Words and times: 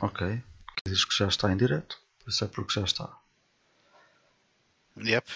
Ok. 0.00 0.42
Diz 0.86 1.04
que 1.04 1.16
já 1.16 1.28
está 1.28 1.52
em 1.52 1.56
direto. 1.56 1.96
Por 2.22 2.30
isso 2.30 2.44
é 2.44 2.48
porque 2.48 2.72
já 2.72 2.84
está. 2.84 3.10
Yep. 4.96 5.28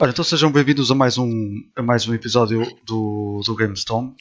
Ora, 0.00 0.10
então 0.10 0.24
sejam 0.24 0.50
bem-vindos 0.50 0.90
a 0.90 0.94
mais 0.94 1.18
um, 1.18 1.62
a 1.76 1.82
mais 1.82 2.08
um 2.08 2.14
episódio 2.14 2.64
do, 2.84 3.40
do 3.44 3.54
GameStorm. 3.54 4.12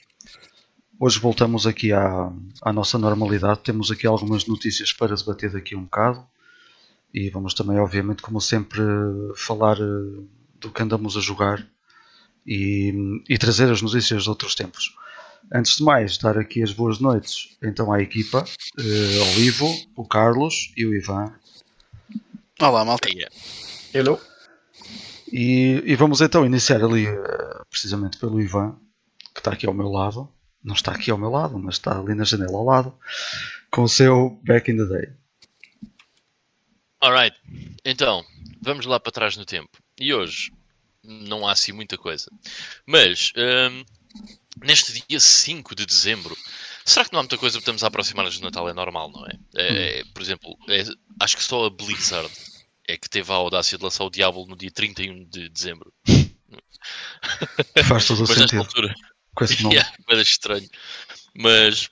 Hoje 1.00 1.20
voltamos 1.20 1.68
aqui 1.68 1.92
à, 1.92 2.32
à 2.62 2.74
nossa 2.74 2.98
normalidade. 2.98 3.62
Temos 3.62 3.92
aqui 3.92 4.06
algumas 4.08 4.46
notícias 4.46 4.92
para 4.94 5.16
debater 5.16 5.52
daqui 5.52 5.76
um 5.76 5.84
bocado. 5.84 6.26
E 7.14 7.30
vamos 7.30 7.54
também, 7.54 7.80
obviamente, 7.80 8.22
como 8.22 8.42
sempre, 8.42 8.82
falar 9.36 9.78
eh, 9.80 10.24
do 10.60 10.72
que 10.72 10.84
andamos 10.84 11.16
a 11.16 11.22
jogar 11.22 11.66
e, 12.46 13.24
e 13.30 13.38
trazer 13.38 13.72
as 13.72 13.82
notícias 13.82 14.24
de 14.24 14.30
outros 14.30 14.56
tempos. 14.56 14.96
Antes 15.54 15.78
de 15.78 15.84
mais, 15.84 16.18
dar 16.18 16.38
aqui 16.38 16.62
as 16.62 16.74
boas 16.74 17.00
noites 17.00 17.58
então 17.62 17.92
à 17.92 18.02
equipa, 18.02 18.44
eh, 18.80 19.20
ao 19.22 19.40
Ivo, 19.40 19.74
o 19.96 20.06
Carlos 20.06 20.74
e 20.76 20.86
o 20.86 20.94
Ivan. 20.94 21.34
Olá, 22.60 22.84
malta. 22.84 23.08
Hello. 23.94 24.20
E, 25.32 25.84
e 25.86 25.96
vamos 25.96 26.22
então 26.22 26.46
iniciar 26.46 26.84
ali 26.84 27.08
eh, 27.08 27.62
precisamente 27.70 28.18
pelo 28.18 28.42
Ivan, 28.42 28.78
que 29.34 29.40
está 29.40 29.52
aqui 29.52 29.66
ao 29.66 29.74
meu 29.74 29.90
lado. 29.90 30.30
Não 30.64 30.74
está 30.76 30.92
aqui 30.92 31.12
ao 31.12 31.18
meu 31.18 31.30
lado, 31.30 31.58
mas 31.58 31.76
está 31.76 31.98
ali 31.98 32.14
na 32.14 32.24
janela 32.24 32.58
ao 32.58 32.66
lado, 32.66 32.98
com 33.72 33.84
o 33.84 33.90
seu 33.90 34.40
Back 34.44 34.70
in 34.70 34.78
the 34.78 34.86
Day. 34.86 35.14
Alright, 37.00 37.38
então, 37.86 38.26
vamos 38.62 38.86
lá 38.86 39.00
para 39.00 39.12
trás 39.12 39.38
no 39.38 39.46
tempo. 39.46 39.70
E 40.00 40.14
hoje 40.14 40.52
não 41.04 41.48
há 41.48 41.52
assim 41.52 41.72
muita 41.72 41.98
coisa. 41.98 42.30
Mas, 42.86 43.32
hum, 43.38 43.84
neste 44.64 44.94
dia 45.08 45.20
5 45.20 45.76
de 45.76 45.86
dezembro, 45.86 46.36
será 46.86 47.06
que 47.06 47.12
não 47.14 47.20
há 47.20 47.24
muita 47.24 47.38
coisa 47.38 47.58
que 47.58 47.62
estamos 47.62 47.84
a 47.84 47.88
aproximar-nos 47.88 48.38
do 48.40 48.44
Natal? 48.44 48.68
É 48.70 48.74
normal, 48.74 49.10
não 49.12 49.26
é? 49.26 49.32
É, 49.56 50.04
Por 50.14 50.22
exemplo, 50.22 50.58
é- 50.70 50.84
acho 51.22 51.38
que 51.38 51.44
só 51.44 51.66
a 51.66 51.70
Blizzard 51.70 52.32
é 52.88 52.98
que 52.98 53.10
teve 53.10 53.32
a 53.32 53.36
audácia 53.36 53.78
de 53.78 53.84
lançar 53.84 54.06
o 54.06 54.10
Diablo 54.10 54.46
no 54.48 54.56
dia 54.56 54.72
31 54.72 55.26
de 55.26 55.50
dezembro. 55.50 55.94
Faz 57.86 58.08
todo 58.08 58.24
o 58.24 58.28
sentido 58.28 58.60
altura, 58.60 58.94
com 59.36 59.44
esse 59.44 59.62
nome. 59.62 59.76
Yeah, 59.76 59.94
é 60.10 60.22
estranho. 60.22 60.70
Mas 61.36 61.90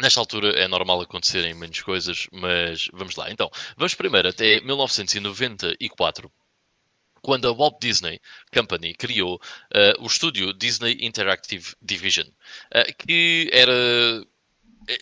nesta 0.00 0.20
altura 0.20 0.50
é 0.58 0.68
normal 0.68 1.00
acontecerem 1.00 1.54
menos 1.54 1.80
coisas, 1.80 2.26
mas 2.32 2.88
vamos 2.92 3.16
lá. 3.16 3.30
Então, 3.30 3.50
vamos 3.76 3.94
primeiro 3.94 4.28
até 4.28 4.60
1994, 4.60 6.30
quando 7.28 7.46
a 7.46 7.52
Walt 7.52 7.78
Disney 7.78 8.18
Company 8.50 8.94
criou 8.94 9.38
eh, 9.74 9.92
o 9.98 10.06
estúdio 10.06 10.50
Disney 10.54 10.96
Interactive 11.02 11.74
Division, 11.82 12.26
eh, 12.70 12.90
que 12.94 13.50
era 13.52 14.24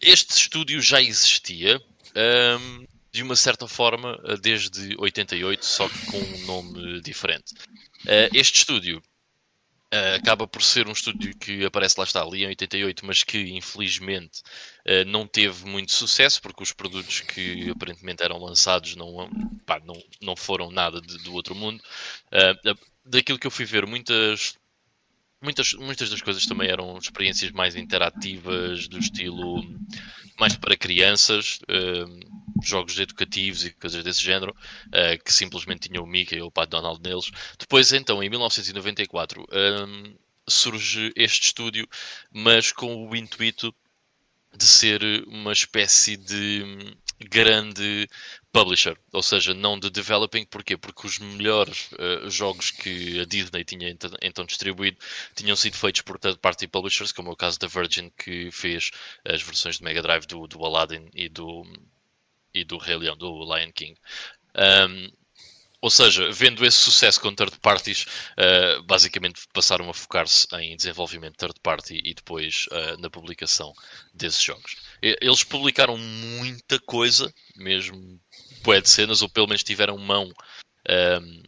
este 0.02 0.32
estúdio 0.32 0.80
já 0.80 1.00
existia 1.00 1.80
ehm, 2.16 2.84
de 3.12 3.22
uma 3.22 3.36
certa 3.36 3.68
forma 3.68 4.20
eh, 4.24 4.36
desde 4.38 4.96
88, 4.98 5.64
só 5.64 5.88
que 5.88 6.06
com 6.06 6.18
um 6.18 6.46
nome 6.46 7.00
diferente. 7.00 7.54
Eh, 8.08 8.28
este 8.34 8.58
estúdio 8.58 9.00
Uh, 9.96 10.16
acaba 10.16 10.48
por 10.48 10.62
ser 10.62 10.88
um 10.88 10.92
estúdio 10.92 11.36
que 11.36 11.64
aparece 11.64 11.94
lá 11.98 12.04
está 12.04 12.20
ali 12.20 12.42
em 12.42 12.48
88, 12.48 13.06
mas 13.06 13.22
que 13.22 13.38
infelizmente 13.56 14.40
uh, 14.86 15.04
não 15.06 15.26
teve 15.26 15.64
muito 15.64 15.92
sucesso 15.92 16.42
porque 16.42 16.62
os 16.62 16.72
produtos 16.72 17.20
que 17.20 17.70
aparentemente 17.70 18.22
eram 18.22 18.38
lançados 18.38 18.96
não, 18.96 19.30
pá, 19.64 19.80
não, 19.84 19.94
não 20.20 20.34
foram 20.36 20.70
nada 20.70 21.00
de- 21.00 21.18
do 21.18 21.32
outro 21.34 21.54
mundo. 21.54 21.80
Uh, 22.32 22.76
daquilo 23.04 23.38
que 23.38 23.46
eu 23.46 23.50
fui 23.50 23.64
ver, 23.64 23.86
muitas, 23.86 24.56
muitas, 25.42 25.72
muitas 25.74 26.10
das 26.10 26.20
coisas 26.22 26.46
também 26.46 26.68
eram 26.68 26.98
experiências 26.98 27.50
mais 27.52 27.76
interativas, 27.76 28.88
do 28.88 28.98
estilo 28.98 29.62
mais 30.38 30.56
para 30.56 30.76
crianças, 30.76 31.60
uh, 31.70 32.45
jogos 32.62 32.98
educativos 32.98 33.64
e 33.64 33.72
coisas 33.72 34.02
desse 34.04 34.22
género, 34.22 34.52
uh, 34.88 35.24
que 35.24 35.32
simplesmente 35.32 35.88
tinham 35.88 36.04
o 36.04 36.06
Mickey 36.06 36.40
ou 36.40 36.48
o 36.48 36.52
Pato 36.52 36.70
Donald 36.70 37.00
neles. 37.02 37.30
Depois, 37.58 37.92
então, 37.92 38.22
em 38.22 38.28
1994, 38.30 39.44
hum, 39.52 40.16
surge 40.48 41.12
este 41.16 41.46
estúdio, 41.46 41.88
mas 42.32 42.72
com 42.72 43.08
o 43.08 43.16
intuito 43.16 43.74
de 44.56 44.64
ser 44.66 45.02
uma 45.26 45.52
espécie 45.52 46.16
de 46.16 46.62
hum, 46.64 46.96
grande 47.28 48.08
publisher, 48.52 48.96
ou 49.12 49.22
seja, 49.22 49.52
não 49.54 49.78
de 49.78 49.90
developing, 49.90 50.44
porquê? 50.46 50.76
Porque 50.76 51.06
os 51.06 51.18
melhores 51.18 51.90
eh, 51.98 52.30
jogos 52.30 52.70
que 52.70 53.20
a 53.20 53.24
Disney 53.26 53.64
tinha 53.64 53.90
ent- 53.90 54.04
então 54.22 54.44
distribuído 54.46 54.96
tinham 55.34 55.54
sido 55.56 55.76
feitos 55.76 56.00
por 56.02 56.18
third 56.18 56.38
party 56.38 56.66
publishers, 56.66 57.12
como 57.12 57.28
é 57.30 57.32
o 57.32 57.36
caso 57.36 57.58
da 57.58 57.66
Virgin, 57.66 58.10
que 58.16 58.50
fez 58.50 58.90
as 59.24 59.42
versões 59.42 59.76
de 59.78 59.84
Mega 59.84 60.00
Drive 60.02 60.26
do, 60.26 60.46
do 60.46 60.64
Aladdin 60.64 61.08
e 61.14 61.28
do, 61.28 61.64
e 62.60 62.64
do 62.64 62.78
Rei 62.78 62.96
Leão, 62.96 63.16
do 63.16 63.44
Lion 63.44 63.72
King. 63.72 63.96
Um, 64.56 65.10
ou 65.80 65.90
seja, 65.90 66.30
vendo 66.32 66.64
esse 66.64 66.78
sucesso 66.78 67.20
com 67.20 67.34
third 67.34 67.58
parties, 67.60 68.06
uh, 68.32 68.82
basicamente 68.84 69.42
passaram 69.52 69.88
a 69.88 69.94
focar-se 69.94 70.46
em 70.56 70.76
desenvolvimento 70.76 71.36
third 71.36 71.60
party 71.62 72.00
e 72.02 72.14
depois 72.14 72.66
uh, 72.72 73.00
na 73.00 73.10
publicação 73.10 73.72
desses 74.12 74.42
jogos. 74.42 74.76
Eles 75.02 75.44
publicaram 75.44 75.96
muita 75.98 76.80
coisa, 76.80 77.32
mesmo 77.54 78.20
bué 78.62 78.80
de 78.80 78.88
cenas, 78.88 79.22
ou 79.22 79.28
pelo 79.28 79.46
menos 79.46 79.62
tiveram 79.62 79.98
mão, 79.98 80.32
um, 80.88 81.42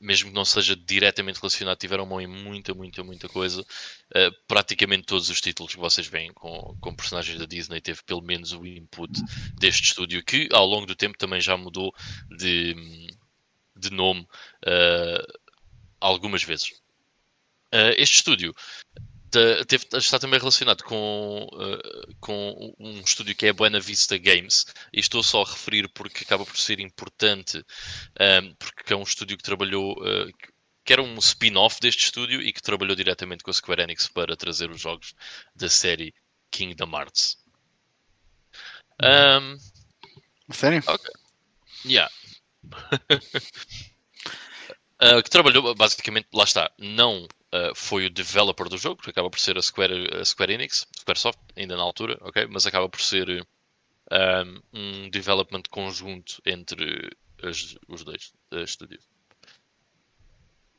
mesmo 0.00 0.28
que 0.28 0.34
não 0.34 0.44
seja 0.44 0.76
diretamente 0.76 1.40
relacionado, 1.40 1.78
tiveram 1.78 2.06
mão 2.06 2.20
em 2.20 2.26
muita, 2.26 2.74
muita, 2.74 3.02
muita 3.02 3.28
coisa. 3.28 3.62
Uh, 3.62 4.32
praticamente 4.46 5.04
todos 5.04 5.30
os 5.30 5.40
títulos 5.40 5.74
que 5.74 5.80
vocês 5.80 6.06
veem 6.06 6.32
com, 6.32 6.76
com 6.80 6.94
personagens 6.94 7.38
da 7.38 7.46
Disney 7.46 7.80
teve 7.80 8.02
pelo 8.04 8.22
menos 8.22 8.52
o 8.52 8.66
input 8.66 9.12
deste 9.58 9.88
estúdio, 9.88 10.24
que 10.24 10.48
ao 10.52 10.66
longo 10.66 10.86
do 10.86 10.94
tempo 10.94 11.16
também 11.16 11.40
já 11.40 11.56
mudou 11.56 11.94
de, 12.36 12.74
de 13.76 13.90
nome 13.90 14.22
uh, 14.22 15.38
algumas 16.00 16.42
vezes. 16.42 16.70
Uh, 17.72 17.92
este 17.96 18.16
estúdio 18.16 18.54
ta- 19.36 19.64
teve- 19.66 19.86
está 19.98 20.18
também 20.18 20.38
relacionado 20.38 20.82
com, 20.84 21.46
uh, 21.52 22.16
com 22.20 22.74
um 22.78 23.00
estúdio 23.00 23.34
que 23.36 23.46
é 23.46 23.50
a 23.50 23.54
Buena 23.54 23.78
Vista 23.80 24.16
Games, 24.16 24.64
e 24.92 25.00
estou 25.00 25.22
só 25.22 25.42
a 25.42 25.48
referir 25.48 25.88
porque 25.90 26.24
acaba 26.24 26.44
por 26.46 26.56
ser 26.56 26.80
importante, 26.80 27.58
um, 27.58 28.54
porque 28.54 28.92
é 28.92 28.96
um 28.96 29.02
estúdio 29.02 29.36
que 29.36 29.42
trabalhou, 29.42 29.92
uh, 29.92 30.32
que 30.84 30.92
era 30.92 31.02
um 31.02 31.18
spin-off 31.18 31.80
deste 31.80 32.04
estúdio 32.04 32.40
e 32.40 32.52
que 32.52 32.62
trabalhou 32.62 32.96
diretamente 32.96 33.44
com 33.44 33.50
a 33.50 33.54
Square 33.54 33.82
Enix 33.82 34.08
para 34.08 34.36
trazer 34.36 34.70
os 34.70 34.80
jogos 34.80 35.14
da 35.54 35.68
série 35.68 36.14
Kingdom 36.50 36.90
Hearts. 36.96 37.36
Um, 39.02 39.58
Sério? 40.52 40.82
Yeah. 41.84 42.10
Uh, 45.02 45.20
que 45.22 45.28
trabalhou 45.30 45.74
basicamente, 45.74 46.28
lá 46.32 46.44
está, 46.44 46.70
não 46.78 47.26
uh, 47.54 47.74
foi 47.74 48.06
o 48.06 48.10
developer 48.10 48.68
do 48.68 48.78
jogo, 48.78 49.02
que 49.02 49.10
acaba 49.10 49.30
por 49.30 49.38
ser 49.40 49.56
a 49.58 49.62
Square, 49.62 50.08
a 50.20 50.24
Square 50.24 50.52
Enix, 50.54 50.86
Squaresoft, 50.98 51.38
ainda 51.56 51.76
na 51.76 51.82
altura, 51.82 52.18
ok? 52.22 52.46
Mas 52.46 52.66
acaba 52.66 52.88
por 52.88 53.00
ser 53.00 53.46
um, 54.12 54.62
um 54.72 55.10
development 55.10 55.64
conjunto 55.70 56.40
entre 56.46 57.10
as- 57.42 57.76
os 57.88 58.04
dois 58.04 58.32
uh, 58.52 58.58
estúdios. 58.60 59.04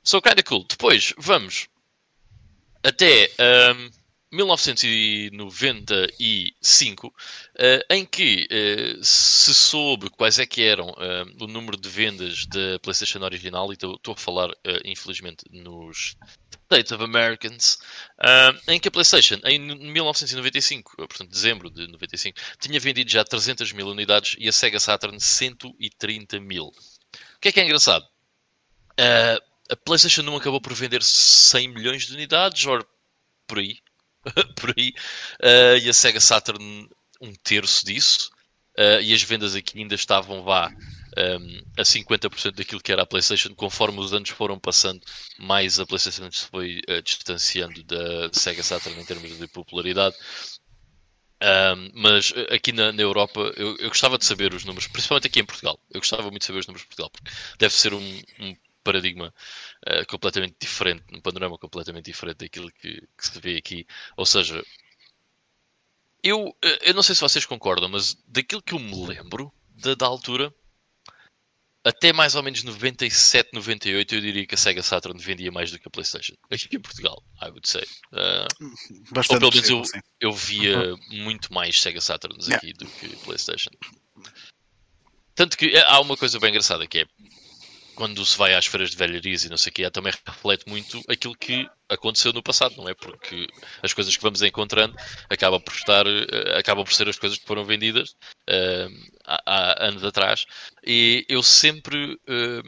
So 0.04 0.22
kinda 0.22 0.42
cool. 0.44 0.64
Depois 0.64 1.14
vamos 1.18 1.68
até 2.84 3.30
um, 3.74 3.90
1995, 4.32 7.14
eh, 7.58 7.86
em 7.90 8.06
que 8.06 8.46
eh, 8.52 8.98
se 9.02 9.54
soube 9.54 10.10
quais 10.10 10.38
é 10.40 10.46
que 10.46 10.62
eram 10.64 10.90
eh, 10.98 11.24
o 11.40 11.48
número 11.48 11.78
de 11.78 11.88
vendas 11.88 12.46
da 12.48 12.78
PlayStation 12.80 13.24
original, 13.24 13.72
e 13.72 13.76
estou 13.76 13.98
a 14.06 14.16
falar, 14.16 14.50
eh, 14.66 14.82
infelizmente, 14.86 15.46
nos 15.50 16.18
Of 16.70 17.04
Americans, 17.04 17.80
ah, 18.20 18.54
em 18.68 18.80
que 18.80 18.88
a 18.90 18.92
PlayStation, 18.92 19.40
em 19.46 19.58
1995, 19.58 20.92
eh, 21.00 21.08
portanto, 21.08 21.30
dezembro 21.30 21.70
de 21.70 21.88
95, 21.88 22.38
tinha 22.60 22.80
vendido 22.80 23.10
já 23.10 23.24
300 23.24 23.72
mil 23.72 23.88
unidades 23.88 24.36
e 24.38 24.50
a 24.50 24.52
Sega 24.52 24.80
Saturn 24.80 25.20
130 25.20 26.40
mil. 26.40 26.66
O 26.66 27.40
que 27.40 27.50
é 27.50 27.52
que 27.52 27.60
é 27.60 27.64
engraçado? 27.64 28.06
Ah, 29.00 29.40
a 29.70 29.76
PlayStation 29.76 30.24
não 30.24 30.36
acabou 30.36 30.62
por 30.62 30.74
vender 30.74 31.04
100 31.04 31.70
milhões 31.70 32.06
de 32.06 32.14
unidades, 32.14 32.66
ou 32.66 32.86
por 33.46 33.60
aí, 33.60 33.80
por 34.60 34.74
aí, 34.78 34.94
Uh, 35.40 35.78
e 35.82 35.90
a 35.90 35.94
Sega 35.94 36.20
Saturn 36.20 36.90
um 37.22 37.34
terço 37.36 37.86
disso, 37.86 38.32
uh, 38.78 39.02
e 39.02 39.14
as 39.14 39.22
vendas 39.22 39.56
aqui 39.56 39.80
ainda 39.80 39.96
estavam 39.96 40.44
vá 40.44 40.72
um, 41.18 41.62
a 41.78 41.84
50% 41.84 42.56
daquilo 42.56 42.82
que 42.82 42.92
era 42.92 43.02
a 43.02 43.06
PlayStation, 43.06 43.54
conforme 43.56 44.00
os 44.00 44.14
anos 44.14 44.30
foram 44.30 44.60
passando, 44.60 45.02
mais 45.40 45.80
a 45.80 45.86
PlayStation 45.86 46.32
se 46.32 46.46
foi 46.46 46.82
uh, 46.90 47.02
distanciando 47.02 47.84
da 47.84 48.32
Sega 48.32 48.64
Saturn 48.64 49.00
em 49.00 49.06
termos 49.06 49.38
de 49.38 49.48
popularidade. 49.48 50.16
Um, 51.42 51.92
mas 51.94 52.32
uh, 52.32 52.48
aqui 52.52 52.72
na, 52.72 52.92
na 52.92 53.02
Europa 53.02 53.40
eu, 53.56 53.76
eu 53.78 53.90
gostava 53.90 54.18
de 54.18 54.26
saber 54.26 54.54
os 54.54 54.66
números, 54.66 54.88
principalmente 54.88 55.28
aqui 55.28 55.40
em 55.40 55.46
Portugal. 55.46 55.80
Eu 55.92 56.00
gostava 56.00 56.24
muito 56.24 56.40
de 56.40 56.46
saber 56.46 56.60
os 56.60 56.68
números 56.68 56.82
de 56.84 56.88
Portugal, 56.88 57.10
porque 57.10 57.32
deve 57.60 57.74
ser 57.74 57.94
um, 57.94 58.22
um 58.40 58.56
paradigma 58.84 59.34
uh, 59.88 60.06
completamente 60.08 60.56
diferente, 60.60 61.04
um 61.14 61.22
panorama 61.22 61.58
completamente 61.58 62.06
diferente 62.06 62.38
daquilo 62.38 62.72
que, 62.72 63.02
que 63.18 63.28
se 63.28 63.40
vê 63.40 63.58
aqui. 63.58 63.86
Ou 64.16 64.26
seja, 64.26 64.64
eu, 66.24 66.56
eh, 66.64 66.90
eu 66.90 66.94
não 66.94 67.04
sei 67.04 67.16
se 67.16 67.22
vocês 67.22 67.46
concordam, 67.46 67.90
mas 67.90 68.16
daquilo 68.28 68.62
que 68.62 68.74
eu 68.74 68.80
me 68.80 69.06
lembro 69.06 69.52
da, 69.70 69.94
da 69.94 70.06
altura, 70.06 70.54
até 71.88 72.12
mais 72.12 72.36
ou 72.36 72.44
menos 72.44 72.64
97, 72.64 73.52
98, 73.54 74.16
eu 74.16 74.22
diria 74.22 74.46
que 74.46 74.56
a 74.56 74.58
Sega 74.58 74.84
Saturn 74.84 75.20
vendia 75.20 75.52
mais 75.52 75.72
do 75.72 75.80
que 75.80 75.88
a 75.88 75.92
PlayStation. 75.92 76.34
Aqui 76.52 76.76
em 76.76 76.80
Portugal, 76.80 77.24
I 77.42 77.46
would 77.46 77.68
say. 77.68 77.84
Uh, 78.12 79.14
Bastante 79.14 79.46
ou 79.46 79.52
pelo 79.52 79.64
menos 79.64 79.70
eu, 79.70 79.86
sim. 79.86 80.00
eu 80.20 80.34
via 80.34 80.96
muito 81.10 81.54
mais 81.54 81.80
Sega 81.80 82.02
Saturns 82.02 82.50
aqui 82.50 82.74
do 82.74 82.86
que 82.86 83.08
PlayStation. 83.18 83.72
Tanto 85.34 85.58
que 85.58 85.68
eh, 85.68 85.86
há 85.88 86.00
uma 86.02 86.18
coisa 86.18 86.40
bem 86.40 86.50
engraçada 86.50 86.88
que 86.88 87.00
é 87.00 87.06
quando 87.98 88.24
se 88.24 88.38
vai 88.38 88.54
às 88.54 88.68
feiras 88.68 88.92
de 88.92 88.96
velharias 88.96 89.44
e 89.44 89.50
não 89.50 89.58
sei 89.58 89.72
o 89.72 89.74
que, 89.74 89.90
também 89.90 90.14
reflete 90.24 90.70
muito 90.70 91.02
aquilo 91.10 91.36
que 91.36 91.68
aconteceu 91.90 92.32
no 92.32 92.44
passado, 92.44 92.76
não 92.78 92.88
é? 92.88 92.94
Porque 92.94 93.48
as 93.82 93.92
coisas 93.92 94.16
que 94.16 94.22
vamos 94.22 94.44
encontrando 94.44 94.96
acabam 95.28 95.60
por 95.60 95.74
estar, 95.74 96.06
eh, 96.06 96.60
acabam 96.60 96.86
por 96.86 96.94
ser 96.94 97.10
as 97.10 97.18
coisas 97.18 97.40
que 97.40 97.46
foram 97.48 97.66
vendidas 97.66 98.16
eh, 98.48 98.88
há, 99.26 99.42
há 99.48 99.88
anos 99.88 100.04
atrás. 100.04 100.46
E 100.86 101.26
eu 101.28 101.42
sempre, 101.42 102.20
eh, 102.28 102.62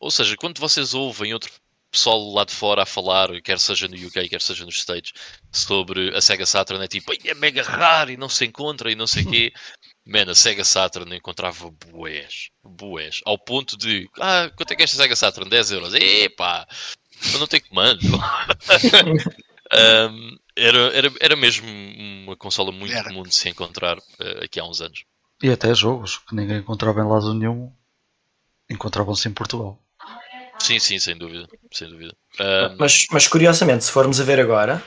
ou 0.00 0.10
seja, 0.10 0.34
quando 0.34 0.58
vocês 0.60 0.94
ouvem 0.94 1.34
outro 1.34 1.52
pessoal 1.90 2.32
lá 2.32 2.44
de 2.44 2.54
fora 2.54 2.84
a 2.84 2.86
falar, 2.86 3.28
quer 3.42 3.58
seja 3.58 3.86
no 3.86 3.96
UK, 3.96 4.30
quer 4.30 4.40
seja 4.40 4.64
nos 4.64 4.78
States, 4.78 5.12
sobre 5.52 6.16
a 6.16 6.22
Sega 6.22 6.46
Saturn, 6.46 6.82
é 6.82 6.88
tipo, 6.88 7.12
"Ai, 7.12 7.18
é 7.26 7.34
mega 7.34 7.62
raro 7.62 8.10
e 8.10 8.16
não 8.16 8.30
se 8.30 8.46
encontra 8.46 8.90
e 8.90 8.94
não 8.94 9.06
sei 9.06 9.24
o 9.24 9.30
quê. 9.30 9.52
Man, 10.08 10.30
a 10.30 10.34
Sega 10.34 10.64
Saturn 10.64 11.14
encontrava 11.14 11.70
bués, 11.90 12.48
bués, 12.64 13.20
ao 13.26 13.38
ponto 13.38 13.76
de, 13.76 14.08
ah, 14.18 14.50
quanto 14.56 14.72
é 14.72 14.74
que 14.76 14.82
é 14.82 14.84
esta 14.84 14.96
Sega 14.96 15.14
Saturn? 15.14 15.50
10 15.50 15.70
euros. 15.72 15.94
Epá, 15.94 16.66
eu 17.32 17.38
não 17.38 17.46
tenho 17.46 17.68
comando. 17.68 18.00
Um, 19.70 20.38
era, 20.56 20.78
era, 20.96 21.12
era 21.20 21.36
mesmo 21.36 21.68
uma 21.68 22.34
consola 22.36 22.72
muito 22.72 22.94
Era. 22.94 23.04
comum 23.08 23.22
de 23.22 23.34
se 23.34 23.48
encontrar 23.48 23.98
eh, 24.18 24.44
aqui 24.44 24.58
há 24.58 24.64
uns 24.64 24.80
anos. 24.80 25.04
E 25.42 25.50
até 25.50 25.74
jogos 25.74 26.18
que 26.18 26.34
ninguém 26.34 26.58
encontrava 26.58 27.00
em 27.00 27.06
lado 27.06 27.34
nenhum, 27.34 27.70
encontravam-se 28.70 29.28
em 29.28 29.32
Portugal. 29.32 29.78
Sim, 30.58 30.78
sim, 30.78 30.98
sem 30.98 31.16
dúvida. 31.16 31.46
Sem 31.72 31.88
dúvida. 31.88 32.16
Um, 32.40 32.76
Mas, 32.78 33.06
mas 33.12 33.28
curiosamente, 33.28 33.84
se 33.84 33.92
formos 33.92 34.20
a 34.20 34.24
ver 34.24 34.40
agora, 34.40 34.82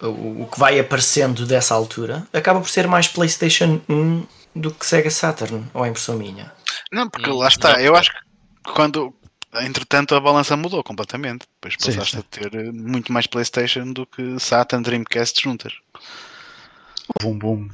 o, 0.00 0.42
o 0.42 0.48
que 0.50 0.58
vai 0.58 0.80
aparecendo 0.80 1.46
dessa 1.46 1.74
altura 1.74 2.26
acaba 2.32 2.60
por 2.60 2.68
ser 2.68 2.88
mais 2.88 3.06
PlayStation 3.06 3.80
1 3.88 4.26
do 4.60 4.72
que 4.72 4.86
Sega 4.86 5.10
Saturn, 5.10 5.66
ou 5.74 5.84
é 5.84 5.88
impressão 5.88 6.16
minha? 6.18 6.52
Não, 6.92 7.08
porque 7.08 7.28
Não, 7.28 7.36
lá 7.36 7.48
está. 7.48 7.74
não. 7.74 7.80
Eu 7.80 7.94
acho 7.96 8.10
que 8.10 8.72
quando. 8.72 9.14
Entretanto, 9.54 10.14
a 10.14 10.20
balança 10.20 10.56
mudou 10.56 10.82
completamente. 10.84 11.46
Depois 11.54 11.74
Sim, 11.78 11.92
passaste 11.92 12.16
sim. 12.16 12.18
a 12.18 12.22
ter 12.22 12.54
eh, 12.54 12.72
muito 12.72 13.12
mais 13.12 13.26
PlayStation 13.26 13.92
do 13.92 14.04
que 14.04 14.38
Saturn 14.38 14.84
Dreamcast 14.84 15.42
juntas. 15.42 15.72
Houve 17.22 17.34
um 17.34 17.38
boom, 17.38 17.68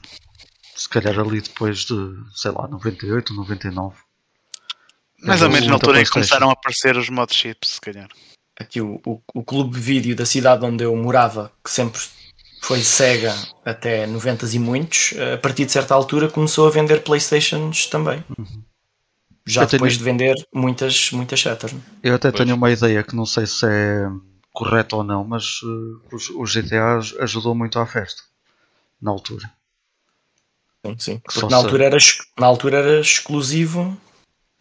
se 0.76 0.88
calhar 0.88 1.19
ali 1.19 1.40
depois 1.40 1.81
de, 1.87 1.94
sei 2.34 2.50
lá, 2.52 2.69
98, 2.69 3.35
99. 3.35 3.96
Mais 5.23 5.43
ou 5.43 5.50
menos 5.50 5.67
na 5.69 5.75
altura 5.75 6.00
em 6.00 6.05
que 6.05 6.11
começaram 6.11 6.50
a 6.50 6.52
aparecer 6.52 6.96
os 6.96 7.08
mod 7.08 7.32
chips, 7.35 7.70
se 7.70 7.81
calhar. 7.81 8.08
Aqui 8.61 8.81
o, 8.81 9.00
o, 9.06 9.20
o 9.35 9.43
clube 9.43 9.78
vídeo 9.78 10.14
da 10.14 10.26
cidade 10.26 10.64
onde 10.64 10.85
eu 10.85 10.94
morava, 10.94 11.50
que 11.64 11.70
sempre 11.70 12.00
foi 12.62 12.81
Sega 12.82 13.35
até 13.64 14.06
90 14.06 14.47
e 14.55 14.59
muitos, 14.59 15.12
a 15.35 15.37
partir 15.38 15.67
de 15.67 15.73
certa 15.73 15.94
altura 15.94 16.29
começou 16.31 16.67
a 16.67 16.70
vender 16.70 17.03
Playstations 17.03 17.87
também. 17.87 18.25
Já 19.44 19.62
Eu 19.62 19.67
tenho- 19.67 19.79
depois 19.81 19.99
de 19.99 20.05
vender 20.05 20.35
muitas, 20.55 21.11
muitas 21.11 21.41
Saturn. 21.41 21.82
Eu 22.03 22.14
até 22.14 22.31
Pois. 22.31 22.44
tenho 22.44 22.56
uma 22.56 22.70
ideia 22.70 23.03
que 23.03 23.17
não 23.17 23.26
sei 23.26 23.44
se 23.47 23.67
é 23.67 24.09
correta 24.53 24.94
ou 24.97 25.03
não, 25.03 25.25
mas 25.25 25.61
eh, 25.64 26.14
os- 26.14 26.31
o 26.31 26.44
GTA 26.47 26.99
ajudou 27.20 27.55
muito 27.55 27.79
à 27.79 27.85
festa. 27.87 28.23
Na 29.00 29.11
altura. 29.11 29.50
Sim, 30.87 30.97
sim. 30.99 31.19
Porque 31.19 31.41
na 31.43 31.49
sei. 31.49 31.56
altura, 31.56 31.85
era, 31.87 31.97
na 32.38 32.47
altura 32.47 32.79
era 32.79 33.00
exclusivo 33.00 33.97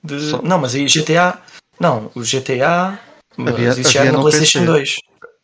de. 0.03 0.19
Só- 0.31 0.41
Não, 0.41 0.57
mas 0.57 0.73
aí 0.73 0.87
GTA. 0.87 1.39
Não, 1.79 2.11
o 2.15 2.21
GTA. 2.23 2.99
Havia- 3.37 3.67
mas 3.75 3.79
havia 3.85 4.01
era 4.01 4.11
no 4.11 4.17
no 4.17 4.23
PlayStation 4.23 4.59
PC. 4.61 4.71
2. 4.71 4.95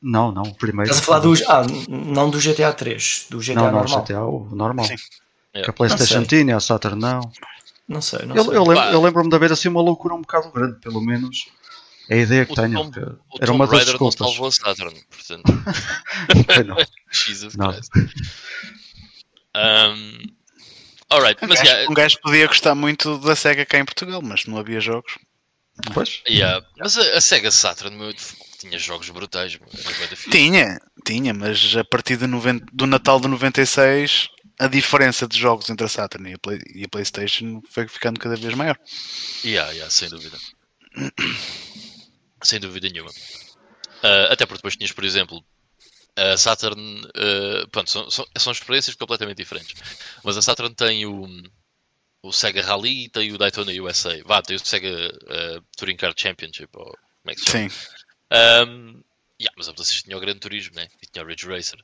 Não, 0.01 0.31
não, 0.31 0.43
o 0.43 0.53
primeiro. 0.55 0.91
Estás 0.91 1.01
a 1.01 1.05
falar 1.05 1.19
do. 1.19 1.33
Ah, 1.47 1.63
não 1.89 2.29
do 2.29 2.39
GTA 2.39 2.71
3, 2.73 3.27
do 3.29 3.39
GTA 3.39 3.55
Não, 3.55 3.63
não, 3.65 3.71
normal. 3.79 4.01
GTA, 4.03 4.21
o 4.23 4.55
normal. 4.55 4.85
Sim. 4.85 4.95
Que 4.95 5.59
É. 5.61 5.69
a 5.69 5.73
PlayStation 5.73 6.19
Não 6.19 6.25
sei. 6.29 6.39
tinha, 6.43 6.55
a 6.57 6.59
Saturn 6.59 7.01
não. 7.01 7.21
Não 7.87 8.01
sei, 8.01 8.25
não 8.25 8.35
Eu, 8.35 8.43
sei. 8.45 8.55
eu 8.57 8.63
lembro- 8.63 8.75
Pá. 8.83 8.91
eu 8.91 9.01
lembro-me 9.01 9.29
de 9.29 9.35
haver 9.35 9.51
assim 9.51 9.69
uma 9.69 9.81
loucura 9.81 10.13
um 10.13 10.21
bocado 10.21 10.51
grande, 10.51 10.79
pelo 10.81 11.01
menos. 11.01 11.47
É 12.09 12.15
a 12.15 12.17
ideia 12.21 12.45
que 12.45 12.51
O 12.51 12.55
tenho. 12.55 12.73
Tom- 12.83 12.91
que 12.91 12.99
o 12.99 13.17
era 13.41 13.51
uma 13.51 13.65
das 13.65 13.75
Raider 13.79 13.99
não 13.99 14.07
desculpas. 14.09 14.15
salvou 14.35 14.47
a 14.47 14.51
Saturn, 14.51 15.01
portanto. 15.09 15.43
Foi 16.53 16.63
não. 16.63 16.77
Jesus 17.11 17.55
Não. 17.55 17.71
Christ. 17.73 17.89
Um, 19.55 20.19
alright, 21.09 21.43
Um 21.43 21.47
mas 21.47 21.59
gajo, 21.59 21.69
yeah, 21.71 21.91
um 21.91 21.93
gajo 21.93 22.17
podia 22.21 22.47
gostar 22.47 22.75
muito 22.75 23.17
da 23.17 23.35
SEGA 23.35 23.65
cá 23.65 23.79
em 23.79 23.85
Portugal, 23.85 24.21
mas 24.21 24.45
não 24.45 24.57
havia 24.57 24.79
jogos. 24.79 25.17
Pois? 25.93 26.21
yeah, 26.27 26.65
mas 26.77 26.97
a, 26.97 27.17
a 27.17 27.21
Sega 27.21 27.51
Saturn 27.51 27.95
meu, 27.97 28.11
tinha 28.59 28.77
jogos 28.79 29.09
brutais. 29.09 29.57
Tinha, 30.31 30.79
tinha, 31.05 31.33
mas 31.33 31.75
a 31.75 31.83
partir 31.83 32.17
de 32.17 32.27
90 32.27 32.65
do 32.73 32.85
Natal 32.87 33.19
de 33.19 33.27
96, 33.27 34.29
a 34.59 34.67
diferença 34.67 35.27
de 35.27 35.37
jogos 35.37 35.69
entre 35.69 35.85
a 35.85 35.89
Saturn 35.89 36.29
e 36.29 36.33
a, 36.33 36.39
Play- 36.39 36.61
e 36.73 36.83
a 36.83 36.87
PlayStation 36.89 37.61
foi 37.69 37.87
ficando 37.87 38.19
cada 38.19 38.35
vez 38.35 38.53
maior. 38.55 38.77
Yeah, 39.43 39.71
yeah, 39.71 39.89
sem 39.91 40.09
dúvida. 40.09 40.37
sem 42.43 42.59
dúvida 42.59 42.89
nenhuma. 42.89 43.11
Ah, 44.03 44.33
até 44.33 44.45
porque 44.45 44.57
depois 44.59 44.75
tinhas, 44.75 44.91
por 44.91 45.03
exemplo, 45.03 45.43
a 46.15 46.37
Saturn. 46.37 47.07
ah, 47.15 47.67
pronto, 47.71 47.89
são, 47.89 48.09
são, 48.09 48.25
são 48.37 48.51
experiências 48.51 48.95
completamente 48.95 49.37
diferentes. 49.37 49.75
Mas 50.23 50.37
a 50.37 50.41
Saturn 50.41 50.73
tem 50.75 51.05
o, 51.05 51.27
o 52.23 52.31
Sega 52.33 52.61
Rally 52.63 53.05
e 53.05 53.09
tem 53.09 53.31
o 53.33 53.37
Daytona 53.37 53.71
USA. 53.81 54.21
Vá, 54.25 54.41
tem 54.41 54.55
o 54.55 54.59
Sega 54.65 54.89
ah, 55.29 55.61
Touring 55.77 55.97
Car 55.97 56.13
Championship, 56.17 56.69
ou 56.75 56.85
como 56.85 57.31
é 57.31 57.33
que 57.35 57.41
se 57.41 57.47
chama? 57.47 57.69
Sim. 57.69 57.75
Um, 58.31 59.01
yeah, 59.39 59.53
mas 59.55 59.67
a 59.67 59.73
PlayStation 59.73 60.05
tinha 60.05 60.17
o 60.17 60.19
Gran 60.19 60.37
Turismo, 60.37 60.75
né? 60.75 60.87
E 61.01 61.07
tinha 61.07 61.23
o 61.23 61.27
Ridge 61.27 61.47
Racer. 61.47 61.83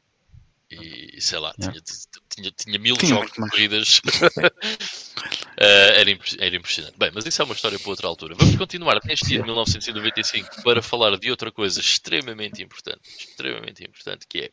E 0.72 1.22
sei 1.22 1.40
lá, 1.40 1.54
tinha, 1.54 1.81
tinha, 2.30 2.51
tinha 2.51 2.80
mil 2.80 2.95
jogos 3.04 3.31
de 3.31 3.38
corridas. 3.38 4.00
Uh, 4.00 4.01
era, 5.57 6.10
era 6.40 6.56
impressionante. 6.56 6.98
Bem, 6.98 7.12
mas 7.13 7.25
isso 7.25 7.42
é 7.42 7.45
uma 7.45 7.54
história 7.54 7.78
para 7.78 7.90
outra 7.90 8.07
altura. 8.07 8.36
Vamos 8.36 8.56
continuar 8.56 9.00
neste 9.04 9.28
dia 9.28 9.40
de 9.40 9.44
1995 9.44 10.63
para 10.63 10.81
falar 10.81 11.18
de 11.18 11.30
outra 11.30 11.51
coisa 11.51 11.80
extremamente 11.80 12.63
importante. 12.63 13.01
Extremamente 13.06 13.84
importante, 13.84 14.25
que 14.28 14.39
é 14.39 14.51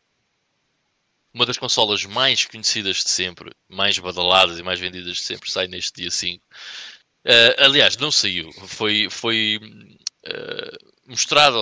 uma 1.33 1.47
das 1.47 1.57
consolas 1.57 2.05
mais 2.05 2.45
conhecidas 2.45 2.99
de 2.99 3.09
sempre, 3.11 3.53
mais 3.69 3.99
badaladas 3.99 4.59
e 4.59 4.63
mais 4.63 4.81
vendidas 4.81 5.17
de 5.17 5.23
sempre, 5.23 5.51
sai 5.51 5.69
neste 5.69 6.03
dia 6.03 6.11
5. 6.11 6.45
Uh, 7.25 7.65
aliás, 7.65 7.97
não 7.97 8.11
saiu. 8.11 8.53
Foi, 8.53 9.09
foi 9.11 9.59
uh, 10.27 10.91
mostrado. 11.11 11.59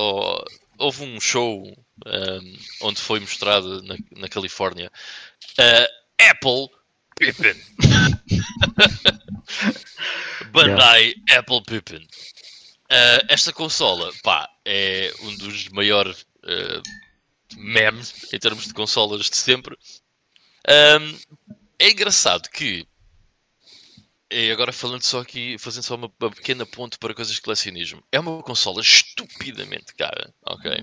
houve 0.79 1.05
um 1.05 1.21
show 1.21 1.63
um, 2.07 2.59
onde 2.83 3.01
foi 3.01 3.21
mostrado 3.21 3.83
na, 3.83 3.97
na 4.17 4.29
Califórnia 4.29 4.91
uh, 5.59 5.87
Apple 6.31 6.69
Pippin. 7.17 7.55
Bandai 10.53 11.15
Apple 11.31 11.63
Pippin. 11.65 12.07
Uh, 12.91 13.21
esta 13.29 13.53
consola, 13.53 14.11
pá, 14.23 14.49
é 14.65 15.13
um 15.23 15.37
dos 15.37 15.69
maiores 15.69 16.23
uh, 16.45 16.83
memes 17.57 18.33
em 18.33 18.39
termos 18.39 18.67
de 18.67 18.75
consolas 18.75 19.29
de 19.29 19.37
sempre. 19.37 19.77
Um, 20.69 21.19
é 21.79 21.91
engraçado 21.91 22.49
que 22.51 22.87
e 24.31 24.51
agora 24.51 24.73
falando 24.73 25.03
só 25.03 25.21
aqui, 25.21 25.57
fazendo 25.59 25.85
só 25.85 25.95
uma, 25.95 26.13
uma 26.21 26.31
pequena 26.31 26.67
ponte 26.67 26.99
para 26.99 27.15
coisas 27.15 27.35
de 27.35 27.41
colecionismo. 27.41 28.03
É 28.13 28.21
uma 28.21 28.43
consola 28.43 28.81
estupidamente 28.83 29.95
cara, 29.95 30.33
ok? 30.45 30.83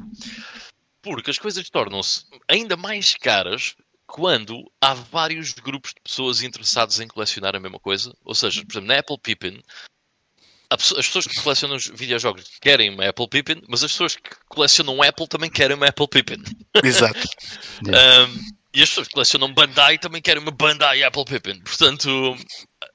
Porque 1.01 1.29
as 1.29 1.37
coisas 1.37 1.69
tornam-se 1.69 2.25
ainda 2.47 2.75
mais 2.75 3.13
caras 3.15 3.75
quando 4.07 4.71
há 4.81 4.93
vários 4.93 5.53
grupos 5.53 5.91
de 5.91 6.01
pessoas 6.01 6.41
interessados 6.41 6.99
em 6.99 7.07
colecionar 7.07 7.55
a 7.55 7.59
mesma 7.59 7.79
coisa. 7.79 8.13
Ou 8.23 8.33
seja, 8.33 8.63
por 8.65 8.73
exemplo, 8.73 8.87
na 8.87 8.99
Apple 8.99 9.19
Pippin, 9.19 9.61
as 10.69 11.07
pessoas 11.07 11.27
que 11.27 11.41
colecionam 11.41 11.75
os 11.75 11.87
videojogos 11.87 12.43
querem 12.59 12.89
uma 12.89 13.07
Apple 13.07 13.27
Pippin, 13.29 13.61
mas 13.67 13.83
as 13.83 13.91
pessoas 13.91 14.15
que 14.15 14.29
colecionam 14.49 15.01
Apple 15.01 15.27
também 15.27 15.49
querem 15.49 15.75
uma 15.75 15.87
Apple 15.87 16.07
Pippin. 16.07 16.43
Exato. 16.83 17.19
Um, 17.85 18.55
e 18.73 18.81
as 18.81 18.89
pessoas 18.89 19.07
que 19.07 19.13
colecionam 19.13 19.53
Bandai 19.53 19.97
também 19.97 20.21
querem 20.21 20.41
uma 20.41 20.51
Bandai 20.51 21.03
Apple 21.03 21.25
Pippin. 21.25 21.59
Portanto, 21.61 22.35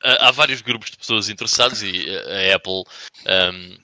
há 0.02 0.30
vários 0.30 0.60
grupos 0.60 0.90
de 0.90 0.96
pessoas 0.96 1.28
interessadas 1.28 1.82
e 1.82 2.06
a 2.50 2.56
Apple 2.56 2.82
um, 3.26 3.78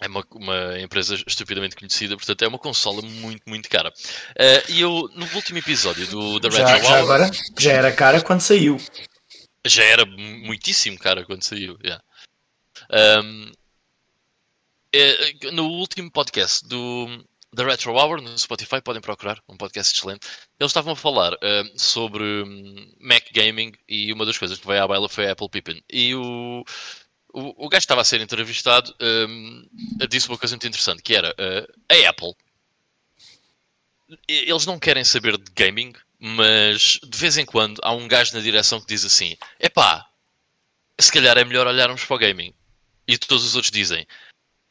é 0.00 0.06
uma, 0.08 0.24
uma 0.32 0.80
empresa 0.80 1.14
estupidamente 1.26 1.76
conhecida, 1.76 2.16
portanto 2.16 2.42
é 2.42 2.48
uma 2.48 2.58
consola 2.58 3.02
muito, 3.02 3.42
muito 3.46 3.68
cara. 3.68 3.90
Uh, 3.90 4.70
e 4.70 4.80
eu, 4.80 5.10
no 5.14 5.26
último 5.34 5.58
episódio 5.58 6.06
do, 6.06 6.40
da 6.40 6.48
Já, 6.50 6.66
Retro 6.66 6.88
já 6.88 6.94
Hour, 6.94 7.02
agora, 7.02 7.30
já 7.58 7.72
era 7.72 7.92
cara 7.92 8.22
quando 8.22 8.40
saiu. 8.40 8.80
já 9.66 9.84
era 9.84 10.06
mu- 10.06 10.46
muitíssimo 10.46 10.98
cara 10.98 11.24
quando 11.24 11.42
saiu. 11.42 11.78
yeah. 11.84 12.02
Um, 13.22 13.52
é, 14.92 15.50
no 15.52 15.66
último 15.66 16.10
podcast 16.10 16.66
do, 16.66 17.24
da 17.52 17.64
Retro 17.64 17.94
Hour 17.96 18.20
no 18.20 18.38
Spotify, 18.38 18.80
podem 18.80 19.02
procurar, 19.02 19.42
um 19.48 19.56
podcast 19.56 19.96
excelente. 19.96 20.26
Eles 20.58 20.70
estavam 20.70 20.92
a 20.92 20.96
falar 20.96 21.34
uh, 21.34 21.78
sobre 21.78 22.22
um, 22.22 22.94
Mac 23.00 23.24
Gaming 23.32 23.72
e 23.88 24.12
uma 24.12 24.24
das 24.24 24.38
coisas 24.38 24.58
que 24.58 24.66
veio 24.66 24.82
à 24.82 24.88
baila 24.88 25.08
foi 25.08 25.26
a 25.26 25.32
Apple 25.32 25.48
Pippin. 25.48 25.82
E 25.90 26.14
o, 26.14 26.64
o, 27.32 27.66
o 27.66 27.68
gajo 27.68 27.80
que 27.80 27.84
estava 27.84 28.02
a 28.02 28.04
ser 28.04 28.20
entrevistado 28.20 28.94
um, 29.00 29.68
disse 30.08 30.28
uma 30.28 30.38
coisa 30.38 30.54
muito 30.54 30.66
interessante, 30.66 31.02
que 31.02 31.14
era 31.14 31.30
uh, 31.30 31.72
a 31.88 32.08
Apple. 32.08 32.34
Eles 34.28 34.66
não 34.66 34.78
querem 34.78 35.04
saber 35.04 35.36
de 35.36 35.50
gaming, 35.52 35.92
mas 36.18 36.98
de 37.02 37.18
vez 37.18 37.36
em 37.36 37.44
quando 37.44 37.80
há 37.82 37.92
um 37.92 38.06
gajo 38.06 38.34
na 38.34 38.40
direção 38.40 38.80
que 38.80 38.86
diz 38.86 39.04
assim: 39.04 39.36
epá, 39.58 40.06
se 40.98 41.12
calhar 41.12 41.36
é 41.38 41.44
melhor 41.44 41.66
olharmos 41.66 42.04
para 42.04 42.16
o 42.16 42.18
gaming. 42.18 42.52
E 43.06 43.18
todos 43.18 43.44
os 43.44 43.54
outros 43.56 43.72
dizem: 43.72 44.06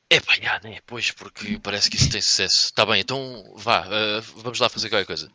é 0.10 0.20
pá, 0.20 0.36
já, 0.42 0.60
né? 0.64 0.80
Pois, 0.86 1.12
porque 1.12 1.60
parece 1.60 1.90
que 1.90 1.98
isso 1.98 2.10
tem 2.10 2.22
sucesso. 2.22 2.66
Está 2.66 2.86
bem, 2.86 3.02
então 3.02 3.54
vá, 3.56 3.86
uh, 3.86 4.22
vamos 4.38 4.60
lá 4.60 4.68
fazer 4.68 4.90
qualquer 4.90 5.06
coisa. 5.06 5.32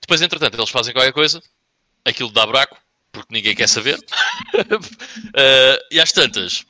Depois, 0.00 0.22
entretanto, 0.22 0.56
eles 0.56 0.70
fazem 0.70 0.92
qualquer 0.92 1.12
coisa, 1.12 1.42
aquilo 2.04 2.30
dá 2.30 2.46
buraco, 2.46 2.78
porque 3.10 3.34
ninguém 3.34 3.54
quer 3.54 3.68
saber. 3.68 3.98
uh, 3.98 5.78
e 5.90 6.00
às 6.00 6.12
tantas, 6.12 6.64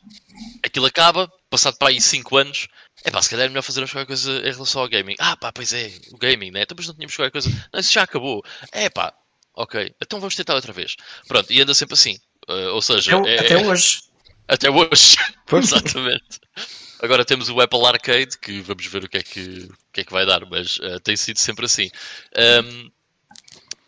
aquilo 0.64 0.87
acaba, 0.87 1.31
passado 1.50 1.76
para 1.76 1.88
aí 1.88 2.00
5 2.00 2.37
anos. 2.37 2.69
É 3.05 3.11
pá, 3.11 3.21
se 3.21 3.28
calhar 3.28 3.47
é 3.47 3.49
melhor 3.49 3.62
fazermos 3.62 3.93
qualquer 3.93 4.07
coisa 4.07 4.33
em 4.38 4.52
relação 4.52 4.81
ao 4.81 4.88
gaming. 4.88 5.14
Ah 5.19 5.37
pá, 5.37 5.52
pois 5.52 5.73
é, 5.73 5.93
o 6.12 6.16
gaming, 6.16 6.50
né? 6.50 6.62
Então, 6.62 6.75
mas 6.76 6.87
não 6.87 6.95
tínhamos 6.95 7.14
qualquer 7.14 7.31
coisa. 7.31 7.50
Não, 7.73 7.81
isso 7.81 7.93
já 7.93 8.02
acabou. 8.02 8.43
É 8.73 8.88
pá, 8.88 9.12
ok, 9.55 9.95
então 10.02 10.19
vamos 10.19 10.35
tentar 10.35 10.55
outra 10.55 10.73
vez. 10.73 10.97
Pronto, 11.28 11.52
e 11.52 11.61
anda 11.61 11.75
sempre 11.75 11.95
assim. 11.95 12.19
Uh, 12.49 12.73
ou 12.73 12.81
seja, 12.81 13.19
até, 13.19 13.35
é, 13.35 13.40
até 13.40 13.57
hoje. 13.59 14.00
Até 14.49 14.71
hoje, 14.71 15.16
exatamente. 15.52 16.38
Agora 17.00 17.25
temos 17.25 17.49
o 17.49 17.61
Apple 17.61 17.85
Arcade, 17.85 18.38
que 18.38 18.61
vamos 18.61 18.87
ver 18.87 19.05
o 19.05 19.09
que 19.09 19.19
é 19.19 19.23
que, 19.23 19.41
o 19.41 19.93
que, 19.93 20.00
é 20.00 20.05
que 20.05 20.12
vai 20.12 20.25
dar, 20.25 20.47
mas 20.47 20.79
uh, 20.79 21.00
tem 21.00 21.17
sido 21.17 21.38
sempre 21.38 21.67
assim. 21.67 21.91
Um, 22.65 22.91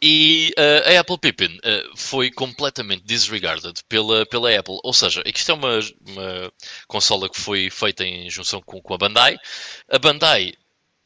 e 0.01 0.53
uh, 0.57 0.97
a 0.97 1.01
Apple 1.01 1.19
Pippin 1.19 1.57
uh, 1.57 1.97
foi 1.97 2.31
completamente 2.31 3.03
disregarded 3.05 3.83
pela, 3.89 4.25
pela 4.27 4.57
Apple. 4.57 4.79
Ou 4.85 4.93
seja, 4.93 5.23
isto 5.27 5.51
é 5.51 5.55
uma, 5.55 5.81
uma 6.07 6.53
consola 6.87 7.29
que 7.29 7.39
foi 7.39 7.69
feita 7.71 8.05
em 8.05 8.31
junção 8.31 8.63
com, 8.63 8.81
com 8.81 8.95
a 8.95 8.99
Bandai. 8.99 9.37
A 9.89 9.99
Bandai 9.99 10.55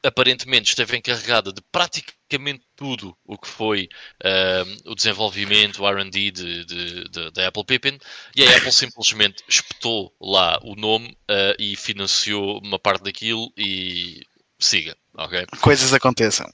aparentemente 0.04 0.71
esteve 0.71 0.97
encarregada 0.97 1.52
de 1.52 1.61
praticamente 1.71 2.64
tudo 2.75 3.16
o 3.25 3.38
que 3.38 3.47
foi 3.47 3.88
uh, 4.25 4.90
o 4.90 4.94
desenvolvimento, 4.94 5.82
o 5.82 5.88
RD 5.88 6.30
de, 6.30 6.64
de, 6.64 7.09
de, 7.09 7.30
da 7.30 7.49
Apple 7.49 7.64
Pippin, 7.64 7.99
e 8.35 8.44
a 8.44 8.56
Apple 8.56 8.73
simplesmente 8.73 9.44
espetou 9.49 10.14
lá 10.21 10.59
o 10.62 10.75
nome 10.75 11.16
uh, 11.30 11.54
e 11.59 11.76
financiou 11.76 12.59
uma 12.62 12.78
parte 12.78 13.04
daquilo 13.04 13.52
e 13.56 14.23
siga. 14.59 14.97
Okay? 15.14 15.47
Coisas 15.61 15.92
aconteçam. 15.92 16.52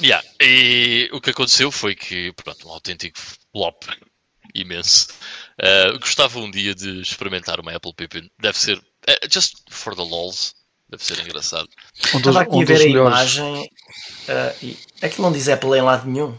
Yeah. 0.00 0.26
E 0.40 1.08
o 1.12 1.20
que 1.20 1.30
aconteceu 1.30 1.70
foi 1.70 1.94
que, 1.94 2.32
pronto, 2.32 2.68
um 2.68 2.72
autêntico 2.72 3.18
flop 3.52 3.84
imenso. 4.54 5.08
Uh, 5.60 5.98
gostava 5.98 6.38
um 6.38 6.50
dia 6.50 6.74
de 6.74 7.00
experimentar 7.00 7.60
uma 7.60 7.74
Apple 7.74 7.94
Pippin. 7.94 8.30
Deve 8.40 8.58
ser, 8.58 8.78
uh, 8.78 9.28
just 9.30 9.56
for 9.70 9.94
the 9.94 10.02
lols, 10.02 10.54
deve 10.92 11.04
ser 11.04 11.18
engraçado. 11.20 11.68
Um 12.14 12.20
dos, 12.20 12.36
Estava 12.36 12.42
aqui 12.42 12.56
um 12.56 12.60
a 12.60 12.64
ver 12.64 12.76
a 12.76 12.84
melhores... 12.84 13.34
imagem 13.34 13.62
uh, 13.64 14.64
e 14.64 14.78
aquilo 15.00 15.22
não 15.22 15.32
diz 15.32 15.48
Apple 15.48 15.70
em 15.70 15.82
lado 15.82 16.08
nenhum. 16.08 16.38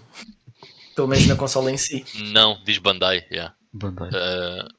Pelo 0.96 1.08
menos 1.08 1.26
na 1.26 1.36
consola 1.36 1.72
em 1.72 1.78
si. 1.78 2.06
Não, 2.32 2.62
diz 2.64 2.78
Bandai, 2.78 3.26
yeah. 3.32 3.56
Bandai. 3.74 4.10
Uh, 4.10 4.70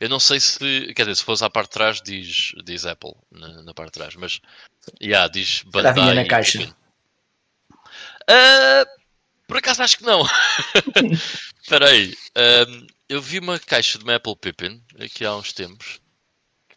eu 0.00 0.08
não 0.08 0.18
sei 0.18 0.40
se, 0.40 0.58
quer 0.94 1.02
dizer, 1.02 1.16
se 1.16 1.24
fosse 1.24 1.44
à 1.44 1.50
parte 1.50 1.68
de 1.68 1.74
trás 1.74 2.00
diz, 2.00 2.52
diz 2.64 2.86
Apple 2.86 3.12
na, 3.30 3.62
na 3.62 3.74
parte 3.74 3.92
de 3.92 3.98
trás, 3.98 4.16
mas 4.16 4.40
yeah, 5.00 5.28
diz 5.28 5.62
Bandai. 5.64 5.94
Já 5.94 6.00
vinha 6.00 6.14
na 6.14 6.26
caixa. 6.26 6.74
Uh, 8.22 8.86
por 9.46 9.58
acaso 9.58 9.82
acho 9.82 9.98
que 9.98 10.04
não. 10.04 10.22
Espera 11.62 11.90
aí. 11.90 12.14
Um, 12.66 12.86
eu 13.06 13.20
vi 13.20 13.38
uma 13.38 13.58
caixa 13.58 13.98
de 13.98 14.04
uma 14.04 14.14
Apple 14.14 14.36
Pippin 14.36 14.82
aqui 14.98 15.26
há 15.26 15.36
uns 15.36 15.52
tempos. 15.52 16.00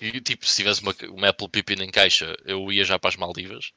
E, 0.04 0.20
tipo, 0.20 0.46
se 0.46 0.58
tivesse 0.58 0.82
uma, 0.82 0.94
uma 1.12 1.30
Apple 1.30 1.48
Pippin 1.48 1.82
em 1.82 1.90
caixa, 1.90 2.36
eu 2.44 2.70
ia 2.74 2.84
já 2.84 3.00
para 3.00 3.10
as 3.10 3.16
Maldivas. 3.16 3.72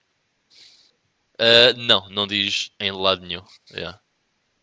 Uh, 1.35 1.77
não, 1.77 2.09
não 2.09 2.27
diz 2.27 2.73
em 2.81 2.91
lado 2.91 3.25
nenhum. 3.25 3.45
Yeah. 3.71 4.01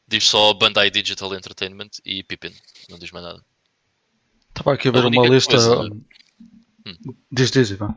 Diz 0.05 0.25
só 0.25 0.53
Bandai 0.53 0.91
Digital 0.91 1.34
Entertainment 1.34 1.91
e 2.03 2.22
Pippin. 2.22 2.53
Não 2.89 3.00
diz 3.00 3.12
mais 3.12 3.25
nada. 3.25 3.46
Estava 4.50 4.74
aqui 4.74 4.89
a 4.89 4.91
ver 4.91 5.05
a 5.05 5.08
uma 5.08 5.25
lista. 5.25 5.51
Coisa... 5.51 5.84
Hum. 6.86 7.15
Diz, 7.32 7.50
diz, 7.50 7.70
Ivan. 7.70 7.96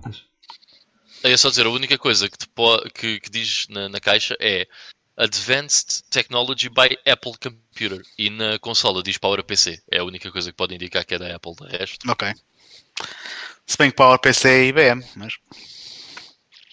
É 1.24 1.36
só 1.36 1.48
dizer, 1.48 1.66
a 1.66 1.70
única 1.70 1.98
coisa 1.98 2.28
que, 2.28 2.38
te 2.38 2.46
que, 2.94 3.18
que 3.18 3.30
diz 3.30 3.66
na, 3.68 3.88
na, 3.88 3.98
caixa 3.98 4.36
é 4.38 4.68
Advanced 5.16 6.04
Technology 6.08 6.68
by 6.68 6.96
Apple 7.04 7.32
Computer. 7.42 8.00
E 8.16 8.30
na 8.30 8.60
consola 8.60 9.02
diz 9.02 9.18
PowerPC. 9.18 9.82
É 9.90 9.98
a 9.98 10.04
única 10.04 10.30
coisa 10.30 10.52
que 10.52 10.56
pode 10.56 10.76
indicar 10.76 11.04
que 11.04 11.14
é 11.14 11.18
da 11.18 11.34
Apple. 11.34 11.54
De 11.56 11.76
resto. 11.76 12.08
Ok. 12.08 12.32
Se 13.66 13.76
bem 13.76 13.90
que 13.90 13.96
PowerPC 13.96 14.48
é 14.48 14.64
IBM, 14.66 15.04
mas. 15.16 15.34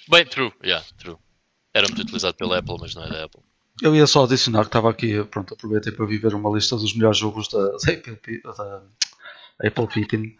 Bem, 0.07 0.25
true, 0.25 0.53
yeah, 0.63 0.85
true. 0.97 1.17
Era 1.73 1.88
muito 1.88 2.03
utilizado 2.03 2.35
pela 2.35 2.59
Apple, 2.59 2.77
mas 2.79 2.93
não 2.93 3.03
é 3.03 3.09
da 3.09 3.23
Apple. 3.25 3.41
Eu 3.81 3.95
ia 3.95 4.05
só 4.05 4.25
adicionar 4.25 4.62
que 4.62 4.67
estava 4.67 4.91
aqui, 4.91 5.23
pronto, 5.25 5.55
aproveitei 5.55 5.91
para 5.91 6.05
viver 6.05 6.35
uma 6.35 6.51
lista 6.51 6.75
dos 6.75 6.95
melhores 6.95 7.17
jogos 7.17 7.47
da, 7.47 7.59
da 7.59 7.93
Apple, 7.93 8.41
da 8.43 8.83
Apple 9.65 9.88
Pippin. 9.88 10.35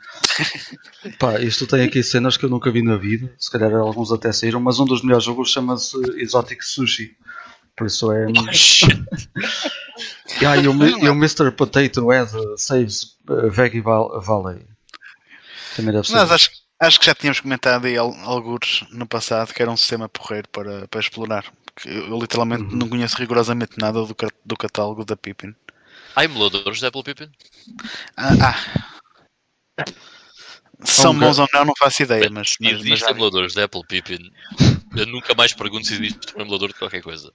Pá, 1.18 1.40
isto 1.40 1.66
tem 1.66 1.84
aqui 1.84 2.04
cenas 2.04 2.38
que 2.38 2.46
eu 2.46 2.50
nunca 2.50 2.72
vi 2.72 2.84
na 2.84 2.96
vida, 2.96 3.34
se 3.40 3.50
calhar 3.50 3.74
alguns 3.74 4.12
até 4.12 4.32
saíram, 4.32 4.60
mas 4.60 4.80
um 4.80 4.86
dos 4.86 5.02
melhores 5.02 5.26
jogos 5.26 5.50
chama-se 5.50 5.98
Exotic 6.22 6.62
Sushi. 6.62 7.18
Por 7.76 7.88
isso 7.88 8.12
é. 8.12 8.28
yeah, 10.40 10.62
e, 10.62 10.68
o, 10.68 10.74
e 10.84 11.10
o 11.10 11.14
Mr. 11.14 11.52
Potato 11.52 12.08
Head 12.08 12.30
saves 12.58 13.18
uh, 13.28 13.50
Veggie 13.50 13.82
Valley. 13.82 14.73
Também 15.76 15.94
deve 15.94 16.08
ser. 16.08 16.14
Mas 16.14 16.32
acho, 16.32 16.52
acho 16.80 17.00
que 17.00 17.06
já 17.06 17.16
tínhamos 17.16 17.40
comentado 17.40 17.86
aí 17.86 17.98
alguns 17.98 18.86
no 18.92 19.08
passado 19.08 19.54
que 19.54 19.62
era 19.62 19.72
um 19.72 19.78
sistema 19.78 20.10
porreiro 20.10 20.48
para, 20.50 20.88
para 20.88 21.00
explorar. 21.00 21.46
Eu 21.86 22.20
literalmente 22.20 22.64
uhum. 22.64 22.76
não 22.76 22.90
conheço 22.90 23.18
rigorosamente 23.18 23.80
nada 23.80 24.06
do, 24.06 24.16
do 24.46 24.58
catálogo 24.58 25.04
da 25.04 25.18
Pippin. 25.18 25.56
Há 26.16 26.26
emuladores 26.26 26.80
da 26.80 26.90
Apple 26.90 27.04
Pippin? 27.04 27.32
Ah, 28.16 28.56
ah. 29.78 29.86
São 30.84 31.18
bons 31.18 31.40
ou 31.40 31.48
não, 31.54 31.66
não 31.66 31.74
faço 31.78 32.04
ideia. 32.04 32.30
Mas, 32.30 32.56
mas, 32.60 32.74
existem 32.74 33.10
emuladores 33.10 33.54
da 33.54 33.64
Apple 33.64 33.82
Pippin. 33.88 34.32
Eu 34.96 35.08
nunca 35.08 35.34
mais 35.34 35.54
pergunto 35.54 35.88
se 35.88 35.94
existe 35.94 36.38
um 36.38 36.42
emulador 36.42 36.70
de 36.70 36.76
qualquer 36.76 37.02
coisa. 37.02 37.34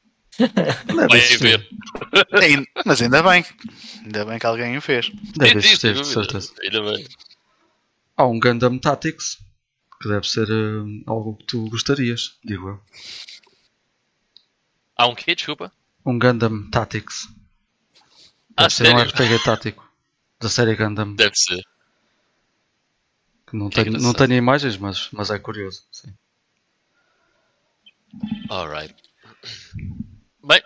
Vai 1.08 1.20
ver. 1.38 1.68
mas 2.84 3.02
ainda 3.02 3.22
bem. 3.22 3.44
Ainda 4.04 4.24
bem 4.24 4.38
que 4.38 4.46
alguém 4.46 4.76
o 4.76 4.80
fez. 4.80 5.10
Deve 5.36 5.58
existir, 5.58 5.94
de 5.94 6.06
certeza. 6.06 6.52
Ainda 6.62 6.82
bem. 6.82 7.06
Há 8.18 8.26
um 8.26 8.40
Gundam 8.40 8.80
Tactics 8.80 9.38
que 10.02 10.08
deve 10.08 10.28
ser 10.28 10.50
uh, 10.50 11.02
algo 11.06 11.36
que 11.36 11.44
tu 11.44 11.70
gostarias, 11.70 12.36
digo 12.44 12.68
eu. 12.68 12.82
Há 14.96 15.06
um 15.06 15.14
quê? 15.14 15.36
Desculpa? 15.36 15.72
Um 16.04 16.18
Gundam 16.18 16.68
Tactics. 16.68 17.28
Deve 17.28 18.66
ah, 18.66 18.70
ser 18.70 18.86
sério? 18.86 18.98
um 18.98 19.02
RPG 19.04 19.44
tático 19.44 19.88
da 20.40 20.48
série 20.48 20.74
Gundam. 20.74 21.14
Deve 21.14 21.36
ser. 21.36 21.62
Que 23.46 23.56
não, 23.56 23.70
que 23.70 23.84
tenho, 23.84 24.00
não 24.00 24.12
tenho 24.12 24.34
imagens, 24.34 24.76
mas, 24.76 25.08
mas 25.12 25.30
é 25.30 25.38
curioso. 25.38 25.84
Sim. 25.92 26.12
Alright. 28.50 28.96
Bem, 30.42 30.60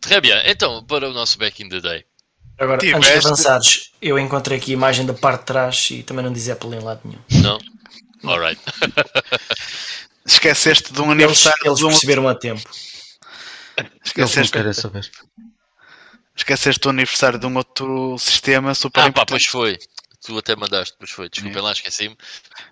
très 0.00 0.20
bien. 0.20 0.42
Então, 0.46 0.84
para 0.84 1.08
o 1.08 1.12
nosso 1.12 1.38
Back 1.38 1.62
in 1.62 1.68
the 1.68 1.80
Day. 1.80 2.07
Agora, 2.58 2.78
Tiveste... 2.78 2.96
antes 2.96 3.20
de 3.20 3.26
avançares, 3.26 3.92
eu 4.02 4.18
encontrei 4.18 4.58
aqui 4.58 4.72
a 4.72 4.74
imagem 4.74 5.06
da 5.06 5.14
parte 5.14 5.40
de 5.40 5.46
trás 5.46 5.88
e 5.92 6.02
também 6.02 6.24
não 6.24 6.32
dizia 6.32 6.54
Apple 6.54 6.74
em 6.74 6.80
lado 6.80 7.00
nenhum. 7.04 7.20
Não? 7.42 7.58
Alright. 8.24 8.60
Esqueceste 10.26 10.92
de 10.92 11.00
um 11.00 11.10
aniversário. 11.10 11.56
Eles, 11.64 11.80
eles 11.80 11.92
perceberam 11.92 12.28
a 12.28 12.34
tempo. 12.34 12.68
Esqueceste. 14.04 14.58
Eles 14.58 14.76
não 14.76 14.82
saber. 14.82 15.10
Esqueceste 16.36 16.86
o 16.86 16.90
aniversário 16.90 17.38
de 17.38 17.46
um 17.46 17.56
outro 17.56 18.18
sistema 18.18 18.74
super 18.74 19.04
ah, 19.04 19.12
pá, 19.12 19.24
pois 19.24 19.46
foi. 19.46 19.78
Tu 20.24 20.36
até 20.36 20.54
mandaste, 20.54 20.94
pois 20.98 21.10
foi. 21.10 21.28
Desculpem 21.28 21.58
é. 21.58 21.62
lá, 21.62 21.72
esqueci-me. 21.72 22.16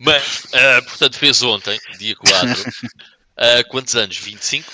Mas, 0.01 0.45
uh, 0.45 0.85
portanto, 0.85 1.17
fez 1.17 1.43
ontem, 1.43 1.79
dia 1.99 2.15
4. 2.17 2.51
uh, 2.51 2.93
eh, 3.37 3.65
quantos 3.65 3.95
anos? 3.97 4.19
25? 4.19 4.71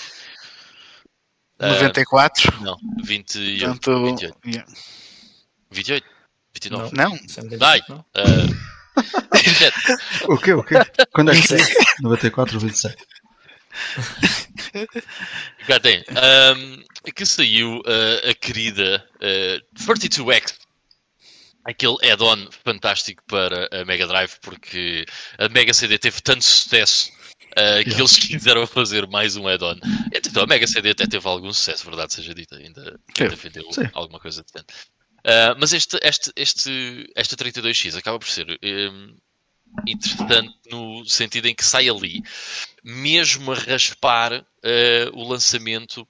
94? 1.59 2.49
Uh, 2.49 2.63
não, 2.63 2.77
28. 3.03 3.65
Portanto, 3.65 4.05
28. 4.05 4.37
Yeah. 4.45 4.71
28? 5.73 6.05
29? 6.53 6.95
Não. 6.95 7.09
não. 7.09 7.57
Dai! 7.57 7.81
Uh, 7.89 8.73
o 10.33 10.37
quê? 10.37 10.53
O 10.53 10.63
quê? 10.63 10.75
Quando 11.13 11.31
é 11.31 11.41
que 11.41 11.53
é? 11.55 11.57
94 12.01 12.55
ou 12.55 12.61
27? 12.61 12.95
Cá 15.67 15.79
tem. 15.79 16.03
Um, 16.09 16.83
que 17.11 17.25
saiu 17.25 17.79
uh, 17.79 18.29
a 18.29 18.33
querida 18.33 19.03
uh, 19.15 19.61
32X. 19.75 20.55
Aquele 21.65 21.95
add-on 22.11 22.49
fantástico 22.65 23.23
para 23.25 23.69
a 23.71 23.85
Mega 23.85 24.05
Drive, 24.05 24.33
porque 24.41 25.05
a 25.37 25.47
Mega 25.47 25.73
CD 25.73 25.97
teve 25.97 26.21
tanto 26.21 26.43
sucesso 26.43 27.09
uh, 27.51 27.83
que 27.83 27.89
yeah. 27.89 27.99
eles 27.99 28.17
quiseram 28.17 28.67
fazer 28.67 29.07
mais 29.07 29.37
um 29.37 29.47
add-on. 29.47 29.77
Então, 30.13 30.43
a 30.43 30.47
Mega 30.47 30.67
CD 30.67 30.89
até 30.89 31.07
teve 31.07 31.25
algum 31.25 31.53
sucesso, 31.53 31.85
verdade 31.85 32.13
seja 32.13 32.33
dita, 32.33 32.57
ainda, 32.57 32.99
ainda 33.17 33.35
vendeu 33.35 33.71
Sim. 33.71 33.89
alguma 33.93 34.19
coisa 34.19 34.43
de 34.43 34.51
dentro. 34.53 34.75
Uh, 35.25 35.55
mas 35.57 35.73
este, 35.73 35.97
este, 36.01 36.31
este, 36.35 37.09
esta 37.15 37.35
32X 37.35 37.97
acaba 37.97 38.19
por 38.19 38.27
ser 38.27 38.59
um, 38.63 39.15
interessante 39.87 40.53
no 40.69 41.05
sentido 41.05 41.47
em 41.47 41.55
que 41.55 41.65
sai 41.65 41.89
ali, 41.89 42.21
mesmo 42.83 43.51
a 43.51 43.55
raspar 43.55 44.33
uh, 44.33 44.45
o 45.13 45.27
lançamento 45.27 46.07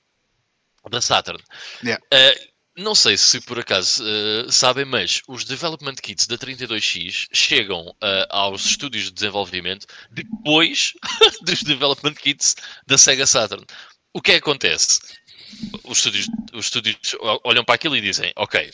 da 0.89 0.99
Saturn. 0.99 1.41
Yeah. 1.83 2.03
Uh, 2.13 2.53
não 2.75 2.95
sei 2.95 3.17
se 3.17 3.39
por 3.41 3.59
acaso 3.59 4.03
uh, 4.03 4.51
sabem, 4.51 4.85
mas 4.85 5.21
os 5.27 5.43
development 5.45 5.95
kits 5.95 6.25
da 6.25 6.37
32X 6.37 7.27
chegam 7.31 7.87
uh, 7.87 8.25
aos 8.29 8.65
estúdios 8.65 9.05
de 9.05 9.11
desenvolvimento 9.11 9.85
depois 10.09 10.93
dos 11.43 11.61
development 11.61 12.15
kits 12.15 12.55
da 12.87 12.97
Sega 12.97 13.27
Saturn. 13.27 13.65
O 14.11 14.21
que 14.21 14.31
é 14.31 14.33
que 14.35 14.39
acontece? 14.39 14.99
Os 15.83 15.97
estúdios, 15.97 16.27
os 16.53 16.65
estúdios 16.65 16.97
olham 17.43 17.63
para 17.63 17.75
aquilo 17.75 17.95
e 17.95 18.01
dizem: 18.01 18.31
Ok, 18.35 18.71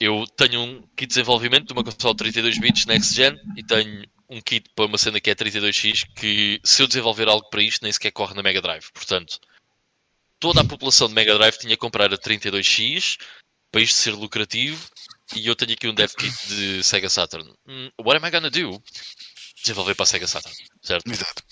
eu 0.00 0.24
tenho 0.36 0.60
um 0.60 0.82
kit 0.96 1.02
de 1.02 1.06
desenvolvimento 1.06 1.66
de 1.68 1.72
uma 1.72 1.84
console 1.84 2.16
32 2.16 2.58
bits 2.58 2.86
Next 2.86 3.14
Gen 3.14 3.36
e 3.56 3.62
tenho 3.62 4.04
um 4.28 4.40
kit 4.40 4.68
para 4.74 4.86
uma 4.86 4.98
cena 4.98 5.20
que 5.20 5.30
é 5.30 5.34
32X 5.34 6.06
que 6.16 6.60
se 6.64 6.82
eu 6.82 6.86
desenvolver 6.86 7.28
algo 7.28 7.48
para 7.50 7.62
isto 7.62 7.82
nem 7.82 7.92
sequer 7.92 8.10
corre 8.10 8.34
na 8.34 8.42
Mega 8.42 8.60
Drive. 8.60 8.90
Portanto, 8.92 9.38
toda 10.40 10.62
a 10.62 10.64
população 10.64 11.06
de 11.06 11.14
Mega 11.14 11.34
Drive 11.34 11.58
tinha 11.58 11.76
que 11.76 11.80
comprar 11.80 12.12
a 12.12 12.18
32X 12.18 13.18
para 13.70 13.80
isto 13.80 13.94
ser 13.94 14.12
lucrativo 14.12 14.84
e 15.36 15.46
eu 15.46 15.54
tenho 15.54 15.72
aqui 15.72 15.86
um 15.86 15.94
dev 15.94 16.10
kit 16.14 16.48
de 16.48 16.82
Sega 16.82 17.08
Saturn. 17.08 17.48
Mm, 17.66 17.90
what 18.00 18.16
am 18.16 18.26
I 18.26 18.30
gonna 18.30 18.50
do? 18.50 18.82
Desenvolver 19.62 19.94
para 19.94 20.02
a 20.02 20.06
Sega 20.06 20.26
Saturn, 20.26 20.56
certo? 20.82 21.10
Exato. 21.10 21.42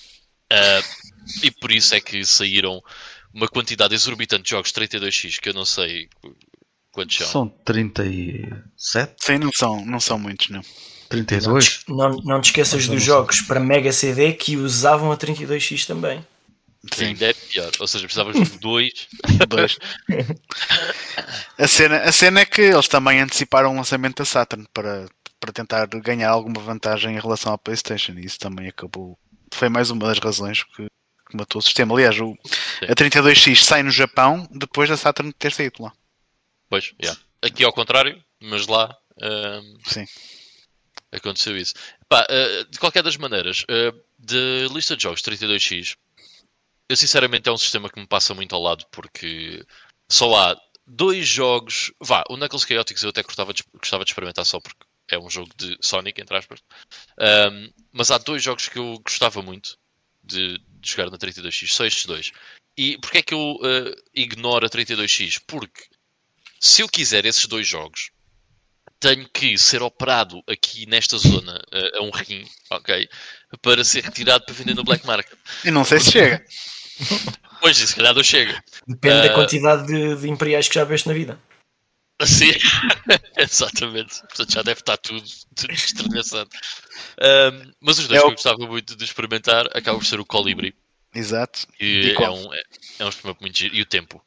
Uh, 0.53 1.45
e 1.45 1.51
por 1.53 1.71
isso 1.71 1.95
é 1.95 2.01
que 2.01 2.25
saíram 2.25 2.83
uma 3.33 3.49
quantidade 3.49 3.95
exorbitante 3.95 4.45
de 4.45 4.51
jogos 4.51 4.73
32X 4.73 5.41
que 5.41 5.49
eu 5.49 5.55
não 5.55 5.65
sei 5.65 6.09
quantos 6.93 7.17
são. 7.17 7.27
São 7.27 7.49
37? 7.65 9.15
Sim, 9.19 9.39
não 9.39 9.51
são, 9.53 9.85
não 9.85 10.01
são 10.01 10.19
muitos, 10.19 10.49
não. 10.49 10.63
32? 11.09 11.85
Não, 11.89 12.11
não 12.25 12.41
te 12.41 12.47
esqueças 12.47 12.87
dos 12.87 13.03
jogos 13.03 13.41
para 13.43 13.59
Mega 13.59 13.93
CD 13.93 14.33
que 14.33 14.57
usavam 14.57 15.11
a 15.11 15.17
32X 15.17 15.87
também. 15.87 16.25
Sim. 16.95 17.07
Ainda 17.07 17.27
é 17.27 17.35
pior. 17.35 17.71
Ou 17.79 17.87
seja, 17.87 18.05
precisavas 18.05 18.37
de 18.37 18.57
dois. 18.59 19.09
dois. 19.49 19.79
a, 21.59 21.67
cena, 21.67 21.99
a 21.99 22.13
cena 22.13 22.41
é 22.41 22.45
que 22.47 22.63
eles 22.63 22.89
também 22.89 23.21
anteciparam 23.21 23.73
o 23.73 23.77
lançamento 23.77 24.19
da 24.19 24.25
Saturn 24.25 24.67
para, 24.73 25.07
para 25.39 25.53
tentar 25.53 25.87
ganhar 25.87 26.31
alguma 26.31 26.61
vantagem 26.61 27.17
em 27.17 27.21
relação 27.21 27.53
à 27.53 27.59
PlayStation. 27.59 28.13
E 28.13 28.25
isso 28.25 28.39
também 28.39 28.69
acabou. 28.69 29.19
Foi 29.53 29.69
mais 29.69 29.91
uma 29.91 30.07
das 30.07 30.19
razões 30.19 30.63
que, 30.63 30.87
que 31.31 31.37
matou 31.37 31.61
o 31.61 31.63
sistema. 31.63 31.95
Aliás, 31.95 32.19
o, 32.21 32.37
a 32.83 32.95
32X 32.95 33.63
sai 33.63 33.83
no 33.83 33.91
Japão 33.91 34.49
depois 34.51 34.89
da 34.89 34.97
Saturn 34.97 35.33
ter 35.33 35.53
saído 35.53 35.83
lá. 35.83 35.93
Pois, 36.69 36.93
yeah. 37.03 37.19
aqui 37.43 37.65
ao 37.65 37.73
contrário, 37.73 38.23
mas 38.41 38.67
lá. 38.67 38.97
Um, 39.23 39.79
Sim. 39.85 40.05
Aconteceu 41.13 41.57
isso. 41.57 41.75
Pá, 42.09 42.27
uh, 42.31 42.71
de 42.71 42.79
qualquer 42.79 43.03
das 43.03 43.17
maneiras, 43.17 43.63
uh, 43.65 44.01
de 44.19 44.69
lista 44.73 44.97
de 44.97 45.03
jogos 45.03 45.23
32X, 45.23 45.97
eu 46.89 46.97
sinceramente 46.97 47.49
é 47.49 47.53
um 47.53 47.59
sistema 47.59 47.91
que 47.91 48.01
me 48.01 48.07
passa 48.07 48.35
muito 48.35 48.55
ao 48.55 48.63
lado 48.63 48.85
porque 48.91 49.65
só 50.09 50.35
há 50.37 50.61
dois 50.87 51.27
jogos. 51.27 51.93
Vá, 52.01 52.25
o 52.29 52.37
Knuckles 52.37 52.65
Chaotix 52.65 53.03
eu 53.03 53.11
até 53.11 53.23
gostava 53.23 53.53
de, 53.53 53.65
gostava 53.79 54.05
de 54.05 54.11
experimentar 54.11 54.45
só 54.45 54.61
porque 54.61 54.85
é 55.09 55.19
um 55.19 55.29
jogo 55.29 55.51
de 55.57 55.77
Sonic, 55.81 56.21
entre 56.21 56.37
aspas. 56.37 56.61
Um, 57.19 57.73
mas 57.93 58.11
há 58.11 58.19
dois 58.19 58.43
jogos 58.43 58.69
que 58.69 58.79
eu 58.79 59.01
gostava 59.05 59.43
muito 59.43 59.77
de, 60.23 60.61
de 60.81 60.91
jogar 60.91 61.11
na 61.11 61.19
32X, 61.19 61.69
só 61.69 61.85
estes 61.85 62.07
dois. 62.07 62.33
E 62.77 62.97
porquê 62.99 63.19
é 63.19 63.23
que 63.23 63.35
eu 63.35 63.57
uh, 63.57 63.95
ignoro 64.15 64.67
a 64.67 64.71
32X? 64.71 65.41
Porque 65.47 65.83
se 66.61 66.83
eu 66.83 66.89
quiser 66.89 67.25
esses 67.25 67.47
dois 67.47 67.67
jogos, 67.67 68.11
tenho 69.01 69.29
que 69.29 69.57
ser 69.57 69.83
operado 69.83 70.43
aqui 70.47 70.87
nesta 70.87 71.17
zona 71.17 71.63
uh, 71.73 71.99
a 71.99 72.03
um 72.03 72.11
rim, 72.11 72.47
ok? 72.71 73.09
Para 73.63 73.83
ser 73.83 74.05
retirado 74.05 74.45
para 74.45 74.55
vender 74.55 74.75
no 74.75 74.85
Black 74.85 75.07
Market. 75.07 75.37
E 75.65 75.71
não 75.71 75.85
sei 75.85 76.01
se 76.01 76.13
chega. 76.13 76.45
Pois, 77.61 77.77
se 77.77 77.95
calhar 77.95 78.15
não 78.15 78.25
chega. 78.25 78.63
Depende 78.89 79.19
uh... 79.19 79.23
da 79.23 79.35
quantidade 79.35 79.87
de, 79.87 80.17
de, 80.17 80.29
imperiais 80.31 80.67
que 80.67 80.75
já 80.75 80.85
veste 80.85 81.07
na 81.07 81.13
vida. 81.13 81.39
Sim, 82.27 82.51
exatamente. 83.37 84.21
Portanto, 84.21 84.53
já 84.53 84.63
deve 84.63 84.81
estar 84.81 84.97
tudo, 84.97 85.25
tudo 85.55 85.73
estremeçado. 85.73 86.51
Uh, 87.19 87.73
mas 87.81 87.99
os 87.99 88.09
dois 88.09 88.21
é 88.21 88.23
que 88.23 88.29
eu 88.29 88.33
gostava 88.33 88.67
muito 88.67 88.97
de 88.97 89.05
experimentar 89.05 89.67
acabam 89.77 89.99
por 89.99 90.07
ser 90.07 90.21
o 90.21 90.25
Colibri. 90.25 90.75
Exato. 91.15 91.67
E 91.81 92.15
é 92.19 92.31
um, 92.31 92.55
é, 92.55 92.63
é 93.01 93.05
um 93.05 93.09
experimento 93.09 93.41
muito 93.41 93.59
giro. 93.59 93.75
E 93.75 93.83
o 93.83 93.87
tempo. 93.87 94.23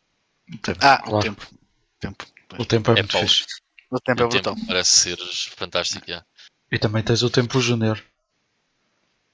O 0.53 0.57
tempo. 0.57 0.79
Ah, 0.81 0.97
claro. 0.97 1.17
o 1.17 1.19
tempo. 1.21 1.47
O 1.51 1.99
tempo, 1.99 2.25
o 2.59 2.65
tempo 2.65 2.91
é, 2.91 2.93
é 2.93 2.95
muito 2.97 3.17
fixe. 3.17 3.45
O 3.89 3.99
tempo 3.99 4.21
o 4.21 4.25
é 4.25 4.27
brutal. 4.27 4.55
Tempo 4.55 4.67
parece 4.67 4.91
ser 4.91 5.17
fantástico, 5.55 6.05
yeah. 6.07 6.25
E 6.71 6.79
também 6.79 7.03
tens 7.03 7.21
o 7.21 7.29
tempo 7.29 7.61
Júnior. 7.61 8.03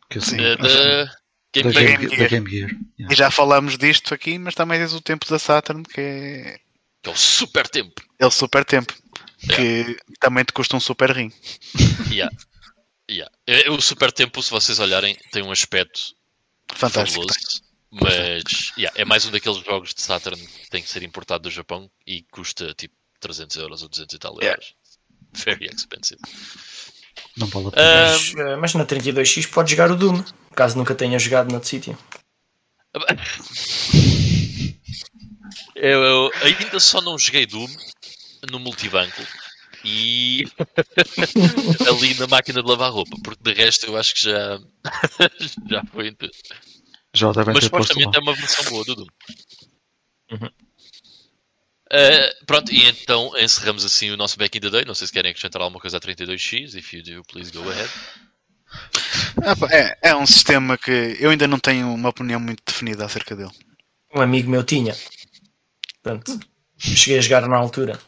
Que 0.09 0.19
assim, 0.19 0.35
uh, 0.35 0.57
da... 0.57 1.19
Game, 1.51 1.73
da, 1.73 1.81
Game, 1.81 2.09
Gear. 2.09 2.29
Game 2.29 2.49
Gear. 2.49 2.69
Yeah. 2.99 3.13
E 3.13 3.15
já 3.15 3.31
falamos 3.31 3.77
disto 3.77 4.13
aqui, 4.13 4.37
mas 4.37 4.53
também 4.53 4.79
tens 4.79 4.93
o 4.93 5.01
tempo 5.01 5.27
da 5.27 5.39
Saturn, 5.39 5.83
que 5.83 5.99
é. 5.99 6.59
Que 7.01 7.09
é 7.09 7.13
o 7.13 7.15
super 7.15 7.67
tempo. 7.67 8.01
É 8.19 8.25
o 8.25 8.31
super 8.31 8.65
tempo. 8.65 8.93
Yeah. 9.43 9.55
Que 9.55 9.97
também 10.19 10.43
te 10.43 10.53
custa 10.53 10.75
um 10.75 10.79
super 10.79 11.11
rim. 11.11 11.31
Yeah. 12.11 12.35
Yeah. 13.09 13.31
É, 13.45 13.69
o 13.69 13.79
super 13.79 14.11
tempo, 14.11 14.41
se 14.41 14.49
vocês 14.49 14.79
olharem, 14.79 15.15
tem 15.31 15.43
um 15.43 15.51
aspecto 15.51 16.15
fantástico. 16.73 17.21
Fabuloso, 17.21 17.61
mas 17.91 18.71
yeah, 18.77 18.99
é 18.99 19.05
mais 19.05 19.25
um 19.25 19.31
daqueles 19.31 19.63
jogos 19.63 19.93
de 19.93 20.01
Saturn 20.01 20.39
que 20.39 20.69
tem 20.69 20.81
que 20.81 20.89
ser 20.89 21.03
importado 21.03 21.43
do 21.43 21.51
Japão 21.51 21.89
e 22.05 22.23
custa 22.31 22.73
tipo 22.73 22.95
300 23.19 23.57
euros 23.57 23.83
ou 23.83 23.89
200 23.89 24.15
e 24.15 24.19
tal 24.19 24.37
euros. 24.41 24.75
Very 25.33 25.65
expensive. 25.65 26.21
Não 27.35 27.47
vale 27.47 27.67
a 27.67 27.71
pena. 27.71 28.11
Mas, 28.11 28.33
uh, 28.33 28.57
mas 28.59 28.73
na 28.73 28.85
32X 28.85 29.49
pode 29.49 29.71
jogar 29.71 29.91
o 29.91 29.95
Doom, 29.95 30.23
caso 30.55 30.77
nunca 30.77 30.95
tenha 30.95 31.17
jogado 31.19 31.51
noutro 31.51 31.69
sítio. 31.69 31.97
Eu, 35.75 36.03
eu, 36.03 36.31
ainda 36.41 36.79
só 36.79 37.01
não 37.01 37.17
joguei 37.17 37.45
Doom 37.45 37.67
no 38.51 38.59
multibanco 38.59 39.21
e 39.83 40.45
ali 41.87 42.13
na 42.15 42.27
máquina 42.27 42.61
de 42.61 42.69
lavar 42.69 42.91
roupa, 42.91 43.17
porque 43.23 43.43
de 43.43 43.53
resto 43.53 43.85
eu 43.85 43.97
acho 43.97 44.13
que 44.15 44.23
já, 44.23 44.59
já 45.69 45.83
foi. 45.85 46.15
Já 47.13 47.31
devem 47.31 47.53
Mas 47.53 47.63
supostamente 47.63 48.17
é 48.17 48.21
uma 48.21 48.33
versão 48.33 48.65
boa 48.65 48.85
do 48.85 48.95
Doom. 48.95 49.07
Uhum. 50.31 50.49
Uh, 51.91 52.45
pronto, 52.45 52.71
e 52.71 52.87
então 52.87 53.31
encerramos 53.35 53.83
assim 53.83 54.11
o 54.11 54.17
nosso 54.17 54.37
Back 54.37 54.57
in 54.57 54.61
the 54.61 54.69
Day. 54.69 54.85
Não 54.85 54.93
sei 54.93 55.07
se 55.07 55.13
querem 55.13 55.31
acrescentar 55.31 55.61
alguma 55.61 55.81
coisa 55.81 55.97
a 55.97 55.99
32X. 55.99 56.75
If 56.75 56.93
you 56.93 57.03
do, 57.03 57.23
please 57.23 57.51
go 57.51 57.67
ahead. 57.67 57.89
É, 59.71 60.09
é 60.09 60.15
um 60.15 60.27
sistema 60.27 60.77
que 60.77 61.17
eu 61.19 61.31
ainda 61.31 61.47
não 61.47 61.57
tenho 61.57 61.91
uma 61.91 62.09
opinião 62.09 62.39
muito 62.39 62.61
definida 62.63 63.05
acerca 63.05 63.35
dele. 63.35 63.51
Um 64.13 64.21
amigo 64.21 64.49
meu 64.49 64.63
tinha. 64.63 64.95
Portanto, 66.17 66.39
cheguei 66.77 67.19
a 67.19 67.21
jogar 67.21 67.47
na 67.47 67.57
altura. 67.57 67.99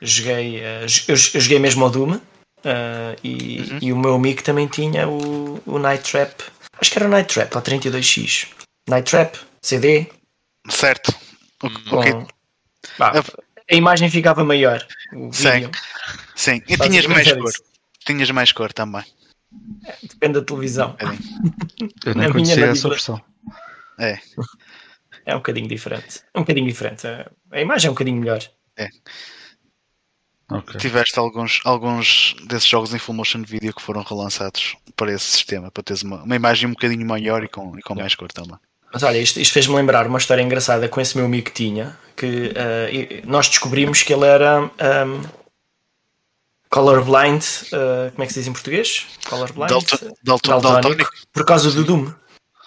Joguei, 0.00 0.60
uh, 0.60 0.86
eu, 1.08 1.16
joguei 1.16 1.58
mesmo 1.58 1.84
ao 1.84 1.90
Doom. 1.90 2.14
Uh, 2.14 3.14
e, 3.22 3.60
uhum. 3.60 3.78
e, 3.82 3.92
o 3.92 3.98
meu 3.98 4.14
amigo 4.14 4.42
também 4.42 4.66
tinha 4.66 5.08
o, 5.08 5.60
o 5.66 5.78
Night 5.78 6.10
Trap. 6.10 6.42
Acho 6.80 6.90
que 6.90 6.98
era 6.98 7.06
o 7.06 7.10
Night 7.10 7.32
Trap, 7.32 7.56
a 7.56 7.62
32X. 7.62 8.48
Night 8.88 9.10
Trap, 9.10 9.36
CD. 9.62 10.06
Certo. 10.70 11.14
Com, 11.60 12.26
a 13.70 13.74
imagem 13.74 14.10
ficava 14.10 14.44
maior. 14.44 14.86
Sim, 15.32 15.70
sim. 16.34 16.62
E 16.68 16.76
tinhas 16.76 17.06
mais 17.06 17.32
cor. 17.32 17.52
Tinhas 18.06 18.30
mais 18.30 18.52
cor 18.52 18.72
também. 18.72 19.04
É, 19.86 19.96
depende 20.02 20.34
da 20.34 20.42
televisão. 20.42 20.96
Eu 22.04 22.14
nem 22.14 22.30
conhecia 22.30 22.66
essa 22.66 22.88
versão. 22.88 23.22
É. 23.98 24.18
É 25.24 25.34
um 25.34 25.38
bocadinho 25.38 25.68
diferente. 25.68 26.20
É 26.32 26.38
um 26.38 26.42
bocadinho 26.42 26.66
diferente. 26.66 27.06
A 27.50 27.60
imagem 27.60 27.88
é 27.88 27.90
um 27.90 27.94
bocadinho 27.94 28.18
melhor. 28.18 28.42
É. 28.76 28.88
Okay. 30.50 30.78
Tiveste 30.78 31.18
alguns, 31.18 31.60
alguns 31.64 32.36
desses 32.46 32.68
jogos 32.68 32.92
em 32.92 32.98
full 32.98 33.14
motion 33.14 33.42
video 33.42 33.72
que 33.72 33.80
foram 33.80 34.02
relançados 34.02 34.76
para 34.94 35.12
esse 35.12 35.24
sistema, 35.24 35.70
para 35.70 35.82
teres 35.82 36.02
uma, 36.02 36.22
uma 36.22 36.36
imagem 36.36 36.68
um 36.68 36.72
bocadinho 36.72 37.06
maior 37.06 37.42
e 37.42 37.48
com, 37.48 37.76
e 37.78 37.82
com 37.82 37.94
mais 37.94 38.14
cor 38.14 38.30
também. 38.30 38.58
Mas 38.92 39.02
olha, 39.02 39.18
isto, 39.18 39.40
isto 39.40 39.52
fez-me 39.52 39.74
lembrar 39.74 40.06
uma 40.06 40.18
história 40.18 40.42
engraçada 40.42 40.88
com 40.88 41.00
esse 41.00 41.16
meu 41.16 41.26
amigo 41.26 41.46
que 41.46 41.52
tinha, 41.52 41.98
que 42.16 42.26
uh, 42.26 43.26
nós 43.26 43.48
descobrimos 43.48 44.02
que 44.02 44.12
ele 44.12 44.26
era 44.26 44.62
um, 44.62 45.22
colorblind, 46.70 47.42
uh, 47.72 48.12
como 48.12 48.22
é 48.22 48.26
que 48.26 48.32
se 48.32 48.38
diz 48.38 48.46
em 48.46 48.52
português? 48.52 49.06
Colorblind? 49.28 49.68
Dalton, 50.22 50.60
daltonic, 50.60 51.04
Por 51.32 51.44
causa 51.44 51.72
do 51.72 51.82
Doom. 51.82 52.12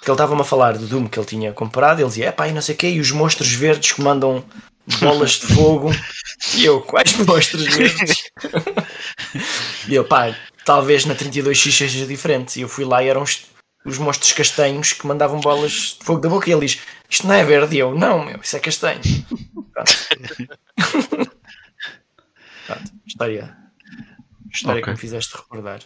Que 0.08 0.12
ele 0.12 0.15
estava-me 0.15 0.39
a 0.39 0.46
falar 0.46 0.78
do 0.78 0.88
Doom 0.88 1.06
que 1.06 1.20
ele 1.20 1.26
tinha 1.26 1.52
comprado, 1.52 2.00
ele 2.00 2.08
dizia, 2.08 2.30
epá, 2.30 2.48
e 2.48 2.54
não 2.54 2.62
sei 2.62 2.76
o 2.76 2.78
quê, 2.78 2.91
e 2.91 3.02
os 3.02 3.12
monstros 3.12 3.52
verdes 3.52 3.91
que 3.91 4.02
mandam 4.02 4.41
bolas 5.02 5.32
de 5.32 5.48
fogo. 5.48 5.91
e 6.56 6.63
eu, 6.63 6.80
quais 6.80 7.13
monstros 7.28 7.65
verdes? 7.76 8.24
e 9.86 9.93
eu, 9.93 10.06
pá, 10.06 10.34
talvez 10.63 11.04
na 11.04 11.13
32X 11.13 11.74
seja 11.74 12.06
diferente. 12.06 12.58
E 12.58 12.62
eu 12.62 12.70
fui 12.70 12.86
lá 12.86 13.04
e 13.04 13.10
eram 13.10 13.22
os 13.22 13.98
monstros 13.98 14.32
castanhos 14.32 14.93
que 14.93 15.06
mandavam 15.06 15.41
bolas 15.41 15.98
de 16.00 16.06
fogo 16.06 16.22
da 16.22 16.30
boca 16.30 16.50
e 16.50 16.54
ele 16.54 16.65
diz: 16.65 16.80
Isto 17.10 17.28
não 17.28 17.36
é 17.36 17.43
verde. 17.43 17.76
E 17.76 17.80
eu, 17.80 17.93
não, 17.93 18.24
meu, 18.24 18.39
isso 18.41 18.56
é 18.56 18.62
castanho. 18.62 19.02
Pronto. 19.74 19.91
Pronto, 22.65 22.91
história. 23.06 23.58
História 24.54 24.80
okay. 24.80 24.84
que 24.84 24.89
me 24.91 24.98
fizeste 25.02 25.36
recordar. 25.36 25.82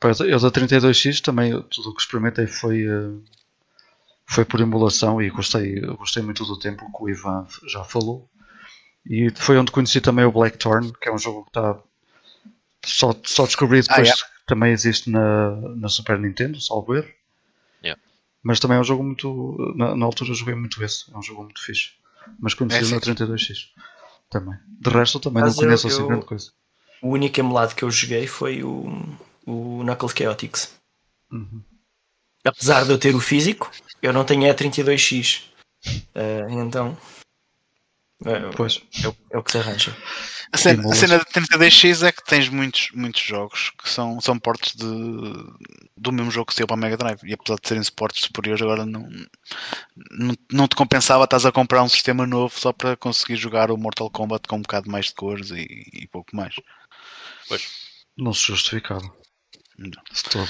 Eu 0.00 0.38
da 0.38 0.50
32X 0.50 1.20
também, 1.20 1.50
tudo 1.62 1.90
o 1.90 1.94
que 1.94 2.00
experimentei 2.00 2.46
foi, 2.46 2.86
eh, 2.86 3.10
foi 4.26 4.44
por 4.44 4.60
emulação 4.60 5.20
e 5.20 5.28
gostei, 5.28 5.80
gostei 5.80 6.22
muito 6.22 6.44
do 6.44 6.58
tempo 6.58 6.86
que 6.92 7.02
o 7.02 7.08
Ivan 7.08 7.46
já 7.66 7.82
falou. 7.82 8.28
E 9.04 9.30
foi 9.34 9.58
onde 9.58 9.72
conheci 9.72 10.00
também 10.00 10.24
o 10.24 10.30
Blackthorn, 10.32 10.92
que 11.00 11.08
é 11.08 11.12
um 11.12 11.18
jogo 11.18 11.44
que 11.44 11.50
está. 11.50 11.78
Só, 12.84 13.14
só 13.24 13.44
descobri 13.44 13.82
depois 13.82 13.98
ah, 13.98 14.02
yeah. 14.02 14.22
que 14.22 14.46
também 14.46 14.72
existe 14.72 15.10
na, 15.10 15.50
na 15.76 15.88
Super 15.88 16.18
Nintendo, 16.18 16.60
salvo 16.60 16.94
erro. 16.94 17.08
Yeah. 17.82 18.00
Mas 18.42 18.60
também 18.60 18.76
é 18.76 18.80
um 18.80 18.84
jogo 18.84 19.02
muito. 19.02 19.74
Na, 19.76 19.96
na 19.96 20.06
altura 20.06 20.32
joguei 20.32 20.54
muito 20.54 20.82
esse, 20.84 21.12
é 21.12 21.18
um 21.18 21.22
jogo 21.22 21.42
muito 21.42 21.62
fixe. 21.62 21.92
Mas 22.38 22.54
conheci 22.54 22.92
é, 22.92 22.94
na 22.94 23.00
32X 23.00 23.70
também. 24.30 24.58
De 24.80 24.90
resto, 24.90 25.18
também 25.18 25.42
Mas 25.42 25.56
não 25.56 25.64
conheço 25.64 25.88
eu, 25.88 25.90
assim 25.90 26.06
grande 26.06 26.26
coisa. 26.26 26.52
O 27.02 27.10
único 27.10 27.40
emulado 27.40 27.74
que 27.74 27.82
eu 27.82 27.90
joguei 27.90 28.26
foi 28.26 28.62
o, 28.62 28.86
o 29.48 29.82
Knuckles 29.82 30.14
Chaotix. 30.16 30.74
Uhum. 31.32 31.62
Apesar 32.44 32.84
de 32.84 32.90
eu 32.90 32.98
ter 32.98 33.14
o 33.14 33.20
físico, 33.20 33.70
eu 34.02 34.12
não 34.12 34.24
tenho 34.24 34.42
E32X. 34.42 35.44
Uh, 36.14 36.60
então. 36.60 36.96
É, 38.24 38.50
pois. 38.56 38.82
É, 39.04 39.36
é, 39.36 39.38
o 39.38 39.42
que 39.42 39.52
se 39.52 39.58
arranja. 39.58 39.96
A 40.52 40.56
cena, 40.56 40.82
a 40.90 40.94
cena 40.94 41.18
de 41.18 41.24
32X 41.26 42.06
é 42.06 42.10
que 42.10 42.24
tens 42.24 42.48
muitos, 42.48 42.90
muitos 42.92 43.20
jogos 43.20 43.70
que 43.82 43.88
são, 43.88 44.20
são 44.20 44.38
portes 44.38 44.74
de, 44.74 44.86
do 45.96 46.10
mesmo 46.10 46.30
jogo 46.30 46.46
que 46.46 46.54
saiu 46.54 46.66
para 46.66 46.74
a 46.74 46.80
Mega 46.80 46.96
Drive. 46.96 47.20
E 47.24 47.34
apesar 47.34 47.56
de 47.60 47.68
serem 47.68 47.82
suportes 47.82 48.24
superiores, 48.24 48.62
agora 48.62 48.86
não, 48.86 49.08
não, 50.10 50.34
não 50.50 50.68
te 50.68 50.74
compensava 50.74 51.24
estás 51.24 51.44
a 51.44 51.52
comprar 51.52 51.82
um 51.82 51.88
sistema 51.88 52.26
novo 52.26 52.58
só 52.58 52.72
para 52.72 52.96
conseguir 52.96 53.36
jogar 53.36 53.70
o 53.70 53.76
Mortal 53.76 54.10
Kombat 54.10 54.48
com 54.48 54.56
um 54.56 54.62
bocado 54.62 54.90
mais 54.90 55.06
de 55.06 55.14
cores 55.14 55.50
e, 55.50 55.84
e 55.92 56.08
pouco 56.08 56.34
mais. 56.34 56.54
Pois. 57.46 57.68
Não 58.16 58.34
se 58.34 58.46
justificava. 58.46 59.17
Não. 59.78 60.46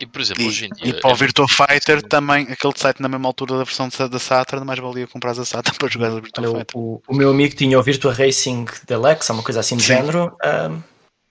E, 0.00 0.06
por 0.06 0.20
exemplo, 0.20 0.42
e, 0.42 0.46
hoje 0.46 0.66
em 0.66 0.70
dia. 0.70 0.88
E 0.88 1.00
para 1.00 1.10
o 1.10 1.12
é 1.12 1.16
Virtua 1.16 1.46
Fighter 1.48 2.02
também, 2.02 2.46
aquele 2.50 2.72
site 2.76 3.02
na 3.02 3.08
mesma 3.08 3.28
altura 3.28 3.58
da 3.58 3.64
versão 3.64 3.88
da 3.88 4.18
Saturn, 4.18 4.64
mais 4.64 4.78
valia 4.78 5.06
comprar 5.06 5.32
a 5.32 5.44
Saturn 5.44 5.76
para 5.78 5.88
jogar 5.88 6.08
a 6.08 6.20
Virtua 6.20 6.48
Olha, 6.48 6.58
Fighter. 6.58 6.80
O, 6.80 7.02
o, 7.06 7.14
meu 7.14 7.30
amigo 7.30 7.54
tinha 7.54 7.78
o 7.78 7.82
Virtua 7.82 8.14
Racing 8.14 8.66
Deluxe, 8.86 9.32
uma 9.32 9.42
coisa 9.42 9.60
assim 9.60 9.76
do 9.76 9.82
género. 9.82 10.36
Um, 10.44 10.82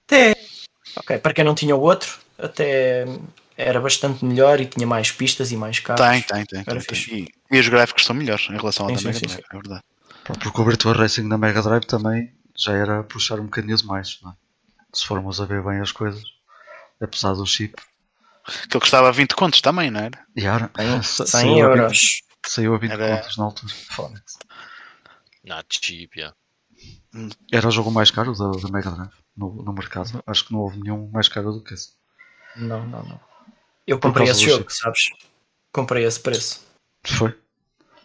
até. 0.06 0.36
Ok, 0.98 1.17
para 1.20 1.34
quem 1.34 1.46
não 1.46 1.56
tinha 1.56 1.76
o 1.76 1.80
outro, 1.80 2.20
até 2.38 3.06
era 3.56 3.80
bastante 3.80 4.26
melhor 4.26 4.60
e 4.60 4.65
tinha 4.65 4.86
mais 4.86 5.12
pistas 5.12 5.52
e 5.52 5.58
mais 5.58 5.80
carros. 5.80 6.06
Tem, 6.06 6.22
tem, 6.22 6.46
tem. 6.46 6.63
tem, 6.63 6.80
tem. 6.80 7.00
E, 7.10 7.56
e, 7.56 7.60
os 7.60 7.70
gráficos 7.70 8.06
são 8.06 8.15
melhores 8.15 8.48
em 8.50 8.58
relação 8.58 8.88
ao 8.88 8.94
da 8.94 9.02
Mega 9.02 9.20
Drive, 9.20 9.44
é 9.50 9.56
verdade. 9.56 9.84
Porque 10.24 10.62
o 10.62 10.65
Virtua 10.65 10.94
Racing 10.94 11.30
da 11.30 11.38
Mega 11.38 11.62
Drive 11.62 11.86
também 11.86 12.32
já 12.56 12.74
era 12.74 13.04
puxar 13.04 13.39
um 13.39 13.46
bocadinho 13.46 13.78
mais, 13.86 14.20
não 14.22 14.32
é? 14.32 14.34
Se 14.94 15.06
formos 15.06 15.39
a 15.39 15.46
ver 15.46 15.63
bem 15.63 15.80
as 15.80 15.91
coisas, 15.91 16.24
apesar 17.01 17.33
do 17.33 17.45
chip. 17.45 17.75
Que 18.69 18.75
ele 18.75 18.81
custava 18.81 19.11
20 19.11 19.35
contos 19.35 19.61
também, 19.61 19.91
não 19.91 19.99
era? 19.99 20.25
E 20.35 20.45
era, 20.45 20.71
100 21.03 21.59
euros. 21.59 21.99
20, 21.99 22.23
saiu 22.45 22.75
a 22.75 22.77
20 22.77 22.91
era... 22.91 23.17
contos 23.17 23.37
na 23.37 23.43
altura. 23.45 23.73
Foda 23.89 24.23
Not 25.43 25.79
cheap, 25.81 26.17
yeah. 26.17 26.35
Era 27.51 27.67
o 27.67 27.71
jogo 27.71 27.91
mais 27.91 28.09
caro 28.11 28.33
da, 28.33 28.51
da 28.51 28.69
Mega 28.69 28.91
Drive 28.91 29.11
no, 29.35 29.63
no 29.63 29.73
mercado. 29.73 30.23
Acho 30.25 30.45
que 30.45 30.53
não 30.53 30.61
houve 30.61 30.79
nenhum 30.79 31.09
mais 31.11 31.27
caro 31.27 31.51
do 31.51 31.63
que 31.63 31.73
esse. 31.73 31.93
Não, 32.55 32.85
não, 32.87 33.03
não. 33.03 33.19
Eu 33.85 33.99
comprei 33.99 34.27
esse 34.29 34.45
jogo, 34.45 34.69
chip. 34.69 34.73
sabes? 34.73 35.09
Comprei 35.71 36.05
esse 36.05 36.19
preço. 36.19 36.65
Foi. 37.03 37.37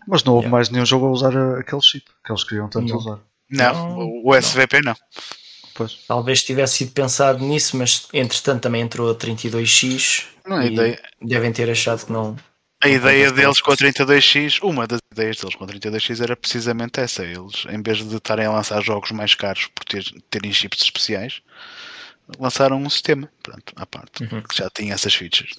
Mas 0.07 0.23
não 0.25 0.35
houve 0.35 0.47
yeah. 0.47 0.57
mais 0.57 0.69
nenhum 0.71 0.87
jogo 0.87 1.07
a 1.07 1.11
usar 1.11 1.59
aquele 1.59 1.83
chip 1.83 2.07
que 2.25 2.33
eles 2.33 2.45
queriam 2.45 2.69
tanto 2.69 2.89
não. 2.89 2.97
usar. 2.97 3.21
Não, 3.51 3.75
não, 3.91 4.23
o 4.25 4.35
SVP 4.35 4.81
não. 4.83 4.97
Pois. 5.77 6.05
Talvez 6.07 6.43
tivesse 6.43 6.79
sido 6.79 6.93
pensado 6.93 7.45
nisso, 7.45 7.77
mas 7.77 8.09
entretanto 8.13 8.63
também 8.63 8.83
entrou 8.83 9.11
a 9.11 9.15
32X. 9.15 10.27
Não, 10.47 10.63
e 10.63 10.73
ideia... 10.73 11.03
devem 11.21 11.53
ter 11.53 11.71
achado 11.71 12.07
que 12.07 12.13
não. 12.13 12.37
A 12.83 12.89
ideia 12.89 13.33
deles 13.33 13.61
com 13.61 13.73
a 13.73 13.77
32X, 13.77 14.63
uma 14.63 14.87
das 14.87 15.01
ideias 15.13 15.39
deles 15.39 15.55
com 15.55 15.65
a 15.65 15.67
32X 15.67 16.23
era 16.23 16.37
precisamente 16.37 17.01
essa. 17.01 17.25
Eles, 17.25 17.65
em 17.69 17.83
vez 17.83 17.99
de 17.99 18.17
estarem 18.17 18.47
a 18.47 18.53
lançar 18.53 18.83
jogos 18.83 19.11
mais 19.11 19.35
caros 19.35 19.67
por 19.75 19.85
ter, 19.85 20.05
terem 20.31 20.53
chips 20.53 20.83
especiais, 20.83 21.43
lançaram 22.39 22.77
um 22.77 22.91
sistema, 22.91 23.31
pronto, 23.43 23.73
à 23.77 23.87
parte, 23.87 24.25
uhum. 24.25 24.43
que 24.43 24.57
já 24.57 24.69
tinha 24.71 24.95
essas 24.95 25.15
features. 25.15 25.59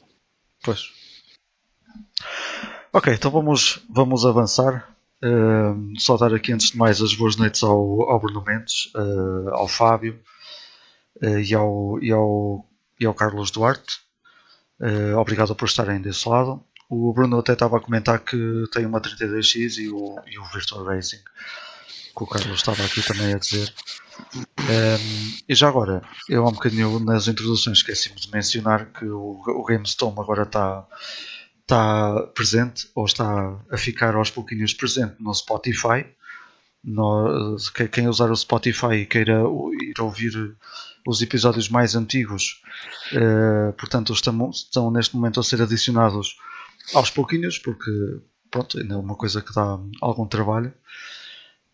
Pois. 0.64 0.90
Ok, 2.94 3.14
então 3.14 3.32
vamos, 3.32 3.80
vamos 3.90 4.26
avançar. 4.26 4.88
Só 5.98 6.18
dar 6.18 6.34
aqui 6.34 6.54
antes 6.54 6.72
de 6.72 6.78
mais 6.78 7.02
as 7.02 7.14
boas 7.14 7.36
noites 7.36 7.64
ao, 7.64 8.10
ao 8.10 8.20
Bruno 8.20 8.44
Mendes, 8.46 8.92
uh, 8.96 9.50
ao 9.54 9.68
Fábio 9.68 10.20
uh, 11.24 11.40
e, 11.40 11.54
ao, 11.54 12.00
e, 12.02 12.12
ao, 12.12 12.66
e 13.00 13.06
ao 13.06 13.14
Carlos 13.14 13.52
Duarte. 13.52 14.00
obrigado 15.18 15.56
por 15.56 15.66
estarem 15.66 16.02
desse 16.02 16.28
lado. 16.30 16.64
O 16.90 17.12
Bruno 17.14 17.40
até 17.40 17.54
estava 17.54 17.78
a 17.78 17.82
comentar 17.82 18.20
que 18.20 18.64
tem 18.72 18.86
uma 18.86 19.02
32X 19.02 19.78
e 19.78 19.90
o, 19.90 20.16
e 20.26 20.40
o 20.40 20.46
Virtual 20.46 20.86
Racing, 20.86 21.20
que 22.16 22.24
o 22.24 22.28
Carlos 22.28 22.58
estava 22.58 22.84
aqui 22.86 23.02
também 23.02 23.34
a 23.34 23.38
dizer. 23.38 23.74
Um, 24.40 25.38
e 25.48 25.54
já 25.54 25.68
agora, 25.68 26.02
eu 26.30 26.46
há 26.46 26.50
um 26.50 26.54
bocadinho 26.54 27.00
nas 27.00 27.28
introduções 27.28 27.80
esqueci-me 27.80 28.16
de 28.16 28.32
mencionar 28.32 28.88
que 28.88 29.06
o, 29.06 29.42
o 29.46 29.64
GameStone 29.66 30.20
agora 30.20 30.44
está 30.44 30.86
está 31.68 32.22
presente 32.34 32.90
ou 32.96 33.06
está 33.06 33.60
a 33.70 33.78
ficar 33.78 34.16
aos 34.16 34.32
pouquinhos 34.32 34.74
presente 34.74 35.16
no 35.20 35.34
Spotify. 35.34 36.06
No, 36.82 37.58
quem 37.92 38.08
usar 38.08 38.32
o 38.32 38.36
Spotify 38.36 38.94
e 38.94 39.06
queira 39.06 39.44
ir 39.82 40.00
ouvir 40.00 40.56
os 41.06 41.22
episódios 41.22 41.68
mais 41.68 41.96
antigos, 41.96 42.62
uh, 43.12 43.74
portanto, 43.74 44.14
estão, 44.14 44.50
estão 44.50 44.90
neste 44.90 45.14
momento 45.16 45.42
a 45.42 45.44
ser 45.44 45.62
adicionados 45.62 46.38
aos 46.94 47.10
pouquinhos, 47.10 47.60
porque 47.60 47.92
pronto, 48.50 48.80
ainda 48.80 48.94
é 48.94 48.98
uma 48.98 49.16
coisa 49.16 49.42
que 49.42 49.54
dá 49.54 49.78
algum 50.02 50.26
trabalho. 50.26 50.74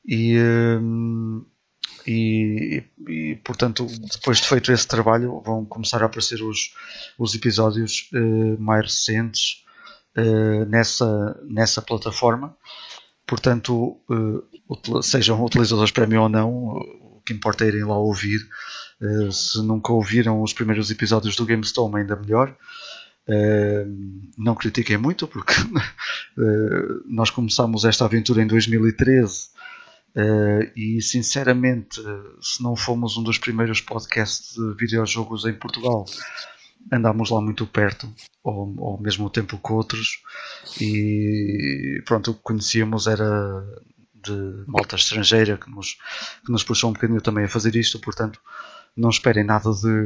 E, 0.03 0.35
uh, 0.39 1.45
e, 2.07 2.83
e, 3.07 3.35
portanto, 3.43 3.85
depois 3.85 4.39
de 4.39 4.47
feito 4.47 4.71
esse 4.71 4.87
trabalho, 4.87 5.39
vão 5.45 5.63
começar 5.65 6.01
a 6.01 6.07
aparecer 6.07 6.41
os, 6.41 6.73
os 7.19 7.35
episódios 7.35 8.09
uh, 8.13 8.59
mais 8.59 8.85
recentes 8.85 9.63
uh, 10.17 10.65
nessa, 10.65 11.39
nessa 11.47 11.81
plataforma. 11.81 12.55
Portanto, 13.25 13.97
uh, 14.09 15.01
sejam 15.01 15.43
utilizadores 15.43 15.91
premium 15.91 16.23
ou 16.23 16.29
não, 16.29 16.49
o 16.49 17.21
que 17.25 17.33
importa 17.33 17.65
é 17.65 17.69
irem 17.69 17.83
lá 17.83 17.97
ouvir. 17.97 18.39
Uh, 19.01 19.31
se 19.31 19.61
nunca 19.61 19.91
ouviram 19.91 20.41
os 20.41 20.53
primeiros 20.53 20.91
episódios 20.91 21.35
do 21.35 21.45
GameStone, 21.45 21.97
ainda 21.97 22.15
melhor. 22.15 22.55
não 24.37 24.55
critiquem 24.55 24.97
muito, 24.97 25.27
porque 25.27 25.53
nós 27.07 27.29
começámos 27.29 27.85
esta 27.85 28.05
aventura 28.05 28.41
em 28.41 28.47
2013 28.47 29.53
Uh, 30.15 30.69
e 30.75 31.01
sinceramente, 31.01 31.99
se 32.39 32.61
não 32.61 32.75
fomos 32.75 33.17
um 33.17 33.23
dos 33.23 33.39
primeiros 33.39 33.81
podcasts 33.81 34.53
de 34.53 34.75
videojogos 34.75 35.43
em 35.45 35.53
Portugal, 35.53 36.05
andámos 36.91 37.29
lá 37.29 37.41
muito 37.41 37.65
perto, 37.65 38.13
ou 38.43 38.75
ao 38.79 39.01
mesmo 39.01 39.29
tempo 39.29 39.57
que 39.57 39.71
outros, 39.71 40.21
e 40.79 42.01
pronto, 42.05 42.31
o 42.31 42.33
que 42.33 42.41
conhecíamos 42.41 43.07
era 43.07 43.63
de 44.23 44.63
malta 44.67 44.95
estrangeira 44.95 45.57
que 45.57 45.69
nos, 45.69 45.97
que 46.45 46.51
nos 46.51 46.63
puxou 46.63 46.89
um 46.89 46.93
bocadinho 46.93 47.21
também 47.21 47.45
a 47.45 47.49
fazer 47.49 47.75
isto, 47.75 47.99
portanto, 47.99 48.39
não 48.95 49.09
esperem 49.09 49.43
nada 49.43 49.71
de 49.71 50.05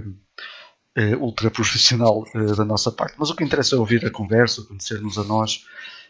uh, 1.14 1.18
ultra 1.20 1.52
profissional 1.52 2.26
uh, 2.34 2.56
da 2.56 2.66
nossa 2.66 2.92
parte. 2.92 3.16
Mas 3.18 3.30
o 3.30 3.36
que 3.36 3.44
interessa 3.44 3.76
é 3.76 3.80
ouvir 3.80 4.06
a 4.06 4.12
conversa, 4.12 4.64
conhecer-nos 4.64 5.18
a 5.18 5.24
nós, 5.24 5.66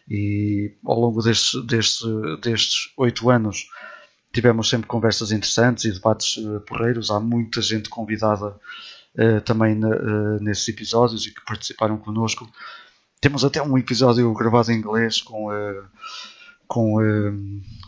e 0.08 0.74
ao 0.84 0.98
longo 0.98 1.22
destes, 1.22 1.62
destes, 1.66 2.00
destes 2.40 2.92
oito 2.96 3.28
anos 3.28 3.68
tivemos 4.32 4.68
sempre 4.68 4.86
conversas 4.86 5.32
interessantes 5.32 5.84
e 5.84 5.92
debates 5.92 6.36
uh, 6.38 6.60
porreiros. 6.60 7.10
Há 7.10 7.20
muita 7.20 7.60
gente 7.60 7.88
convidada 7.88 8.58
uh, 9.18 9.40
também 9.42 9.82
uh, 9.84 10.40
nesses 10.40 10.68
episódios 10.68 11.26
e 11.26 11.34
que 11.34 11.44
participaram 11.44 11.98
connosco. 11.98 12.50
Temos 13.20 13.44
até 13.44 13.60
um 13.60 13.76
episódio 13.76 14.32
gravado 14.34 14.70
em 14.72 14.76
inglês 14.76 15.20
com. 15.20 15.48
Uh, 15.48 15.84
com 16.66 16.96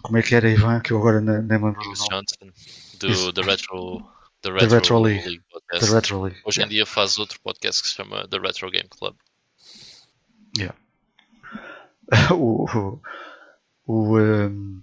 como 0.02 0.16
é 0.16 0.22
que 0.22 0.34
era, 0.34 0.50
Ivan? 0.50 0.80
Que 0.80 0.92
eu 0.92 0.98
agora 0.98 1.20
nem, 1.20 1.42
nem 1.42 1.62
lembro 1.62 1.74
do 1.74 1.84
nome. 1.84 2.08
Johnson, 2.08 2.50
do 2.98 3.32
The 3.32 3.42
Retro, 3.42 4.02
The 4.40 4.50
Retro, 4.50 4.68
The 4.68 4.74
Retro 4.74 5.00
League. 5.00 5.28
League 5.28 5.42
The 5.70 5.86
Retro 5.86 6.22
League. 6.22 6.40
Hoje 6.44 6.62
em 6.62 6.68
dia 6.68 6.86
faz 6.86 7.18
outro 7.18 7.38
podcast 7.40 7.82
que 7.82 7.88
se 7.88 7.94
chama 7.94 8.26
The 8.28 8.38
Retro 8.38 8.70
Game 8.70 8.88
Club. 8.88 9.14
Yeah. 10.56 10.76
o, 12.34 12.64
o, 12.64 13.00
o 13.86 14.18
um, 14.18 14.82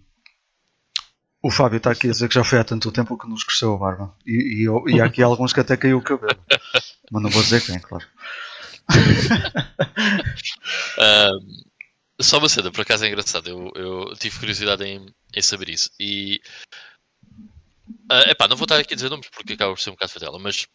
o 1.47 1.51
Fábio 1.51 1.77
está 1.77 1.91
aqui 1.91 2.09
a 2.09 2.11
dizer 2.11 2.27
que 2.27 2.35
já 2.35 2.43
foi 2.43 2.59
há 2.59 2.63
tanto 2.63 2.91
tempo 2.91 3.17
que 3.17 3.25
nos 3.25 3.45
cresceu 3.45 3.73
a 3.73 3.77
barba. 3.77 4.13
E, 4.25 4.65
e, 4.65 4.67
e 4.93 4.99
há 4.99 5.05
aqui 5.05 5.23
alguns 5.23 5.53
que 5.53 5.61
até 5.61 5.77
caiu 5.77 5.99
o 5.99 6.01
cabelo. 6.01 6.37
Mas 7.09 7.23
não 7.23 7.29
vou 7.29 7.41
dizer 7.41 7.65
quem, 7.65 7.79
claro. 7.79 8.05
um, 10.99 11.63
só 12.21 12.37
uma 12.37 12.49
cena, 12.49 12.69
por 12.69 12.81
acaso 12.81 13.05
é 13.05 13.07
engraçado. 13.07 13.47
Eu, 13.47 13.71
eu 13.75 14.13
tive 14.17 14.37
curiosidade 14.37 14.83
em, 14.83 15.05
em 15.33 15.41
saber 15.41 15.69
isso. 15.69 15.89
E. 15.97 16.41
Uh, 18.11 18.29
epá, 18.29 18.49
não 18.49 18.57
vou 18.57 18.65
estar 18.65 18.77
aqui 18.77 18.93
a 18.93 18.95
dizer 18.95 19.09
nomes 19.09 19.29
porque 19.29 19.53
acaba 19.53 19.73
por 19.73 19.79
ser 19.79 19.91
um 19.91 19.93
bocado 19.93 20.11
fatela, 20.11 20.37
mas 20.39 20.67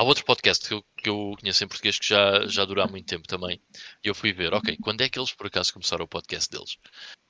há 0.00 0.02
outro 0.02 0.24
podcast 0.24 0.66
que 0.66 0.72
eu, 0.72 0.84
que 0.96 1.08
eu 1.10 1.36
conheço 1.38 1.62
em 1.62 1.68
português 1.68 1.98
que 1.98 2.08
já, 2.08 2.46
já 2.46 2.64
dura 2.64 2.84
há 2.84 2.88
muito 2.88 3.06
tempo 3.06 3.28
também. 3.28 3.60
E 4.02 4.08
eu 4.08 4.14
fui 4.14 4.32
ver, 4.32 4.54
ok, 4.54 4.78
quando 4.80 5.02
é 5.02 5.10
que 5.10 5.18
eles 5.18 5.32
por 5.32 5.46
acaso 5.46 5.74
começaram 5.74 6.06
o 6.06 6.08
podcast 6.08 6.50
deles? 6.50 6.78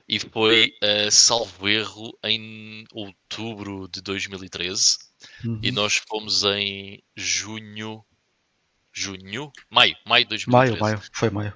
E 0.09 0.21
foi, 0.21 0.73
uh, 0.83 1.11
salvo 1.11 1.69
erro, 1.69 2.17
em 2.23 2.85
outubro 2.93 3.89
de 3.89 4.01
2013. 4.01 4.99
Uhum. 5.45 5.59
E 5.63 5.73
nós 5.73 5.97
fomos 6.09 6.45
em 6.45 7.03
junho. 7.17 8.05
Junho? 8.93 9.53
Maio, 9.69 9.97
maio 10.07 10.25
de 10.25 10.31
2013. 10.31 10.81
Maio, 10.81 10.81
maio, 10.81 11.11
foi 11.13 11.31
maio. 11.31 11.53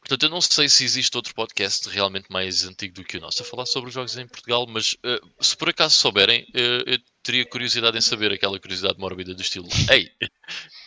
Portanto, 0.00 0.22
eu 0.22 0.30
não 0.30 0.40
sei 0.40 0.68
se 0.68 0.84
existe 0.84 1.16
outro 1.16 1.34
podcast 1.34 1.88
realmente 1.88 2.26
mais 2.30 2.64
antigo 2.64 2.94
do 2.94 3.04
que 3.04 3.18
o 3.18 3.20
nosso 3.20 3.42
a 3.42 3.44
falar 3.44 3.66
sobre 3.66 3.88
os 3.88 3.94
jogos 3.94 4.16
em 4.16 4.26
Portugal, 4.26 4.66
mas 4.66 4.94
uh, 4.94 5.44
se 5.44 5.56
por 5.56 5.68
acaso 5.68 5.94
souberem, 5.94 6.42
uh, 6.54 6.82
eu 6.86 6.98
teria 7.28 7.44
curiosidade 7.44 7.98
em 7.98 8.00
saber 8.00 8.32
aquela 8.32 8.58
curiosidade 8.58 8.98
mórbida 8.98 9.34
do 9.34 9.42
estilo 9.42 9.68
Hey, 9.90 10.10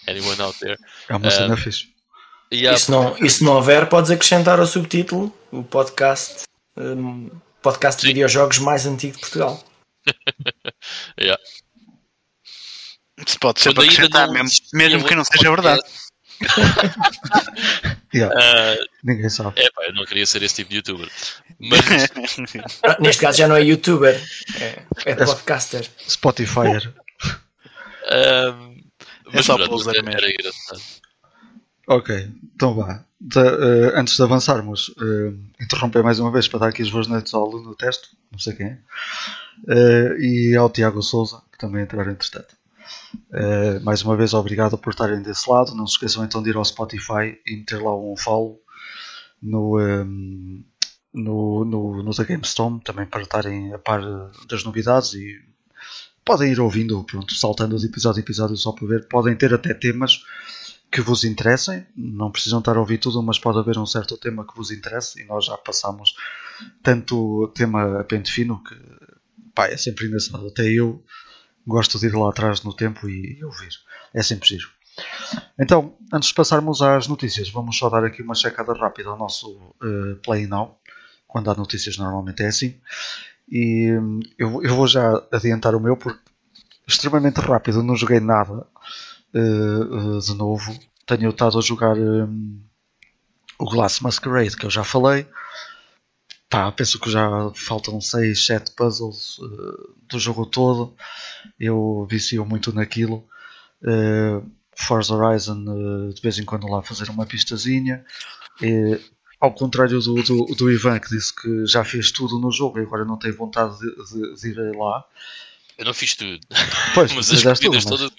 anyone 0.07 0.41
out 0.41 0.57
there? 0.59 0.75
É 1.07 1.15
uma 1.15 1.29
cena 1.29 1.53
um, 1.53 1.57
fixe. 1.57 1.87
E, 2.49 2.77
se, 2.77 2.89
não, 2.89 3.15
e 3.19 3.29
se 3.29 3.43
não 3.43 3.53
houver, 3.53 3.87
podes 3.87 4.09
acrescentar 4.09 4.59
ao 4.59 4.65
subtítulo 4.65 5.31
o 5.51 5.63
podcast, 5.63 6.45
um, 6.75 7.29
podcast 7.61 8.01
de 8.01 8.07
videojogos 8.07 8.57
mais 8.57 8.87
antigo 8.87 9.13
de 9.13 9.19
Portugal. 9.19 9.63
yeah. 11.21 11.39
Se 13.27 13.37
pode 13.37 13.61
sempre 13.61 13.83
acrescentar, 13.83 14.27
mesmo, 14.31 14.49
mesmo 14.73 15.05
que 15.05 15.13
não 15.13 15.23
seja 15.23 15.47
verdade. 15.47 15.81
yeah. 18.13 18.35
uh, 18.35 18.85
Ninguém 19.03 19.29
sabe. 19.29 19.59
É 19.61 19.69
pá, 19.71 19.85
eu 19.85 19.93
não 19.93 20.05
queria 20.05 20.25
ser 20.25 20.41
esse 20.43 20.55
tipo 20.55 20.69
de 20.69 20.77
youtuber. 20.77 21.09
Mas... 21.59 21.81
Ah, 22.83 22.97
neste 23.01 23.21
caso 23.21 23.37
já 23.37 23.47
não 23.47 23.55
é 23.55 23.63
youtuber, 23.63 24.21
é, 24.59 24.83
é 25.05 25.15
podcaster. 25.15 25.89
Spotifyer. 26.07 26.93
um, 28.11 28.81
mas 29.25 29.35
é 29.35 29.43
só 29.43 29.57
pronto, 29.57 29.89
era, 29.89 29.99
era 29.99 30.31
engraçado. 30.31 30.81
Ok, 31.87 32.29
então 32.55 32.73
vá. 32.75 33.03
De, 33.19 33.39
uh, 33.39 33.95
antes 33.95 34.15
de 34.15 34.23
avançarmos, 34.23 34.89
uh, 34.89 35.37
interromper 35.61 36.03
mais 36.03 36.19
uma 36.19 36.31
vez 36.31 36.47
para 36.47 36.61
dar 36.61 36.67
aqui 36.69 36.81
os 36.81 36.89
boas 36.89 37.07
noites 37.07 37.33
ao 37.33 37.43
aluno 37.43 37.69
do 37.69 37.75
teste, 37.75 38.09
não 38.31 38.39
sei 38.39 38.53
quem 38.55 38.65
é, 38.65 38.79
uh, 39.67 40.17
e 40.19 40.55
ao 40.55 40.69
Tiago 40.69 41.03
Souza, 41.03 41.41
que 41.51 41.57
também 41.57 41.83
entraram 41.83 42.11
entretanto. 42.11 42.55
Uh, 43.29 43.83
mais 43.83 44.01
uma 44.03 44.15
vez, 44.15 44.33
obrigado 44.33 44.77
por 44.77 44.91
estarem 44.91 45.21
desse 45.21 45.49
lado. 45.49 45.75
Não 45.75 45.87
se 45.87 45.93
esqueçam 45.93 46.23
então 46.23 46.41
de 46.41 46.49
ir 46.49 46.55
ao 46.55 46.65
Spotify 46.65 47.37
e 47.45 47.57
meter 47.57 47.81
lá 47.81 47.95
um 47.95 48.15
follow 48.17 48.61
no, 49.41 49.77
um, 49.77 49.81
ehm, 49.81 50.63
no, 51.13 51.65
no, 51.65 52.03
no 52.03 52.15
The 52.15 52.23
GameStorm 52.23 52.79
também 52.79 53.05
para 53.05 53.23
estarem 53.23 53.73
a 53.73 53.79
par 53.79 54.01
das 54.47 54.63
novidades 54.63 55.13
e 55.13 55.39
podem 56.23 56.51
ir 56.51 56.59
ouvindo, 56.59 57.03
pronto, 57.03 57.33
saltando 57.33 57.77
de 57.77 57.85
episódio 57.85 58.19
a 58.19 58.23
episódio 58.23 58.55
só 58.55 58.71
para 58.71 58.87
ver. 58.87 59.07
Podem 59.07 59.35
ter 59.35 59.53
até 59.53 59.73
temas 59.73 60.23
que 60.91 61.01
vos 61.01 61.23
interessem, 61.23 61.85
não 61.95 62.31
precisam 62.31 62.59
estar 62.59 62.75
a 62.75 62.79
ouvir 62.79 62.97
tudo, 62.97 63.23
mas 63.23 63.39
pode 63.39 63.57
haver 63.57 63.77
um 63.77 63.85
certo 63.85 64.17
tema 64.17 64.45
que 64.45 64.55
vos 64.55 64.71
interesse 64.71 65.21
e 65.21 65.25
nós 65.25 65.45
já 65.45 65.57
passamos 65.57 66.13
tanto 66.83 67.49
tema 67.55 68.01
a 68.01 68.03
pente 68.03 68.31
fino 68.31 68.61
que 68.61 68.75
pá, 69.55 69.67
é 69.67 69.77
sempre 69.77 70.07
engraçado. 70.07 70.47
Até 70.47 70.69
eu 70.69 71.01
gosto 71.65 71.99
de 71.99 72.07
ir 72.07 72.15
lá 72.15 72.29
atrás 72.29 72.63
no 72.63 72.73
tempo 72.73 73.09
e 73.09 73.43
ouvir. 73.43 73.71
É 74.13 74.21
sempre 74.21 74.49
giro. 74.49 74.69
Então, 75.57 75.95
antes 76.11 76.29
de 76.29 76.35
passarmos 76.35 76.81
às 76.81 77.07
notícias, 77.07 77.49
vamos 77.49 77.77
só 77.77 77.89
dar 77.89 78.03
aqui 78.03 78.21
uma 78.21 78.35
checada 78.35 78.73
rápida 78.73 79.09
ao 79.09 79.17
nosso 79.17 79.51
uh, 79.51 80.15
Play 80.23 80.47
Now. 80.47 80.79
Quando 81.27 81.49
há 81.49 81.55
notícias, 81.55 81.97
normalmente 81.97 82.43
é 82.43 82.47
assim. 82.47 82.75
E 83.49 83.89
eu, 84.37 84.63
eu 84.63 84.75
vou 84.75 84.87
já 84.87 85.21
adiantar 85.31 85.75
o 85.75 85.79
meu, 85.79 85.95
porque 85.95 86.19
extremamente 86.87 87.39
rápido, 87.39 87.83
não 87.83 87.95
joguei 87.95 88.19
nada 88.19 88.65
uh, 89.33 90.17
uh, 90.17 90.19
de 90.19 90.33
novo. 90.33 90.77
Tenho 91.05 91.29
estado 91.29 91.57
a 91.57 91.61
jogar 91.61 91.97
um, 91.97 92.61
o 93.57 93.65
Glass 93.65 93.99
Masquerade, 94.01 94.55
que 94.55 94.65
eu 94.65 94.69
já 94.69 94.83
falei. 94.83 95.27
Pá, 96.51 96.69
penso 96.69 96.99
que 96.99 97.09
já 97.09 97.49
faltam 97.55 98.01
6, 98.01 98.45
7 98.45 98.71
puzzles 98.71 99.39
uh, 99.39 99.95
do 100.09 100.19
jogo 100.19 100.45
todo. 100.45 100.93
Eu 101.57 102.05
vicio 102.11 102.45
muito 102.45 102.73
naquilo. 102.73 103.25
Uh, 103.81 104.45
Forza 104.75 105.15
Horizon, 105.15 105.63
uh, 105.65 106.13
de 106.13 106.21
vez 106.21 106.37
em 106.37 106.43
quando 106.43 106.67
lá 106.67 106.83
fazer 106.83 107.09
uma 107.09 107.25
pistazinha. 107.25 108.03
E, 108.61 108.99
ao 109.39 109.53
contrário 109.53 109.97
do, 110.01 110.21
do, 110.23 110.45
do, 110.53 110.69
Ivan, 110.69 110.99
que 110.99 111.07
disse 111.09 111.33
que 111.33 111.65
já 111.65 111.85
fez 111.85 112.11
tudo 112.11 112.37
no 112.37 112.51
jogo 112.51 112.79
e 112.79 112.81
agora 112.81 113.05
não 113.05 113.17
tem 113.17 113.31
vontade 113.31 113.79
de, 113.79 114.35
de, 114.35 114.41
de 114.41 114.49
ir 114.49 114.75
lá. 114.75 115.05
Eu 115.77 115.85
não 115.85 115.93
fiz 115.93 116.15
tudo. 116.15 116.37
Pois, 116.93 117.13
mas 117.15 117.31
as 117.31 117.43
corridas, 117.43 117.59
tudo, 117.61 117.75
mas... 117.75 117.85
todas, 117.85 118.11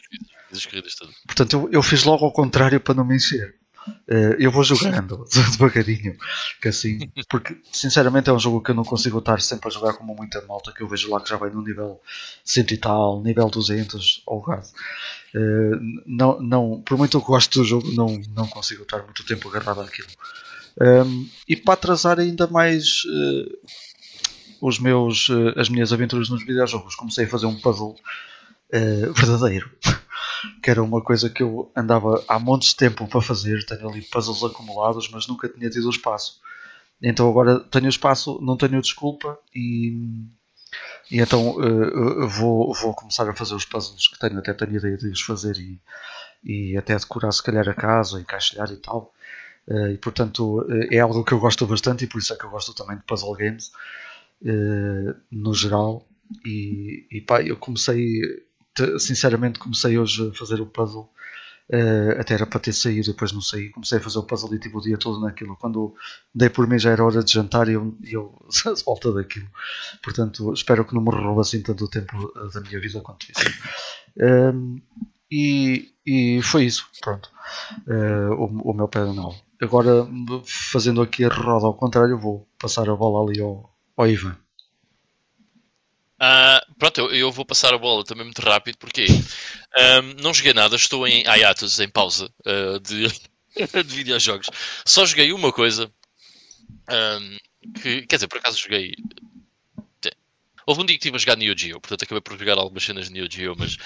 as 0.51 0.65
corridas 0.65 0.95
todas. 0.95 1.15
Portanto, 1.27 1.53
eu, 1.53 1.69
eu 1.71 1.83
fiz 1.83 2.03
logo 2.05 2.25
ao 2.25 2.33
contrário 2.33 2.81
para 2.81 2.95
não 2.95 3.05
me 3.05 3.15
encher. 3.17 3.62
Uh, 3.89 4.35
eu 4.39 4.51
vou 4.51 4.63
jogando 4.63 5.25
devagarinho, 5.33 6.17
que 6.61 6.69
assim, 6.69 7.11
porque 7.29 7.57
sinceramente 7.73 8.31
é 8.31 8.33
um 8.33 8.39
jogo 8.39 8.63
que 8.63 8.71
eu 8.71 8.75
não 8.75 8.85
consigo 8.85 9.19
estar 9.19 9.41
sempre 9.41 9.69
a 9.69 9.73
jogar 9.73 9.95
como 9.95 10.15
muita 10.15 10.41
malta 10.43 10.73
que 10.73 10.83
eu 10.83 10.89
vejo 10.89 11.11
lá 11.11 11.21
que 11.21 11.29
já 11.29 11.37
vai 11.37 11.51
no 11.51 11.63
nível 11.63 12.01
100 12.45 12.67
e 12.71 12.77
tal, 12.77 13.23
nível 13.23 13.49
200 13.49 14.23
ou 14.27 14.45
oh, 14.47 14.53
uh, 14.53 15.81
não, 16.07 16.41
não, 16.41 16.83
por 16.83 16.97
muito 16.97 17.11
que 17.11 17.17
eu 17.17 17.27
gosto 17.27 17.59
do 17.59 17.65
jogo, 17.65 17.91
não, 17.93 18.21
não 18.35 18.47
consigo 18.47 18.83
estar 18.83 19.03
muito 19.03 19.25
tempo 19.25 19.49
agarrado 19.49 19.81
àquilo. 19.81 20.09
Ehm, 20.81 21.27
e 21.47 21.57
para 21.57 21.75
atrasar 21.75 22.19
ainda 22.19 22.47
mais 22.47 23.05
uh, 23.05 23.59
os 24.61 24.79
meus, 24.79 25.29
as 25.57 25.69
minhas 25.69 25.93
aventuras 25.93 26.29
nos 26.29 26.45
videojogos, 26.45 26.95
comecei 26.95 27.25
a 27.25 27.29
fazer 27.29 27.47
um 27.47 27.61
puzzle 27.61 27.97
verdadeiro 29.15 29.71
que 30.63 30.71
era 30.71 30.83
uma 30.83 31.03
coisa 31.03 31.31
que 31.31 31.43
eu 31.43 31.71
andava 31.77 32.23
há 32.29 32.39
montes 32.39 32.71
de 32.71 32.77
tempo 32.77 33.07
para 33.07 33.21
fazer. 33.21 33.65
Tenho 33.67 33.89
ali 33.89 34.03
puzzles 34.03 34.43
acumulados, 34.43 35.09
mas 35.11 35.27
nunca 35.27 35.49
tinha 35.49 35.71
tido 35.71 35.87
o 35.87 35.91
espaço. 35.91 36.41
Então 37.03 37.29
agora 37.29 37.59
tenho 37.59 37.89
espaço, 37.89 38.39
não 38.41 38.57
tenho 38.57 38.81
desculpa 38.81 39.37
e, 39.55 40.25
e 41.11 41.21
então 41.21 41.57
uh, 41.57 42.29
vou, 42.29 42.73
vou 42.73 42.95
começar 42.95 43.29
a 43.29 43.35
fazer 43.35 43.55
os 43.55 43.65
puzzles 43.65 44.07
que 44.07 44.19
tenho, 44.19 44.39
até 44.39 44.55
tenho 44.55 44.77
ideia 44.77 44.97
de 44.97 45.09
os 45.09 45.21
fazer 45.21 45.57
e, 45.57 45.81
e 46.45 46.77
até 46.77 46.97
decorar 46.97 47.33
se 47.33 47.43
calhar 47.43 47.69
a 47.69 47.75
casa, 47.75 48.21
encaixilhar 48.21 48.71
e 48.71 48.77
tal. 48.77 49.13
Uh, 49.67 49.89
e 49.89 49.99
portanto 49.99 50.61
uh, 50.61 50.87
é 50.93 51.01
algo 51.01 51.25
que 51.25 51.33
eu 51.33 51.41
gosto 51.41 51.67
bastante 51.67 52.05
e 52.05 52.07
por 52.07 52.19
isso 52.19 52.33
é 52.33 52.37
que 52.37 52.45
eu 52.45 52.51
gosto 52.51 52.73
também 52.73 52.97
de 52.97 53.03
puzzle 53.03 53.35
games 53.35 53.73
no 55.31 55.55
geral. 55.55 56.07
E, 56.45 57.07
e 57.11 57.21
pá, 57.21 57.43
eu 57.43 57.57
comecei 57.57 58.21
sinceramente 58.99 59.59
comecei 59.59 59.99
hoje 59.99 60.29
a 60.29 60.35
fazer 60.35 60.61
o 60.61 60.67
puzzle. 60.67 61.09
Uh, 61.71 62.21
até 62.21 62.35
era 62.35 62.45
para 62.45 62.61
ter 62.61 62.73
saído, 62.73 63.13
depois 63.13 63.33
não 63.33 63.41
saí. 63.41 63.71
Comecei 63.71 63.99
a 63.99 64.01
fazer 64.01 64.19
o 64.19 64.25
puzzle 64.25 64.55
e 64.55 64.59
tipo 64.59 64.79
o 64.79 64.83
dia 64.83 64.99
todo 64.99 65.21
naquilo. 65.21 65.57
Quando 65.57 65.95
dei 66.35 66.51
por 66.51 66.67
mim 66.67 66.79
já 66.79 66.91
era 66.91 67.05
hora 67.05 67.23
de 67.23 67.33
jantar 67.33 67.69
e 67.69 67.73
eu, 67.73 67.97
eu 68.05 68.47
volta 68.85 69.13
daquilo. 69.13 69.49
Portanto, 70.03 70.53
espero 70.53 70.85
que 70.85 70.95
não 70.95 71.03
me 71.03 71.11
roube 71.11 71.41
assim 71.41 71.63
tanto 71.63 71.89
tempo 71.89 72.33
da 72.53 72.61
minha 72.61 72.81
vida 72.81 73.01
quanto 73.01 73.27
isso. 73.31 73.49
Um, 74.19 74.25
ehm, 74.25 74.83
e, 75.31 75.95
e 76.05 76.43
foi 76.43 76.65
isso, 76.65 76.87
pronto. 77.01 77.31
Uh, 77.87 78.35
o, 78.35 78.71
o 78.71 78.75
meu 78.75 78.87
pé 78.87 79.01
não. 79.01 79.35
Agora, 79.63 80.07
fazendo 80.45 81.01
aqui 81.01 81.25
a 81.25 81.29
roda 81.29 81.67
ao 81.67 81.75
contrário, 81.75 82.19
vou 82.19 82.47
passar 82.59 82.91
a 82.91 82.97
bola 82.97 83.31
ali 83.31 83.41
ao, 83.41 83.73
ao 83.97 84.07
Ivan. 84.07 84.37
Uh, 86.23 86.75
pronto, 86.79 87.01
eu, 87.01 87.13
eu, 87.13 87.33
vou 87.33 87.45
passar 87.45 87.75
a 87.75 87.79
bola 87.79 88.05
também 88.05 88.23
muito 88.23 88.41
rápido 88.41 88.79
porque 88.79 89.07
um, 89.09 90.23
não 90.23 90.33
joguei 90.33 90.55
nada, 90.55 90.77
estou 90.77 91.05
em 91.05 91.25
hiatus, 91.25 91.81
em 91.81 91.89
pausa 91.89 92.33
uh, 92.47 92.79
de, 92.79 93.09
de 93.83 93.95
videojogos. 93.97 94.47
Só 94.87 95.05
joguei 95.05 95.33
uma 95.33 95.53
coisa 95.53 95.93
um, 96.89 97.37
que, 97.81 98.07
quer 98.07 98.17
dizer, 98.17 98.29
por 98.29 98.39
acaso 98.39 98.61
joguei. 98.61 98.95
Houve 100.65 100.83
um 100.83 100.87
dia 100.87 100.97
que 100.97 101.01
estive 101.01 101.17
a 101.17 101.19
jogar 101.19 101.37
Neo 101.37 101.59
Geo, 101.59 101.81
portanto 101.81 102.05
acabei 102.05 102.21
por 102.21 102.39
jogar 102.39 102.57
algumas 102.57 102.85
cenas 102.85 103.09
de 103.09 103.15
Neo 103.15 103.27
Geo, 103.29 103.57
mas 103.59 103.77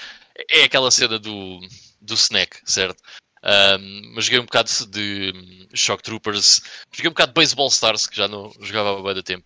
é 0.51 0.65
aquela 0.65 0.91
cena 0.91 1.17
do, 1.17 1.59
do 1.99 2.13
snack, 2.13 2.59
certo? 2.65 3.01
Um, 3.43 4.13
mas 4.13 4.25
joguei 4.25 4.39
um 4.39 4.45
bocado 4.45 4.69
de 4.89 5.67
Shock 5.73 6.03
Troopers, 6.03 6.61
joguei 6.91 7.09
um 7.09 7.13
bocado 7.13 7.33
de 7.33 7.41
Baseball 7.41 7.67
Stars, 7.69 8.05
que 8.05 8.15
já 8.15 8.27
não 8.27 8.53
jogava 8.61 8.99
há 8.99 9.13
bem 9.13 9.23
tempo. 9.23 9.45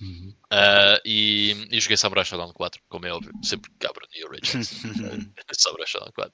Uhum. 0.00 0.32
Uh, 0.52 0.98
e, 1.04 1.68
e 1.70 1.80
joguei 1.80 1.96
Samurai 1.96 2.24
Shodown 2.24 2.52
4, 2.52 2.82
como 2.88 3.06
é 3.06 3.12
óbvio, 3.12 3.32
sempre 3.40 3.70
que 3.78 3.86
abro 3.86 4.04
New 4.12 4.26
Origins. 4.26 4.68
Samurai 5.52 5.86
Shodown 5.86 6.10
4. 6.12 6.32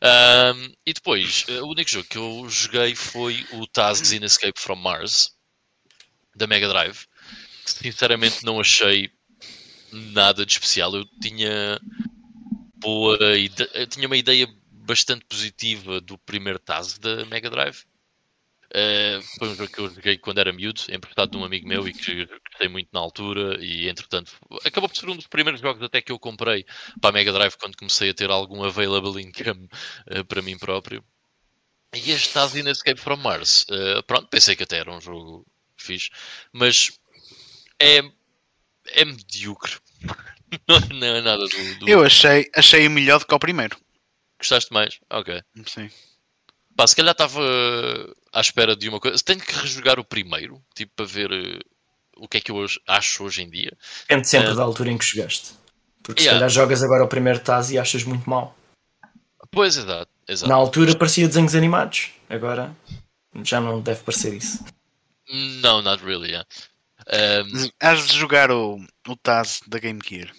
Um, 0.00 0.74
e 0.86 0.92
depois, 0.92 1.44
o 1.48 1.66
único 1.66 1.90
jogo 1.90 2.08
que 2.08 2.18
eu 2.18 2.46
joguei 2.48 2.94
foi 2.94 3.44
o 3.52 3.66
Taz 3.66 4.12
in 4.12 4.24
Escape 4.24 4.60
from 4.60 4.76
Mars, 4.76 5.36
da 6.36 6.46
Mega 6.46 6.68
Drive. 6.68 7.06
Sinceramente, 7.66 8.44
não 8.44 8.60
achei 8.60 9.10
nada 9.92 10.46
de 10.46 10.52
especial. 10.52 10.94
Eu 10.94 11.04
tinha 11.20 11.80
boa 12.76 13.36
ideia, 13.36 13.86
tinha 13.88 14.06
uma 14.06 14.16
ideia 14.16 14.48
bastante 14.70 15.24
positiva 15.26 16.00
do 16.00 16.16
primeiro 16.16 16.60
Taz 16.60 16.96
da 16.96 17.24
Mega 17.26 17.50
Drive. 17.50 17.84
Uh, 18.68 19.22
foi 19.38 19.48
um 19.48 19.54
jogo 19.54 19.72
que 19.72 19.78
eu 19.78 19.88
joguei 19.88 20.18
quando 20.18 20.38
era 20.38 20.52
miúdo, 20.52 20.82
emprestado 20.90 21.30
de 21.30 21.36
um 21.38 21.44
amigo 21.44 21.66
meu 21.66 21.88
e 21.88 21.92
que 21.92 22.26
gostei 22.26 22.68
muito 22.68 22.90
na 22.92 23.00
altura. 23.00 23.56
E 23.64 23.88
entretanto, 23.88 24.32
acabou 24.64 24.88
por 24.88 24.96
ser 24.96 25.08
um 25.08 25.16
dos 25.16 25.26
primeiros 25.26 25.60
jogos 25.60 25.82
até 25.82 26.02
que 26.02 26.12
eu 26.12 26.18
comprei 26.18 26.66
para 27.00 27.10
a 27.10 27.12
Mega 27.12 27.32
Drive 27.32 27.56
quando 27.56 27.76
comecei 27.76 28.10
a 28.10 28.14
ter 28.14 28.30
algum 28.30 28.62
available 28.62 29.22
income 29.22 29.68
uh, 30.10 30.24
para 30.24 30.42
mim 30.42 30.58
próprio. 30.58 31.02
E 31.94 32.10
este 32.10 32.38
in 32.58 32.68
Escape 32.68 33.00
from 33.00 33.16
Mars, 33.16 33.64
uh, 33.70 34.02
pronto, 34.02 34.28
pensei 34.28 34.54
que 34.54 34.64
até 34.64 34.78
era 34.78 34.92
um 34.92 35.00
jogo 35.00 35.46
fixe, 35.78 36.10
mas 36.52 36.90
é, 37.80 38.02
é 38.88 39.04
medíocre. 39.06 39.78
não, 40.68 40.80
não, 40.98 41.06
é 41.06 41.20
nada 41.22 41.46
do, 41.46 41.78
do, 41.78 41.88
Eu 41.88 42.04
achei, 42.04 42.50
achei 42.54 42.86
melhor 42.90 43.18
do 43.18 43.26
que 43.26 43.34
o 43.34 43.38
primeiro. 43.38 43.78
Gostaste 44.38 44.72
mais? 44.72 45.00
Ok. 45.08 45.42
Sim. 45.66 45.90
Pá, 46.76 46.86
se 46.86 46.94
calhar 46.94 47.12
estava 47.12 47.40
à 48.38 48.40
espera 48.40 48.76
de 48.76 48.88
uma 48.88 49.00
coisa. 49.00 49.18
Tenho 49.24 49.40
que 49.40 49.52
rejogar 49.52 49.98
o 49.98 50.04
primeiro, 50.04 50.62
tipo, 50.74 50.92
para 50.94 51.06
ver 51.06 51.30
uh, 51.32 51.58
o 52.16 52.28
que 52.28 52.38
é 52.38 52.40
que 52.40 52.50
eu 52.52 52.56
hoje, 52.56 52.80
acho 52.86 53.24
hoje 53.24 53.42
em 53.42 53.50
dia. 53.50 53.76
Depende 54.02 54.28
sempre 54.28 54.52
uh, 54.52 54.54
da 54.54 54.62
altura 54.62 54.90
em 54.90 54.98
que 54.98 55.04
chegaste. 55.04 55.54
Porque 56.02 56.22
yeah. 56.22 56.36
se 56.36 56.38
calhar 56.38 56.48
jogas 56.48 56.82
agora 56.82 57.04
o 57.04 57.08
primeiro 57.08 57.40
Taz 57.40 57.70
e 57.70 57.78
achas 57.78 58.04
muito 58.04 58.28
mal. 58.30 58.56
Pois, 59.50 59.76
exato, 59.76 60.10
exato. 60.26 60.48
Na 60.48 60.54
altura 60.54 60.94
parecia 60.94 61.26
desenhos 61.26 61.54
animados. 61.54 62.10
Agora 62.28 62.74
já 63.42 63.60
não 63.60 63.80
deve 63.80 64.02
parecer 64.02 64.34
isso. 64.34 64.64
Não, 65.60 65.82
not 65.82 66.02
really, 66.04 66.28
yeah. 66.28 66.48
Um... 67.08 67.68
Has 67.80 68.06
de 68.06 68.16
jogar 68.16 68.50
o, 68.50 68.80
o 69.06 69.16
Taz 69.16 69.60
da 69.66 69.78
Game 69.78 70.00
Gear. 70.06 70.32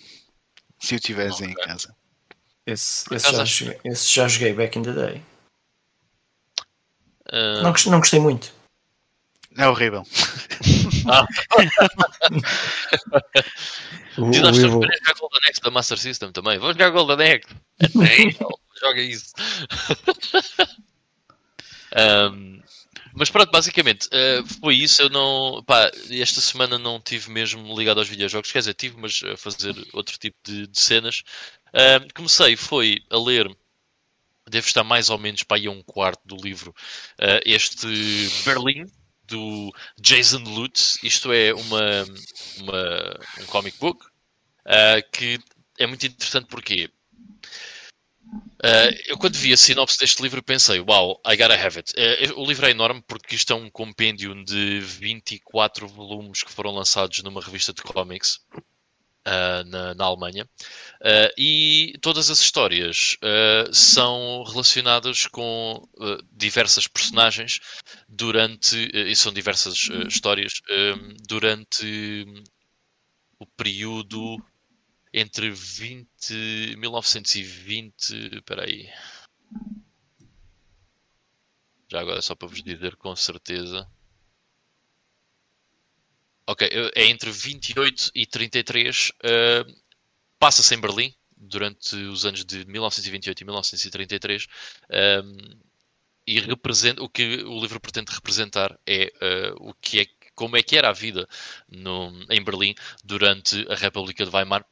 Se 0.79 0.95
o 0.95 0.99
tivesse 0.99 1.43
okay. 1.43 1.51
em 1.51 1.53
casa. 1.53 1.93
Esse, 2.65 3.13
esse, 3.13 3.31
já, 3.31 3.41
acho... 3.41 3.75
esse 3.83 4.13
já 4.13 4.27
joguei 4.27 4.53
back 4.53 4.77
in 4.79 4.83
the 4.83 4.93
day. 4.93 5.21
Uh... 7.31 7.63
Não, 7.63 7.73
não 7.87 7.99
gostei 7.99 8.19
muito. 8.19 8.51
É 9.57 9.67
horrível. 9.67 10.03
Ah. 11.07 11.25
Diz 14.29 14.41
nós 14.41 14.57
estamos 14.57 14.85
a 14.85 14.95
jogar 14.95 15.13
Golden 15.17 15.39
Axe 15.49 15.61
da 15.61 15.71
Master 15.71 15.97
System 15.97 16.31
também. 16.31 16.59
Vamos 16.59 16.75
jogar 16.75 16.89
Golden 16.89 17.33
Axe. 17.33 17.47
É 17.81 17.87
Joga 18.79 19.01
isso. 19.01 19.33
um, 22.31 22.61
mas 23.13 23.29
pronto, 23.29 23.51
basicamente 23.51 24.07
uh, 24.07 24.45
foi 24.61 24.75
isso. 24.75 25.01
Eu 25.01 25.09
não. 25.09 25.63
Pá, 25.63 25.89
esta 26.11 26.41
semana 26.41 26.77
não 26.77 26.99
tive 26.99 27.31
mesmo 27.31 27.75
ligado 27.77 27.99
aos 27.99 28.09
videojogos. 28.09 28.51
Quer 28.51 28.59
dizer, 28.59 28.73
tive, 28.73 28.97
mas 28.97 29.21
a 29.23 29.35
fazer 29.35 29.75
outro 29.93 30.17
tipo 30.17 30.37
de, 30.43 30.67
de 30.67 30.79
cenas. 30.79 31.23
Uh, 31.69 32.13
comecei, 32.13 32.55
foi 32.55 33.01
a 33.09 33.17
ler 33.17 33.49
deve 34.49 34.67
estar 34.67 34.83
mais 34.83 35.09
ou 35.09 35.17
menos 35.17 35.43
para 35.43 35.57
aí 35.57 35.67
a 35.67 35.71
um 35.71 35.83
quarto 35.83 36.21
do 36.25 36.35
livro. 36.35 36.73
Uh, 37.19 37.41
este 37.45 37.87
Berlim, 38.43 38.85
do 39.27 39.71
Jason 39.99 40.39
Lutz, 40.39 40.97
isto 41.03 41.31
é 41.31 41.53
uma, 41.53 42.05
uma 42.57 43.19
um 43.41 43.45
comic 43.45 43.77
book 43.77 44.05
uh, 44.65 45.11
que 45.11 45.39
é 45.77 45.85
muito 45.85 46.05
interessante 46.05 46.47
porque 46.47 46.89
uh, 48.25 48.91
eu 49.05 49.17
quando 49.17 49.35
vi 49.37 49.53
a 49.53 49.57
sinopse 49.57 49.97
deste 49.99 50.21
livro 50.21 50.43
pensei, 50.43 50.79
wow, 50.79 51.21
I 51.25 51.37
gotta 51.37 51.53
have 51.53 51.77
it. 51.77 51.93
o 52.35 52.45
livro 52.45 52.65
é 52.65 52.71
enorme 52.71 53.03
porque 53.07 53.35
isto 53.35 53.53
é 53.53 53.55
um 53.55 53.69
compêndio 53.69 54.33
de 54.43 54.79
24 54.79 55.87
volumes 55.87 56.43
que 56.43 56.51
foram 56.51 56.71
lançados 56.71 57.21
numa 57.23 57.41
revista 57.41 57.71
de 57.71 57.83
comics 57.83 58.39
uh, 59.29 59.63
na, 59.65 59.93
na, 59.93 60.05
Alemanha. 60.05 60.45
Uh, 61.01 61.31
e 61.37 61.93
todas 62.01 62.29
as 62.29 62.41
histórias 62.41 63.15
uh, 63.23 63.73
são 63.73 64.43
relacionadas 64.43 65.27
com 65.27 65.87
diversas 66.31 66.87
personagens 66.87 67.59
durante, 68.07 68.75
e 68.93 69.15
são 69.15 69.31
diversas 69.31 69.89
histórias, 70.07 70.53
durante 71.27 72.25
o 73.37 73.45
período 73.45 74.37
entre 75.13 75.49
20, 75.49 76.75
1920, 76.77 78.35
espera 78.35 78.65
aí. 78.65 78.89
Já 81.91 82.01
agora 82.01 82.21
só 82.21 82.35
para 82.35 82.47
vos 82.47 82.61
dizer 82.61 82.95
com 82.97 83.15
certeza. 83.15 83.87
Ok, 86.49 86.67
é 86.95 87.05
entre 87.05 87.29
28 87.29 88.09
e 88.15 88.25
33. 88.25 89.09
Uh, 89.23 89.71
Passa-se 90.39 90.73
em 90.73 90.81
Berlim 90.81 91.13
durante 91.37 91.95
os 91.95 92.25
anos 92.25 92.43
de 92.43 92.65
1928 92.65 93.39
e 93.39 93.45
1933. 93.45 94.47
Um, 94.89 95.59
e 96.25 96.39
representa 96.39 97.03
o 97.03 97.09
que 97.09 97.43
o 97.43 97.61
livro 97.61 97.79
pretende 97.79 98.11
representar 98.11 98.79
é 98.87 99.13
uh, 99.21 99.69
o 99.69 99.75
que 99.75 99.99
é 99.99 100.07
como 100.33 100.57
é 100.57 100.63
que 100.63 100.75
era 100.75 100.89
a 100.89 100.93
vida 100.93 101.27
no, 101.67 102.11
em 102.31 102.43
Berlim 102.43 102.73
durante 103.03 103.63
a 103.69 103.75
República 103.75 104.25
de 104.25 104.35
Weimar 104.35 104.65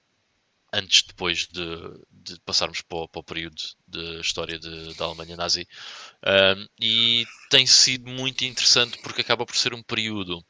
antes 0.73 1.03
depois 1.03 1.47
de, 1.47 1.65
de 2.09 2.39
passarmos 2.41 2.81
para 2.81 2.97
o, 2.97 3.07
para 3.07 3.19
o, 3.19 3.23
período 3.23 3.61
da 3.87 4.19
história 4.19 4.57
de, 4.57 4.95
da 4.95 5.05
Alemanha 5.05 5.35
nazi 5.35 5.67
e 6.79 7.25
tem 7.49 7.65
sido 7.65 8.09
muito 8.09 8.45
interessante 8.45 8.97
porque 9.01 9.21
acaba 9.21 9.45
por 9.45 9.55
ser 9.55 9.73
um 9.73 9.81
período 9.81 10.43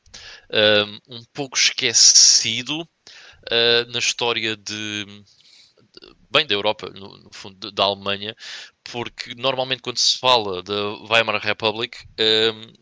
um, 1.10 1.18
um 1.18 1.24
pouco 1.34 1.58
esquecido 1.58 2.82
uh, 2.82 3.92
na 3.92 4.00
história 4.00 4.56
de, 4.56 5.06
de, 5.06 6.16
bem 6.30 6.46
da 6.46 6.54
Europa, 6.54 6.90
no, 6.90 7.18
no 7.18 7.30
fundo 7.34 7.72
da 7.72 7.84
Alemanha, 7.84 8.36
porque 8.84 9.36
normalmente 9.36 9.82
quando 9.82 9.98
se 9.98 10.18
fala 10.18 10.64
da 10.64 10.90
Weimar 11.10 11.42
Republic 11.42 11.98
um, 12.20 12.74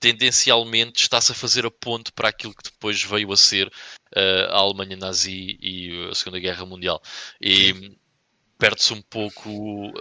tendencialmente 0.00 1.02
está-se 1.02 1.32
a 1.32 1.34
fazer 1.34 1.64
a 1.64 1.70
ponte 1.70 2.12
para 2.12 2.28
aquilo 2.28 2.54
que 2.54 2.70
depois 2.70 3.02
veio 3.02 3.32
a 3.32 3.36
ser 3.36 3.68
uh, 3.68 4.50
a 4.50 4.58
Alemanha 4.58 4.96
nazi 4.96 5.58
e 5.60 6.08
a 6.10 6.14
Segunda 6.14 6.38
Guerra 6.38 6.66
Mundial. 6.66 7.00
E 7.40 7.96
perde-se 8.58 8.92
um 8.92 9.02
pouco 9.02 9.92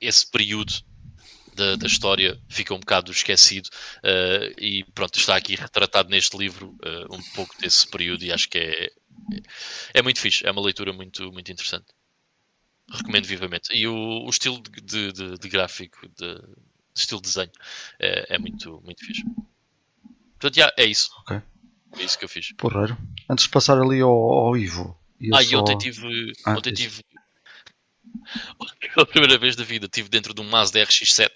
esse 0.00 0.30
período 0.30 0.72
da, 1.54 1.76
da, 1.76 1.86
história 1.86 2.40
fica 2.48 2.74
um 2.74 2.80
bocado 2.80 3.10
esquecido 3.10 3.68
uh, 3.98 4.60
e 4.60 4.84
pronto, 4.94 5.18
está 5.18 5.36
aqui 5.36 5.54
retratado 5.54 6.08
neste 6.08 6.36
livro 6.36 6.76
uh, 6.84 7.14
um 7.14 7.22
pouco 7.34 7.54
desse 7.60 7.86
período 7.88 8.24
e 8.24 8.32
acho 8.32 8.48
que 8.48 8.58
é, 8.58 8.90
é, 9.94 10.02
muito 10.02 10.20
fixe, 10.20 10.46
é 10.46 10.50
uma 10.50 10.62
leitura 10.62 10.92
muito, 10.92 11.32
muito 11.32 11.50
interessante. 11.50 11.86
Recomendo 12.90 13.26
vivamente. 13.26 13.70
E 13.72 13.86
o, 13.86 14.24
o 14.24 14.28
estilo 14.28 14.62
de, 14.62 15.12
de, 15.12 15.38
de 15.38 15.48
gráfico, 15.48 16.06
de, 16.08 16.34
de, 16.34 16.42
estilo 16.94 17.20
de 17.20 17.28
desenho, 17.28 17.52
é, 17.98 18.34
é, 18.34 18.38
muito, 18.38 18.80
muito 18.84 19.04
fixe. 19.04 19.24
Portanto, 20.38 20.56
já, 20.56 20.72
é 20.76 20.84
isso. 20.84 21.10
Okay. 21.22 21.40
É 21.96 22.02
isso 22.02 22.18
que 22.18 22.24
eu 22.24 22.28
fiz. 22.28 22.52
Porreiro. 22.52 22.98
Antes 23.28 23.44
de 23.44 23.50
passar 23.50 23.80
ali 23.80 24.00
ao, 24.00 24.10
ao 24.10 24.56
Ivo. 24.56 24.98
Ah, 25.32 25.42
e 25.42 25.56
ontem 25.56 25.78
tive. 25.78 26.32
Ah, 26.44 26.52
ontem 26.52 26.72
tive 26.72 27.02
pela 28.94 29.06
primeira 29.06 29.38
vez 29.38 29.56
da 29.56 29.64
vida 29.64 29.86
estive 29.86 30.08
dentro 30.08 30.34
de 30.34 30.40
um 30.40 30.48
Mazda 30.48 30.82
RX-7 30.82 31.30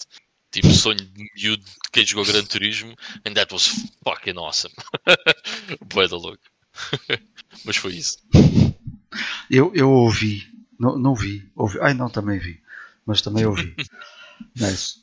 tipo 0.51 0.71
sonho 0.71 0.99
de 0.99 1.31
miúdo 1.35 1.63
de 1.63 1.91
quem 1.93 2.07
jogou 2.07 2.25
Gran 2.25 2.45
Turismo 2.45 2.95
and 3.27 3.35
that 3.35 3.53
was 3.53 3.69
fucking 4.05 4.39
awesome. 4.39 4.75
Boa 5.93 6.09
da 6.09 6.17
louco. 6.17 6.43
Mas 7.65 7.77
foi 7.77 7.95
isso. 7.95 8.19
Eu, 9.51 9.73
eu 9.75 9.91
ouvi. 9.91 10.47
Não, 10.79 10.99
não 10.99 11.15
vi, 11.15 11.51
ouvi. 11.57 11.79
Ai 11.81 11.95
não 11.95 12.09
também 12.09 12.39
vi. 12.39 12.61
Mas 13.05 13.21
também 13.23 13.47
ouvi. 13.47 13.75
Nice. 14.55 15.01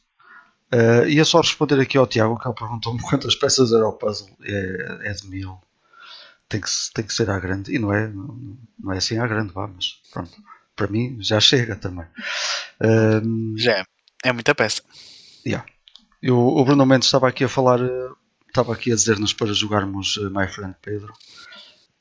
Uh, 0.73 1.07
ia 1.07 1.25
só 1.25 1.41
responder 1.41 1.79
aqui 1.79 1.97
ao 1.97 2.07
Tiago 2.07 2.39
que 2.39 2.47
ele 2.47 2.55
perguntou-me 2.55 3.01
quantas 3.01 3.35
peças 3.35 3.71
era 3.71 3.87
o 3.87 3.93
puzzle. 3.93 4.29
É, 4.43 5.09
é 5.09 5.13
de 5.13 5.27
mil. 5.27 5.59
Tem 6.47 6.61
que, 6.61 6.69
tem 6.93 7.05
que 7.05 7.13
ser 7.13 7.29
à 7.29 7.39
grande. 7.39 7.73
E 7.73 7.79
não 7.79 7.93
é, 7.93 8.07
não, 8.07 8.57
não 8.79 8.93
é 8.93 8.97
assim 8.97 9.17
à 9.17 9.27
grande 9.27 9.53
vá, 9.53 9.67
mas 9.67 9.99
pronto 10.11 10.31
para 10.75 10.87
mim 10.87 11.17
já 11.21 11.39
chega 11.39 11.75
também. 11.75 12.05
Um, 12.81 13.55
já 13.57 13.79
é, 13.79 13.83
é 14.25 14.33
muita 14.33 14.53
peça. 14.53 14.81
Yeah. 15.45 15.65
Eu, 16.21 16.37
o 16.37 16.65
Bruno 16.65 16.85
Mendes 16.85 17.07
estava 17.07 17.27
aqui 17.27 17.43
a 17.43 17.49
falar, 17.49 17.79
estava 18.47 18.73
aqui 18.73 18.91
a 18.91 18.95
dizer-nos 18.95 19.33
para 19.33 19.53
jogarmos 19.53 20.17
eh, 20.17 20.29
My 20.29 20.47
Friend 20.47 20.75
Pedro, 20.81 21.13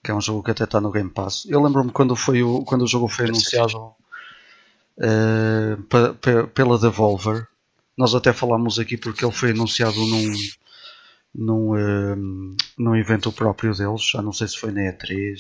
que 0.03 0.11
é 0.11 0.15
um 0.15 0.21
jogo 0.21 0.43
que 0.43 0.51
até 0.51 0.65
está 0.65 0.81
no 0.81 0.91
Game 0.91 1.11
Pass. 1.11 1.47
Eu 1.49 1.63
lembro-me 1.63 1.91
quando, 1.91 2.17
foi 2.17 2.43
o, 2.43 2.65
quando 2.65 2.83
o 2.83 2.87
jogo 2.87 3.07
foi 3.09 3.27
anunciado 3.27 3.95
uh, 4.99 6.47
pela 6.55 6.79
Devolver. 6.79 7.47
Nós 7.97 8.15
até 8.15 8.33
falámos 8.33 8.79
aqui 8.79 8.97
porque 8.97 9.25
ele 9.25 9.33
foi 9.33 9.51
anunciado 9.51 9.97
num, 9.97 10.33
num, 11.35 11.73
uh, 11.73 12.57
num 12.79 12.97
evento 12.97 13.31
próprio 13.31 13.75
deles, 13.75 14.11
já 14.11 14.23
não 14.23 14.33
sei 14.33 14.49
se 14.49 14.59
foi 14.59 14.73
na 14.73 14.81
E3 14.81 15.37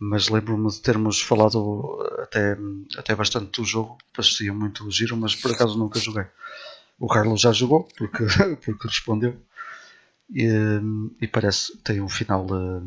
mas 0.00 0.28
lembro-me 0.28 0.70
de 0.70 0.80
termos 0.80 1.20
falado 1.20 1.98
até, 2.22 2.56
até 2.96 3.14
bastante 3.14 3.60
do 3.60 3.66
jogo, 3.66 3.98
parecia 4.14 4.52
muito 4.52 4.90
giro, 4.90 5.14
mas 5.16 5.36
por 5.36 5.52
acaso 5.52 5.78
nunca 5.78 6.00
joguei. 6.00 6.24
O 6.98 7.06
Carlos 7.06 7.42
já 7.42 7.52
jogou, 7.52 7.86
porque, 7.96 8.24
porque 8.64 8.88
respondeu, 8.88 9.36
e, 10.32 10.48
e 11.20 11.26
parece 11.26 11.72
que 11.72 11.78
tem 11.78 12.00
um 12.00 12.08
final 12.08 12.46
uh, 12.46 12.82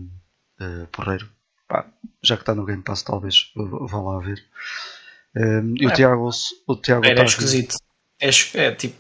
uh, 0.59 0.87
porreiro. 0.91 1.29
Pá, 1.67 1.85
já 2.21 2.35
que 2.35 2.41
está 2.41 2.55
no 2.55 2.65
Game 2.65 2.81
Pass, 2.81 3.03
talvez 3.03 3.51
vá 3.55 4.01
lá 4.01 4.19
ver. 4.19 4.43
Um, 5.35 5.75
e 5.77 5.85
o 5.85 5.89
É. 5.89 5.93
Tiago, 5.93 6.29
o 6.67 6.75
Tiago 6.75 7.05
Era 7.05 7.17
tá 7.17 7.23
esquisito. 7.25 7.75
É, 8.19 8.29
é 8.55 8.71
tipo. 8.71 8.95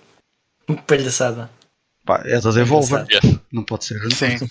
Palhaçada. 0.87 1.49
Pá, 2.05 2.21
é 2.25 2.39
da 2.39 2.51
Devolver. 2.51 3.07
Não 3.53 3.63
pode 3.63 3.85
ser 3.85 3.99
grande 3.99 4.15
Sim, 4.15 4.29
coisa. 4.29 4.47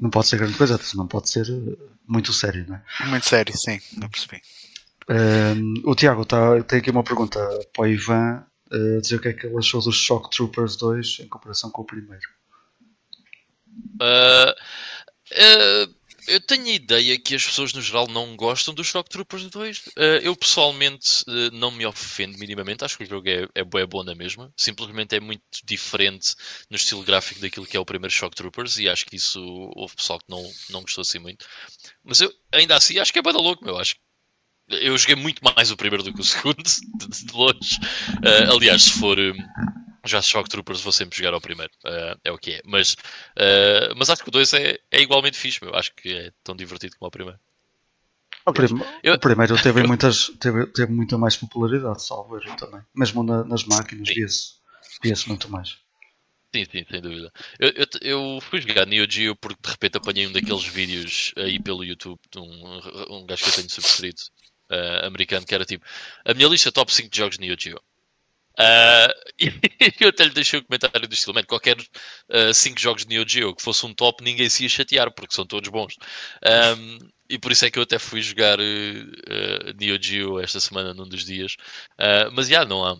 Não 0.00 0.10
pode 0.10 0.26
ser 0.26 0.36
grande 0.38 0.58
coisa, 0.58 0.80
não 0.94 1.06
pode 1.06 1.30
ser 1.30 1.46
eh, 1.48 1.76
muito 2.06 2.32
sério, 2.32 2.66
não 2.68 2.76
é? 2.76 3.06
muito 3.06 3.24
sério, 3.24 3.56
sim, 3.56 3.80
não 3.96 4.08
percebi. 4.08 4.42
Um, 5.08 5.74
o 5.84 5.94
Tiago 5.94 6.24
tá, 6.24 6.60
tem 6.64 6.80
aqui 6.80 6.90
uma 6.90 7.04
pergunta 7.04 7.38
para 7.72 7.82
o 7.82 7.86
Ivan, 7.86 8.44
eh, 8.72 9.00
dizer 9.00 9.16
o 9.16 9.20
que 9.20 9.28
é 9.28 9.32
que 9.32 9.46
ele 9.46 9.58
achou 9.58 9.80
dos 9.80 9.96
Shock 9.96 10.30
Troopers 10.30 10.76
2 10.76 11.20
em 11.20 11.28
comparação 11.28 11.70
com 11.70 11.82
o 11.82 11.84
primeiro. 11.84 12.28
Ah, 14.00 14.54
ah, 15.32 15.88
eu 16.26 16.40
tenho 16.40 16.66
a 16.66 16.72
ideia 16.72 17.18
que 17.18 17.34
as 17.34 17.44
pessoas 17.44 17.72
no 17.72 17.82
geral 17.82 18.06
não 18.06 18.36
gostam 18.36 18.72
do 18.74 18.84
Shock 18.84 19.10
Troopers 19.10 19.50
2. 19.50 19.82
Ah, 19.96 20.02
eu 20.22 20.34
pessoalmente 20.36 21.24
ah, 21.28 21.50
não 21.52 21.70
me 21.70 21.84
ofendo 21.86 22.38
minimamente, 22.38 22.84
acho 22.84 22.96
que 22.96 23.04
o 23.04 23.06
jogo 23.06 23.28
é, 23.28 23.48
é, 23.54 23.64
bué 23.64 23.86
bom 23.86 24.02
na 24.02 24.14
mesma. 24.14 24.52
Simplesmente 24.56 25.16
é 25.16 25.20
muito 25.20 25.42
diferente 25.64 26.34
no 26.70 26.76
estilo 26.76 27.02
gráfico 27.02 27.40
daquilo 27.40 27.66
que 27.66 27.76
é 27.76 27.80
o 27.80 27.84
primeiro 27.84 28.14
Shock 28.14 28.36
Troopers 28.36 28.78
e 28.78 28.88
acho 28.88 29.06
que 29.06 29.16
isso 29.16 29.40
houve 29.74 29.96
pessoal 29.96 30.18
que 30.18 30.28
não, 30.28 30.42
não 30.70 30.82
gostou 30.82 31.02
assim 31.02 31.18
muito. 31.18 31.46
Mas 32.04 32.20
eu 32.20 32.32
ainda 32.52 32.76
assim 32.76 32.98
acho 32.98 33.12
que 33.12 33.18
é 33.18 33.22
bada 33.22 33.38
louco, 33.38 33.64
meu. 33.64 33.78
Acho 33.78 33.96
eu 34.68 34.96
joguei 34.96 35.16
muito 35.16 35.42
mais 35.42 35.70
o 35.70 35.76
primeiro 35.76 36.02
do 36.02 36.14
que 36.14 36.20
o 36.20 36.24
segundo, 36.24 36.56
de, 36.62 37.26
de 37.26 37.32
longe. 37.32 37.78
Ah, 38.24 38.52
aliás, 38.54 38.82
se 38.82 38.92
for. 38.92 39.18
hum, 39.18 39.34
já 40.04 40.20
Shock 40.22 40.48
Troopers 40.48 40.80
vou 40.80 40.92
sempre 40.92 41.16
jogar 41.16 41.34
ao 41.34 41.40
primeiro, 41.40 41.72
ah, 41.84 42.16
é 42.24 42.32
o 42.32 42.38
que 42.38 42.52
é. 42.54 42.62
Mas, 42.64 42.96
ah, 43.36 43.92
mas 43.96 44.10
acho 44.10 44.22
que 44.22 44.28
o 44.28 44.32
2 44.32 44.52
é, 44.54 44.78
é 44.90 45.00
igualmente 45.00 45.36
fixe, 45.38 45.58
meu. 45.64 45.74
Acho 45.74 45.92
que 45.94 46.12
é 46.12 46.32
tão 46.44 46.54
divertido 46.56 46.96
como 46.98 47.08
o 47.08 47.10
primeiro. 47.12 47.38
O, 48.44 48.52
prim- 48.52 48.66
Eu- 49.04 49.14
o 49.14 49.18
primeiro 49.20 49.60
teve, 49.62 49.82
muitas, 49.84 50.28
teve, 50.40 50.66
teve 50.66 50.92
muita 50.92 51.16
mais 51.16 51.36
popularidade, 51.36 52.02
salvo 52.02 52.36
erro 52.36 52.56
também. 52.56 52.80
Mesmo 52.94 53.22
na- 53.22 53.44
nas 53.44 53.64
máquinas 53.64 54.08
via-se 54.08 54.54
via 55.00 55.14
muito 55.28 55.48
mais. 55.48 55.78
Sim, 56.54 56.64
sim, 56.70 56.84
sem 56.90 57.00
dúvida. 57.00 57.32
Eu, 57.58 57.70
eu, 57.70 57.86
eu 58.02 58.40
fui 58.42 58.60
jogar 58.60 58.84
Neo 58.86 59.06
Geo 59.10 59.34
porque 59.36 59.62
de 59.62 59.70
repente 59.70 59.96
apanhei 59.96 60.26
um 60.26 60.32
daqueles 60.32 60.64
vídeos 60.66 61.32
aí 61.36 61.58
pelo 61.62 61.84
YouTube 61.84 62.18
de 62.30 62.38
um, 62.40 62.80
um 63.10 63.24
gajo 63.26 63.44
que 63.44 63.50
eu 63.50 63.54
tenho 63.54 63.70
subscrito 63.70 64.24
ah, 64.68 65.06
americano 65.06 65.46
que 65.46 65.54
era 65.54 65.64
tipo 65.64 65.84
a 66.24 66.34
minha 66.34 66.48
lista 66.48 66.70
top 66.72 66.92
5 66.92 67.08
de 67.08 67.16
jogos 67.18 67.38
de 67.38 67.46
Neo 67.46 67.56
Geo. 67.58 67.80
Ah, 68.58 69.12
e 69.40 69.46
eu 70.00 70.08
até 70.08 70.24
lhe 70.24 70.30
deixei 70.30 70.58
o 70.58 70.64
comentário 70.64 71.08
do 71.08 71.14
estilo, 71.14 71.34
"Man, 71.34 71.44
qualquer 71.44 71.76
5 72.54 72.78
jogos 72.80 73.04
de 73.04 73.08
Neo 73.08 73.28
Geo 73.28 73.54
que 73.54 73.62
fosse 73.62 73.84
um 73.86 73.94
top, 73.94 74.22
ninguém 74.22 74.48
se 74.48 74.62
ia 74.64 74.68
chatear 74.68 75.10
porque 75.12 75.34
são 75.34 75.46
todos 75.46 75.68
bons. 75.70 75.96
Ahm, 76.44 76.98
e 77.28 77.38
por 77.38 77.50
isso 77.50 77.64
é 77.64 77.70
que 77.70 77.78
eu 77.78 77.82
até 77.82 77.98
fui 77.98 78.20
jogar 78.20 78.58
eh, 78.60 79.72
Neo 79.80 79.98
Geo 80.02 80.38
esta 80.38 80.60
semana 80.60 80.92
num 80.92 81.08
dos 81.08 81.24
dias. 81.24 81.56
Ah, 81.98 82.30
mas 82.32 82.48
já 82.48 82.64
não 82.64 82.84
há. 82.84 82.98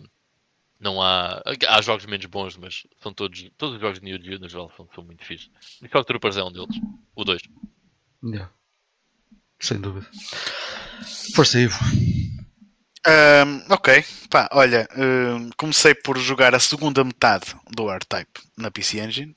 Não 0.79 1.01
há. 1.01 1.41
Há 1.67 1.81
jogos 1.81 2.05
menos 2.05 2.25
bons, 2.25 2.57
mas 2.57 2.83
são 3.01 3.13
todos. 3.13 3.49
Todos 3.57 3.75
os 3.75 3.81
jogos 3.81 3.99
de 3.99 4.05
Neo 4.05 4.21
Geo 4.21 4.39
no 4.39 4.49
geral 4.49 4.71
são, 4.75 4.89
são 4.93 5.03
muito 5.03 5.23
fixos. 5.23 5.51
E 5.81 5.87
Shock 5.87 6.07
Troopers 6.07 6.37
é 6.37 6.43
um 6.43 6.51
deles. 6.51 6.75
O 7.15 7.23
2. 7.23 7.41
Yeah. 8.23 8.51
Sem 9.59 9.79
dúvida. 9.79 10.09
Força, 11.35 11.59
Ivo. 11.59 11.77
Ahm, 13.05 13.61
ok, 13.69 14.03
pá, 14.29 14.47
olha, 14.53 14.87
ahm, 14.95 15.49
comecei 15.57 15.93
por 15.93 16.17
jogar 16.17 16.55
a 16.55 16.59
segunda 16.59 17.03
metade 17.03 17.47
do 17.69 17.89
R-Type 17.91 18.39
na 18.57 18.71
PC 18.71 18.99
Engine. 19.01 19.35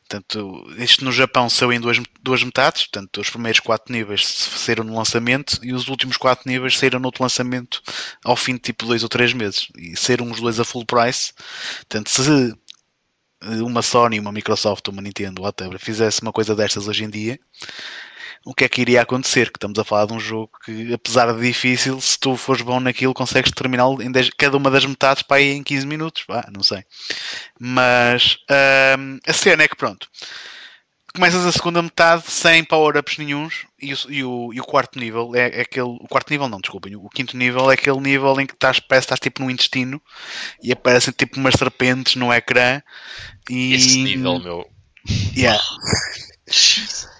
Portanto, 0.00 0.66
isto 0.78 1.04
no 1.04 1.12
Japão 1.12 1.48
saiu 1.48 1.72
em 1.72 1.80
duas, 1.80 1.98
duas 2.22 2.42
metades. 2.42 2.84
Portanto, 2.86 3.20
os 3.20 3.30
primeiros 3.30 3.60
quatro 3.60 3.92
níveis 3.92 4.26
saíram 4.26 4.82
no 4.84 4.96
lançamento 4.96 5.60
e 5.62 5.72
os 5.72 5.86
últimos 5.88 6.16
quatro 6.16 6.50
níveis 6.50 6.76
saíram 6.78 6.98
no 6.98 7.06
outro 7.06 7.22
lançamento 7.22 7.82
ao 8.24 8.34
fim 8.36 8.54
de 8.54 8.60
tipo 8.60 8.86
dois 8.86 9.02
ou 9.04 9.08
três 9.08 9.32
meses. 9.32 9.68
E 9.76 9.96
saíram 9.96 10.30
os 10.30 10.40
dois 10.40 10.58
a 10.58 10.64
full 10.64 10.84
price. 10.86 11.32
Portanto, 11.80 12.10
se 12.10 12.52
uma 13.62 13.82
Sony, 13.82 14.18
uma 14.18 14.32
Microsoft, 14.32 14.88
uma 14.88 15.02
Nintendo, 15.02 15.42
whatever, 15.42 15.78
fizesse 15.78 16.20
uma 16.22 16.32
coisa 16.32 16.56
destas 16.56 16.88
hoje 16.88 17.04
em 17.04 17.10
dia, 17.10 17.38
o 18.44 18.54
que 18.54 18.64
é 18.64 18.68
que 18.68 18.80
iria 18.80 19.02
acontecer? 19.02 19.50
Que 19.50 19.56
estamos 19.56 19.78
a 19.78 19.84
falar 19.84 20.06
de 20.06 20.12
um 20.14 20.20
jogo 20.20 20.50
que, 20.64 20.92
apesar 20.92 21.32
de 21.32 21.40
difícil, 21.40 22.00
se 22.00 22.18
tu 22.18 22.36
fores 22.36 22.62
bom 22.62 22.80
naquilo, 22.80 23.14
consegues 23.14 23.52
terminá-lo 23.52 24.02
em 24.02 24.10
10 24.10 24.30
cada 24.30 24.56
uma 24.56 24.70
das 24.70 24.84
metades 24.84 25.22
para 25.22 25.38
aí 25.38 25.52
em 25.52 25.62
15 25.62 25.86
minutos. 25.86 26.24
Ah, 26.28 26.48
não 26.52 26.62
sei. 26.62 26.84
Mas 27.58 28.38
a 29.26 29.32
cena 29.32 29.64
é 29.64 29.68
que 29.68 29.76
pronto. 29.76 30.08
Começas 31.14 31.44
a 31.44 31.52
segunda 31.52 31.82
metade 31.82 32.24
sem 32.30 32.62
power-ups 32.62 33.18
nenhuns 33.18 33.66
e 33.80 33.92
o, 33.92 33.96
e, 34.08 34.24
o, 34.24 34.52
e 34.54 34.60
o 34.60 34.64
quarto 34.64 34.98
nível 34.98 35.34
é, 35.34 35.58
é 35.58 35.60
aquele. 35.62 35.88
O 35.88 36.06
quarto 36.08 36.30
nível 36.30 36.48
não, 36.48 36.60
desculpem. 36.60 36.94
O 36.96 37.08
quinto 37.08 37.36
nível 37.36 37.70
é 37.70 37.74
aquele 37.74 37.98
nível 37.98 38.38
em 38.40 38.46
que 38.46 38.52
estás, 38.52 38.78
parece 38.78 39.06
que 39.06 39.14
estás 39.14 39.20
tipo 39.20 39.42
no 39.42 39.50
intestino 39.50 40.00
e 40.62 40.70
aparecem 40.70 41.12
tipo 41.12 41.40
umas 41.40 41.54
serpentes 41.54 42.14
no 42.14 42.32
ecrã. 42.32 42.80
E, 43.50 43.74
Esse 43.74 44.02
nível, 44.02 44.38
meu. 44.38 44.70
Yeah. 45.34 45.60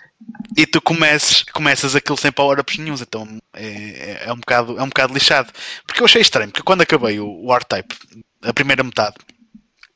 e 0.57 0.66
tu 0.66 0.80
começas, 0.80 1.42
começas 1.53 1.94
aquilo 1.94 2.16
sem 2.16 2.32
power-ups 2.32 2.78
nenhums, 2.78 3.01
então 3.01 3.26
é, 3.55 3.66
é, 3.66 4.22
é 4.26 4.32
um 4.32 4.38
bocado, 4.38 4.78
é 4.78 4.82
um 4.82 4.88
bocado 4.88 5.14
lixado. 5.14 5.53
Porque 5.86 6.01
eu 6.01 6.07
achei 6.07 6.22
estranho, 6.22 6.51
porque 6.51 6.64
quando 6.64 6.82
acabei 6.82 7.20
o, 7.20 7.28
o 7.28 7.55
R-Type, 7.55 7.94
a 8.42 8.53
primeira 8.53 8.82
metade, 8.82 9.16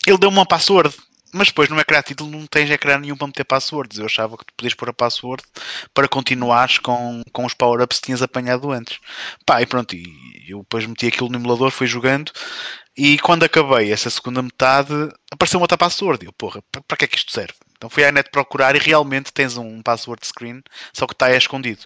ele 0.06 0.18
deu-me 0.18 0.36
uma 0.36 0.46
password, 0.46 0.94
mas 1.32 1.48
depois 1.48 1.68
no 1.70 1.80
ecrã 1.80 2.02
título 2.02 2.30
não 2.30 2.46
tens 2.46 2.70
ecrã 2.70 2.98
nenhum 2.98 3.16
para 3.16 3.26
meter 3.26 3.44
passwords. 3.44 3.98
Eu 3.98 4.04
achava 4.04 4.36
que 4.36 4.44
tu 4.44 4.52
podias 4.54 4.74
pôr 4.74 4.90
a 4.90 4.92
password 4.92 5.42
para 5.94 6.06
continuares 6.06 6.78
com, 6.78 7.22
com 7.32 7.46
os 7.46 7.54
power-ups 7.54 7.98
que 7.98 8.06
tinhas 8.06 8.20
apanhado 8.20 8.70
antes. 8.70 8.98
Pá, 9.46 9.62
e 9.62 9.66
pronto, 9.66 9.96
e 9.96 10.04
eu 10.46 10.58
depois 10.58 10.84
meti 10.84 11.06
aquilo 11.06 11.30
no 11.30 11.38
emulador, 11.38 11.70
fui 11.70 11.86
jogando. 11.86 12.30
E 12.96 13.18
quando 13.18 13.44
acabei 13.44 13.90
essa 13.90 14.10
segunda 14.10 14.42
metade, 14.42 14.92
apareceu 15.30 15.58
outra 15.58 15.78
password. 15.78 16.24
E 16.24 16.28
eu, 16.28 16.32
porra, 16.34 16.62
para 16.86 16.96
que 16.98 17.06
é 17.06 17.08
que 17.08 17.16
isto 17.16 17.32
serve? 17.32 17.54
Então 17.82 17.90
fui 17.90 18.04
à 18.04 18.12
net 18.12 18.30
procurar 18.30 18.76
e 18.76 18.78
realmente 18.78 19.32
tens 19.32 19.56
um 19.56 19.82
password 19.82 20.24
screen, 20.24 20.62
só 20.92 21.04
que 21.04 21.14
está 21.14 21.34
escondido. 21.34 21.80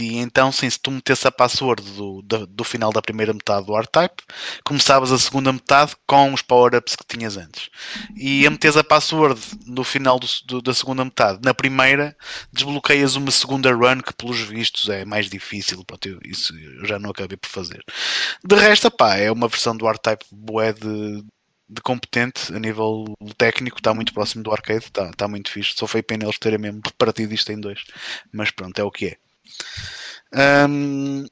E 0.00 0.16
então, 0.16 0.50
sim, 0.50 0.70
se 0.70 0.78
tu 0.80 0.90
metesse 0.90 1.28
a 1.28 1.30
password 1.30 1.82
do, 1.82 2.22
do, 2.22 2.46
do 2.46 2.64
final 2.64 2.90
da 2.90 3.02
primeira 3.02 3.34
metade 3.34 3.66
do 3.66 3.76
R-Type, 3.76 4.22
começavas 4.64 5.12
a 5.12 5.18
segunda 5.18 5.52
metade 5.52 5.94
com 6.06 6.32
os 6.32 6.40
power-ups 6.40 6.96
que 6.96 7.04
tinhas 7.06 7.36
antes. 7.36 7.68
E 8.16 8.46
a 8.46 8.50
meteres 8.50 8.78
a 8.78 8.82
password 8.82 9.38
no 9.66 9.84
final 9.84 10.18
do, 10.18 10.26
do- 10.46 10.62
da 10.62 10.72
segunda 10.72 11.04
metade, 11.04 11.40
na 11.44 11.52
primeira, 11.52 12.16
desbloqueias 12.50 13.14
uma 13.14 13.30
segunda 13.30 13.70
run 13.70 14.00
que, 14.00 14.14
pelos 14.14 14.40
vistos, 14.40 14.88
é 14.88 15.04
mais 15.04 15.28
difícil. 15.28 15.84
Pronto, 15.84 16.08
eu- 16.08 16.20
isso 16.24 16.56
eu 16.58 16.86
já 16.86 16.98
não 16.98 17.10
acabei 17.10 17.36
por 17.36 17.50
fazer. 17.50 17.84
De 18.42 18.56
resto, 18.56 18.90
pá, 18.90 19.16
é 19.16 19.30
uma 19.30 19.46
versão 19.46 19.76
do 19.76 19.86
R-Type 19.86 20.24
bué 20.32 20.72
de, 20.72 21.22
de 21.68 21.80
competente 21.82 22.54
a 22.54 22.58
nível 22.58 23.04
técnico, 23.36 23.78
está 23.78 23.92
muito 23.92 24.14
próximo 24.14 24.42
do 24.42 24.52
arcade, 24.52 24.86
está 24.86 25.10
tá 25.12 25.28
muito 25.28 25.50
fixe. 25.50 25.74
Só 25.76 25.86
foi 25.86 26.02
pena 26.02 26.24
eles 26.24 26.38
terem 26.38 26.58
mesmo 26.58 26.80
partido 26.96 27.34
isto 27.34 27.52
em 27.52 27.60
dois. 27.60 27.84
Mas 28.32 28.50
pronto, 28.50 28.78
é 28.78 28.84
o 28.84 28.90
que 28.90 29.06
é. 29.06 29.16
Ahm, 30.32 31.26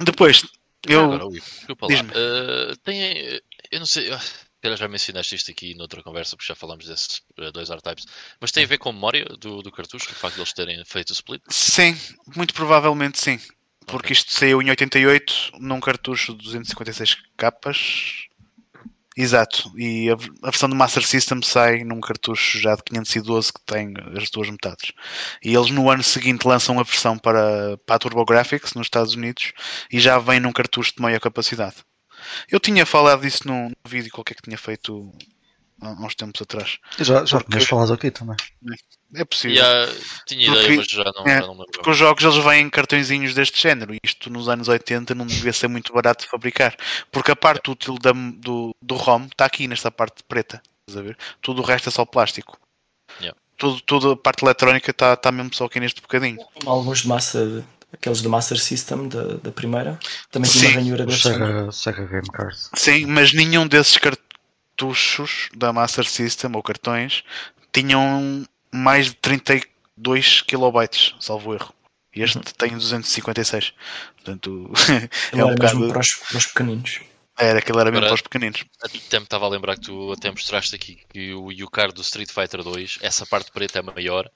depois, 0.00 0.44
eu. 0.86 1.04
Agora, 1.04 1.26
Ui, 1.26 1.40
desculpa 1.40 1.86
lá. 1.86 2.00
Ah, 2.14 2.76
tem, 2.82 3.40
eu 3.70 3.78
não 3.78 3.86
sei, 3.86 4.12
ah, 4.12 4.20
calhar 4.66 4.78
já 4.78 4.88
mencionaste 4.88 5.34
isto 5.34 5.50
aqui 5.50 5.74
noutra 5.74 6.02
conversa, 6.02 6.36
porque 6.36 6.48
já 6.48 6.54
falámos 6.54 6.86
desses 6.86 7.22
ah, 7.38 7.50
dois 7.50 7.70
R-Types, 7.70 8.06
mas 8.40 8.50
tem 8.50 8.64
a 8.64 8.66
ver 8.66 8.78
com 8.78 8.90
a 8.90 8.92
memória 8.92 9.24
do, 9.24 9.62
do 9.62 9.72
cartucho, 9.72 10.10
o 10.10 10.14
facto 10.14 10.34
de 10.34 10.40
eles 10.40 10.52
terem 10.52 10.84
feito 10.84 11.10
o 11.10 11.12
split? 11.12 11.42
Sim, 11.48 11.96
muito 12.34 12.52
provavelmente 12.52 13.18
sim. 13.20 13.38
Porque 13.86 14.12
isto 14.12 14.32
saiu 14.32 14.60
em 14.60 14.70
88 14.70 15.52
num 15.60 15.78
cartucho 15.78 16.34
de 16.34 16.42
256 16.42 17.16
capas. 17.36 18.25
Exato. 19.16 19.72
E 19.78 20.10
a, 20.10 20.14
a 20.42 20.50
versão 20.50 20.68
do 20.68 20.76
Master 20.76 21.04
System 21.06 21.40
sai 21.42 21.84
num 21.84 22.00
cartucho 22.00 22.60
já 22.60 22.74
de 22.74 22.82
512 22.82 23.52
que 23.52 23.60
tem 23.64 23.94
as 24.14 24.28
duas 24.30 24.50
metades. 24.50 24.92
E 25.42 25.54
eles 25.54 25.70
no 25.70 25.90
ano 25.90 26.02
seguinte 26.02 26.46
lançam 26.46 26.78
a 26.78 26.82
versão 26.82 27.16
para, 27.16 27.78
para 27.78 27.96
a 27.96 27.98
TurboGrafx 27.98 28.74
nos 28.74 28.86
Estados 28.86 29.14
Unidos 29.14 29.52
e 29.90 29.98
já 29.98 30.18
vem 30.18 30.38
num 30.38 30.52
cartucho 30.52 30.92
de 30.94 31.00
maior 31.02 31.20
capacidade. 31.20 31.76
Eu 32.50 32.60
tinha 32.60 32.84
falado 32.84 33.22
disso 33.22 33.46
num, 33.48 33.70
vídeo 33.88 34.10
qualquer 34.12 34.34
que 34.34 34.42
tinha 34.42 34.58
feito 34.58 35.10
há 35.80 35.88
há 35.88 35.92
uns 36.04 36.14
tempos 36.14 36.42
atrás. 36.42 36.78
Já, 36.98 37.24
já 37.24 37.38
Porque- 37.38 37.52
tinhas 37.52 37.68
falado 37.68 37.92
aqui 37.94 38.10
também. 38.10 38.36
É 39.14 39.24
possível. 39.24 39.62
Há- 39.64 39.86
tinha 40.26 40.46
Porque- 40.50 40.64
ideia, 40.64 40.76
mas 40.78 40.86
já 40.88 41.04
não, 41.04 41.24
é, 41.26 41.34
já 41.34 41.40
não 41.42 41.50
lembro. 41.52 41.66
Porque 41.72 41.90
os 41.90 41.96
jogos 41.96 42.24
eles 42.24 42.36
vêm 42.44 42.62
em 42.62 42.70
cartõezinhos 42.70 43.34
deste 43.34 43.60
género 43.60 43.94
isto 44.04 44.28
nos 44.30 44.48
anos 44.48 44.68
80 44.68 45.14
não 45.14 45.24
devia 45.26 45.52
ser 45.52 45.68
muito 45.68 45.92
barato 45.92 46.24
de 46.24 46.30
fabricar. 46.30 46.76
Porque 47.12 47.30
a 47.30 47.36
parte 47.36 47.70
útil 47.70 47.96
da- 47.98 48.12
do, 48.12 48.74
do 48.82 48.94
ROM 48.96 49.26
está 49.26 49.44
aqui 49.44 49.68
nesta 49.68 49.90
parte 49.90 50.22
preta. 50.24 50.60
Estás 50.88 51.02
a 51.04 51.06
ver? 51.06 51.16
Tudo 51.40 51.62
o 51.62 51.64
resto 51.64 51.88
é 51.88 51.92
só 51.92 52.04
plástico. 52.04 52.58
Yeah. 53.20 53.38
Tudo, 53.56 53.80
tudo 53.82 54.10
a 54.10 54.16
parte 54.16 54.44
eletrónica 54.44 54.90
está 54.90 55.14
está 55.14 55.32
mesmo 55.32 55.54
só 55.54 55.64
aqui 55.66 55.80
neste 55.80 56.00
bocadinho. 56.02 56.38
Alguns 56.66 57.00
de 57.02 57.08
Master, 57.08 57.64
aqueles 57.92 58.20
do 58.20 58.28
Master 58.28 58.58
System 58.60 59.08
da, 59.08 59.22
da 59.36 59.50
primeira, 59.52 59.98
também 60.30 60.50
tinha 60.50 60.68
uma 60.68 60.74
ranhura 60.74 61.04
O 61.04 61.06
deste. 61.06 61.22
Sega, 61.22 61.72
Sega 61.72 62.06
Game 62.06 62.28
Card. 62.28 62.56
Sim, 62.74 63.06
mas 63.06 63.32
nenhum 63.32 63.66
desses 63.66 63.96
cartuchos 63.96 65.48
da 65.56 65.72
Master 65.72 66.04
System 66.04 66.50
ou 66.54 66.62
cartões 66.62 67.22
tinham 67.72 68.44
mais 68.72 69.06
de 69.06 69.14
32 69.14 70.42
kilobytes, 70.42 71.14
salvo 71.20 71.54
erro. 71.54 71.74
Este 72.12 72.38
uhum. 72.38 72.44
tem 72.56 72.72
256. 72.72 73.74
Portanto, 74.14 74.72
é 75.32 75.44
um 75.44 75.54
bocado. 75.54 75.88
Para 75.88 76.00
os, 76.00 76.14
para 76.14 76.38
os 76.38 76.46
pequeninos. 76.46 77.00
Era, 77.38 77.58
aquilo 77.58 77.78
era 77.78 77.90
mesmo 77.90 78.06
para 78.06 78.14
os 78.14 78.22
pequeninos. 78.22 78.64
Até 78.82 79.18
me 79.18 79.24
estava 79.24 79.44
a 79.44 79.48
lembrar 79.48 79.74
que 79.74 79.82
tu 79.82 80.12
até 80.12 80.30
mostraste 80.30 80.74
aqui 80.74 81.00
que 81.10 81.34
o 81.34 81.52
Yukar 81.52 81.92
do 81.92 82.00
Street 82.00 82.30
Fighter 82.30 82.62
2, 82.62 82.98
essa 83.02 83.26
parte 83.26 83.52
preta 83.52 83.80
é 83.80 83.82
maior, 83.82 84.26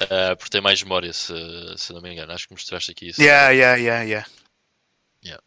uh, 0.00 0.36
porque 0.36 0.50
tem 0.50 0.60
mais 0.60 0.80
memória, 0.80 1.12
se, 1.12 1.34
se 1.76 1.92
não 1.92 2.00
me 2.00 2.12
engano. 2.12 2.32
Acho 2.32 2.46
que 2.46 2.54
mostraste 2.54 2.92
aqui 2.92 3.08
isso. 3.08 3.20
Yeah, 3.20 3.50
yeah, 3.50 3.76
yeah, 3.76 4.02
yeah. 4.04 4.28
yeah. 5.24 5.42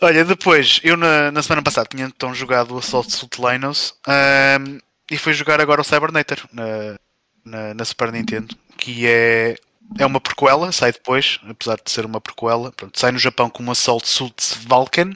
Olha, 0.00 0.24
depois, 0.24 0.80
eu 0.82 0.96
na, 0.96 1.30
na 1.30 1.42
semana 1.42 1.62
passada 1.62 1.88
tinha 1.88 2.06
então 2.06 2.34
jogado 2.34 2.74
o 2.74 2.78
Assault 2.78 3.12
Suit 3.12 3.36
Linus 3.40 3.94
um, 4.08 4.78
e 5.12 5.18
fui 5.18 5.34
jogar 5.34 5.60
agora 5.60 5.82
o 5.82 5.84
Cybernator 5.84 6.38
na, 6.52 6.96
na, 7.44 7.74
na 7.74 7.84
Super 7.84 8.10
Nintendo, 8.10 8.56
que 8.78 9.06
é 9.06 9.56
é 9.98 10.06
uma 10.06 10.20
prequela, 10.20 10.72
sai 10.72 10.90
depois, 10.90 11.38
apesar 11.46 11.76
de 11.76 11.90
ser 11.90 12.06
uma 12.06 12.18
prequela. 12.20 12.72
Pronto, 12.72 12.98
sai 12.98 13.12
no 13.12 13.18
Japão 13.18 13.50
com 13.50 13.62
uma 13.62 13.72
Assault 13.72 14.08
Suit 14.08 14.42
Vulcan 14.66 15.12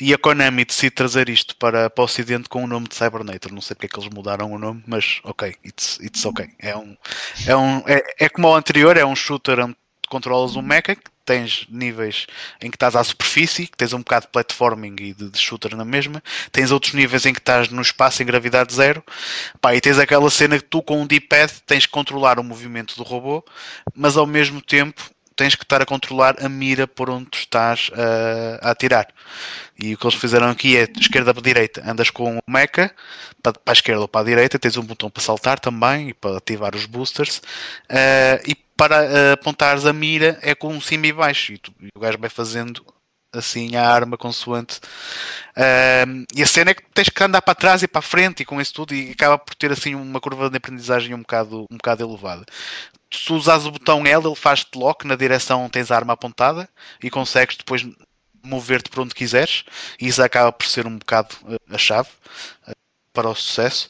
e 0.00 0.14
a 0.14 0.18
Konami 0.18 0.64
decide 0.64 0.92
trazer 0.92 1.28
isto 1.28 1.56
para, 1.56 1.90
para 1.90 2.02
o 2.02 2.04
Ocidente 2.04 2.48
com 2.48 2.62
o 2.62 2.66
nome 2.68 2.86
de 2.86 2.94
Cybernator. 2.94 3.52
Não 3.52 3.60
sei 3.60 3.74
porque 3.74 3.86
é 3.86 3.88
que 3.88 3.98
eles 3.98 4.14
mudaram 4.14 4.52
o 4.52 4.58
nome, 4.58 4.84
mas 4.86 5.20
ok, 5.24 5.56
it's, 5.64 5.98
it's 6.00 6.24
ok. 6.24 6.48
É, 6.60 6.76
um, 6.76 6.96
é, 7.46 7.56
um, 7.56 7.78
é, 7.86 8.02
é 8.20 8.28
como 8.28 8.48
o 8.48 8.54
anterior, 8.54 8.96
é 8.96 9.04
um 9.04 9.16
shooter 9.16 9.58
controlas 10.08 10.56
um 10.56 10.62
mecha 10.62 10.96
tens 11.26 11.66
níveis 11.68 12.26
em 12.62 12.70
que 12.70 12.76
estás 12.76 12.94
à 12.94 13.02
superfície, 13.02 13.66
que 13.66 13.76
tens 13.76 13.92
um 13.92 13.98
bocado 13.98 14.26
de 14.26 14.32
platforming 14.32 14.94
e 15.00 15.12
de, 15.12 15.28
de, 15.28 15.38
shooter 15.38 15.76
na 15.76 15.84
mesma, 15.84 16.22
tens 16.52 16.70
outros 16.70 16.94
níveis 16.94 17.26
em 17.26 17.32
que 17.32 17.40
estás 17.40 17.68
no 17.68 17.82
espaço 17.82 18.22
em 18.22 18.26
gravidade 18.26 18.72
zero, 18.72 19.02
pá, 19.60 19.74
e 19.74 19.80
tens 19.80 19.98
aquela 19.98 20.30
cena 20.30 20.56
que 20.56 20.64
tu 20.64 20.80
com 20.80 21.02
um 21.02 21.06
D-pad 21.06 21.52
tens 21.66 21.84
que 21.84 21.92
controlar 21.92 22.38
o 22.38 22.44
movimento 22.44 22.96
do 22.96 23.02
robô, 23.02 23.44
mas 23.94 24.16
ao 24.16 24.26
mesmo 24.26 24.62
tempo 24.62 25.02
tens 25.36 25.54
que 25.54 25.62
estar 25.62 25.82
a 25.82 25.86
controlar 25.86 26.36
a 26.42 26.48
mira 26.48 26.86
por 26.86 27.10
onde 27.10 27.26
tu 27.26 27.38
estás 27.38 27.90
a 28.60 28.70
atirar. 28.70 29.06
E 29.78 29.94
o 29.94 29.98
que 29.98 30.06
eles 30.06 30.18
fizeram 30.18 30.48
aqui 30.48 30.76
é 30.76 30.88
esquerda 30.98 31.34
para 31.34 31.42
direita, 31.42 31.82
andas 31.86 32.08
com 32.08 32.38
o 32.38 32.42
mecha 32.50 32.90
para, 33.42 33.52
para 33.52 33.72
a 33.72 33.74
esquerda 33.74 34.00
ou 34.00 34.08
para 34.08 34.22
a 34.22 34.24
direita, 34.24 34.58
tens 34.58 34.76
um 34.76 34.82
botão 34.82 35.10
para 35.10 35.22
saltar 35.22 35.60
também 35.60 36.10
e 36.10 36.14
para 36.14 36.38
ativar 36.38 36.74
os 36.74 36.86
boosters. 36.86 37.38
Uh, 37.90 38.42
e 38.46 38.54
para 38.76 39.04
uh, 39.04 39.32
apontares 39.32 39.86
a 39.86 39.92
mira 39.92 40.38
é 40.42 40.54
com 40.54 40.68
um 40.68 40.80
cima 40.80 41.06
e 41.06 41.12
baixo. 41.12 41.52
E, 41.52 41.58
tu, 41.58 41.72
e 41.80 41.88
o 41.94 42.00
gajo 42.00 42.18
vai 42.18 42.30
fazendo 42.30 42.84
assim 43.32 43.76
a 43.76 43.86
arma 43.86 44.16
consoante. 44.16 44.80
Uh, 45.56 46.24
e 46.34 46.42
a 46.42 46.46
cena 46.46 46.70
é 46.70 46.74
que 46.74 46.82
tens 46.94 47.08
que 47.08 47.22
andar 47.22 47.42
para 47.42 47.54
trás 47.54 47.82
e 47.82 47.88
para 47.88 47.98
a 47.98 48.02
frente 48.02 48.42
e 48.42 48.46
com 48.46 48.60
isso 48.60 48.72
tudo 48.72 48.94
e 48.94 49.10
acaba 49.10 49.38
por 49.38 49.54
ter 49.54 49.70
assim 49.70 49.94
uma 49.94 50.20
curva 50.20 50.48
de 50.48 50.56
aprendizagem 50.56 51.14
um 51.14 51.20
bocado, 51.20 51.66
um 51.70 51.76
bocado 51.76 52.04
elevada 52.04 52.44
se 53.10 53.32
usas 53.32 53.66
o 53.66 53.70
botão 53.70 54.06
L, 54.06 54.26
ele 54.26 54.34
faz-te 54.34 54.76
lock 54.76 55.06
na 55.06 55.16
direção 55.16 55.62
onde 55.62 55.72
tens 55.72 55.90
a 55.90 55.96
arma 55.96 56.12
apontada 56.12 56.68
e 57.02 57.10
consegues 57.10 57.56
depois 57.56 57.86
mover-te 58.42 58.90
para 58.90 59.02
onde 59.02 59.14
quiseres. 59.14 59.64
E 60.00 60.08
isso 60.08 60.22
acaba 60.22 60.52
por 60.52 60.66
ser 60.66 60.86
um 60.86 60.98
bocado 60.98 61.34
eh, 61.48 61.74
a 61.74 61.78
chave 61.78 62.08
eh, 62.66 62.72
para 63.12 63.28
o 63.28 63.34
sucesso. 63.34 63.88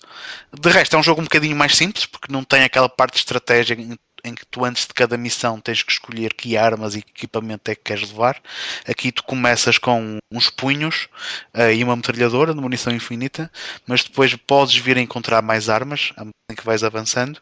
De 0.52 0.68
resto, 0.70 0.96
é 0.96 0.98
um 0.98 1.02
jogo 1.02 1.20
um 1.20 1.24
bocadinho 1.24 1.56
mais 1.56 1.76
simples 1.76 2.06
porque 2.06 2.32
não 2.32 2.44
tem 2.44 2.62
aquela 2.62 2.88
parte 2.88 3.14
de 3.14 3.18
estratégia 3.20 3.76
em 4.24 4.34
que 4.34 4.44
tu 4.46 4.64
antes 4.64 4.86
de 4.86 4.92
cada 4.92 5.16
missão 5.16 5.60
tens 5.60 5.82
que 5.82 5.92
escolher 5.92 6.34
que 6.34 6.56
armas 6.56 6.96
e 6.96 7.02
que 7.02 7.10
equipamento 7.10 7.70
é 7.70 7.74
que 7.74 7.82
queres 7.82 8.10
levar. 8.10 8.40
Aqui 8.86 9.12
tu 9.12 9.22
começas 9.22 9.78
com 9.78 10.18
uns 10.32 10.50
punhos 10.50 11.08
uh, 11.54 11.70
e 11.72 11.82
uma 11.84 11.94
metralhadora 11.94 12.52
de 12.52 12.60
munição 12.60 12.92
infinita, 12.92 13.50
mas 13.86 14.02
depois 14.02 14.34
podes 14.34 14.76
vir 14.76 14.98
a 14.98 15.00
encontrar 15.00 15.42
mais 15.42 15.68
armas 15.68 16.12
medida 16.18 16.60
que 16.60 16.64
vais 16.64 16.82
avançando. 16.82 17.40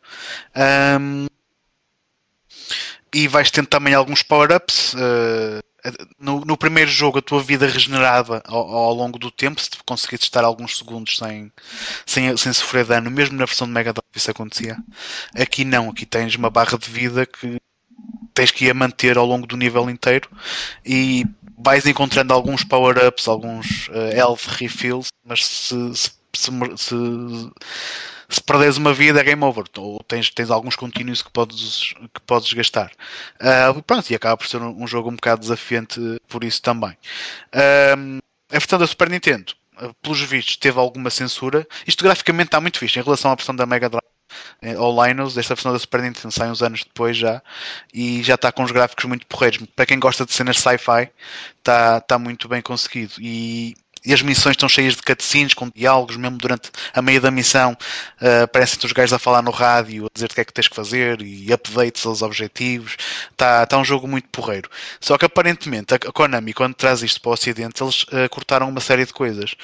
Um, 1.01 1.27
e 3.15 3.29
vais 3.29 3.51
tendo 3.51 3.69
também 3.69 3.95
alguns 3.95 4.23
power-ups. 4.23 4.95
Uh, 4.95 5.63
no, 6.19 6.41
no, 6.41 6.57
primeiro 6.57 6.91
jogo 6.91 7.19
a 7.19 7.23
tua 7.23 7.43
vida 7.43 7.67
regenerava 7.67 8.43
ao, 8.47 8.75
ao, 8.75 8.95
longo 8.95 9.19
do 9.19 9.31
tempo, 9.31 9.61
se 9.61 9.71
conseguisse 9.87 10.25
estar 10.25 10.43
alguns 10.43 10.79
segundos 10.79 11.19
sem, 11.19 11.53
sem, 12.07 12.35
sem 12.37 12.53
sofrer 12.55 12.87
dano, 12.87 13.11
mesmo 13.11 13.37
na 13.37 13.45
versão 13.45 13.67
de 13.67 13.73
Mega 13.75 13.93
Drive 13.93 14.17
isso 14.17 14.31
acontecia. 14.31 14.79
Aqui 15.37 15.65
não, 15.65 15.91
aqui 15.91 16.07
tens 16.07 16.35
uma 16.37 16.49
barra 16.49 16.79
de 16.79 16.91
vida 16.91 17.27
que 17.27 17.59
tens 18.33 18.51
que 18.51 18.65
ir 18.65 18.71
a 18.71 18.75
manter 18.75 19.17
ao 19.17 19.27
longo 19.27 19.47
do 19.47 19.57
nível 19.57 19.89
inteiro 19.89 20.29
e 20.85 21.25
vais 21.59 21.87
encontrando 21.87 22.33
alguns 22.33 22.65
power-ups, 22.65 23.29
alguns 23.29 23.89
uh, 23.89 24.11
health 24.15 24.47
refills, 24.59 25.09
mas 25.25 25.45
se, 25.47 25.95
se, 25.95 26.11
se, 26.35 26.51
se 26.77 26.95
se 28.35 28.43
perderes 28.43 28.77
uma 28.77 28.93
vida 28.93 29.21
é 29.21 29.25
game 29.25 29.43
over, 29.45 29.65
ou 29.79 30.03
tens, 30.05 30.31
tens 30.31 30.51
alguns 30.51 30.77
contínuos 30.77 31.23
que 31.23 31.31
podes, 31.31 31.95
que 32.13 32.21
podes 32.27 32.53
gastar. 32.53 32.91
Uh, 33.41 33.83
pronto, 33.83 34.11
e 34.11 34.15
acaba 34.15 34.37
por 34.37 34.47
ser 34.47 34.61
um, 34.61 34.83
um, 34.83 34.87
jogo 34.87 35.11
um 35.11 35.15
bocado 35.17 35.41
desafiante 35.41 36.01
por 36.29 36.45
isso 36.45 36.63
também. 36.63 36.97
Uh, 37.55 38.21
a 38.51 38.59
versão 38.59 38.79
da 38.79 38.87
Super 38.87 39.11
Nintendo, 39.11 39.53
uh, 39.81 39.95
pelos 40.03 40.21
vistos, 40.21 40.57
teve 40.57 40.79
alguma 40.79 41.11
censura. 41.11 41.67
Isto 41.87 42.05
graficamente 42.05 42.49
está 42.49 42.61
muito 42.61 42.79
fixe 42.79 42.99
em 42.99 43.03
relação 43.03 43.31
à 43.31 43.35
versão 43.35 43.55
da 43.55 43.67
Mega 43.67 43.89
Drive 43.89 44.05
eh, 44.63 44.75
Linus, 44.75 45.35
desta 45.35 45.55
versão 45.55 45.73
da 45.73 45.79
Super 45.79 46.03
Nintendo 46.03 46.33
sai 46.33 46.51
uns 46.51 46.63
anos 46.63 46.85
depois 46.85 47.17
já 47.17 47.43
e 47.93 48.23
já 48.23 48.35
está 48.35 48.51
com 48.51 48.63
os 48.63 48.73
gráficos 48.73 49.05
muito 49.05 49.27
porreiros. 49.27 49.65
Para 49.77 49.87
quem 49.87 49.99
gosta 49.99 50.25
de 50.25 50.33
cenas 50.33 50.59
sci-fi, 50.59 51.11
está, 51.59 51.99
está 51.99 52.19
muito 52.19 52.49
bem 52.49 52.63
conseguido. 52.63 53.15
E 53.21 53.77
e 54.05 54.13
as 54.13 54.21
missões 54.23 54.53
estão 54.53 54.69
cheias 54.69 54.95
de 54.95 55.03
cutscenes 55.03 55.55
com 55.55 55.71
diálogos, 55.75 56.17
mesmo 56.17 56.37
durante 56.37 56.71
a 56.93 57.01
meia 57.01 57.21
da 57.21 57.31
missão 57.31 57.73
uh, 58.21 58.43
aparecem-te 58.45 58.87
os 58.87 58.93
gajos 58.93 59.13
a 59.13 59.19
falar 59.19 59.43
no 59.43 59.51
rádio, 59.51 60.07
a 60.07 60.09
dizer-te 60.13 60.33
o 60.33 60.35
que 60.35 60.41
é 60.41 60.45
que 60.45 60.53
tens 60.53 60.69
que 60.69 60.77
fazer 60.77 61.23
e 61.23 61.53
updates 61.53 62.05
aos 62.05 62.23
objetivos. 62.23 62.97
Está 63.31 63.65
tá 63.67 63.79
um 63.79 63.85
jogo 63.85 64.07
muito 64.07 64.29
porreiro. 64.29 64.69
Só 65.01 65.17
que 65.17 65.25
aparentemente 65.25 65.95
a 65.95 65.99
Konami, 65.99 66.53
quando 66.53 66.75
traz 66.75 67.03
isto 67.03 67.21
para 67.21 67.31
o 67.31 67.33
Ocidente, 67.33 67.83
eles 67.83 68.03
uh, 68.05 68.29
cortaram 68.31 68.69
uma 68.69 68.81
série 68.81 69.07
de 69.07 69.13
coisas. 69.13 69.55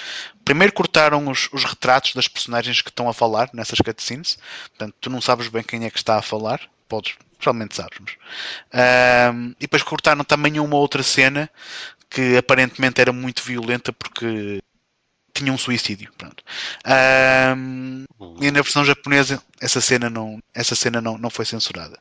Primeiro 0.45 0.72
cortaram 0.72 1.28
os, 1.28 1.49
os 1.53 1.64
retratos 1.64 2.14
das 2.14 2.26
personagens 2.26 2.80
que 2.80 2.88
estão 2.88 3.09
a 3.09 3.14
falar 3.14 3.51
nessas 3.53 3.78
cutscenes, 3.78 4.38
portanto 4.70 4.95
tu 5.01 5.11
não 5.11 5.20
sabes 5.20 5.49
bem 5.49 5.62
quem 5.62 5.84
é 5.84 5.91
que 5.91 5.99
está 5.99 6.16
a 6.16 6.22
falar, 6.22 6.61
podes 6.88 7.14
provavelmente 7.38 7.74
sabes. 7.74 7.99
Mas, 7.99 8.12
uh, 8.12 9.55
e 9.59 9.62
depois 9.62 9.82
cortaram 9.82 10.22
também 10.22 10.61
uma 10.61 10.76
outra 10.76 11.03
cena 11.03 11.51
que 12.11 12.36
aparentemente 12.36 13.00
era 13.00 13.12
muito 13.12 13.42
violenta 13.42 13.92
porque 13.92 14.61
tinha 15.32 15.52
um 15.52 15.58
suicídio. 15.58 16.12
Pronto. 16.18 16.42
Um, 17.56 18.04
e 18.40 18.50
na 18.50 18.62
versão 18.62 18.84
japonesa 18.84 19.42
essa 19.61 19.80
cena, 19.80 20.11
não, 20.11 20.38
essa 20.54 20.74
cena 20.74 21.00
não, 21.00 21.16
não 21.16 21.30
foi 21.30 21.44
censurada. 21.44 21.98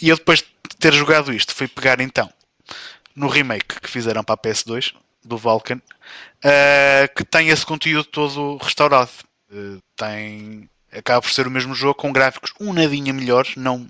E 0.00 0.08
eu 0.08 0.16
depois 0.16 0.40
de 0.40 0.76
ter 0.78 0.94
jogado 0.94 1.32
isto 1.32 1.54
fui 1.54 1.68
pegar 1.68 2.00
então 2.00 2.32
no 3.14 3.28
remake 3.28 3.80
que 3.80 3.90
fizeram 3.90 4.22
para 4.22 4.34
a 4.34 4.38
PS2 4.38 4.94
do 5.24 5.36
Vulcan 5.36 5.76
uh, 5.78 7.14
que 7.14 7.24
tem 7.24 7.48
esse 7.48 7.66
conteúdo 7.66 8.04
todo 8.04 8.56
restaurado. 8.58 9.10
Uh, 9.50 9.80
tem 9.96 10.68
acaba 10.90 11.20
por 11.20 11.30
ser 11.30 11.46
o 11.46 11.50
mesmo 11.50 11.74
jogo 11.74 11.94
com 11.94 12.12
gráficos 12.12 12.52
um 12.58 12.72
nadinha 12.72 13.12
melhores, 13.12 13.56
não, 13.56 13.86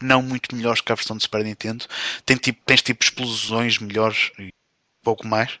não 0.00 0.22
muito 0.22 0.54
melhores 0.56 0.80
que 0.80 0.90
a 0.90 0.94
versão 0.94 1.16
de 1.16 1.22
Super 1.22 1.44
Nintendo. 1.44 1.84
Tem 2.24 2.36
tipo, 2.36 2.60
tens 2.64 2.82
tipo 2.82 3.04
explosões 3.04 3.78
melhores 3.78 4.30
pouco 5.02 5.26
mais, 5.26 5.52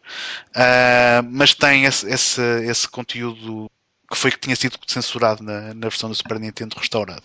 uh, 0.50 1.22
mas 1.30 1.54
tem 1.54 1.84
esse, 1.84 2.08
esse, 2.08 2.42
esse, 2.64 2.88
conteúdo 2.88 3.70
que 4.10 4.16
foi 4.16 4.30
que 4.30 4.38
tinha 4.38 4.56
sido 4.56 4.78
censurado 4.86 5.42
na, 5.42 5.74
na 5.74 5.88
versão 5.88 6.08
do 6.08 6.14
Super 6.14 6.38
Nintendo 6.38 6.76
restaurado. 6.78 7.24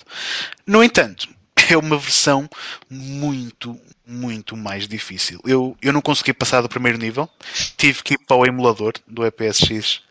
No 0.66 0.84
entanto, 0.84 1.28
é 1.70 1.78
uma 1.78 1.98
versão 1.98 2.50
muito, 2.90 3.80
muito 4.06 4.56
mais 4.58 4.88
difícil. 4.88 5.40
Eu, 5.46 5.78
eu 5.82 5.94
não 5.94 6.02
consegui 6.02 6.34
passar 6.34 6.62
do 6.62 6.70
primeiro 6.70 6.98
nível, 6.98 7.30
tive 7.78 8.04
que 8.04 8.14
ir 8.16 8.20
para 8.20 8.38
o 8.38 8.46
emulador 8.46 8.94
do 9.08 9.26
EPSX 9.26 10.02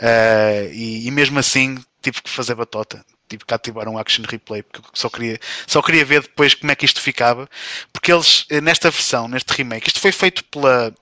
uh, 0.00 0.72
e, 0.72 1.06
e, 1.06 1.10
mesmo 1.10 1.38
assim 1.38 1.78
tive 2.02 2.22
que 2.22 2.30
fazer 2.30 2.54
batota. 2.54 3.04
Tive 3.28 3.44
que 3.44 3.54
ativar 3.54 3.88
um 3.88 3.96
action 3.96 4.24
replay 4.28 4.62
porque 4.62 4.88
só 4.92 5.08
queria, 5.08 5.38
só 5.66 5.80
queria 5.80 6.04
ver 6.04 6.22
depois 6.22 6.52
como 6.52 6.72
é 6.72 6.74
que 6.74 6.84
isto 6.84 7.00
ficava. 7.00 7.48
Porque 7.92 8.12
eles, 8.12 8.44
nesta 8.60 8.90
versão, 8.90 9.28
neste 9.28 9.52
remake, 9.52 9.86
isto 9.86 10.00
foi 10.00 10.10
feito 10.10 10.44
pela 10.46 10.92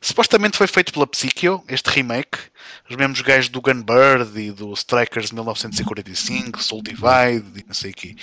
Supostamente 0.00 0.56
foi 0.56 0.66
feito 0.66 0.92
pela 0.92 1.06
Psycho, 1.06 1.62
este 1.68 1.90
remake. 1.90 2.38
Os 2.88 2.96
mesmos 2.96 3.20
gajos 3.20 3.48
do 3.48 3.60
Gunbird 3.60 4.40
e 4.40 4.50
do 4.50 4.72
Strikers 4.72 5.30
1945, 5.30 6.62
Soul 6.62 6.82
Divide 6.82 7.60
e 7.60 7.64
não 7.66 7.74
sei 7.74 7.90
o 7.90 7.94
quê. 7.94 8.16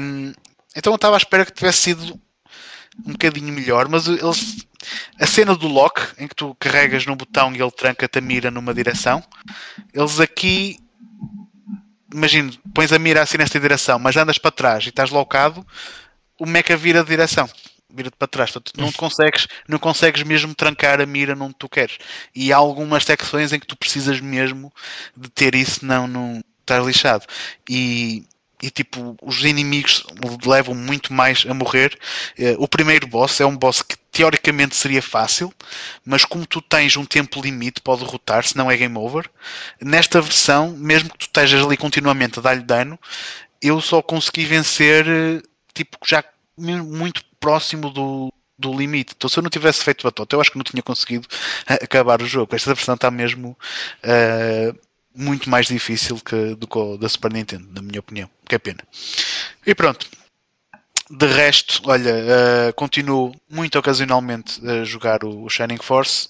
Um, 0.00 0.32
então 0.76 0.92
eu 0.92 0.96
estava 0.96 1.16
à 1.16 1.18
espera 1.18 1.44
que 1.44 1.52
tivesse 1.52 1.78
sido 1.78 2.20
um 3.04 3.12
bocadinho 3.12 3.52
melhor, 3.52 3.88
mas 3.88 4.06
eles. 4.06 4.66
A 5.18 5.26
cena 5.26 5.54
do 5.54 5.68
lock, 5.68 6.00
em 6.18 6.26
que 6.26 6.34
tu 6.34 6.56
carregas 6.58 7.06
no 7.06 7.14
botão 7.14 7.54
e 7.54 7.62
ele 7.62 7.70
tranca-te 7.70 8.18
a 8.18 8.20
mira 8.20 8.50
numa 8.50 8.74
direção, 8.74 9.22
eles 9.92 10.20
aqui. 10.20 10.78
Imagino, 12.12 12.52
pões 12.74 12.92
a 12.92 12.98
mira 12.98 13.22
assim 13.22 13.38
nesta 13.38 13.58
direção, 13.58 13.98
mas 13.98 14.16
andas 14.16 14.38
para 14.38 14.50
trás 14.50 14.84
e 14.84 14.90
estás 14.90 15.10
locado, 15.10 15.66
o 16.38 16.44
mecha 16.44 16.76
vira 16.76 17.02
de 17.02 17.08
direção 17.08 17.48
vira-te 17.94 18.16
para 18.16 18.28
trás. 18.28 18.50
Portanto, 18.50 18.80
não 18.80 18.92
consegues, 18.92 19.46
não 19.68 19.78
consegues 19.78 20.22
mesmo 20.22 20.54
trancar 20.54 21.00
a 21.00 21.06
mira 21.06 21.36
onde 21.38 21.54
tu 21.54 21.68
queres. 21.68 21.98
E 22.34 22.52
há 22.52 22.56
algumas 22.56 23.04
secções 23.04 23.52
em 23.52 23.60
que 23.60 23.66
tu 23.66 23.76
precisas 23.76 24.20
mesmo 24.20 24.72
de 25.16 25.28
ter 25.28 25.54
isso, 25.54 25.84
não, 25.84 26.06
não 26.06 26.42
estar 26.62 26.80
lixado. 26.82 27.26
E 27.68 28.24
e 28.62 28.70
tipo, 28.70 29.16
os 29.20 29.44
inimigos 29.44 30.04
levam 30.46 30.72
muito 30.72 31.12
mais 31.12 31.44
a 31.48 31.52
morrer. 31.52 31.98
Uh, 32.38 32.62
o 32.62 32.68
primeiro 32.68 33.08
boss 33.08 33.40
é 33.40 33.44
um 33.44 33.56
boss 33.56 33.82
que 33.82 33.96
teoricamente 34.12 34.76
seria 34.76 35.02
fácil, 35.02 35.52
mas 36.06 36.24
como 36.24 36.46
tu 36.46 36.62
tens 36.62 36.96
um 36.96 37.04
tempo 37.04 37.42
limite 37.42 37.80
para 37.80 37.98
derrotar, 37.98 38.44
se 38.44 38.56
não 38.56 38.70
é 38.70 38.76
game 38.76 38.96
over, 38.96 39.28
nesta 39.80 40.20
versão, 40.20 40.70
mesmo 40.76 41.10
que 41.10 41.18
tu 41.18 41.22
estejas 41.22 41.64
ali 41.64 41.76
continuamente 41.76 42.38
a 42.38 42.42
dar-lhe 42.42 42.62
dano, 42.62 42.96
eu 43.60 43.80
só 43.80 44.00
consegui 44.00 44.44
vencer 44.44 45.06
tipo 45.74 45.98
já 46.06 46.22
muito 46.56 47.24
próximo 47.42 47.90
do, 47.90 48.32
do 48.56 48.72
limite. 48.72 49.14
Então, 49.16 49.28
se 49.28 49.36
eu 49.36 49.42
não 49.42 49.50
tivesse 49.50 49.82
feito 49.82 50.04
batota, 50.04 50.36
eu 50.36 50.40
acho 50.40 50.52
que 50.52 50.56
não 50.56 50.64
tinha 50.64 50.82
conseguido 50.82 51.26
acabar 51.66 52.22
o 52.22 52.26
jogo. 52.26 52.54
Esta 52.54 52.72
versão 52.72 52.94
está 52.94 53.10
mesmo 53.10 53.58
uh, 54.04 54.78
muito 55.14 55.50
mais 55.50 55.66
difícil 55.66 56.16
que 56.20 56.54
do 56.54 56.66
que 56.66 56.98
da 56.98 57.08
Super 57.08 57.32
Nintendo, 57.32 57.68
na 57.74 57.82
minha 57.82 58.00
opinião. 58.00 58.30
Que 58.48 58.54
é 58.54 58.58
pena. 58.58 58.80
E 59.66 59.74
pronto. 59.74 60.08
De 61.10 61.26
resto, 61.26 61.82
olha, 61.84 62.14
uh, 62.14 62.72
continuo 62.74 63.34
muito 63.50 63.78
ocasionalmente 63.78 64.66
a 64.66 64.82
jogar 64.82 65.24
o 65.24 65.46
Shining 65.46 65.82
Force 65.82 66.28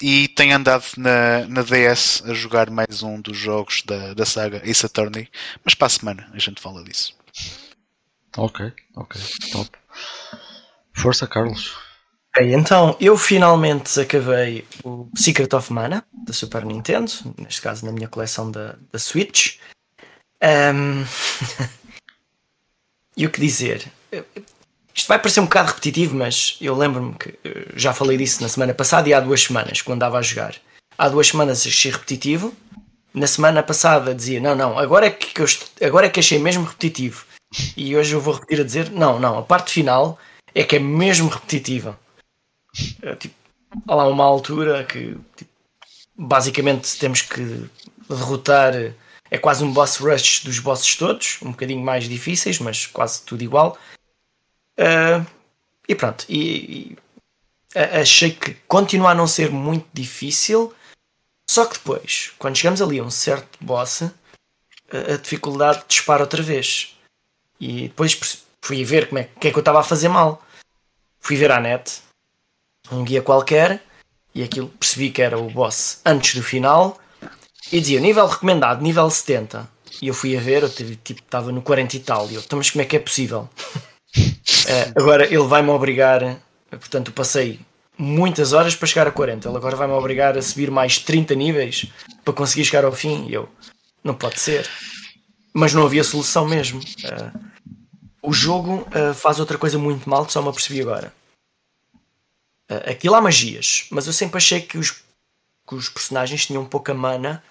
e 0.00 0.28
tenho 0.28 0.54
andado 0.54 0.84
na, 0.96 1.48
na 1.48 1.62
DS 1.62 2.22
a 2.26 2.32
jogar 2.32 2.70
mais 2.70 3.02
um 3.02 3.20
dos 3.20 3.36
jogos 3.36 3.82
da, 3.82 4.14
da 4.14 4.24
saga 4.24 4.62
Ace 4.64 4.86
Attorney, 4.86 5.28
mas 5.64 5.74
para 5.74 5.86
a 5.86 5.90
semana 5.90 6.30
a 6.32 6.38
gente 6.38 6.60
fala 6.60 6.84
disso. 6.84 7.16
Ok, 8.36 8.72
ok, 8.94 9.20
top. 9.50 9.80
Força, 10.92 11.26
Carlos. 11.26 11.78
Então 12.38 12.96
eu 13.00 13.16
finalmente 13.16 13.98
acabei 13.98 14.64
o 14.84 15.08
Secret 15.16 15.52
of 15.54 15.72
Mana 15.72 16.04
da 16.12 16.32
Super 16.32 16.64
Nintendo, 16.64 17.10
neste 17.36 17.60
caso 17.60 17.84
na 17.84 17.92
minha 17.92 18.08
coleção 18.08 18.50
da, 18.50 18.76
da 18.92 18.98
Switch. 18.98 19.56
Um... 20.42 21.04
e 23.16 23.26
o 23.26 23.30
que 23.30 23.40
dizer? 23.40 23.90
Isto 24.94 25.08
vai 25.08 25.18
parecer 25.18 25.40
um 25.40 25.44
bocado 25.44 25.68
repetitivo, 25.68 26.14
mas 26.14 26.56
eu 26.60 26.76
lembro-me 26.76 27.14
que 27.14 27.36
já 27.74 27.92
falei 27.92 28.16
disso 28.16 28.42
na 28.42 28.48
semana 28.48 28.74
passada 28.74 29.08
e 29.08 29.14
há 29.14 29.20
duas 29.20 29.42
semanas, 29.42 29.82
quando 29.82 29.96
andava 29.96 30.18
a 30.18 30.22
jogar. 30.22 30.54
Há 30.96 31.08
duas 31.08 31.28
semanas 31.28 31.66
achei 31.66 31.90
repetitivo. 31.90 32.54
Na 33.12 33.26
semana 33.26 33.62
passada 33.62 34.14
dizia, 34.14 34.40
não, 34.40 34.54
não, 34.54 34.78
agora 34.78 35.06
é 35.06 35.10
que, 35.10 35.40
eu, 35.40 35.46
agora 35.84 36.06
é 36.06 36.10
que 36.10 36.20
achei 36.20 36.38
mesmo 36.38 36.64
repetitivo. 36.64 37.24
E 37.76 37.96
hoje 37.96 38.14
eu 38.14 38.20
vou 38.20 38.34
repetir 38.34 38.60
a 38.60 38.64
dizer, 38.64 38.90
não, 38.90 39.18
não, 39.18 39.38
a 39.38 39.42
parte 39.42 39.72
final 39.72 40.16
é 40.54 40.64
que 40.64 40.76
é 40.76 40.78
mesmo 40.78 41.28
repetitiva. 41.28 41.98
É, 43.02 43.14
tipo, 43.16 43.34
há 43.86 43.94
lá 43.94 44.06
uma 44.08 44.24
altura 44.24 44.84
que 44.84 45.16
tipo, 45.36 45.50
basicamente 46.16 46.98
temos 46.98 47.22
que 47.22 47.68
derrotar. 48.08 48.74
É 49.30 49.38
quase 49.38 49.62
um 49.62 49.72
boss 49.72 49.96
rush 49.96 50.42
dos 50.42 50.58
bosses 50.58 50.96
todos, 50.96 51.38
um 51.42 51.52
bocadinho 51.52 51.80
mais 51.80 52.08
difíceis, 52.08 52.58
mas 52.58 52.86
quase 52.86 53.22
tudo 53.22 53.42
igual. 53.42 53.78
Uh, 54.76 55.24
e 55.88 55.94
pronto, 55.94 56.24
e, 56.28 56.38
e, 56.38 56.98
achei 58.00 58.32
que 58.32 58.54
continua 58.66 59.10
a 59.10 59.14
não 59.14 59.26
ser 59.26 59.50
muito 59.50 59.86
difícil. 59.92 60.74
Só 61.48 61.66
que 61.66 61.74
depois, 61.74 62.32
quando 62.38 62.56
chegamos 62.56 62.82
ali 62.82 62.98
a 62.98 63.04
um 63.04 63.10
certo 63.10 63.58
boss, 63.60 64.02
a, 64.02 65.14
a 65.14 65.16
dificuldade 65.16 65.84
dispara 65.86 66.22
outra 66.22 66.42
vez. 66.42 66.96
E 67.60 67.82
depois 67.82 68.14
fui 68.62 68.84
ver 68.84 69.08
como 69.08 69.18
é, 69.18 69.28
que 69.38 69.48
é 69.48 69.50
que 69.50 69.56
eu 69.56 69.60
estava 69.60 69.80
a 69.80 69.84
fazer 69.84 70.08
mal. 70.08 70.42
Fui 71.20 71.36
ver 71.36 71.50
à 71.50 71.60
net 71.60 72.02
um 72.90 73.04
guia 73.04 73.22
qualquer 73.22 73.82
e 74.34 74.42
aquilo 74.42 74.68
percebi 74.68 75.10
que 75.10 75.22
era 75.22 75.38
o 75.38 75.50
boss 75.50 76.00
antes 76.04 76.34
do 76.34 76.42
final 76.42 76.98
e 77.72 77.80
dizia 77.80 78.00
nível 78.00 78.26
recomendado, 78.26 78.82
nível 78.82 79.08
70. 79.08 79.68
E 80.02 80.08
eu 80.08 80.14
fui 80.14 80.36
a 80.36 80.40
ver, 80.40 80.62
eu 80.62 80.70
tipo, 80.70 81.20
estava 81.20 81.52
no 81.52 81.62
40 81.62 81.96
e 81.96 82.00
tal. 82.00 82.30
E 82.30 82.34
eu, 82.34 82.40
então, 82.40 82.58
mas 82.58 82.70
como 82.70 82.82
é 82.82 82.84
que 82.84 82.96
é 82.96 83.00
possível? 83.00 83.48
uh, 84.16 84.92
agora 84.96 85.26
ele 85.26 85.46
vai-me 85.46 85.68
obrigar, 85.70 86.38
portanto, 86.70 87.08
eu 87.08 87.14
passei 87.14 87.60
muitas 87.98 88.52
horas 88.52 88.74
para 88.74 88.88
chegar 88.88 89.06
a 89.06 89.10
40. 89.10 89.48
Ele 89.48 89.56
agora 89.56 89.76
vai-me 89.76 89.92
obrigar 89.92 90.38
a 90.38 90.42
subir 90.42 90.70
mais 90.70 90.98
30 90.98 91.34
níveis 91.34 91.86
para 92.24 92.34
conseguir 92.34 92.64
chegar 92.64 92.84
ao 92.84 92.92
fim. 92.92 93.26
E 93.28 93.34
eu, 93.34 93.48
não 94.02 94.14
pode 94.14 94.40
ser. 94.40 94.68
Mas 95.52 95.74
não 95.74 95.84
havia 95.84 96.04
solução 96.04 96.46
mesmo. 96.46 96.80
Uh, 96.80 97.50
o 98.22 98.32
jogo 98.32 98.86
uh, 98.88 99.14
faz 99.14 99.40
outra 99.40 99.58
coisa 99.58 99.78
muito 99.78 100.08
mal 100.08 100.26
que 100.26 100.32
só 100.32 100.42
me 100.42 100.48
apercebi 100.48 100.80
agora. 100.80 101.12
Uh, 102.70 102.90
aquilo 102.90 103.14
há 103.14 103.20
magias, 103.20 103.86
mas 103.90 104.06
eu 104.06 104.12
sempre 104.12 104.36
achei 104.36 104.60
que 104.60 104.78
os, 104.78 105.02
que 105.66 105.74
os 105.74 105.88
personagens 105.88 106.46
tinham 106.46 106.64
pouca 106.64 106.92
mana 106.94 107.42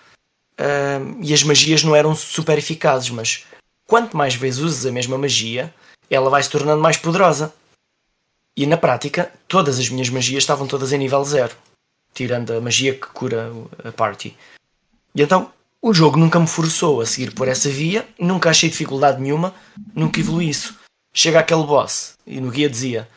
uh, 0.59 1.19
e 1.21 1.33
as 1.33 1.43
magias 1.43 1.83
não 1.83 1.95
eram 1.95 2.15
super 2.15 2.57
eficazes. 2.57 3.09
Mas 3.09 3.45
quanto 3.85 4.15
mais 4.15 4.35
vezes 4.35 4.59
usas 4.59 4.85
a 4.85 4.91
mesma 4.91 5.17
magia, 5.17 5.73
ela 6.09 6.29
vai 6.29 6.41
se 6.43 6.49
tornando 6.49 6.81
mais 6.81 6.97
poderosa. 6.97 7.53
E 8.55 8.65
na 8.65 8.77
prática, 8.77 9.31
todas 9.47 9.79
as 9.79 9.89
minhas 9.89 10.09
magias 10.09 10.43
estavam 10.43 10.67
todas 10.67 10.91
em 10.91 10.97
nível 10.97 11.23
zero, 11.23 11.55
tirando 12.13 12.51
a 12.51 12.61
magia 12.61 12.93
que 12.93 13.07
cura 13.07 13.51
a 13.83 13.91
party. 13.91 14.35
E 15.15 15.21
então 15.21 15.51
o 15.81 15.93
jogo 15.93 16.17
nunca 16.17 16.39
me 16.39 16.47
forçou 16.47 17.01
a 17.01 17.05
seguir 17.05 17.33
por 17.33 17.47
essa 17.47 17.69
via, 17.69 18.07
nunca 18.19 18.49
achei 18.49 18.69
dificuldade 18.69 19.21
nenhuma, 19.21 19.53
nunca 19.95 20.19
evolui 20.19 20.49
isso. 20.49 20.77
Chega 21.13 21.39
aquele 21.39 21.63
boss 21.63 22.15
e 22.25 22.39
no 22.39 22.51
guia 22.51 22.69
dizia: 22.69 23.07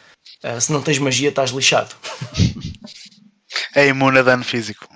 ah, 0.42 0.60
se 0.60 0.72
não 0.72 0.82
tens 0.82 0.98
magia, 0.98 1.28
estás 1.28 1.50
lixado. 1.50 1.94
É 3.74 3.86
imune 3.86 4.18
a 4.18 4.22
dano 4.22 4.44
físico. 4.44 4.88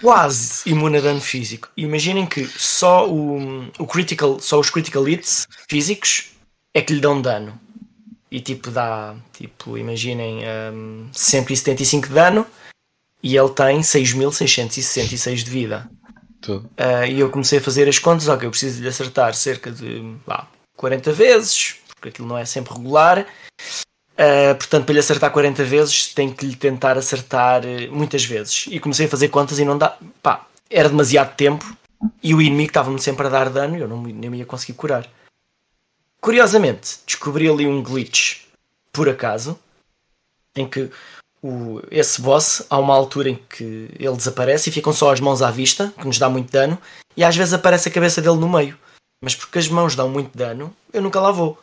Quase 0.00 0.68
imune 0.68 0.98
a 0.98 1.00
dano 1.00 1.20
físico. 1.20 1.70
Imaginem 1.76 2.26
que 2.26 2.46
só 2.46 3.08
o, 3.08 3.70
o 3.78 3.86
critical, 3.86 4.38
só 4.40 4.60
os 4.60 4.68
critical 4.68 5.08
hits 5.08 5.46
físicos 5.68 6.32
é 6.74 6.82
que 6.82 6.92
lhe 6.92 7.00
dão 7.00 7.20
dano. 7.20 7.58
E 8.30 8.40
tipo 8.40 8.70
dá, 8.70 9.14
tipo, 9.32 9.78
imaginem 9.78 10.40
um, 10.72 11.08
175 11.12 12.08
de 12.08 12.14
dano 12.14 12.46
e 13.22 13.36
ele 13.36 13.50
tem 13.50 13.82
6666 13.82 15.44
de 15.44 15.50
vida. 15.50 15.90
Uh, 16.54 17.06
e 17.08 17.20
eu 17.20 17.30
comecei 17.30 17.58
a 17.58 17.62
fazer 17.62 17.88
as 17.88 17.98
contas, 17.98 18.28
ok, 18.28 18.46
eu 18.46 18.50
preciso 18.50 18.80
de 18.80 18.88
acertar 18.88 19.34
cerca 19.34 19.70
de 19.70 20.14
lá, 20.26 20.48
40 20.76 21.12
vezes, 21.12 21.76
porque 21.94 22.08
aquilo 22.08 22.28
não 22.28 22.38
é 22.38 22.44
sempre 22.44 22.74
regular. 22.74 23.26
Uh, 24.14 24.54
portanto, 24.56 24.86
para 24.86 24.94
lhe 24.94 25.00
acertar 25.00 25.30
40 25.30 25.64
vezes, 25.64 26.14
tenho 26.14 26.34
que 26.34 26.46
lhe 26.46 26.56
tentar 26.56 26.96
acertar 26.96 27.62
uh, 27.64 27.92
muitas 27.92 28.24
vezes. 28.24 28.66
E 28.68 28.80
comecei 28.80 29.06
a 29.06 29.08
fazer 29.08 29.28
contas 29.28 29.58
e 29.58 29.64
não 29.64 29.76
dá. 29.76 29.96
Pá, 30.22 30.46
era 30.70 30.88
demasiado 30.88 31.34
tempo 31.36 31.76
e 32.22 32.34
o 32.34 32.40
inimigo 32.40 32.70
estava-me 32.70 33.00
sempre 33.00 33.26
a 33.26 33.30
dar 33.30 33.50
dano 33.50 33.76
e 33.76 33.80
eu 33.80 33.88
não, 33.88 34.02
nem 34.02 34.30
me 34.30 34.38
ia 34.38 34.46
conseguir 34.46 34.74
curar. 34.74 35.08
Curiosamente, 36.20 36.98
descobri 37.06 37.48
ali 37.48 37.66
um 37.66 37.82
glitch 37.82 38.42
por 38.92 39.08
acaso 39.08 39.58
em 40.54 40.66
que 40.66 40.90
o, 41.42 41.80
esse 41.90 42.20
boss, 42.20 42.62
há 42.68 42.78
uma 42.78 42.94
altura 42.94 43.30
em 43.30 43.38
que 43.48 43.88
ele 43.98 44.16
desaparece 44.16 44.70
e 44.70 44.72
ficam 44.72 44.92
só 44.92 45.12
as 45.12 45.20
mãos 45.20 45.42
à 45.42 45.50
vista, 45.50 45.92
que 45.98 46.06
nos 46.06 46.18
dá 46.18 46.28
muito 46.28 46.50
dano, 46.50 46.78
e 47.16 47.24
às 47.24 47.36
vezes 47.36 47.54
aparece 47.54 47.88
a 47.88 47.92
cabeça 47.92 48.20
dele 48.20 48.36
no 48.36 48.48
meio. 48.48 48.78
Mas 49.22 49.34
porque 49.34 49.58
as 49.58 49.68
mãos 49.68 49.94
dão 49.94 50.08
muito 50.08 50.36
dano, 50.36 50.74
eu 50.92 51.00
nunca 51.00 51.20
lá 51.20 51.30
vou. 51.30 51.58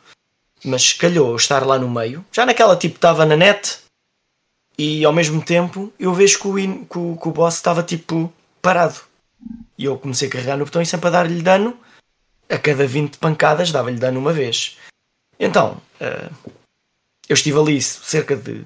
Mas 0.64 0.94
calhou 0.94 1.36
estar 1.36 1.66
lá 1.66 1.78
no 1.78 1.90
meio, 1.90 2.26
já 2.32 2.46
naquela 2.46 2.76
tipo 2.76 2.96
estava 2.96 3.26
na 3.26 3.36
net, 3.36 3.80
e 4.78 5.04
ao 5.06 5.14
mesmo 5.14 5.42
tempo 5.42 5.92
eu 6.00 6.14
vejo 6.14 6.40
que 6.40 6.48
o, 6.48 6.58
in, 6.58 6.86
que 6.86 6.98
o, 6.98 7.18
que 7.18 7.28
o 7.28 7.32
boss 7.32 7.56
estava 7.56 7.84
tipo 7.84 8.32
parado. 8.62 9.02
E 9.78 9.86
eu 9.86 9.98
comecei 9.98 10.28
a 10.28 10.32
carregar 10.32 10.58
no 10.58 10.66
botão 10.66 10.82
e 10.82 10.86
sempre 10.86 11.08
a 11.08 11.12
dar-lhe 11.12 11.42
dano. 11.42 11.78
A 12.50 12.58
cada 12.58 12.86
20 12.86 13.18
pancadas 13.18 13.72
dava-lhe 13.72 13.98
dano 13.98 14.20
uma 14.20 14.32
vez. 14.32 14.78
Então, 15.40 15.82
uh, 16.00 16.54
eu 17.28 17.34
estive 17.34 17.58
ali 17.60 17.82
cerca 17.82 18.36
de 18.36 18.64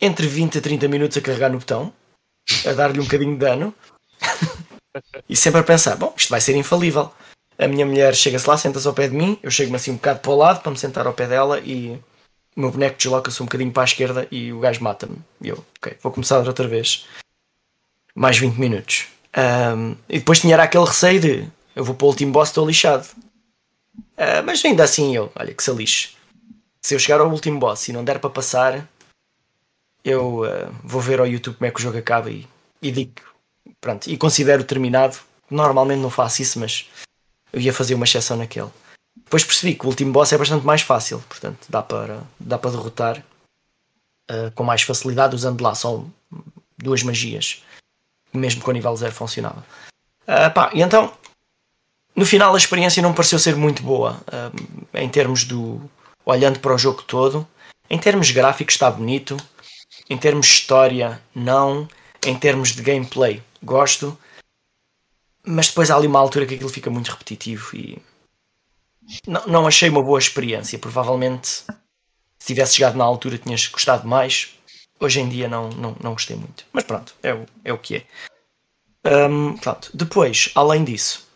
entre 0.00 0.26
20 0.26 0.58
a 0.58 0.60
30 0.60 0.88
minutos 0.88 1.16
a 1.16 1.20
carregar 1.20 1.50
no 1.50 1.58
botão, 1.58 1.92
a 2.66 2.72
dar-lhe 2.72 3.00
um 3.00 3.04
bocadinho 3.04 3.32
de 3.32 3.38
dano, 3.38 3.74
e 5.28 5.36
sempre 5.36 5.60
a 5.60 5.64
pensar: 5.64 5.96
bom, 5.96 6.12
isto 6.16 6.30
vai 6.30 6.40
ser 6.40 6.56
infalível. 6.56 7.10
A 7.58 7.66
minha 7.66 7.86
mulher 7.86 8.14
chega-se 8.14 8.48
lá, 8.48 8.56
senta-se 8.56 8.86
ao 8.86 8.92
pé 8.92 9.08
de 9.08 9.16
mim, 9.16 9.38
eu 9.42 9.50
chego-me 9.50 9.76
assim 9.76 9.90
um 9.90 9.96
bocado 9.96 10.20
para 10.20 10.30
o 10.30 10.36
lado 10.36 10.60
para 10.60 10.70
me 10.70 10.78
sentar 10.78 11.06
ao 11.06 11.14
pé 11.14 11.26
dela 11.26 11.58
e 11.60 11.98
o 12.54 12.60
meu 12.60 12.70
boneco 12.70 12.98
desloca-se 12.98 13.42
um 13.42 13.46
bocadinho 13.46 13.72
para 13.72 13.82
a 13.82 13.86
esquerda 13.86 14.28
e 14.30 14.52
o 14.52 14.60
gajo 14.60 14.82
mata-me. 14.82 15.16
E 15.40 15.48
eu, 15.48 15.64
ok, 15.78 15.96
vou 16.02 16.12
começar 16.12 16.46
outra 16.46 16.68
vez. 16.68 17.06
Mais 18.14 18.38
20 18.38 18.56
minutos. 18.56 19.06
Um, 19.36 19.96
e 20.08 20.18
depois 20.18 20.40
tinha 20.40 20.56
aquele 20.56 20.84
receio 20.84 21.20
de 21.20 21.48
eu 21.74 21.84
vou 21.84 21.94
para 21.94 22.06
o 22.06 22.08
último 22.08 22.32
boss, 22.32 22.48
estou 22.48 22.66
lixado. 22.66 23.06
Uh, 24.16 24.42
mas 24.44 24.64
ainda 24.64 24.82
assim 24.82 25.14
eu, 25.14 25.30
olha 25.34 25.52
que 25.52 25.62
se 25.62 25.70
lixe. 25.70 26.10
Se 26.80 26.94
eu 26.94 26.98
chegar 26.98 27.20
ao 27.20 27.30
último 27.30 27.58
boss 27.58 27.88
e 27.88 27.92
não 27.92 28.02
der 28.02 28.18
para 28.18 28.30
passar, 28.30 28.88
eu 30.06 30.42
uh, 30.42 30.72
vou 30.84 31.00
ver 31.00 31.18
ao 31.18 31.26
YouTube 31.26 31.56
como 31.56 31.66
é 31.66 31.70
que 31.70 31.80
o 31.80 31.82
jogo 31.82 31.98
acaba 31.98 32.30
e, 32.30 32.46
e 32.80 32.92
digo, 32.92 33.14
pronto, 33.80 34.08
e 34.08 34.16
considero 34.16 34.62
terminado. 34.62 35.18
Normalmente 35.50 36.00
não 36.00 36.10
faço 36.10 36.42
isso, 36.42 36.60
mas 36.60 36.88
eu 37.52 37.60
ia 37.60 37.72
fazer 37.72 37.94
uma 37.94 38.04
exceção 38.04 38.36
naquele. 38.36 38.70
Depois 39.16 39.44
percebi 39.44 39.74
que 39.74 39.84
o 39.84 39.88
último 39.88 40.12
boss 40.12 40.32
é 40.32 40.38
bastante 40.38 40.64
mais 40.64 40.82
fácil, 40.82 41.22
portanto 41.28 41.66
dá 41.68 41.82
para, 41.82 42.20
dá 42.38 42.56
para 42.56 42.70
derrotar 42.70 43.18
uh, 44.30 44.50
com 44.54 44.62
mais 44.62 44.82
facilidade 44.82 45.34
usando 45.34 45.60
lá 45.60 45.74
só 45.74 46.04
duas 46.78 47.02
magias, 47.02 47.64
mesmo 48.32 48.62
com 48.62 48.70
o 48.70 48.74
nível 48.74 48.94
0 48.94 49.12
funcionava. 49.12 49.64
Uh, 50.22 50.52
pá, 50.54 50.70
e 50.72 50.82
então 50.82 51.12
no 52.14 52.24
final 52.24 52.54
a 52.54 52.58
experiência 52.58 53.02
não 53.02 53.12
pareceu 53.12 53.38
ser 53.38 53.56
muito 53.56 53.82
boa 53.82 54.20
um, 54.32 55.00
em 55.00 55.08
termos 55.08 55.44
do 55.44 55.80
olhando 56.24 56.60
para 56.60 56.74
o 56.74 56.78
jogo 56.78 57.02
todo. 57.02 57.46
Em 57.88 57.98
termos 57.98 58.30
gráficos 58.30 58.74
está 58.74 58.90
bonito, 58.90 59.36
em 60.08 60.16
termos 60.16 60.46
de 60.46 60.52
história 60.52 61.20
não, 61.34 61.88
em 62.24 62.38
termos 62.38 62.70
de 62.70 62.82
gameplay 62.82 63.42
gosto, 63.62 64.18
mas 65.44 65.68
depois 65.68 65.90
há 65.90 65.96
ali 65.96 66.06
uma 66.06 66.18
altura 66.18 66.46
que 66.46 66.54
aquilo 66.54 66.70
fica 66.70 66.90
muito 66.90 67.10
repetitivo 67.10 67.76
e 67.76 68.02
não, 69.26 69.46
não 69.46 69.66
achei 69.66 69.88
uma 69.88 70.02
boa 70.02 70.18
experiência. 70.18 70.78
Provavelmente 70.78 71.64
se 72.38 72.46
tivesse 72.46 72.76
chegado 72.76 72.96
na 72.96 73.04
altura 73.04 73.38
tinhas 73.38 73.66
gostado 73.68 74.06
mais. 74.06 74.54
Hoje 74.98 75.20
em 75.20 75.28
dia 75.28 75.48
não, 75.48 75.68
não, 75.70 75.96
não 76.02 76.12
gostei 76.12 76.36
muito. 76.36 76.64
Mas 76.72 76.84
pronto, 76.84 77.14
é 77.22 77.34
o, 77.34 77.46
é 77.64 77.72
o 77.72 77.78
que 77.78 77.96
é. 77.96 78.06
Um, 79.28 79.56
pronto. 79.56 79.90
Depois, 79.94 80.50
além 80.54 80.82
disso, 80.82 81.28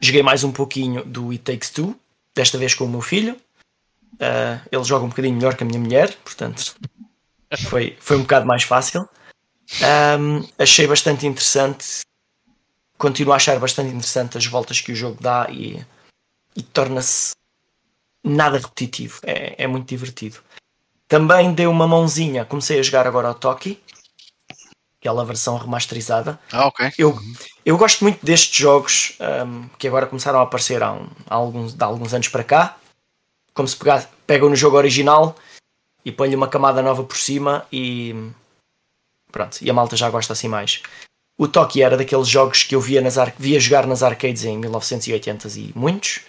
joguei 0.00 0.22
mais 0.22 0.44
um 0.44 0.52
pouquinho 0.52 1.04
do 1.04 1.30
It 1.30 1.42
Takes 1.42 1.70
Two, 1.70 1.98
desta 2.34 2.56
vez 2.56 2.74
com 2.74 2.84
o 2.84 2.88
meu 2.88 3.02
filho. 3.02 3.36
Uh, 4.14 4.60
ele 4.72 4.84
joga 4.84 5.04
um 5.04 5.08
bocadinho 5.08 5.34
melhor 5.36 5.56
que 5.56 5.62
a 5.62 5.66
minha 5.66 5.80
mulher, 5.80 6.16
portanto 6.24 6.74
foi, 7.68 7.96
foi 8.00 8.16
um 8.16 8.22
bocado 8.22 8.46
mais 8.46 8.62
fácil. 8.62 9.08
Um, 10.18 10.46
achei 10.58 10.86
bastante 10.86 11.26
interessante, 11.26 12.00
continuo 12.96 13.32
a 13.32 13.36
achar 13.36 13.58
bastante 13.58 13.88
interessante 13.88 14.38
as 14.38 14.46
voltas 14.46 14.80
que 14.80 14.92
o 14.92 14.96
jogo 14.96 15.20
dá 15.20 15.46
e, 15.50 15.84
e 16.56 16.62
torna-se 16.62 17.32
nada 18.22 18.58
repetitivo, 18.58 19.20
é, 19.22 19.62
é 19.62 19.66
muito 19.66 19.88
divertido. 19.88 20.38
Também 21.08 21.52
dei 21.52 21.66
uma 21.66 21.86
mãozinha, 21.86 22.44
comecei 22.44 22.78
a 22.80 22.82
jogar 22.82 23.06
agora 23.06 23.28
ao 23.28 23.34
Toki, 23.34 23.80
aquela 25.00 25.24
versão 25.24 25.56
remasterizada. 25.56 26.38
Ah, 26.50 26.66
ok. 26.66 26.92
Eu, 26.98 27.16
eu 27.64 27.76
gosto 27.76 28.02
muito 28.02 28.24
destes 28.24 28.56
jogos 28.56 29.16
um, 29.46 29.68
que 29.78 29.86
agora 29.86 30.06
começaram 30.06 30.40
a 30.40 30.42
aparecer 30.42 30.82
há, 30.82 30.92
um, 30.92 31.08
há 31.28 31.34
alguns, 31.34 31.80
há 31.80 31.84
alguns 31.84 32.12
anos 32.12 32.28
para 32.28 32.42
cá. 32.42 32.76
Como 33.54 33.68
se 33.68 33.76
pegar, 33.76 34.10
pegam 34.26 34.50
no 34.50 34.56
jogo 34.56 34.76
original 34.76 35.36
e 36.06 36.12
põe-lhe 36.12 36.36
uma 36.36 36.46
camada 36.46 36.80
nova 36.80 37.02
por 37.02 37.16
cima 37.16 37.66
e 37.72 38.14
pronto, 39.32 39.58
e 39.60 39.68
a 39.68 39.74
malta 39.74 39.96
já 39.96 40.08
gosta 40.08 40.32
assim 40.32 40.46
mais. 40.46 40.80
O 41.36 41.48
Toki 41.48 41.82
era 41.82 41.96
daqueles 41.96 42.28
jogos 42.28 42.62
que 42.62 42.76
eu 42.76 42.80
via, 42.80 43.00
nas 43.00 43.16
via 43.36 43.58
jogar 43.58 43.88
nas 43.88 44.04
arcades 44.04 44.44
em 44.44 44.56
1980 44.56 45.48
e 45.58 45.72
muitos. 45.74 46.20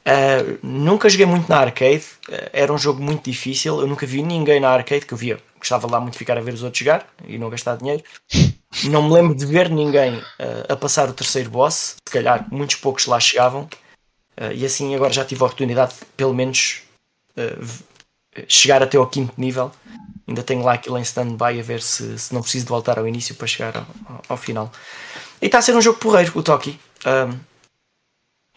Uh, 0.00 0.58
nunca 0.62 1.10
joguei 1.10 1.26
muito 1.26 1.48
na 1.48 1.58
arcade, 1.58 2.04
uh, 2.28 2.50
era 2.52 2.72
um 2.72 2.78
jogo 2.78 3.02
muito 3.02 3.30
difícil. 3.30 3.80
Eu 3.80 3.86
nunca 3.86 4.06
vi 4.06 4.22
ninguém 4.22 4.58
na 4.58 4.70
arcade 4.70 5.04
que 5.04 5.12
eu 5.12 5.18
via, 5.18 5.38
gostava 5.58 5.86
lá 5.88 6.00
muito 6.00 6.14
de 6.14 6.18
ficar 6.18 6.38
a 6.38 6.40
ver 6.40 6.54
os 6.54 6.62
outros 6.62 6.80
jogar 6.80 7.06
e 7.28 7.36
não 7.36 7.50
gastar 7.50 7.76
dinheiro. 7.76 8.02
Não 8.84 9.02
me 9.02 9.12
lembro 9.12 9.34
de 9.34 9.44
ver 9.44 9.68
ninguém 9.68 10.16
uh, 10.16 10.72
a 10.72 10.74
passar 10.74 11.06
o 11.10 11.12
terceiro 11.12 11.50
boss, 11.50 11.96
se 12.08 12.12
calhar 12.12 12.48
muitos 12.50 12.76
poucos 12.76 13.04
lá 13.04 13.20
chegavam. 13.20 13.68
e 14.54 14.64
assim 14.64 14.94
agora 14.94 15.12
já 15.12 15.22
tive 15.22 15.42
a 15.42 15.46
oportunidade 15.46 15.92
de 15.92 16.06
pelo 16.16 16.32
menos 16.32 16.82
chegar 18.48 18.82
até 18.82 18.96
ao 18.96 19.06
quinto 19.06 19.34
nível. 19.38 19.70
Ainda 20.26 20.42
tenho 20.42 20.62
lá 20.62 20.74
aquilo 20.74 20.98
em 20.98 21.02
stand-by 21.02 21.58
a 21.58 21.62
ver 21.62 21.82
se, 21.82 22.18
se, 22.18 22.32
não 22.32 22.42
preciso 22.42 22.64
de 22.64 22.70
voltar 22.70 22.98
ao 22.98 23.06
início 23.06 23.34
para 23.34 23.46
chegar 23.46 23.76
ao, 23.76 23.86
ao, 24.28 24.36
final. 24.36 24.70
E 25.40 25.46
está 25.46 25.58
a 25.58 25.62
ser 25.62 25.74
um 25.74 25.82
jogo 25.82 25.98
porreiro, 25.98 26.32
o 26.34 26.42
Toki. 26.42 26.78
Um, 27.04 27.38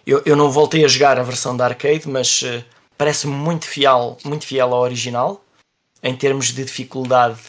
eu, 0.06 0.22
eu 0.26 0.36
não 0.36 0.52
voltei 0.52 0.86
a 0.86 0.88
jogar 0.88 1.20
a 1.20 1.24
versão 1.24 1.58
da 1.58 1.66
arcade, 1.66 2.08
mas 2.08 2.44
uh, 2.44 2.64
parece 2.98 3.26
muito 3.26 3.66
fiel, 3.66 4.18
muito 4.24 4.46
fiel 4.46 4.74
ao 4.74 4.82
original. 4.82 5.44
Em 6.04 6.16
termos 6.16 6.54
de 6.54 6.64
dificuldade, 6.64 7.40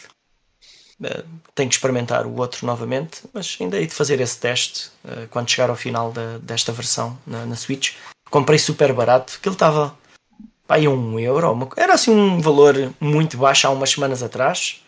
uh, 1.00 1.24
tenho 1.54 1.68
que 1.68 1.74
experimentar 1.74 2.26
o 2.26 2.36
outro 2.36 2.66
novamente, 2.66 3.20
mas 3.34 3.58
ainda 3.60 3.78
hei 3.78 3.86
de 3.86 3.94
fazer 3.94 4.18
esse 4.20 4.38
teste 4.38 4.90
uh, 5.04 5.28
quando 5.30 5.50
chegar 5.50 5.68
ao 5.68 5.76
final 5.76 6.10
da, 6.10 6.38
desta 6.38 6.72
versão 6.72 7.18
na, 7.26 7.44
na 7.44 7.54
Switch. 7.54 7.92
Comprei 8.30 8.58
super 8.58 8.92
barato, 8.94 9.38
que 9.40 9.48
ele 9.48 9.54
estava 9.54 9.96
aí 10.68 10.88
um 10.88 11.18
euro, 11.18 11.70
era 11.76 11.94
assim 11.94 12.10
um 12.10 12.40
valor 12.40 12.92
muito 13.00 13.36
baixo 13.36 13.66
há 13.66 13.70
umas 13.70 13.90
semanas 13.90 14.22
atrás. 14.22 14.82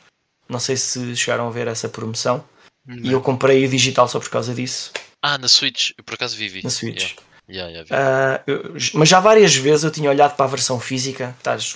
Não 0.49 0.59
sei 0.59 0.77
se 0.77 1.15
chegaram 1.17 1.47
a 1.47 1.51
ver 1.51 1.67
essa 1.67 1.89
promoção. 1.89 2.45
Não. 2.87 2.97
E 2.97 3.13
eu 3.13 3.21
comprei 3.21 3.65
o 3.67 3.69
digital 3.69 4.09
só 4.09 4.19
por 4.19 4.31
causa 4.31 4.55
disso. 4.55 4.93
Ah, 5.21 5.37
na 5.37 5.49
Switch, 5.49 5.91
eu 5.99 6.05
por 6.05 6.15
acaso 6.15 6.37
vivi. 6.37 6.63
Na 6.63 6.71
Switch. 6.71 7.11
Yeah. 7.11 7.29
Yeah, 7.51 7.71
yeah, 7.71 7.89
uh, 7.89 8.43
eu, 8.47 8.75
mas 8.93 9.09
já 9.09 9.21
várias 9.21 9.57
vezes 9.57 9.83
eu 9.83 9.91
tinha 9.91 10.11
olhado 10.11 10.37
para 10.37 10.45
a 10.45 10.49
versão 10.49 10.79
física, 10.79 11.35
estás 11.39 11.75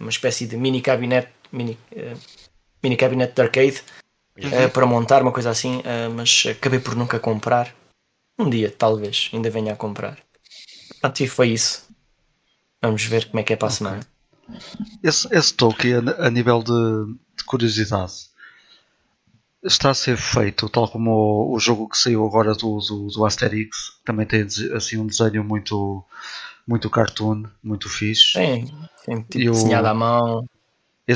uma 0.00 0.10
espécie 0.10 0.48
de 0.48 0.56
mini 0.56 0.82
cabinet, 0.82 1.28
mini, 1.52 1.78
uh, 1.92 2.18
mini 2.82 2.96
cabinet 2.96 3.32
de 3.32 3.40
arcade 3.40 3.84
uhum. 4.36 4.66
uh, 4.66 4.70
para 4.70 4.86
montar, 4.86 5.22
uma 5.22 5.30
coisa 5.30 5.48
assim, 5.48 5.80
mas 6.16 6.44
acabei 6.50 6.80
por 6.80 6.96
nunca 6.96 7.20
comprar. 7.20 7.72
Um 8.36 8.50
dia, 8.50 8.68
talvez, 8.76 9.30
ainda 9.32 9.48
venha 9.48 9.74
a 9.74 9.76
comprar. 9.76 10.18
Pronto, 11.00 11.20
e 11.20 11.28
foi 11.28 11.50
isso. 11.50 11.86
Vamos 12.82 13.04
ver 13.04 13.26
como 13.26 13.40
é 13.40 13.42
que 13.42 13.52
é 13.52 13.56
para 13.56 13.68
a 13.68 13.70
semana. 13.70 14.00
Esse, 15.02 15.28
esse 15.32 15.54
Tolkien, 15.54 16.02
a 16.18 16.30
nível 16.30 16.62
de, 16.62 17.14
de, 17.36 17.44
curiosidade, 17.44 18.12
está 19.62 19.90
a 19.90 19.94
ser 19.94 20.16
feito 20.16 20.68
tal 20.68 20.88
como 20.88 21.10
o, 21.10 21.54
o 21.54 21.60
jogo 21.60 21.88
que 21.88 21.98
saiu 21.98 22.26
agora 22.26 22.54
do, 22.54 22.78
do, 22.78 23.08
do, 23.08 23.24
Asterix, 23.24 23.92
também 24.04 24.26
tem 24.26 24.46
assim 24.74 24.96
um 24.96 25.06
desenho 25.06 25.44
muito, 25.44 26.04
muito 26.66 26.90
cartoon, 26.90 27.44
muito 27.62 27.88
fixe. 27.88 28.32
Sim, 28.32 28.72
tem 29.04 29.22
tipo 29.22 29.52
desenhado 29.52 29.88
à 29.88 29.94
mão. 29.94 30.48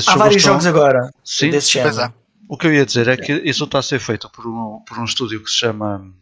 Há 0.07 0.15
vários 0.15 0.37
está... 0.37 0.51
jogos 0.51 0.65
agora 0.65 1.09
Sim, 1.23 1.49
desse 1.49 1.71
género. 1.71 2.13
O 2.47 2.57
que 2.57 2.67
eu 2.67 2.73
ia 2.73 2.85
dizer 2.85 3.07
é 3.07 3.17
que 3.17 3.33
isso 3.33 3.63
está 3.63 3.79
a 3.79 3.83
ser 3.83 3.99
feito 3.99 4.29
por 4.29 4.45
um, 4.45 4.79
por 4.85 4.99
um 4.99 5.05
estúdio 5.05 5.43
que 5.43 5.49
se 5.49 5.57
chama. 5.57 6.13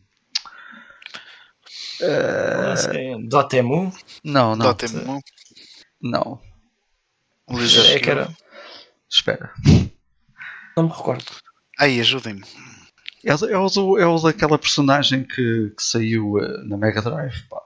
Uh... 2.04 3.28
Dotemu? 3.28 3.94
Não, 4.24 4.56
não. 4.56 4.68
Dotemu? 4.68 5.22
Não. 6.02 6.42
É 7.48 8.00
que 8.00 8.10
era. 8.10 8.30
Espera. 9.10 9.54
Não 10.76 10.84
me 10.84 10.90
recordo. 10.90 11.26
Aí, 11.80 12.00
ajudem-me. 12.00 12.44
É, 13.24 13.32
é, 13.32 13.58
o, 13.58 13.98
é 13.98 14.06
o 14.06 14.20
daquela 14.20 14.58
personagem 14.58 15.24
que, 15.24 15.72
que 15.76 15.84
saiu 15.84 16.34
uh, 16.34 16.64
na 16.66 16.78
Mega 16.78 17.02
Drive. 17.02 17.44
Pá. 17.50 17.62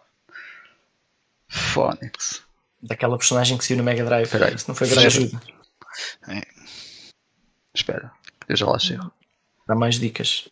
Phonics. 1.48 2.44
Daquela 2.82 3.18
personagem 3.18 3.58
que 3.58 3.66
saiu 3.66 3.78
na 3.78 3.84
Mega 3.84 4.04
Drive. 4.04 4.30
Peraí. 4.30 4.54
Isso 4.54 4.66
não 4.68 4.76
foi 4.76 4.88
grande 4.88 5.08
ajuda. 5.08 5.42
É. 6.28 6.42
Espera, 7.74 8.12
eu 8.48 8.56
já 8.56 8.66
lá 8.66 8.80
chego. 8.80 9.12
Dá 9.68 9.76
mais 9.76 10.00
dicas. 10.00 10.50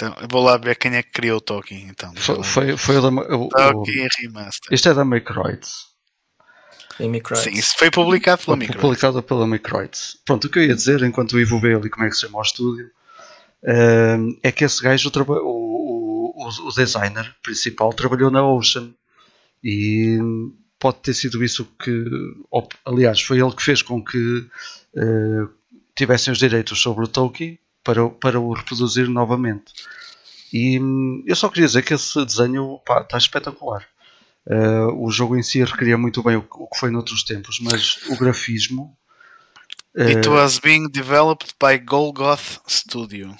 Então, 0.00 0.16
eu 0.18 0.28
vou 0.30 0.42
lá 0.42 0.56
ver 0.56 0.76
quem 0.76 0.96
é 0.96 1.02
que 1.02 1.10
criou 1.10 1.36
o 1.36 1.40
Tolkien. 1.42 1.86
Então, 1.90 2.14
foi, 2.16 2.42
foi, 2.42 2.76
foi 2.78 2.96
o 2.96 3.02
da. 3.02 3.08
O, 3.36 3.48
Tolkien 3.48 4.08
Remaster. 4.18 4.72
Isto 4.72 4.88
é 4.88 4.94
da 4.94 5.04
Microids. 5.04 5.90
Sim, 7.36 7.50
isso 7.52 7.76
foi 7.78 7.90
publicado 7.90 8.42
pela 8.42 8.56
Microids. 8.56 8.80
Publicado 8.80 9.22
pela 9.22 9.46
Microids. 9.46 10.18
Pronto, 10.24 10.46
o 10.46 10.50
que 10.50 10.58
eu 10.58 10.64
ia 10.64 10.74
dizer, 10.74 11.02
enquanto 11.02 11.32
o 11.32 11.40
Ivo 11.40 11.60
vê 11.60 11.74
ali 11.74 11.90
como 11.90 12.06
é 12.06 12.08
que 12.08 12.14
se 12.14 12.22
chama 12.22 12.38
o 12.38 12.42
estúdio, 12.42 12.90
ehm, 13.62 14.38
é 14.42 14.50
que 14.50 14.64
esse 14.64 14.82
gajo, 14.82 15.10
o, 15.14 16.34
o, 16.34 16.48
o 16.48 16.72
designer 16.72 17.34
principal, 17.42 17.92
trabalhou 17.92 18.30
na 18.30 18.46
Ocean. 18.46 18.94
E 19.62 20.18
pode 20.78 20.98
ter 20.98 21.12
sido 21.12 21.44
isso 21.44 21.66
que. 21.78 22.04
Aliás, 22.86 23.20
foi 23.20 23.38
ele 23.38 23.52
que 23.52 23.62
fez 23.62 23.82
com 23.82 24.02
que 24.02 24.46
uh, 24.96 25.50
tivessem 25.94 26.32
os 26.32 26.38
direitos 26.38 26.80
sobre 26.80 27.04
o 27.04 27.08
Tolkien 27.08 27.58
para, 27.84 28.08
para 28.08 28.40
o 28.40 28.52
reproduzir 28.52 29.08
novamente. 29.08 29.72
E 30.52 30.80
hum, 30.80 31.22
eu 31.26 31.36
só 31.36 31.48
queria 31.48 31.66
dizer 31.66 31.82
que 31.82 31.94
esse 31.94 32.24
desenho 32.24 32.80
pá, 32.84 33.00
está 33.02 33.16
espetacular. 33.16 33.86
Uh, 34.46 35.04
o 35.04 35.10
jogo 35.10 35.36
em 35.36 35.42
si 35.42 35.62
requeria 35.62 35.98
muito 35.98 36.22
bem 36.22 36.36
o, 36.36 36.46
o, 36.50 36.66
que 36.66 36.78
foi 36.78 36.90
noutros 36.90 37.22
tempos, 37.22 37.60
mas 37.60 37.98
o 38.08 38.16
grafismo. 38.16 38.96
Uh, 39.94 40.02
It 40.02 40.28
was 40.28 40.58
being 40.58 40.88
developed 40.88 41.54
by 41.60 41.78
Golgoth 41.78 42.60
Studio. 42.66 43.36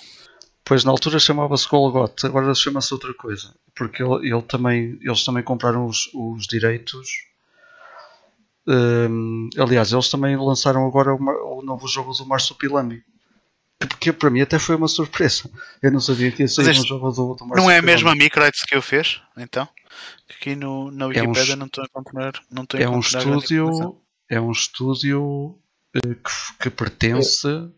Pois 0.65 0.85
na 0.85 0.93
altura 0.93 1.19
chamava-se 1.19 1.69
Golgoth, 1.69 2.25
agora 2.25 2.55
chama-se 2.55 2.93
outra 2.95 3.13
coisa. 3.15 3.53
Porque 3.75 4.03
ele, 4.03 4.31
ele, 4.31 4.43
também, 4.43 4.99
eles 5.01 5.25
também 5.25 5.43
compraram 5.43 5.87
os, 5.87 6.09
os 6.15 6.47
direitos. 6.47 7.09
Um, 8.69 9.49
aliás, 9.59 9.93
eles 9.93 10.09
também 10.09 10.37
lançaram 10.37 10.87
agora 10.87 11.13
o, 11.13 11.59
o 11.59 11.63
novo 11.63 11.89
jogo 11.89 12.13
do 12.13 12.27
Marsupilami 12.27 13.03
porque 13.87 14.13
para 14.13 14.31
mim 14.31 14.43
até 14.43 14.59
foi 14.59 14.77
uma 14.77 14.89
surpresa. 14.89 15.51
Eu 15.83 15.91
não 15.91 16.01
sabia 16.01 16.31
que 16.31 16.43
ia 16.43 16.49
sair 16.49 16.71
um 16.71 16.87
jogo 16.87 17.11
do, 17.11 17.35
do 17.35 17.47
Não 17.47 17.71
é 17.71 17.79
a 17.79 17.83
mesma 17.83 18.15
Microids 18.15 18.63
que 18.63 18.75
eu 18.75 18.83
fez, 18.83 19.23
então? 19.37 19.67
Aqui 20.29 20.55
no, 20.55 20.91
na 20.91 21.07
Wikipedia 21.07 21.53
é 21.53 21.57
um, 21.57 21.59
não 21.59 21.67
estou 21.67 21.83
a 21.83 21.87
encontrar. 21.87 22.33
Não 22.51 22.63
estou 22.65 22.79
a 22.79 22.83
é, 22.83 22.89
um 22.89 23.01
estúdio, 23.01 23.99
é 24.29 24.41
um 24.41 24.53
estúdio 24.53 25.59
eh, 25.95 26.01
que, 26.01 26.59
que 26.61 26.71
pertence. 26.71 27.47
Eu, 27.49 27.73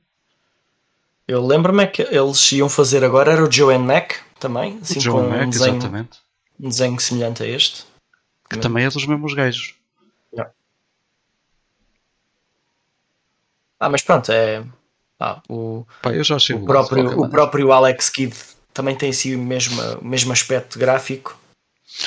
eu 1.28 1.46
lembro-me 1.46 1.86
que 1.86 2.02
eles 2.02 2.50
iam 2.52 2.68
fazer 2.68 3.04
agora 3.04 3.32
era 3.32 3.44
o 3.44 3.50
Joe 3.50 3.78
Mac 3.78 4.14
também, 4.40 4.78
assim, 4.82 4.98
o 4.98 5.00
Joe 5.00 5.28
Mac, 5.28 5.46
um 5.46 5.50
desenho, 5.50 5.76
exatamente. 5.76 6.18
um 6.58 6.68
desenho 6.68 7.00
semelhante 7.00 7.42
a 7.44 7.46
este. 7.46 7.84
Que 8.50 8.58
também 8.58 8.84
é 8.84 8.90
dos 8.90 9.06
mesmos 9.06 9.32
gajos. 9.34 9.76
Yeah. 10.32 10.52
Ah, 13.80 13.88
mas 13.88 14.02
pronto, 14.02 14.30
é 14.30 14.62
ah, 15.22 15.40
o, 15.48 15.86
Pá, 16.02 16.12
eu 16.12 16.24
já 16.24 16.34
achei 16.34 16.56
o, 16.56 16.64
próprio, 16.64 17.20
o 17.20 17.28
próprio 17.28 17.70
Alex 17.70 18.10
Kidd 18.10 18.34
também 18.74 18.96
tem 18.96 19.10
assim 19.10 19.36
o 19.36 19.38
mesmo, 19.38 19.80
o 20.00 20.04
mesmo 20.04 20.32
aspecto 20.32 20.80
gráfico. 20.80 21.38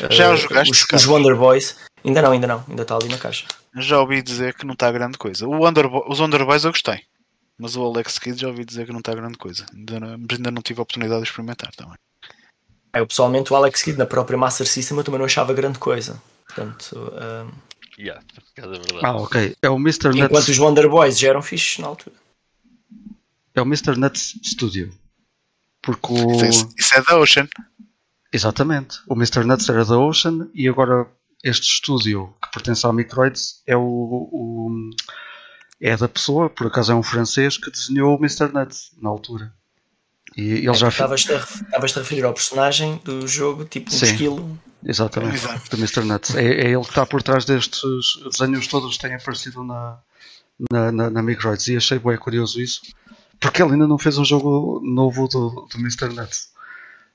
Já 0.09 0.34
uh, 0.34 0.36
jogaste? 0.36 0.72
Os, 0.72 0.86
os 0.93 1.05
Wonder 1.05 1.34
Boys. 1.34 1.78
Ainda 2.03 2.22
não, 2.22 2.32
ainda 2.32 2.47
não. 2.47 2.66
Ainda 2.68 2.82
está 2.82 2.95
ali 2.95 3.07
na 3.07 3.18
caixa. 3.18 3.45
Já 3.78 4.01
ouvi 4.01 4.22
dizer 4.22 4.53
que 4.55 4.66
não 4.66 4.74
está 4.74 4.91
grande 4.91 5.18
coisa. 5.18 5.47
O 5.47 5.63
Wonder, 5.63 5.86
os 6.09 6.20
Wonder 6.20 6.45
Boys 6.45 6.66
eu 6.66 6.72
gostei. 6.72 6.99
Mas 7.57 7.78
o 7.78 7.86
Alex 7.86 8.20
Kidd 8.20 8.41
já 8.41 8.49
ouvi 8.49 8.66
dizer 8.66 8.86
que 8.86 8.91
não 8.91 8.99
está 8.99 9.13
grande 9.16 9.38
coisa. 9.38 9.66
Ainda 9.74 9.99
não, 9.99 10.07
ainda 10.09 10.51
não 10.51 10.61
tive 10.61 10.82
a 10.82 10.84
oportunidade 10.84 11.22
de 11.22 11.30
experimentar 11.30 11.72
também. 11.74 11.95
Eu 12.93 13.07
pessoalmente 13.07 13.53
o 13.53 13.55
Alex 13.55 13.82
Kidd 13.82 13.97
na 13.97 14.05
própria 14.05 14.38
Master 14.38 14.68
System 14.68 14.97
eu 14.97 15.03
também 15.05 15.20
não 15.20 15.26
achava 15.26 15.53
grande 15.53 15.80
coisa. 15.80 16.22
Portanto, 16.47 17.13
um... 17.13 17.51
yeah, 17.97 18.22
é. 18.57 18.61
Ah, 19.03 19.16
ok. 19.16 19.55
É 19.61 19.70
o 19.70 19.78
Mr. 19.78 20.09
Enquanto 20.09 20.34
Nuts... 20.34 20.49
os 20.49 20.57
Wonder 20.57 20.89
Boys 20.89 21.18
já 21.18 21.30
eram 21.30 21.41
fixos 21.41 21.78
na 21.80 21.88
altura. 21.88 22.24
É 23.56 23.62
o 23.62 23.66
Mr. 23.66 23.97
Nuts 23.97 24.39
Studio. 24.43 24.93
Porque 25.82 26.12
o... 26.12 26.45
Isso, 26.45 26.70
isso 26.78 26.95
é 26.95 27.01
da 27.01 27.18
Ocean. 27.18 27.47
Exatamente. 28.32 28.97
O 29.08 29.14
Mr. 29.14 29.45
Nuts 29.45 29.70
era 29.70 29.86
da 29.86 29.97
Ocean 29.97 30.49
e 30.53 30.68
agora 30.68 31.08
este 31.43 31.64
estúdio 31.64 32.36
que 32.43 32.51
pertence 32.51 32.86
à 32.86 32.91
Microids 32.91 33.62
é 33.66 33.78
o, 33.78 33.82
o, 33.82 34.89
é 35.80 35.95
da 35.95 36.10
pessoa, 36.10 36.49
por 36.49 36.68
acaso 36.68 36.91
é 36.91 36.95
um 36.95 37.03
francês 37.03 37.58
que 37.58 37.72
desenhou 37.72 38.16
o 38.16 38.20
Mr. 38.20 38.51
Nuts 38.51 38.91
na 39.01 39.10
altura. 39.10 39.53
E 40.36 40.41
ele 40.41 40.70
é, 40.70 40.74
já 40.74 40.89
Estavas-te 40.89 41.32
a, 41.34 41.38
a 41.38 41.80
referir 41.80 42.26
ao 42.26 42.34
personagem 42.34 42.99
do 43.06 43.28
jogo, 43.28 43.64
tipo 43.64 43.89
um 43.89 43.93
Sim, 43.93 44.06
esquilo. 44.06 44.60
Exatamente, 44.84 45.41
do 45.70 45.78
Mr. 45.78 46.03
Nuts. 46.03 46.36
É, 46.36 46.43
é, 46.43 46.72
ele 46.72 46.82
que 46.82 46.89
está 46.89 47.06
por 47.06 47.24
trás 47.24 47.45
destes 47.45 47.82
desenhos 48.32 48.68
todos 48.68 48.97
que 48.97 49.01
têm 49.01 49.16
aparecido 49.16 49.64
na, 49.64 49.99
na, 50.70 50.91
na, 50.91 51.10
na 51.10 51.24
Microids. 51.24 51.68
E 51.68 51.78
achei 51.78 51.99
bem 51.99 52.18
curioso 52.18 52.62
isso, 52.62 52.82
porque 53.46 53.62
ele 53.62 53.74
ainda 53.74 53.88
não 53.88 54.00
fez 54.00 54.18
um 54.18 54.26
jogo 54.26 54.82
novo 54.84 55.28
do, 55.28 55.68
do 55.72 55.78
Mr. 55.78 56.10
Nuts. 56.10 56.50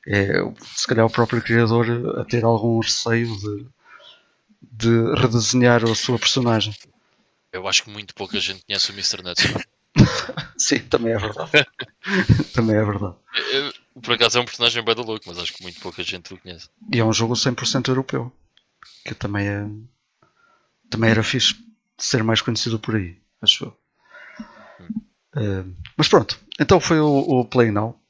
É, 0.06 0.28
se 0.76 0.86
calhar 0.86 1.04
o 1.04 1.10
próprio 1.10 1.42
criador 1.42 2.20
a 2.20 2.24
ter 2.24 2.44
algum 2.44 2.78
receio 2.78 3.36
de, 3.36 3.66
de 4.62 5.14
redesenhar 5.20 5.84
a 5.84 5.94
sua 5.94 6.20
personagem. 6.20 6.72
Eu 7.52 7.66
acho 7.66 7.82
que 7.82 7.90
muito 7.90 8.14
pouca 8.14 8.38
gente 8.38 8.64
conhece 8.64 8.90
o 8.90 8.94
Mr. 8.94 9.22
Nuts. 9.24 9.44
Sim, 10.56 10.78
também 10.78 11.14
é 11.14 11.18
verdade. 11.18 11.50
também 12.54 12.76
é 12.76 12.84
verdade. 12.84 13.16
Eu, 13.52 13.72
por 14.00 14.14
acaso 14.14 14.38
é 14.38 14.40
um 14.40 14.44
personagem 14.44 14.84
bem 14.84 14.94
louco, 14.94 15.24
mas 15.26 15.38
acho 15.38 15.52
que 15.52 15.62
muito 15.64 15.80
pouca 15.80 16.00
gente 16.04 16.32
o 16.32 16.38
conhece. 16.38 16.68
E 16.92 17.00
é 17.00 17.04
um 17.04 17.12
jogo 17.12 17.34
100% 17.34 17.88
europeu. 17.88 18.32
Que 19.04 19.14
também 19.14 19.48
é. 19.48 19.66
Também 20.88 21.10
era 21.10 21.24
fixe 21.24 21.56
ser 21.98 22.22
mais 22.22 22.40
conhecido 22.40 22.78
por 22.78 22.94
aí, 22.94 23.18
acho 23.42 23.64
eu. 23.64 23.79
Uh, 25.36 25.74
mas 25.96 26.08
pronto, 26.08 26.38
então 26.58 26.80
foi 26.80 27.00
o, 27.00 27.18
o 27.18 27.44
Play 27.44 27.70
Now. 27.70 28.00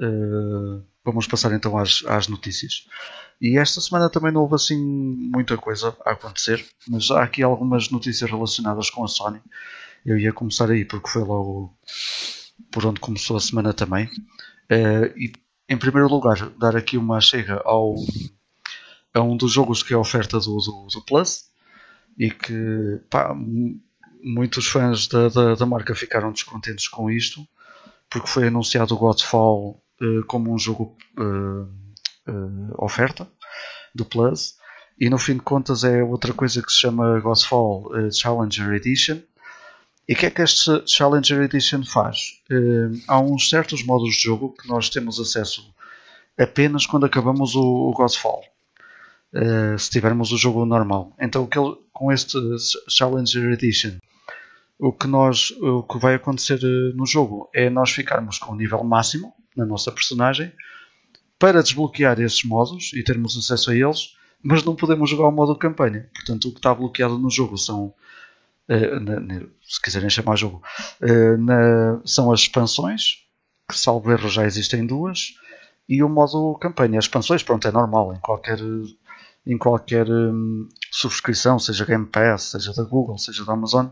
Uh, 0.00 0.82
vamos 1.04 1.26
passar 1.26 1.52
então 1.52 1.76
às, 1.76 2.02
às 2.06 2.28
notícias. 2.28 2.86
E 3.40 3.58
esta 3.58 3.80
semana 3.80 4.10
também 4.10 4.32
não 4.32 4.42
houve 4.42 4.54
assim 4.54 4.76
muita 4.78 5.56
coisa 5.56 5.96
a 6.04 6.12
acontecer, 6.12 6.64
mas 6.88 7.10
há 7.10 7.22
aqui 7.22 7.42
algumas 7.42 7.88
notícias 7.90 8.30
relacionadas 8.30 8.90
com 8.90 9.04
a 9.04 9.08
Sony. 9.08 9.40
Eu 10.04 10.18
ia 10.18 10.32
começar 10.32 10.70
aí 10.70 10.84
porque 10.84 11.08
foi 11.08 11.22
logo 11.22 11.76
por 12.70 12.84
onde 12.84 13.00
começou 13.00 13.36
a 13.36 13.40
semana 13.40 13.72
também. 13.72 14.06
Uh, 14.70 15.06
e 15.16 15.32
em 15.68 15.78
primeiro 15.78 16.08
lugar, 16.08 16.50
dar 16.58 16.76
aqui 16.76 16.96
uma 16.96 17.20
chega 17.20 17.62
ao 17.64 17.94
a 19.12 19.20
um 19.20 19.36
dos 19.36 19.52
jogos 19.52 19.82
que 19.82 19.92
é 19.92 19.96
oferta 19.96 20.38
do, 20.38 20.56
do, 20.56 20.86
do 20.92 21.02
Plus 21.04 21.50
e 22.18 22.30
que 22.30 23.00
pá, 23.08 23.34
muitos 24.22 24.66
fãs 24.66 25.06
da, 25.06 25.28
da, 25.28 25.54
da, 25.54 25.66
marca 25.66 25.94
ficaram 25.94 26.32
descontentes 26.32 26.88
com 26.88 27.10
isto 27.10 27.46
porque 28.08 28.28
foi 28.28 28.48
anunciado 28.48 28.94
o 28.94 28.98
Godfall 28.98 29.82
uh, 30.02 30.24
como 30.26 30.52
um 30.52 30.58
jogo 30.58 30.96
uh, 31.18 31.62
uh, 32.30 32.74
oferta 32.84 33.30
do 33.94 34.04
Plus. 34.04 34.58
E 34.98 35.08
no 35.08 35.18
fim 35.18 35.34
de 35.34 35.40
contas 35.40 35.84
é 35.84 36.02
outra 36.02 36.34
coisa 36.34 36.62
que 36.62 36.70
se 36.70 36.80
chama 36.80 37.20
Godfall 37.20 37.90
Challenger 38.12 38.74
Edition. 38.74 39.18
E 40.06 40.12
o 40.12 40.16
que 40.16 40.26
é 40.26 40.30
que 40.30 40.42
este 40.42 40.82
Challenger 40.86 41.40
Edition 41.40 41.82
faz? 41.84 42.42
Há 43.08 43.18
uns 43.18 43.48
certos 43.48 43.82
modos 43.82 44.14
de 44.16 44.22
jogo 44.24 44.52
que 44.52 44.68
nós 44.68 44.90
temos 44.90 45.18
acesso 45.18 45.72
apenas 46.36 46.84
quando 46.84 47.06
acabamos 47.06 47.54
o, 47.54 47.62
o 47.62 47.92
Godfall. 47.92 48.44
Uh, 49.32 49.78
se 49.78 49.88
tivermos 49.90 50.32
o 50.32 50.36
jogo 50.36 50.66
normal. 50.66 51.14
Então, 51.18 51.48
com 51.92 52.12
este 52.12 52.36
Challenger 52.88 53.52
Edition, 53.52 53.98
o 54.80 54.92
que, 54.92 55.06
nós, 55.06 55.50
o 55.60 55.82
que 55.82 55.98
vai 55.98 56.14
acontecer 56.14 56.58
no 56.94 57.04
jogo 57.04 57.50
é 57.54 57.68
nós 57.68 57.90
ficarmos 57.90 58.38
com 58.38 58.52
o 58.52 58.56
nível 58.56 58.82
máximo 58.82 59.34
na 59.54 59.66
nossa 59.66 59.92
personagem 59.92 60.50
para 61.38 61.62
desbloquear 61.62 62.18
esses 62.18 62.42
modos 62.44 62.92
e 62.94 63.04
termos 63.04 63.36
acesso 63.36 63.70
a 63.70 63.74
eles, 63.74 64.16
mas 64.42 64.64
não 64.64 64.74
podemos 64.74 65.10
jogar 65.10 65.28
o 65.28 65.32
modo 65.32 65.54
campanha. 65.54 66.08
Portanto, 66.14 66.48
o 66.48 66.52
que 66.52 66.58
está 66.58 66.74
bloqueado 66.74 67.18
no 67.18 67.30
jogo 67.30 67.58
são, 67.58 67.92
na, 68.68 69.40
se 69.62 69.80
quiserem 69.82 70.08
chamar 70.08 70.36
jogo, 70.36 70.62
na, 71.38 72.00
são 72.04 72.32
as 72.32 72.40
expansões, 72.40 73.18
que 73.68 73.78
salvo 73.78 74.10
erro 74.10 74.28
já 74.28 74.46
existem 74.46 74.86
duas, 74.86 75.34
e 75.86 76.02
o 76.02 76.08
modo 76.08 76.54
campanha. 76.58 76.98
As 76.98 77.04
expansões, 77.04 77.42
pronto, 77.42 77.68
é 77.68 77.72
normal 77.72 78.14
em 78.14 78.20
qualquer, 78.20 78.58
em 79.46 79.56
qualquer 79.56 80.08
um, 80.08 80.68
subscrição, 80.90 81.58
seja 81.58 81.84
Game 81.84 82.06
Pass, 82.06 82.50
seja 82.50 82.72
da 82.74 82.84
Google, 82.84 83.18
seja 83.18 83.44
da 83.44 83.52
Amazon, 83.52 83.86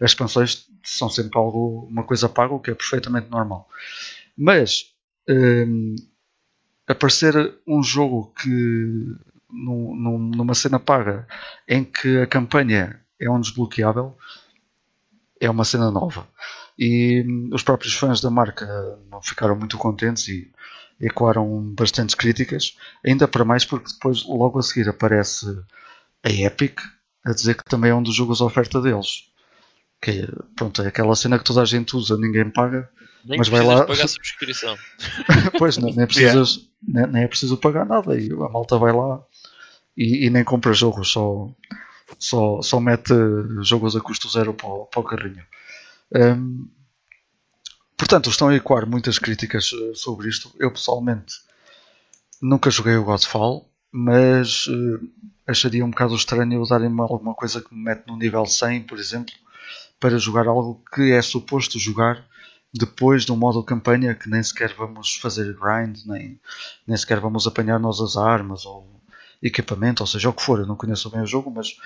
as 0.00 0.10
expansões 0.12 0.68
são 0.84 1.08
sempre 1.08 1.38
algo, 1.38 1.86
uma 1.90 2.04
coisa 2.04 2.28
paga, 2.28 2.54
o 2.54 2.60
que 2.60 2.70
é 2.70 2.74
perfeitamente 2.74 3.30
normal. 3.30 3.68
Mas 4.36 4.94
um, 5.28 5.96
aparecer 6.86 7.34
um 7.66 7.82
jogo 7.82 8.32
que 8.40 8.48
num, 9.50 9.94
num, 9.94 10.18
numa 10.18 10.54
cena 10.54 10.78
paga 10.78 11.26
em 11.68 11.84
que 11.84 12.18
a 12.18 12.26
campanha 12.26 13.00
é 13.20 13.30
um 13.30 13.40
desbloqueável 13.40 14.16
é 15.40 15.50
uma 15.50 15.64
cena 15.64 15.90
nova 15.90 16.26
e 16.78 17.24
os 17.52 17.62
próprios 17.62 17.94
fãs 17.94 18.20
da 18.20 18.30
marca 18.30 18.66
não 19.10 19.20
ficaram 19.20 19.56
muito 19.56 19.76
contentes 19.76 20.28
e 20.28 20.50
ecoaram 21.02 21.74
bastantes 21.74 22.14
críticas 22.14 22.76
ainda 23.04 23.26
para 23.26 23.44
mais 23.44 23.64
porque 23.64 23.92
depois 23.92 24.24
logo 24.24 24.58
a 24.58 24.62
seguir 24.62 24.88
aparece 24.88 25.46
a 26.22 26.30
Epic 26.30 26.80
a 27.24 27.32
dizer 27.32 27.56
que 27.56 27.64
também 27.64 27.90
é 27.90 27.94
um 27.94 28.02
dos 28.02 28.14
jogos 28.14 28.40
à 28.40 28.44
oferta 28.44 28.80
deles. 28.80 29.24
Que 30.00 30.10
é, 30.10 30.26
pronto, 30.56 30.82
é 30.82 30.88
aquela 30.88 31.14
cena 31.14 31.38
que 31.38 31.44
toda 31.44 31.62
a 31.62 31.64
gente 31.64 31.96
usa, 31.96 32.16
ninguém 32.16 32.50
paga 32.50 32.88
nem 33.24 33.38
mas 33.38 33.48
vai 33.48 33.62
lá. 33.62 33.84
pagar 33.84 34.04
a 34.04 34.08
subscrição. 34.08 34.76
Pois, 35.58 35.76
nem, 35.76 35.94
nem 35.94 36.06
precisas 36.06 36.68
nem, 36.82 37.06
nem, 37.06 37.22
é 37.22 37.28
preciso 37.28 37.56
pagar 37.56 37.86
nada 37.86 38.18
e 38.18 38.30
a 38.32 38.48
malta 38.48 38.76
vai 38.78 38.92
lá 38.92 39.22
e, 39.96 40.26
e 40.26 40.30
nem 40.30 40.42
compra 40.42 40.72
jogos, 40.72 41.12
só, 41.12 41.48
só, 42.18 42.60
só 42.62 42.80
mete 42.80 43.14
jogos 43.62 43.94
a 43.94 44.00
custo 44.00 44.28
zero 44.28 44.54
para 44.54 44.68
o, 44.68 44.86
para 44.86 45.00
o 45.00 45.04
carrinho. 45.04 45.44
Um, 46.14 46.68
portanto, 48.02 48.30
estão 48.30 48.48
a 48.48 48.56
ecoar 48.56 48.84
muitas 48.84 49.16
críticas 49.16 49.70
eh, 49.72 49.94
sobre 49.94 50.28
isto. 50.28 50.52
Eu 50.58 50.72
pessoalmente 50.72 51.36
nunca 52.40 52.68
joguei 52.68 52.96
o 52.96 53.04
Godfall, 53.04 53.70
mas 53.92 54.66
uh, 54.66 55.08
acharia 55.46 55.84
um 55.84 55.90
bocado 55.90 56.16
estranho 56.16 56.66
darem-me 56.66 57.00
alguma 57.00 57.32
coisa 57.32 57.60
que 57.60 57.72
me 57.72 57.84
mete 57.84 58.08
no 58.08 58.16
nível 58.16 58.44
100, 58.44 58.82
por 58.82 58.98
exemplo, 58.98 59.32
para 60.00 60.18
jogar 60.18 60.48
algo 60.48 60.82
que 60.92 61.12
é 61.12 61.22
suposto 61.22 61.78
jogar 61.78 62.26
depois 62.74 63.24
de 63.24 63.30
um 63.30 63.36
modo 63.36 63.62
campanha 63.62 64.16
que 64.16 64.28
nem 64.28 64.42
sequer 64.42 64.74
vamos 64.74 65.14
fazer 65.16 65.56
grind, 65.56 66.04
nem, 66.04 66.40
nem 66.84 66.96
sequer 66.96 67.20
vamos 67.20 67.46
apanhar 67.46 67.78
nós 67.78 68.00
as 68.00 68.16
armas 68.16 68.66
ou 68.66 69.00
equipamento, 69.40 70.02
ou 70.02 70.06
seja, 70.08 70.28
o 70.28 70.32
que 70.32 70.42
for. 70.42 70.58
Eu 70.58 70.66
não 70.66 70.74
conheço 70.74 71.08
bem 71.08 71.20
o 71.20 71.26
jogo, 71.26 71.52
mas 71.52 71.76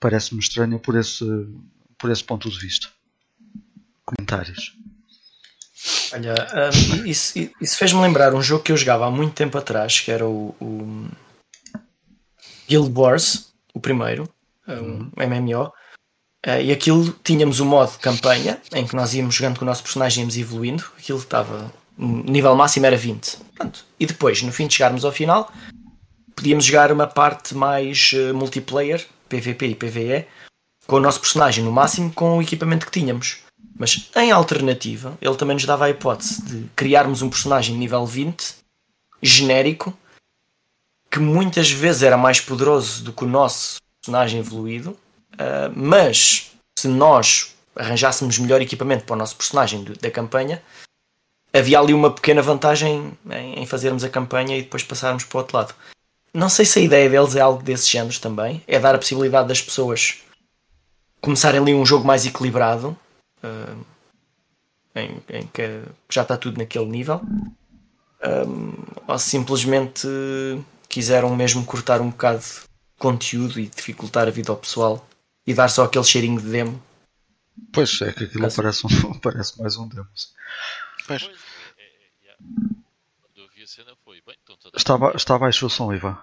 parece-me 0.00 0.40
estranho 0.40 0.80
por 0.80 0.96
esse, 0.96 1.24
por 1.96 2.10
esse 2.10 2.24
ponto 2.24 2.50
de 2.50 2.58
vista. 2.58 2.88
Comentários. 4.04 4.76
Olha, 6.14 6.34
um, 6.70 7.06
isso, 7.06 7.36
isso 7.60 7.76
fez-me 7.76 8.00
lembrar 8.00 8.32
um 8.34 8.40
jogo 8.40 8.62
que 8.62 8.70
eu 8.70 8.76
jogava 8.76 9.06
há 9.06 9.10
muito 9.10 9.34
tempo 9.34 9.58
atrás, 9.58 9.98
que 9.98 10.12
era 10.12 10.24
o, 10.24 10.54
o 10.60 11.08
Guild 12.68 12.92
Wars, 12.96 13.52
o 13.74 13.80
primeiro, 13.80 14.28
um 14.68 14.72
uhum. 14.72 15.10
MMO. 15.16 15.72
Uh, 16.46 16.60
e 16.62 16.70
aquilo 16.70 17.12
tínhamos 17.24 17.58
o 17.58 17.64
modo 17.64 17.98
campanha, 17.98 18.60
em 18.72 18.86
que 18.86 18.94
nós 18.94 19.12
íamos 19.12 19.34
jogando 19.34 19.58
com 19.58 19.64
o 19.64 19.68
nosso 19.68 19.82
personagem 19.82 20.20
íamos 20.20 20.36
evoluindo. 20.36 20.84
Aquilo 20.96 21.18
estava. 21.18 21.72
O 21.98 22.06
nível 22.06 22.54
máximo 22.54 22.86
era 22.86 22.96
20. 22.96 23.38
Pronto. 23.56 23.84
E 23.98 24.06
depois, 24.06 24.40
no 24.42 24.52
fim 24.52 24.68
de 24.68 24.74
chegarmos 24.74 25.04
ao 25.04 25.10
final, 25.10 25.50
podíamos 26.36 26.64
jogar 26.64 26.92
uma 26.92 27.08
parte 27.08 27.56
mais 27.56 28.12
uh, 28.12 28.32
multiplayer, 28.34 29.04
PVP 29.28 29.66
e 29.66 29.74
PVE, 29.74 30.26
com 30.86 30.96
o 30.96 31.00
nosso 31.00 31.18
personagem 31.18 31.64
no 31.64 31.72
máximo 31.72 32.12
com 32.12 32.38
o 32.38 32.42
equipamento 32.42 32.86
que 32.86 32.92
tínhamos. 32.92 33.43
Mas 33.76 34.08
em 34.16 34.30
alternativa, 34.30 35.16
ele 35.20 35.36
também 35.36 35.54
nos 35.54 35.64
dava 35.64 35.86
a 35.86 35.90
hipótese 35.90 36.42
de 36.42 36.68
criarmos 36.76 37.22
um 37.22 37.28
personagem 37.28 37.76
nível 37.76 38.06
20, 38.06 38.54
genérico, 39.20 39.96
que 41.10 41.18
muitas 41.18 41.70
vezes 41.70 42.02
era 42.02 42.16
mais 42.16 42.40
poderoso 42.40 43.02
do 43.04 43.12
que 43.12 43.24
o 43.24 43.28
nosso 43.28 43.78
personagem 44.00 44.40
evoluído 44.40 44.96
Uh, 45.34 45.72
mas 45.74 46.52
se 46.78 46.88
nós 46.88 47.54
arranjássemos 47.74 48.38
melhor 48.38 48.60
equipamento 48.60 49.04
para 49.04 49.14
o 49.14 49.18
nosso 49.18 49.36
personagem 49.36 49.84
da 50.00 50.10
campanha, 50.10 50.62
havia 51.52 51.78
ali 51.78 51.92
uma 51.92 52.10
pequena 52.10 52.40
vantagem 52.40 53.12
em, 53.30 53.66
fazermos 53.66 54.04
a 54.04 54.08
campanha 54.08 54.56
e 54.56 54.62
depois 54.62 54.84
passarmos 54.84 55.24
para 55.24 55.36
o 55.36 55.40
outro 55.40 55.56
lado. 55.56 55.74
não 56.32 56.48
sei 56.48 56.64
se 56.64 56.78
a 56.78 56.82
ideia 56.82 57.08
deles 57.10 57.34
é 57.34 57.40
algo 57.40 57.62
desse 57.62 57.90
género 57.90 58.18
também. 58.20 58.62
É 58.66 58.78
dar 58.78 58.94
a 58.94 58.98
possibilidade 58.98 59.48
das 59.48 59.60
pessoas 59.60 60.18
começarem 61.20 61.60
ali 61.60 61.74
um 61.74 61.86
jogo 61.86 62.06
mais 62.06 62.26
equilibrado. 62.26 62.96
Uh, 63.44 63.84
em, 64.94 65.22
em, 65.28 65.46
que 65.48 65.82
já 66.08 66.22
está 66.22 66.36
tudo 66.36 66.58
naquele 66.58 66.86
nível. 66.86 67.20
Um, 68.24 68.72
ou 69.06 69.18
simplesmente 69.18 70.08
quiseram 70.88 71.34
mesmo 71.34 71.64
cortar 71.64 72.00
um 72.00 72.10
bocado 72.10 72.38
de 72.38 72.62
conteúdo 72.98 73.60
e 73.60 73.66
dificultar 73.66 74.28
a 74.28 74.30
vida 74.30 74.50
ao 74.50 74.56
pessoal 74.56 75.06
e 75.46 75.52
dar 75.52 75.68
só 75.68 75.84
aquele 75.84 76.04
cheirinho 76.04 76.40
de 76.40 76.48
demo. 76.48 76.82
Pois 77.72 78.00
é, 78.00 78.12
que 78.12 78.24
aquilo 78.24 78.48
parece, 78.54 78.86
um, 78.86 79.18
parece 79.20 79.60
mais 79.60 79.76
um 79.76 79.88
demo. 79.88 80.08
Pois. 81.06 81.22
É, 81.78 81.82
é, 81.82 82.32
é, 83.62 83.66
cena 83.66 83.94
foi. 84.04 84.22
Bem, 84.26 84.36
então 84.42 84.56
tá 84.56 84.70
está, 84.74 85.12
está 85.14 85.38
baixo 85.38 85.66
o 85.66 85.70
som, 85.70 85.92
Ivan. 85.92 86.16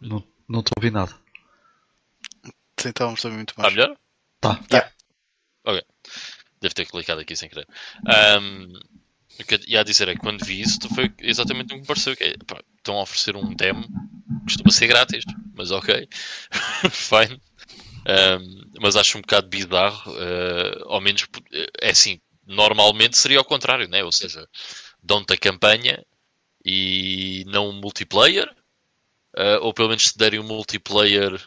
Não 0.00 0.18
estou 0.48 0.72
a 0.76 0.78
ouvir 0.78 0.92
nada. 0.92 1.14
Estávamos 2.78 3.22
também 3.22 3.38
muito 3.38 3.54
baixo. 3.56 3.70
Está 3.70 3.82
melhor? 3.82 3.98
Tá. 4.40 4.60
Yeah. 4.70 4.93
Ok. 5.64 5.82
Devo 6.60 6.74
ter 6.74 6.86
clicado 6.86 7.20
aqui 7.20 7.36
sem 7.36 7.48
querer. 7.48 7.66
Um, 8.40 8.72
o 9.40 9.44
que 9.44 9.54
eu 9.54 9.60
ia 9.66 9.84
dizer 9.84 10.08
é 10.08 10.14
que 10.14 10.20
quando 10.20 10.44
vi 10.44 10.60
isso, 10.60 10.78
foi 10.94 11.12
exatamente 11.20 11.66
o 11.66 11.76
que 11.76 11.80
me 11.80 11.86
pareceu. 11.86 12.16
Que 12.16 12.24
é, 12.24 12.36
pá, 12.46 12.62
estão 12.76 12.98
a 12.98 13.02
oferecer 13.02 13.36
um 13.36 13.54
demo, 13.54 13.86
costuma 14.44 14.70
ser 14.70 14.86
grátis, 14.86 15.24
mas 15.54 15.70
ok, 15.70 16.08
fine. 16.90 17.40
Um, 18.06 18.70
mas 18.80 18.96
acho 18.96 19.16
um 19.16 19.22
bocado 19.22 19.48
bizarro, 19.48 20.12
uh, 20.12 20.84
ao 20.88 21.00
menos 21.00 21.26
é 21.80 21.90
assim, 21.90 22.20
normalmente 22.46 23.16
seria 23.16 23.38
ao 23.38 23.44
contrário, 23.44 23.88
né? 23.88 24.04
ou 24.04 24.12
seja, 24.12 24.46
dão-te 25.02 25.32
a 25.32 25.38
campanha 25.38 26.04
e 26.64 27.44
não 27.46 27.70
um 27.70 27.72
multiplayer, 27.72 28.46
uh, 29.36 29.58
ou 29.62 29.72
pelo 29.72 29.88
menos 29.88 30.08
se 30.08 30.18
derem 30.18 30.38
um 30.38 30.44
multiplayer 30.44 31.40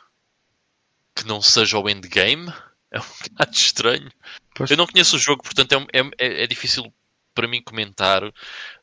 que 1.15 1.25
não 1.25 1.41
seja 1.41 1.77
o 1.77 1.89
endgame, 1.89 2.51
é 2.91 2.99
um 2.99 3.03
bocado 3.29 3.55
estranho. 3.55 4.11
Pois. 4.55 4.71
Eu 4.71 4.77
não 4.77 4.87
conheço 4.87 5.15
o 5.15 5.19
jogo, 5.19 5.43
portanto 5.43 5.73
é, 5.73 5.99
é, 6.17 6.43
é 6.43 6.47
difícil 6.47 6.91
para 7.37 7.47
mim 7.47 7.61
comentar 7.61 8.23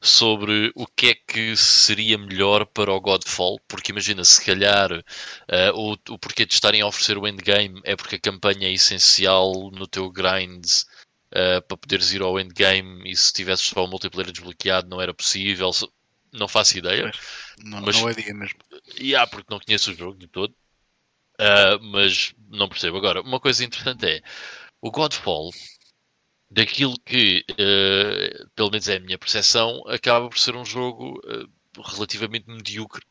sobre 0.00 0.70
o 0.76 0.86
que 0.86 1.08
é 1.08 1.14
que 1.14 1.56
seria 1.56 2.16
melhor 2.16 2.64
para 2.66 2.92
o 2.92 3.00
Godfall, 3.00 3.58
porque 3.66 3.90
imagina, 3.90 4.22
se 4.22 4.44
calhar 4.44 4.92
uh, 4.92 5.02
o, 5.74 5.96
o 6.10 6.18
porquê 6.20 6.46
de 6.46 6.54
estarem 6.54 6.80
a 6.80 6.86
oferecer 6.86 7.18
o 7.18 7.26
endgame 7.26 7.80
é 7.82 7.96
porque 7.96 8.14
a 8.14 8.20
campanha 8.20 8.68
é 8.68 8.72
essencial 8.72 9.72
no 9.72 9.88
teu 9.88 10.08
grind 10.08 10.64
uh, 10.66 11.60
para 11.66 11.76
poderes 11.76 12.12
ir 12.12 12.22
ao 12.22 12.38
endgame 12.38 13.10
e 13.10 13.16
se 13.16 13.32
tivesses 13.32 13.66
só 13.66 13.84
o 13.84 13.88
multiplayer 13.88 14.30
desbloqueado 14.30 14.88
não 14.88 15.00
era 15.00 15.12
possível, 15.12 15.72
não 16.32 16.46
faço 16.46 16.78
ideia. 16.78 17.10
Não, 17.58 17.80
mas, 17.80 18.00
não 18.00 18.08
é 18.08 18.14
dia 18.14 18.34
mesmo. 18.34 18.60
E 18.96 19.16
há, 19.16 19.26
porque 19.26 19.52
não 19.52 19.58
conheço 19.58 19.90
o 19.90 19.94
jogo 19.96 20.16
de 20.16 20.28
todo. 20.28 20.54
Uh, 21.40 21.82
mas 21.82 22.34
não 22.48 22.68
percebo. 22.68 22.96
Agora, 22.96 23.20
uma 23.20 23.40
coisa 23.40 23.64
interessante 23.64 24.06
é 24.06 24.22
o 24.80 24.90
Godfall 24.90 25.50
daquilo 26.50 26.94
que, 27.04 27.44
uh, 27.50 28.50
pelo 28.54 28.70
menos 28.70 28.88
é 28.88 28.96
a 28.96 29.00
minha 29.00 29.18
percepção, 29.18 29.82
acaba 29.88 30.28
por 30.28 30.38
ser 30.38 30.54
um 30.54 30.64
jogo 30.64 31.20
uh, 31.24 31.82
relativamente 31.92 32.48
medíocre 32.48 33.02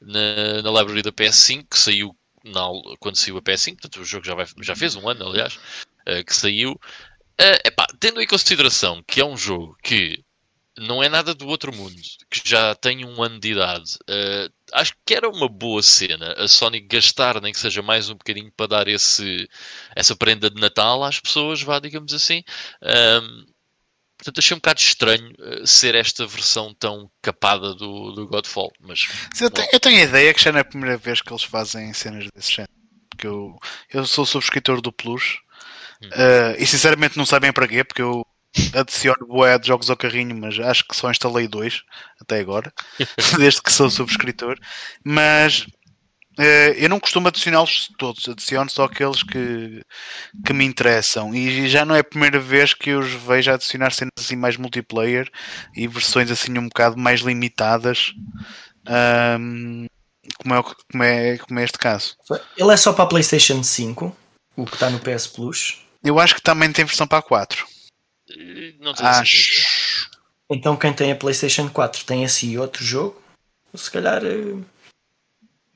na, 0.00 0.62
na 0.62 0.70
library 0.70 1.02
da 1.02 1.12
PS5, 1.12 1.66
que 1.70 1.78
saiu 1.78 2.16
na, 2.44 2.62
quando 2.98 3.16
saiu 3.16 3.36
a 3.36 3.42
PS5, 3.42 3.72
portanto 3.72 4.00
o 4.00 4.04
jogo 4.04 4.24
já, 4.24 4.34
vai, 4.34 4.46
já 4.62 4.74
fez 4.74 4.96
um 4.96 5.08
ano, 5.08 5.28
aliás, 5.28 5.58
que 6.26 6.34
saiu. 6.34 6.80
Epá, 7.64 7.86
tendo 8.00 8.20
em 8.20 8.26
consideração 8.26 9.02
que 9.06 9.20
é 9.20 9.24
um 9.24 9.36
jogo 9.36 9.76
que 9.82 10.24
não 10.78 11.02
é 11.02 11.08
nada 11.08 11.34
do 11.34 11.46
outro 11.46 11.74
mundo, 11.74 12.00
que 12.30 12.40
já 12.44 12.74
tem 12.74 13.04
um 13.04 13.22
ano 13.22 13.38
de 13.38 13.52
idade. 13.52 13.96
Uh, 14.08 14.52
acho 14.72 14.94
que 15.04 15.14
era 15.14 15.28
uma 15.28 15.48
boa 15.48 15.82
cena 15.82 16.32
a 16.34 16.48
Sony 16.48 16.80
gastar, 16.80 17.40
nem 17.40 17.52
que 17.52 17.58
seja 17.58 17.82
mais 17.82 18.08
um 18.08 18.14
bocadinho 18.14 18.52
para 18.56 18.66
dar 18.66 18.88
esse, 18.88 19.48
essa 19.94 20.16
prenda 20.16 20.50
de 20.50 20.60
Natal 20.60 21.02
às 21.04 21.20
pessoas, 21.20 21.62
vá, 21.62 21.78
digamos 21.78 22.12
assim. 22.12 22.42
Um, 22.82 23.46
portanto, 24.16 24.38
achei 24.38 24.54
um 24.54 24.58
bocado 24.58 24.80
estranho 24.80 25.32
uh, 25.38 25.66
ser 25.66 25.94
esta 25.94 26.26
versão 26.26 26.74
tão 26.74 27.10
capada 27.22 27.74
do, 27.74 28.12
do 28.12 28.26
Godfall. 28.26 28.72
Mas, 28.80 29.06
eu, 29.40 29.50
tenho, 29.50 29.68
eu 29.72 29.80
tenho 29.80 29.98
a 29.98 30.04
ideia 30.04 30.34
que 30.34 30.42
já 30.42 30.52
não 30.52 30.58
é 30.58 30.62
a 30.62 30.64
primeira 30.64 30.96
vez 30.96 31.20
que 31.20 31.32
eles 31.32 31.44
fazem 31.44 31.92
cenas 31.92 32.26
desse 32.34 32.52
género. 32.52 32.72
Porque 33.10 33.26
eu, 33.26 33.56
eu 33.92 34.06
sou 34.06 34.26
subscritor 34.26 34.80
do 34.80 34.92
Plus. 34.92 35.38
Hum. 36.02 36.08
Uh, 36.08 36.62
e 36.62 36.66
sinceramente 36.66 37.16
não 37.16 37.26
sabem 37.26 37.52
para 37.52 37.66
quê, 37.66 37.82
porque 37.82 38.02
eu 38.02 38.24
adiciono 38.74 39.26
boé 39.26 39.58
de 39.58 39.68
jogos 39.68 39.90
ao 39.90 39.96
carrinho, 39.96 40.36
mas 40.36 40.58
acho 40.58 40.86
que 40.86 40.96
só 40.96 41.10
instalei 41.10 41.46
dois 41.46 41.82
até 42.20 42.40
agora, 42.40 42.72
desde 43.38 43.62
que 43.62 43.72
sou 43.72 43.90
subscritor. 43.90 44.58
Mas 45.04 45.66
uh, 46.38 46.72
eu 46.76 46.88
não 46.88 47.00
costumo 47.00 47.28
adicioná-los 47.28 47.88
todos, 47.98 48.28
adiciono 48.28 48.70
só 48.70 48.84
aqueles 48.84 49.22
que, 49.22 49.82
que 50.44 50.52
me 50.52 50.64
interessam. 50.64 51.34
E 51.34 51.68
já 51.68 51.84
não 51.84 51.94
é 51.94 52.00
a 52.00 52.04
primeira 52.04 52.40
vez 52.40 52.74
que 52.74 52.90
eu 52.90 53.00
os 53.00 53.12
vejo 53.12 53.50
adicionar 53.50 53.92
cenas 53.92 54.12
assim 54.18 54.36
mais 54.36 54.56
multiplayer 54.56 55.30
e 55.74 55.86
versões 55.86 56.30
assim 56.30 56.56
um 56.58 56.68
bocado 56.68 56.96
mais 56.96 57.20
limitadas. 57.20 58.12
Um, 59.40 59.86
como, 60.42 60.54
é, 60.54 60.62
como, 60.62 61.04
é, 61.04 61.38
como 61.38 61.60
é 61.60 61.64
este 61.64 61.78
caso. 61.78 62.16
Ele 62.56 62.72
é 62.72 62.76
só 62.76 62.92
para 62.92 63.04
a 63.04 63.08
PlayStation 63.08 63.62
5, 63.62 64.16
o 64.56 64.66
que 64.66 64.74
está 64.74 64.90
no 64.90 65.00
PS 65.00 65.26
Plus. 65.26 65.78
Eu 66.02 66.18
acho 66.18 66.34
que 66.34 66.42
também 66.42 66.70
tem 66.72 66.84
versão 66.84 67.06
para 67.06 67.18
a 67.18 67.22
4. 67.22 67.66
Não 68.80 68.94
tenho 68.94 69.08
Acho. 69.08 70.10
Então 70.50 70.76
quem 70.76 70.92
tem 70.92 71.12
a 71.12 71.16
PlayStation 71.16 71.68
4 71.68 72.04
tem 72.04 72.24
esse 72.24 72.56
outro 72.58 72.84
jogo? 72.84 73.20
Se 73.74 73.90
calhar. 73.90 74.24
Eh, 74.24 74.62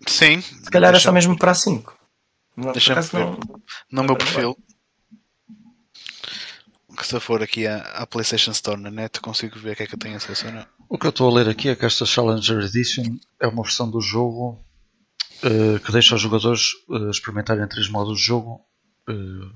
Sim. 0.06 0.40
Se 0.40 0.70
calhar 0.70 0.94
é 0.94 0.98
só 0.98 1.12
mesmo 1.12 1.38
para 1.38 1.52
a 1.52 1.54
5. 1.54 1.96
Deixa 2.72 2.94
me 2.94 3.02
ver. 3.02 3.24
No 3.26 3.38
não 3.90 4.04
meu 4.04 4.16
perfil. 4.16 4.56
Que 6.96 7.06
se 7.06 7.14
eu 7.14 7.20
for 7.20 7.42
aqui 7.42 7.66
à, 7.66 7.78
à, 7.78 8.06
PlayStation 8.06 8.50
Store 8.50 8.80
na 8.80 8.90
net, 8.90 9.20
consigo 9.20 9.58
ver 9.58 9.72
o 9.72 9.76
que 9.76 9.82
é 9.84 9.86
que 9.86 9.94
eu 9.94 9.98
tenho 9.98 10.16
acesso 10.16 10.46
ou 10.46 10.52
não. 10.52 10.66
O 10.88 10.98
que 10.98 11.06
eu 11.06 11.10
estou 11.10 11.30
a 11.30 11.34
ler 11.34 11.48
aqui 11.48 11.70
é 11.70 11.76
que 11.76 11.86
esta 11.86 12.04
Challenger 12.04 12.60
Edition 12.60 13.16
é 13.40 13.46
uma 13.46 13.62
versão 13.62 13.90
do 13.90 14.00
jogo 14.00 14.62
uh, 15.42 15.80
que 15.80 15.90
deixa 15.90 16.14
os 16.14 16.20
jogadores 16.20 16.72
uh, 16.88 17.10
experimentarem 17.10 17.66
três 17.66 17.88
modos 17.88 18.18
de 18.18 18.26
jogo: 18.26 18.60
uh, 19.08 19.50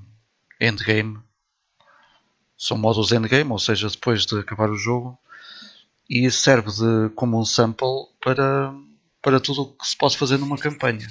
endgame, 0.59 1.19
são 2.57 2.77
modos 2.77 3.11
endgame, 3.11 3.51
ou 3.51 3.59
seja, 3.59 3.87
depois 3.87 4.25
de 4.25 4.39
acabar 4.39 4.69
o 4.69 4.77
jogo, 4.77 5.17
e 6.09 6.29
serve 6.31 6.71
de, 6.71 7.09
como 7.15 7.39
um 7.39 7.45
sample 7.45 8.07
para, 8.21 8.73
para 9.21 9.39
tudo 9.39 9.61
o 9.61 9.73
que 9.73 9.87
se 9.87 9.95
pode 9.95 10.17
fazer 10.17 10.37
numa 10.37 10.57
campanha. 10.57 11.07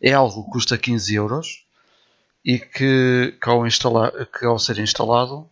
É 0.00 0.12
algo 0.12 0.44
que 0.44 0.50
custa 0.50 0.78
15 0.78 1.14
euros 1.14 1.64
e 2.44 2.58
que, 2.58 3.36
que, 3.42 3.48
ao, 3.48 3.66
instalar, 3.66 4.12
que 4.26 4.46
ao 4.46 4.58
ser 4.58 4.78
instalado 4.78 5.48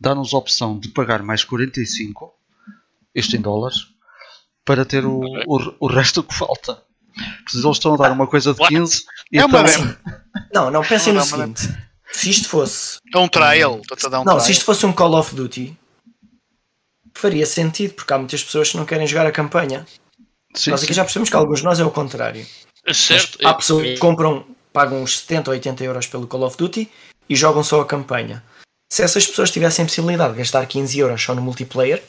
dá-nos 0.00 0.32
a 0.32 0.38
opção 0.38 0.78
de 0.78 0.88
pagar 0.88 1.22
mais 1.22 1.44
45, 1.44 2.34
isto 3.14 3.36
em 3.36 3.40
dólares, 3.40 3.88
para 4.64 4.84
ter 4.84 5.04
o, 5.04 5.20
o, 5.46 5.76
o 5.80 5.86
resto 5.86 6.22
que 6.22 6.34
falta. 6.34 6.82
Portanto, 7.14 7.54
eles 7.54 7.76
estão 7.76 7.94
a 7.94 7.96
dar 7.96 8.12
uma 8.12 8.26
coisa 8.26 8.54
de 8.54 8.66
15 8.66 9.04
e 9.30 9.38
é 9.38 9.44
uma 9.44 9.62
estão... 9.64 9.96
Não, 10.54 10.70
não, 10.70 10.82
pensem 10.82 11.12
no 11.12 11.22
seguinte. 11.22 11.68
Se 12.12 12.30
isto 12.30 12.48
fosse. 12.48 12.98
É 13.14 13.18
um 13.18 13.28
trial. 13.28 13.74
Um... 13.74 13.76
Um 13.76 14.10
não, 14.10 14.24
trial. 14.24 14.40
se 14.40 14.52
isto 14.52 14.64
fosse 14.64 14.84
um 14.86 14.92
Call 14.92 15.14
of 15.14 15.34
Duty, 15.34 15.76
faria 17.14 17.46
sentido, 17.46 17.94
porque 17.94 18.12
há 18.12 18.18
muitas 18.18 18.42
pessoas 18.42 18.70
que 18.70 18.76
não 18.76 18.84
querem 18.84 19.06
jogar 19.06 19.26
a 19.26 19.32
campanha. 19.32 19.86
Sim, 20.54 20.70
nós 20.70 20.82
aqui 20.82 20.92
sim. 20.92 20.96
já 20.96 21.04
percebemos 21.04 21.30
que 21.30 21.36
alguns 21.36 21.60
de 21.60 21.64
nós 21.64 21.78
é 21.78 21.84
o 21.84 21.90
contrário. 21.90 22.46
É 22.86 22.92
certo. 22.92 23.38
Mas 23.40 23.50
há 23.50 23.54
pessoas 23.54 23.86
que 23.86 23.98
compram, 23.98 24.44
pagam 24.72 25.02
uns 25.02 25.20
70 25.20 25.50
ou 25.50 25.54
80 25.54 25.84
euros 25.84 26.06
pelo 26.06 26.26
Call 26.26 26.44
of 26.44 26.56
Duty 26.56 26.90
e 27.28 27.36
jogam 27.36 27.62
só 27.62 27.80
a 27.80 27.86
campanha. 27.86 28.42
Se 28.92 29.02
essas 29.02 29.26
pessoas 29.26 29.50
tivessem 29.50 29.84
a 29.84 29.86
possibilidade 29.86 30.32
de 30.32 30.38
gastar 30.38 30.66
15 30.66 30.98
euros 30.98 31.22
só 31.22 31.34
no 31.34 31.42
multiplayer 31.42 32.02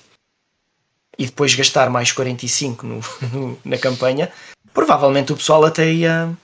e 1.18 1.26
depois 1.26 1.54
gastar 1.54 1.89
mais 1.89 2.12
45 2.12 2.88
no, 2.88 2.99
no, 3.32 3.60
na 3.64 3.78
campanha, 3.78 4.32
provavelmente 4.74 5.32
o 5.32 5.38
pessoal 5.38 5.64
até 5.66 5.91
ia, 5.91 6.36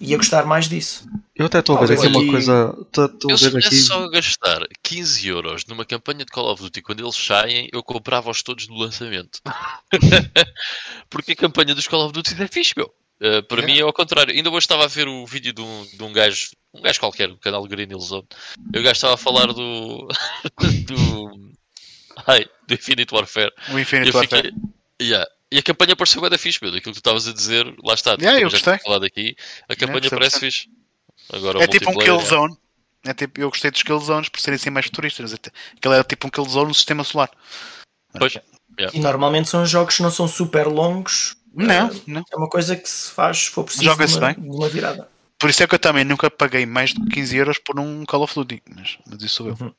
ia 0.00 0.16
gostar 0.16 0.46
mais 0.46 0.68
disso. 0.68 1.06
Eu 1.36 1.46
até 1.46 1.58
estou 1.58 1.76
a 1.76 1.84
ver 1.84 1.98
aqui 1.98 2.06
uma 2.06 2.26
coisa. 2.26 2.76
Estou 2.80 3.32
a 3.32 3.36
ver 3.36 3.58
aqui. 3.58 3.76
só 3.76 4.08
gastar 4.08 4.60
15 4.82 5.28
euros 5.28 5.66
numa 5.66 5.84
campanha 5.84 6.24
de 6.24 6.32
Call 6.32 6.50
of 6.50 6.62
Duty 6.62 6.82
quando 6.82 7.00
eles 7.00 7.16
saem, 7.16 7.68
eu 7.72 7.82
comprava-os 7.82 8.42
todos 8.42 8.66
no 8.68 8.76
lançamento. 8.76 9.40
Porque 11.10 11.32
a 11.32 11.36
campanha 11.36 11.74
dos 11.74 11.86
Call 11.86 12.04
of 12.04 12.12
Duty 12.12 12.42
é 12.42 12.48
fixe, 12.48 12.72
meu. 12.76 12.92
Uh, 13.22 13.42
para 13.42 13.62
é. 13.62 13.66
mim 13.66 13.78
é 13.78 13.82
ao 13.82 13.92
contrário. 13.92 14.34
Ainda 14.34 14.48
hoje 14.48 14.64
estava 14.64 14.84
a 14.84 14.88
ver 14.88 15.06
o 15.06 15.26
vídeo 15.26 15.52
de 15.52 15.60
um, 15.60 15.86
de 15.92 16.02
um 16.02 16.12
gajo, 16.12 16.48
um 16.72 16.80
gajo 16.80 16.98
qualquer, 16.98 17.28
do 17.28 17.36
canal 17.36 17.66
Green 17.66 17.88
Hill 17.90 18.00
Zone. 18.00 18.26
E 18.74 18.78
o 18.78 18.82
gajo 18.82 18.92
estava 18.92 19.14
a 19.14 19.18
falar 19.18 19.52
do. 19.52 20.08
do. 20.86 21.50
Ai, 22.26 22.46
do 22.66 22.74
Infinite 22.74 23.14
Warfare. 23.14 23.52
O 23.70 23.78
Infinite 23.78 24.16
Warfare. 24.16 24.52
Fiquei, 24.52 25.08
yeah, 25.08 25.26
e 25.52 25.58
a 25.58 25.62
campanha 25.62 25.96
pareceu 25.96 26.20
bem 26.20 26.30
da 26.30 26.38
fixe, 26.38 26.58
meu. 26.62 26.70
Daquilo 26.70 26.94
que 26.94 27.00
tu 27.00 27.04
estavas 27.04 27.26
a 27.26 27.32
dizer, 27.32 27.74
lá 27.82 27.94
está. 27.94 28.12
Yeah, 28.12 28.40
eu 28.40 28.50
gostei. 28.50 28.78
Falado 28.78 29.04
aqui, 29.04 29.36
a 29.68 29.74
campanha 29.74 29.98
yeah, 29.98 30.16
parece 30.16 30.38
fixe. 30.38 30.68
Agora, 31.32 31.62
é 31.62 31.66
tipo 31.66 31.90
um 31.90 31.94
Killzone. 31.94 32.56
É. 33.04 33.10
é 33.10 33.14
tipo, 33.14 33.40
eu 33.40 33.50
gostei 33.50 33.70
dos 33.70 33.82
Killzones 33.82 34.28
por 34.28 34.40
serem 34.40 34.56
assim 34.56 34.70
mais 34.70 34.86
futuristas. 34.86 35.32
Aquele 35.32 35.94
era 35.94 36.04
tipo 36.04 36.26
um 36.26 36.30
Killzone 36.30 36.68
no 36.68 36.74
sistema 36.74 37.02
solar. 37.02 37.30
Pois. 38.18 38.34
Yeah. 38.78 38.96
E 38.96 39.00
normalmente 39.00 39.48
são 39.48 39.66
jogos 39.66 39.96
que 39.96 40.02
não 40.02 40.10
são 40.10 40.28
super 40.28 40.66
longos 40.66 41.36
Não, 41.52 41.88
uh, 41.88 42.02
não. 42.06 42.24
É 42.32 42.36
uma 42.36 42.48
coisa 42.48 42.76
que 42.76 42.88
se 42.88 43.10
faz 43.10 43.38
se 43.38 43.50
for 43.50 43.64
preciso 43.64 43.90
uma, 43.92 44.32
bem. 44.32 44.36
uma 44.38 44.68
virada. 44.68 45.08
Por 45.40 45.48
isso 45.48 45.62
é 45.62 45.66
que 45.66 45.74
eu 45.74 45.78
também 45.78 46.04
nunca 46.04 46.30
paguei 46.30 46.66
mais 46.66 46.92
de 46.92 47.02
15 47.06 47.36
euros 47.36 47.58
por 47.58 47.80
um 47.80 48.04
Call 48.04 48.22
of 48.22 48.34
Duty, 48.34 48.62
mas, 48.76 48.98
mas 49.06 49.22
isso 49.22 49.36
sou 49.36 49.48
eu. 49.48 49.56
Uhum. 49.58 49.72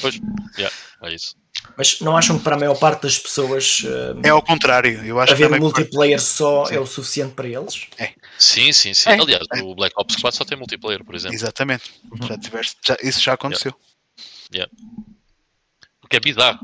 Pois, 0.00 0.20
yeah, 0.56 0.74
é 1.02 1.12
isso. 1.12 1.34
Mas 1.76 2.00
não 2.00 2.16
acham 2.16 2.38
que 2.38 2.44
para 2.44 2.54
a 2.54 2.58
maior 2.58 2.78
parte 2.78 3.02
das 3.02 3.18
pessoas 3.18 3.82
uh, 3.82 4.20
é 4.22 4.28
ao 4.28 4.40
contrário? 4.40 5.04
Eu 5.04 5.18
acho 5.18 5.32
haver 5.32 5.50
que 5.50 5.58
multiplayer 5.58 6.20
só 6.20 6.66
sim. 6.66 6.76
é 6.76 6.80
o 6.80 6.86
suficiente 6.86 7.34
para 7.34 7.48
eles? 7.48 7.88
É. 7.98 8.12
Sim, 8.38 8.72
sim, 8.72 8.94
sim. 8.94 9.10
É. 9.10 9.20
Aliás, 9.20 9.44
é. 9.52 9.62
o 9.62 9.74
Black 9.74 9.92
Ops 9.98 10.16
4 10.16 10.38
só 10.38 10.44
tem 10.44 10.56
multiplayer, 10.56 11.04
por 11.04 11.16
exemplo. 11.16 11.34
Exatamente. 11.34 11.92
Uhum. 12.10 12.28
Já 12.28 12.38
tiveste, 12.38 12.76
já, 12.84 12.96
isso 13.02 13.20
já 13.20 13.32
aconteceu. 13.32 13.74
Yeah. 14.54 14.70
Yeah. 14.70 14.72
O 16.04 16.08
que 16.08 16.16
é 16.16 16.20
bizarro. 16.20 16.60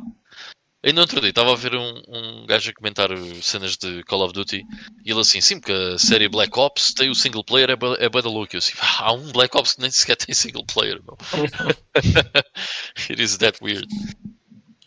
Ainda 0.84 1.00
outro 1.00 1.20
dia 1.20 1.30
estava 1.30 1.52
a 1.52 1.56
ver 1.56 1.74
um, 1.74 2.02
um 2.08 2.46
gajo 2.46 2.70
a 2.70 2.74
comentar 2.74 3.08
cenas 3.42 3.76
de 3.76 4.04
Call 4.04 4.22
of 4.22 4.32
Duty 4.32 4.64
e 5.04 5.10
ele 5.10 5.20
assim, 5.20 5.40
sim, 5.40 5.58
porque 5.58 5.72
a 5.72 5.98
série 5.98 6.28
Black 6.28 6.56
Ops 6.56 6.94
tem 6.94 7.10
o 7.10 7.16
single 7.16 7.42
player, 7.42 7.70
é, 7.70 8.04
é 8.04 8.08
bada 8.08 8.28
louco. 8.28 8.54
Eu 8.54 8.58
assim, 8.58 8.74
ah, 8.80 9.06
há 9.06 9.12
um 9.12 9.32
Black 9.32 9.56
Ops 9.56 9.72
que 9.72 9.80
nem 9.80 9.90
sequer 9.90 10.16
tem 10.16 10.32
single 10.32 10.64
player, 10.64 11.00
meu. 11.04 11.18
It 13.10 13.20
is 13.20 13.36
that 13.38 13.58
weird. 13.60 13.88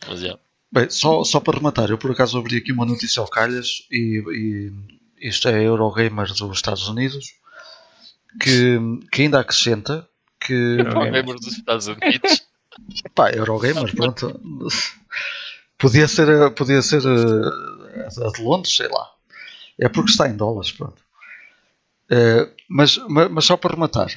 Mas 0.08 0.22
yeah. 0.22 0.40
Bem, 0.72 0.88
só, 0.88 1.22
só 1.24 1.40
para 1.40 1.58
rematar, 1.58 1.90
eu 1.90 1.98
por 1.98 2.10
acaso 2.10 2.38
abri 2.38 2.56
aqui 2.56 2.72
uma 2.72 2.86
notícia 2.86 3.20
ao 3.20 3.28
calhas 3.28 3.86
e, 3.90 4.22
e 5.20 5.28
isto 5.28 5.46
é 5.48 5.62
Eurogamer 5.62 6.28
dos 6.28 6.56
Estados 6.56 6.88
Unidos 6.88 7.34
que, 8.40 8.78
que 9.10 9.22
ainda 9.22 9.40
acrescenta 9.40 10.08
que. 10.40 10.54
Eurogamer 10.54 11.34
dos 11.34 11.58
Estados 11.58 11.86
Unidos. 11.86 12.46
Pá, 13.14 13.30
Eurogamer, 13.30 13.94
pronto. 13.94 14.40
Podia 15.82 16.06
ser, 16.06 16.50
podia 16.52 16.80
ser 16.80 17.02
a 17.04 18.30
de 18.30 18.40
Londres, 18.40 18.76
sei 18.76 18.86
lá. 18.86 19.10
É 19.76 19.88
porque 19.88 20.12
está 20.12 20.28
em 20.28 20.36
dólares, 20.36 20.70
pronto. 20.70 21.02
Uh, 22.04 22.48
mas, 22.68 22.98
mas, 23.08 23.44
só 23.44 23.56
para 23.56 23.74
rematar, 23.74 24.12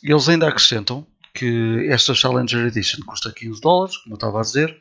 eles 0.00 0.28
ainda 0.28 0.46
acrescentam 0.46 1.04
que 1.34 1.88
esta 1.90 2.14
Challenger 2.14 2.66
Edition 2.66 3.00
custa 3.04 3.32
15 3.32 3.60
dólares, 3.60 3.96
como 3.96 4.14
eu 4.14 4.16
estava 4.16 4.38
a 4.38 4.42
dizer. 4.42 4.80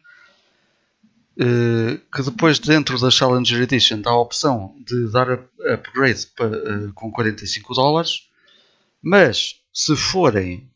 Que 2.12 2.22
depois 2.22 2.60
dentro 2.60 2.99
da 2.99 3.10
Challenger 3.10 3.64
Edition 3.64 4.01
dá 4.01 4.12
a 4.12 4.22
opção 4.22 4.76
de 4.86 5.12
dar 5.12 5.39
upgrade 5.74 6.28
para, 6.36 6.91
com 6.93 7.12
45 7.12 7.74
dólares. 7.74 8.28
Mas 9.01 9.55
se 9.74 9.95
forem 9.95 10.70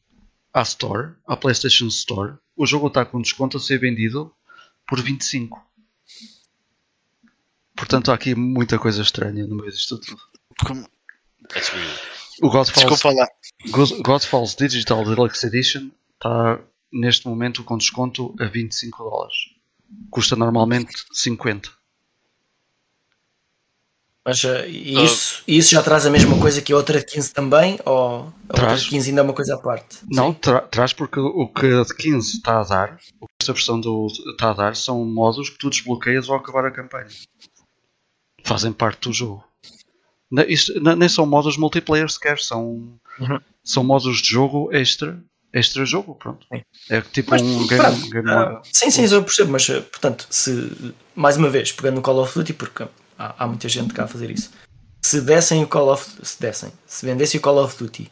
à 0.51 0.63
Store, 0.63 1.11
à 1.27 1.37
PlayStation 1.37 1.85
Store, 1.87 2.37
o 2.55 2.65
jogo 2.65 2.87
está 2.87 3.05
com 3.05 3.21
desconto 3.21 3.57
a 3.57 3.59
ser 3.59 3.79
vendido 3.79 4.33
por 4.87 5.01
25. 5.01 5.61
Portanto, 7.75 8.11
há 8.11 8.15
aqui 8.15 8.35
muita 8.35 8.77
coisa 8.77 9.01
estranha 9.01 9.45
no 9.47 9.55
meio 9.55 9.71
disto 9.71 9.99
tudo. 9.99 10.21
Como... 10.65 10.87
O 12.41 12.49
Godfalls, 12.49 13.03
lá. 13.03 13.27
Godfalls 14.03 14.55
Digital 14.55 15.03
Deluxe 15.05 15.45
Edition 15.45 15.91
está 16.13 16.59
neste 16.91 17.27
momento 17.27 17.63
com 17.63 17.77
desconto 17.77 18.35
a 18.39 18.45
25 18.45 19.03
dólares. 19.03 19.35
Custa 20.09 20.35
normalmente 20.35 20.93
50. 21.11 21.69
Mas 24.25 24.41
uh, 24.45 24.65
isso, 24.65 25.41
uh, 25.41 25.43
isso 25.47 25.71
já 25.71 25.83
traz 25.83 26.05
a 26.05 26.09
mesma 26.09 26.39
coisa 26.39 26.61
que 26.61 26.71
a 26.71 26.77
outra 26.77 26.99
de 26.99 27.05
15 27.05 27.33
também? 27.33 27.77
Ou 27.85 28.33
a 28.47 28.53
traz. 28.53 28.71
outra 28.71 28.77
de 28.77 28.89
15 28.89 29.09
ainda 29.09 29.21
é 29.21 29.23
uma 29.23 29.33
coisa 29.33 29.55
à 29.55 29.57
parte? 29.57 29.97
Não, 30.09 30.33
tra 30.33 30.61
traz 30.61 30.93
porque 30.93 31.19
o 31.19 31.47
que 31.47 31.65
a 31.65 31.83
de 31.83 31.93
15 31.93 32.37
está 32.37 32.61
a 32.61 32.63
dar, 32.63 32.97
o 33.19 33.27
que 33.27 33.33
esta 33.41 33.51
versão 33.51 33.79
do, 33.79 34.07
está 34.31 34.51
a 34.51 34.53
dar, 34.53 34.75
são 34.77 35.03
modos 35.03 35.49
que 35.49 35.57
tu 35.57 35.69
desbloqueias 35.69 36.29
ao 36.29 36.37
acabar 36.37 36.65
a 36.65 36.71
campanha. 36.71 37.07
Fazem 38.45 38.71
parte 38.71 39.09
do 39.09 39.13
jogo. 39.13 39.43
Não, 40.31 40.43
isto, 40.43 40.79
não, 40.81 40.95
nem 40.95 41.09
são 41.09 41.25
modos 41.25 41.57
multiplayer 41.57 42.09
sequer, 42.09 42.39
são, 42.39 42.97
uhum. 43.19 43.39
são 43.63 43.83
modos 43.83 44.21
de 44.21 44.29
jogo 44.29 44.69
extra. 44.71 45.21
Extra 45.55 45.85
jogo, 45.85 46.15
pronto. 46.15 46.47
Sim. 46.51 46.63
É 46.89 46.99
tipo 47.01 47.29
mas, 47.29 47.43
um 47.43 47.67
game, 47.67 48.09
game 48.09 48.27
uh, 48.27 48.59
Sim, 48.71 48.89
sim, 48.89 49.05
eu 49.05 49.21
percebo, 49.21 49.51
mas 49.51 49.67
portanto, 49.67 50.25
se 50.31 50.71
mais 51.13 51.37
uma 51.37 51.47
vez, 51.47 51.71
pegando 51.71 51.97
no 51.97 52.01
Call 52.01 52.17
of 52.23 52.33
Duty, 52.33 52.53
porque 52.53 52.87
há, 53.23 53.43
há 53.43 53.47
muita 53.47 53.69
gente 53.69 53.93
cá 53.93 54.03
a 54.03 54.07
fazer 54.07 54.29
isso. 54.29 54.51
Se 55.01 55.21
dessem 55.21 55.63
o 55.63 55.67
Call 55.67 55.91
of 55.91 56.05
se 56.23 56.39
dessem, 56.39 56.71
se 56.85 57.05
vendessem 57.05 57.39
o 57.39 57.43
Call 57.43 57.63
of 57.63 57.77
Duty 57.77 58.11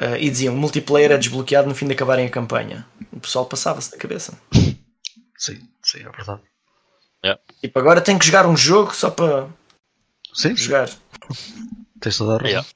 uh, 0.00 0.16
e 0.18 0.30
diziam 0.30 0.54
multiplayer 0.54 1.12
é 1.12 1.18
desbloqueado 1.18 1.68
no 1.68 1.74
fim 1.74 1.86
de 1.86 1.94
acabarem 1.94 2.26
a 2.26 2.30
campanha, 2.30 2.86
o 3.12 3.20
pessoal 3.20 3.46
passava-se 3.46 3.90
da 3.90 3.98
cabeça. 3.98 4.38
Sim, 5.36 5.60
sim, 5.82 6.00
é 6.00 6.10
verdade. 6.10 6.40
Yeah. 7.24 7.42
Tipo, 7.60 7.78
agora 7.78 8.00
tem 8.00 8.18
que 8.18 8.26
jogar 8.26 8.46
um 8.46 8.56
jogo 8.56 8.94
só 8.94 9.10
para 9.10 9.48
sim. 10.32 10.56
jogar. 10.56 10.90
Tens 12.00 12.18
toda 12.18 12.34
a 12.34 12.36
razão. 12.36 12.48
Yeah. 12.48 12.68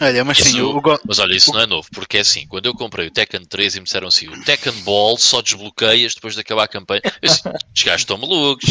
Olha, 0.00 0.24
mas, 0.24 0.38
sim, 0.38 0.60
o, 0.60 0.78
o, 0.78 0.82
mas 1.06 1.18
olha, 1.18 1.34
isso 1.34 1.50
o... 1.50 1.54
não 1.54 1.60
é 1.60 1.66
novo, 1.66 1.88
porque 1.92 2.18
é 2.18 2.20
assim, 2.20 2.46
quando 2.46 2.66
eu 2.66 2.74
comprei 2.74 3.08
o 3.08 3.10
Tekken 3.10 3.44
3 3.44 3.76
e 3.76 3.78
me 3.80 3.84
disseram 3.84 4.08
assim, 4.08 4.28
o 4.28 4.44
Tekken 4.44 4.72
Ball 4.82 5.16
só 5.18 5.42
desbloqueias 5.42 6.14
depois 6.14 6.34
de 6.34 6.40
acabar 6.40 6.64
a 6.64 6.68
campanha, 6.68 7.02
eu 7.04 7.28
disse, 7.28 7.42
os 7.48 7.82
gajos 7.82 8.02
estão 8.02 8.18
malucos. 8.18 8.68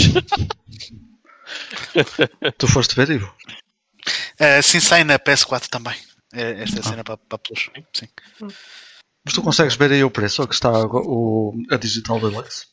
tu 2.57 2.67
foste 2.67 2.95
ver, 2.95 3.09
Ivo? 3.09 3.33
Uh, 4.39 4.61
sim, 4.61 4.79
sai 4.79 5.03
na 5.03 5.19
PS4 5.19 5.67
também. 5.67 5.95
É, 6.33 6.63
esta 6.63 6.77
é 6.77 6.79
a 6.79 6.83
cena 6.83 7.03
para, 7.03 7.17
para 7.17 7.37
Plus. 7.37 7.69
Sim. 7.93 8.07
Mas 9.23 9.33
tu 9.33 9.41
consegues 9.41 9.75
ver 9.75 9.91
aí 9.91 10.03
o 10.03 10.11
preço 10.11 10.41
ou 10.41 10.47
que 10.47 10.55
está 10.55 10.71
o, 10.71 11.53
a 11.71 11.77
Digital 11.77 12.19
Deluxe? 12.19 12.65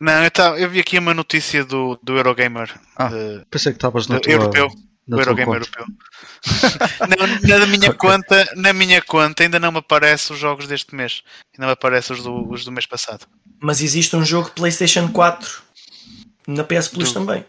Não, 0.00 0.24
eu, 0.24 0.30
tá, 0.30 0.56
eu 0.58 0.70
vi 0.70 0.78
aqui 0.78 0.98
uma 0.98 1.12
notícia 1.12 1.64
do, 1.64 1.98
do 2.02 2.16
Eurogamer. 2.16 2.72
Ah, 2.96 3.08
de, 3.08 3.44
pensei 3.50 3.72
que 3.72 3.78
estavas 3.78 4.06
no 4.06 4.20
europeu. 4.24 4.68
o 5.08 5.20
Eurogamer 5.20 5.56
europeu. 5.56 5.86
na, 7.00 7.58
na, 7.58 7.66
minha 7.66 7.90
okay. 7.90 7.98
conta, 7.98 8.52
na 8.54 8.72
minha 8.72 9.02
conta 9.02 9.42
ainda 9.42 9.58
não 9.58 9.72
me 9.72 9.78
aparecem 9.78 10.32
os 10.34 10.40
jogos 10.40 10.68
deste 10.68 10.94
mês. 10.94 11.22
Ainda 11.54 11.66
me 11.66 11.72
aparecem 11.72 12.14
os 12.14 12.22
do, 12.22 12.48
os 12.48 12.64
do 12.64 12.70
mês 12.70 12.86
passado. 12.86 13.26
Mas 13.60 13.80
existe 13.80 14.14
um 14.14 14.24
jogo 14.24 14.48
de 14.48 14.54
PlayStation 14.54 15.08
4 15.08 15.62
na 16.46 16.62
PS 16.62 16.88
Plus 16.88 17.12
do, 17.12 17.14
também. 17.14 17.44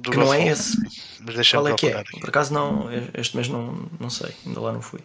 Do 0.00 0.10
que 0.10 0.16
não 0.16 0.32
é 0.32 0.48
esse. 0.48 0.76
Mas 1.20 1.50
Qual 1.50 1.68
é 1.68 1.74
que 1.74 1.88
é? 1.88 1.98
Aqui. 1.98 2.20
Por 2.20 2.30
acaso 2.30 2.52
não, 2.54 2.88
este 3.14 3.36
mês 3.36 3.48
não, 3.48 3.88
não 3.98 4.08
sei, 4.08 4.34
ainda 4.46 4.60
lá 4.60 4.72
não 4.72 4.80
fui. 4.80 5.00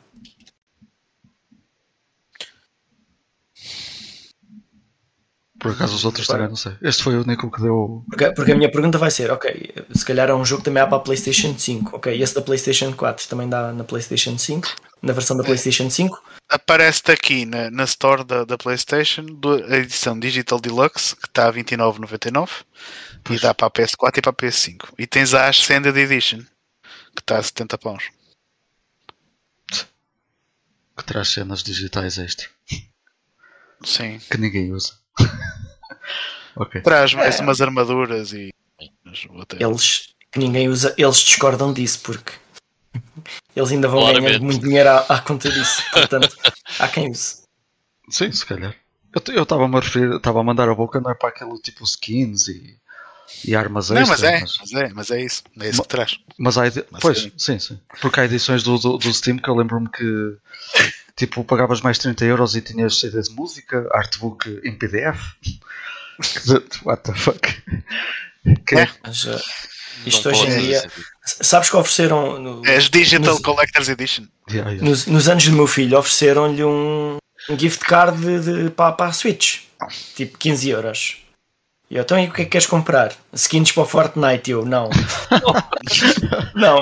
Por 5.60 5.72
acaso 5.72 5.96
os 5.96 6.06
outros 6.06 6.28
também 6.28 6.48
não 6.48 6.56
sei. 6.56 6.74
Este 6.82 7.02
foi 7.02 7.18
o 7.18 7.22
único 7.22 7.50
que 7.50 7.60
deu. 7.60 8.04
Porque, 8.08 8.32
porque, 8.34 8.52
a 8.52 8.56
minha 8.56 8.72
pergunta 8.72 8.98
vai 8.98 9.10
ser: 9.10 9.32
ok, 9.32 9.74
se 9.94 10.06
calhar 10.06 10.30
é 10.30 10.34
um 10.34 10.46
jogo 10.46 10.62
que 10.62 10.66
também 10.66 10.84
há 10.84 10.86
para 10.86 10.98
a 10.98 11.02
PlayStation 11.02 11.58
5. 11.58 11.96
Ok, 11.96 12.22
esse 12.22 12.36
da 12.36 12.42
PlayStation 12.42 12.94
4 12.94 13.28
também 13.28 13.50
dá 13.50 13.74
na 13.74 13.84
PlayStation 13.84 14.38
5, 14.38 14.76
na 15.02 15.12
versão 15.12 15.36
da 15.36 15.44
é. 15.44 15.46
PlayStation 15.46 15.90
5. 15.90 16.22
Aparece-te 16.50 17.12
aqui 17.12 17.46
na, 17.46 17.72
na 17.72 17.86
Store 17.86 18.24
da, 18.24 18.46
da 18.46 18.58
PlayStation 18.60 19.26
a 19.68 19.78
edição 19.78 20.20
Digital 20.20 20.60
Deluxe, 20.60 21.16
que 21.16 21.28
está 21.28 21.48
a 21.48 21.54
29,99 21.54 22.50
e 23.30 23.40
dá 23.40 23.54
para 23.54 23.68
a 23.68 23.72
PS4 23.72 24.18
e 24.18 24.22
para 24.22 24.32
a 24.32 24.34
PS5. 24.34 24.94
E 24.98 25.08
tens 25.08 25.34
a 25.34 25.48
Ascended 25.48 25.96
Edition, 25.98 26.40
que 27.16 27.22
está 27.22 27.38
a 27.38 27.44
70 27.44 27.78
pounds. 27.78 28.12
Que 30.98 31.04
traz 31.04 31.30
cenas 31.30 31.62
digitais 31.64 32.18
extra. 32.18 32.48
Sim. 33.84 34.20
Que 34.32 34.38
ninguém 34.38 34.72
usa. 34.72 34.94
okay. 36.56 36.82
Traz 36.82 37.14
mais 37.14 37.40
é. 37.40 37.44
umas 37.44 37.60
armaduras 37.60 38.32
e. 38.32 38.54
Eles 39.60 40.16
que 40.32 40.40
ninguém 40.40 40.68
usa, 40.68 40.94
eles 40.98 41.18
discordam 41.18 41.72
disso 41.72 42.02
porque 42.04 42.34
eles 43.56 43.72
ainda 43.72 43.88
vão 43.88 44.02
Claramente. 44.02 44.28
ganhando 44.28 44.44
muito 44.44 44.62
dinheiro 44.62 44.90
à, 44.90 44.98
à, 45.00 45.22
conta 45.22 45.50
disso. 45.50 45.82
Portanto, 45.92 46.36
há 46.80 46.88
quem 46.88 47.10
use. 47.10 47.44
Sim, 48.10 48.32
se 48.32 48.46
calhar. 48.46 48.76
Eu 49.34 49.44
estava 49.44 49.66
a 49.66 49.80
referir, 49.80 50.14
estava 50.14 50.42
a 50.42 50.44
mandar 50.44 50.68
a 50.68 50.76
boca, 50.76 51.00
não 51.00 51.10
é 51.10 51.16
para 51.16 51.30
aquele 51.30 51.58
tipo 51.62 51.86
skins 51.86 52.50
e 52.50 52.78
e 53.44 53.56
armas 53.56 53.90
Não, 53.90 54.06
mas 54.06 54.24
é, 54.24 54.40
mas... 54.42 54.58
mas... 54.60 54.74
é, 54.74 54.90
mas 54.94 55.12
é 55.12 55.22
isso, 55.22 55.44
é 55.60 55.70
isso 55.70 55.82
que 55.82 55.88
traz. 55.88 56.20
Mas 56.38 56.58
há, 56.58 56.68
edi... 56.68 56.84
pois, 57.02 57.32
sim, 57.38 57.60
sim. 57.60 57.80
Porque 58.02 58.20
há 58.20 58.26
edições 58.26 58.64
do, 58.64 58.78
do, 58.78 58.98
do 58.98 59.14
Steam 59.14 59.38
que 59.38 59.50
eu 59.50 59.56
lembro-me 59.56 59.90
que 59.90 60.38
tipo 61.16 61.44
pagavas 61.44 61.82
mais 61.82 61.98
30 61.98 62.26
euros 62.26 62.56
e 62.56 62.62
tinhas 62.62 63.00
CD 63.00 63.22
de 63.22 63.32
música, 63.32 63.88
artbook 63.92 64.62
em 64.64 64.78
PDF. 64.78 65.20
What 66.86 67.04
the 67.04 67.14
fuck? 67.14 67.64
Que... 68.66 68.76
É. 68.76 68.90
Mas, 69.04 69.26
uh, 69.26 69.42
isto 70.06 70.30
hoje 70.30 70.48
em 70.48 70.60
dia. 70.60 70.92
Sabes 71.24 71.70
que 71.70 71.76
ofereceram. 71.76 72.40
No, 72.40 72.66
é 72.66 72.76
as 72.76 72.90
Digital 72.90 73.34
nos, 73.34 73.42
Collectors 73.42 73.90
Edition. 73.90 74.28
Yeah, 74.50 74.72
yeah. 74.72 74.90
Nos, 74.90 75.08
nos, 75.08 75.28
anos 75.28 75.46
do 75.46 75.54
meu 75.54 75.68
filho 75.68 75.98
ofereceram-lhe 75.98 76.64
um, 76.64 77.18
um 77.50 77.60
gift 77.60 77.84
card 77.86 78.18
de, 78.18 78.40
de, 78.40 78.70
para, 78.70 78.92
para 78.92 79.08
a 79.08 79.14
Switch. 79.14 79.62
Tipo 80.16 80.38
15 80.38 80.70
euros. 80.70 81.25
E 81.90 81.96
eu, 81.98 82.02
então 82.02 82.20
e 82.20 82.28
o 82.28 82.34
que 82.34 82.42
é 82.42 82.46
que 82.46 82.52
queres 82.52 82.68
comprar? 82.68 83.14
Skins 83.34 83.72
para 83.72 83.84
o 83.84 83.86
Fortnite? 83.86 84.50
Eu, 84.52 84.66
não. 84.66 84.90
não. 86.56 86.82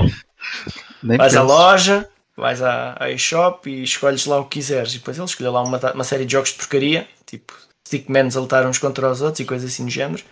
Nem 1.01 1.17
vais 1.17 1.33
penso. 1.33 1.39
à 1.39 1.45
loja, 1.45 2.09
vais 2.37 2.61
à, 2.61 2.95
à 2.99 3.11
eShop 3.11 3.69
e 3.69 3.83
escolhes 3.83 4.25
lá 4.25 4.39
o 4.39 4.45
que 4.45 4.59
quiseres. 4.59 4.93
E 4.93 4.99
depois 4.99 5.17
ele 5.17 5.25
escolheu 5.25 5.51
lá 5.51 5.61
uma, 5.61 5.77
uma 5.93 6.03
série 6.03 6.25
de 6.25 6.31
jogos 6.31 6.51
de 6.51 6.57
porcaria, 6.57 7.07
tipo 7.25 7.53
Stickmans 7.85 8.37
a 8.37 8.39
lutar 8.39 8.65
uns 8.65 8.77
contra 8.77 9.11
os 9.11 9.21
outros 9.21 9.41
e 9.41 9.45
coisas 9.45 9.71
assim 9.71 9.85
do 9.85 9.91
género. 9.91 10.23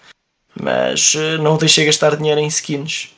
Mas 0.60 1.14
uh, 1.16 1.38
não 1.42 1.56
o 1.56 1.58
deixei 1.58 1.86
gastar 1.86 2.16
dinheiro 2.16 2.40
em 2.40 2.48
skins. 2.48 3.14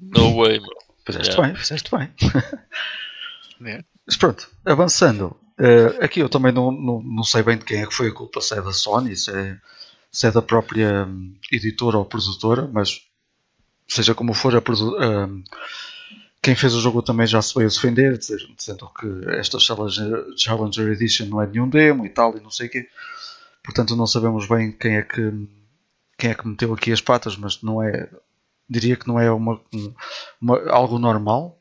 No 0.00 0.36
way, 0.42 0.60
meu. 0.60 0.70
Fizeste 1.06 1.30
Yeah. 1.32 1.46
bem, 1.52 1.56
fizeste 1.62 1.90
bem. 1.96 2.10
É. 3.66 3.82
Mas 4.06 4.16
pronto, 4.16 4.50
avançando. 4.66 5.34
eh, 5.58 6.04
aqui 6.04 6.20
eu 6.20 6.28
também 6.28 6.52
não, 6.52 6.70
não, 6.70 7.00
não 7.02 7.22
sei 7.22 7.42
bem 7.42 7.56
de 7.56 7.64
quem 7.64 7.80
é 7.82 7.86
que 7.86 7.94
foi 7.94 8.08
a 8.08 8.12
culpa, 8.12 8.40
se 8.40 8.52
é 8.52 8.60
da 8.60 8.72
Sony, 8.72 9.16
se 9.16 9.30
é, 9.30 9.56
se 10.14 10.28
é 10.28 10.30
da 10.30 10.40
própria 10.40 11.04
hum, 11.06 11.34
editora 11.50 11.98
ou 11.98 12.04
produtora, 12.04 12.70
mas 12.72 13.02
seja 13.88 14.14
como 14.14 14.32
for, 14.32 14.54
a 14.56 14.62
hum, 15.26 15.42
quem 16.40 16.54
fez 16.54 16.72
o 16.74 16.80
jogo 16.80 17.02
também 17.02 17.26
já 17.26 17.42
se 17.42 17.52
veio 17.54 17.66
a 17.66 17.70
defender, 17.70 18.16
dizer- 18.16 18.46
dizendo 18.56 18.88
que 18.98 19.06
esta 19.30 19.58
Challenger, 19.58 20.24
Challenger 20.36 20.88
Edition 20.92 21.26
não 21.26 21.42
é 21.42 21.46
nenhum 21.46 21.68
demo 21.68 22.06
e 22.06 22.08
tal, 22.10 22.36
e 22.36 22.40
não 22.40 22.50
sei 22.50 22.68
o 22.68 22.70
quê. 22.70 22.86
Portanto, 23.62 23.96
não 23.96 24.06
sabemos 24.06 24.46
bem 24.46 24.70
quem 24.70 24.96
é 24.98 25.02
que 25.02 25.32
quem 26.16 26.30
é 26.30 26.34
que 26.34 26.46
meteu 26.46 26.72
aqui 26.72 26.92
as 26.92 27.00
patas, 27.00 27.36
mas 27.36 27.60
não 27.62 27.82
é. 27.82 28.08
Diria 28.70 28.94
que 28.96 29.08
não 29.08 29.18
é 29.18 29.30
uma, 29.32 29.60
uma- 30.40 30.70
algo 30.70 30.98
normal. 30.98 31.58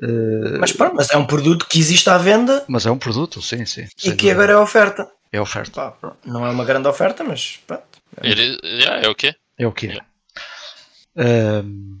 Eh, 0.00 0.58
Mas 0.60 0.72
pronto, 0.72 0.94
mas 0.96 1.10
é 1.10 1.16
um 1.16 1.26
produto 1.26 1.66
que 1.68 1.78
existe 1.78 2.08
à 2.08 2.16
venda 2.18 2.64
mas 2.68 2.86
é 2.86 2.90
um 2.90 2.98
produto, 2.98 3.42
sim, 3.42 3.64
sim. 3.66 3.82
e 3.82 3.86
que 4.02 4.10
dúvida. 4.12 4.32
agora 4.32 4.52
é 4.52 4.56
oferta. 4.56 5.10
É 5.32 5.40
oferta. 5.40 5.72
Pá, 5.72 5.90
pronto. 5.92 6.18
Não 6.24 6.46
é 6.46 6.50
uma 6.50 6.64
grande 6.64 6.86
oferta, 6.88 7.24
mas 7.24 7.58
pronto. 7.66 7.82
Yeah, 8.22 9.06
é 9.06 9.08
o 9.08 9.14
quê? 9.14 9.34
É 9.58 9.66
o 9.66 9.72
que 9.72 9.86
é. 9.88 10.00
Ahm, 11.16 12.00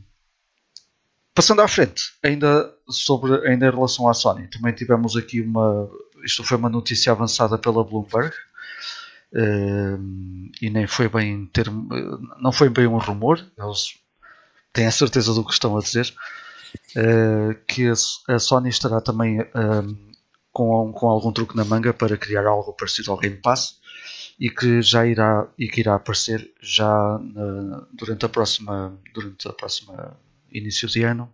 passando 1.34 1.62
à 1.62 1.68
frente, 1.68 2.12
ainda 2.22 2.72
sobre 2.88 3.46
ainda 3.48 3.66
em 3.66 3.70
relação 3.70 4.08
à 4.08 4.14
Sony, 4.14 4.48
também 4.48 4.72
tivemos 4.74 5.16
aqui 5.16 5.40
uma. 5.40 5.88
Isto 6.24 6.44
foi 6.44 6.56
uma 6.56 6.68
notícia 6.68 7.10
avançada 7.12 7.58
pela 7.58 7.82
Bloomberg. 7.84 8.34
ahm, 9.34 10.50
e 10.60 10.70
nem 10.70 10.86
foi 10.86 11.08
bem 11.08 11.46
ter, 11.46 11.68
não 12.40 12.52
foi 12.52 12.68
bem 12.68 12.86
um 12.86 12.98
rumor, 12.98 13.44
eles 13.58 13.94
têm 14.72 14.86
a 14.86 14.90
certeza 14.90 15.32
do 15.34 15.44
que 15.44 15.52
estão 15.52 15.76
a 15.76 15.80
dizer. 15.80 16.12
ah, 16.96 17.54
que 17.66 17.88
a, 17.88 18.34
a 18.34 18.38
Sony 18.38 18.68
estará 18.70 19.00
também 19.00 19.40
ahm, 19.54 20.11
com, 20.52 20.92
com 20.92 21.08
algum 21.08 21.32
truque 21.32 21.56
na 21.56 21.64
manga 21.64 21.92
para 21.94 22.16
criar 22.16 22.46
algo 22.46 22.72
parecido 22.74 23.10
ao 23.10 23.18
Game 23.18 23.36
Pass 23.36 23.80
e 24.38 24.50
que 24.50 24.82
já 24.82 25.06
irá 25.06 25.46
e 25.58 25.68
que 25.68 25.80
irá 25.80 25.94
aparecer 25.94 26.52
já 26.60 27.18
na- 27.18 27.86
durante 27.92 28.24
a 28.24 28.28
próxima 28.28 28.98
durante 29.14 29.46
a 29.48 29.52
próxima 29.52 30.16
início 30.50 30.88
de 30.88 31.02
ano 31.02 31.32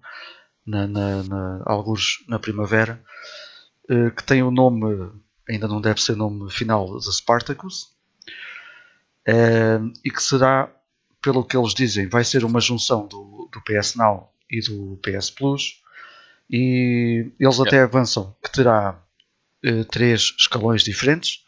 na, 0.67 0.87
na, 0.87 1.23
na 1.25 1.63
alguns 1.65 2.25
na 2.29 2.39
primavera 2.39 3.03
eh, 3.89 4.11
que 4.11 4.23
tem 4.25 4.43
o 4.43 4.51
nome 4.51 5.11
ainda 5.49 5.67
não 5.69 5.81
deve 5.81 6.03
ser 6.03 6.17
nome 6.17 6.51
final 6.51 6.99
de 6.99 7.13
Spartacus 7.13 7.89
eh, 9.27 9.79
e 10.05 10.11
que 10.11 10.23
será 10.23 10.71
pelo 11.23 11.45
que 11.45 11.57
eles 11.57 11.75
dizem 11.75 12.09
vai 12.09 12.25
ser 12.25 12.45
uma 12.45 12.61
junção 12.61 13.07
do, 13.07 13.49
do 13.53 13.61
PS 13.63 13.95
Now 13.97 14.33
e 14.51 14.61
do 14.61 14.99
PS 15.03 15.31
Plus 15.31 15.83
e 16.51 17.31
eles 17.39 17.61
até 17.61 17.83
avançam 17.83 18.35
que 18.43 18.51
terá 18.51 19.01
eh, 19.65 19.85
três 19.85 20.35
escalões 20.39 20.83
diferentes 20.83 21.45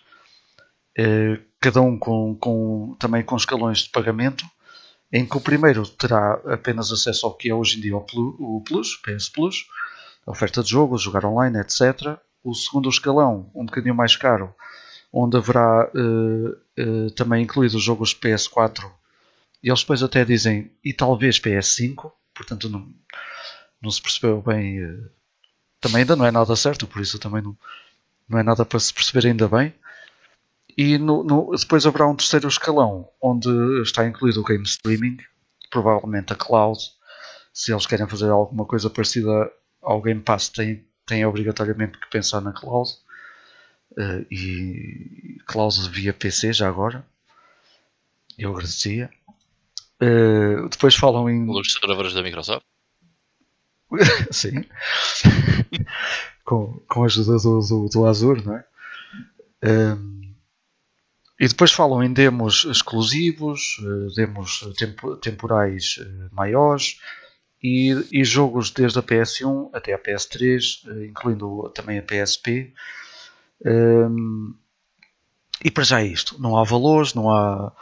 eh, 0.97 1.41
cada 1.61 1.81
um 1.81 1.99
com, 1.99 2.35
com- 2.37 2.97
também 2.99 3.23
com 3.23 3.37
escalões 3.37 3.78
de 3.81 3.91
pagamento, 3.91 4.45
em 5.12 5.27
que 5.27 5.37
o 5.37 5.41
primeiro 5.41 5.87
terá 5.89 6.35
apenas 6.47 6.93
acesso 6.93 7.27
ao 7.27 7.35
que 7.35 7.51
é 7.51 7.55
hoje 7.55 7.78
em 7.78 7.81
dia 7.82 7.97
o 7.97 8.01
Plu- 8.03 8.37
o 8.39 8.62
Plus, 8.62 8.97
PS 8.97 9.28
Plus, 9.28 9.66
a 10.27 10.31
oferta 10.31 10.62
de 10.62 10.70
jogos, 10.70 11.03
jogar 11.03 11.24
online, 11.24 11.59
etc. 11.59 12.19
O 12.45 12.55
segundo 12.55 12.89
escalão, 12.89 13.51
um 13.55 13.66
bocadinho 13.66 13.95
mais 13.95 14.16
caro, 14.16 14.55
onde 15.12 15.37
haverá 15.37 15.91
eh, 16.78 17.11
também 17.16 17.43
incluído 17.45 17.77
os 17.77 17.82
jogos 17.82 18.11
de 18.11 18.16
PS4, 18.16 18.91
e 19.62 19.69
eles 19.69 19.81
depois 19.81 20.03
até 20.03 20.24
dizem, 20.24 20.70
e 20.85 20.93
talvez 20.95 21.39
PS5, 21.39 22.12
portanto 22.35 22.69
não, 22.69 22.89
não 23.82 23.91
se 23.91 24.01
percebeu 24.03 24.41
bem, 24.43 24.78
também 25.81 26.01
ainda 26.03 26.16
não 26.16 26.27
é 26.27 26.31
nada 26.31 26.55
certo, 26.57 26.87
por 26.87 27.01
isso 27.03 27.19
também 27.19 27.43
não, 27.43 27.57
não 28.31 28.39
é 28.39 28.43
nada 28.43 28.65
para 28.65 28.78
se 28.81 28.94
perceber 28.94 29.27
ainda 29.28 29.48
bem. 29.48 29.74
E 30.78 30.97
no- 30.98 31.24
no- 31.24 31.51
depois 31.57 31.85
haverá 31.85 32.07
um 32.07 32.16
terceiro 32.16 32.48
escalão 32.48 33.09
onde 33.20 33.48
está 33.82 34.07
incluído 34.07 34.40
o 34.40 34.44
game 34.44 34.65
streaming, 34.65 35.19
provavelmente 35.70 36.32
a 36.32 36.36
cloud. 36.36 36.78
Se 37.52 37.73
eles 37.73 37.86
querem 37.86 38.07
fazer 38.09 38.31
alguma 38.31 38.65
coisa 38.65 38.89
parecida 38.89 39.51
ao 39.82 40.01
Game 40.01 40.20
Pass, 40.23 40.48
têm, 40.48 40.85
têm 41.05 41.27
obrigatoriamente 41.27 41.98
que 41.98 42.09
pensar 42.09 42.40
na 42.40 42.52
cloud. 42.52 42.89
Eh, 43.98 44.27
e 44.31 45.39
cloud 45.47 45.90
via 45.90 46.15
PC 46.15 46.52
já 46.52 46.69
agora. 46.69 47.05
Eu 48.39 48.52
agradecia. 48.52 49.11
Eh, 50.01 50.69
depois 50.70 50.94
falam 50.94 51.28
em. 51.28 51.44
Pelos 51.44 51.73
servidores 51.73 52.15
da 52.15 52.23
Microsoft? 52.23 52.65
Sim. 54.31 54.65
com, 56.45 56.81
com 56.89 57.03
a 57.03 57.07
ajuda 57.07 57.37
do, 57.39 57.61
do, 57.61 57.89
do 57.89 58.07
Azure, 58.07 58.45
não 58.45 58.57
é? 58.57 58.65
Ehm, 59.62 60.21
e 61.39 61.49
depois 61.49 61.73
falam 61.73 62.03
em 62.03 62.12
demos 62.12 62.65
exclusivos, 62.65 63.79
eh, 63.81 64.15
demos 64.15 64.61
tempo- 64.77 65.17
temporais 65.17 65.97
eh, 66.01 66.29
maiores 66.33 66.99
e, 67.62 67.95
e 68.12 68.25
jogos 68.25 68.71
desde 68.71 68.99
a 68.99 69.03
PS1 69.03 69.71
até 69.73 69.93
a 69.95 69.99
PS3, 69.99 70.83
eh, 70.87 71.07
incluindo 71.07 71.71
também 71.75 71.99
a 71.99 72.03
PSP. 72.03 72.73
Ehm, 73.65 74.55
e 75.65 75.71
para 75.71 75.85
já 75.85 76.01
é 76.03 76.07
isto. 76.07 76.41
Não 76.41 76.57
há 76.57 76.65
valores, 76.65 77.15
não 77.15 77.31
há, 77.31 77.73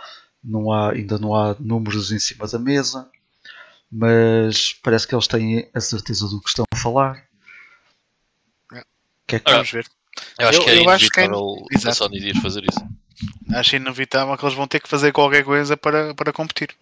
não 0.42 0.72
há, 0.72 0.92
ainda 0.92 1.18
não 1.18 1.34
há 1.34 1.56
números 1.58 2.12
em 2.12 2.18
cima 2.18 2.46
da 2.46 2.58
mesa 2.58 3.10
mas 3.90 4.74
parece 4.82 5.06
que 5.06 5.14
eles 5.14 5.26
têm 5.26 5.70
a 5.74 5.80
certeza 5.80 6.26
do 6.28 6.40
que 6.40 6.48
estão 6.48 6.64
a 6.72 6.76
falar. 6.76 7.24
É. 8.74 8.82
Que 9.26 9.36
é 9.36 9.38
que- 9.40 9.50
Vamos 9.50 9.70
ver. 9.70 9.86
Eu 10.38 10.48
acho 10.48 10.58
Eu- 10.58 10.64
que 10.64 10.70
é 10.70 10.88
acho 10.90 11.10
que 11.10 11.20
é- 11.20 11.24
inevitável 11.24 11.90
a. 11.90 11.94
Sony 11.94 12.18
ir 12.18 12.40
fazer 12.42 12.64
isso. 12.64 12.80
Acho 13.54 13.76
inevitável 13.76 14.36
que 14.36 14.44
eles 14.44 14.54
vão 14.56 14.66
ter 14.68 14.80
que 14.80 14.88
fazer 14.88 15.12
qualquer 15.12 15.44
coisa 15.44 15.76
para, 15.76 16.14
para 16.14 16.32
competir. 16.32 16.74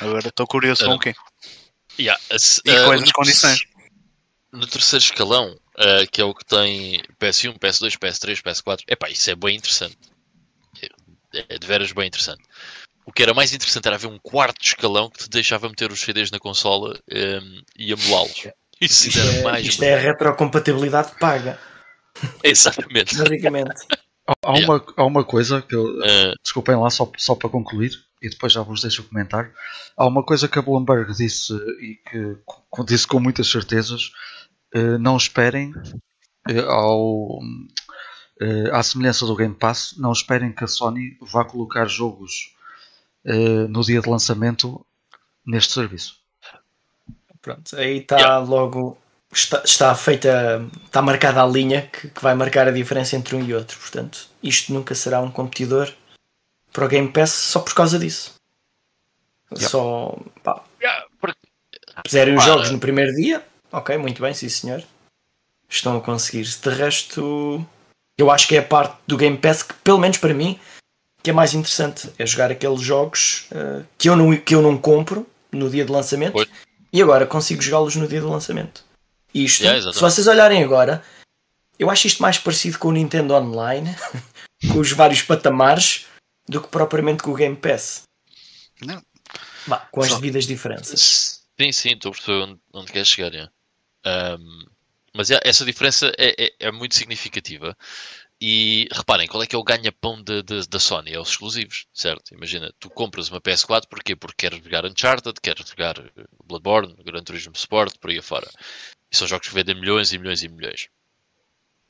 Agora 0.00 0.28
estou 0.28 0.46
curioso 0.46 0.84
com 0.84 0.94
o 0.94 0.98
quê? 0.98 1.14
Yeah, 1.98 2.20
E 2.64 2.70
uh, 2.70 2.84
quais 2.86 3.02
as 3.02 3.12
condições? 3.12 3.64
No 4.50 4.66
terceiro 4.66 5.04
escalão, 5.04 5.54
uh, 5.78 6.10
que 6.10 6.20
é 6.20 6.24
o 6.24 6.34
que 6.34 6.44
tem 6.44 7.02
PS1, 7.18 7.58
PS2, 7.58 7.96
PS3, 7.98 8.40
PS4, 8.42 8.84
epá, 8.88 9.08
isso 9.10 9.30
é 9.30 9.34
bem 9.34 9.56
interessante. 9.56 9.96
É, 11.34 11.44
é 11.54 11.58
de 11.58 11.66
veras 11.66 11.92
bem 11.92 12.06
interessante. 12.08 12.42
O 13.04 13.12
que 13.12 13.22
era 13.22 13.34
mais 13.34 13.52
interessante 13.52 13.86
era 13.86 13.96
haver 13.96 14.08
um 14.08 14.18
quarto 14.18 14.64
escalão 14.64 15.10
que 15.10 15.18
te 15.24 15.28
deixava 15.30 15.68
meter 15.68 15.90
os 15.90 16.00
CDs 16.00 16.30
na 16.30 16.38
consola 16.38 16.98
um, 17.10 17.62
e 17.76 17.92
emulá-los. 17.92 18.46
Isso 18.80 19.08
Isto 19.08 19.20
era 19.20 19.32
é, 19.32 19.42
mais. 19.42 19.66
isto 19.66 19.82
é 19.82 19.94
a 19.94 19.98
retrocompatibilidade 19.98 21.12
paga, 21.18 21.58
Exatamente. 22.42 23.16
basicamente. 23.16 23.86
há, 24.26 24.34
há 24.42 24.52
uma, 24.52 24.84
há 24.96 25.04
uma 25.04 25.24
coisa 25.24 25.62
que 25.62 25.74
eu. 25.74 25.84
Uh, 25.98 26.34
Desculpem 26.42 26.76
lá, 26.76 26.90
só, 26.90 27.10
só 27.16 27.34
para 27.34 27.48
concluir, 27.50 27.92
e 28.20 28.28
depois 28.28 28.52
já 28.52 28.62
vos 28.62 28.80
deixo 28.82 29.02
comentar. 29.04 29.50
Há 29.96 30.06
uma 30.06 30.22
coisa 30.24 30.48
que 30.48 30.58
a 30.58 30.62
Bloomberg 30.62 31.12
disse 31.14 31.52
e 31.80 31.96
que 32.08 32.36
co- 32.44 32.84
disse 32.84 33.06
com 33.06 33.18
muitas 33.20 33.48
certezas: 33.48 34.10
eh, 34.74 34.98
não 34.98 35.16
esperem, 35.16 35.72
eh, 36.48 36.60
ao, 36.60 37.40
eh, 38.40 38.70
à 38.72 38.82
semelhança 38.82 39.26
do 39.26 39.36
Game 39.36 39.54
Pass, 39.54 39.94
não 39.98 40.12
esperem 40.12 40.52
que 40.52 40.64
a 40.64 40.68
Sony 40.68 41.16
vá 41.20 41.44
colocar 41.44 41.86
jogos 41.86 42.52
eh, 43.24 43.66
no 43.68 43.82
dia 43.82 44.00
de 44.00 44.08
lançamento 44.08 44.84
neste 45.46 45.72
serviço. 45.72 46.16
Pronto, 47.40 47.76
aí 47.76 47.98
está 47.98 48.16
Yeah. 48.18 48.38
logo. 48.38 48.96
Está, 49.34 49.62
está 49.64 49.94
feita, 49.94 50.62
está 50.84 51.00
marcada 51.00 51.42
a 51.42 51.46
linha 51.46 51.88
que, 51.90 52.08
que 52.08 52.22
vai 52.22 52.34
marcar 52.34 52.68
a 52.68 52.70
diferença 52.70 53.16
entre 53.16 53.34
um 53.34 53.42
e 53.42 53.54
outro. 53.54 53.78
Portanto, 53.78 54.28
isto 54.42 54.72
nunca 54.74 54.94
será 54.94 55.20
um 55.20 55.30
competidor 55.30 55.90
para 56.70 56.84
o 56.84 56.88
Game 56.88 57.10
Pass 57.10 57.30
só 57.30 57.60
por 57.60 57.72
causa 57.74 57.98
disso. 57.98 58.34
Yeah. 59.52 59.68
Só 59.70 60.18
pá, 60.42 60.62
yeah, 60.80 61.06
porque- 61.18 61.38
fizerem 62.06 62.36
os 62.36 62.44
jogos 62.44 62.70
no 62.70 62.78
primeiro 62.78 63.14
dia, 63.14 63.44
ok, 63.70 63.96
muito 63.98 64.20
bem, 64.22 64.32
sim 64.34 64.48
senhor. 64.48 64.82
Estão 65.68 65.96
a 65.96 66.00
conseguir. 66.02 66.44
De 66.44 66.68
resto, 66.70 67.66
eu 68.18 68.30
acho 68.30 68.46
que 68.46 68.56
é 68.56 68.58
a 68.58 68.62
parte 68.62 68.96
do 69.06 69.16
Game 69.16 69.38
Pass 69.38 69.62
que, 69.62 69.72
pelo 69.82 69.98
menos 69.98 70.18
para 70.18 70.34
mim, 70.34 70.60
que 71.22 71.30
é 71.30 71.32
mais 71.32 71.54
interessante. 71.54 72.10
É 72.18 72.26
jogar 72.26 72.50
aqueles 72.50 72.80
jogos 72.80 73.46
eh, 73.52 73.82
que, 73.98 74.08
eu 74.08 74.16
não, 74.16 74.36
que 74.36 74.54
eu 74.54 74.62
não 74.62 74.76
compro 74.76 75.26
no 75.52 75.70
dia 75.70 75.84
de 75.84 75.92
lançamento 75.92 76.32
Pois. 76.32 76.48
e 76.92 77.00
agora 77.02 77.26
consigo 77.26 77.62
jogá-los 77.62 77.94
no 77.96 78.08
dia 78.08 78.20
do 78.20 78.28
lançamento. 78.30 78.84
Isto, 79.34 79.62
Yeah, 79.64 79.92
se 79.92 80.00
vocês 80.00 80.26
olharem 80.26 80.62
agora, 80.62 81.02
eu 81.78 81.88
acho 81.90 82.06
isto 82.06 82.20
mais 82.20 82.38
parecido 82.38 82.78
com 82.78 82.88
o 82.88 82.92
Nintendo 82.92 83.34
Online, 83.34 83.94
com 84.72 84.78
os 84.78 84.92
vários 84.92 85.22
patamares, 85.22 86.06
do 86.48 86.60
que 86.60 86.68
propriamente 86.68 87.22
com 87.22 87.30
o 87.30 87.34
Game 87.34 87.56
Pass. 87.56 88.02
Não. 88.82 89.00
Vá, 89.66 89.78
com 89.92 90.02
as 90.02 90.08
Só- 90.08 90.16
devidas 90.16 90.46
diferenças. 90.46 91.40
Sim, 91.60 91.72
sim, 91.72 91.90
estou 91.92 92.10
a 92.10 92.14
perceber 92.14 92.42
onde, 92.42 92.60
onde 92.74 92.92
queres 92.92 93.08
chegar. 93.08 93.30
Um, 94.04 94.66
mas 95.14 95.28
yeah, 95.30 95.46
essa 95.48 95.64
diferença 95.64 96.12
é, 96.18 96.46
é- 96.46 96.52
é 96.58 96.72
muito 96.72 96.94
significativa 96.94 97.76
e 98.44 98.88
reparem, 98.90 99.28
qual 99.28 99.40
é 99.40 99.46
que 99.46 99.54
é 99.54 99.58
o 99.58 99.62
ganha-pão 99.62 100.20
da 100.20 100.80
Sony? 100.80 101.12
É 101.12 101.20
os 101.20 101.28
exclusivos, 101.28 101.86
certo? 101.94 102.34
Imagina, 102.34 102.74
tu 102.80 102.90
compras 102.90 103.30
uma 103.30 103.40
PS4 103.40 103.86
porquê? 103.88 104.16
Porque 104.16 104.48
queres 104.48 104.64
jogar 104.64 104.84
Uncharted, 104.84 105.40
queres 105.40 105.68
jogar 105.68 105.94
Bloodborne, 106.44 106.92
Gran 107.04 107.22
Turismo 107.22 107.52
Sport, 107.54 107.98
por 108.00 108.10
aí 108.10 108.18
afora. 108.18 108.50
E 109.12 109.16
são 109.16 109.28
jogos 109.28 109.46
que 109.46 109.54
vendem 109.54 109.76
milhões 109.76 110.12
e 110.12 110.18
milhões 110.18 110.42
e 110.42 110.48
milhões. 110.48 110.88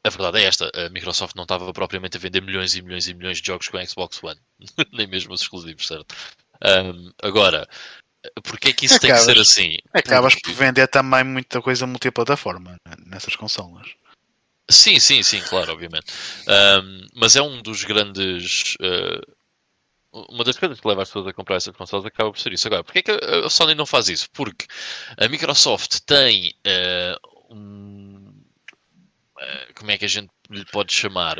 A 0.05 0.11
verdade 0.11 0.41
é 0.41 0.45
esta, 0.45 0.71
a 0.75 0.91
Microsoft 0.91 1.35
não 1.37 1.45
estava 1.45 1.73
propriamente 1.73 2.19
a 2.19 2.21
vender 2.21 2.43
milhões 2.43 2.77
e 2.77 2.83
milhões 2.83 3.09
e 3.09 3.15
milhões 3.15 3.41
de 3.41 3.47
jogos 3.47 3.69
com 3.69 3.79
a 3.79 3.87
Xbox 3.87 4.23
One. 4.23 4.39
Nem 4.93 5.07
mesmo 5.07 5.33
os 5.33 5.41
exclusivos, 5.41 5.87
certo? 5.87 6.15
Um, 6.63 7.13
agora, 7.23 7.67
porque 8.43 8.69
é 8.69 8.73
que 8.75 8.85
isso 8.85 8.97
acabas, 8.97 9.25
tem 9.25 9.35
que 9.35 9.35
ser 9.35 9.41
assim? 9.41 9.79
Acabas 9.91 10.35
por 10.35 10.53
vender 10.53 10.87
também 10.89 11.25
muita 11.25 11.63
coisa 11.63 11.87
multiplataforma 11.87 12.77
nessas 13.07 13.37
consolas. 13.37 13.89
Sim, 14.71 14.99
sim, 14.99 15.23
sim, 15.23 15.41
claro, 15.43 15.73
obviamente. 15.73 16.07
Um, 16.49 17.07
mas 17.15 17.37
é 17.37 17.43
um 17.43 17.61
dos 17.63 17.85
grandes. 17.85 18.75
Uh, 18.81 20.29
uma 20.31 20.45
das 20.45 20.59
coisas 20.59 20.79
que 20.79 20.87
leva 20.87 21.03
as 21.03 21.09
pessoas 21.09 21.27
a 21.27 21.33
comprar 21.33 21.57
essas 21.57 21.75
consolas 21.75 22.05
acaba 22.07 22.31
por 22.31 22.39
ser 22.39 22.53
isso. 22.53 22.67
Agora, 22.67 22.85
porquê 22.85 22.99
é 22.99 23.03
que 23.03 23.11
a 23.11 23.49
Sony 23.49 23.75
não 23.75 23.87
faz 23.87 24.09
isso? 24.09 24.29
Porque 24.33 24.67
a 25.17 25.29
Microsoft 25.29 26.01
tem 26.07 26.55
uh, 26.67 27.55
um. 27.55 28.35
Uh, 29.39 29.75
como 29.75 29.91
é 29.91 29.99
que 29.99 30.05
a 30.05 30.09
gente 30.09 30.31
lhe 30.51 30.65
pode 30.67 30.93
chamar? 30.93 31.39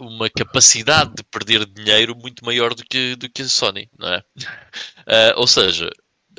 uma 0.00 0.28
capacidade 0.28 1.14
de 1.14 1.24
perder 1.24 1.64
dinheiro 1.64 2.14
muito 2.14 2.44
maior 2.44 2.74
do 2.74 2.84
que, 2.84 3.16
do 3.16 3.26
que 3.26 3.40
a 3.40 3.48
Sony, 3.48 3.88
não 3.98 4.12
é? 4.12 4.22
ou 5.36 5.46
seja, 5.46 5.90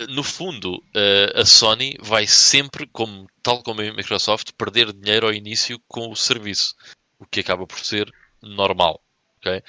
no 0.10 0.24
fundo, 0.24 0.78
uh, 0.78 1.40
a 1.40 1.46
Sony 1.46 1.96
vai 2.00 2.28
sempre, 2.28 2.88
como, 2.88 3.28
tal 3.42 3.64
como 3.64 3.82
a 3.82 3.94
Microsoft, 3.94 4.52
perder 4.58 4.94
dinheiro 4.94 5.28
ao 5.28 5.34
início 5.34 5.80
com 5.88 6.10
o 6.12 6.16
serviço, 6.16 6.76
o 7.20 7.26
que 7.26 7.40
acaba 7.40 7.66
por 7.66 7.80
ser 7.80 8.12
normal. 8.42 9.02
Okay? 9.38 9.62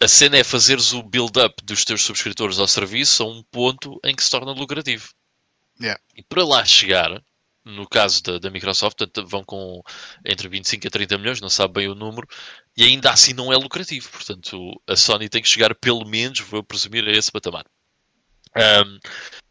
A 0.00 0.08
cena 0.08 0.36
é 0.36 0.44
fazeres 0.44 0.92
o 0.92 1.02
build-up 1.02 1.64
dos 1.64 1.84
teus 1.84 2.02
subscritores 2.02 2.58
ao 2.58 2.68
serviço 2.68 3.22
a 3.22 3.26
um 3.26 3.42
ponto 3.42 4.00
em 4.04 4.14
que 4.14 4.22
se 4.22 4.30
torna 4.30 4.52
lucrativo. 4.52 5.08
Yeah. 5.80 6.00
E 6.14 6.22
para 6.22 6.44
lá 6.44 6.64
chegar, 6.64 7.22
no 7.64 7.88
caso 7.88 8.22
da, 8.22 8.38
da, 8.38 8.50
Microsoft, 8.50 8.98
vão 9.26 9.42
com 9.44 9.82
entre 10.24 10.48
25 10.48 10.86
a 10.86 10.90
30 10.90 11.18
milhões, 11.18 11.40
não 11.40 11.48
sabe 11.48 11.74
bem 11.74 11.88
o 11.88 11.94
número, 11.94 12.26
e 12.76 12.84
ainda 12.84 13.10
assim 13.10 13.32
não 13.32 13.52
é 13.52 13.56
lucrativo. 13.56 14.08
Portanto, 14.10 14.80
a 14.86 14.96
Sony 14.96 15.28
tem 15.28 15.42
que 15.42 15.48
chegar 15.48 15.74
pelo 15.74 16.04
menos, 16.04 16.40
vou 16.40 16.62
presumir, 16.62 17.06
a 17.08 17.12
esse 17.12 17.32
patamar. 17.32 17.64
Um, 18.56 18.98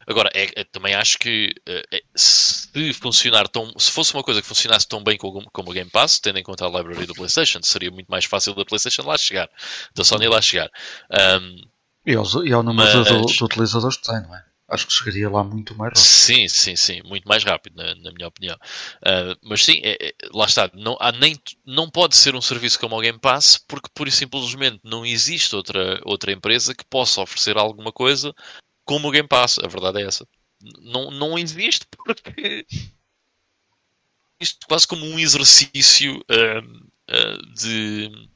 agora, 0.08 0.30
é, 0.34 0.62
é, 0.62 0.64
também 0.64 0.94
acho 0.94 1.18
que 1.18 1.54
é, 1.68 2.04
se 2.16 2.94
funcionar 2.94 3.48
tão. 3.48 3.72
Se 3.78 3.92
fosse 3.92 4.14
uma 4.14 4.24
coisa 4.24 4.42
que 4.42 4.48
funcionasse 4.48 4.88
tão 4.88 5.04
bem 5.04 5.18
como, 5.18 5.50
como 5.52 5.72
o 5.72 5.74
Game 5.74 5.90
Pass, 5.90 6.20
tendo 6.20 6.40
em 6.40 6.44
conta 6.44 6.66
a 6.66 6.70
library 6.70 7.06
do 7.06 7.14
PlayStation, 7.14 7.60
seria 7.64 7.92
muito 7.92 8.08
mais 8.08 8.26
fácil 8.26 8.54
da 8.54 8.66
PlayStation 8.66 9.04
lá 9.04 9.18
chegar, 9.18 9.50
da 9.96 10.04
Sony 10.04 10.28
lá 10.28 10.42
chegar. 10.42 10.70
Um, 11.12 11.62
e, 12.06 12.16
aos, 12.16 12.34
e 12.34 12.52
ao 12.52 12.64
número 12.64 12.98
mas... 12.98 13.08
de, 13.08 13.38
de 13.38 13.44
utilizadores 13.44 13.98
que 13.98 14.04
tem, 14.04 14.22
não 14.22 14.36
é? 14.36 14.44
Acho 14.70 14.88
que 14.88 14.94
chegaria 14.94 15.30
lá 15.30 15.44
muito 15.44 15.76
mais 15.76 15.90
rápido. 15.90 16.04
Sim, 16.04 16.48
sim, 16.48 16.76
sim, 16.76 17.02
muito 17.04 17.28
mais 17.28 17.44
rápido, 17.44 17.76
na, 17.76 17.94
na 17.96 18.12
minha 18.12 18.28
opinião. 18.28 18.56
Uh, 18.56 19.38
mas 19.44 19.64
sim, 19.64 19.80
é, 19.84 19.98
é, 20.08 20.14
lá 20.34 20.46
está, 20.46 20.70
não, 20.74 20.98
há 21.00 21.12
nem, 21.12 21.38
não 21.66 21.90
pode 21.90 22.16
ser 22.16 22.34
um 22.34 22.42
serviço 22.42 22.80
como 22.80 22.98
o 22.98 23.02
Game 23.02 23.20
Pass, 23.20 23.58
porque 23.68 23.90
pura 23.94 24.10
e 24.10 24.12
simplesmente 24.12 24.80
não 24.84 25.06
existe 25.06 25.56
outra, 25.56 26.02
outra 26.04 26.32
empresa 26.32 26.74
que 26.74 26.86
possa 26.86 27.22
oferecer 27.22 27.58
alguma 27.58 27.92
coisa 27.92 28.34
como 28.86 29.08
o 29.08 29.12
Game 29.12 29.28
Pass. 29.28 29.60
A 29.60 29.68
verdade 29.68 30.02
é 30.02 30.06
essa. 30.06 30.28
Não, 30.82 31.12
não 31.12 31.38
existe 31.38 31.86
porque 32.06 32.66
isto 34.40 34.66
quase 34.68 34.88
como 34.88 35.06
um 35.06 35.20
exercício 35.20 36.18
uh, 36.18 36.88
uh, 37.10 37.54
de 37.54 38.30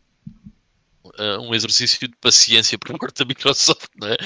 uh, 1.19 1.41
um 1.41 1.53
exercício 1.53 2.07
de 2.07 2.15
paciência 2.22 2.77
por 2.77 2.98
parte 2.98 3.19
da 3.19 3.26
Microsoft, 3.26 3.88
não 3.95 4.07
é? 4.07 4.18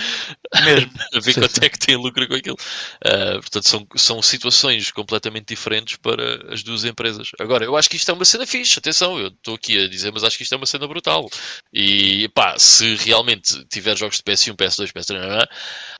Mesmo. 0.63 0.91
a 1.13 1.19
ver 1.19 1.33
quanto 1.33 1.63
é 1.63 1.69
que 1.69 1.79
tem 1.79 1.95
lucro 1.95 2.27
com 2.27 2.35
aquilo. 2.35 2.57
Uh, 3.05 3.39
portanto, 3.39 3.67
são, 3.67 3.87
são 3.95 4.21
situações 4.21 4.91
completamente 4.91 5.47
diferentes 5.47 5.97
para 5.97 6.53
as 6.53 6.63
duas 6.63 6.85
empresas. 6.85 7.31
Agora, 7.39 7.65
eu 7.65 7.75
acho 7.75 7.89
que 7.89 7.95
isto 7.95 8.09
é 8.09 8.13
uma 8.13 8.25
cena 8.25 8.45
fixe, 8.45 8.79
atenção, 8.79 9.19
eu 9.19 9.27
estou 9.27 9.55
aqui 9.55 9.85
a 9.85 9.87
dizer, 9.87 10.11
mas 10.11 10.23
acho 10.23 10.37
que 10.37 10.43
isto 10.43 10.53
é 10.53 10.57
uma 10.57 10.65
cena 10.65 10.87
brutal. 10.87 11.29
E 11.73 12.29
pá, 12.29 12.57
se 12.57 12.95
realmente 12.95 13.63
tiver 13.65 13.97
jogos 13.97 14.17
de 14.17 14.23
PS1, 14.23 14.55
PS2, 14.55 14.91
PS3, 14.91 15.47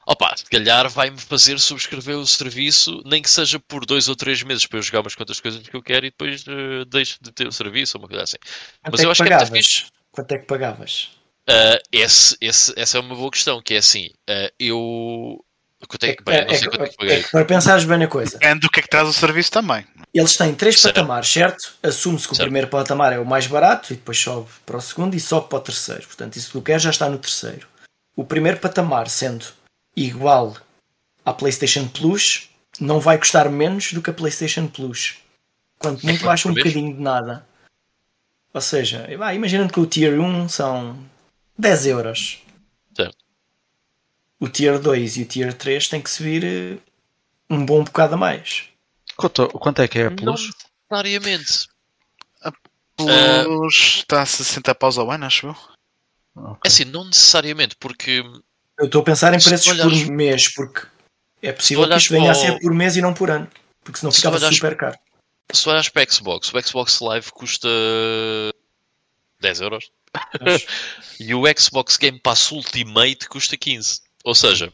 opa, 0.06 0.36
se 0.36 0.46
calhar 0.46 0.90
vai-me 0.90 1.20
fazer 1.20 1.60
subscrever 1.60 2.18
o 2.18 2.28
serviço, 2.28 3.02
nem 3.06 3.22
que 3.22 3.30
seja 3.30 3.60
por 3.60 3.86
dois 3.86 4.08
ou 4.08 4.16
três 4.16 4.44
meses 4.44 4.66
para 4.66 4.80
eu 4.80 4.84
jogar 4.84 5.02
umas 5.02 5.16
quantas 5.16 5.40
coisas 5.40 5.68
que 5.68 5.76
eu 5.76 5.82
quero 5.82 6.06
e 6.06 6.12
depois 6.12 6.44
uh, 6.44 6.86
deixo 6.86 7.18
de 7.22 7.32
ter 7.32 7.48
o 7.48 7.52
serviço 7.52 7.98
ou 7.98 8.04
uma 8.04 8.08
coisa 8.08 8.24
assim. 8.24 8.38
Mas 8.90 9.02
eu 9.02 9.12
acho 9.12 9.24
pagavas? 9.24 9.50
que 9.50 9.56
é 9.56 9.56
muito 9.56 9.68
fixe. 9.68 10.01
Quanto 10.12 10.32
é 10.32 10.38
que 10.38 10.46
pagavas? 10.46 11.12
Uh, 11.50 11.80
esse, 11.92 12.38
esse, 12.40 12.74
essa 12.78 12.98
é 12.98 13.02
uma 13.02 13.16
boa 13.16 13.32
questão, 13.32 13.62
que 13.62 13.74
é 13.74 13.78
assim, 13.78 14.08
uh, 14.30 14.52
eu... 14.60 15.44
Quanto 15.88 16.04
é 16.04 16.14
que, 16.14 16.24
bem, 16.24 16.46
não 16.46 16.56
sei 16.56 16.70
quanto 16.70 16.84
é 16.84 16.90
que 16.90 16.98
paguei. 16.98 17.24
para 17.24 17.46
pensares 17.46 17.86
bem 17.86 17.98
na 17.98 18.08
coisa. 18.08 18.38
Depende 18.38 18.60
do 18.60 18.70
que 18.70 18.80
é 18.80 18.84
que 18.84 18.90
traz 18.90 19.08
o 19.08 19.14
serviço 19.14 19.52
também. 19.52 19.84
Eles 20.14 20.38
têm 20.38 20.54
três 20.54 20.80
certo. 20.80 20.94
patamares, 20.94 21.28
certo? 21.28 21.74
Assume-se 21.82 22.28
que 22.28 22.36
certo. 22.36 22.42
o 22.42 22.44
primeiro 22.44 22.68
patamar 22.68 23.14
é 23.14 23.18
o 23.18 23.26
mais 23.26 23.48
barato 23.48 23.92
e 23.92 23.96
depois 23.96 24.20
sobe 24.20 24.48
para 24.64 24.78
o 24.78 24.82
segundo 24.82 25.16
e 25.16 25.20
sobe 25.20 25.50
para 25.50 25.58
o 25.58 25.62
terceiro. 25.62 26.04
Portanto, 26.04 26.36
isso 26.36 26.48
que 26.48 26.54
tu 26.54 26.62
queres 26.62 26.84
já 26.84 26.92
está 26.92 27.10
no 27.10 27.18
terceiro. 27.18 27.68
O 28.16 28.24
primeiro 28.24 28.60
patamar 28.60 29.10
sendo 29.10 29.48
igual 29.96 30.56
à 31.26 31.34
PlayStation 31.34 31.88
Plus, 31.88 32.50
não 32.80 33.00
vai 33.00 33.18
custar 33.18 33.50
menos 33.50 33.92
do 33.94 34.02
que 34.02 34.10
a 34.10 34.14
PlayStation 34.14 34.68
Plus. 34.68 35.16
Quanto 35.80 36.06
muito 36.06 36.24
baixa 36.24 36.48
um 36.48 36.54
bocadinho 36.54 36.96
de 36.96 37.02
nada. 37.02 37.46
Ou 38.54 38.62
seja, 38.62 39.08
imaginando 39.34 39.72
que 39.72 39.80
o 39.80 39.86
Tier 39.86 40.20
1 40.20 40.50
são 40.50 40.98
10 41.58 41.86
euros. 41.88 42.42
Certo. 42.96 43.18
O 44.40 44.50
Tier 44.50 44.80
2 44.80 45.18
e 45.18 45.22
o 45.24 45.26
Tier 45.26 45.54
3 45.54 45.88
têm 45.88 46.02
que 46.02 46.10
subir 46.10 46.44
eh, 46.44 46.78
um 47.50 47.66
bom 47.66 47.84
bocado 47.84 48.16
a 48.16 48.18
mais. 48.18 48.66
Quanto, 49.16 49.48
quanto 49.50 49.82
é 49.82 49.88
que 49.88 50.00
é 50.00 50.08
a 50.08 50.12
Plus? 50.12 50.50
Não 50.90 50.98
necessariamente. 50.98 51.68
A 52.42 52.52
Plus 52.98 53.48
uh, 53.48 53.68
está 53.68 54.22
a 54.22 54.26
60 54.26 54.76
paus 54.76 54.98
ao 54.98 55.10
ano, 55.10 55.26
acho 55.26 55.48
eu. 55.48 55.56
Okay. 56.36 56.62
É 56.66 56.68
assim, 56.68 56.86
não 56.86 57.06
necessariamente, 57.06 57.76
porque. 57.78 58.24
Eu 58.78 58.86
estou 58.86 59.02
a 59.02 59.06
pensar 59.06 59.34
em 59.34 59.40
preços 59.42 59.68
olhares... 59.68 60.04
por 60.04 60.12
mês, 60.12 60.54
porque 60.54 60.88
é 61.42 61.52
possível 61.54 61.88
que 61.88 61.96
isto 61.96 62.12
venha 62.12 62.32
a 62.32 62.36
ser 62.36 62.60
por 62.60 62.74
mês 62.74 62.98
e 62.98 63.02
não 63.02 63.14
por 63.14 63.30
ano. 63.30 63.48
Porque 63.84 64.00
senão 64.00 64.12
ficava 64.12 64.40
se 64.40 64.54
super 64.54 64.76
caro 64.76 64.98
se 65.58 65.70
olhas 65.70 65.90
para 65.90 66.04
o 66.04 66.12
Xbox, 66.12 66.54
o 66.54 66.62
Xbox 66.62 67.00
Live 67.00 67.32
custa 67.32 67.70
10 69.40 69.62
euros. 69.62 69.92
e 71.20 71.34
o 71.34 71.44
Xbox 71.58 71.98
Game 71.98 72.20
Pass 72.20 72.52
Ultimate 72.52 73.28
custa 73.30 73.58
15. 73.58 74.02
Ou 74.24 74.36
seja, 74.36 74.72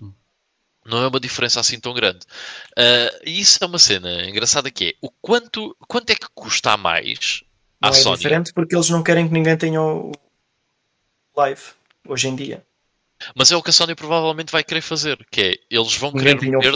não 0.85 1.03
é 1.03 1.07
uma 1.07 1.19
diferença 1.19 1.59
assim 1.59 1.79
tão 1.79 1.93
grande. 1.93 2.19
Uh, 2.77 3.23
e 3.25 3.39
isso 3.39 3.59
é 3.61 3.67
uma 3.67 3.79
cena 3.79 4.27
engraçada 4.27 4.71
que 4.71 4.85
é 4.85 4.93
o 5.01 5.11
quanto, 5.11 5.75
quanto 5.87 6.09
é 6.09 6.15
que 6.15 6.27
custa 6.33 6.71
a 6.71 6.77
mais 6.77 7.43
à 7.81 7.87
não 7.87 7.93
Sony? 7.93 8.15
É 8.15 8.17
diferente 8.17 8.53
porque 8.53 8.75
eles 8.75 8.89
não 8.89 9.03
querem 9.03 9.27
que 9.27 9.33
ninguém 9.33 9.57
tenha 9.57 9.81
o 9.81 10.11
live 11.35 11.61
hoje 12.07 12.27
em 12.27 12.35
dia. 12.35 12.65
Mas 13.35 13.51
é 13.51 13.55
o 13.55 13.63
que 13.63 13.69
a 13.69 13.73
Sony 13.73 13.95
provavelmente 13.95 14.51
vai 14.51 14.63
querer 14.63 14.81
fazer, 14.81 15.25
que 15.31 15.41
é 15.41 15.55
eles 15.69 15.95
vão 15.95 16.11
ninguém 16.11 16.37
querer 16.37 16.59
ver 16.59 16.75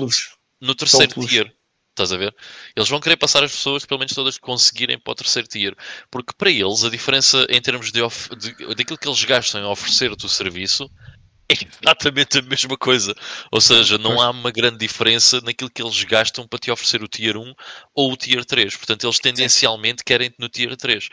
no 0.59 0.75
terceiro 0.75 1.25
tier. 1.25 1.53
Estás 1.91 2.13
a 2.13 2.17
ver? 2.17 2.33
Eles 2.75 2.89
vão 2.89 3.01
querer 3.01 3.17
passar 3.17 3.43
as 3.43 3.51
pessoas, 3.51 3.85
pelo 3.85 3.99
menos 3.99 4.13
todas, 4.13 4.37
conseguirem 4.37 4.97
para 4.97 5.11
o 5.11 5.15
terceiro 5.15 5.47
tier. 5.47 5.75
Porque 6.09 6.33
para 6.37 6.49
eles, 6.49 6.83
a 6.83 6.89
diferença 6.89 7.45
em 7.49 7.61
termos 7.61 7.91
de, 7.91 7.99
de 8.37 8.75
daquilo 8.75 8.97
que 8.97 9.07
eles 9.07 9.23
gastam 9.25 9.61
em 9.61 9.65
oferecer-te 9.65 10.25
o 10.25 10.29
serviço 10.29 10.89
é 11.49 11.55
exatamente 11.83 12.39
a 12.39 12.41
mesma 12.41 12.77
coisa. 12.77 13.13
Ou 13.51 13.59
seja, 13.59 13.97
não 13.97 14.21
há 14.21 14.29
uma 14.29 14.51
grande 14.51 14.77
diferença 14.77 15.41
naquilo 15.41 15.69
que 15.69 15.81
eles 15.81 16.01
gastam 16.05 16.47
para 16.47 16.59
te 16.59 16.71
oferecer 16.71 17.03
o 17.03 17.09
tier 17.09 17.35
1 17.35 17.53
ou 17.93 18.13
o 18.13 18.17
tier 18.17 18.45
3. 18.45 18.77
Portanto, 18.77 19.05
eles 19.05 19.19
tendencialmente 19.19 20.03
querem-te 20.03 20.37
no 20.39 20.47
tier 20.47 20.75
3. 20.77 21.09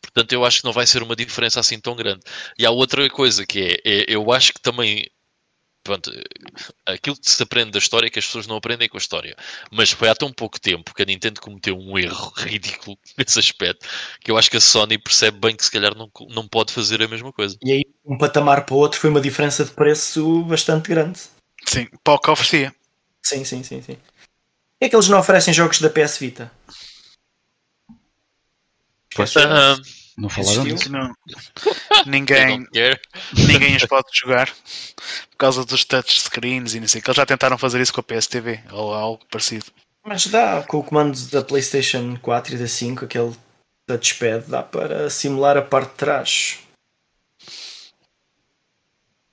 Portanto, 0.00 0.32
eu 0.32 0.44
acho 0.44 0.60
que 0.60 0.64
não 0.64 0.72
vai 0.72 0.86
ser 0.86 1.02
uma 1.02 1.16
diferença 1.16 1.60
assim 1.60 1.78
tão 1.78 1.94
grande. 1.94 2.20
E 2.58 2.64
há 2.64 2.70
outra 2.70 3.08
coisa 3.10 3.44
que 3.44 3.80
é, 3.84 3.90
é 3.90 4.04
eu 4.08 4.32
acho 4.32 4.54
que 4.54 4.60
também 4.60 5.06
pronto, 5.84 6.10
aquilo 6.86 7.16
que 7.16 7.30
se 7.30 7.42
aprende 7.42 7.70
da 7.70 7.78
história 7.78 8.06
é 8.06 8.10
que 8.10 8.18
as 8.18 8.26
pessoas 8.26 8.46
não 8.46 8.56
aprendem 8.56 8.88
com 8.88 8.96
a 8.96 8.98
história. 8.98 9.36
Mas 9.70 9.90
foi 9.90 10.08
há 10.08 10.14
tão 10.14 10.32
pouco 10.32 10.58
tempo 10.58 10.94
que 10.94 11.02
a 11.02 11.04
Nintendo 11.04 11.40
cometeu 11.40 11.78
um 11.78 11.98
erro 11.98 12.32
ridículo 12.38 12.98
nesse 13.16 13.38
aspecto 13.38 13.86
que 14.20 14.30
eu 14.30 14.38
acho 14.38 14.50
que 14.50 14.56
a 14.56 14.60
Sony 14.60 14.98
percebe 14.98 15.38
bem 15.38 15.54
que 15.54 15.64
se 15.64 15.70
calhar 15.70 15.94
não, 15.94 16.10
não 16.30 16.48
pode 16.48 16.72
fazer 16.72 17.02
a 17.02 17.08
mesma 17.08 17.32
coisa. 17.32 17.56
E 17.62 17.72
aí, 17.72 17.84
um 18.04 18.18
patamar 18.18 18.64
para 18.64 18.74
o 18.74 18.78
outro 18.78 18.98
foi 18.98 19.10
uma 19.10 19.20
diferença 19.20 19.64
de 19.64 19.70
preço 19.70 20.42
bastante 20.44 20.88
grande. 20.88 21.20
Sim, 21.66 21.86
para 22.02 22.14
o 22.14 22.18
que 22.18 22.30
oferecia. 22.30 22.74
Sim, 23.22 23.44
sim, 23.44 23.62
sim, 23.62 23.82
sim. 23.82 23.96
É 24.80 24.88
que 24.88 24.96
eles 24.96 25.08
não 25.08 25.18
oferecem 25.18 25.54
jogos 25.54 25.80
da 25.80 25.88
PS 25.88 26.18
Vita. 26.18 26.50
Pois, 29.14 29.34
uh, 29.36 29.80
não 30.16 30.28
falaram 30.28 30.64
disso? 30.64 30.90
Não. 30.90 31.12
ninguém, 32.06 32.66
ninguém 33.32 33.76
os 33.76 33.84
pode 33.86 34.06
jogar 34.12 34.48
por 35.30 35.36
causa 35.36 35.64
dos 35.64 35.84
touchscreens 35.84 36.74
e 36.74 36.80
não 36.80 36.88
sei. 36.88 37.00
Que 37.00 37.10
eles 37.10 37.16
já 37.16 37.26
tentaram 37.26 37.58
fazer 37.58 37.80
isso 37.80 37.92
com 37.92 38.00
a 38.00 38.04
PSTV 38.04 38.60
ou 38.70 38.94
algo 38.94 39.24
parecido. 39.30 39.66
Mas 40.04 40.26
dá 40.26 40.62
com 40.62 40.78
o 40.78 40.84
comando 40.84 41.18
da 41.30 41.42
PlayStation 41.42 42.16
4 42.20 42.54
e 42.54 42.58
da 42.58 42.68
5, 42.68 43.04
aquele 43.06 43.34
touchpad 43.86 44.44
dá 44.48 44.62
para 44.62 45.10
simular 45.10 45.56
a 45.56 45.62
parte 45.62 45.90
de 45.90 45.96
trás. 45.96 46.58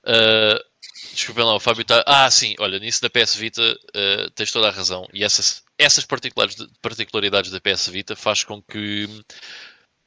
Uh, 0.03 0.57
desculpem 1.13 1.43
lá, 1.43 1.55
o 1.55 1.59
Fábio 1.59 1.81
está. 1.81 2.03
Ah, 2.07 2.29
sim, 2.31 2.55
olha, 2.59 2.79
nisso 2.79 3.01
da 3.01 3.09
PS 3.09 3.35
Vita 3.35 3.61
uh, 3.61 4.31
tens 4.31 4.51
toda 4.51 4.67
a 4.67 4.71
razão. 4.71 5.07
E 5.13 5.23
essas, 5.23 5.63
essas 5.77 6.05
particularidades 6.81 7.51
da 7.51 7.59
PS 7.59 7.89
Vita 7.89 8.15
faz 8.15 8.43
com 8.43 8.61
que 8.61 9.07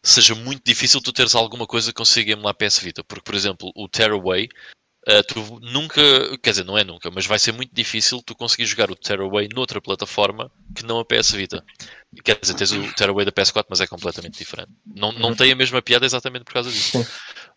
seja 0.04 0.34
muito 0.34 0.62
difícil 0.64 1.00
tu 1.00 1.12
teres 1.12 1.34
alguma 1.34 1.66
coisa 1.66 1.90
que 1.90 1.96
consiga 1.96 2.32
emular 2.32 2.54
PS 2.54 2.78
Vita. 2.78 3.02
Porque, 3.02 3.24
por 3.24 3.34
exemplo, 3.34 3.72
o 3.74 3.88
Tearaway, 3.88 4.48
uh, 5.08 5.22
tu 5.26 5.58
nunca, 5.62 6.00
quer 6.42 6.50
dizer, 6.50 6.64
não 6.64 6.76
é 6.76 6.84
nunca, 6.84 7.10
mas 7.10 7.26
vai 7.26 7.38
ser 7.38 7.52
muito 7.52 7.74
difícil 7.74 8.22
tu 8.22 8.34
conseguir 8.34 8.66
jogar 8.66 8.90
o 8.90 8.94
Tearaway 8.94 9.48
noutra 9.52 9.80
plataforma 9.80 10.52
que 10.76 10.84
não 10.84 10.98
a 11.00 11.04
PS 11.04 11.32
Vita. 11.32 11.64
Quer 12.22 12.38
dizer, 12.38 12.54
tens 12.54 12.72
o 12.72 12.92
Tearaway 12.92 13.24
da 13.24 13.32
PS4, 13.32 13.64
mas 13.68 13.80
é 13.80 13.86
completamente 13.86 14.38
diferente. 14.38 14.70
Não, 14.86 15.10
não 15.10 15.34
tem 15.34 15.50
a 15.50 15.56
mesma 15.56 15.80
piada 15.80 16.04
exatamente 16.04 16.44
por 16.44 16.52
causa 16.52 16.70
disso. 16.70 17.04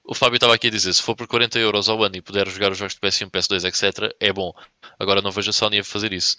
O 0.10 0.16
Fábio 0.16 0.38
estava 0.38 0.56
aqui 0.56 0.68
a 0.68 0.72
dizer: 0.72 0.94
se 0.94 1.04
for 1.04 1.18
por 1.18 1.28
40 1.28 1.60
euros 1.60 1.90
ao 1.90 2.02
ano 2.02 2.16
e 2.16 2.22
puder 2.22 2.48
jogar 2.48 2.72
os 2.72 2.78
jogos 2.78 2.94
de 2.94 3.02
PS1, 3.02 3.30
PS2, 3.30 3.68
etc., 3.68 4.16
é 4.22 4.32
bom. 4.32 4.54
Agora 4.98 5.22
não 5.22 5.32
vejo 5.32 5.50
a 5.50 5.54
Sony 5.54 5.80
a 5.80 5.84
fazer 5.84 6.14
isso. 6.14 6.38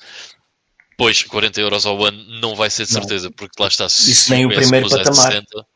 Pois, 0.97 1.23
40 1.23 1.61
euros 1.61 1.85
ao 1.85 2.03
ano 2.03 2.41
não 2.41 2.57
vai 2.57 2.71
ser 2.71 2.87
de 2.87 2.93
certeza, 2.93 3.27
não. 3.27 3.33
porque 3.35 3.63
lá 3.63 3.69
está. 3.69 3.85
Isso 3.85 4.31
nem 4.31 4.47
o 4.47 4.49
primeiro 4.49 4.89
patamar. 4.89 5.33
60, 5.33 5.67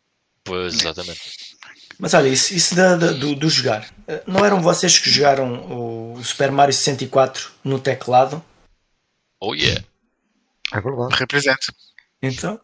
pois, 0.45 0.75
exatamente. 0.75 1.53
Mas 1.99 2.15
olha, 2.15 2.29
isso, 2.29 2.55
isso 2.55 2.75
da, 2.75 2.97
da, 2.97 3.13
do, 3.13 3.35
do, 3.35 3.49
jogar. 3.49 3.89
Eh, 4.09 4.23
não 4.27 4.45
eram 4.45 4.61
vocês 4.61 4.99
que 4.99 5.11
jogaram 5.11 6.17
o 6.17 6.25
Super 6.25 6.51
Mario 6.51 6.75
64 6.75 7.51
no 7.63 7.79
teclado? 7.79 8.43
Oh 9.41 9.55
yeah. 9.55 9.83
É 10.73 10.81
verdade. 10.81 11.15
Represento. 11.15 11.73
Então. 12.23 12.59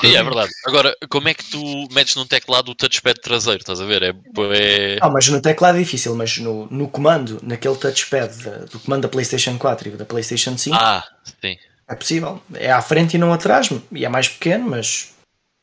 Sim, 0.00 0.16
é 0.16 0.22
verdade. 0.22 0.50
Agora, 0.66 0.96
como 1.08 1.28
é 1.28 1.34
que 1.34 1.44
tu 1.44 1.88
metes 1.92 2.16
num 2.16 2.26
teclado 2.26 2.70
o 2.70 2.74
touchpad 2.74 3.20
traseiro? 3.20 3.60
Estás 3.60 3.80
a 3.80 3.84
ver? 3.84 4.02
É, 4.02 4.08
é... 4.54 5.00
Não, 5.00 5.10
mas 5.10 5.28
no 5.28 5.40
teclado 5.40 5.76
é 5.76 5.80
difícil, 5.80 6.14
mas 6.14 6.38
no, 6.38 6.66
no 6.66 6.88
comando, 6.88 7.38
naquele 7.42 7.76
touchpad 7.76 8.34
do 8.70 8.80
comando 8.80 9.02
da 9.02 9.08
PlayStation 9.08 9.56
4 9.58 9.88
e 9.88 9.90
da 9.92 10.04
PlayStation 10.04 10.56
5, 10.56 10.76
ah, 10.76 11.04
sim. 11.40 11.56
é 11.88 11.94
possível. 11.94 12.42
É 12.54 12.72
à 12.72 12.82
frente 12.82 13.14
e 13.14 13.18
não 13.18 13.32
atrás, 13.32 13.68
e 13.92 14.04
é 14.04 14.08
mais 14.08 14.28
pequeno, 14.28 14.68
mas. 14.68 15.14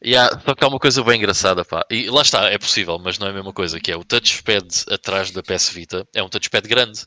Yeah, 0.06 0.40
só 0.46 0.54
que 0.54 0.64
há 0.64 0.68
uma 0.68 0.80
coisa 0.80 1.04
bem 1.04 1.18
engraçada, 1.18 1.66
pá. 1.66 1.86
E 1.90 2.10
lá 2.10 2.22
está, 2.22 2.46
é 2.50 2.58
possível, 2.58 3.00
mas 3.00 3.18
não 3.18 3.28
é 3.28 3.32
a 3.32 3.34
mesma 3.34 3.52
coisa. 3.52 3.80
Que 3.80 3.92
é 3.92 3.96
o 3.96 4.04
touchpad 4.04 4.68
atrás 4.92 5.32
da 5.32 5.42
PS 5.42 5.70
Vita, 5.70 6.08
é 6.14 6.22
um 6.22 6.30
touchpad 6.30 6.68
grande, 6.68 7.02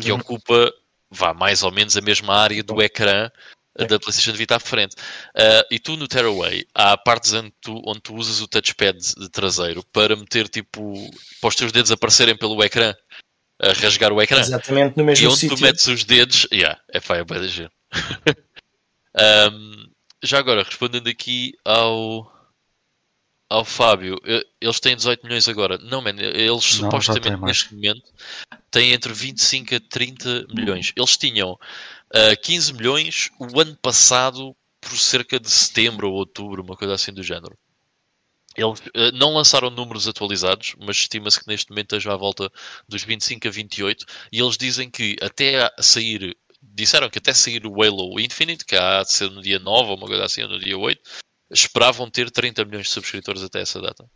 que 0.00 0.10
uhum. 0.10 0.18
ocupa, 0.18 0.72
vá, 1.10 1.32
mais 1.32 1.62
ou 1.62 1.70
menos 1.70 1.96
a 1.96 2.00
mesma 2.00 2.34
área 2.34 2.62
do 2.62 2.82
ecrã 2.82 3.30
é. 3.78 3.86
da 3.86 3.98
PlayStation 3.98 4.32
Vita 4.32 4.56
à 4.56 4.58
frente. 4.58 4.96
Uh, 5.36 5.64
e 5.70 5.78
tu 5.78 5.96
no 5.96 6.08
Tearaway, 6.08 6.66
há 6.74 6.96
partes 6.96 7.32
onde 7.32 7.52
tu, 7.60 7.80
onde 7.86 8.00
tu 8.00 8.14
usas 8.14 8.40
o 8.40 8.48
touchpad 8.48 8.98
de 8.98 9.28
traseiro 9.28 9.84
para 9.92 10.16
meter 10.16 10.48
tipo 10.48 10.92
para 11.40 11.48
os 11.48 11.54
teus 11.54 11.70
dedos 11.70 11.92
aparecerem 11.92 12.36
pelo 12.36 12.62
ecrã, 12.62 12.92
a 13.60 13.72
rasgar 13.72 14.12
o 14.12 14.20
ecrã. 14.20 14.40
Exatamente 14.40 14.96
no 14.96 15.04
mesmo 15.04 15.24
E 15.24 15.28
onde 15.28 15.38
sítio. 15.38 15.56
tu 15.56 15.62
metes 15.62 15.86
os 15.86 16.04
dedos, 16.04 16.48
yeah, 16.52 16.80
é 16.88 17.00
pá, 17.00 17.16
é 17.16 17.24
bem 17.24 17.40
de 17.40 17.70
um, 19.14 19.91
Já 20.22 20.38
agora, 20.38 20.62
respondendo 20.62 21.08
aqui 21.08 21.52
ao 21.64 22.30
ao 23.52 23.66
Fábio, 23.66 24.16
eles 24.58 24.80
têm 24.80 24.96
18 24.96 25.24
milhões 25.24 25.46
agora. 25.46 25.76
Não, 25.76 26.00
man, 26.00 26.14
eles 26.18 26.80
não, 26.80 26.90
supostamente 26.90 27.42
neste 27.42 27.74
momento 27.74 28.10
têm 28.70 28.92
entre 28.92 29.12
25 29.12 29.74
a 29.74 29.80
30 29.80 30.46
milhões. 30.54 30.92
Eles 30.96 31.16
tinham 31.18 31.52
uh, 31.52 32.42
15 32.42 32.72
milhões 32.72 33.30
o 33.38 33.60
ano 33.60 33.76
passado 33.76 34.56
por 34.80 34.98
cerca 34.98 35.38
de 35.38 35.50
setembro 35.50 36.08
ou 36.08 36.14
outubro, 36.14 36.62
uma 36.62 36.76
coisa 36.76 36.94
assim 36.94 37.12
do 37.12 37.22
género. 37.22 37.56
Eles 38.56 38.80
uh, 38.80 39.12
não 39.14 39.34
lançaram 39.34 39.70
números 39.70 40.08
atualizados, 40.08 40.74
mas 40.78 40.96
estima-se 40.96 41.40
que 41.40 41.46
neste 41.46 41.70
momento 41.70 41.94
esteja 41.94 42.14
à 42.14 42.16
volta 42.16 42.50
dos 42.88 43.02
25 43.02 43.48
a 43.48 43.50
28. 43.50 44.06
E 44.32 44.40
eles 44.40 44.56
dizem 44.56 44.90
que 44.90 45.16
até 45.20 45.70
sair, 45.78 46.36
disseram 46.74 47.10
que 47.10 47.18
até 47.18 47.32
sair 47.32 47.66
o 47.66 47.82
Halo 47.82 48.18
Infinite, 48.18 48.64
que 48.64 48.76
há 48.76 49.02
de 49.02 49.12
ser 49.12 49.30
no 49.30 49.42
dia 49.42 49.58
9 49.58 49.90
ou 49.90 49.96
uma 49.96 50.06
coisa 50.06 50.24
assim, 50.24 50.42
ou 50.42 50.48
no 50.48 50.58
dia 50.58 50.76
8, 50.76 51.00
esperavam 51.50 52.10
ter 52.10 52.30
30 52.30 52.64
milhões 52.64 52.86
de 52.86 52.92
subscritores 52.92 53.42
até 53.42 53.60
essa 53.60 53.80
data. 53.80 54.08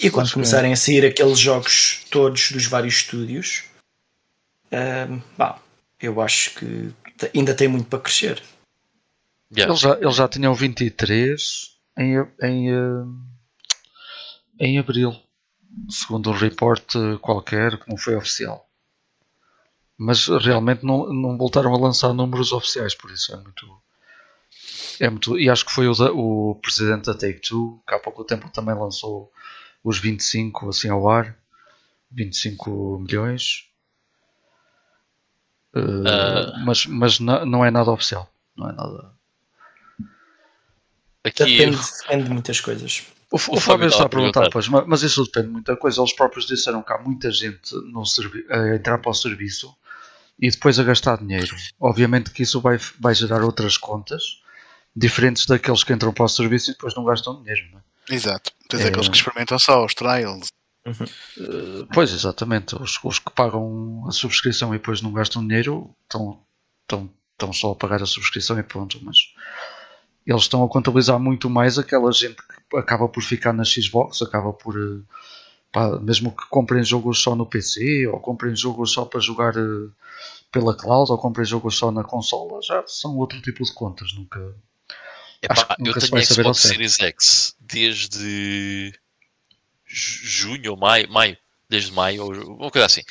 E 0.00 0.10
quando 0.10 0.32
começarem 0.32 0.72
a 0.72 0.76
sair 0.76 1.04
aqueles 1.04 1.38
jogos 1.38 2.04
todos 2.10 2.52
dos 2.52 2.66
vários 2.66 2.96
estúdios, 2.96 3.64
uh, 4.66 5.22
bah, 5.36 5.60
eu 6.00 6.20
acho 6.20 6.54
que 6.54 6.94
ainda 7.34 7.54
tem 7.54 7.68
muito 7.68 7.88
para 7.88 8.00
crescer. 8.00 8.42
Yeah. 9.52 9.70
Eles, 9.70 9.80
já, 9.80 9.98
eles 10.00 10.16
já 10.16 10.28
tinham 10.28 10.54
23 10.54 11.74
em, 11.98 12.16
em, 12.42 12.70
eh, 12.70 13.04
em 14.58 14.78
abril, 14.78 15.14
segundo 15.88 16.30
um 16.30 16.34
report 16.34 16.94
qualquer 17.20 17.78
que 17.78 17.88
não 17.88 17.96
foi 17.96 18.16
oficial. 18.16 18.63
Mas 19.96 20.26
realmente 20.26 20.84
não, 20.84 21.12
não 21.12 21.38
voltaram 21.38 21.72
a 21.74 21.78
lançar 21.78 22.12
números 22.12 22.52
oficiais, 22.52 22.94
por 22.94 23.10
isso 23.10 23.32
é 23.32 23.36
muito. 23.36 23.66
É 25.00 25.10
muito 25.10 25.38
e 25.38 25.50
acho 25.50 25.64
que 25.64 25.72
foi 25.72 25.88
o, 25.88 25.92
o 25.92 26.54
presidente 26.56 27.06
da 27.06 27.14
Take 27.14 27.40
Two 27.40 27.82
que 27.86 27.94
há 27.94 27.98
pouco 27.98 28.24
tempo 28.24 28.48
também 28.50 28.74
lançou 28.74 29.32
os 29.82 29.98
25 29.98 30.68
assim 30.68 30.88
ao 30.88 31.08
ar 31.08 31.36
25 32.12 33.00
milhões 33.00 33.68
Uh, 35.74 36.64
mas 36.64 36.86
mas 36.86 37.18
não, 37.18 37.44
não 37.44 37.64
é 37.64 37.70
nada 37.70 37.90
oficial. 37.90 38.30
Não 38.56 38.70
é 38.70 38.72
nada. 38.72 39.10
Aqui 41.24 41.44
depende, 41.44 41.78
depende 42.02 42.24
de 42.24 42.30
muitas 42.30 42.60
coisas. 42.60 43.02
O, 43.30 43.36
o, 43.36 43.56
o 43.56 43.60
Fábio 43.60 43.88
está 43.88 44.04
a 44.04 44.08
perguntar, 44.08 44.48
pois, 44.50 44.68
mas, 44.68 44.86
mas 44.86 45.02
isso 45.02 45.24
depende 45.24 45.48
de 45.48 45.52
muita 45.52 45.76
coisa. 45.76 46.00
Eles 46.00 46.12
próprios 46.14 46.46
disseram 46.46 46.82
que 46.82 46.92
há 46.92 46.98
muita 46.98 47.30
gente 47.32 47.74
no 47.90 48.04
a 48.50 48.76
entrar 48.76 48.98
para 48.98 49.10
o 49.10 49.14
serviço 49.14 49.74
e 50.38 50.50
depois 50.50 50.78
a 50.78 50.84
gastar 50.84 51.18
dinheiro. 51.18 51.54
Obviamente 51.78 52.30
que 52.30 52.42
isso 52.42 52.60
vai, 52.60 52.78
vai 53.00 53.14
gerar 53.14 53.42
outras 53.42 53.76
contas 53.76 54.42
diferentes 54.94 55.46
daqueles 55.46 55.82
que 55.82 55.92
entram 55.92 56.12
para 56.12 56.24
o 56.24 56.28
serviço 56.28 56.70
e 56.70 56.74
depois 56.74 56.94
não 56.94 57.04
gastam 57.04 57.42
dinheiro. 57.42 57.62
Não 57.72 57.78
é? 57.78 58.14
Exato. 58.14 58.52
Tens 58.68 58.82
é, 58.82 58.88
aqueles 58.88 59.08
que 59.08 59.16
experimentam 59.16 59.58
só 59.58 59.84
os 59.84 59.94
trials 59.94 60.48
Uhum. 60.86 61.06
Uh, 61.38 61.86
pois, 61.92 62.12
exatamente. 62.12 62.76
Os, 62.76 62.98
os, 63.02 63.18
que 63.18 63.30
pagam 63.30 64.04
a 64.06 64.12
subscrição 64.12 64.74
e 64.74 64.78
depois 64.78 65.00
não 65.00 65.12
gastam 65.12 65.46
dinheiro 65.46 65.94
estão, 66.02 66.40
estão, 66.82 67.10
estão 67.32 67.52
só 67.52 67.72
a 67.72 67.74
pagar 67.74 68.02
a 68.02 68.06
subscrição 68.06 68.58
e 68.58 68.62
pronto. 68.62 69.00
Mas 69.02 69.16
eles 70.26 70.42
estão 70.42 70.62
a 70.62 70.68
contabilizar 70.68 71.18
muito 71.18 71.48
mais 71.48 71.78
aquela 71.78 72.12
gente 72.12 72.36
que 72.36 72.76
acaba 72.76 73.08
por 73.08 73.22
ficar 73.22 73.52
na 73.52 73.64
Xbox, 73.64 74.20
acaba 74.20 74.52
por. 74.52 74.76
Uh, 74.76 75.04
pá, 75.74 75.98
mesmo 75.98 76.30
que 76.30 76.46
comprem 76.48 76.84
jogos 76.84 77.18
só 77.18 77.34
no 77.34 77.44
PC 77.44 78.06
ou 78.06 78.20
comprem 78.20 78.54
jogos 78.54 78.92
só 78.92 79.04
para 79.04 79.18
jogar 79.18 79.56
uh, 79.56 79.92
pela 80.52 80.74
cloud 80.74 81.10
ou 81.10 81.18
comprem 81.18 81.44
jogos 81.44 81.76
só 81.76 81.90
na 81.90 82.04
consola, 82.04 82.62
já 82.62 82.84
são 82.86 83.18
outro 83.18 83.42
tipo 83.42 83.64
de 83.64 83.74
contas. 83.74 84.12
Nunca. 84.14 84.54
Epá, 85.42 85.76
nunca 85.80 85.98
eu 85.98 86.08
tenho 86.08 86.24
Xbox 86.24 86.60
Series 86.60 86.94
X 87.00 87.56
desde 87.58 88.94
junho 89.84 90.70
ou 90.70 90.76
maio, 90.76 91.10
maio, 91.10 91.36
desde 91.68 91.90
maio, 91.90 92.22
ou 92.22 92.56
uma 92.56 92.70
coisa 92.70 92.86
assim. 92.86 93.02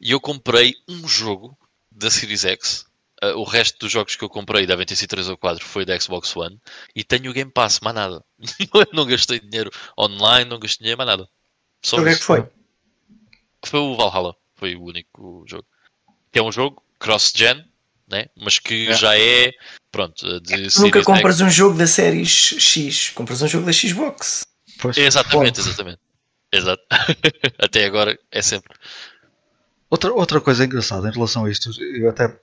E 0.00 0.10
eu 0.10 0.20
comprei 0.20 0.74
um 0.88 1.06
jogo 1.06 1.56
da 1.92 2.10
Series 2.10 2.46
X. 2.46 2.86
Uh, 3.22 3.36
o 3.36 3.44
resto 3.44 3.78
dos 3.78 3.92
jogos 3.92 4.16
que 4.16 4.24
eu 4.24 4.30
comprei, 4.30 4.66
devem 4.66 4.86
ter 4.86 4.96
sido 4.96 5.10
3 5.10 5.28
ou 5.28 5.36
4, 5.36 5.62
foi 5.62 5.84
da 5.84 6.00
Xbox 6.00 6.34
One. 6.34 6.58
E 6.96 7.04
tenho 7.04 7.30
o 7.30 7.34
Game 7.34 7.50
Pass, 7.50 7.78
mais 7.80 7.94
nada. 7.94 8.24
não 8.94 9.04
gastei 9.04 9.38
dinheiro 9.38 9.70
online, 9.98 10.48
não 10.48 10.58
gastei 10.58 10.84
dinheiro, 10.84 10.96
mais 10.96 11.10
nada. 11.10 11.28
Só 11.82 11.98
o 11.98 12.04
que 12.04 12.10
é 12.10 12.14
que 12.14 12.22
foi? 12.22 12.46
Foi 13.64 13.80
o 13.80 13.96
Valhalla, 13.96 14.34
foi 14.54 14.74
o 14.74 14.82
único 14.82 15.44
jogo. 15.46 15.66
Que 16.32 16.38
é 16.38 16.42
um 16.42 16.52
jogo 16.52 16.82
cross-gen, 16.98 17.64
né? 18.08 18.26
mas 18.36 18.58
que 18.58 18.88
é. 18.88 18.94
já 18.94 19.18
é. 19.18 19.52
Pronto, 19.90 20.40
de 20.40 20.68
Nunca 20.78 21.02
compras 21.02 21.36
X. 21.38 21.46
um 21.46 21.50
jogo 21.50 21.76
da 21.76 21.86
série 21.86 22.24
X, 22.24 23.10
compras 23.10 23.42
um 23.42 23.48
jogo 23.48 23.66
da 23.66 23.72
Xbox. 23.72 24.46
Pois, 24.80 24.96
exatamente, 24.96 25.60
exatamente. 25.60 26.00
Exato. 26.52 26.82
até 27.58 27.84
agora 27.84 28.18
é 28.30 28.42
sempre. 28.42 28.76
Outra, 29.88 30.12
outra 30.12 30.40
coisa 30.40 30.64
engraçada 30.64 31.08
em 31.08 31.12
relação 31.12 31.44
a 31.44 31.50
isto, 31.50 31.70
eu 31.82 32.08
até 32.08 32.38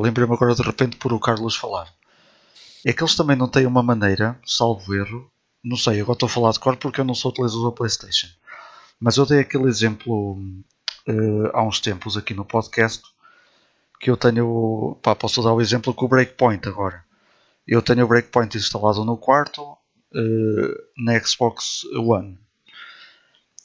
lembrei-me 0.00 0.32
agora 0.32 0.54
de 0.54 0.62
repente 0.62 0.96
por 0.96 1.12
o 1.12 1.20
Carlos 1.20 1.56
falar. 1.56 1.92
É 2.86 2.92
que 2.92 3.02
eles 3.02 3.14
também 3.14 3.36
não 3.36 3.48
têm 3.48 3.66
uma 3.66 3.82
maneira, 3.82 4.38
salvo 4.46 4.94
erro, 4.94 5.30
não 5.68 5.76
sei, 5.76 6.00
agora 6.00 6.14
estou 6.14 6.26
a 6.26 6.30
falar 6.30 6.52
de 6.52 6.60
cor 6.60 6.76
porque 6.76 7.00
eu 7.00 7.04
não 7.04 7.14
sou 7.14 7.30
utilizador 7.30 7.70
da 7.70 7.76
PlayStation. 7.76 8.28
Mas 8.98 9.16
eu 9.16 9.26
dei 9.26 9.40
aquele 9.40 9.68
exemplo 9.68 10.32
uh, 11.06 11.50
há 11.52 11.62
uns 11.62 11.78
tempos 11.78 12.16
aqui 12.16 12.32
no 12.32 12.44
podcast 12.44 13.02
que 14.00 14.10
eu 14.10 14.16
tenho, 14.16 14.98
pá, 15.02 15.14
posso 15.14 15.42
dar 15.42 15.52
o 15.52 15.60
exemplo 15.60 15.92
com 15.92 16.06
o 16.06 16.08
Breakpoint 16.08 16.66
agora. 16.66 17.04
Eu 17.66 17.82
tenho 17.82 18.04
o 18.04 18.08
Breakpoint 18.08 18.56
instalado 18.56 19.04
no 19.04 19.16
quarto 19.16 19.62
uh, 19.62 21.02
na 21.04 21.18
Xbox 21.20 21.84
One 21.94 22.38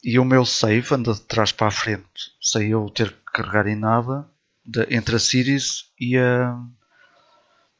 e 0.03 0.19
o 0.19 0.25
meu 0.25 0.45
save 0.45 0.93
anda 0.93 1.13
de 1.13 1.21
trás 1.21 1.53
para 1.53 1.67
a 1.67 1.71
frente, 1.71 2.33
sem 2.41 2.71
eu 2.71 2.89
ter 2.89 3.11
que 3.11 3.31
carregar 3.33 3.67
em 3.67 3.75
nada, 3.75 4.27
de, 4.65 4.85
entre 4.93 5.15
a 5.15 5.19
Series 5.19 5.85
e 5.97 6.17
a, 6.17 6.59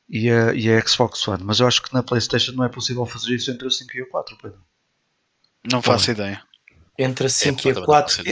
e 0.09 0.29
a, 0.29 0.53
e 0.53 0.69
a 0.69 0.85
Xbox 0.85 1.27
One. 1.27 1.43
Mas 1.43 1.59
eu 1.59 1.67
acho 1.67 1.81
que 1.81 1.93
na 1.93 2.03
PlayStation 2.03 2.53
não 2.53 2.63
é 2.63 2.69
possível 2.69 3.05
fazer 3.05 3.35
isso 3.35 3.51
entre 3.51 3.67
a 3.67 3.71
5 3.71 3.97
e 3.97 4.01
a 4.01 4.05
4, 4.07 4.37
Pedro. 4.41 4.59
Não 5.71 5.81
faço 5.81 6.11
ideia. 6.11 6.41
Entre 6.97 7.25
a 7.25 7.29
5 7.29 7.59
é, 7.59 7.71
e 7.71 7.77
a 7.77 7.85
4. 7.85 8.23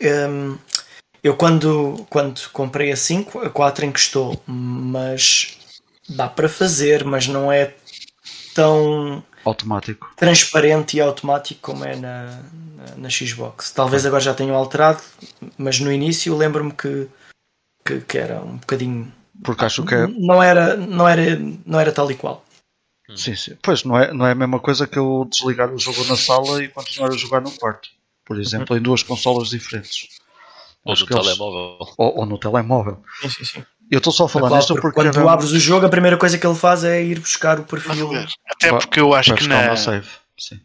Eu, 0.00 0.30
um, 0.30 0.58
eu 1.22 1.36
quando, 1.36 2.06
quando 2.10 2.40
comprei 2.50 2.90
a 2.90 2.96
5, 2.96 3.38
a 3.40 3.50
4 3.50 3.86
encostou, 3.86 4.42
mas 4.46 5.58
dá 6.08 6.28
para 6.28 6.48
fazer, 6.48 7.04
mas 7.04 7.28
não 7.28 7.50
é 7.50 7.74
tão 8.54 9.24
automático. 9.44 10.12
transparente 10.16 10.96
e 10.96 11.00
automático 11.00 11.60
como 11.60 11.84
é 11.84 11.96
na, 11.96 12.42
na, 12.76 12.96
na 12.96 13.10
Xbox. 13.10 13.70
Talvez 13.70 14.04
agora 14.04 14.22
já 14.22 14.34
tenham 14.34 14.56
alterado, 14.56 15.02
mas 15.56 15.80
no 15.80 15.92
início 15.92 16.36
lembro-me 16.36 16.72
que, 16.72 17.08
que, 17.84 18.00
que, 18.00 18.18
era 18.18 18.40
um 18.40 18.56
bocadinho. 18.56 19.12
Porque 19.42 19.64
acho 19.64 19.84
que 19.84 19.94
é... 19.94 20.06
não, 20.06 20.42
era, 20.42 20.76
não, 20.76 21.08
era, 21.08 21.38
não 21.66 21.80
era 21.80 21.92
tal 21.92 22.10
e 22.10 22.14
qual. 22.14 22.44
Sim, 23.14 23.34
sim. 23.34 23.56
Pois 23.62 23.84
não 23.84 23.98
é, 23.98 24.12
não 24.12 24.26
é 24.26 24.32
a 24.32 24.34
mesma 24.34 24.58
coisa 24.58 24.86
que 24.86 24.98
eu 24.98 25.26
desligar 25.30 25.72
o 25.72 25.78
jogo 25.78 26.04
na 26.04 26.16
sala 26.16 26.62
e 26.62 26.68
continuar 26.68 27.10
a 27.10 27.16
jogar 27.16 27.40
no 27.40 27.50
quarto. 27.50 27.90
Por 28.24 28.40
exemplo, 28.40 28.76
em 28.76 28.80
duas 28.80 29.02
consolas 29.02 29.50
diferentes. 29.50 30.08
Ou 30.84 30.94
no 30.94 31.06
telemóvel. 31.06 31.78
Ou, 31.96 32.18
ou, 32.18 32.26
no 32.26 32.38
telemóvel. 32.38 33.02
Sim, 33.20 33.28
sim, 33.28 33.44
sim. 33.44 33.64
Eu 33.90 33.98
estou 33.98 34.12
só 34.12 34.24
a 34.24 34.28
falar 34.28 34.56
nisto 34.56 34.74
porque. 34.74 34.94
Quando 34.94 35.12
tu 35.12 35.28
abres 35.28 35.50
o 35.50 35.58
jogo, 35.58 35.86
a 35.86 35.88
primeira 35.88 36.16
coisa 36.16 36.38
que 36.38 36.46
ele 36.46 36.56
faz 36.56 36.82
é 36.82 37.02
ir 37.02 37.20
buscar 37.20 37.60
o 37.60 37.64
perfil. 37.64 38.10
Até 38.48 38.70
porque 38.70 39.00
eu 39.00 39.14
acho 39.14 39.34
que 39.34 39.46
na. 39.46 39.74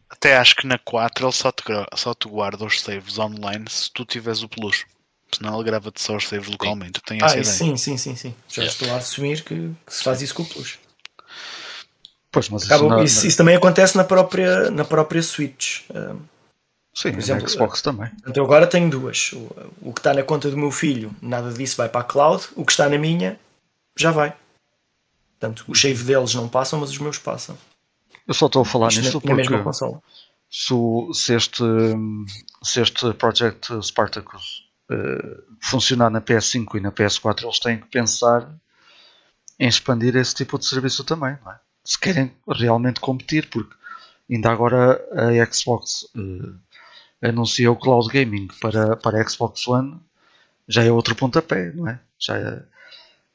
Até 0.10 0.38
acho 0.38 0.56
que 0.56 0.66
na 0.66 0.80
4 0.80 1.26
ele 1.26 1.34
só 1.34 1.52
te, 1.52 1.64
só 1.95 2.14
te 2.14 2.28
guarda 2.28 2.66
os 2.66 2.82
saves 2.82 3.20
online 3.20 3.66
se 3.70 3.91
tu 3.91 4.06
tiveres 4.06 4.41
o 4.41 4.49
plus. 4.49 4.86
Senão 5.32 5.56
ele 5.56 5.64
grava-te 5.64 6.02
só 6.02 6.16
os 6.16 6.28
saves 6.28 6.48
localmente. 6.48 7.02
Tenho 7.02 7.24
ah, 7.24 7.44
sim, 7.44 7.76
sim, 7.76 7.98
sim, 7.98 8.16
sim. 8.16 8.34
Já 8.48 8.62
yeah. 8.62 8.74
estou 8.74 8.94
a 8.94 8.98
assumir 8.98 9.44
que, 9.44 9.72
que, 9.86 9.94
se 9.94 10.04
faz 10.04 10.22
isso 10.22 10.34
com 10.34 10.44
o 10.44 10.45
plus. 10.45 10.80
Pois, 12.32 12.49
mas 12.49 12.64
Acaba, 12.64 12.84
isso, 12.84 12.90
não, 12.90 13.04
isso, 13.04 13.28
isso, 13.28 13.38
também 13.38 13.56
acontece 13.56 13.98
na 13.98 14.04
própria, 14.04 14.70
na 14.72 14.86
própria 14.86 15.22
Switch. 15.22 15.82
Um, 15.90 16.20
Sim, 16.94 17.12
Por 17.12 17.20
exemplo, 17.20 17.44
na 17.44 17.49
Xbox 17.49 17.82
também. 17.82 18.10
Então 18.28 18.44
agora 18.44 18.66
tenho 18.66 18.90
duas. 18.90 19.32
O, 19.34 19.49
o, 19.82 19.94
que 19.94 19.99
está 19.99 20.16
na 20.16 20.24
conta 20.24 20.49
do 20.49 20.58
meu 20.58 20.72
filho, 20.72 21.16
nada 21.22 21.54
disso 21.54 21.78
vai 21.78 21.88
para 21.88 22.02
a 22.02 22.04
cloud. 22.04 22.44
O 22.56 22.66
que 22.66 22.72
está 22.72 22.90
na 22.90 22.98
minha, 22.98 23.40
já 23.95 24.12
vai. 24.12 24.34
Portanto, 25.40 25.64
o 25.68 25.76
save 25.76 26.04
deles 26.04 26.34
não 26.34 26.49
passam, 26.49 26.80
mas 26.80 26.90
os 26.90 26.98
meus 26.98 27.20
passam. 27.20 27.56
Eu 28.28 28.34
só 28.34 28.48
estou 28.48 28.64
a 28.64 28.66
falar 28.66 28.88
Isto 28.88 29.02
nisto 29.02 29.14
na, 29.16 29.36
porque 29.36 29.49
na 29.49 29.74
se, 30.49 30.74
se, 31.14 31.36
este, 31.36 31.64
se 32.64 32.82
este 32.82 33.14
Project 33.14 33.80
Spartacus 33.84 34.66
funcionar 35.61 36.09
na 36.09 36.22
PS5 36.22 36.76
e 36.76 36.80
na 36.80 36.91
PS4, 36.91 37.43
eles 37.43 37.59
têm 37.59 37.80
que 37.80 37.88
pensar 37.88 38.49
em 39.59 39.68
expandir 39.68 40.15
esse 40.15 40.35
tipo 40.35 40.57
de 40.57 40.65
serviço 40.65 41.03
também, 41.03 41.38
não 41.43 41.51
é? 41.51 41.59
Se 41.84 41.97
querem 41.97 42.31
realmente 42.47 42.99
competir, 42.99 43.49
porque 43.49 43.73
ainda 44.30 44.51
agora 44.51 45.01
a 45.11 45.53
Xbox 45.53 46.03
uh, 46.15 46.57
anunciou 47.22 47.76
o 47.76 47.80
cloud 47.80 48.07
gaming 48.09 48.47
para, 48.61 48.95
para 48.95 49.22
a 49.22 49.27
Xbox 49.27 49.68
One, 49.68 49.99
já 50.68 50.84
é 50.84 50.91
outro 50.91 51.15
pontapé, 51.15 51.72
não 51.73 51.88
é? 51.88 51.99
Já 52.19 52.38
é, 52.38 52.64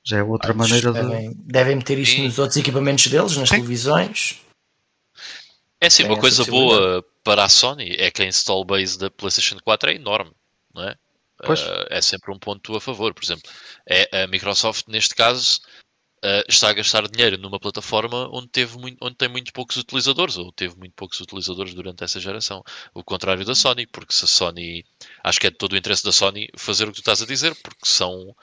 já 0.04 0.18
é 0.18 0.22
outra 0.22 0.52
ah, 0.52 0.54
maneira 0.54 0.92
devem, 0.92 1.30
de. 1.30 1.34
Devem 1.34 1.76
meter 1.76 1.98
isto 1.98 2.16
Sim. 2.16 2.24
nos 2.24 2.38
outros 2.38 2.56
equipamentos 2.58 3.06
deles, 3.06 3.36
nas 3.36 3.48
Sim. 3.48 3.56
televisões. 3.56 4.40
É 5.80 5.90
sim, 5.90 6.04
uma 6.04 6.18
coisa 6.18 6.44
boa 6.44 7.04
para 7.24 7.44
a 7.44 7.48
Sony 7.48 7.96
é 7.98 8.10
que 8.10 8.22
a 8.22 8.26
install 8.26 8.64
base 8.64 8.96
da 8.96 9.10
PlayStation 9.10 9.56
4 9.64 9.90
é 9.90 9.94
enorme, 9.94 10.30
não 10.72 10.84
é? 10.84 10.96
Uh, 11.43 11.86
é 11.90 12.01
sempre 12.01 12.32
um 12.32 12.39
ponto 12.39 12.77
a 12.77 12.81
favor. 12.81 13.12
Por 13.14 13.24
exemplo, 13.24 13.51
é, 13.86 14.23
a 14.23 14.27
Microsoft, 14.27 14.86
neste 14.89 15.14
caso, 15.14 15.60
uh, 16.24 16.44
está 16.48 16.70
a 16.70 16.73
gastar 16.73 17.09
dinheiro 17.09 17.36
numa 17.36 17.59
plataforma 17.59 18.28
onde, 18.32 18.48
teve 18.48 18.78
muito, 18.78 18.98
onde 19.01 19.16
tem 19.16 19.28
muito 19.28 19.52
poucos 19.52 19.77
utilizadores, 19.77 20.36
ou 20.36 20.52
teve 20.52 20.77
muito 20.77 20.94
poucos 20.94 21.20
utilizadores 21.20 21.74
durante 21.74 22.05
essa 22.05 22.20
geração. 22.20 22.62
O 22.94 23.02
contrário 23.02 23.44
da 23.44 23.55
Sony, 23.55 23.86
porque 23.86 24.12
se 24.12 24.24
a 24.24 24.28
Sony. 24.28 24.85
Acho 25.23 25.40
que 25.40 25.47
é 25.48 25.51
de 25.51 25.56
todo 25.56 25.73
o 25.73 25.77
interesse 25.77 26.05
da 26.05 26.12
Sony 26.12 26.48
fazer 26.56 26.85
o 26.85 26.89
que 26.89 26.94
tu 26.94 27.01
estás 27.01 27.23
a 27.23 27.27
dizer, 27.27 27.55
porque 27.62 27.85
são. 27.85 28.35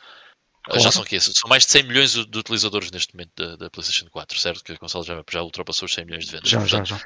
Claro. 0.65 0.81
Já 0.81 0.91
são 0.91 1.03
que 1.05 1.19
São 1.19 1.49
mais 1.49 1.65
de 1.65 1.71
100 1.71 1.83
milhões 1.83 2.11
de 2.13 2.37
utilizadores 2.37 2.91
neste 2.91 3.15
momento 3.15 3.31
da, 3.33 3.55
da 3.55 3.69
PlayStation 3.69 4.07
4, 4.11 4.37
certo? 4.37 4.63
Que 4.63 4.73
a 4.73 4.77
console 4.77 5.07
já, 5.07 5.23
já 5.31 5.41
ultrapassou 5.41 5.85
os 5.85 5.93
100 5.93 6.05
milhões 6.05 6.25
de 6.25 6.31
vendas. 6.33 6.49
Já, 6.49 6.59
Portanto, 6.59 6.85
já, 6.85 6.97
já. 6.97 7.03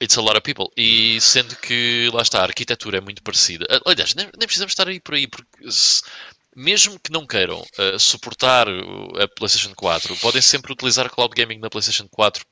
It's 0.00 0.16
a 0.16 0.20
lot 0.20 0.36
of 0.36 0.42
people. 0.42 0.70
E 0.76 1.20
sendo 1.20 1.56
que, 1.56 2.08
lá 2.12 2.22
está, 2.22 2.40
a 2.40 2.44
arquitetura 2.44 2.98
é 2.98 3.00
muito 3.00 3.22
parecida. 3.22 3.66
Aliás, 3.84 4.14
nem, 4.14 4.26
nem 4.26 4.46
precisamos 4.46 4.72
estar 4.72 4.86
aí 4.86 5.00
por 5.00 5.14
aí, 5.14 5.26
porque 5.26 5.70
se, 5.70 6.02
mesmo 6.54 6.98
que 6.98 7.12
não 7.12 7.26
queiram 7.26 7.60
uh, 7.60 7.98
suportar 7.98 8.68
a 8.68 9.28
PlayStation 9.28 9.74
4, 9.74 10.16
podem 10.16 10.42
sempre 10.42 10.72
utilizar 10.72 11.10
cloud 11.10 11.34
gaming 11.34 11.58
na 11.58 11.70
PlayStation 11.70 12.06
4 12.08 12.44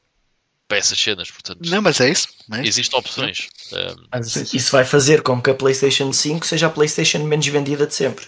para 0.69 0.79
essas 0.79 0.99
cenas. 0.99 1.31
Portanto, 1.31 1.61
não, 1.65 1.83
mas 1.83 2.01
é 2.01 2.11
isso. 2.11 2.29
É 2.53 2.61
isso. 2.61 2.69
Existem 2.69 2.99
opções. 2.99 3.49
Um, 3.73 4.57
isso 4.57 4.73
vai 4.73 4.85
fazer 4.85 5.23
com 5.23 5.41
que 5.41 5.51
a 5.51 5.55
PlayStation 5.55 6.13
5 6.13 6.47
seja 6.47 6.67
a 6.67 6.71
PlayStation 6.71 7.19
menos 7.25 7.47
vendida 7.47 7.87
de 7.87 7.95
sempre. 7.95 8.27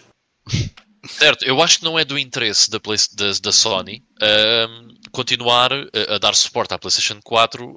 Certo, 1.06 1.44
eu 1.44 1.62
acho 1.62 1.78
que 1.78 1.84
não 1.84 1.98
é 1.98 2.04
do 2.04 2.18
interesse 2.18 2.70
da, 2.70 2.80
Play, 2.80 2.98
da, 3.14 3.32
da 3.40 3.52
Sony 3.52 4.02
uh, 4.16 5.10
continuar 5.12 5.72
a, 5.72 6.14
a, 6.14 6.18
dar 6.18 6.34
suporte 6.34 6.74
à 6.74 6.78
PlayStation 6.78 7.20
4 7.22 7.64
uh, 7.64 7.76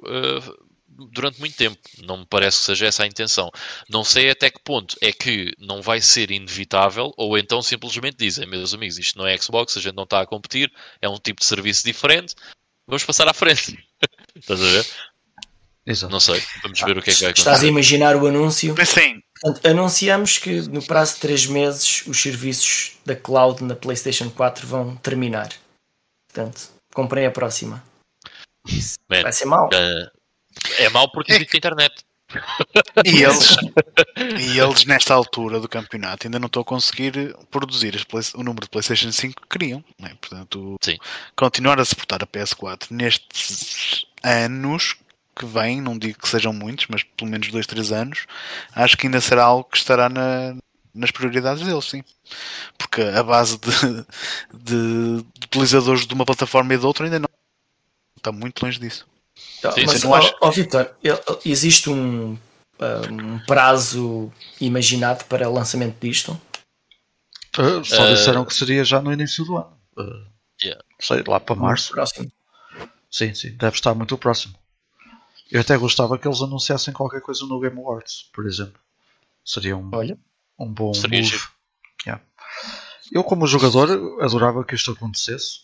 durante 1.10 1.40
muito 1.40 1.56
tempo. 1.56 1.78
Não 2.02 2.18
me 2.18 2.26
parece 2.26 2.58
que 2.58 2.64
seja 2.64 2.86
essa 2.86 3.04
a 3.04 3.06
intenção. 3.06 3.50
Não 3.88 4.04
sei 4.04 4.30
até 4.30 4.50
que 4.50 4.60
ponto 4.62 4.96
é 5.00 5.12
que 5.12 5.52
não 5.58 5.82
vai 5.82 6.00
ser 6.00 6.30
inevitável, 6.30 7.12
ou 7.16 7.36
então 7.38 7.62
simplesmente 7.62 8.16
dizem, 8.18 8.46
meus 8.46 8.74
amigos, 8.74 8.98
isto 8.98 9.18
não 9.18 9.26
é 9.26 9.36
Xbox, 9.36 9.76
a 9.76 9.80
gente 9.80 9.96
não 9.96 10.04
está 10.04 10.20
a 10.20 10.26
competir, 10.26 10.72
é 11.00 11.08
um 11.08 11.18
tipo 11.18 11.40
de 11.40 11.46
serviço 11.46 11.84
diferente, 11.84 12.34
vamos 12.86 13.04
passar 13.04 13.28
à 13.28 13.34
frente. 13.34 13.78
Estás 14.36 14.60
a 14.60 14.66
ver? 14.66 14.86
Exato. 15.84 16.12
Não 16.12 16.20
sei, 16.20 16.40
vamos 16.62 16.80
ver 16.80 16.96
o 16.96 17.02
que 17.02 17.10
é 17.10 17.14
que 17.14 17.20
vai 17.20 17.30
acontecer. 17.30 17.48
Estás 17.48 17.64
a 17.64 17.66
imaginar 17.66 18.16
o 18.16 18.26
anúncio? 18.26 18.74
Sim. 18.86 19.20
Portanto, 19.40 19.66
anunciamos 19.66 20.38
que 20.38 20.62
no 20.68 20.80
prazo 20.82 21.14
de 21.14 21.20
3 21.20 21.46
meses 21.46 22.06
os 22.06 22.22
serviços 22.22 22.92
da 23.04 23.16
cloud 23.16 23.64
na 23.64 23.74
PlayStation 23.74 24.30
4 24.30 24.66
vão 24.66 24.94
terminar. 24.96 25.52
Portanto, 26.32 26.70
comprei 26.94 27.26
a 27.26 27.30
próxima. 27.30 27.82
Man, 29.10 29.22
vai 29.22 29.32
ser 29.32 29.46
mal. 29.46 29.66
Uh, 29.66 30.21
é 30.78 30.88
mau 30.90 31.10
porque 31.10 31.32
é 31.32 31.36
existe 31.36 31.56
internet. 31.56 32.04
E 33.04 33.22
eles, 33.22 33.56
e 34.40 34.58
eles, 34.58 34.84
nesta 34.84 35.14
altura 35.14 35.60
do 35.60 35.68
campeonato, 35.68 36.26
ainda 36.26 36.38
não 36.38 36.46
estão 36.46 36.62
a 36.62 36.64
conseguir 36.64 37.36
produzir 37.50 37.94
o 38.34 38.42
número 38.42 38.64
de 38.64 38.70
PlayStation 38.70 39.12
5 39.12 39.42
que 39.42 39.48
queriam. 39.48 39.84
Né? 39.98 40.16
Portanto, 40.20 40.76
Sim. 40.80 40.96
continuar 41.36 41.78
a 41.80 41.84
suportar 41.84 42.22
a 42.22 42.26
PS4 42.26 42.90
nestes 42.90 44.06
anos 44.22 44.96
que 45.34 45.46
vêm, 45.46 45.80
não 45.80 45.98
digo 45.98 46.18
que 46.18 46.28
sejam 46.28 46.52
muitos, 46.52 46.86
mas 46.88 47.02
pelo 47.02 47.30
menos 47.30 47.48
2, 47.50 47.66
3 47.66 47.92
anos, 47.92 48.26
acho 48.74 48.96
que 48.96 49.06
ainda 49.06 49.20
será 49.20 49.44
algo 49.44 49.64
que 49.64 49.78
estará 49.78 50.08
na, 50.08 50.54
nas 50.94 51.10
prioridades 51.10 51.64
deles, 51.64 51.84
sim. 51.84 52.02
Porque 52.76 53.02
a 53.02 53.22
base 53.22 53.58
de, 53.58 54.06
de, 54.52 55.22
de 55.22 55.46
utilizadores 55.46 56.06
de 56.06 56.14
uma 56.14 56.26
plataforma 56.26 56.74
e 56.74 56.78
de 56.78 56.86
outra 56.86 57.06
ainda 57.06 57.18
não 57.18 57.28
está 58.16 58.30
muito 58.30 58.64
longe 58.64 58.78
disso. 58.78 59.06
Sim, 59.74 59.86
Mas, 59.86 60.04
ó, 60.04 60.14
acha... 60.14 60.34
Vitor, 60.50 60.90
existe 61.44 61.88
um, 61.88 62.36
um, 62.80 63.38
prazo 63.46 64.32
imaginado 64.60 65.24
para 65.26 65.48
o 65.48 65.52
lançamento 65.52 65.96
disto? 66.00 66.40
Uh, 67.56 67.84
só 67.84 68.04
uh... 68.04 68.14
disseram 68.14 68.44
que 68.44 68.54
seria 68.54 68.84
já 68.84 69.00
no 69.00 69.12
início 69.12 69.44
do 69.44 69.56
ano. 69.56 69.78
Uh, 69.96 70.26
yeah. 70.62 70.82
Sei, 70.98 71.22
lá 71.26 71.38
para 71.38 71.54
março. 71.54 71.92
Próximo. 71.92 72.30
Sim, 73.10 73.34
sim, 73.34 73.50
deve 73.56 73.76
estar 73.76 73.94
muito 73.94 74.16
próximo. 74.18 74.54
Eu 75.50 75.60
até 75.60 75.76
gostava 75.76 76.18
que 76.18 76.26
eles 76.26 76.40
anunciassem 76.40 76.94
qualquer 76.94 77.20
coisa 77.20 77.44
no 77.46 77.60
Game 77.60 77.78
Awards, 77.78 78.30
por 78.32 78.46
exemplo. 78.46 78.80
Seria 79.44 79.76
um, 79.76 79.90
Olha. 79.92 80.18
um 80.58 80.72
bom 80.72 80.94
seria 80.94 81.20
move. 81.20 81.40
Yeah. 82.06 82.24
Eu, 83.12 83.22
como 83.22 83.46
jogador, 83.46 83.90
adorava 84.22 84.64
que 84.64 84.74
isto 84.74 84.92
acontecesse 84.92 85.60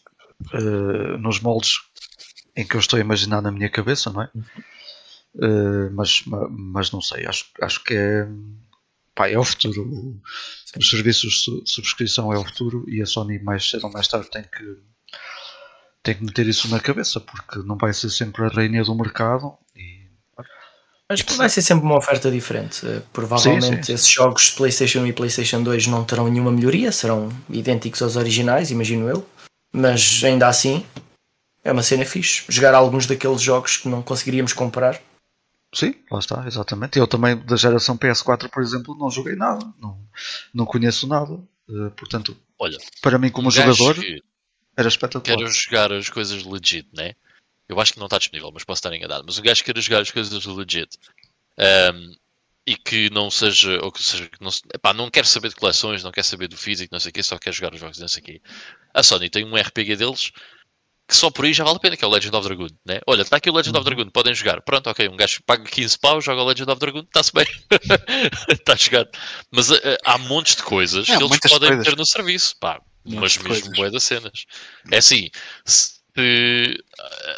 uh, 0.53 1.17
nos 1.17 1.41
moldes 1.41 1.81
em 2.59 2.67
que 2.67 2.75
eu 2.75 2.81
estou 2.81 2.97
a 2.97 3.01
imaginar 3.01 3.41
na 3.41 3.53
minha 3.53 3.71
cabeça, 3.71 4.11
não 4.11 4.23
é? 4.23 4.31
Uh, 5.37 5.91
mas, 5.93 6.25
mas 6.27 6.91
não 6.91 7.01
sei, 7.01 7.25
acho, 7.25 7.45
acho 7.63 7.85
que 7.85 7.95
é, 7.95 8.27
pá, 9.15 9.29
é 9.29 9.39
o 9.39 9.45
futuro. 9.45 10.21
Os 10.77 10.91
serviços 10.91 11.45
de 11.45 11.71
subscrição 11.71 12.33
é 12.33 12.37
o 12.37 12.45
futuro 12.45 12.85
e 12.89 13.01
a 13.01 13.07
Sony 13.07 13.39
mais 13.39 13.71
cedo 13.71 13.85
ou 13.85 13.93
mais 13.93 14.09
tarde 14.09 14.29
tem 14.29 14.43
que, 14.43 14.77
tem 16.03 16.15
que 16.17 16.25
meter 16.25 16.49
isso 16.49 16.69
na 16.69 16.81
cabeça 16.81 17.21
porque 17.21 17.61
não 17.61 17.77
vai 17.77 17.93
ser 17.93 18.11
sempre 18.11 18.45
a 18.45 18.49
rainha 18.49 18.83
do 18.83 18.95
mercado. 18.97 19.57
E, 19.77 20.09
mas 21.09 21.23
vai 21.37 21.49
ser 21.49 21.63
sempre 21.63 21.85
uma 21.85 21.97
oferta 21.97 22.29
diferente. 22.29 22.85
Eh, 22.85 23.03
provavelmente 23.13 23.77
sim, 23.77 23.83
sim. 23.85 23.93
esses 23.95 24.11
jogos 24.11 24.47
de 24.47 24.57
PlayStation 24.57 25.07
e 25.07 25.13
PlayStation 25.13 25.63
2 25.63 25.87
não 25.87 26.05
terão 26.05 26.27
nenhuma 26.29 26.51
melhoria, 26.51 26.91
serão 26.91 27.29
idênticos 27.49 28.03
aos 28.03 28.17
originais, 28.17 28.73
imagino 28.73 29.09
eu. 29.09 29.25
Mas 29.73 30.23
ainda 30.25 30.49
assim, 30.49 30.85
é 31.65 31.73
uma 31.73 31.83
cena 31.83 32.05
fixe. 32.05 32.45
Jogar 32.49 32.75
alguns 32.75 33.07
daqueles 33.07 33.41
jogos 33.41 33.77
que 33.77 33.89
não 33.89 34.03
conseguiríamos 34.03 34.53
comprar. 34.53 35.01
Sim, 35.75 35.95
lá 36.11 36.19
está, 36.19 36.47
exatamente. 36.47 36.99
Eu 36.99 37.07
também, 37.07 37.37
da 37.37 37.57
geração 37.57 37.97
PS4, 37.97 38.49
por 38.49 38.63
exemplo, 38.63 38.97
não 38.97 39.11
joguei 39.11 39.37
nada. 39.37 39.65
Não, 39.79 39.99
não 40.55 40.65
conheço 40.65 41.07
nada. 41.07 41.35
Uh, 41.69 41.91
portanto, 41.97 42.37
Olha, 42.59 42.79
para 43.03 43.19
mim, 43.19 43.31
como 43.31 43.49
um 43.49 43.51
jogador. 43.51 43.97
Era 44.77 44.89
espetacular. 44.89 45.39
quer 45.39 45.49
jogar 45.49 45.93
as 45.93 46.09
coisas 46.09 46.45
legit, 46.45 46.89
né? 46.95 47.15
Eu 47.69 47.79
acho 47.81 47.93
que 47.93 47.99
não 47.99 48.07
está 48.07 48.17
disponível, 48.17 48.51
mas 48.53 48.65
posso 48.65 48.79
estar 48.79 48.95
enganado. 48.95 49.25
Mas 49.27 49.37
o 49.37 49.43
gajo 49.43 49.63
quer 49.65 49.77
jogar 49.79 50.01
as 50.01 50.11
coisas 50.11 50.45
legit 50.47 50.97
um, 51.59 52.15
e 52.67 52.77
que 52.77 53.11
não 53.11 53.31
seja, 53.31 53.79
ou 53.83 53.91
que 53.91 54.03
seja, 54.03 54.29
que 54.29 54.43
não, 54.43 54.51
epá, 54.73 54.95
não 54.95 55.11
quer 55.11 55.27
saber 55.27 55.49
de 55.49 55.57
coleções, 55.57 56.05
não 56.05 56.13
quer 56.13 56.25
saber 56.25 56.49
do 56.49 56.57
físico, 56.57 56.93
não 56.93 57.01
sei 57.01 57.11
o 57.11 57.13
quê, 57.13 57.23
só 57.23 57.39
quer 57.39 57.53
jogar 57.53 57.75
os 57.75 57.81
jogos, 57.81 57.99
não 57.99 58.09
sei 58.09 58.23
o 58.23 58.25
quê. 58.25 58.43
A 58.95 59.03
Sony 59.03 59.29
tem 59.29 59.45
um 59.45 59.57
RPG 59.57 59.97
deles 59.97 60.33
que 61.09 61.17
só 61.17 61.31
por 61.31 61.47
aí 61.47 61.55
já 61.55 61.65
vale 61.65 61.77
a 61.77 61.81
pena, 61.81 61.97
que 61.97 62.05
é 62.05 62.07
o 62.07 62.11
Legend 62.11 62.37
of 62.37 62.47
Dragoon, 62.47 62.69
né? 62.87 63.01
Olha, 63.07 63.23
está 63.23 63.39
aqui 63.39 63.49
o 63.49 63.55
Legend 63.55 63.79
of 63.79 63.85
Dragoon, 63.85 64.11
podem 64.11 64.35
jogar. 64.35 64.61
Pronto, 64.61 64.91
ok, 64.91 65.09
um 65.09 65.17
gajo 65.17 65.43
paga 65.47 65.65
15 65.65 65.99
pau, 65.99 66.21
joga 66.21 66.43
o 66.43 66.45
Legend 66.47 66.71
of 66.71 66.79
Dragoon, 66.79 67.01
está-se 67.01 67.33
bem. 67.33 67.47
está 68.53 68.77
jogado. 68.77 69.09
Mas 69.51 69.71
uh, 69.71 69.81
há 70.05 70.19
montes 70.19 70.55
de 70.57 70.63
coisas 70.63 71.09
É, 71.09 71.17
que 71.17 71.25
eles 71.25 71.39
podem 71.41 71.69
coisas. 71.71 71.85
ter 71.87 71.97
no 71.97 72.05
serviço, 72.05 72.55
pá. 72.61 72.81
Muitas 73.07 73.39
Mas 73.39 73.49
mesmo 73.49 73.73
bué 73.75 73.91
das 73.91 74.05
cenas. 74.05 74.45
É 74.93 74.99
assim, 74.99 75.31
se 75.65 75.99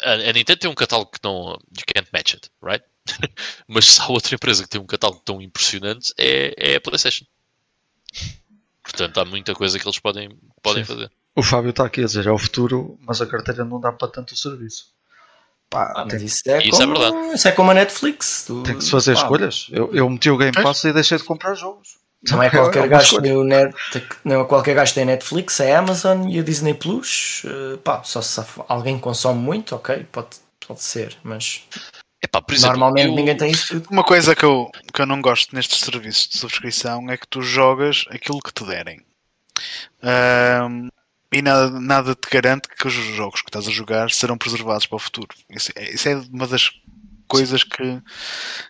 a, 0.03 0.11
a 0.11 0.33
Nintendo 0.33 0.59
tem 0.59 0.69
um 0.69 0.75
catálogo 0.75 1.11
que 1.11 1.19
não. 1.23 1.51
You 1.51 1.85
can't 1.87 2.09
match 2.11 2.33
it, 2.33 2.49
right? 2.61 2.83
Mas 3.69 3.85
se 3.85 4.01
há 4.01 4.07
outra 4.09 4.35
empresa 4.35 4.63
que 4.63 4.69
tem 4.69 4.81
um 4.81 4.85
catálogo 4.85 5.21
tão 5.23 5.41
impressionante, 5.41 6.13
é, 6.17 6.53
é 6.57 6.75
a 6.75 6.81
PlayStation. 6.81 7.25
Portanto, 8.83 9.17
há 9.19 9.25
muita 9.25 9.53
coisa 9.55 9.79
que 9.79 9.85
eles 9.87 9.99
podem, 9.99 10.29
podem 10.61 10.83
Sim. 10.83 10.93
fazer. 10.93 11.11
O 11.35 11.41
Fábio 11.43 11.69
está 11.69 11.85
aqui 11.85 12.01
a 12.01 12.05
dizer, 12.05 12.27
é 12.27 12.31
o 12.31 12.37
futuro, 12.37 12.97
mas 13.01 13.21
a 13.21 13.25
carteira 13.25 13.63
não 13.63 13.79
dá 13.79 13.91
para 13.91 14.07
tanto 14.09 14.35
serviço. 14.35 14.87
Pá, 15.69 15.93
Ah, 15.95 16.03
mas 16.05 16.13
tem, 16.17 16.25
isso 16.25 16.41
é, 16.47 16.57
Isso 16.67 16.81
é 16.81 16.85
como, 16.85 16.99
verdade. 16.99 17.35
isso 17.35 17.47
é 17.47 17.51
como 17.53 17.71
a 17.71 17.73
Netflix. 17.73 18.43
Tu- 18.45 18.63
tem 18.63 18.77
que 18.77 18.83
se 18.83 18.91
fazer 18.91 19.13
pá, 19.15 19.21
escolhas. 19.21 19.67
Eu, 19.71 19.93
eu 19.95 20.09
meti 20.09 20.29
o 20.29 20.37
Game. 20.37 20.51
Pass 20.51 20.83
e 20.83 20.91
deixei 20.91 21.17
de 21.17 21.23
comprar 21.23 21.53
jogos. 21.55 21.99
Não 22.29 22.43
é 22.43 22.49
qualquer 22.51 22.79
uma 22.81 22.87
gajo 22.87 23.21
tem 23.21 23.35
o 23.35 23.43
net, 23.45 23.73
não 24.25 24.41
é 24.41 24.45
qualquer 24.45 24.75
gajo 24.75 24.91
que 24.91 24.95
tem 24.95 25.03
a 25.03 25.07
Netflix, 25.07 25.59
é 25.61 25.73
a 25.73 25.79
Amazon 25.79 26.27
e 26.29 26.37
a 26.39 26.43
Disney 26.43 26.73
Plus. 26.73 27.43
eh, 27.45 27.77
pá, 27.77 28.03
só 28.03 28.21
se 28.21 28.41
alguém 28.67 28.99
consome 28.99 29.39
muito, 29.39 29.73
ok, 29.75 30.05
pode, 30.11 30.27
pode 30.67 30.83
ser, 30.83 31.17
mas 31.23 31.63
Epá, 32.21 32.41
por 32.41 32.53
exemplo, 32.53 32.77
normalmente 32.77 33.07
eu- 33.07 33.15
ninguém 33.15 33.35
tem 33.37 33.49
isso 33.51 33.67
tudo. 33.79 33.87
Uma 33.89 34.03
coisa 34.03 34.35
que 34.35 34.43
eu, 34.45 34.69
que 34.93 35.01
eu 35.01 35.05
não 35.07 35.21
gosto 35.21 35.55
nestes 35.55 35.79
serviços 35.79 36.27
de 36.27 36.37
subscrição 36.37 37.09
é 37.09 37.15
que 37.17 37.27
tu 37.27 37.41
jogas 37.41 38.03
aquilo 38.09 38.39
que 38.39 38.53
te 38.53 38.65
derem. 38.65 39.03
E 41.33 41.41
nada, 41.41 41.69
nada 41.79 42.15
te 42.15 42.29
garante 42.29 42.67
que 42.69 42.87
os 42.87 42.93
jogos 42.93 43.41
que 43.41 43.49
estás 43.49 43.67
a 43.67 43.71
jogar 43.71 44.11
serão 44.11 44.37
preservados 44.37 44.85
para 44.85 44.95
o 44.97 44.99
futuro. 44.99 45.29
Isso, 45.49 45.71
é- 45.75 45.91
isso 45.91 46.09
é 46.09 46.15
uma 46.31 46.47
das 46.47 46.71
coisas 47.27 47.63
que, 47.63 48.01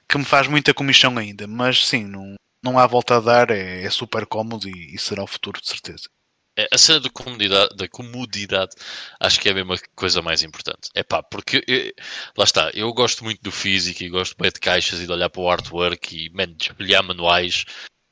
que 0.07 0.17
me 0.17 0.25
faz 0.25 0.47
muita 0.47 0.73
comissão 0.73 1.17
ainda. 1.17 1.47
Mas 1.47 1.85
sim, 1.87 2.03
não, 2.05 2.35
não 2.63 2.77
há 2.77 2.85
volta 2.87 3.17
a 3.17 3.19
dar, 3.19 3.49
é, 3.51 3.83
é 3.83 3.89
super 3.89 4.25
cómodo 4.25 4.67
e, 4.69 4.95
e 4.95 4.99
será 4.99 5.23
o 5.23 5.27
futuro 5.27 5.59
de 5.61 5.67
certeza. 5.67 6.09
É, 6.57 6.67
a 6.71 6.77
cena 6.77 6.99
da 6.99 7.09
comodidade, 7.09 7.75
da 7.77 7.87
comodidade 7.87 8.71
acho 9.19 9.39
que 9.39 9.47
é 9.47 9.53
a 9.53 9.55
mesma 9.55 9.77
coisa 9.95 10.21
mais 10.21 10.43
importante. 10.43 10.89
É 10.93 11.01
pá, 11.01 11.23
porque 11.23 11.63
eh, 11.67 11.93
lá 12.37 12.43
está, 12.43 12.69
eu 12.73 12.93
gosto 12.93 13.23
muito 13.23 13.41
do 13.41 13.51
físico 13.51 14.03
e 14.03 14.09
gosto 14.09 14.35
bem 14.37 14.51
de 14.51 14.59
caixas 14.59 14.99
e 14.99 15.05
de 15.05 15.11
olhar 15.11 15.29
para 15.29 15.41
o 15.41 15.49
artwork 15.49 16.13
e 16.15 16.29
man, 16.31 16.47
de 16.53 16.65
espelhar 16.65 17.03
manuais, 17.03 17.63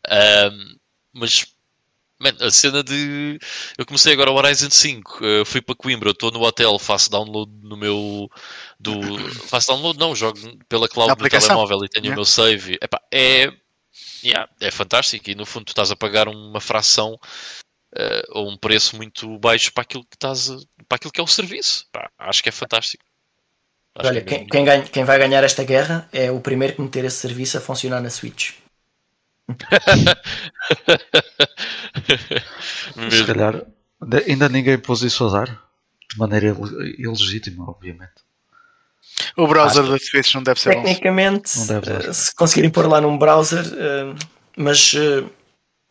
Ahm, 0.07 0.77
mas 1.13 1.45
man, 2.19 2.35
a 2.41 2.51
cena 2.51 2.83
de 2.83 3.39
eu 3.77 3.85
comecei 3.85 4.13
agora 4.13 4.31
o 4.31 4.35
Horizon 4.35 4.69
5, 4.69 5.19
eh, 5.25 5.45
fui 5.45 5.61
para 5.61 5.75
Coimbra, 5.75 6.11
estou 6.11 6.31
no 6.31 6.41
hotel, 6.41 6.77
faço 6.77 7.09
download 7.09 7.51
no 7.63 7.77
meu 7.77 8.29
do 8.79 8.91
faço 9.47 9.67
download, 9.69 9.97
não, 9.99 10.15
jogo 10.15 10.37
pela 10.67 10.87
cloud 10.89 11.15
do 11.15 11.29
telemóvel 11.29 11.85
e 11.85 11.89
tenho 11.89 12.05
Yeah. 12.05 12.15
o 12.15 12.19
meu 12.19 12.25
save. 12.25 12.77
Epá, 12.81 13.01
é, 13.11 13.51
yeah, 14.23 14.49
é 14.59 14.69
fantástico 14.71 15.29
e 15.29 15.35
no 15.35 15.45
fundo 15.45 15.65
tu 15.65 15.69
estás 15.69 15.91
a 15.91 15.95
pagar 15.95 16.27
uma 16.27 16.59
fração 16.61 17.17
eh, 17.95 18.23
ou 18.31 18.49
um 18.49 18.57
preço 18.57 18.95
muito 18.95 19.39
baixo 19.39 19.71
para 19.73 19.83
aquilo 19.83 20.03
que 20.03 20.15
estás 20.15 20.49
a- 20.51 20.57
para 20.87 20.95
aquilo 20.97 21.11
que 21.11 21.19
é 21.19 21.23
o 21.23 21.27
serviço. 21.27 21.87
Pá, 21.91 22.09
acho 22.19 22.43
que 22.43 22.49
é 22.49 22.51
fantástico. 22.51 23.03
Acho 23.95 24.09
Olha, 24.09 24.21
que 24.21 24.33
é 24.33 24.37
quem, 24.39 24.47
quem, 24.47 24.63
ganha- 24.65 24.83
quem 24.83 25.03
vai 25.03 25.17
ganhar 25.17 25.43
esta 25.43 25.63
guerra 25.63 26.07
é 26.13 26.31
o 26.31 26.39
primeiro 26.39 26.75
que 26.75 26.81
meter 26.81 27.03
esse 27.05 27.17
serviço 27.17 27.57
a 27.57 27.61
funcionar 27.61 27.99
na 28.01 28.09
Switch. 28.09 28.51
Se 33.09 33.25
calhar 33.25 33.65
ainda- 34.27 34.49
ninguém 34.49 34.77
pôs 34.77 35.01
isso 35.01 35.25
a 35.27 35.31
dar. 35.31 35.69
De 36.11 36.17
maneira 36.17 36.47
ile- 36.47 36.95
ilegítima, 36.97 37.69
obviamente. 37.69 38.11
O 39.37 39.47
browser 39.47 39.83
Acho 39.83 39.91
da 39.91 39.99
Switch 39.99 40.33
não 40.33 40.41
deve 40.43 40.59
ser 40.59 40.73
bom. 40.75 40.81
Tecnicamente, 40.83 41.57
Não 41.59 41.67
deve 41.67 42.13
se 42.13 42.33
conseguirem 42.35 42.71
pôr 42.71 42.87
lá 42.87 42.99
num 42.99 43.17
browser, 43.17 43.63
eh, 43.75 44.15
mas 44.57 44.93
eh, 44.95 45.23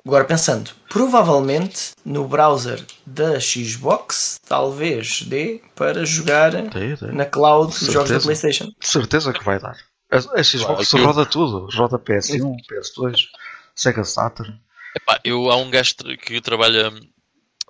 agora 0.04 0.24
pensando, 0.24 0.70
provavelmente 0.88 1.92
no 2.04 2.26
browser 2.26 2.82
da 3.06 3.38
Xbox 3.38 4.40
talvez 4.48 5.22
dê 5.22 5.60
para 5.76 6.04
jogar 6.04 6.50
Tem, 6.70 6.96
tem. 6.96 7.12
na 7.12 7.24
cloud 7.26 7.72
os 7.72 7.78
jogos 7.80 8.10
da 8.10 8.18
Certeza. 8.20 8.24
PlayStation. 8.24 8.64
De 8.80 8.88
certeza 8.88 9.32
que 9.32 9.44
vai 9.44 9.60
dar. 9.60 9.76
A, 10.10 10.40
a 10.40 10.42
Xbox 10.42 10.90
Claro, 10.90 11.06
roda 11.06 11.26
tudo. 11.26 11.68
Roda 11.76 11.98
PS1, 11.98 12.56
PS2, 12.68 13.14
Sega 13.78 14.02
Saturn. 14.04 14.60
Epá, 14.96 15.20
eu, 15.24 15.50
há 15.50 15.56
um 15.56 15.70
gajo 15.70 15.94
que 16.20 16.40
trabalha 16.40 16.90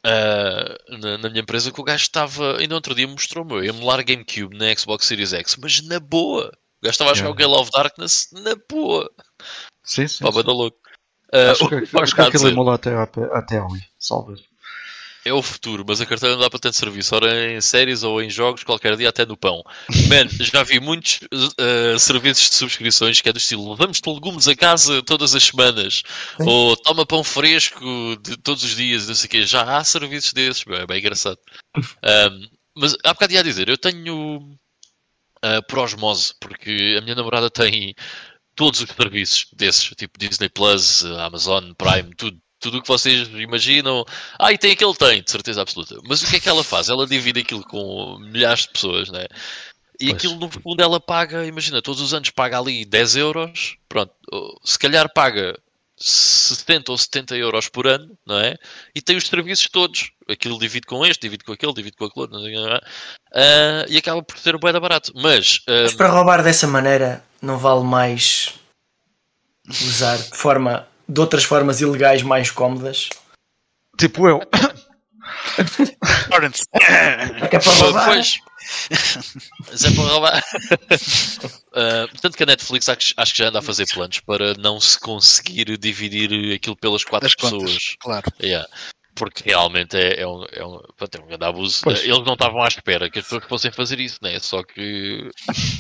ah, 0.05 0.77
na, 0.89 1.19
na 1.19 1.29
minha 1.29 1.43
empresa 1.43 1.71
que 1.71 1.81
o 1.81 1.85
gajo 1.85 2.03
estava, 2.03 2.59
ainda 2.59 2.75
outro 2.75 2.95
dia 2.95 3.07
mostrou-me, 3.07 3.53
eu, 3.55 3.65
emular 3.65 4.03
GameCube 4.05 4.57
na 4.57 4.75
Xbox 4.75 5.05
Series 5.07 5.33
X, 5.33 5.57
mas 5.61 5.83
na 5.83 6.01
boa. 6.01 6.47
O 6.81 6.85
gajo 6.85 6.93
estava 6.93 7.11
a 7.11 7.15
jogar 7.15 7.31
o 7.31 7.35
Yeah. 7.35 7.53
Gale 7.55 7.61
of 7.63 7.71
Darkness 7.73 8.29
na 8.33 8.55
boa. 8.71 9.11
Sim, 9.85 10.09
sim. 10.09 10.25
Pá, 10.25 10.33
sim. 10.33 10.43
da 10.43 10.53
louco. 10.53 10.79
Ah, 11.33 11.51
Acho 11.51 11.69
que, 11.69 11.75
acho 11.99 12.15
que 12.15 12.21
aquilo 12.23 12.49
emula 12.49 12.75
até, 12.77 12.95
a- 12.95 13.03
até 13.03 13.59
a 13.59 13.67
Wii. 13.67 13.83
É 15.29 15.33
o 15.33 15.43
futuro, 15.43 15.85
mas 15.87 16.01
a 16.01 16.07
carteira 16.07 16.35
não 16.35 16.43
dá 16.43 16.49
para 16.49 16.59
tanto 16.59 16.77
serviço. 16.77 17.15
Ora 17.15 17.53
em 17.53 17.61
séries 17.61 18.03
ou 18.03 18.23
em 18.23 18.31
jogos, 18.31 18.65
qualquer 18.65 18.97
dia 18.97 19.11
até 19.11 19.27
no 19.27 19.37
pão. 19.37 19.63
Man, 20.09 20.27
já 20.41 20.63
vi 20.63 20.81
muitos 20.81 21.21
ah, 21.59 21.99
serviços 21.99 22.49
de 22.49 22.57
subscrições 22.57 23.21
que 23.21 23.29
é 23.29 23.33
do 23.33 23.39
estilo 23.39 23.71
levamos-te 23.71 24.09
legumes 24.09 24.49
a 24.49 24.57
casa 24.57 25.03
todas 25.03 25.35
as 25.35 25.45
semanas. 25.45 26.03
Ou 26.41 26.75
toma 26.77 27.05
pão 27.05 27.23
fresco 27.23 27.85
de 28.23 28.39
todos 28.39 28.65
os 28.65 28.75
dias, 28.75 29.07
não 29.07 29.15
sei 29.15 29.27
o 29.27 29.31
quê. 29.31 29.47
Já 29.47 29.77
há 29.77 29.85
serviços 29.85 30.33
desses, 30.33 30.65
é 30.67 30.87
bem 30.87 30.99
engraçado. 30.99 31.39
Ahm, 32.03 32.49
mas 32.75 32.95
há 33.05 33.13
bocado 33.13 33.35
ia 33.35 33.45
dizer, 33.45 33.69
eu 33.69 33.77
tenho 33.77 34.59
ah, 35.43 35.61
por 35.63 35.81
osmose, 35.81 36.35
porque 36.41 36.97
a 36.99 37.03
minha 37.03 37.15
namorada 37.15 37.51
tem 37.51 37.95
todos 38.55 38.81
os 38.81 38.89
serviços 38.89 39.47
desses, 39.53 39.85
tipo 39.97 40.19
Disney 40.19 40.49
Plus, 40.49 41.05
Amazon 41.05 41.73
Prime, 41.75 42.15
tudo. 42.17 42.41
Tudo 42.61 42.79
o 42.79 42.83
que 42.83 42.89
vocês 42.89 43.29
imaginam. 43.29 44.05
Ah, 44.39 44.53
e 44.53 44.59
tem 44.59 44.73
aquele, 44.73 44.95
tem, 44.95 45.23
de 45.23 45.31
certeza 45.31 45.63
absoluta. 45.63 45.97
Mas 46.07 46.23
o 46.23 46.27
que 46.27 46.37
é 46.37 46.41
que 46.41 46.49
ela 46.49 46.65
faz? 46.65 46.89
Ela 46.89 47.07
divide 47.07 47.41
aquilo 47.41 47.65
com 47.65 48.19
milhares 48.19 48.63
de 48.63 48.71
pessoas, 48.71 49.11
né? 49.11 49.27
E 50.01 50.07
Pois. 50.11 50.13
aquilo, 50.15 50.37
no 50.37 50.51
fundo, 50.51 50.81
ela 50.81 51.01
paga, 51.01 51.45
imagina, 51.45 51.83
todos 51.83 52.01
os 52.01 52.15
anos 52.15 52.31
paga 52.31 52.59
ali 52.59 52.85
10 52.85 53.17
euros, 53.17 53.77
pronto, 53.89 54.13
se 54.65 54.79
calhar 54.79 55.13
paga 55.13 55.59
70 55.97 56.93
ou 56.93 56.99
70 56.99 57.37
euros 57.37 57.69
por 57.69 57.87
ano, 57.87 58.17
não 58.25 58.39
é? 58.39 58.57
E 58.95 59.01
tem 59.01 59.17
os 59.17 59.27
serviços 59.27 59.69
todos. 59.69 60.13
Aquilo 60.29 60.59
divide 60.59 60.87
com 60.87 61.05
este, 61.05 61.23
divide 61.23 61.45
com 61.45 61.53
aquele, 61.53 61.73
divide 61.73 61.97
com 61.97 62.05
aquele, 62.05 62.29
não? 62.29 62.81
Ah, 63.35 63.85
e 63.89 63.97
acaba 63.99 64.23
por 64.23 64.39
ser 64.39 64.57
bué 64.57 64.73
da 64.73 64.79
barato. 64.81 65.13
Mas, 65.17 65.61
ah, 65.67 65.83
Mas 65.83 65.95
para 65.95 66.09
roubar 66.09 66.43
dessa 66.43 66.67
maneira 66.67 67.25
não 67.43 67.59
vale 67.59 67.83
mais 67.83 68.55
usar 69.69 70.17
de 70.17 70.37
forma 70.37 70.87
de 71.09 71.21
outras 71.21 71.45
formas 71.45 71.81
ilegais 71.81 72.23
mais 72.23 72.51
cómodas. 72.51 73.09
Tipo 73.99 74.29
eu. 74.29 74.41
Torrents. 76.31 76.63
É 76.73 77.49
que 77.49 77.57
é 77.57 77.59
para 77.59 77.73
roubar. 77.73 78.05
Pois. 78.07 78.35
Mas 79.71 79.85
é 79.85 79.91
para 79.91 80.03
roubar. 80.05 80.43
Ah, 81.75 82.09
portanto, 82.11 82.37
que 82.37 82.43
a 82.43 82.47
Netflix 82.47 82.89
acho, 82.89 83.15
acho 83.17 83.33
que 83.33 83.39
já 83.39 83.49
anda 83.51 83.61
a 83.61 83.63
fazer 83.63 83.87
planos 83.87 84.19
para 84.21 84.55
não 84.55 84.81
se 84.81 84.99
conseguir 84.99 85.79
dividir 85.79 86.53
aquilo 86.53 86.75
pelas 86.75 87.05
quatro 87.05 87.29
Das 87.29 87.37
pessoas. 87.37 87.63
contas, 87.63 87.97
claro. 88.01 88.33
Yeah. 88.43 88.69
Porque 89.19 89.43
realmente 89.45 89.97
é, 89.97 90.21
é 90.21 90.27
um, 90.27 90.45
é, 90.53 90.65
um, 90.65 90.77
é 90.77 91.21
um 91.23 91.27
grande 91.27 91.45
abuso. 91.45 91.81
Pois. 91.83 92.03
Eles 92.05 92.25
não 92.25 92.35
estavam 92.35 92.63
à 92.63 92.69
espera 92.69 93.11
que 93.11 93.19
as 93.19 93.25
pessoas 93.25 93.45
fossem 93.47 93.71
fazer 93.73 93.99
isso, 94.01 94.19
né? 94.23 94.39
Só 94.39 94.63
que 94.63 94.81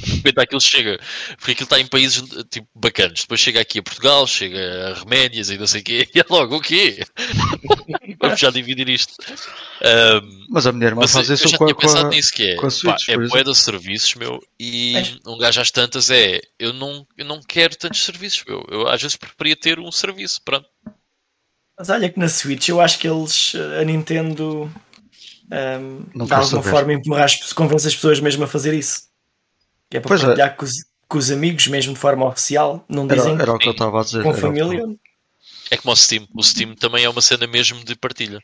de 0.03 0.15
repente 0.17 0.41
aquilo 0.41 0.61
chega. 0.61 0.99
Porque 1.37 1.53
aquilo 1.53 1.65
está 1.65 1.81
em 1.81 1.87
países 1.87 2.23
tipo 2.51 2.67
bacanos. 2.75 3.21
Depois 3.23 3.41
chega 3.41 3.61
aqui 3.61 3.79
a 3.79 3.83
Portugal, 3.83 4.27
chega 4.27 4.91
a 4.91 4.95
Remédias 4.95 5.51
e 5.51 5.59
não 5.59 5.67
sei 5.67 5.81
o 5.81 5.85
quê. 5.85 6.09
E 6.15 6.21
é 6.21 6.25
logo 6.29 6.57
o 6.57 6.61
quê? 6.61 6.99
Vamos 8.21 8.41
já 8.41 8.51
dividir 8.51 8.89
isto. 8.89 9.15
Ahm, 9.83 10.47
Mas 10.51 10.67
a 10.67 10.73
minha 10.73 10.87
irmã 10.87 11.03
mas 11.03 11.13
faz 11.13 11.29
eu 11.29 11.35
isso 11.37 11.49
já 11.49 11.57
com 11.59 11.65
a, 11.65 11.67
tinha 11.69 11.75
com 11.75 11.81
pensado 11.81 12.07
a- 12.07 12.11
nisso 12.11 12.33
que 12.33 12.43
é, 12.51 12.57
com 12.57 12.69
pá, 12.69 12.97
é 13.39 13.45
de 13.45 13.55
serviços, 13.55 14.15
meu, 14.15 14.41
e 14.59 14.93
Mas- 14.95 15.19
um 15.27 15.39
gajo 15.39 15.61
às 15.61 15.71
tantas 15.71 16.11
é, 16.11 16.41
eu 16.59 16.73
não, 16.73 17.07
eu 17.17 17.25
não 17.25 17.41
quero 17.41 17.77
tantos 17.77 18.05
serviços, 18.05 18.43
meu. 18.47 18.65
Eu 18.71 18.89
às 18.89 19.01
vezes 19.01 19.17
preferia 19.17 19.55
ter 19.57 19.79
um 19.79 19.93
serviço, 19.93 20.41
pronto. 20.45 20.67
Mas 21.79 21.89
olha 21.91 22.11
que 22.11 22.19
na 22.19 22.29
Switch 22.29 22.69
eu 22.69 22.81
acho 22.81 22.99
que 22.99 23.07
eles, 23.09 23.53
a 23.81 23.85
Nintendo, 23.85 24.71
ehm, 25.51 26.03
Não 26.15 26.27
de 26.27 26.33
alguma 26.35 26.63
saber. 26.63 26.71
forma 26.71 26.93
empurrar, 26.93 27.29
convence 27.55 27.87
as 27.87 27.95
pessoas 27.95 28.21
mesmo 28.21 28.45
a 28.45 28.49
fazer 28.49 28.75
isso. 28.75 29.03
Que 29.91 29.97
é 29.99 30.01
para 30.01 30.09
Pois 30.09 30.21
é. 30.23 30.27
partilhar 30.27 30.57
com, 30.57 30.65
os, 30.65 30.73
com 31.07 31.19
os 31.19 31.31
amigos, 31.31 31.67
mesmo 31.69 31.95
de 31.95 31.99
forma 32.01 32.27
oficial. 32.27 32.85
Não 32.89 33.05
Era, 33.05 33.15
dizem 33.17 33.35
era 33.41 33.53
o 33.53 33.59
que 33.59 33.69
eu 33.69 33.73
estava 33.73 34.01
a 34.01 34.05
dizer. 34.05 34.23
com 34.23 34.31
era 34.31 34.33
o 34.33 34.35
que- 34.35 34.41
família. 34.61 34.85
É 35.71 35.77
como 35.77 35.93
o 35.93 35.97
Steam. 35.97 36.27
O 36.35 36.43
Steam 36.43 36.75
também 36.75 37.05
é 37.05 37.09
uma 37.11 37.21
cena 37.23 37.47
mesmo 37.47 37.85
de 37.85 37.95
partilha. 37.95 38.41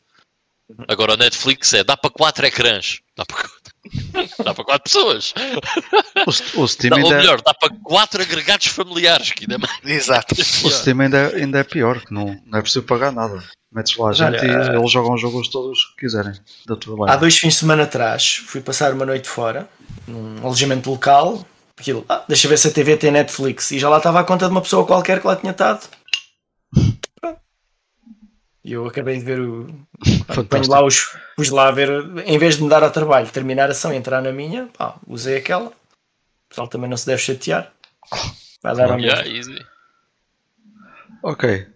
Agora 0.89 1.15
a 1.15 1.17
Netflix 1.17 1.73
é 1.75 1.83
dá 1.85 1.97
para 1.97 2.11
4 2.11 2.47
ecrãs. 2.47 3.01
Dá 3.17 3.25
para, 3.27 3.49
dá 4.45 4.55
para 4.55 4.65
4 4.65 4.83
pessoas. 4.83 5.35
O, 6.27 6.63
o 6.63 6.69
Steam 6.69 6.91
Dá, 6.91 6.97
ou 6.97 7.03
ainda, 7.03 7.15
é- 7.15 7.19
melhor, 7.19 7.43
dá 7.43 7.55
para 7.55 7.71
4 7.83 8.23
agregados 8.23 8.67
familiares. 8.67 9.31
Que 9.33 9.45
ainda 9.45 9.55
é 9.55 9.59
mais. 9.59 9.79
Exato. 9.85 10.35
o 10.35 10.71
Steam 10.71 11.01
ainda, 11.01 11.19
é- 11.19 11.37
ainda 11.37 11.59
é 11.59 11.65
pior, 11.65 12.01
que 12.01 12.13
não, 12.13 12.39
não 12.47 12.59
é 12.59 12.63
preciso 12.63 12.85
pagar 12.85 13.13
nada. 13.13 13.43
Metes 13.73 13.97
lá 13.97 14.11
a 14.11 14.13
gente 14.13 14.37
Olha, 14.37 14.73
e 14.73 14.77
eles 14.77 14.93
jogam 14.93 15.15
os 15.15 15.21
jogos 15.21 15.49
todos 15.49 15.85
que 15.97 16.07
quiserem 16.07 16.33
da 16.65 16.77
tua 16.77 17.11
Há 17.11 17.17
dois 17.17 17.37
fins 17.37 17.55
de 17.55 17.59
semana 17.59 17.83
atrás 17.83 18.37
fui 18.47 18.61
passar 18.61 18.93
uma 18.93 19.05
noite 19.05 19.29
fora, 19.29 19.69
num 20.07 20.39
alojamento 20.45 20.89
local. 20.89 21.45
Aquilo, 21.77 22.05
ah, 22.09 22.23
deixa 22.29 22.47
ver 22.47 22.57
se 22.57 22.69
a 22.69 22.71
TV 22.71 22.97
tem 22.97 23.11
Netflix. 23.11 23.73
E 23.73 23.81
já 23.81 23.89
lá 23.89 23.97
estava 23.99 24.21
a 24.21 24.25
conta 24.25 24.47
de 24.47 24.53
uma 24.53 24.63
pessoa 24.63 24.87
qualquer 24.87 25.21
que 25.21 25.27
lá 25.27 25.35
tinha 25.35 25.51
estado. 25.51 25.89
E 28.65 28.73
eu 28.73 28.87
acabei 28.87 29.19
de 29.19 29.25
ver 29.25 29.41
o. 29.41 29.67
Fantástico. 30.27 30.73
lá 30.73 30.85
os. 30.85 31.17
Pus 31.37 31.51
lá 31.51 31.69
a 31.69 31.71
ver. 31.71 31.91
Em 32.25 32.39
vez 32.39 32.57
de 32.57 32.63
me 32.63 32.69
dar 32.69 32.83
ao 32.83 32.91
trabalho, 32.91 33.29
terminar 33.31 33.69
a 33.69 33.73
ação 33.73 33.93
e 33.93 33.97
entrar 33.97 34.23
na 34.23 34.33
minha, 34.33 34.69
pá, 34.77 34.97
usei 35.07 35.37
aquela. 35.37 35.67
O 35.67 36.49
pessoal 36.49 36.69
também 36.69 36.89
não 36.89 36.97
se 36.97 37.07
deve 37.07 37.21
chatear. 37.21 37.71
Vai 38.63 38.75
dar 38.75 38.97
mesmo. 38.97 39.03
Yeah, 39.03 39.29
easy. 39.29 39.67
Ok. 41.23 41.67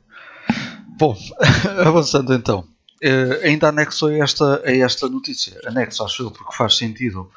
Bom, 0.98 1.16
avançando 1.86 2.32
então. 2.32 2.66
Eh, 3.02 3.40
ainda 3.44 3.68
anexo 3.68 4.06
a 4.06 4.18
esta, 4.18 4.62
a 4.64 4.72
esta 4.76 5.08
notícia. 5.08 5.60
Anexo, 5.66 6.04
acho 6.04 6.22
eu, 6.24 6.30
porque 6.30 6.56
faz 6.56 6.76
sentido. 6.76 7.30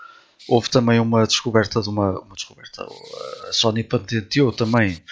Houve 0.47 0.69
também 0.69 0.99
uma 0.99 1.27
descoberta 1.27 1.81
de 1.81 1.89
uma, 1.89 2.19
uma 2.19 2.35
descoberta. 2.35 2.87
A 3.47 3.53
Sony 3.53 3.83
patenteou 3.83 4.51
também 4.51 5.03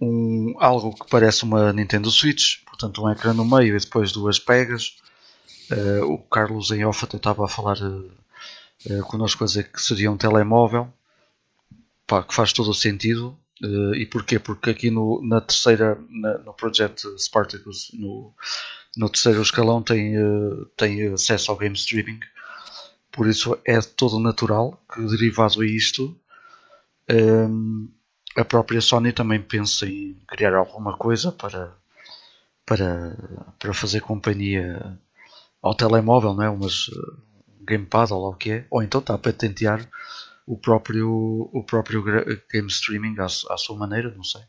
um, 0.00 0.54
algo 0.58 0.94
que 0.94 1.10
parece 1.10 1.42
uma 1.42 1.72
Nintendo 1.72 2.10
Switch, 2.10 2.58
portanto 2.78 3.02
um 3.02 3.10
ecrã 3.10 3.34
no 3.34 3.44
meio 3.44 3.76
e 3.76 3.80
depois 3.80 4.12
duas 4.12 4.38
pegas. 4.38 4.96
Eh, 5.70 6.00
o 6.04 6.16
Carlos 6.18 6.70
em 6.70 6.84
off 6.84 7.04
até 7.04 7.16
estava 7.16 7.44
a 7.44 7.48
falar 7.48 7.76
uh, 7.82 9.02
connosco 9.08 9.42
a 9.42 9.46
dizer 9.46 9.70
que 9.70 9.82
seria 9.82 10.10
um 10.10 10.16
telemóvel. 10.16 10.92
Pá, 12.06 12.22
que 12.22 12.34
faz 12.34 12.52
todo 12.52 12.70
o 12.70 12.74
sentido. 12.74 13.36
Uh, 13.62 13.94
e 13.96 14.06
porquê? 14.06 14.38
Porque 14.38 14.70
aqui 14.70 14.90
no, 14.90 15.20
na 15.26 15.40
terceira, 15.40 15.98
na, 16.08 16.38
no 16.38 16.54
projeto 16.54 17.18
Spartacus, 17.18 17.90
no, 17.92 18.32
no 18.96 19.10
terceiro 19.10 19.42
escalão, 19.42 19.82
tem, 19.82 20.16
uh, 20.16 20.64
tem 20.76 21.12
acesso 21.12 21.50
ao 21.50 21.58
game 21.58 21.74
streaming. 21.74 22.20
Por 23.10 23.26
isso 23.26 23.58
é 23.64 23.80
todo 23.80 24.20
natural 24.20 24.80
que, 24.94 25.00
derivado 25.02 25.60
a 25.60 25.66
isto, 25.66 26.16
um, 27.10 27.88
a 28.36 28.44
própria 28.44 28.80
Sony 28.80 29.12
também 29.12 29.42
pensa 29.42 29.86
em 29.86 30.16
criar 30.28 30.54
alguma 30.54 30.96
coisa 30.96 31.32
para, 31.32 31.76
para, 32.68 33.16
para 33.58 33.72
fazer 33.72 34.00
companhia 34.00 34.98
ao 35.62 35.74
telemóvel, 35.74 36.34
não 36.34 36.42
é? 36.42 36.50
Umas, 36.50 36.88
uh, 36.88 37.18
um 37.60 37.64
gamepad 37.64 38.12
ou 38.12 38.22
lá 38.22 38.28
o 38.28 38.34
que 38.34 38.50
é. 38.50 38.66
Ou 38.70 38.82
então 38.82 39.00
está 39.00 39.14
a 39.14 39.18
patentear 39.18 39.88
o 40.46 40.56
próprio, 40.56 41.48
o 41.52 41.64
próprio 41.64 42.04
game 42.52 42.68
streaming 42.68 43.16
à, 43.18 43.24
à 43.24 43.56
sua 43.56 43.76
maneira, 43.76 44.14
não 44.14 44.22
sei. 44.22 44.42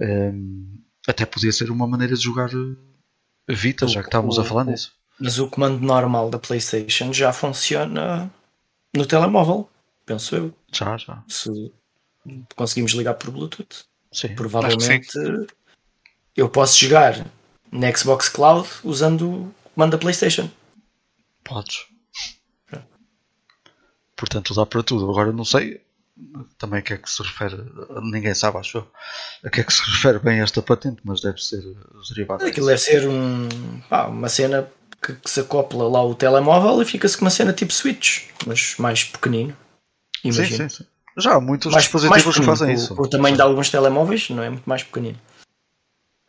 Um, 0.00 0.78
até 1.06 1.26
podia 1.26 1.52
ser 1.52 1.70
uma 1.70 1.86
maneira 1.86 2.14
de 2.14 2.22
jogar 2.22 2.50
a 2.50 3.52
Vita, 3.52 3.86
já 3.86 4.00
que 4.00 4.08
estávamos 4.08 4.38
o, 4.38 4.40
a 4.40 4.44
falar 4.44 4.62
o, 4.62 4.70
nisso. 4.70 4.92
Mas 5.20 5.38
o 5.38 5.48
comando 5.48 5.80
normal 5.80 6.30
da 6.30 6.38
PlayStation 6.38 7.12
já 7.12 7.32
funciona 7.32 8.30
no 8.94 9.06
telemóvel, 9.06 9.68
penso 10.06 10.34
eu. 10.34 10.54
Já, 10.72 10.96
já. 10.96 11.22
Se 11.28 11.72
conseguimos 12.54 12.92
ligar 12.92 13.14
por 13.14 13.30
Bluetooth. 13.30 13.86
Sim. 14.12 14.34
Provavelmente 14.34 15.10
eu 16.38 16.48
posso 16.48 16.78
jogar 16.78 17.26
na 17.70 17.92
Xbox 17.94 18.28
Cloud 18.28 18.68
usando 18.84 19.28
o 19.28 19.54
comando 19.74 19.92
da 19.92 19.98
PlayStation. 19.98 20.48
Podes. 21.44 21.86
Portanto, 24.16 24.54
dá 24.54 24.66
para 24.66 24.82
tudo. 24.82 25.08
Agora 25.08 25.32
não 25.32 25.44
sei 25.44 25.80
também 26.58 26.80
a 26.80 26.82
que 26.82 26.92
é 26.92 26.96
que 26.96 27.08
se 27.08 27.22
refere, 27.22 27.56
ninguém 28.02 28.34
sabe, 28.34 28.58
acho 28.58 28.78
eu, 28.78 28.90
a 29.44 29.50
que 29.50 29.60
é 29.60 29.64
que 29.64 29.72
se 29.72 29.82
refere 29.88 30.18
bem 30.18 30.40
esta 30.40 30.60
patente, 30.60 31.00
mas 31.04 31.20
deve 31.20 31.40
ser 31.40 31.62
os 31.94 32.08
derivados. 32.08 32.44
Aquilo 32.44 32.66
deve 32.66 32.80
ser 32.80 33.08
um, 33.08 33.48
pá, 33.88 34.06
uma 34.06 34.28
cena 34.28 34.68
que, 35.00 35.12
que, 35.12 35.30
se 35.30 35.40
acopla 35.40 35.88
lá 35.88 36.04
o 36.04 36.14
telemóvel 36.14 36.82
e 36.82 36.84
fica-se 36.84 37.16
com 37.16 37.24
uma 37.24 37.30
cena 37.30 37.52
tipo 37.52 37.72
Switch, 37.72 38.28
mas 38.46 38.74
mais 38.78 39.04
pequenino. 39.04 39.56
Imagino. 40.24 40.48
Sim, 40.48 40.68
sim, 40.68 40.84
sim. 40.84 40.86
Já 41.16 41.34
há 41.34 41.40
muitos 41.40 41.72
mais, 41.72 41.84
dispositivos 41.84 42.24
mais 42.24 42.36
que 42.36 42.44
fazem 42.44 42.74
isso. 42.74 42.94
O, 42.94 43.02
o 43.02 43.08
tamanho 43.08 43.36
de 43.36 43.42
alguns 43.42 43.70
telemóveis 43.70 44.28
não 44.30 44.42
é 44.42 44.50
muito 44.50 44.68
mais 44.68 44.82
pequenino. 44.82 45.18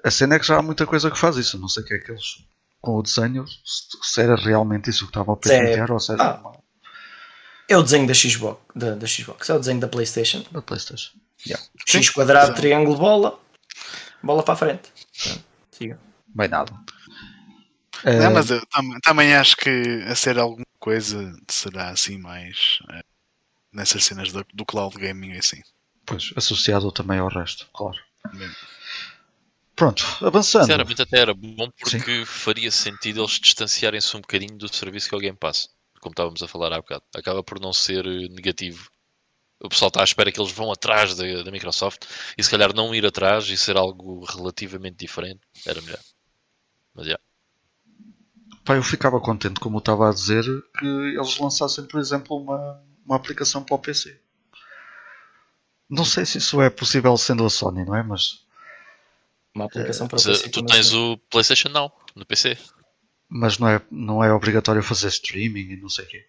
A 0.03 0.11
cena 0.11 0.35
é 0.35 0.39
que 0.39 0.47
já 0.47 0.57
há 0.57 0.61
muita 0.61 0.85
coisa 0.85 1.11
que 1.11 1.17
faz 1.17 1.37
isso. 1.37 1.59
Não 1.59 1.67
sei 1.67 1.83
o 1.83 1.85
que 1.85 1.93
é 1.93 1.99
que 1.99 2.11
eles, 2.11 2.43
com 2.81 2.97
o 2.97 3.03
desenho, 3.03 3.45
se 3.65 4.21
era 4.21 4.35
realmente 4.35 4.89
isso 4.89 5.05
que 5.05 5.11
estavam 5.11 5.33
a 5.33 5.37
patentear 5.37 5.91
ou 5.91 5.99
se 5.99 6.13
era 6.13 6.23
ah, 6.23 6.39
uma... 6.39 6.59
É 7.67 7.77
o 7.77 7.83
desenho 7.83 8.07
da 8.07 8.13
Xbox, 8.13 8.61
da, 8.75 8.95
da 8.95 9.05
Xbox, 9.05 9.49
é 9.49 9.53
o 9.53 9.59
desenho 9.59 9.79
da 9.79 9.87
Playstation. 9.87 10.43
Da 10.51 10.61
Playstation. 10.61 11.11
Yeah. 11.45 11.63
X 11.85 12.09
quadrado, 12.09 12.55
triângulo, 12.55 12.97
bola, 12.97 13.39
bola 14.23 14.43
para 14.43 14.53
a 14.53 14.57
frente. 14.57 14.91
Siga. 15.71 15.99
Bem 16.27 16.47
nada. 16.47 16.71
Não, 18.03 18.31
uh... 18.31 18.33
mas 18.33 18.49
eu 18.49 18.65
tam 18.67 18.99
também 19.01 19.35
acho 19.35 19.55
que 19.57 20.03
a 20.07 20.15
ser 20.15 20.37
alguma 20.39 20.65
coisa 20.79 21.33
será 21.47 21.89
assim 21.89 22.17
mais 22.17 22.79
uh, 22.89 23.03
nessas 23.71 24.05
cenas 24.05 24.31
do, 24.31 24.45
do, 24.53 24.65
cloud 24.65 24.97
gaming 24.97 25.37
assim. 25.37 25.61
Pois, 26.05 26.33
associado 26.35 26.91
também 26.91 27.19
ao 27.19 27.29
resto, 27.29 27.67
claro. 27.73 27.97
Bem. 28.33 28.49
Pronto, 29.79 30.03
avançando. 30.21 30.63
Sinceramente 30.63 31.01
até 31.01 31.19
era 31.19 31.33
bom 31.33 31.71
porque 31.79 31.99
Sim. 31.99 32.25
faria 32.25 32.69
sentido 32.69 33.21
eles 33.21 33.39
distanciarem-se 33.39 34.15
um 34.15 34.21
bocadinho 34.21 34.57
do 34.57 34.71
serviço 34.71 35.09
que 35.09 35.15
é 35.15 35.17
o 35.17 35.21
Game 35.21 35.37
Pass 35.37 35.69
como 35.99 36.13
estávamos 36.13 36.41
a 36.41 36.47
falar 36.47 36.73
há 36.73 36.77
bocado. 36.77 37.03
Acaba 37.15 37.43
por 37.43 37.59
não 37.59 37.73
ser 37.73 38.05
negativo. 38.29 38.89
O 39.59 39.67
pessoal 39.67 39.89
está 39.89 40.01
à 40.01 40.03
espera 40.03 40.31
que 40.31 40.39
eles 40.39 40.51
vão 40.51 40.71
atrás 40.71 41.15
da, 41.15 41.43
da 41.43 41.51
Microsoft 41.51 42.05
e 42.37 42.43
se 42.43 42.49
calhar 42.49 42.73
não 42.73 42.95
ir 42.95 43.05
atrás 43.05 43.47
e 43.49 43.57
ser 43.57 43.75
algo 43.75 44.23
relativamente 44.25 44.95
diferente 44.95 45.41
era 45.65 45.81
melhor. 45.81 45.99
Mas 46.95 47.05
já. 47.05 47.11
Yeah. 47.11 47.23
Pá, 48.63 48.75
eu 48.75 48.83
ficava 48.83 49.19
contente, 49.19 49.59
como 49.59 49.77
eu 49.77 49.79
estava 49.79 50.09
a 50.09 50.13
dizer, 50.13 50.43
que 50.77 50.85
eles 50.85 51.37
lançassem, 51.39 51.85
por 51.85 51.99
exemplo, 51.99 52.37
uma, 52.37 52.81
uma 53.05 53.15
aplicação 53.15 53.63
para 53.63 53.75
o 53.75 53.79
PC. 53.79 54.19
Não 55.89 56.05
sei 56.05 56.25
se 56.25 56.37
isso 56.37 56.61
é 56.61 56.69
possível 56.69 57.17
sendo 57.17 57.45
a 57.45 57.49
Sony, 57.49 57.83
não 57.83 57.95
é? 57.95 58.03
Mas. 58.03 58.47
Uma 59.55 59.65
aplicação 59.65 60.07
para 60.07 60.21
PC. 60.21 60.49
Tu 60.49 60.65
tens 60.65 60.93
o 60.93 61.17
PlayStation 61.29 61.69
Now 61.69 61.91
no 62.15 62.25
PC. 62.25 62.57
Mas 63.27 63.57
não 63.59 63.67
é, 63.67 63.81
não 63.91 64.23
é 64.23 64.33
obrigatório 64.33 64.81
fazer 64.81 65.07
streaming 65.07 65.71
e 65.71 65.77
não 65.77 65.89
sei 65.89 66.05
o 66.05 66.07
quê. 66.07 66.25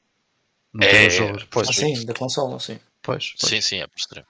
Não 0.73 0.87
é, 0.87 1.11
jogos. 1.11 1.45
Pois, 1.51 1.69
ah, 1.69 1.73
sim, 1.73 2.05
da 2.05 2.15
consola, 2.15 2.61
sim. 2.61 2.79
Pois, 3.03 3.35
pois. 3.39 3.51
Sim, 3.51 3.61
sim, 3.61 3.77
é 3.79 3.87
por 3.87 3.97
extremo. 3.97 4.27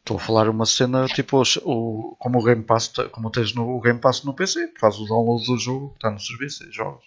Estou 0.00 0.18
a 0.18 0.20
falar 0.20 0.48
uma 0.48 0.64
cena 0.64 1.06
tipo 1.08 1.42
o, 1.64 2.16
como 2.16 2.38
o 2.38 2.44
Game 2.44 2.62
Pass, 2.62 2.92
como 3.10 3.28
tens 3.28 3.52
no 3.52 3.76
o 3.76 3.80
Game 3.80 3.98
Pass 3.98 4.22
no 4.22 4.32
PC, 4.32 4.72
faz 4.78 4.96
o 5.00 5.04
download 5.04 5.44
do 5.44 5.58
jogo, 5.58 5.92
está 5.96 6.10
no 6.10 6.20
serviço 6.20 6.64
e 6.64 6.70
jogas. 6.70 7.04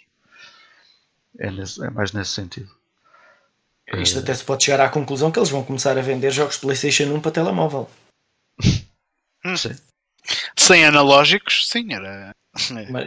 É, 1.39 1.49
nesse, 1.49 1.81
é 1.81 1.89
mais 1.89 2.11
nesse 2.11 2.31
sentido. 2.31 2.69
Isto 3.97 4.19
é... 4.19 4.21
até 4.21 4.33
se 4.35 4.43
pode 4.43 4.65
chegar 4.65 4.81
à 4.81 4.89
conclusão 4.89 5.31
que 5.31 5.39
eles 5.39 5.49
vão 5.49 5.63
começar 5.63 5.97
a 5.97 6.01
vender 6.01 6.31
jogos 6.31 6.55
de 6.55 6.61
PlayStation 6.61 7.05
1 7.05 7.21
para 7.21 7.31
telemóvel. 7.31 7.89
sim. 9.55 9.75
Sem 10.55 10.85
analógicos, 10.85 11.67
sim, 11.69 11.93
era. 11.93 12.35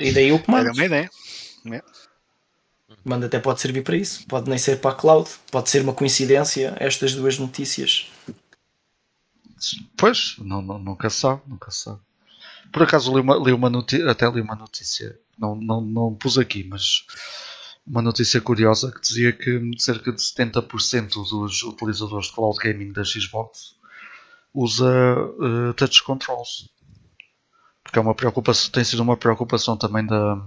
E 0.00 0.12
daí 0.12 0.32
o 0.32 0.38
comando. 0.38 0.66
Era 0.66 0.72
uma 0.72 0.84
ideia. 0.84 1.10
É. 1.66 1.82
O 2.88 2.96
comando 3.02 3.26
até 3.26 3.38
pode 3.38 3.60
servir 3.60 3.82
para 3.82 3.96
isso. 3.96 4.26
Pode 4.26 4.48
nem 4.48 4.58
ser 4.58 4.80
para 4.80 4.92
a 4.92 4.94
cloud. 4.94 5.28
Pode 5.50 5.70
ser 5.70 5.82
uma 5.82 5.94
coincidência 5.94 6.76
estas 6.78 7.14
duas 7.14 7.38
notícias. 7.38 8.10
Pois, 9.96 10.36
não, 10.38 10.60
não, 10.60 10.78
nunca 10.78 11.08
sabe, 11.08 11.42
nunca 11.46 11.70
sabe. 11.70 12.00
Por 12.72 12.82
acaso 12.82 13.14
li 13.14 13.20
uma, 13.20 13.36
li 13.36 13.52
uma 13.52 13.70
notícia, 13.70 14.10
até 14.10 14.28
li 14.28 14.40
uma 14.40 14.56
notícia, 14.56 15.18
não, 15.38 15.54
não, 15.54 15.80
não 15.80 16.14
pus 16.14 16.38
aqui, 16.38 16.64
mas 16.64 17.04
uma 17.86 18.00
notícia 18.00 18.40
curiosa 18.40 18.90
que 18.90 19.00
dizia 19.00 19.32
que 19.32 19.60
cerca 19.78 20.10
de 20.10 20.20
70% 20.20 21.12
dos 21.28 21.62
utilizadores 21.62 22.26
de 22.26 22.32
cloud 22.32 22.58
gaming 22.58 22.92
da 22.92 23.04
Xbox 23.04 23.76
usa 24.54 25.16
uh, 25.18 25.74
touch 25.74 26.02
controls. 26.02 26.70
Porque 27.82 27.98
é 27.98 28.02
uma 28.02 28.14
preocupação, 28.14 28.70
tem 28.70 28.84
sido 28.84 29.02
uma 29.02 29.16
preocupação 29.16 29.76
também 29.76 30.06
da, 30.06 30.40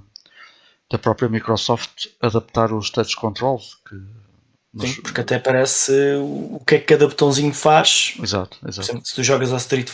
da 0.92 0.98
própria 0.98 1.30
Microsoft 1.30 2.08
adaptar 2.22 2.74
os 2.74 2.90
touch 2.90 3.16
controls. 3.16 3.78
Que 3.88 3.96
nos... 4.74 4.90
Sim, 4.90 5.02
porque 5.02 5.22
até 5.22 5.40
parece 5.40 5.92
o 6.20 6.62
que 6.66 6.76
é 6.76 6.80
que 6.80 6.86
cada 6.86 7.08
botãozinho 7.08 7.54
faz. 7.54 8.16
Exato, 8.22 8.58
exato. 8.68 8.90
Exemplo, 8.90 9.06
se 9.06 9.16
tu 9.16 9.24
jogas 9.24 9.52
ao, 9.52 9.58
Street, 9.58 9.90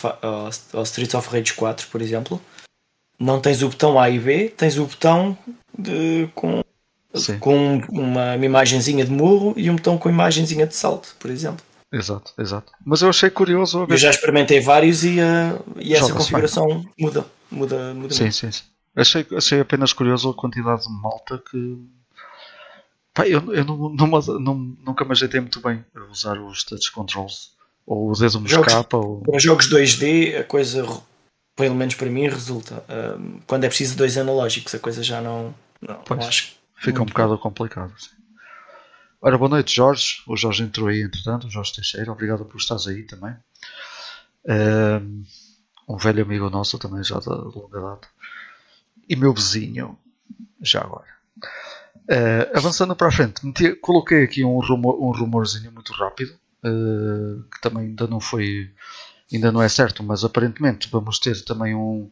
ao 0.72 0.82
Streets 0.82 1.14
of 1.14 1.28
Rage 1.30 1.54
4, 1.54 1.86
por 1.86 2.02
exemplo, 2.02 2.40
não 3.18 3.40
tens 3.40 3.62
o 3.62 3.68
botão 3.68 3.98
A 3.98 4.10
e 4.10 4.18
B, 4.18 4.48
tens 4.48 4.76
o 4.78 4.86
botão 4.86 5.38
de, 5.78 6.28
com, 6.34 6.62
com 7.38 7.76
uma, 7.88 8.34
uma 8.34 8.44
imagenzinha 8.44 9.04
de 9.04 9.12
murro 9.12 9.54
e 9.56 9.70
um 9.70 9.76
botão 9.76 9.96
com 9.96 10.08
imagenzinha 10.08 10.66
de 10.66 10.74
salto, 10.74 11.14
por 11.18 11.30
exemplo. 11.30 11.64
Exato, 11.92 12.32
exato. 12.38 12.72
Mas 12.84 13.02
eu 13.02 13.10
achei 13.10 13.28
curioso. 13.28 13.86
Eu 13.88 13.96
já 13.96 14.10
experimentei 14.10 14.60
vários 14.60 15.04
e, 15.04 15.18
uh, 15.20 15.62
e 15.78 15.94
essa 15.94 16.12
configuração 16.12 16.64
assim. 16.64 16.88
muda. 16.98 17.26
Muda, 17.50 17.92
muda 17.92 18.14
sim, 18.14 18.30
sim, 18.30 18.50
sim. 18.50 18.62
Achei, 18.96 19.26
achei 19.36 19.60
apenas 19.60 19.92
curioso 19.92 20.30
a 20.30 20.34
quantidade 20.34 20.84
de 20.84 20.90
malta 20.90 21.42
que. 21.50 21.78
Pá, 23.12 23.28
eu, 23.28 23.52
eu 23.52 23.64
não, 23.64 23.90
não, 23.90 24.06
não, 24.40 24.54
nunca 24.86 25.04
me 25.04 25.12
ajeitei 25.12 25.40
muito 25.40 25.60
bem 25.60 25.84
a 25.94 26.10
usar 26.10 26.38
os 26.38 26.64
touch 26.64 26.90
controls. 26.92 27.52
Ou 27.86 28.10
o 28.10 28.12
dedo 28.14 28.40
me 28.40 28.46
escapa. 28.46 28.96
Ou... 28.96 29.20
Para 29.20 29.38
jogos 29.38 29.68
2D, 29.68 30.40
a 30.40 30.44
coisa, 30.44 30.86
pelo 31.54 31.74
menos 31.74 31.94
para 31.94 32.08
mim, 32.08 32.26
resulta. 32.26 32.82
quando 33.46 33.64
é 33.64 33.68
preciso 33.68 33.98
dois 33.98 34.16
analógicos, 34.16 34.74
a 34.74 34.78
coisa 34.78 35.02
já 35.02 35.20
não. 35.20 35.54
não, 35.80 35.96
pois, 36.06 36.20
não 36.20 36.26
acho 36.26 36.62
fica 36.82 37.02
um 37.02 37.06
bocado 37.06 37.38
complicado. 37.38 37.92
Sim. 37.98 38.21
Ora, 39.24 39.38
boa 39.38 39.50
noite, 39.50 39.72
Jorge. 39.72 40.20
O 40.26 40.36
Jorge 40.36 40.64
entrou 40.64 40.88
aí, 40.88 41.00
entretanto. 41.00 41.46
O 41.46 41.50
Jorge 41.50 41.72
Teixeira, 41.72 42.10
obrigado 42.10 42.44
por 42.44 42.56
estares 42.56 42.88
aí 42.88 43.04
também. 43.04 43.32
Um 45.88 45.96
velho 45.96 46.24
amigo 46.24 46.50
nosso 46.50 46.76
também, 46.76 47.04
já 47.04 47.20
da 47.20 47.32
longa 47.32 47.80
data. 47.80 48.08
E 49.08 49.14
meu 49.14 49.32
vizinho, 49.32 49.96
já 50.60 50.80
agora. 50.80 51.06
Uh, 52.10 52.50
avançando 52.52 52.96
para 52.96 53.06
a 53.06 53.12
frente, 53.12 53.46
meti, 53.46 53.76
coloquei 53.76 54.24
aqui 54.24 54.44
um, 54.44 54.58
rumor, 54.58 55.00
um 55.00 55.12
rumorzinho 55.12 55.70
muito 55.70 55.92
rápido, 55.92 56.36
uh, 56.64 57.44
que 57.44 57.60
também 57.60 57.84
ainda 57.84 58.08
não 58.08 58.18
foi, 58.18 58.72
ainda 59.32 59.52
não 59.52 59.62
é 59.62 59.68
certo, 59.68 60.02
mas 60.02 60.24
aparentemente 60.24 60.88
vamos 60.90 61.20
ter 61.20 61.44
também 61.44 61.76
um, 61.76 62.10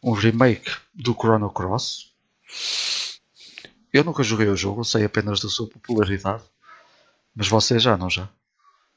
um 0.00 0.12
remake 0.12 0.70
do 0.94 1.12
Chrono 1.12 1.50
Cross. 1.50 2.12
Eu 3.92 4.04
nunca 4.04 4.22
joguei 4.22 4.46
o 4.46 4.56
jogo, 4.56 4.84
sei 4.84 5.04
apenas 5.04 5.40
da 5.40 5.48
sua 5.48 5.68
popularidade. 5.68 6.51
Mas 7.34 7.48
você 7.48 7.78
já, 7.78 7.96
não 7.96 8.10
já? 8.10 8.28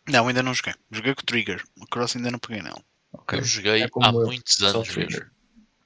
Não, 0.07 0.27
ainda 0.27 0.43
não 0.43 0.53
joguei. 0.53 0.73
Joguei 0.91 1.15
com 1.15 1.21
o 1.21 1.25
Trigger. 1.25 1.63
O 1.79 1.87
Cross 1.87 2.15
ainda 2.15 2.31
não 2.31 2.39
peguei 2.39 2.61
não. 2.61 2.75
Okay. 3.11 3.39
Eu 3.39 3.43
joguei 3.43 3.81
é 3.81 3.85
há 3.85 4.09
eu. 4.09 4.25
muitos 4.25 4.61
anos 4.61 4.95
mesmo. 4.95 5.25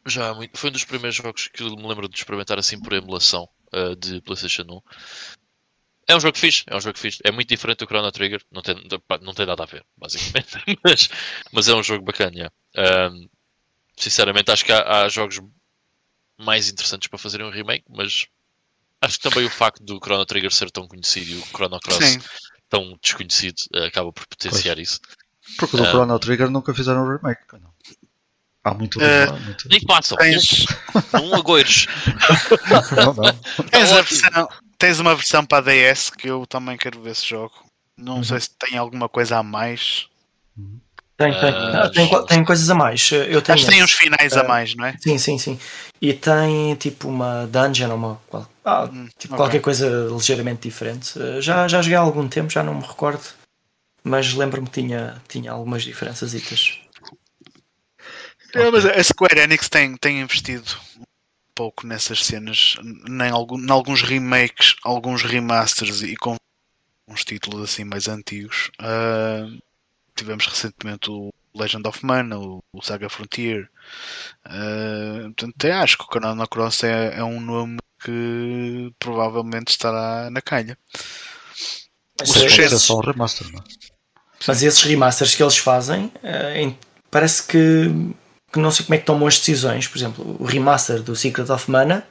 Já 0.06 0.34
muito. 0.34 0.58
Foi 0.58 0.70
um 0.70 0.74
dos 0.74 0.84
primeiros 0.84 1.16
jogos 1.16 1.48
que 1.48 1.64
me 1.64 1.88
lembro 1.88 2.10
de 2.10 2.18
experimentar 2.18 2.58
assim 2.58 2.80
por 2.80 2.94
emulação 2.94 3.48
uh, 3.74 3.96
de 3.96 4.22
PlayStation 4.22 4.64
1. 4.64 4.82
É 6.08 6.16
um 6.16 6.20
jogo 6.20 6.38
fixe, 6.38 6.64
é 6.66 6.76
um 6.76 6.82
jogo 6.82 6.98
fixe. 6.98 7.20
É 7.24 7.32
muito 7.32 7.50
diferente 7.50 7.80
do 7.80 7.86
Chrono 7.86 8.12
Trigger, 8.12 8.44
não 8.52 8.64
tem, 8.64 8.76
não 9.22 9.34
tem 9.34 9.46
nada 9.46 9.62
a 9.62 9.68
ver, 9.68 9.86
basicamente. 9.96 10.58
mas, 10.84 11.10
mas 11.52 11.68
é 11.68 11.76
um 11.76 11.84
jogo 11.84 12.04
bacana. 12.04 12.32
Yeah. 12.76 13.12
Um, 13.12 13.30
sinceramente, 13.96 14.50
acho 14.50 14.66
que 14.66 14.72
há, 14.72 15.04
há, 15.04 15.10
jogos 15.10 15.40
mais 16.36 16.68
interessantes 16.68 17.08
para 17.08 17.20
fazerem 17.20 17.46
um 17.46 17.52
remake, 17.52 17.86
mas 17.88 18.28
acho 19.02 19.18
que 19.18 19.30
também 19.30 19.46
o 19.46 19.50
facto 19.50 19.84
do 19.84 20.00
Chrono 20.04 20.26
Trigger 20.26 20.52
ser 20.52 20.72
tão 20.72 20.88
conhecido 20.88 21.32
e 21.32 21.36
o 21.36 21.46
Chrono 21.46 21.80
Cross 21.80 22.04
Sim. 22.04 22.20
tão 22.68 22.98
desconhecido 23.02 23.58
uh, 23.76 23.86
acaba 23.86 24.12
por 24.12 24.28
potenciar 24.28 24.76
pois. 24.76 24.90
isso. 24.90 25.00
Porque 25.58 25.78
do 25.78 25.84
uh, 25.84 25.88
Chrono 25.88 26.20
Trigger 26.20 26.50
nunca 26.50 26.74
fizeram 26.74 27.06
um 27.06 27.18
remake, 27.18 27.42
não. 27.54 27.74
Há 28.64 28.74
muito. 28.74 29.00
Uh, 29.00 29.40
muito... 29.42 29.70
Nem 29.70 29.82
passam. 29.82 30.18
Tens... 30.18 30.66
Um 31.22 31.34
agoiros. 31.36 31.88
não, 32.96 33.14
não. 33.14 33.66
Tens, 33.70 33.92
a 33.92 34.02
versão, 34.02 34.50
tens 34.78 35.00
uma 35.00 35.16
versão 35.16 35.46
para 35.46 35.72
a 35.72 35.94
DS 35.94 36.10
que 36.10 36.30
eu 36.30 36.46
também 36.46 36.78
quero 36.78 37.02
ver 37.02 37.12
esse 37.12 37.26
jogo. 37.26 37.54
Não 37.98 38.18
uhum. 38.18 38.24
sei 38.24 38.40
se 38.42 38.52
tem 38.58 38.78
alguma 38.78 39.08
coisa 39.08 39.38
a 39.38 39.44
mais. 39.44 40.08
Tem, 41.20 41.38
tem. 41.38 41.52
Uh, 41.52 41.92
tem, 41.92 42.26
tem, 42.28 42.46
coisas 42.46 42.70
a 42.70 42.74
mais. 42.74 43.12
Eu 43.12 43.42
tenho 43.42 43.58
que 43.58 43.66
tem 43.66 43.84
uns 43.84 43.92
finais 43.92 44.32
uh, 44.32 44.40
a 44.40 44.44
mais, 44.46 44.74
não 44.74 44.86
é? 44.86 44.96
Sim, 45.02 45.18
sim, 45.18 45.38
sim. 45.38 45.60
E 46.02 46.14
tem 46.14 46.74
tipo 46.76 47.10
uma 47.10 47.46
dungeon, 47.46 47.94
uma, 47.94 48.22
ah, 48.64 48.86
hum, 48.86 49.10
tipo, 49.18 49.34
okay. 49.34 49.38
qualquer 49.38 49.60
coisa 49.60 50.08
ligeiramente 50.10 50.62
diferente. 50.62 51.20
Uh, 51.20 51.42
já, 51.42 51.68
já 51.68 51.82
joguei 51.82 51.98
há 51.98 52.00
algum 52.00 52.26
tempo, 52.26 52.50
já 52.50 52.64
não 52.64 52.74
me 52.74 52.88
recordo. 52.88 53.22
Mas 54.02 54.34
lembro-me 54.34 54.70
que 54.70 54.82
tinha, 54.82 55.22
tinha 55.28 55.52
algumas 55.52 55.84
diferenças. 55.84 56.34
É, 58.56 58.72
mas 58.72 58.86
a 58.86 59.04
Square 59.04 59.42
Enix 59.42 59.68
tem, 59.68 59.98
tem 59.98 60.22
investido 60.22 60.72
um 60.98 61.04
pouco 61.54 61.86
nessas 61.86 62.24
cenas, 62.24 62.78
em, 62.82 63.30
algum, 63.30 63.60
em 63.60 63.70
alguns 63.70 64.04
remakes, 64.04 64.78
alguns 64.86 65.22
remasters 65.24 66.02
e 66.02 66.16
com 66.16 66.38
uns 67.10 67.26
títulos 67.26 67.62
assim 67.70 67.84
mais 67.84 68.08
antigos. 68.08 68.72
Uh, 68.80 69.60
tivemos 70.20 70.46
recentemente 70.46 71.10
o 71.10 71.34
Legend 71.56 71.88
of 71.88 72.06
Mana, 72.06 72.38
o, 72.38 72.64
o 72.74 72.82
Saga 72.82 73.10
Frontier. 73.10 73.70
Uh, 74.46 75.24
portanto, 75.24 75.54
até 75.58 75.74
acho 75.74 75.98
que 75.98 76.04
o 76.04 76.08
Chrono 76.08 76.48
Cross 76.48 76.84
é, 76.84 77.20
é 77.20 77.24
um 77.24 77.40
nome 77.40 77.78
que 78.04 78.94
provavelmente 79.00 79.70
estará 79.70 80.30
na 80.30 80.42
calha. 80.42 80.78
O 82.22 82.26
sucesso... 82.26 82.76
é 82.76 82.80
só 82.80 82.98
um 82.98 83.02
remaster, 83.02 83.52
não 83.52 83.60
é? 83.60 83.64
Mas 84.48 84.64
esses 84.64 84.82
remasters 84.84 85.36
que 85.36 85.44
eles 85.44 85.58
fazem, 85.58 86.06
uh, 86.06 86.76
parece 87.12 87.44
que 87.44 88.14
que 88.52 88.60
não 88.60 88.72
sei 88.72 88.86
como 88.86 88.96
é 88.96 88.98
que 88.98 89.06
tomam 89.06 89.28
as 89.28 89.38
decisões. 89.38 89.88
Por 89.88 89.98
exemplo, 89.98 90.38
o 90.40 90.46
remaster 90.46 91.02
do 91.02 91.16
Secret 91.16 91.50
of 91.52 91.70
Mana, 91.70 92.06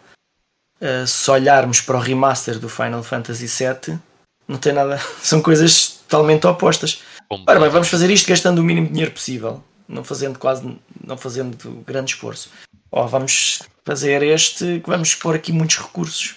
uh, 0.81 1.07
se 1.07 1.31
olharmos 1.31 1.81
para 1.81 1.97
o 1.97 2.01
remaster 2.01 2.59
do 2.59 2.69
Final 2.69 3.03
Fantasy 3.03 3.47
VII, 3.47 3.99
não 4.47 4.59
tem 4.59 4.73
nada. 4.73 4.99
São 5.23 5.43
coisas 5.43 6.01
totalmente 6.09 6.47
opostas. 6.47 7.03
Ora 7.31 7.61
bem, 7.61 7.69
vamos 7.69 7.89
fazer 7.89 8.11
isto 8.11 8.29
gastando 8.29 8.61
o 8.61 8.65
mínimo 8.65 8.89
dinheiro 8.89 9.11
possível, 9.11 9.63
não 9.87 10.03
fazendo 10.03 10.39
quase, 10.39 10.79
não 11.05 11.17
fazendo 11.17 11.85
grande 11.87 12.13
esforço. 12.13 12.51
Ou 12.91 13.07
vamos 13.07 13.63
fazer 13.85 14.23
este 14.23 14.81
que 14.81 14.89
vamos 14.89 15.15
pôr 15.15 15.35
aqui 15.35 15.53
muitos 15.53 15.79
recursos. 15.79 16.37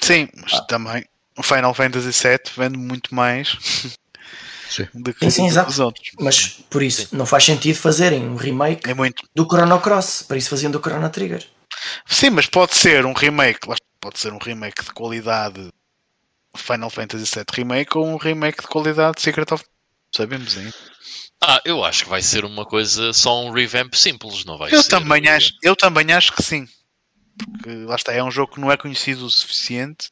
Sim, 0.00 0.28
mas 0.36 0.54
ah. 0.54 0.60
também 0.62 1.04
o 1.36 1.42
Final 1.42 1.74
Fantasy 1.74 2.10
VII 2.10 2.38
vende 2.56 2.78
muito 2.78 3.14
mais 3.14 3.56
Sim. 4.70 4.86
do 4.94 5.12
que 5.12 5.30
sim, 5.30 5.50
sim, 5.50 5.60
os 5.60 5.78
outros. 5.78 6.10
Mas 6.20 6.48
por 6.70 6.82
isso 6.82 7.08
sim. 7.08 7.16
não 7.16 7.26
faz 7.26 7.44
sentido 7.44 7.76
fazerem 7.76 8.28
um 8.28 8.36
remake 8.36 8.88
é 8.88 8.94
muito. 8.94 9.24
do 9.34 9.44
Chrono 9.44 9.80
Cross, 9.80 10.24
para 10.28 10.36
isso 10.36 10.50
faziam 10.50 10.70
do 10.70 10.80
Chrono 10.80 11.08
Trigger. 11.10 11.46
Sim, 12.06 12.30
mas 12.30 12.46
pode 12.46 12.74
ser 12.74 13.04
um 13.04 13.12
remake, 13.12 13.60
pode 14.00 14.18
ser 14.18 14.32
um 14.32 14.38
remake 14.38 14.84
de 14.84 14.92
qualidade 14.92 15.68
Final 16.56 16.90
Fantasy 16.90 17.34
VII 17.34 17.44
Remake 17.52 17.96
ou 17.96 18.06
um 18.06 18.16
remake 18.16 18.62
de 18.62 18.68
qualidade 18.68 19.20
Secret 19.20 19.52
of 19.52 19.64
Sabemos 20.14 20.56
ainda. 20.56 20.74
Ah, 21.42 21.60
eu 21.64 21.84
acho 21.84 22.04
que 22.04 22.10
vai 22.10 22.22
ser 22.22 22.44
uma 22.44 22.64
coisa, 22.64 23.12
só 23.12 23.44
um 23.44 23.50
revamp 23.50 23.94
simples, 23.94 24.44
não 24.44 24.56
vai 24.56 24.72
eu 24.72 24.82
ser? 24.82 24.88
Também 24.88 25.28
acho, 25.28 25.52
eu 25.62 25.76
também 25.76 26.12
acho 26.12 26.32
que 26.32 26.42
sim. 26.42 26.66
Porque 27.38 27.84
lá 27.84 27.94
está, 27.96 28.12
é 28.12 28.22
um 28.22 28.30
jogo 28.30 28.54
que 28.54 28.60
não 28.60 28.72
é 28.72 28.76
conhecido 28.76 29.26
o 29.26 29.30
suficiente 29.30 30.10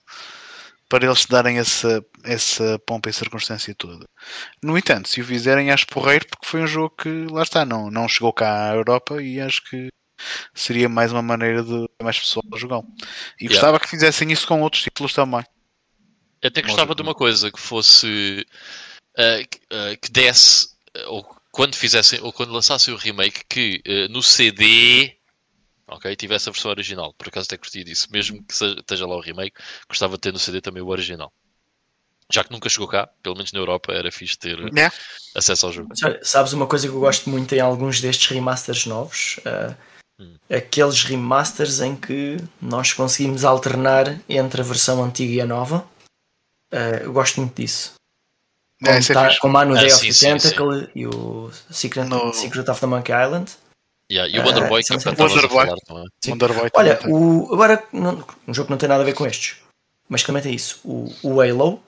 para 0.88 1.06
eles 1.06 1.24
darem 1.24 1.58
essa, 1.58 2.04
essa 2.22 2.78
pompa 2.86 3.08
e 3.08 3.12
circunstância 3.12 3.74
toda. 3.74 4.04
No 4.62 4.76
entanto, 4.76 5.08
se 5.08 5.20
o 5.20 5.24
fizerem, 5.24 5.70
acho 5.70 5.86
porreiro, 5.86 6.26
porque 6.28 6.46
foi 6.46 6.62
um 6.62 6.66
jogo 6.66 6.94
que, 6.94 7.26
lá 7.30 7.42
está, 7.42 7.64
não, 7.64 7.90
não 7.90 8.06
chegou 8.06 8.32
cá 8.32 8.70
à 8.70 8.74
Europa 8.74 9.22
e 9.22 9.40
acho 9.40 9.64
que 9.64 9.88
seria 10.54 10.88
mais 10.88 11.10
uma 11.10 11.22
maneira 11.22 11.62
de 11.62 11.88
mais 12.02 12.18
pessoas 12.18 12.44
jogar. 12.56 12.82
E 13.40 13.44
yeah. 13.44 13.48
gostava 13.48 13.80
que 13.80 13.88
fizessem 13.88 14.30
isso 14.30 14.46
com 14.46 14.60
outros 14.60 14.82
títulos 14.82 15.14
também. 15.14 15.44
Eu 16.44 16.48
até 16.48 16.62
gostava 16.62 16.94
de 16.94 17.02
uma 17.02 17.14
coisa 17.14 17.50
que 17.50 17.58
fosse 17.58 18.46
uh, 19.14 19.48
que, 19.48 19.58
uh, 19.74 19.98
que 20.00 20.12
desse, 20.12 20.68
ou 21.06 21.24
quando 21.50 21.74
fizessem, 21.74 22.20
ou 22.20 22.32
quando 22.32 22.52
lançassem 22.52 22.92
o 22.92 22.98
remake, 22.98 23.44
que 23.48 23.82
uh, 23.86 24.12
no 24.12 24.22
CD 24.22 25.16
ok? 25.88 26.14
Tivesse 26.16 26.48
a 26.48 26.52
versão 26.52 26.70
original. 26.70 27.14
Por 27.14 27.28
acaso 27.28 27.46
até 27.46 27.56
curti 27.56 27.84
disso. 27.84 28.08
Mesmo 28.10 28.42
que 28.42 28.54
seja, 28.54 28.76
esteja 28.78 29.06
lá 29.06 29.16
o 29.16 29.20
remake, 29.20 29.56
gostava 29.88 30.14
de 30.14 30.20
ter 30.20 30.32
no 30.32 30.38
CD 30.38 30.60
também 30.60 30.82
o 30.82 30.88
original. 30.88 31.32
Já 32.30 32.42
que 32.42 32.52
nunca 32.52 32.68
chegou 32.68 32.88
cá, 32.88 33.08
pelo 33.22 33.36
menos 33.36 33.52
na 33.52 33.58
Europa, 33.58 33.92
era 33.92 34.10
fixe 34.10 34.38
ter 34.38 34.58
é. 34.78 34.90
acesso 35.34 35.66
ao 35.66 35.72
jogo. 35.72 35.90
Sabes 36.22 36.52
uma 36.52 36.66
coisa 36.66 36.88
que 36.88 36.94
eu 36.94 37.00
gosto 37.00 37.28
muito 37.28 37.54
em 37.54 37.60
alguns 37.60 38.00
destes 38.00 38.28
remasters 38.28 38.86
novos? 38.86 39.38
Uh, 39.38 39.74
hum. 40.18 40.34
Aqueles 40.50 41.02
remasters 41.04 41.80
em 41.80 41.94
que 41.94 42.38
nós 42.60 42.94
conseguimos 42.94 43.44
alternar 43.44 44.18
entre 44.26 44.62
a 44.62 44.64
versão 44.64 45.04
antiga 45.04 45.34
e 45.34 45.40
a 45.40 45.46
nova. 45.46 45.86
Uh, 46.74 47.04
eu 47.04 47.12
gosto 47.12 47.40
muito 47.40 47.54
disso. 47.54 47.94
É, 48.82 48.86
como, 48.86 48.98
é, 48.98 49.14
tá, 49.14 49.36
como 49.40 49.58
há 49.58 49.64
no 49.64 49.76
ah, 49.76 49.80
Day 49.80 49.92
of 49.92 50.06
the 50.06 50.12
Tentacle 50.12 50.90
e 50.94 51.06
o 51.06 51.50
Secret, 51.70 52.08
no... 52.08 52.32
Secret 52.32 52.68
of 52.68 52.80
the 52.80 52.86
Monkey 52.86 53.12
Island. 53.12 53.52
Yeah, 54.10 54.28
e 54.28 54.38
o 54.40 54.44
Wonder 54.44 54.68
Boy, 54.68 54.82
uh, 54.82 54.84
que 54.84 54.92
é 54.92 54.96
Wonderboy. 55.22 55.68
Wonderboy 56.26 56.70
Olha, 56.74 57.00
o, 57.06 57.54
agora 57.54 57.82
não, 57.92 58.24
um 58.46 58.52
jogo 58.52 58.66
que 58.66 58.70
não 58.72 58.76
tem 58.76 58.88
nada 58.88 59.02
a 59.02 59.06
ver 59.06 59.14
com 59.14 59.24
estes, 59.24 59.56
mas 60.08 60.22
também 60.24 60.42
tem 60.42 60.52
isso. 60.52 60.80
O, 60.84 61.14
o 61.22 61.40
Halo 61.40 61.80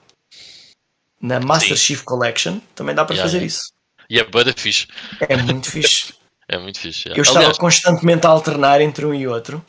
na 1.21 1.39
Master 1.39 1.77
Sim. 1.77 1.83
Chief 1.83 2.03
Collection 2.03 2.59
também 2.73 2.95
dá 2.95 3.03
para 3.03 3.15
yeah, 3.15 3.27
fazer 3.27 3.37
yeah. 3.37 3.47
isso. 3.47 3.71
E 4.09 4.19
é 4.19 4.23
bada 4.23 4.53
fixe. 4.55 4.87
É 5.19 5.35
muito 5.35 5.69
fixe. 5.69 6.13
é 6.47 6.57
muito 6.57 6.79
fixe. 6.79 7.07
Yeah. 7.07 7.19
Eu 7.19 7.23
estava 7.23 7.39
Aliás, 7.39 7.57
constantemente 7.57 8.25
a 8.25 8.29
alternar 8.29 8.81
entre 8.81 9.05
um 9.05 9.13
e 9.13 9.27
outro 9.27 9.63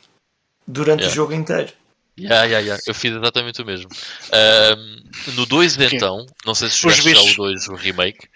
durante 0.65 1.05
o 1.05 1.09
jogo 1.09 1.33
inteiro. 1.33 1.71
Yeah, 2.19 2.45
yeah, 2.45 2.59
yeah. 2.59 2.83
Eu 2.85 2.93
fiz 2.93 3.13
exatamente 3.13 3.61
o 3.61 3.65
mesmo. 3.65 3.89
Um, 4.33 5.31
no 5.33 5.45
2 5.45 5.77
então, 5.77 6.25
não 6.45 6.53
sei 6.53 6.69
se 6.69 6.81
jogaste 6.81 7.13
já 7.13 7.21
o 7.21 7.35
2, 7.35 7.67
o 7.69 7.75
remake. 7.75 8.27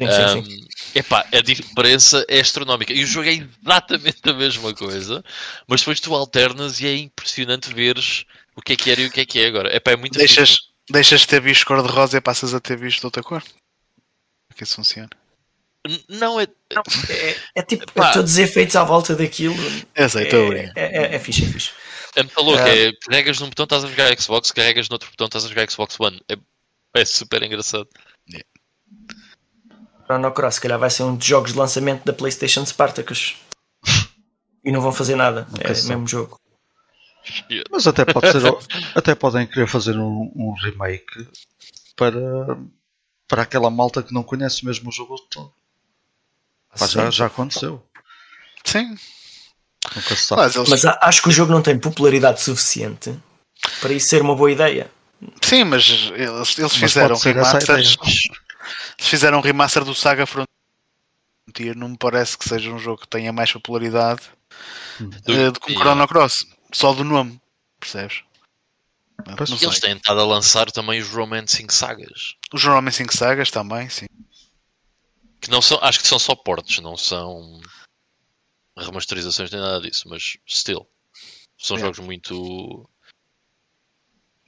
Sim, 0.00 0.06
um, 0.06 0.44
sim, 0.44 0.50
sim. 0.50 0.66
Epá, 0.94 1.26
a 1.32 1.40
diferença 1.40 2.24
é 2.28 2.40
astronómica. 2.40 2.92
E 2.92 3.02
o 3.02 3.06
jogo 3.06 3.28
é 3.28 3.34
exatamente 3.34 4.20
a 4.24 4.32
mesma 4.32 4.74
coisa, 4.74 5.24
mas 5.66 5.80
depois 5.80 6.00
tu 6.00 6.14
alternas 6.14 6.80
e 6.80 6.86
é 6.86 6.96
impressionante 6.96 7.72
veres 7.74 8.24
o 8.54 8.62
que 8.62 8.74
é 8.74 8.76
que 8.76 8.90
era 8.90 9.00
e 9.00 9.06
o 9.06 9.10
que 9.10 9.20
é 9.20 9.26
que 9.26 9.40
é 9.40 9.46
agora. 9.46 9.74
Epá, 9.74 9.92
é 9.92 9.96
muito 9.96 10.18
deixas, 10.18 10.56
deixas 10.90 11.22
de 11.22 11.26
ter 11.28 11.40
visto 11.40 11.66
cor 11.66 11.82
de 11.82 11.88
rosa 11.88 12.18
e 12.18 12.20
passas 12.20 12.54
a 12.54 12.60
ter 12.60 12.78
visto 12.78 13.00
de 13.00 13.06
outra 13.06 13.22
cor. 13.22 13.42
Como 13.42 13.52
é 14.52 14.54
que 14.54 14.64
isso 14.64 14.76
funciona? 14.76 15.10
Não, 16.08 16.40
é. 16.40 16.46
É, 17.08 17.36
é 17.56 17.62
tipo, 17.62 17.84
é 18.00 18.12
todos 18.12 18.32
os 18.32 18.38
efeitos 18.38 18.76
à 18.76 18.84
volta 18.84 19.16
daquilo. 19.16 19.56
Eu 19.94 20.08
sei, 20.08 20.24
estou 20.24 20.52
é, 20.52 20.72
é, 20.76 20.96
é, 21.02 21.14
é 21.16 21.18
fixe, 21.18 21.44
é 21.44 21.48
fixe. 21.48 21.70
É 22.14 22.22
muito 22.22 22.40
louco, 22.40 22.62
é, 22.62 22.92
carregas 22.92 23.40
num 23.40 23.48
botão, 23.48 23.64
estás 23.64 23.84
a 23.84 23.88
jogar 23.88 24.20
Xbox, 24.20 24.50
carregas 24.50 24.88
no 24.88 24.94
outro 24.94 25.10
botão, 25.10 25.26
estás 25.26 25.44
a 25.44 25.48
jogar 25.48 25.70
Xbox 25.70 25.98
One. 25.98 26.20
É, 26.28 26.36
é 26.94 27.04
super 27.04 27.42
engraçado. 27.42 27.88
Yeah. 28.28 28.46
Chrono 30.04 30.32
Cross, 30.32 30.56
se 30.56 30.60
calhar 30.60 30.78
vai 30.78 30.90
ser 30.90 31.04
um 31.04 31.16
dos 31.16 31.26
jogos 31.26 31.52
de 31.52 31.58
lançamento 31.58 32.04
da 32.04 32.12
PlayStation 32.12 32.66
Spartacus. 32.66 33.36
e 34.62 34.70
não 34.70 34.80
vão 34.80 34.92
fazer 34.92 35.16
nada, 35.16 35.46
é 35.60 35.72
o 35.72 35.88
mesmo 35.88 36.06
jogo. 36.06 36.38
Yeah. 37.50 37.68
Mas 37.70 37.86
até, 37.86 38.04
pode 38.04 38.30
ser, 38.30 38.42
até 38.94 39.14
podem 39.14 39.46
querer 39.46 39.66
fazer 39.66 39.96
um, 39.96 40.30
um, 40.34 40.54
remake 40.62 41.28
para, 41.96 42.58
para 43.26 43.42
aquela 43.42 43.70
malta 43.70 44.02
que 44.02 44.12
não 44.12 44.22
conhece 44.22 44.66
mesmo 44.66 44.90
o 44.90 44.92
jogo 44.92 45.18
todo. 45.30 45.52
Já, 46.88 47.10
já 47.10 47.26
aconteceu. 47.26 47.82
Sim. 48.64 48.96
Nunca 49.94 50.16
se 50.16 50.22
sabe. 50.22 50.42
Mas, 50.42 50.56
eles... 50.56 50.68
Mas 50.68 50.84
acho 50.84 51.22
que 51.22 51.28
o 51.28 51.32
jogo 51.32 51.52
não 51.52 51.62
tem 51.62 51.78
popularidade 51.78 52.40
suficiente 52.40 53.14
para 53.80 53.92
isso 53.92 54.08
ser 54.08 54.22
uma 54.22 54.34
boa 54.34 54.50
ideia. 54.50 54.90
Sim, 55.40 55.64
mas 55.64 55.88
eles, 56.14 56.58
eles 56.58 56.76
fizeram 56.76 57.16
remaster. 57.16 57.78
Eles 57.78 57.98
fizeram 58.98 59.38
um 59.38 59.42
remaster 59.42 59.84
do 59.84 59.94
Saga 59.94 60.26
Frontier. 60.26 61.76
Não 61.76 61.90
me 61.90 61.98
parece 61.98 62.36
que 62.36 62.48
seja 62.48 62.70
um 62.70 62.78
jogo 62.78 63.02
que 63.02 63.08
tenha 63.08 63.32
mais 63.32 63.52
popularidade 63.52 64.22
hum. 65.00 65.10
uh, 65.28 65.52
do 65.52 65.60
que 65.60 65.72
o 65.72 65.78
Chrono 65.78 66.08
Cross. 66.08 66.46
Só 66.72 66.92
do 66.92 67.04
nome, 67.04 67.40
percebes? 67.78 68.22
Eles 69.62 69.78
têm 69.78 69.96
estado 69.96 70.20
a 70.20 70.24
lançar 70.24 70.70
também 70.72 71.00
os 71.00 71.08
Romancing 71.08 71.68
Sagas. 71.68 72.34
Os 72.52 72.64
Romancing 72.64 73.08
Sagas 73.10 73.50
também, 73.50 73.88
sim. 73.88 74.06
Que 75.40 75.50
não 75.50 75.60
são, 75.60 75.78
acho 75.82 76.00
que 76.00 76.08
são 76.08 76.18
só 76.18 76.34
portes, 76.34 76.78
não 76.80 76.96
são 76.96 77.60
remasterizações 78.76 79.50
nem 79.50 79.60
nada 79.60 79.80
disso, 79.80 80.08
mas 80.08 80.36
still. 80.48 80.86
São 81.58 81.76
é. 81.76 81.80
jogos 81.80 81.98
muito. 82.00 82.88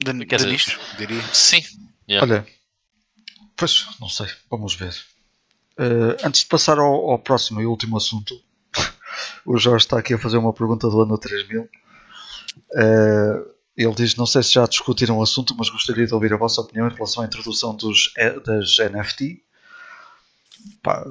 De, 0.03 0.25
Quer 0.25 0.39
de 0.39 0.47
nicho, 0.47 0.79
diria. 0.97 1.21
Sim. 1.33 1.63
Yeah. 2.09 2.25
Olha, 2.25 2.47
pois, 3.55 3.87
não 3.99 4.09
sei, 4.09 4.27
vamos 4.49 4.75
ver. 4.75 4.93
Uh, 5.77 6.15
antes 6.23 6.41
de 6.41 6.47
passar 6.47 6.77
ao, 6.77 7.11
ao, 7.11 7.19
próximo 7.19 7.61
e 7.61 7.65
último 7.65 7.97
assunto, 7.97 8.39
o 9.45 9.57
Jorge 9.57 9.85
está 9.85 9.99
aqui 9.99 10.13
a 10.13 10.19
fazer 10.19 10.37
uma 10.37 10.53
pergunta 10.53 10.89
do 10.89 11.01
ano 11.01 11.17
3000. 11.17 11.63
Uh, 11.63 13.55
ele 13.75 13.95
diz: 13.95 14.15
Não 14.15 14.25
sei 14.25 14.43
se 14.43 14.53
já 14.53 14.65
discutiram 14.65 15.17
o 15.17 15.23
assunto, 15.23 15.55
mas 15.57 15.69
gostaria 15.69 16.05
de 16.05 16.13
ouvir 16.13 16.33
a 16.33 16.37
vossa 16.37 16.61
opinião 16.61 16.87
em 16.87 16.93
relação 16.93 17.23
à 17.23 17.25
introdução 17.25 17.75
dos, 17.75 18.13
das 18.45 18.77
NFT 18.77 19.45
pá, 20.81 21.05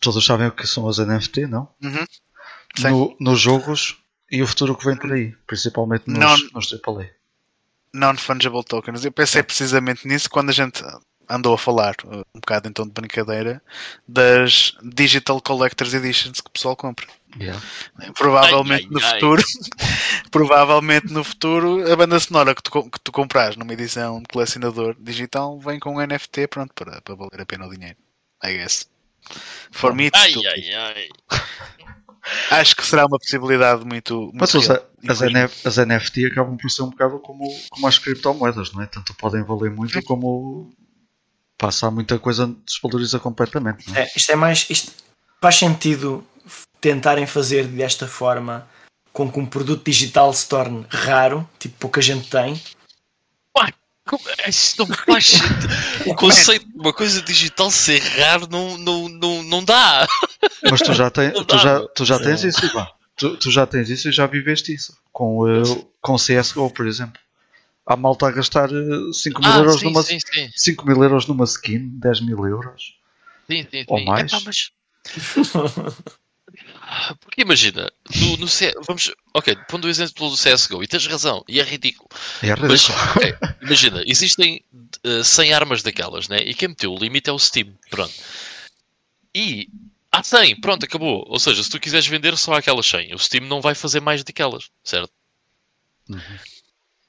todos 0.00 0.24
sabem 0.24 0.48
o 0.48 0.52
que 0.52 0.66
são 0.66 0.88
as 0.88 0.98
NFT, 0.98 1.46
não? 1.46 1.68
Uhum. 1.82 2.04
No, 2.80 3.16
nos 3.20 3.40
jogos 3.40 3.96
e 4.30 4.42
o 4.42 4.46
futuro 4.46 4.76
que 4.76 4.84
vem 4.84 4.96
por 4.96 5.12
aí, 5.12 5.32
principalmente 5.46 6.08
nos, 6.08 6.18
non, 6.18 6.36
nos 6.54 6.72
AAA. 6.72 7.10
Non-fungible 7.92 8.64
tokens. 8.64 9.04
Eu 9.04 9.12
pensei 9.12 9.42
precisamente 9.42 10.08
nisso 10.08 10.28
quando 10.28 10.50
a 10.50 10.52
gente 10.52 10.82
andou 11.28 11.54
a 11.54 11.58
falar, 11.58 11.94
uh, 12.04 12.24
um 12.34 12.40
bocado 12.40 12.68
então 12.68 12.84
de 12.84 12.92
brincadeira, 12.92 13.62
das 14.06 14.74
Digital 14.82 15.40
Collectors 15.40 15.94
Editions 15.94 16.40
que 16.40 16.48
o 16.48 16.52
pessoal 16.52 16.76
compra. 16.76 17.06
Yeah. 17.38 17.60
Provavelmente 18.16 18.86
ai, 18.86 18.88
ai, 18.88 18.90
no 18.90 19.06
ai. 19.06 19.12
futuro, 19.14 19.42
provavelmente 20.30 21.12
no 21.12 21.24
futuro, 21.24 21.92
a 21.92 21.96
banda 21.96 22.18
sonora 22.20 22.54
que 22.54 22.62
tu, 22.62 22.90
que 22.90 23.00
tu 23.00 23.12
compras 23.12 23.56
numa 23.56 23.72
edição 23.72 24.20
de 24.20 24.26
colecionador 24.28 24.96
digital 24.98 25.58
vem 25.58 25.80
com 25.80 25.96
um 25.96 26.06
NFT 26.06 26.48
pronto 26.48 26.72
para, 26.74 27.00
para 27.00 27.14
valer 27.14 27.40
a 27.40 27.46
pena 27.46 27.66
o 27.66 27.70
dinheiro. 27.70 27.96
I 28.42 28.54
guess. 28.54 28.88
For 29.70 29.94
me, 29.94 30.10
ai, 30.12 30.34
ai, 30.46 30.74
ai. 30.74 31.08
Acho 32.50 32.74
que 32.76 32.86
será 32.86 33.06
uma 33.06 33.18
possibilidade 33.18 33.84
muito. 33.84 34.14
muito 34.14 34.36
Mas 34.36 34.54
as, 34.54 34.70
as, 34.70 35.66
as, 35.66 35.76
NFT 35.76 36.26
acabam 36.26 36.56
por 36.56 36.70
ser 36.70 36.82
um 36.82 36.90
bocado 36.90 37.18
como, 37.18 37.44
como 37.70 37.86
as 37.86 37.98
criptomoedas, 37.98 38.72
não 38.72 38.82
é? 38.82 38.86
Tanto 38.86 39.14
podem 39.14 39.42
valer 39.42 39.70
muito 39.70 40.02
como 40.04 40.72
passar 41.58 41.90
muita 41.90 42.18
coisa 42.18 42.54
desvaloriza 42.66 43.18
completamente. 43.18 43.84
É? 43.96 44.02
É, 44.02 44.12
isto 44.16 44.32
é 44.32 44.36
mais. 44.36 44.66
Isto 44.70 44.92
faz 45.40 45.56
sentido 45.56 46.26
tentarem 46.80 47.26
fazer 47.26 47.66
desta 47.66 48.06
forma 48.06 48.66
com 49.12 49.30
que 49.30 49.38
um 49.38 49.46
produto 49.46 49.84
digital 49.84 50.32
se 50.32 50.48
torne 50.48 50.84
raro, 50.88 51.48
tipo 51.58 51.76
pouca 51.78 52.02
gente 52.02 52.28
tem, 52.28 52.60
isso 54.46 54.76
não 54.78 54.86
faz 54.86 55.26
sentido. 55.26 55.74
O 56.06 56.14
conceito 56.14 56.66
de 56.66 56.78
uma 56.78 56.92
coisa 56.92 57.22
digital 57.22 57.70
ser 57.70 58.00
raro 58.00 58.46
não, 58.50 58.76
não, 58.76 59.08
não, 59.08 59.42
não 59.42 59.64
dá. 59.64 60.06
Mas 60.70 60.80
tu 60.80 60.92
já, 60.92 61.10
tem, 61.10 61.30
tu 61.30 61.58
já, 61.58 61.88
tu 61.88 62.04
já 62.04 62.18
tens 62.18 62.44
isso, 62.44 62.64
Ivan. 62.66 62.86
Tu, 63.16 63.36
tu 63.36 63.50
já 63.50 63.66
tens 63.66 63.88
isso 63.90 64.08
e 64.08 64.12
já 64.12 64.26
viveste 64.26 64.74
isso. 64.74 64.96
Com, 65.12 65.44
uh, 65.44 65.88
com 66.00 66.16
CSGO, 66.16 66.70
por 66.70 66.86
exemplo. 66.86 67.20
Há 67.86 67.96
malta 67.96 68.26
a 68.26 68.30
gastar 68.30 68.68
5 68.68 68.74
eh, 68.74 69.40
mil, 69.40 69.52
ah, 69.52 69.58
euros 69.58 69.80
sim, 69.80 69.84
numa, 69.84 70.02
sim, 70.02 70.18
sim. 70.18 70.50
5 70.54 70.86
mil 70.86 71.02
euros 71.02 71.26
numa 71.26 71.44
skin, 71.44 71.90
10 71.98 72.20
mil 72.22 72.46
euros. 72.46 72.96
Sim, 73.46 73.62
sim, 73.70 73.80
sim. 73.80 73.84
Ou 73.88 74.04
mais. 74.04 74.32
Epá, 74.32 74.42
mas... 74.44 74.70
Porque 77.20 77.42
imagina, 77.42 77.90
no, 78.14 78.36
no 78.36 78.48
C... 78.48 78.72
vamos, 78.86 79.10
ok, 79.32 79.56
pondo 79.68 79.86
o 79.86 79.90
exemplo 79.90 80.28
do 80.28 80.36
CSGO, 80.36 80.82
e 80.82 80.86
tens 80.86 81.06
razão, 81.06 81.44
e 81.48 81.58
é 81.60 81.62
ridículo. 81.62 82.08
É 82.42 82.48
ridículo. 82.48 82.68
Mas, 82.68 82.88
okay, 83.16 83.34
imagina, 83.62 84.02
existem 84.06 84.62
uh, 85.04 85.20
eh, 85.20 85.24
100 85.24 85.52
armas 85.54 85.82
daquelas, 85.82 86.28
né? 86.28 86.38
E 86.38 86.54
quem 86.54 86.68
meteu 86.68 86.92
o 86.92 86.98
limite 86.98 87.30
é 87.30 87.32
o 87.32 87.38
Steam, 87.38 87.74
pronto. 87.90 88.12
E 89.34 89.68
há 90.12 90.22
100, 90.22 90.60
pronto, 90.60 90.84
acabou. 90.84 91.24
Ou 91.26 91.38
seja, 91.38 91.62
se 91.62 91.70
tu 91.70 91.80
quiseres 91.80 92.06
vender 92.06 92.36
só 92.36 92.54
aquelas 92.54 92.86
100, 92.86 93.14
o 93.14 93.18
Steam 93.18 93.46
não 93.46 93.60
vai 93.60 93.74
fazer 93.74 94.00
mais 94.00 94.22
daquelas, 94.22 94.70
certo? 94.82 95.12
Uhum. 96.08 96.38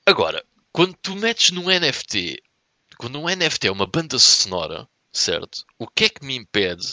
Agora, 0.05 0.43
quando 0.71 0.95
tu 1.01 1.15
metes 1.15 1.51
num 1.51 1.69
NFT, 1.69 2.41
quando 2.97 3.19
um 3.19 3.27
NFT 3.27 3.67
é 3.67 3.71
uma 3.71 3.85
banda 3.85 4.17
sonora, 4.17 4.87
certo? 5.11 5.65
O 5.77 5.87
que 5.87 6.05
é 6.05 6.09
que 6.09 6.25
me 6.25 6.35
impede 6.35 6.85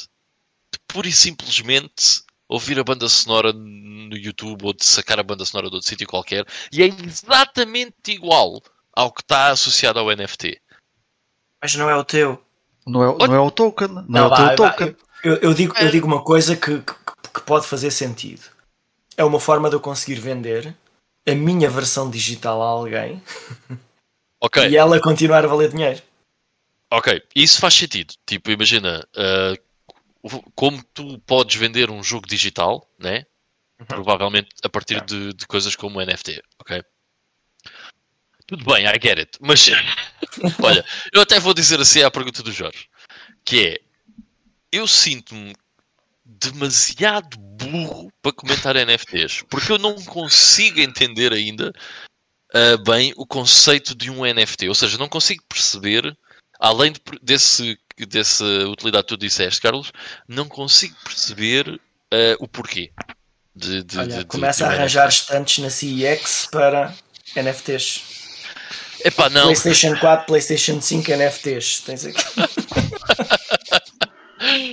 de 0.72 0.78
pura 0.88 1.08
e 1.08 1.12
simplesmente 1.12 2.22
ouvir 2.52 2.78
a 2.78 2.84
banda 2.84 3.08
sonora 3.08 3.52
no 3.52 4.14
YouTube 4.14 4.66
ou 4.66 4.72
de 4.74 4.84
sacar 4.84 5.18
a 5.18 5.22
banda 5.22 5.44
sonora 5.44 5.70
de 5.70 5.74
outro 5.74 5.88
sítio 5.88 6.06
qualquer 6.06 6.44
e 6.70 6.82
é 6.82 6.86
exatamente 6.86 8.12
igual 8.12 8.62
ao 8.92 9.10
que 9.10 9.22
está 9.22 9.48
associado 9.48 9.98
ao 9.98 10.14
NFT. 10.14 10.60
Mas 11.62 11.74
não 11.74 11.88
é 11.88 11.96
o 11.96 12.04
teu. 12.04 12.42
Não 12.86 13.02
é, 13.02 13.26
não 13.26 13.34
é 13.34 13.40
o 13.40 13.50
token. 13.50 13.88
Não, 13.88 14.04
não 14.06 14.20
é 14.20 14.26
o 14.26 14.36
teu 14.36 14.56
token. 14.56 14.96
Eu, 15.24 15.36
eu, 15.36 15.54
digo, 15.54 15.74
eu 15.78 15.90
digo 15.90 16.06
uma 16.06 16.22
coisa 16.22 16.54
que, 16.54 16.80
que, 16.80 16.94
que 17.32 17.40
pode 17.42 17.66
fazer 17.66 17.90
sentido. 17.90 18.42
É 19.16 19.24
uma 19.24 19.40
forma 19.40 19.70
de 19.70 19.76
eu 19.76 19.80
conseguir 19.80 20.20
vender 20.20 20.74
a 21.26 21.34
minha 21.34 21.70
versão 21.70 22.10
digital 22.10 22.60
a 22.60 22.66
alguém 22.66 23.22
okay. 24.40 24.68
e 24.68 24.76
ela 24.76 25.00
continuar 25.00 25.44
a 25.44 25.48
valer 25.48 25.70
dinheiro. 25.70 26.02
Ok, 26.90 27.22
isso 27.34 27.60
faz 27.60 27.74
sentido. 27.74 28.12
Tipo, 28.26 28.50
imagina, 28.50 29.06
uh, 29.16 29.56
como 30.54 30.82
tu 30.94 31.18
podes 31.20 31.56
vender 31.56 31.90
um 31.90 32.02
jogo 32.02 32.26
digital, 32.26 32.88
né? 32.98 33.26
Uhum. 33.80 33.86
Provavelmente 33.86 34.48
a 34.62 34.68
partir 34.68 35.04
de, 35.04 35.32
de, 35.32 35.46
coisas 35.46 35.74
como 35.74 36.00
NFT, 36.00 36.42
ok? 36.60 36.82
Tudo 38.46 38.64
bem, 38.64 38.86
I 38.86 38.92
get 39.02 39.18
it. 39.18 39.38
Mas 39.40 39.68
olha, 40.62 40.84
eu 41.12 41.22
até 41.22 41.40
vou 41.40 41.54
dizer 41.54 41.80
assim 41.80 42.02
à 42.02 42.10
pergunta 42.10 42.42
do 42.42 42.52
Jorge, 42.52 42.88
que 43.44 43.66
é 43.66 43.80
eu 44.70 44.86
sinto-me 44.86 45.54
demasiado 46.24 47.38
burro 47.38 48.10
para 48.22 48.32
comentar 48.32 48.74
NFTs, 48.74 49.42
porque 49.50 49.70
eu 49.70 49.78
não 49.78 49.94
consigo 50.04 50.80
entender 50.80 51.32
ainda 51.32 51.72
uh, 52.54 52.82
bem 52.84 53.12
o 53.16 53.26
conceito 53.26 53.94
de 53.94 54.10
um 54.10 54.24
NFT, 54.24 54.68
ou 54.68 54.74
seja, 54.74 54.96
não 54.96 55.08
consigo 55.08 55.42
perceber 55.48 56.16
além 56.58 56.92
de, 56.92 57.00
desse, 57.20 57.76
dessa 58.06 58.44
utilidade 58.44 59.04
que 59.04 59.08
tu 59.08 59.16
disseste, 59.16 59.60
Carlos, 59.60 59.92
não 60.28 60.48
consigo 60.48 60.94
perceber 61.04 61.68
uh, 61.68 62.36
o 62.38 62.48
porquê. 62.48 62.92
De, 63.54 63.82
de, 63.82 63.98
Olha, 63.98 64.18
de, 64.18 64.24
começa 64.24 64.66
a 64.66 64.70
arranjar 64.70 65.08
estantes 65.08 65.58
na 65.58 65.68
CEX 65.68 66.48
para 66.50 66.94
NFTs. 67.36 68.02
Epá, 69.04 69.28
não. 69.28 69.44
PlayStation 69.44 69.96
4, 69.96 70.26
PlayStation 70.26 70.80
5 70.80 71.10
NFTs. 71.10 71.80
Tens 71.80 72.06
aqui. 72.06 72.24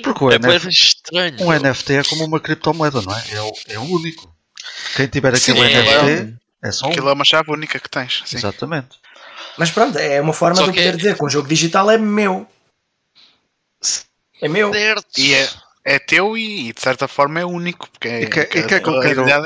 Porque 0.03 0.23
o 0.23 0.31
é 0.31 0.39
NFT, 0.39 0.69
estranho, 0.69 1.35
um 1.41 1.51
NFT 1.51 1.93
é 1.93 2.03
como 2.03 2.25
uma 2.25 2.39
criptomoeda, 2.39 3.01
não 3.01 3.15
é? 3.15 3.23
É 3.31 3.41
o, 3.41 3.53
é 3.69 3.79
o 3.79 3.83
único. 3.83 4.33
Quem 4.95 5.07
tiver 5.07 5.33
aquele 5.35 5.59
Sim, 5.59 5.65
NFT 5.65 6.37
é, 6.63 6.67
é 6.67 6.71
só 6.71 6.87
um. 6.87 6.89
Aquilo 6.89 7.09
é 7.09 7.13
uma 7.13 7.25
chave 7.25 7.51
única 7.51 7.79
que 7.79 7.89
tens. 7.89 8.23
Sim. 8.25 8.37
Exatamente. 8.37 8.97
Mas 9.57 9.71
pronto, 9.71 9.97
é 9.97 10.21
uma 10.21 10.33
forma 10.33 10.55
Só 10.55 10.63
de 10.63 10.69
eu 10.69 10.73
poder 10.73 10.93
é... 10.93 10.97
dizer 10.97 11.17
que 11.17 11.25
um 11.25 11.29
jogo 11.29 11.47
digital 11.47 11.89
é 11.91 11.97
meu. 11.97 12.47
É 14.41 14.47
meu. 14.47 14.71
Certo. 14.73 15.17
E 15.17 15.33
é, 15.33 15.49
é 15.83 15.99
teu 15.99 16.37
e, 16.37 16.71
de 16.73 16.81
certa 16.81 17.07
forma 17.07 17.39
é 17.39 17.45
único. 17.45 17.89
Porque 17.89 18.07
é, 18.07 18.21
e 18.23 18.27
que, 18.27 18.45
que, 18.45 18.63
que 18.63 18.75
é 18.75 18.79
que 18.79 18.89
eu 18.89 18.99
quero, 19.01 19.29
é 19.29 19.43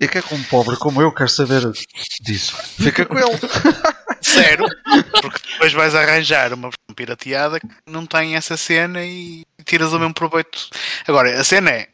E 0.00 0.08
que 0.08 0.18
é 0.18 0.22
que 0.22 0.34
um 0.34 0.42
pobre 0.44 0.76
como 0.76 1.02
eu 1.02 1.12
quer 1.12 1.28
saber 1.28 1.62
disso? 2.20 2.56
Fica 2.80 3.04
com 3.04 3.18
ele. 3.18 3.38
zero, 4.24 4.64
porque 5.20 5.40
depois 5.52 5.72
vais 5.72 5.94
arranjar 5.94 6.52
uma 6.54 6.70
versão 6.70 6.94
pirateada 6.96 7.60
que 7.60 7.68
não 7.86 8.06
tem 8.06 8.36
essa 8.36 8.56
cena 8.56 9.04
e 9.04 9.44
tiras 9.64 9.92
o 9.92 9.98
mesmo 9.98 10.14
proveito. 10.14 10.68
Agora, 11.06 11.38
a 11.38 11.44
cena 11.44 11.70
é, 11.70 11.88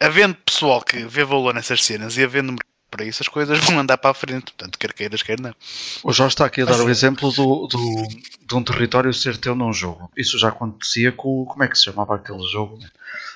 havendo 0.00 0.34
pessoal 0.34 0.82
que 0.82 1.04
vê 1.04 1.24
valor 1.24 1.54
nessas 1.54 1.82
cenas 1.82 2.16
e 2.16 2.22
havendo 2.22 2.56
para 2.90 3.04
isso 3.04 3.22
as 3.22 3.28
coisas 3.28 3.58
vão 3.64 3.78
andar 3.78 3.98
para 3.98 4.10
a 4.10 4.14
frente, 4.14 4.52
portanto, 4.52 4.78
quer 4.78 4.92
queiras, 4.92 5.22
quer 5.22 5.40
não. 5.40 5.54
O 6.02 6.12
Jorge 6.12 6.34
está 6.34 6.46
aqui 6.46 6.62
a 6.62 6.64
dar 6.64 6.80
o 6.80 6.88
exemplo 6.88 7.30
do, 7.32 7.66
do, 7.66 8.08
de 8.40 8.54
um 8.54 8.62
território 8.62 9.12
ser 9.12 9.36
teu 9.36 9.54
num 9.54 9.72
jogo. 9.72 10.10
Isso 10.16 10.38
já 10.38 10.48
acontecia 10.48 11.12
com. 11.12 11.44
Como 11.44 11.62
é 11.62 11.68
que 11.68 11.76
se 11.76 11.84
chamava 11.84 12.14
aquele 12.14 12.46
jogo? 12.48 12.78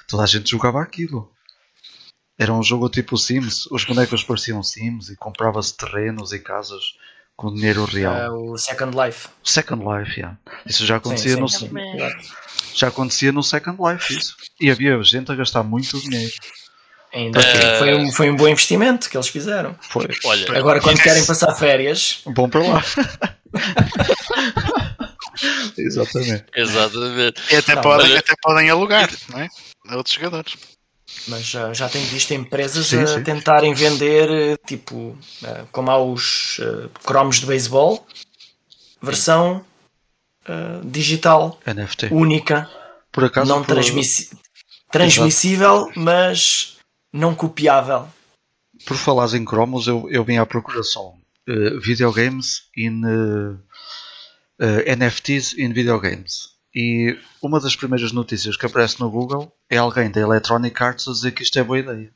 Toda 0.06 0.22
a 0.22 0.26
gente 0.26 0.50
jogava 0.50 0.80
aquilo. 0.82 1.30
Era 2.38 2.54
um 2.54 2.62
jogo 2.62 2.88
tipo 2.88 3.18
Sims. 3.18 3.66
Os 3.66 3.84
bonecos 3.84 4.24
pareciam 4.24 4.62
Sims 4.62 5.10
e 5.10 5.16
comprava-se 5.16 5.76
terrenos 5.76 6.32
e 6.32 6.38
casas 6.38 6.82
com 7.36 7.52
dinheiro 7.54 7.84
real. 7.84 8.34
Uh, 8.34 8.52
o 8.52 8.58
Second 8.58 8.96
Life. 8.96 9.28
Second 9.42 9.82
Life, 9.82 10.18
yeah. 10.18 10.38
Isso 10.66 10.84
já 10.84 10.96
acontecia 10.96 11.34
sim, 11.34 11.40
no. 11.40 11.48
sim. 11.48 11.70
Já 12.74 12.88
acontecia 12.88 13.32
no 13.32 13.42
Second 13.42 13.78
Life, 13.82 14.16
isso. 14.16 14.36
E 14.60 14.70
havia 14.70 15.02
gente 15.02 15.32
a 15.32 15.34
gastar 15.34 15.62
muito 15.62 15.98
dinheiro. 16.00 16.34
Ainda 17.12 17.40
uh... 17.40 17.78
foi, 17.78 17.94
um, 17.94 18.12
foi 18.12 18.30
um 18.30 18.36
bom 18.36 18.48
investimento 18.48 19.10
que 19.10 19.16
eles 19.16 19.28
fizeram. 19.28 19.76
Foi. 19.80 20.06
Olha, 20.24 20.58
Agora, 20.58 20.80
quando 20.80 20.98
querem 21.02 21.24
passar 21.26 21.54
férias, 21.56 22.22
Bom 22.26 22.48
para 22.48 22.60
lá. 22.62 22.84
Exatamente. 25.76 26.44
Exatamente. 26.54 27.40
E 27.52 27.56
até, 27.56 27.74
Não, 27.74 27.82
podem, 27.82 28.06
olha- 28.10 28.18
até 28.18 28.34
podem 28.42 28.70
alugar, 28.70 29.10
não 29.30 29.40
é? 29.40 29.48
A 29.88 29.96
outros 29.96 30.14
jogadores. 30.14 30.54
mas 31.28 31.42
já, 31.44 31.72
já 31.72 31.88
tenho 31.88 32.06
visto 32.06 32.32
empresas 32.32 32.86
Sim, 32.86 33.02
a 33.02 33.06
sim. 33.06 33.22
tentarem 33.24 33.74
vender, 33.74 34.30
eh, 34.30 34.56
tipo, 34.66 35.16
eh, 35.44 35.64
como 35.72 35.90
há 35.90 35.98
os 36.02 36.58
eh, 36.60 36.88
cromos 37.04 37.40
de 37.40 37.46
beisebol, 37.46 38.06
versão 39.02 39.64
eh, 40.46 40.80
digital, 40.84 41.58
NFT. 41.66 42.08
única, 42.12 42.68
Por 43.10 43.24
acaso. 43.24 43.48
não 43.48 43.64
por- 43.64 43.74
transmissi- 43.74 44.30
transmissível, 44.92 45.90
mas 45.96 46.76
não 47.12 47.34
copiável. 47.34 48.08
Por 48.86 48.96
falares 48.96 49.34
em 49.34 49.44
cromos, 49.44 49.86
eu, 49.86 50.08
eu 50.10 50.24
vim 50.24 50.36
à 50.38 50.46
procura 50.46 50.82
só 50.82 51.12
eh, 51.48 51.78
videogames 51.82 52.62
in 52.76 53.02
eh, 53.04 53.56
eh, 54.86 54.96
NFTs 54.96 55.54
in 55.58 55.72
videogames. 55.72 56.50
E 56.74 57.18
uma 57.42 57.58
das 57.60 57.74
primeiras 57.74 58.12
notícias 58.12 58.56
que 58.56 58.64
aparece 58.64 59.00
no 59.00 59.10
Google 59.10 59.52
é 59.68 59.76
alguém 59.76 60.10
da 60.10 60.20
Electronic 60.20 60.80
Arts 60.82 61.08
a 61.08 61.12
dizer 61.12 61.32
que 61.32 61.42
isto 61.42 61.58
é 61.58 61.64
boa 61.64 61.78
ideia. 61.78 62.10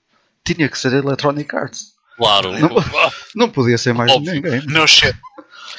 Tinha 0.45 0.69
que 0.69 0.79
ser 0.79 0.93
Electronic 0.93 1.55
Arts. 1.55 1.93
Claro. 2.16 2.53
Não- 2.59 2.71
Não 3.35 3.51
podia 3.51 3.77
ser 3.77 3.93
mais 3.93 4.12
Óbvio. 4.12 4.33
ninguém. 4.33 4.61
No 4.66 4.87
shit. 4.87 5.15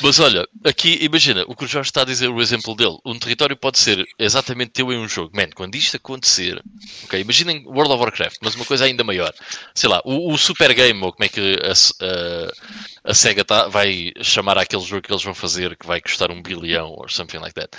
Mas 0.02 0.20
olha, 0.20 0.48
aqui 0.64 0.98
imagina, 1.02 1.44
o 1.48 1.56
que 1.56 1.66
o 1.66 1.68
Jorge 1.68 1.90
está 1.90 2.02
a 2.02 2.06
dizer, 2.06 2.28
o 2.30 2.42
exemplo 2.42 2.76
dele, 2.76 2.98
um 3.06 3.18
território 3.18 3.56
pode 3.56 3.80
ser 3.80 4.06
exatamente 4.20 4.72
teu 4.72 4.92
em 4.92 4.98
um 4.98 5.08
jogo. 5.08 5.36
Man, 5.36 5.50
quando 5.56 5.76
isto 5.76 5.98
acontecer, 5.98 6.62
ok, 7.06 7.20
imaginem 7.20 7.64
World 7.66 7.94
of 7.94 8.02
Warcraft, 8.02 8.38
mas 8.42 8.56
uma 8.56 8.66
coisa 8.66 8.86
ainda 8.86 9.04
maior. 9.04 9.34
Sei 9.74 9.90
lá, 9.90 10.02
o, 10.04 10.34
o 10.34 10.38
Super 10.38 10.74
Game, 10.74 11.02
ou 11.02 11.14
como 11.14 11.24
é 11.24 11.30
que 11.30 11.40
a, 11.64 11.72
a, 11.72 13.12
a 13.12 13.14
SEGA 13.14 13.46
tá, 13.46 13.68
vai 13.68 14.12
chamar 14.22 14.58
aquele 14.58 14.84
jogo 14.84 15.02
que 15.02 15.12
eles 15.12 15.24
vão 15.24 15.34
fazer 15.34 15.76
que 15.78 15.88
vai 15.88 16.02
custar 16.02 16.32
um 16.32 16.42
bilhão, 16.42 16.90
ou 16.90 17.08
something 17.08 17.38
like 17.38 17.56
that. 17.56 17.70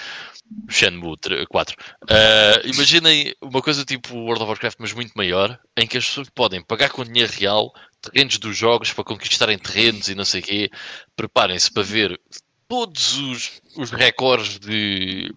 Shenmue 0.69 1.17
3 1.17 1.45
4. 1.49 1.77
Ah, 2.09 2.61
imaginem 2.65 3.35
uma 3.41 3.61
coisa 3.61 3.85
tipo 3.85 4.15
World 4.15 4.43
of 4.43 4.51
Warcraft, 4.51 4.79
mas 4.81 4.93
muito 4.93 5.13
maior, 5.15 5.59
em 5.77 5.87
que 5.87 5.99
as 5.99 6.07
pessoas 6.07 6.31
podem 6.31 6.63
pagar 6.63 6.91
com 6.91 7.05
dinheiro 7.05 7.33
real 7.33 7.73
terrenos 8.11 8.39
dos 8.39 8.57
jogos 8.57 8.93
para 8.93 9.05
conquistarem 9.05 9.59
terrenos 9.59 10.09
e 10.09 10.15
não 10.15 10.25
sei 10.25 10.41
o 10.41 10.45
quê. 10.45 10.71
Preparem-se 11.15 11.71
para 11.71 11.83
ver 11.83 12.21
todos 12.69 13.17
os, 13.19 13.63
os 13.77 13.91
recordes 13.91 14.59
de, 14.59 15.33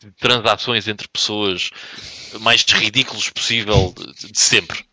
de 0.00 0.12
transações 0.18 0.86
entre 0.88 1.08
pessoas 1.08 1.70
mais 2.40 2.62
ridículos 2.62 3.30
possível 3.30 3.94
de, 3.96 4.32
de 4.32 4.40
sempre. 4.40 4.88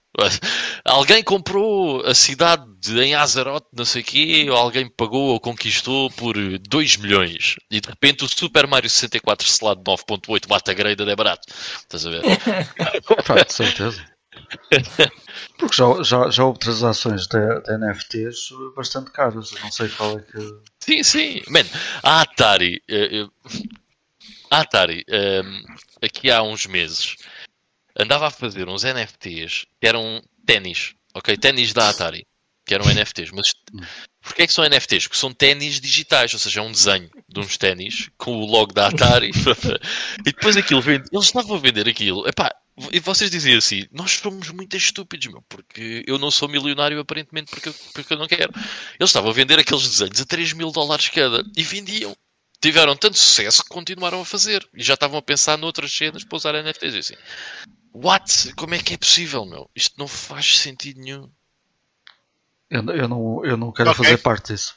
Alguém 0.85 1.21
comprou 1.21 2.05
a 2.05 2.15
cidade 2.15 2.65
de, 2.79 2.99
em 3.01 3.15
Azeroth, 3.15 3.67
não 3.73 3.83
sei 3.83 4.01
o 4.01 4.05
quê, 4.05 4.47
ou 4.49 4.55
alguém 4.55 4.87
pagou 4.87 5.33
ou 5.33 5.39
conquistou 5.39 6.09
por 6.11 6.35
2 6.59 6.97
milhões. 6.97 7.55
E 7.69 7.81
de 7.81 7.89
repente 7.89 8.23
o 8.23 8.29
Super 8.29 8.65
Mario 8.65 8.89
64 8.89 9.45
selado 9.45 9.83
9.8 9.83 10.47
bate 10.47 10.71
a 10.71 10.73
grade 10.73 11.09
é 11.09 11.15
barato. 11.15 11.47
Estás 11.79 12.05
a 12.05 12.09
ver? 12.09 12.21
Pá, 13.27 13.45
certeza. 13.49 14.14
Porque 15.57 15.75
já, 15.75 16.03
já, 16.03 16.29
já 16.29 16.45
houve 16.45 16.59
transações 16.59 17.27
de, 17.27 17.61
de 17.61 17.77
NFTs 17.77 18.49
bastante 18.75 19.11
caras. 19.11 19.51
Não 19.51 19.71
sei 19.71 19.89
qual 19.89 20.19
é 20.19 20.21
que. 20.21 20.59
Sim, 20.79 21.03
sim. 21.03 21.41
Man, 21.49 21.65
a 22.03 22.21
Atari. 22.21 22.81
eh, 22.87 23.21
eh, 23.21 23.27
a 24.51 24.61
Atari, 24.61 25.03
ehm, 25.09 25.63
aqui 26.01 26.31
há 26.31 26.41
uns 26.41 26.65
meses, 26.65 27.15
andava 27.97 28.27
a 28.27 28.31
fazer 28.31 28.69
uns 28.69 28.83
NFTs 28.83 29.65
que 29.79 29.87
eram 29.87 30.21
ténis. 30.45 30.93
Ok? 31.13 31.35
Ténis 31.37 31.73
da 31.73 31.89
Atari. 31.89 32.25
Que 32.65 32.73
eram 32.73 32.89
NFTs. 32.89 33.31
Mas 33.31 33.53
porquê 34.21 34.43
é 34.43 34.47
que 34.47 34.53
são 34.53 34.65
NFTs? 34.65 35.07
Porque 35.07 35.19
são 35.19 35.31
ténis 35.31 35.79
digitais. 35.79 36.33
Ou 36.33 36.39
seja, 36.39 36.59
é 36.59 36.63
um 36.63 36.71
desenho 36.71 37.09
de 37.29 37.39
uns 37.39 37.57
ténis 37.57 38.09
com 38.17 38.37
o 38.37 38.45
logo 38.45 38.73
da 38.73 38.87
Atari. 38.87 39.29
e 40.19 40.23
depois 40.23 40.57
aquilo 40.57 40.81
vende. 40.81 41.05
Eles 41.11 41.25
estavam 41.25 41.55
a 41.55 41.59
vender 41.59 41.87
aquilo. 41.87 42.27
Epá, 42.27 42.51
e 42.91 42.99
vocês 42.99 43.31
diziam 43.31 43.57
assim: 43.57 43.85
Nós 43.91 44.11
somos 44.11 44.49
muito 44.49 44.75
estúpidos, 44.75 45.27
meu, 45.27 45.41
porque 45.47 46.03
eu 46.07 46.17
não 46.19 46.29
sou 46.29 46.47
milionário 46.49 46.99
aparentemente 46.99 47.49
porque 47.51 47.69
eu, 47.69 47.75
porque 47.93 48.13
eu 48.13 48.17
não 48.17 48.27
quero. 48.27 48.51
Eles 48.99 49.09
estavam 49.09 49.29
a 49.29 49.33
vender 49.33 49.57
aqueles 49.59 49.87
desenhos 49.87 50.19
a 50.19 50.25
3 50.25 50.53
mil 50.53 50.71
dólares 50.71 51.07
cada 51.09 51.43
e 51.55 51.63
vendiam. 51.63 52.15
Tiveram 52.61 52.95
tanto 52.95 53.17
sucesso 53.17 53.61
que 53.63 53.69
continuaram 53.69 54.21
a 54.21 54.25
fazer 54.25 54.67
e 54.73 54.81
já 54.83 54.95
estavam 54.95 55.19
a 55.19 55.21
pensar 55.21 55.57
noutras 55.57 55.91
cenas 55.93 56.23
para 56.23 56.35
usar 56.35 56.55
NFTs. 56.55 56.95
E 56.95 56.99
assim, 56.99 57.15
what? 57.93 58.53
Como 58.55 58.73
é 58.73 58.79
que 58.79 58.93
é 58.93 58.97
possível, 58.97 59.45
meu? 59.45 59.69
Isto 59.75 59.95
não 59.99 60.07
faz 60.07 60.57
sentido 60.59 60.99
nenhum. 60.99 61.29
Eu, 62.69 62.83
eu, 62.89 63.07
não, 63.07 63.45
eu 63.45 63.57
não 63.57 63.71
quero 63.71 63.91
Ok. 63.91 64.03
fazer 64.03 64.17
parte 64.17 64.53
disso. 64.53 64.75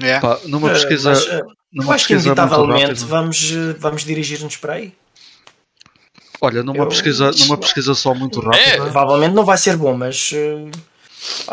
Yeah. 0.00 0.20
Pá, 0.26 0.40
numa 0.46 0.70
Eh, 0.70 0.72
pesquisa. 0.74 1.10
mas, 1.10 1.26
eh, 1.26 1.42
numa 1.72 1.90
eu 1.90 1.92
acho 1.94 2.06
que 2.06 2.12
inevitavelmente 2.14 3.04
vamos, 3.04 3.50
eh, 3.52 3.72
vamos 3.78 4.04
dirigir-nos 4.04 4.56
para 4.56 4.74
aí. 4.74 4.92
Olha, 6.40 6.62
numa, 6.62 6.84
eu- 6.84 6.88
pesquisa, 6.88 7.30
numa 7.32 7.56
pesquisa 7.58 7.94
só 7.94 8.14
muito 8.14 8.40
rápida. 8.40 8.62
É. 8.62 8.76
Provavelmente 8.76 9.34
não 9.34 9.44
vai 9.44 9.58
ser 9.58 9.76
bom, 9.76 9.96
mas 9.96 10.30
eh, 10.32 10.70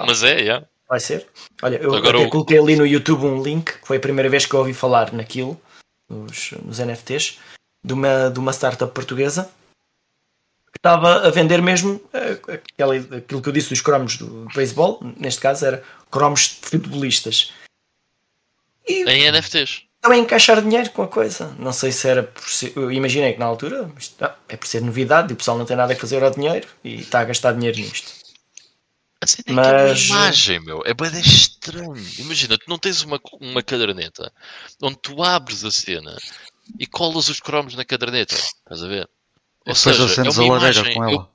Mas 0.06 0.24
é, 0.24 0.40
yeah. 0.41 0.66
vai 0.88 0.99
ser. 0.99 1.28
Olha, 1.62 1.78
eu 1.78 1.94
Agora 1.95 2.18
até 2.20 2.28
o- 2.28 2.30
coloquei 2.30 2.60
ali 2.60 2.76
no 2.76 2.86
YouTube 2.86 3.26
um 3.26 3.41
link, 3.41 3.80
que 3.80 3.88
foi 3.88 3.98
a 3.98 3.99
primeira 3.99 4.30
vez 4.30 4.45
que 4.45 4.53
eu 4.53 4.60
ouvi 4.60 4.74
falar 4.74 5.12
naquilo, 5.14 5.60
nos, 6.10 6.52
nos 6.64 6.80
NFTs, 6.80 7.40
de 7.84 7.94
uma, 7.94 8.30
de 8.30 8.40
uma 8.40 8.52
startup 8.53 8.91
portuguesa 8.94 9.49
que 10.72 10.78
estava 10.80 11.26
a 11.26 11.30
vender 11.32 11.62
mesmo 11.62 11.99
eh, 12.14 12.38
aquela, 12.74 12.95
aquilo 12.95 13.41
que 13.41 13.48
eu 13.49 13.53
disse 13.53 13.70
dos 13.70 13.82
cromos 13.82 14.18
do 14.18 14.45
beisebol, 14.53 14.99
neste 15.18 15.40
caso 15.41 15.66
era 15.66 15.82
cromos 16.12 16.60
de 16.62 16.70
futebolistas. 16.70 17.52
E 18.88 19.03
em 19.10 19.32
NFTs. 19.32 19.84
Também 20.06 20.22
encaixar 20.22 20.61
dinheiro 20.61 20.90
com 20.91 21.02
a 21.02 21.07
coisa. 21.07 21.56
Não 21.57 21.73
sei 21.73 21.91
se 21.91 22.07
era 22.07 22.22
por 22.22 22.48
ser. 22.48 22.73
Eu 22.76 22.91
imaginei 22.91 23.34
que 23.34 23.40
na 23.40 23.45
altura 23.45 23.90
isto, 23.98 24.23
ah, 24.23 24.36
é 24.48 24.56
por 24.56 24.68
ser 24.68 24.82
novidade 24.82 25.32
e 25.32 25.34
o 25.34 25.36
pessoal 25.36 25.57
não 25.57 25.65
tem 25.65 25.76
nada 25.76 25.94
a 25.94 25.95
fazer 25.95 26.23
ao 26.23 26.30
dinheiro 26.30 26.68
e 26.84 27.02
está 27.02 27.22
a 27.22 27.23
gastar 27.26 27.53
dinheiro 27.53 27.77
nisto. 27.80 28.11
A 29.22 29.26
cena 29.26 29.44
é 29.48 29.53
Mas- 29.53 30.10
é 30.10 30.14
uma 30.14 30.19
imagem, 30.19 30.60
meu. 30.60 30.84
É 30.86 30.94
bem 30.94 31.10
estranho. 31.19 31.95
Imagina, 32.19 32.56
tu 32.57 32.69
não 32.69 32.77
tens 32.77 33.02
uma, 33.02 33.19
uma 33.41 33.64
caderneta 33.64 34.32
onde 34.82 34.98
tu 34.98 35.23
abres 35.23 35.65
a 35.65 35.72
cena 35.72 36.15
e 36.80 36.86
colas 36.86 37.27
os 37.27 37.40
cromos 37.40 37.73
na 37.73 37.84
caderneta. 37.84 38.36
Estás 38.36 38.84
a 38.84 38.88
ver? 38.88 39.10
E 39.65 39.73
depois 39.73 39.99
acendes 39.99 40.38
a 40.38 40.44
lareira 40.45 40.94
com 40.94 41.03
eu- 41.03 41.10
ela. 41.10 41.32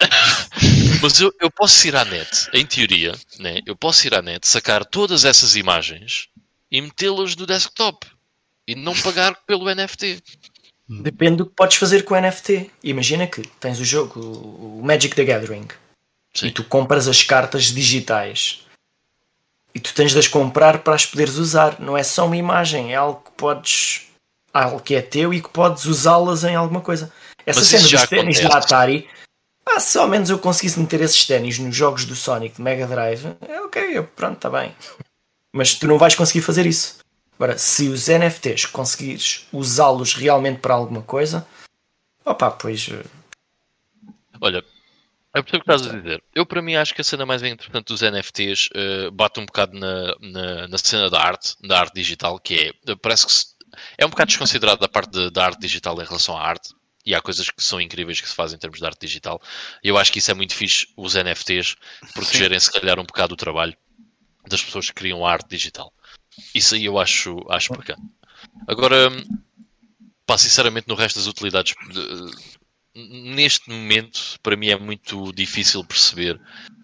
Mas 1.02 1.20
eu, 1.20 1.32
eu 1.40 1.50
posso 1.50 1.86
ir 1.86 1.94
à 1.96 2.04
net, 2.04 2.48
em 2.54 2.64
teoria, 2.64 3.14
né? 3.38 3.60
eu 3.66 3.76
posso 3.76 4.06
ir 4.06 4.14
à 4.14 4.22
net, 4.22 4.46
sacar 4.48 4.84
todas 4.84 5.24
essas 5.24 5.54
imagens 5.56 6.28
e 6.70 6.80
metê-las 6.80 7.34
no 7.36 7.46
desktop 7.46 8.06
e 8.66 8.74
não 8.74 8.94
pagar 9.00 9.34
pelo 9.46 9.72
NFT. 9.74 10.22
Depende 10.88 11.36
do 11.36 11.46
que 11.46 11.54
podes 11.54 11.76
fazer 11.76 12.04
com 12.04 12.14
o 12.14 12.20
NFT. 12.20 12.70
Imagina 12.82 13.26
que 13.26 13.42
tens 13.60 13.78
o 13.78 13.84
jogo, 13.84 14.20
o 14.20 14.82
Magic 14.82 15.14
the 15.14 15.24
Gathering, 15.24 15.68
Sim. 16.34 16.46
e 16.46 16.50
tu 16.50 16.64
compras 16.64 17.06
as 17.08 17.22
cartas 17.22 17.64
digitais 17.64 18.66
e 19.74 19.80
tu 19.80 19.94
tens 19.94 20.12
de 20.12 20.18
as 20.18 20.26
comprar 20.26 20.78
para 20.78 20.94
as 20.94 21.04
poderes 21.06 21.36
usar. 21.36 21.78
Não 21.78 21.96
é 21.96 22.02
só 22.02 22.26
uma 22.26 22.36
imagem, 22.36 22.92
é 22.92 22.96
algo 22.96 23.22
que 23.22 23.30
podes. 23.32 24.06
algo 24.52 24.80
que 24.80 24.94
é 24.94 25.02
teu 25.02 25.32
e 25.32 25.42
que 25.42 25.48
podes 25.50 25.84
usá-las 25.84 26.42
em 26.42 26.56
alguma 26.56 26.80
coisa. 26.80 27.12
Essa 27.44 27.60
Mas 27.60 27.68
cena 27.68 27.88
dos 27.88 28.08
ténis 28.08 28.40
da. 28.40 28.58
Atari. 28.58 29.08
Ah, 29.66 29.80
se 29.80 29.98
ao 29.98 30.08
menos 30.08 30.30
eu 30.30 30.38
conseguisse 30.38 30.80
meter 30.80 31.02
esses 31.02 31.26
ténis 31.26 31.58
nos 31.58 31.76
jogos 31.76 32.06
do 32.06 32.16
Sonic 32.16 32.56
de 32.56 32.62
Mega 32.62 32.86
Drive, 32.86 33.36
é 33.46 33.60
ok, 33.60 34.02
pronto, 34.16 34.36
está 34.36 34.48
bem. 34.48 34.74
Mas 35.52 35.74
tu 35.74 35.86
não 35.86 35.98
vais 35.98 36.14
conseguir 36.14 36.42
fazer 36.42 36.66
isso. 36.66 36.98
Agora, 37.34 37.56
se 37.56 37.88
os 37.88 38.08
NFTs 38.08 38.66
conseguires 38.66 39.46
usá-los 39.52 40.14
realmente 40.14 40.58
para 40.60 40.74
alguma 40.74 41.02
coisa, 41.02 41.46
opá, 42.24 42.50
pois 42.50 42.88
eh, 42.90 43.04
Olha, 44.40 44.64
Eu 45.34 45.44
percebo 45.44 45.62
o 45.62 45.64
que 45.64 45.72
estás 45.72 45.94
a 45.94 45.98
dizer. 46.00 46.22
Eu, 46.34 46.46
para 46.46 46.62
mim, 46.62 46.74
acho 46.74 46.94
que 46.94 47.00
a 47.00 47.04
cena 47.04 47.26
mais 47.26 47.42
interessante 47.42 47.86
dos 47.86 48.00
NFTs 48.00 48.68
uh, 48.68 49.10
bate 49.12 49.38
um 49.38 49.46
bocado 49.46 49.78
na, 49.78 50.14
na, 50.20 50.68
na, 50.68 50.78
cena 50.78 51.10
da 51.10 51.20
arte, 51.20 51.54
da 51.60 51.80
arte 51.80 51.94
digital, 51.94 52.38
que 52.38 52.72
é, 52.86 52.96
parece 52.96 53.26
que 53.26 53.32
se, 53.32 53.46
é 53.96 54.06
um 54.06 54.10
bocado 54.10 54.28
desconsiderado 54.28 54.84
a 54.84 54.88
parte 54.88 55.10
de, 55.10 55.30
da 55.30 55.44
arte 55.44 55.60
digital 55.60 56.00
em 56.00 56.04
relação 56.04 56.36
à 56.36 56.42
arte. 56.42 56.74
E 57.04 57.14
há 57.14 57.20
coisas 57.20 57.48
que 57.50 57.62
são 57.62 57.80
incríveis 57.80 58.20
que 58.20 58.28
se 58.28 58.34
fazem 58.34 58.56
em 58.56 58.58
termos 58.58 58.80
de 58.80 58.86
arte 58.86 59.00
digital. 59.00 59.40
E 59.82 59.88
eu 59.88 59.96
acho 59.96 60.12
que 60.12 60.18
isso 60.18 60.30
é 60.30 60.34
muito 60.34 60.54
fixe, 60.54 60.88
os 60.96 61.14
NFTs, 61.14 61.76
protegerem 62.12 62.58
se 62.58 62.72
calhar 62.72 62.98
um 62.98 63.04
bocado 63.04 63.34
o 63.34 63.36
trabalho 63.36 63.76
das 64.48 64.62
pessoas 64.62 64.88
que 64.88 64.94
criam 64.94 65.26
arte 65.26 65.48
digital. 65.48 65.92
Isso 66.54 66.74
aí 66.74 66.84
eu 66.84 66.98
acho, 66.98 67.38
acho 67.48 67.72
bacana. 67.72 68.02
Agora, 68.66 69.10
pá, 70.26 70.38
sinceramente, 70.38 70.88
no 70.88 70.94
resto 70.94 71.18
das 71.18 71.26
utilidades, 71.26 71.74
neste 72.94 73.68
momento, 73.70 74.38
para 74.42 74.56
mim 74.56 74.68
é 74.68 74.78
muito 74.78 75.32
difícil 75.32 75.84
perceber 75.84 76.40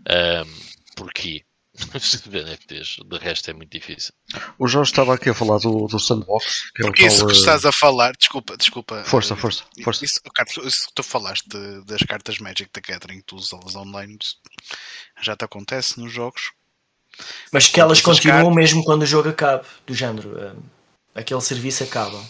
um, 0.09 0.95
porquê. 0.97 1.45
NFTs, 1.77 2.99
de 3.05 3.19
resto 3.19 3.51
é 3.51 3.53
muito 3.53 3.73
difícil. 3.73 4.15
O 4.59 4.69
Jorge 4.69 4.93
estava 4.93 5.15
aqui 5.15 5.31
a 5.31 5.35
falar 5.35 5.59
do, 5.59 5.89
do 5.89 5.99
Sandbox. 5.99 6.71
Que 6.73 6.83
é 6.83 6.87
Porque 6.87 7.07
isso 7.07 7.19
tal, 7.19 7.27
que 7.27 7.35
eh, 7.35 7.39
estás 7.39 7.65
a 7.65 7.73
falar, 7.73 8.13
desculpa, 8.13 8.57
desculpa. 8.57 9.03
Força, 9.05 9.35
força. 9.35 9.65
força. 9.83 10.05
Isso, 10.05 10.21
isso 10.65 10.87
que 10.89 10.95
tu 10.95 11.03
falaste 11.03 11.49
das 11.85 12.03
cartas 12.03 12.39
Magic 12.39 12.71
da 12.73 12.81
Gathering, 12.81 13.23
tu 13.27 13.35
usas 13.35 13.75
online, 13.75 14.17
já 15.21 15.37
te 15.37 15.45
acontece 15.45 15.99
nos 15.99 16.13
jogos. 16.13 16.53
Mas 17.53 17.69
que 17.69 17.81
elas 17.81 18.01
continuam 18.01 18.39
cartas... 18.39 18.57
mesmo 18.57 18.85
quando 18.85 19.03
o 19.03 19.07
jogo 19.07 19.29
acaba, 19.29 19.63
do 19.87 19.95
género. 19.95 20.31
Um, 20.31 20.63
aquele 21.15 21.41
serviço 21.41 21.85
acaba. 21.85 22.21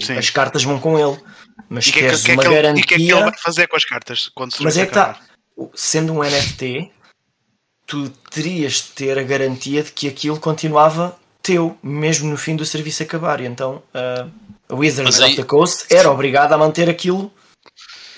Sim. 0.00 0.16
As 0.16 0.30
cartas 0.30 0.64
vão 0.64 0.78
com 0.78 0.98
ele. 0.98 1.20
Mas 1.68 1.86
e 1.86 1.92
que, 1.92 2.00
queres 2.00 2.22
que, 2.22 2.32
uma 2.32 2.42
que 2.42 2.48
garantia. 2.48 2.80
E 2.80 2.84
o 2.84 2.86
que 2.86 2.94
é 2.94 2.96
que 2.96 3.12
ele 3.12 3.20
vai 3.20 3.38
fazer 3.38 3.66
com 3.66 3.76
as 3.76 3.84
cartas 3.84 4.30
quando 4.34 4.54
Mas 4.60 4.76
é 4.76 4.86
que 4.86 4.92
está. 4.92 5.20
Sendo 5.74 6.12
um 6.14 6.22
NFT, 6.22 6.90
tu 7.86 8.08
terias 8.30 8.74
de 8.74 8.82
ter 8.94 9.18
a 9.18 9.22
garantia 9.22 9.82
de 9.82 9.92
que 9.92 10.08
aquilo 10.08 10.40
continuava 10.40 11.18
teu, 11.42 11.76
mesmo 11.82 12.30
no 12.30 12.36
fim 12.36 12.56
do 12.56 12.64
serviço 12.64 13.02
acabar. 13.02 13.40
E 13.40 13.46
então 13.46 13.82
uh, 13.94 14.30
a 14.68 14.74
Wizards 14.74 15.20
aí... 15.20 15.32
of 15.32 15.36
the 15.36 15.44
Coast 15.44 15.86
era 15.90 16.10
obrigada 16.10 16.54
a 16.54 16.58
manter 16.58 16.88
aquilo 16.88 17.32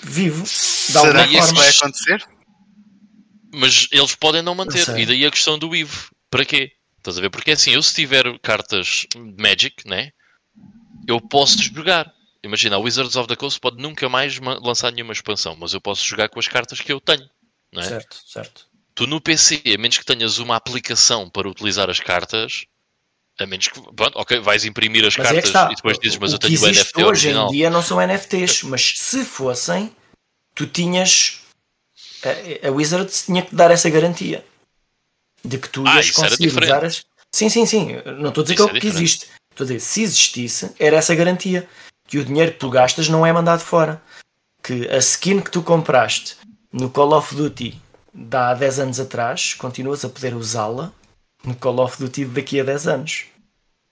vivo. 0.01 0.45
Será 0.45 1.27
que 1.27 1.37
isso 1.37 1.53
vai 1.53 1.69
acontecer? 1.69 2.25
Mas 3.55 3.87
eles 3.91 4.15
podem 4.15 4.41
não 4.41 4.55
manter. 4.55 4.87
Não 4.87 4.99
e 4.99 5.05
daí 5.05 5.25
a 5.25 5.31
questão 5.31 5.57
do 5.57 5.75
IV. 5.75 6.09
Para 6.29 6.45
quê? 6.45 6.71
Estás 6.97 7.17
a 7.17 7.21
ver? 7.21 7.29
Porque 7.29 7.51
assim, 7.51 7.71
eu 7.71 7.81
se 7.81 7.93
tiver 7.93 8.37
cartas 8.39 9.05
Magic, 9.37 9.87
né? 9.87 10.11
eu 11.07 11.21
posso 11.21 11.61
jogar. 11.61 12.11
Imagina, 12.43 12.75
a 12.75 12.79
Wizards 12.79 13.15
of 13.15 13.27
the 13.27 13.35
Coast 13.35 13.59
pode 13.59 13.81
nunca 13.81 14.07
mais 14.07 14.39
lançar 14.39 14.91
nenhuma 14.91 15.13
expansão, 15.13 15.55
mas 15.55 15.73
eu 15.73 15.81
posso 15.81 16.05
jogar 16.05 16.29
com 16.29 16.39
as 16.39 16.47
cartas 16.47 16.79
que 16.79 16.91
eu 16.91 16.99
tenho. 16.99 17.27
É? 17.75 17.83
Certo, 17.83 18.17
certo. 18.25 18.67
Tu 18.93 19.07
no 19.07 19.19
PC, 19.19 19.61
a 19.65 19.77
menos 19.77 19.97
que 19.97 20.05
tenhas 20.05 20.37
uma 20.37 20.55
aplicação 20.55 21.29
para 21.29 21.49
utilizar 21.49 21.89
as 21.89 21.99
cartas, 21.99 22.65
a 23.39 23.45
menos 23.45 23.67
que, 23.67 23.81
pronto, 23.93 24.17
ok, 24.17 24.39
vais 24.39 24.63
imprimir 24.63 25.05
as 25.05 25.17
mas 25.17 25.27
é 25.27 25.33
cartas 25.41 25.55
é 25.55 25.73
e 25.73 25.75
depois 25.75 25.99
dizes, 25.99 26.17
mas 26.17 26.31
o 26.31 26.35
eu 26.35 26.39
tenho 26.39 26.61
o 26.61 26.67
NFT 26.67 27.03
hoje 27.03 27.27
original. 27.27 27.47
em 27.49 27.51
dia 27.51 27.69
não 27.69 27.81
são 27.81 27.99
NFTs, 27.99 28.63
mas 28.63 28.93
se 28.97 29.25
fossem, 29.25 29.93
tu 30.53 30.65
tinhas. 30.67 31.41
A, 32.25 32.67
a 32.67 32.71
Wizards 32.71 33.25
tinha 33.25 33.41
que 33.41 33.55
dar 33.55 33.71
essa 33.71 33.89
garantia 33.89 34.43
de 35.43 35.57
que 35.57 35.69
tu 35.69 35.83
ah, 35.85 35.95
ias 35.95 36.11
conseguir 36.11 36.47
usar 36.47 36.83
as. 36.83 37.05
Sim, 37.31 37.49
sim, 37.49 37.65
sim. 37.65 37.87
Não 38.19 38.29
estou 38.29 38.41
a 38.41 38.45
dizer 38.45 38.55
isso 38.55 38.69
que, 38.69 38.77
é 38.77 38.79
que 38.79 38.87
existe. 38.87 39.27
Estou 39.51 39.63
a 39.63 39.67
dizer, 39.67 39.79
se 39.79 40.03
existisse, 40.03 40.71
era 40.79 40.95
essa 40.97 41.13
garantia. 41.13 41.67
Que 42.07 42.19
o 42.19 42.25
dinheiro 42.25 42.51
que 42.51 42.59
tu 42.59 42.69
gastas 42.69 43.09
não 43.09 43.25
é 43.25 43.33
mandado 43.33 43.61
fora. 43.61 44.01
Que 44.61 44.87
a 44.89 44.97
skin 44.97 45.41
que 45.41 45.49
tu 45.49 45.63
compraste 45.63 46.37
no 46.71 46.89
Call 46.89 47.13
of 47.13 47.35
Duty 47.35 47.81
de 48.13 48.37
há 48.37 48.53
10 48.53 48.79
anos 48.79 48.99
atrás, 48.99 49.53
continuas 49.53 50.05
a 50.05 50.09
poder 50.09 50.35
usá-la 50.35 50.91
no 51.43 51.55
Call 51.55 51.79
of 51.79 51.97
Duty 51.97 52.25
daqui 52.25 52.59
a 52.59 52.63
10 52.63 52.87
anos. 52.87 53.25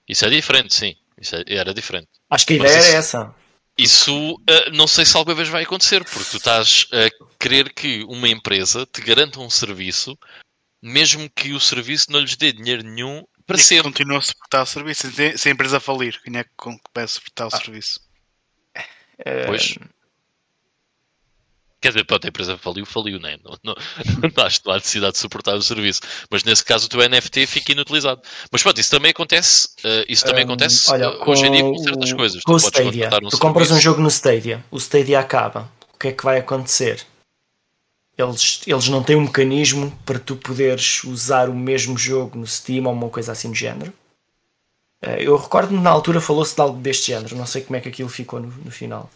Isso 0.08 0.26
é 0.26 0.30
diferente, 0.30 0.74
sim. 0.74 0.96
Isso 1.20 1.36
é, 1.36 1.44
era 1.48 1.74
diferente. 1.74 2.10
Acho 2.30 2.46
que 2.46 2.54
a 2.54 2.56
ideia 2.58 2.74
era 2.74 2.98
essa. 2.98 3.34
Isso 3.78 4.36
uh, 4.36 4.72
não 4.74 4.88
sei 4.88 5.06
se 5.06 5.18
alguma 5.18 5.36
vez 5.36 5.50
vai 5.50 5.64
acontecer, 5.64 6.04
porque 6.04 6.30
tu 6.30 6.38
estás 6.38 6.88
a 6.92 7.36
querer 7.40 7.74
que 7.74 8.04
uma 8.04 8.28
empresa 8.28 8.86
te 8.86 9.02
garanta 9.02 9.40
um 9.40 9.50
serviço, 9.50 10.18
mesmo 10.82 11.30
que 11.30 11.54
o 11.54 11.60
serviço 11.60 12.12
não 12.12 12.20
lhes 12.20 12.36
dê 12.36 12.52
dinheiro 12.52 12.84
nenhum 12.84 13.24
para 13.46 13.58
e 13.58 13.60
sempre. 13.60 13.92
Continua 13.92 14.20
a 14.20 14.22
suportar 14.22 14.62
o 14.62 14.66
serviço. 14.66 15.12
Se 15.12 15.50
a 15.50 15.52
empresa 15.52 15.80
falir, 15.80 16.22
quem 16.22 16.38
é 16.38 16.44
que 16.44 16.50
vai 16.94 17.08
suportar 17.08 17.46
o 17.46 17.50
ah. 17.52 17.58
serviço? 17.58 18.00
Pois. 19.48 19.76
Quer 21.84 21.90
dizer, 21.90 22.06
pronto, 22.06 22.24
a 22.24 22.30
empresa 22.30 22.58
faliu, 22.58 22.86
faliu, 22.86 23.20
né? 23.20 23.38
não, 23.44 23.58
não, 23.62 23.76
não, 24.38 24.46
acho 24.46 24.62
que 24.62 24.68
não 24.68 24.74
há 24.74 24.78
necessidade 24.78 25.12
de 25.12 25.20
suportar 25.20 25.54
o 25.54 25.62
serviço. 25.62 26.00
Mas 26.32 26.42
nesse 26.46 26.64
caso 26.64 26.86
o 26.86 26.90
teu 26.90 27.02
NFT 27.10 27.46
fica 27.46 27.74
inutilizado. 27.74 28.22
Mas 28.50 28.64
pronto, 28.64 28.80
isso 28.80 28.90
também 28.90 29.12
acontece, 29.12 29.68
uh, 29.84 30.06
isso 30.08 30.24
também 30.24 30.46
um, 30.46 30.48
acontece 30.48 30.90
olha, 30.90 31.10
uh, 31.10 31.30
hoje 31.30 31.46
em 31.46 31.52
dia 31.52 31.62
com 31.62 31.78
certas 31.78 32.14
coisas. 32.14 32.42
Com 32.42 32.54
tu 32.54 32.56
o 32.56 32.58
Stadia, 32.58 33.10
um 33.22 33.28
tu 33.28 33.38
compras 33.38 33.70
um 33.70 33.82
jogo 33.82 34.00
no 34.00 34.08
Stadia, 34.08 34.64
o 34.72 34.78
Stadia 34.78 35.20
acaba. 35.20 35.70
O 35.94 36.00
que 36.00 36.08
é 36.08 36.12
que 36.14 36.24
vai 36.24 36.40
acontecer? 36.40 37.06
Eles, 38.18 38.62
eles 38.66 38.88
não 38.88 39.04
têm 39.04 39.18
um 39.18 39.24
mecanismo 39.24 39.92
para 40.06 40.20
tu 40.20 40.38
poderes 40.38 41.04
usar 41.04 41.50
o 41.50 41.54
mesmo 41.54 41.98
jogo 41.98 42.40
no 42.40 42.48
Steam 42.48 42.86
ou 42.86 42.94
uma 42.94 43.10
coisa 43.10 43.34
assim 43.34 43.50
do 43.50 43.56
género. 43.56 43.92
Eh, 45.02 45.24
eu 45.24 45.36
recordo-me 45.36 45.82
na 45.82 45.90
altura 45.90 46.22
falou-se 46.22 46.56
de 46.56 46.62
algo 46.62 46.80
deste 46.80 47.08
género, 47.08 47.36
não 47.36 47.46
sei 47.46 47.62
como 47.62 47.76
é 47.76 47.82
que 47.82 47.90
aquilo 47.90 48.08
ficou 48.08 48.40
no, 48.40 48.48
no 48.48 48.72
final. 48.72 49.10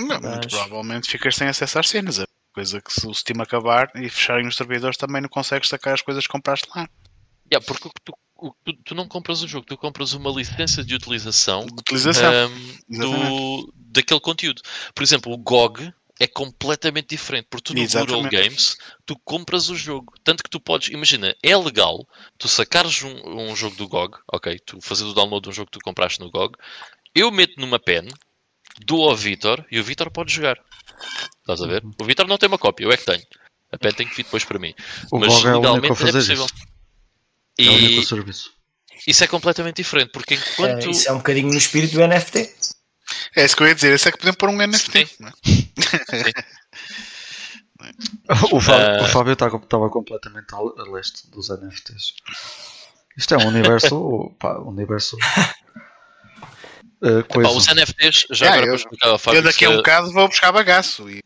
Não, 0.00 0.20
Mas... 0.20 0.30
muito 0.30 0.48
provavelmente 0.48 1.10
ficas 1.10 1.36
sem 1.36 1.48
acesso 1.48 1.78
às 1.78 1.88
cenas. 1.88 2.18
É 2.18 2.26
coisa 2.52 2.80
que 2.80 2.92
se 2.92 3.06
o 3.06 3.14
Steam 3.14 3.40
acabar 3.40 3.90
e 3.94 4.08
fecharem 4.08 4.46
os 4.46 4.56
servidores 4.56 4.96
também 4.96 5.22
não 5.22 5.28
consegues 5.28 5.68
sacar 5.68 5.94
as 5.94 6.02
coisas 6.02 6.26
que 6.26 6.32
compraste 6.32 6.68
lá. 6.74 6.88
Yeah, 7.52 7.64
porque 7.66 7.88
tu, 8.04 8.14
tu, 8.64 8.74
tu, 8.84 8.94
não 8.94 9.08
compras 9.08 9.42
o 9.42 9.48
jogo, 9.48 9.66
tu 9.66 9.76
compras 9.76 10.12
uma 10.12 10.30
licença 10.30 10.84
de 10.84 10.94
utilização, 10.94 11.66
de 11.66 11.72
utilização. 11.72 12.32
Um, 12.88 12.98
do, 12.98 13.72
daquele 13.74 14.20
conteúdo. 14.20 14.62
Por 14.94 15.02
exemplo, 15.02 15.32
o 15.32 15.36
GOG 15.36 15.92
é 16.20 16.28
completamente 16.28 17.08
diferente, 17.08 17.48
porque 17.50 17.64
tu 17.64 17.74
no 17.74 17.80
Exatamente. 17.80 18.14
Google 18.14 18.30
Games 18.30 18.76
tu 19.06 19.18
compras 19.24 19.68
o 19.70 19.74
jogo, 19.74 20.12
tanto 20.22 20.44
que 20.44 20.50
tu 20.50 20.60
podes, 20.60 20.90
imagina, 20.90 21.34
é 21.42 21.56
legal 21.56 22.06
tu 22.38 22.46
sacares 22.46 23.02
um, 23.02 23.50
um 23.50 23.56
jogo 23.56 23.74
do 23.76 23.88
GOG, 23.88 24.18
ok, 24.32 24.58
tu 24.64 24.80
fazes 24.80 25.04
o 25.04 25.14
download 25.14 25.44
de 25.44 25.48
um 25.48 25.52
jogo 25.52 25.70
que 25.70 25.78
tu 25.78 25.82
compraste 25.82 26.20
no 26.20 26.30
GOG, 26.30 26.56
eu 27.14 27.32
meto 27.32 27.58
numa 27.58 27.78
pen, 27.80 28.06
dou 28.84 29.08
ao 29.08 29.16
Vitor 29.16 29.64
e 29.70 29.78
o 29.78 29.84
Vitor 29.84 30.10
pode 30.10 30.32
jogar. 30.32 30.58
Estás 31.40 31.62
a 31.62 31.66
ver? 31.66 31.82
O 32.00 32.04
Vitor 32.04 32.26
não 32.26 32.38
tem 32.38 32.48
uma 32.48 32.58
cópia, 32.58 32.84
eu 32.84 32.92
é 32.92 32.96
que 32.96 33.04
tenho. 33.04 33.22
A 33.72 33.78
pen 33.78 33.92
tem 33.92 34.08
que 34.08 34.16
vir 34.16 34.24
depois 34.24 34.44
para 34.44 34.58
mim. 34.58 34.74
O 35.12 35.18
Mas 35.18 35.44
é 35.44 35.54
legalmente 35.54 35.86
é 35.86 36.12
possível. 36.12 36.44
Isso. 36.44 36.54
E 37.58 37.66
é 37.66 37.70
o 37.70 37.74
único 37.74 38.02
serviço. 38.04 38.52
Isso 39.06 39.24
é 39.24 39.26
completamente 39.26 39.76
diferente, 39.76 40.10
porque 40.12 40.34
enquanto. 40.34 40.86
É, 40.86 40.90
isso 40.90 41.08
é 41.08 41.12
um 41.12 41.18
bocadinho 41.18 41.48
no 41.48 41.56
espírito 41.56 41.94
do 41.94 42.06
NFT. 42.06 42.52
É 43.36 43.44
isso 43.44 43.56
que 43.56 43.62
eu 43.62 43.68
ia 43.68 43.74
dizer, 43.74 43.94
isso 43.94 44.08
é 44.08 44.12
que 44.12 44.18
podemos 44.18 44.36
pôr 44.36 44.50
um 44.50 44.56
NFT. 44.56 45.06
Sim. 45.06 45.16
o 48.52 48.60
Fábio, 48.60 49.02
uh... 49.02 49.08
Fábio 49.08 49.32
estava 49.32 49.88
completamente 49.88 50.54
a 50.54 50.60
leste 50.90 51.30
dos 51.30 51.48
NFTs. 51.48 52.14
Isto 53.16 53.34
é 53.34 53.38
um 53.38 53.48
universo. 53.48 54.34
pá, 54.38 54.58
um 54.58 54.68
universo. 54.68 55.16
Uh, 57.02 57.20
Epá, 57.20 57.48
os 57.48 57.66
NFTs, 57.66 58.26
já 58.30 58.52
agora 58.52 58.66
eu, 58.66 58.98
para 58.98 59.18
Fábio, 59.18 59.38
eu 59.38 59.42
daqui 59.42 59.64
a 59.64 59.70
um 59.70 59.76
bocado 59.76 60.12
vou 60.12 60.28
buscar 60.28 60.52
bagaço 60.52 61.08
e 61.08 61.22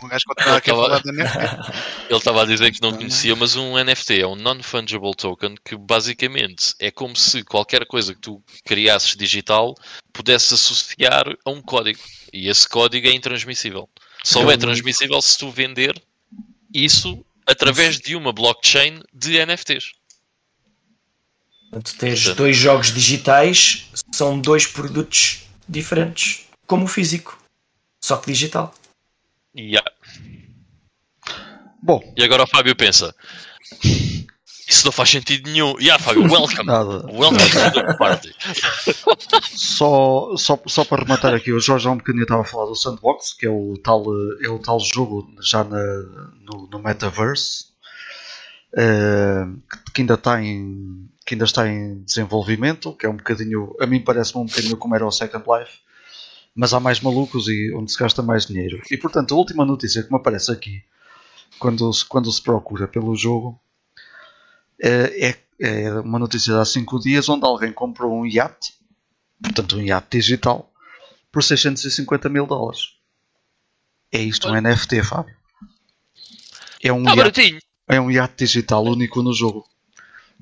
um 0.00 0.08
gajo 0.08 0.24
continuar 0.24 0.56
aqui 0.56 0.70
a 0.70 0.74
falar 0.74 1.02
de 1.02 1.10
NFT. 1.10 1.38
Ele 2.08 2.18
estava 2.18 2.42
a 2.42 2.46
dizer 2.46 2.70
que 2.70 2.80
não 2.80 2.92
conhecia, 2.92 3.34
mas 3.34 3.56
um 3.56 3.76
NFT 3.76 4.20
é 4.20 4.26
um 4.26 4.36
non-fungible 4.36 5.12
token 5.16 5.56
que 5.64 5.76
basicamente 5.76 6.74
é 6.78 6.92
como 6.92 7.16
se 7.16 7.42
qualquer 7.42 7.86
coisa 7.86 8.14
que 8.14 8.20
tu 8.20 8.42
criasses 8.64 9.16
digital 9.16 9.74
pudesse 10.12 10.54
associar 10.54 11.24
a 11.44 11.50
um 11.50 11.60
código 11.60 11.98
e 12.32 12.48
esse 12.48 12.68
código 12.68 13.08
é 13.08 13.12
intransmissível. 13.12 13.88
Só 14.24 14.48
é 14.50 14.56
transmissível 14.56 15.20
se 15.20 15.36
tu 15.36 15.50
vender 15.50 16.00
isso 16.72 17.24
através 17.46 17.98
de 17.98 18.14
uma 18.14 18.32
blockchain 18.32 19.00
de 19.12 19.44
NFTs. 19.44 19.92
Tu 21.72 21.96
tens 21.96 22.34
dois 22.34 22.56
jogos 22.56 22.92
digitais, 22.92 23.88
são 24.12 24.40
dois 24.40 24.66
produtos 24.66 25.42
diferentes, 25.68 26.46
como 26.66 26.84
o 26.84 26.88
físico, 26.88 27.38
só 28.02 28.16
que 28.16 28.32
digital. 28.32 28.74
Yeah. 29.56 29.88
Bom. 31.80 32.12
E 32.16 32.24
agora 32.24 32.42
o 32.42 32.46
Fábio 32.46 32.74
pensa: 32.74 33.14
isso 34.70 34.84
não 34.84 34.92
faz 34.92 35.10
sentido 35.10 35.50
nenhum. 35.50 35.76
Yeah, 35.80 36.02
Fábio, 36.02 36.22
welcome. 36.30 36.62
Nada. 36.66 37.04
Welcome 37.06 37.38
to 37.38 37.86
the 37.86 37.96
party. 37.96 38.32
Só, 39.42 40.36
só, 40.36 40.60
só 40.66 40.84
para 40.84 41.02
rematar 41.02 41.34
aqui, 41.34 41.52
o 41.52 41.60
Jorge 41.60 41.88
há 41.88 41.90
um 41.90 41.96
bocadinho 41.96 42.22
estava 42.22 42.42
a 42.42 42.44
falar 42.44 42.66
do 42.66 42.76
Sandbox, 42.76 43.32
que 43.32 43.46
é 43.46 43.50
o 43.50 43.74
tal, 43.82 44.04
é 44.40 44.48
o 44.48 44.60
tal 44.60 44.78
jogo 44.78 45.28
já 45.40 45.64
na, 45.64 45.82
no, 46.40 46.68
no 46.70 46.78
Metaverse, 46.78 47.66
que 49.92 50.02
ainda 50.02 50.14
está 50.14 50.42
em 50.42 51.08
que 51.30 51.34
ainda 51.34 51.44
está 51.44 51.68
em 51.68 52.02
desenvolvimento, 52.02 52.92
que 52.92 53.06
é 53.06 53.08
um 53.08 53.16
bocadinho, 53.16 53.76
a 53.80 53.86
mim 53.86 54.00
parece-me 54.00 54.42
um 54.42 54.46
bocadinho 54.46 54.76
como 54.76 54.96
era 54.96 55.06
o 55.06 55.12
Second 55.12 55.44
Life, 55.46 55.78
mas 56.54 56.74
há 56.74 56.80
mais 56.80 57.00
malucos 57.00 57.46
e 57.46 57.72
onde 57.72 57.92
se 57.92 57.98
gasta 57.98 58.20
mais 58.20 58.46
dinheiro. 58.46 58.82
E 58.90 58.96
portanto, 58.96 59.32
a 59.32 59.36
última 59.36 59.64
notícia 59.64 60.02
que 60.02 60.10
me 60.10 60.16
aparece 60.16 60.50
aqui 60.50 60.82
quando, 61.60 61.88
quando 62.08 62.32
se 62.32 62.42
procura 62.42 62.88
pelo 62.88 63.14
jogo, 63.14 63.60
é, 64.82 65.36
é 65.60 65.92
uma 66.00 66.18
notícia 66.18 66.52
de 66.52 66.58
há 66.58 66.64
5 66.64 66.98
dias 66.98 67.28
onde 67.28 67.46
alguém 67.46 67.72
comprou 67.72 68.12
um 68.12 68.26
iate, 68.26 68.74
portanto 69.40 69.76
um 69.76 69.82
iate 69.82 70.18
digital, 70.18 70.72
por 71.30 71.44
650 71.44 72.28
mil 72.28 72.46
dólares. 72.46 72.94
É 74.10 74.18
isto 74.18 74.48
um 74.48 74.60
NFT, 74.60 75.04
Fábio. 75.04 75.36
É 76.82 76.92
um, 76.92 77.04
Tá 77.04 77.10
iate, 77.10 77.16
baratinho. 77.18 77.60
É 77.90 78.00
um 78.00 78.10
iate 78.10 78.44
digital 78.44 78.84
único 78.84 79.22
no 79.22 79.32
jogo. 79.32 79.66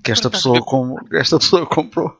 Que 0.02 0.12
esta 0.12 0.30
pessoa, 0.30 0.62
com, 0.64 0.96
esta 1.12 1.38
pessoa 1.38 1.66
comprou. 1.66 2.18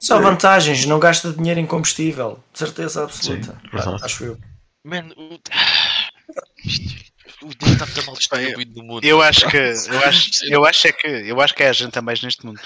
Só 0.00 0.20
vantagens, 0.20 0.86
não 0.86 0.98
gasta 0.98 1.32
dinheiro 1.32 1.60
em 1.60 1.66
combustível. 1.66 2.38
De 2.52 2.58
certeza 2.58 3.04
absoluta. 3.04 3.60
Sim. 3.70 3.78
Acho 4.02 4.24
eu. 4.24 4.38
Man, 4.84 5.10
o... 5.16 5.38
O 7.40 7.54
dinheiro 7.54 7.72
está 7.72 7.86
muito 7.86 8.06
mal 8.06 8.16
distribuído 8.16 8.80
no 8.80 8.84
mundo. 8.84 9.04
Eu 9.04 9.22
acho 9.22 9.48
que 9.48 9.56
eu 9.56 10.00
acho, 10.04 10.44
eu 10.46 10.64
acho 10.64 10.88
é 10.88 10.92
que 10.92 11.06
eu 11.06 11.40
acho 11.40 11.54
que 11.54 11.62
é 11.62 11.68
a 11.68 11.72
gente 11.72 11.96
a 11.96 12.02
mais 12.02 12.20
neste 12.20 12.44
mundo. 12.44 12.60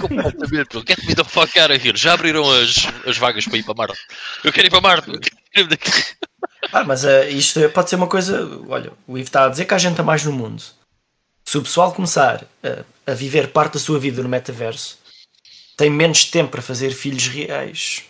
Completamente, 0.00 0.68
bro. 0.70 0.84
Get 0.86 1.04
me 1.06 1.14
the 1.14 1.24
fuck 1.24 1.58
out 1.58 1.70
of 1.70 1.86
here. 1.86 1.96
Já 1.96 2.14
abriram 2.14 2.50
as, 2.50 2.86
as 3.06 3.18
vagas 3.18 3.44
para 3.44 3.58
ir 3.58 3.62
para 3.62 3.74
Marte. 3.74 3.98
Eu 4.42 4.52
quero 4.52 4.68
ir 4.68 4.70
para 4.70 4.80
Marte. 4.80 5.10
Eu 5.10 5.20
quero. 5.20 5.68
Ah, 6.72 6.84
mas 6.84 7.04
eh, 7.04 7.30
isto 7.30 7.68
pode 7.70 7.90
ser 7.90 7.96
uma 7.96 8.06
coisa. 8.06 8.48
Olha, 8.68 8.92
o 9.06 9.18
Ivo 9.18 9.26
está 9.26 9.44
a 9.44 9.48
dizer 9.48 9.66
que 9.66 9.74
há 9.74 9.78
gente 9.78 10.00
a 10.00 10.04
mais 10.04 10.24
no 10.24 10.32
mundo. 10.32 10.62
Se 11.50 11.58
o 11.58 11.62
pessoal 11.62 11.92
começar 11.92 12.46
a, 12.62 13.10
a 13.10 13.12
viver 13.12 13.50
parte 13.50 13.72
da 13.72 13.80
sua 13.80 13.98
vida 13.98 14.22
no 14.22 14.28
metaverso, 14.28 14.96
tem 15.76 15.90
menos 15.90 16.26
tempo 16.26 16.52
para 16.52 16.62
fazer 16.62 16.92
filhos 16.92 17.26
reais. 17.26 18.04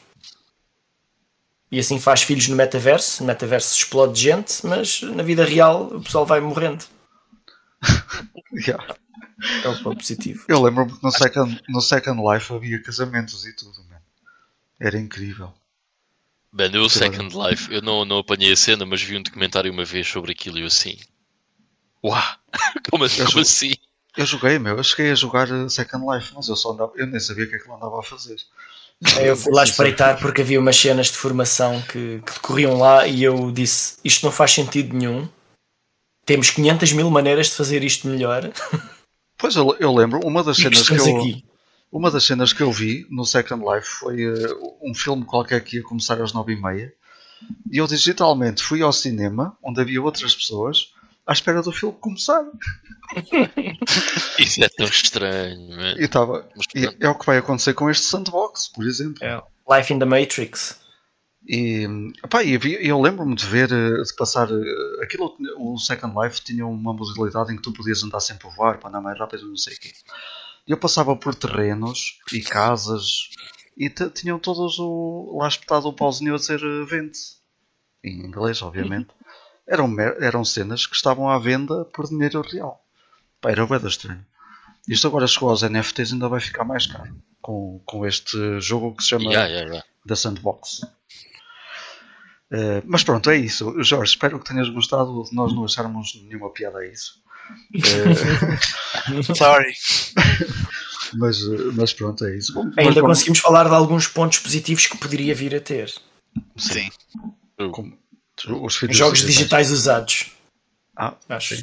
E 1.72 1.78
assim 1.78 1.98
faz 1.98 2.20
filhos 2.20 2.48
no 2.48 2.56
metaverso. 2.56 3.22
No 3.22 3.28
metaverso 3.28 3.74
explode 3.74 4.20
gente, 4.20 4.66
mas 4.66 5.00
na 5.00 5.22
vida 5.22 5.42
real 5.42 5.86
o 5.86 6.02
pessoal 6.02 6.26
vai 6.26 6.38
morrendo. 6.38 6.84
Yeah. 8.52 8.94
É 9.64 9.68
o 9.68 9.82
ponto 9.82 10.00
positivo. 10.00 10.44
Eu 10.46 10.60
lembro-me 10.62 10.92
que 10.92 11.02
no 11.02 11.10
Second, 11.10 11.62
no 11.66 11.80
Second 11.80 12.20
Life 12.20 12.52
havia 12.52 12.82
casamentos 12.82 13.46
e 13.46 13.56
tudo, 13.56 13.82
man. 13.88 14.02
Era 14.78 14.98
incrível. 14.98 15.54
Mano, 16.52 16.76
eu 16.76 16.90
Second 16.90 17.34
Life, 17.34 17.72
eu 17.72 17.80
não, 17.80 18.04
não 18.04 18.18
apanhei 18.18 18.52
a 18.52 18.56
cena, 18.56 18.84
mas 18.84 19.00
vi 19.00 19.16
um 19.16 19.22
documentário 19.22 19.72
uma 19.72 19.84
vez 19.84 20.06
sobre 20.06 20.32
aquilo 20.32 20.58
e 20.58 20.60
eu 20.60 20.66
assim. 20.66 20.98
Uau! 22.04 22.22
Como, 22.90 23.04
assim- 23.04 23.20
Eu 23.22 23.26
como 23.28 23.40
assim? 23.40 23.72
Eu 24.16 24.26
joguei, 24.26 24.58
meu. 24.58 24.76
Eu 24.76 24.82
cheguei 24.82 25.12
a 25.12 25.14
jogar 25.14 25.48
eh, 25.50 25.68
Second 25.68 26.04
Life, 26.12 26.32
mas 26.34 26.48
eu 26.48 26.56
só 26.56 26.72
andava, 26.72 26.92
eu 26.96 27.06
nem 27.06 27.20
sabia 27.20 27.44
o 27.44 27.48
que 27.48 27.54
é 27.54 27.58
que 27.58 27.64
ele 27.66 27.74
andava 27.74 28.00
a 28.00 28.02
fazer. 28.02 28.36
Eu 29.22 29.36
fui 29.36 29.52
lá 29.52 29.62
espreitar 29.64 30.18
porque 30.20 30.42
havia 30.42 30.58
umas 30.60 30.76
cenas 30.76 31.06
de 31.06 31.14
formação 31.16 31.80
que, 31.82 32.20
que 32.26 32.32
decorriam 32.34 32.76
lá 32.78 33.06
e 33.06 33.22
eu 33.22 33.50
disse: 33.52 33.98
Isto 34.04 34.26
não 34.26 34.32
faz 34.32 34.52
sentido 34.52 34.94
nenhum. 34.96 35.28
Temos 36.26 36.50
500 36.50 36.92
mil 36.92 37.10
maneiras 37.10 37.46
de 37.46 37.54
fazer 37.54 37.82
isto 37.84 38.08
melhor. 38.08 38.50
Pois 39.38 39.56
eu, 39.56 39.74
eu 39.80 39.90
lembro, 39.94 40.20
uma 40.22 40.44
das 40.44 40.58
que 40.58 40.64
cenas 40.64 40.86
que 40.86 40.94
eu, 40.94 41.16
aqui. 41.16 41.44
uma 41.90 42.10
das 42.10 42.24
cenas 42.24 42.52
que 42.52 42.62
eu 42.62 42.70
vi 42.70 43.06
no 43.08 43.24
Second 43.24 43.64
Life 43.64 43.86
foi 43.86 44.22
eh, 44.22 44.54
um 44.82 44.92
filme 44.94 45.24
qualquer 45.24 45.64
que 45.64 45.76
ia 45.78 45.82
começar 45.82 46.20
às 46.20 46.34
nove 46.34 46.52
e 46.52 46.60
meia 46.60 46.92
e 47.72 47.78
eu 47.78 47.86
digitalmente 47.86 48.62
fui 48.62 48.82
ao 48.82 48.92
cinema 48.92 49.56
onde 49.64 49.80
havia 49.80 50.02
outras 50.02 50.34
pessoas 50.34 50.92
à 51.30 51.32
espera 51.32 51.62
do 51.62 51.70
filme 51.72 51.96
começar 52.00 52.42
Isso 54.38 54.62
é 54.64 54.68
tão 54.68 54.86
estranho, 54.86 55.68
man. 55.76 55.94
e 55.98 56.04
estava 56.04 56.48
Mas 56.56 56.66
e 56.74 56.96
é 57.04 57.08
o 57.08 57.14
que 57.18 57.26
vai 57.26 57.38
acontecer 57.38 57.74
com 57.74 57.88
este 57.90 58.04
sandbox 58.04 58.68
por 58.68 58.84
exemplo 58.86 59.24
É. 59.24 59.42
Life 59.76 59.92
in 59.92 59.98
the 59.98 60.04
Matrix. 60.04 60.80
E, 61.48 61.86
epá, 62.24 62.42
e 62.42 62.54
havia- 62.56 62.82
eu 62.84 63.00
lembro-me 63.00 63.34
de 63.34 63.46
ver, 63.46 63.70
eh, 63.72 64.02
de 64.02 64.14
passar 64.16 64.48
eh, 64.50 65.02
aquilo, 65.04 65.34
o 65.58 65.78
Second 65.78 66.14
Life 66.20 66.42
tinha 66.42 66.66
uma 66.66 66.92
modalidade 66.92 67.52
em 67.52 67.56
que 67.56 67.62
tu 67.62 67.72
podias 67.72 68.02
andar 68.02 68.20
sempre 68.20 68.46
a 68.48 68.50
voar 68.50 68.78
para 68.78 68.88
andar 68.90 69.00
mais 69.00 69.18
rápido, 69.18 69.46
não 69.48 69.56
sei 69.56 69.74
o 69.74 69.80
quê. 69.80 69.92
E 70.66 70.72
eu 70.72 70.76
passava 70.76 71.16
por 71.16 71.34
terrenos 71.34 72.18
e 72.32 72.40
casas 72.42 73.28
e 73.76 73.88
tinham 73.88 74.38
todos 74.38 74.78
o, 74.78 75.38
lá 75.40 75.48
espetado 75.48 75.88
o 75.88 75.92
pauzinho 75.94 76.34
a 76.34 76.38
dizer 76.38 76.60
eh, 76.62 76.84
vende 76.84 77.18
em 78.04 78.18
inglês, 78.26 78.60
obviamente. 78.62 79.08
Eram, 79.70 79.94
eram 80.00 80.44
cenas 80.44 80.84
que 80.86 80.96
estavam 80.96 81.28
à 81.30 81.38
venda 81.38 81.84
por 81.86 82.08
dinheiro 82.08 82.42
real. 82.42 82.84
Pá, 83.40 83.50
era 83.52 83.64
da 83.78 83.88
estranho. 83.88 84.26
Isto 84.88 85.06
agora 85.06 85.26
chegou 85.28 85.50
aos 85.50 85.62
NFTs 85.62 86.12
ainda 86.12 86.28
vai 86.28 86.40
ficar 86.40 86.64
mais 86.64 86.86
caro 86.86 87.14
com, 87.40 87.80
com 87.86 88.04
este 88.04 88.60
jogo 88.60 88.96
que 88.96 89.02
se 89.04 89.10
chama 89.10 89.24
Yeah, 89.30 89.46
yeah, 89.48 89.68
yeah. 89.68 89.86
da 90.04 90.16
Sandbox. 90.16 90.80
Eh, 92.52 92.82
mas 92.84 93.04
pronto, 93.04 93.30
é 93.30 93.36
isso. 93.36 93.72
Jorge, 93.82 94.12
espero 94.12 94.40
que 94.40 94.46
tenhas 94.50 94.68
gostado 94.68 95.22
de 95.24 95.34
nós 95.36 95.54
não 95.54 95.64
acharmos 95.64 96.20
nenhuma 96.24 96.50
piada 96.52 96.78
a 96.78 96.86
isso. 96.86 97.20
Eh, 97.74 99.22
Sorry. 99.34 99.72
mas, 101.14 101.38
mas 101.74 101.92
pronto, 101.92 102.24
é 102.24 102.36
isso. 102.36 102.54
Mas 102.54 102.78
Ainda 102.78 103.00
vamos- 103.00 103.18
conseguimos 103.18 103.38
falar 103.40 103.68
de 103.68 103.74
alguns 103.74 104.06
pontos 104.06 104.38
positivos 104.38 104.86
que 104.86 104.96
poderia 104.98 105.34
vir 105.34 105.54
a 105.56 105.60
ter. 105.60 105.92
Sim. 106.56 106.90
como- 107.72 107.98
Jogos 108.90 109.20
digitais 109.20 109.70
usados. 109.70 110.32
Ah, 110.96 111.16
Acho 111.28 111.56
sim. 111.56 111.62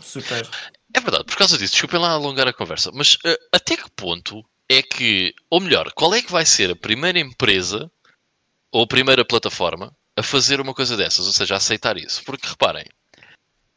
super. 0.00 0.48
É 0.94 1.00
verdade, 1.00 1.24
por 1.24 1.36
causa 1.36 1.58
disso, 1.58 1.72
desculpem 1.72 2.00
lá 2.00 2.10
alongar 2.10 2.48
a 2.48 2.52
conversa, 2.52 2.90
mas 2.92 3.16
eh, 3.24 3.38
até 3.52 3.76
que 3.76 3.90
ponto 3.90 4.42
é 4.68 4.82
que, 4.82 5.34
ou 5.50 5.60
melhor, 5.60 5.92
qual 5.92 6.14
é 6.14 6.22
que 6.22 6.32
vai 6.32 6.46
ser 6.46 6.70
a 6.70 6.76
primeira 6.76 7.18
empresa 7.18 7.90
ou 8.72 8.84
a 8.84 8.86
primeira 8.86 9.24
plataforma 9.24 9.94
a 10.16 10.22
fazer 10.22 10.60
uma 10.60 10.74
coisa 10.74 10.96
dessas, 10.96 11.26
ou 11.26 11.32
seja, 11.32 11.54
a 11.54 11.56
aceitar 11.58 11.96
isso? 11.96 12.22
Porque 12.24 12.48
reparem, 12.48 12.86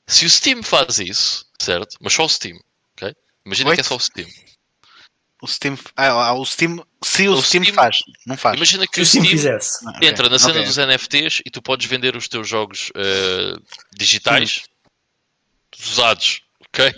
se 0.07 0.25
o 0.25 0.29
Steam 0.29 0.63
faz 0.63 0.99
isso, 0.99 1.45
certo? 1.59 1.97
Mas 1.99 2.13
só 2.13 2.25
o 2.25 2.29
Steam, 2.29 2.57
ok? 2.95 3.13
Imagina 3.45 3.73
que 3.75 3.81
é 3.81 3.83
só 3.83 3.95
o 3.95 3.99
Steam. 3.99 4.29
O 5.43 5.47
Steam. 5.47 5.77
Ah, 5.97 6.33
o 6.33 6.45
Steam. 6.45 6.81
Se 7.03 7.27
o, 7.27 7.33
O 7.33 7.41
Steam, 7.43 7.63
Steam- 7.65 7.75
faz, 7.75 7.97
não 8.25 8.37
faz. 8.37 8.55
Imagina 8.55 8.87
que 8.87 8.95
Se 8.95 9.01
o 9.01 9.05
Steam 9.05 9.25
Steam 9.25 9.37
fizesse. 9.37 9.85
Ah, 9.85 9.99
entra 10.01 10.29
na 10.29 10.39
cena 10.39 10.53
Ok. 10.53 10.65
dos 10.65 10.77
NFTs 10.77 11.41
e 11.45 11.51
tu 11.51 11.61
podes 11.61 11.85
vender 11.85 12.15
os 12.15 12.29
teus 12.29 12.47
jogos 12.47 12.91
eh, 12.95 13.53
digitais 13.93 14.61
usados, 15.91 16.41
ok? 16.69 16.93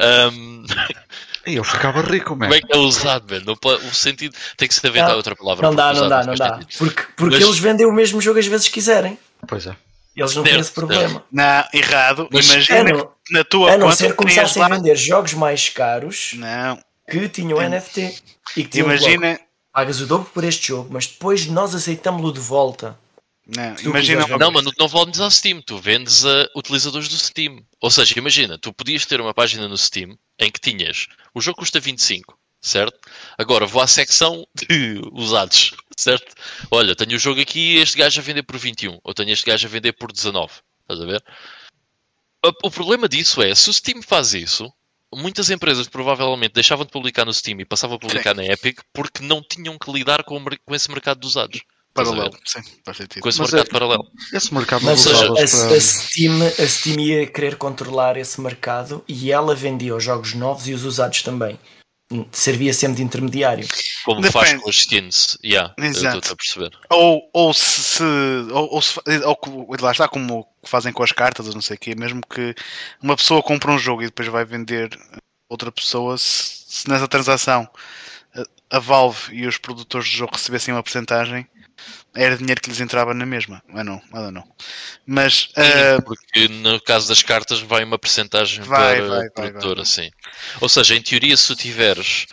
Ahm, 0.00 0.64
E 1.46 1.56
eu 1.56 1.64
ficava 1.64 2.00
rico, 2.00 2.30
man. 2.34 2.46
como 2.46 2.54
é 2.54 2.60
que 2.62 2.74
é 2.74 2.78
usado, 2.78 3.30
man? 3.34 3.42
Não 3.44 3.54
o 3.62 3.94
sentido 3.94 4.34
tem 4.56 4.66
que 4.66 4.72
se 4.74 4.86
inventar 4.86 5.10
Não, 5.10 5.16
outra 5.16 5.36
palavra. 5.36 5.68
Não 5.68 5.74
dá, 5.74 5.92
não 5.92 6.08
dá, 6.08 6.24
não 6.24 6.34
dá. 6.34 6.54
sentido. 6.60 6.78
Porque, 6.78 7.02
porque 7.14 7.34
Mas- 7.36 7.44
eles 7.44 7.58
vendem 7.58 7.84
o 7.86 7.92
mesmo 7.92 8.18
jogo 8.18 8.38
às 8.38 8.46
vezes 8.46 8.66
quiserem. 8.68 9.18
Pois 9.46 9.66
é. 9.66 9.76
Eles 10.16 10.34
não 10.34 10.42
têm 10.42 10.58
esse 10.58 10.72
problema. 10.72 11.22
Não, 11.30 11.64
errado. 11.74 12.28
Mas- 12.32 12.46
Imagina 12.48 12.80
A 12.80 12.84
não, 12.84 13.06
que 13.06 13.32
na 13.34 13.44
tua 13.44 13.72
a 13.72 13.76
não 13.76 13.86
conta 13.88 13.96
ser 13.96 14.12
que 14.12 14.16
terias 14.16 14.34
começassem 14.36 14.62
a 14.62 14.68
lá. 14.68 14.74
vender 14.76 14.96
jogos 14.96 15.34
mais 15.34 15.68
caros 15.68 16.30
Não. 16.32 16.78
Que 17.08 17.28
tinham 17.28 17.58
NFT. 17.60 18.22
E 18.56 18.64
que 18.64 18.82
logo, 18.82 18.92
Imagina. 18.94 19.40
pagas 19.72 20.00
o 20.00 20.06
dobro 20.06 20.30
por 20.32 20.44
este 20.44 20.68
jogo, 20.68 20.88
mas 20.92 21.06
depois 21.06 21.46
nós 21.46 21.74
aceitamos-lo 21.74 22.32
de 22.32 22.40
volta. 22.40 22.98
Não, 23.46 23.76
imagina 23.80 24.26
Não, 24.38 24.50
mano, 24.50 24.72
não 24.78 24.88
vendes 24.88 25.20
ao 25.20 25.30
Steam, 25.30 25.60
tu 25.60 25.76
vendes 25.78 26.24
a 26.24 26.48
utilizadores 26.56 27.08
do 27.08 27.16
Steam. 27.18 27.62
Ou 27.78 27.90
seja, 27.90 28.18
imagina, 28.18 28.56
tu 28.56 28.72
podias 28.72 29.04
ter 29.04 29.20
uma 29.20 29.34
página 29.34 29.68
no 29.68 29.76
Steam 29.76 30.16
em 30.38 30.50
que 30.50 30.58
tinhas 30.60 31.06
o 31.34 31.42
jogo 31.42 31.58
custa 31.58 31.78
25, 31.78 32.38
certo? 32.58 32.98
Agora 33.36 33.66
vou 33.66 33.82
à 33.82 33.86
secção 33.86 34.46
de 34.54 34.98
usados, 35.12 35.74
certo? 35.94 36.34
Olha, 36.70 36.96
tenho 36.96 37.16
o 37.16 37.18
jogo 37.18 37.38
aqui 37.40 37.74
e 37.74 37.78
este 37.80 37.98
gajo 37.98 38.18
a 38.18 38.24
vender 38.24 38.44
por 38.44 38.56
21, 38.56 38.98
ou 39.04 39.12
tenho 39.12 39.30
este 39.30 39.44
gajo 39.44 39.66
a 39.66 39.70
vender 39.70 39.92
por 39.92 40.10
19. 40.10 40.50
Estás 40.80 41.00
a 41.02 41.04
ver? 41.04 41.22
O- 42.46 42.68
O 42.68 42.70
problema 42.70 43.06
disso 43.10 43.42
é, 43.42 43.54
se 43.54 43.68
o 43.68 43.74
Steam 43.74 44.00
faz 44.02 44.32
isso, 44.32 44.72
muitas 45.16 45.50
empresas 45.50 45.88
provavelmente 45.88 46.52
deixavam 46.52 46.84
de 46.84 46.92
publicar 46.92 47.24
no 47.24 47.32
Steam 47.32 47.60
e 47.60 47.64
passavam 47.64 47.96
a 47.96 47.98
publicar 47.98 48.34
na 48.34 48.44
Epic 48.44 48.80
porque 48.92 49.22
não 49.22 49.42
tinham 49.42 49.78
que 49.78 49.90
lidar 49.92 50.22
com, 50.24 50.42
com 50.42 50.74
esse 50.74 50.90
mercado 50.90 51.20
de 51.20 51.26
usados. 51.26 51.60
Paralelo. 51.94 52.32
Sim, 52.44 52.60
faz 52.84 52.96
sentido. 52.96 53.22
Com 53.22 53.28
esse 53.28 53.38
Mas 53.38 53.52
mercado 53.52 53.68
é- 53.68 53.72
paralelo. 53.72 54.04
Esse 54.32 54.52
mercado 54.52 54.84
Mas 54.84 55.04
não 55.04 55.12
usavas 55.12 55.54
a- 55.62 55.66
para... 55.68 55.76
a 55.76 55.80
Steam, 55.80 56.42
a 56.42 56.66
Steam 56.66 56.98
ia 57.00 57.26
querer 57.26 57.56
controlar 57.56 58.16
esse 58.16 58.40
mercado 58.40 59.04
e 59.06 59.30
ela 59.30 59.54
vendia 59.54 59.94
os 59.94 60.02
jogos 60.02 60.34
novos 60.34 60.66
e 60.66 60.74
os 60.74 60.84
usados 60.84 61.22
também. 61.22 61.56
Servia 62.32 62.72
sempre 62.74 62.96
de 62.98 63.02
intermediário. 63.02 63.66
Como 64.04 64.20
Depende. 64.20 64.32
faz 64.32 64.62
com 64.62 64.68
as 64.68 64.76
skins. 64.76 65.38
Yeah, 65.44 65.74
Exato. 65.78 66.32
a 66.32 66.36
perceber. 66.36 66.70
Ou, 66.90 67.28
ou 67.32 67.52
se. 67.54 67.82
se- 67.82 68.02
ou, 68.52 68.74
ou 68.74 68.82
se 68.82 68.98
ou, 69.24 69.36
que- 69.36 69.82
lá 69.82 69.92
está 69.92 70.08
como 70.08 70.46
fazem 70.64 70.92
com 70.92 71.02
as 71.02 71.12
cartas, 71.12 71.46
ou 71.48 71.54
não 71.54 71.60
sei 71.62 71.76
o 71.76 71.80
quê. 71.80 71.94
Mesmo 71.96 72.20
que 72.22 72.54
uma 73.02 73.16
pessoa 73.16 73.42
compra 73.42 73.70
um 73.72 73.78
jogo 73.78 74.02
e 74.02 74.06
depois 74.06 74.28
vai 74.28 74.44
vender 74.44 74.90
outra 75.48 75.70
pessoa, 75.72 76.16
se, 76.18 76.64
se 76.66 76.88
nessa 76.88 77.06
transação 77.08 77.68
a, 78.70 78.76
a 78.76 78.78
Valve 78.78 79.34
e 79.34 79.46
os 79.46 79.58
produtores 79.58 80.08
do 80.10 80.16
jogo 80.16 80.32
recebessem 80.34 80.72
uma 80.74 80.82
porcentagem, 80.82 81.46
era 82.14 82.36
dinheiro 82.36 82.60
que 82.60 82.70
lhes 82.70 82.80
entrava 82.80 83.12
na 83.12 83.26
mesma. 83.26 83.62
Mas 83.68 83.84
não, 83.84 84.00
nada 84.12 84.30
não. 84.30 84.44
Mas. 85.06 85.48
ah, 85.56 86.00
Porque 86.02 86.48
no 86.48 86.80
caso 86.80 87.08
das 87.08 87.22
cartas 87.22 87.60
vai 87.60 87.84
uma 87.84 87.98
percentagem 87.98 88.62
Vai, 88.64 88.96
para 88.98 89.08
vai, 89.08 89.16
o 89.16 89.20
vai, 89.20 89.30
produtor, 89.30 89.76
vai. 89.76 89.82
assim. 89.82 90.10
Ou 90.60 90.68
seja, 90.68 90.94
em 90.94 91.02
teoria, 91.02 91.36
se 91.36 91.54
tiveres 91.56 92.26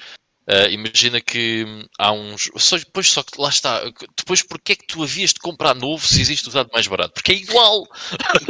Uh, 0.47 0.69
imagina 0.71 1.21
que 1.21 1.65
há 1.99 2.11
uns. 2.11 2.49
Só, 2.57 2.75
depois, 2.77 3.09
só 3.09 3.21
que 3.21 3.39
lá 3.39 3.49
está. 3.49 3.81
Depois, 4.17 4.41
porque 4.41 4.73
é 4.73 4.75
que 4.75 4.87
tu 4.87 5.03
havias 5.03 5.31
de 5.33 5.39
comprar 5.39 5.75
novo 5.75 6.05
se 6.05 6.19
existe 6.19 6.49
usado 6.49 6.69
mais 6.73 6.87
barato? 6.87 7.13
Porque 7.13 7.31
é 7.31 7.35
igual. 7.35 7.87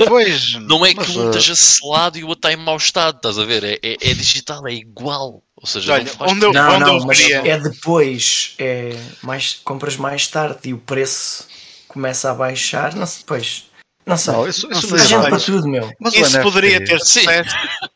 Pois. 0.08 0.54
não 0.68 0.86
é 0.86 0.94
que 0.94 1.12
um 1.12 1.26
uh, 1.26 1.30
esteja 1.30 1.54
selado 1.54 2.18
e 2.18 2.24
o 2.24 2.28
outro 2.30 2.48
está 2.50 2.54
em 2.54 2.64
mau 2.64 2.78
estado, 2.78 3.18
estás 3.18 3.38
a 3.38 3.44
ver? 3.44 3.64
É, 3.64 3.74
é, 3.84 3.98
é 4.02 4.14
digital, 4.14 4.66
é 4.68 4.74
igual. 4.74 5.44
Ou 5.56 5.68
seja, 5.68 5.94
Olha, 5.94 6.04
não 6.06 6.12
faz 6.12 6.32
onde 6.32 6.46
eu- 6.46 6.54
Não, 6.54 6.70
Quando 6.72 6.82
não, 6.88 6.98
eu 6.98 7.06
mas 7.06 7.20
queria- 7.20 7.48
é 7.48 7.60
depois. 7.60 8.56
É 8.58 8.98
mais, 9.22 9.60
compras 9.64 9.98
mais 9.98 10.28
tarde 10.28 10.70
e 10.70 10.74
o 10.74 10.78
preço 10.80 11.46
começa 11.90 12.32
a 12.32 12.34
baixar. 12.34 12.96
Não 12.96 13.06
sei, 13.06 13.24
pois. 13.28 13.66
Não 14.06 14.18
sei. 14.18 14.34
Não, 14.34 14.48
isso, 14.48 14.68
isso 14.72 14.88
Não 14.90 14.96
é 14.96 15.00
sei, 15.00 15.08
gente 15.10 15.10
verdade. 15.10 15.30
para 15.30 15.40
tudo, 15.40 15.68
meu. 15.68 15.92
Mas 16.00 16.14
o 16.14 16.18
Isso 16.18 16.30
NFT, 16.32 16.42
poderia 16.44 16.86
ter 16.86 17.00
Sim. 17.02 17.20
sucesso. 17.20 17.56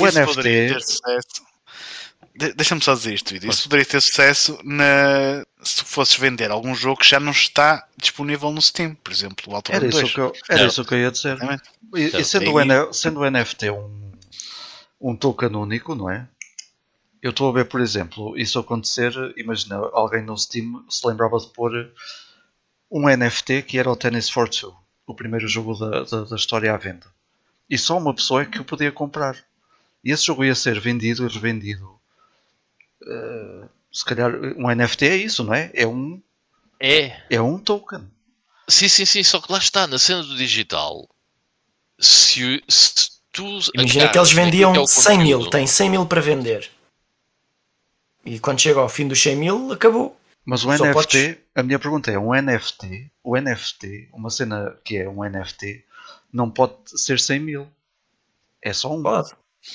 O 0.00 0.06
Isso 0.08 0.18
NFT 0.18 0.34
poderia 0.34 0.68
ter 0.74 0.80
sucesso. 0.80 1.46
De- 2.36 2.52
Deixa-me 2.54 2.82
só 2.82 2.94
dizer 2.94 3.14
isto, 3.14 3.32
Vitor. 3.32 3.48
Isso 3.50 3.62
poderia 3.64 3.84
ter 3.86 4.00
sucesso 4.00 4.58
na... 4.62 5.44
se 5.62 5.76
tu 5.78 5.84
fosses 5.86 6.16
vender 6.16 6.50
algum 6.50 6.74
jogo 6.74 7.00
que 7.00 7.08
já 7.08 7.18
não 7.18 7.32
está 7.32 7.86
disponível 7.96 8.50
no 8.50 8.60
Steam, 8.60 8.94
por 8.96 9.12
exemplo, 9.12 9.52
o 9.52 9.56
Outrun 9.56 9.74
Era 9.74 9.88
2. 9.88 10.04
isso 10.04 10.14
que 10.14 10.20
eu, 10.20 10.32
era 10.48 10.66
isso 10.66 10.84
que 10.84 10.94
eu 10.94 10.98
ia 10.98 11.10
dizer. 11.10 11.38
E, 11.94 12.02
e 12.16 12.24
sendo, 12.24 12.52
o 12.52 12.60
N- 12.60 12.92
sendo 12.92 13.20
o 13.20 13.30
NFT 13.30 13.70
um, 13.70 14.12
um 15.00 15.16
token 15.16 15.54
único, 15.56 15.94
não 15.94 16.10
é? 16.10 16.28
Eu 17.22 17.30
estou 17.30 17.48
a 17.48 17.52
ver, 17.52 17.64
por 17.64 17.80
exemplo, 17.80 18.38
isso 18.38 18.58
acontecer. 18.58 19.12
Imagina, 19.36 19.76
alguém 19.92 20.22
no 20.22 20.36
Steam 20.36 20.84
se 20.88 21.06
lembrava 21.06 21.38
de 21.38 21.46
pôr 21.48 21.72
um 22.90 23.08
NFT 23.08 23.62
que 23.62 23.78
era 23.78 23.90
o 23.90 23.96
Tennis 23.96 24.28
for 24.30 24.48
Two, 24.48 24.76
o 25.06 25.14
primeiro 25.14 25.48
jogo 25.48 25.74
da, 25.74 26.04
da, 26.04 26.24
da 26.24 26.36
história 26.36 26.72
à 26.72 26.76
venda. 26.76 27.06
E 27.68 27.76
só 27.76 27.96
uma 27.98 28.14
pessoa 28.14 28.42
é 28.42 28.46
que 28.46 28.60
o 28.60 28.64
podia 28.64 28.92
comprar. 28.92 29.36
E 30.04 30.12
esse 30.12 30.24
jogo 30.26 30.44
ia 30.44 30.54
ser 30.54 30.78
vendido 30.78 31.26
e 31.26 31.28
revendido. 31.32 31.95
Eh, 33.04 33.68
se 33.92 34.04
calhar 34.04 34.32
um 34.56 34.68
NFT 34.70 35.06
é 35.06 35.16
isso, 35.16 35.42
não 35.44 35.54
é? 35.54 35.70
É 35.74 35.86
um, 35.86 36.22
É. 36.80 37.20
é 37.30 37.40
um 37.40 37.58
token. 37.58 38.08
Sim, 38.68 38.88
sim, 38.88 39.04
sim. 39.04 39.22
Só 39.22 39.40
que 39.40 39.50
lá 39.52 39.58
está, 39.58 39.86
na 39.86 39.98
cena 39.98 40.22
do 40.22 40.36
digital. 40.36 41.08
Se, 41.98 42.62
se 42.68 43.10
tu. 43.32 43.44
Imagina 43.74 44.08
que 44.10 44.18
eles 44.18 44.32
vendiam 44.32 44.72
que 44.72 44.78
é 44.78 44.82
o 44.82 44.86
100 44.86 45.18
mil, 45.18 45.50
tem 45.50 45.66
100 45.66 45.90
mil 45.90 46.06
para 46.06 46.20
vender. 46.20 46.70
E 48.24 48.38
quando 48.40 48.60
chega 48.60 48.80
ao 48.80 48.88
fim 48.88 49.06
dos 49.06 49.22
100 49.22 49.36
mil, 49.36 49.72
acabou. 49.72 50.18
Mas 50.44 50.64
o 50.64 50.76
Só 50.76 50.84
NFT, 50.84 50.92
podes- 50.92 51.36
a 51.54 51.62
minha 51.62 51.78
pergunta 51.78 52.10
é, 52.10 52.18
um 52.18 52.32
NFT, 52.34 53.10
o 53.22 53.36
NFT, 53.36 54.08
uma 54.12 54.30
cena 54.30 54.76
que 54.84 54.96
é 54.96 55.08
um 55.08 55.24
NFT, 55.24 55.84
não 56.32 56.50
pode 56.50 56.74
ser 57.00 57.18
100 57.18 57.40
mil. 57.40 57.68
É 58.62 58.72
só 58.72 58.92
um. 58.92 59.02
Pode. 59.02 59.32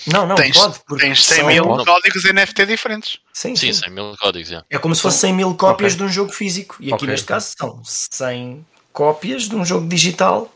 Não, 0.07 0.25
não, 0.25 0.35
tens, 0.35 0.57
pode. 0.57 0.79
Porque 0.87 1.05
tens 1.05 1.23
100 1.25 1.37
são- 1.39 1.47
mil 1.47 1.65
Não. 1.65 1.83
códigos 1.85 2.23
NFT 2.25 2.65
diferentes. 2.65 3.19
Sim, 3.33 3.55
Sim, 3.55 3.73
sim. 3.73 3.81
100 3.81 3.89
mil 3.91 4.15
códigos, 4.17 4.51
é. 4.51 4.63
É 4.69 4.77
como 4.79 4.95
se 4.95 5.01
fosse 5.01 5.19
100 5.19 5.33
mil 5.33 5.53
cópias 5.55 5.93
Ok. 5.93 5.97
de 6.05 6.09
um 6.09 6.13
jogo 6.13 6.31
físico. 6.31 6.77
E 6.79 6.85
aqui 6.87 6.93
Ok, 7.03 7.07
neste 7.07 7.25
caso 7.27 7.53
são 7.57 7.83
100 7.83 8.65
cópias 8.93 9.43
de 9.49 9.55
um 9.55 9.65
jogo 9.65 9.87
digital, 9.87 10.51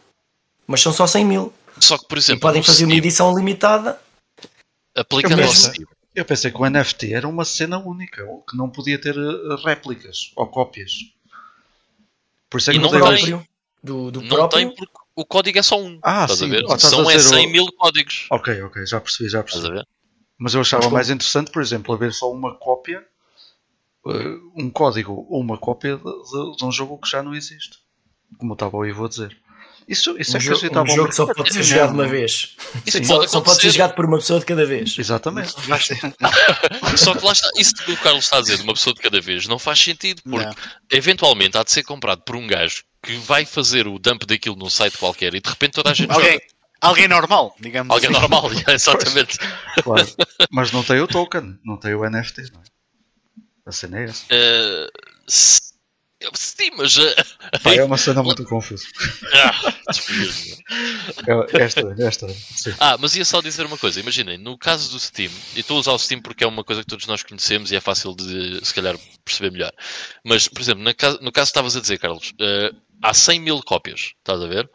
mas 0.66 0.82
são 0.82 0.92
só 0.94 1.06
100 1.06 1.26
mil. 1.26 1.54
Só 1.80 1.98
que, 1.98 2.08
por 2.08 2.18
E 2.18 2.20
exemplo, 2.22 2.42
podem 2.42 2.62
no 2.62 2.66
fazer 2.66 2.86
uma 2.86 2.96
edição 2.96 3.36
limitada. 3.38 4.00
aplicando 4.96 5.42
Eu 5.42 5.48
ao 5.48 5.54
Steam. 5.54 5.88
Eu 6.16 6.24
pensei 6.24 6.50
que 6.50 6.58
o 6.58 6.66
NFT 6.66 7.14
era 7.14 7.28
uma 7.28 7.44
cena 7.44 7.78
única, 7.78 8.24
que 8.50 8.56
não 8.56 8.70
podia 8.70 8.98
ter 9.00 9.14
eh, 9.18 9.56
réplicas 9.66 10.32
ou 10.38 10.48
cópias. 10.48 10.94
Por 12.50 12.60
isso 12.60 12.72
é 12.72 12.74
E 12.74 12.78
que 12.78 12.82
não 12.84 12.90
dei 12.90 13.22
tem. 13.22 13.48
do, 13.84 14.12
do 14.12 14.22
Não 14.22 14.30
próprio. 14.30 14.60
tem 14.66 14.74
porque 14.76 14.94
o 15.16 15.26
código 15.26 15.58
é 15.60 15.64
só 15.64 15.80
um. 15.82 16.00
Ah, 16.04 16.24
estás 16.24 16.40
sim. 16.40 16.46
a 16.46 16.50
ver? 16.50 16.62
Estás 16.64 16.82
São 16.84 17.08
a 17.08 17.14
é 17.14 17.18
dizer 17.18 17.30
o- 17.30 17.34
100 17.38 17.52
mil 17.52 17.66
códigos. 17.78 18.28
Ok, 18.32 18.62
ok, 18.64 18.86
já 18.86 19.00
percebi, 19.02 19.30
já 19.30 19.40
Estás 19.42 19.58
a 19.58 19.62
percebi. 19.70 19.78
ver? 19.80 19.88
Mas 20.38 20.54
eu 20.54 20.62
achava 20.62 20.84
Mas 20.86 20.94
mais 20.94 21.10
interessante, 21.10 21.52
por 21.52 21.62
exemplo, 21.62 21.94
haver 21.94 22.14
só 22.14 22.32
uma 22.32 22.56
cópia, 22.58 23.02
eh, 24.08 24.38
um 24.58 24.70
código 24.70 25.26
ou 25.30 25.40
uma 25.42 25.58
cópia 25.58 25.98
de, 25.98 26.04
de- 26.04 26.58
de 26.58 26.66
um 26.66 26.72
jogo 26.72 27.00
que 27.00 27.10
já 27.10 27.24
não 27.24 27.34
existe. 27.34 27.78
Como 28.38 28.54
estava 28.54 28.76
o 28.76 28.86
Ivo 28.86 29.06
a 29.06 29.10
dizer. 29.10 29.38
Isso, 29.88 30.16
isso 30.20 30.34
Um, 30.34 30.38
é 30.38 30.40
que 30.40 30.46
jogo, 30.46 30.58
agitava 30.58 30.92
um 30.92 30.96
jogo 30.96 31.12
só 31.14 31.26
mercado. 31.28 31.44
pode 31.44 31.54
ser 31.54 31.64
jogado 31.64 31.94
uma 31.94 32.08
vez. 32.08 32.56
Isso 32.88 33.04
Só, 33.06 33.18
pode 33.18 33.32
só 33.32 33.42
pode 33.42 33.62
ser 33.62 33.70
jogado 33.70 33.94
por 33.96 34.06
uma 34.06 34.18
pessoa 34.18 34.40
de 34.40 34.46
cada 34.48 34.66
vez. 34.66 34.98
Exatamente. 34.98 35.54
Só 36.98 37.14
que 37.16 37.24
lá 37.26 37.32
está, 37.32 37.50
isso 37.56 37.74
que 37.76 37.92
o 37.92 37.98
Carlos 37.98 38.24
está 38.26 38.38
a 38.38 38.42
dizer, 38.42 38.58
de 38.58 38.64
uma 38.64 38.74
pessoa 38.74 38.94
de 38.96 39.02
cada 39.02 39.22
vez, 39.22 39.48
não 39.48 39.60
faz 39.60 39.80
sentido, 39.80 40.22
porque 40.24 40.46
Não. 40.46 40.54
eventualmente 40.92 41.58
há 41.58 41.64
de 41.64 41.72
ser 41.72 41.84
comprado 41.84 42.22
por 42.24 42.36
um 42.36 42.48
gajo 42.48 42.84
que 43.06 43.16
vai 43.18 43.46
fazer 43.46 43.88
o 43.88 44.00
dump 44.00 44.24
daquilo 44.26 44.56
num 44.56 44.70
site 44.70 44.98
qualquer 44.98 45.34
e 45.36 45.42
de 45.42 45.50
repente 45.50 45.74
toda 45.74 45.92
a 45.92 45.94
gente 45.94 46.12
Alguém, 46.12 46.34
joga. 46.34 46.44
alguém 46.82 47.08
normal, 47.08 47.56
digamos 47.60 47.94
Alguém 47.94 48.10
assim. 48.10 48.20
normal, 48.20 48.50
exatamente. 48.68 49.38
Claro. 49.84 50.08
Mas 50.52 50.72
não 50.72 50.84
tem 50.84 51.00
o 51.00 51.08
token, 51.08 51.60
não 51.64 51.78
tem 51.78 51.94
o 51.94 52.04
NFT, 52.10 52.52
não 52.54 52.62
é? 52.62 52.64
A 53.68 53.72
cena 53.72 54.00
é 54.00 54.04
essa. 54.06 54.26
S- 55.28 55.74
sim, 56.34 56.70
mas. 56.78 56.98
eh, 56.98 57.16
Pá, 57.64 57.74
é 57.74 57.84
uma 57.84 57.98
cena 57.98 58.22
muito 58.24 58.44
confusa. 58.46 58.86
ah, 59.34 59.74
desculpa. 59.92 61.50
É, 61.58 61.62
esta, 61.64 61.96
esta, 62.00 62.30
sim. 62.30 62.74
Ah, 62.80 62.96
mas 63.00 63.16
ia 63.16 63.26
só 63.26 63.42
dizer 63.42 63.66
uma 63.66 63.78
coisa. 63.78 64.00
Imaginem, 64.00 64.38
no 64.38 64.58
caso 64.58 64.92
do 64.92 65.00
Steam, 65.00 65.32
e 65.56 65.60
estou 65.62 65.78
a 65.78 65.80
usar 65.80 65.94
o 65.94 66.00
Steam 66.00 66.22
porque 66.22 66.44
é 66.44 66.48
uma 66.48 66.64
coisa 66.64 66.82
que 66.82 66.88
todos 66.88 67.08
nós 67.08 67.24
conhecemos 67.24 67.72
e 67.72 67.76
é 67.76 67.82
fácil 67.82 68.16
de, 68.16 68.64
se 68.64 68.74
calhar, 68.74 68.96
perceber 69.24 69.52
melhor. 69.52 69.72
Mas, 70.24 70.48
por 70.48 70.62
exemplo, 70.62 70.84
na 70.84 70.94
ca- 70.94 71.18
no 71.22 71.32
caso 71.32 71.48
que 71.48 71.52
estavas 71.52 71.76
a 71.76 71.82
dizer, 71.82 71.98
Carlos, 71.98 72.34
eh, 72.40 72.72
há 73.06 73.14
100 73.14 73.40
mil 73.40 73.62
cópias, 73.62 74.14
estás 74.18 74.42
a 74.42 74.48
ver? 74.48 74.70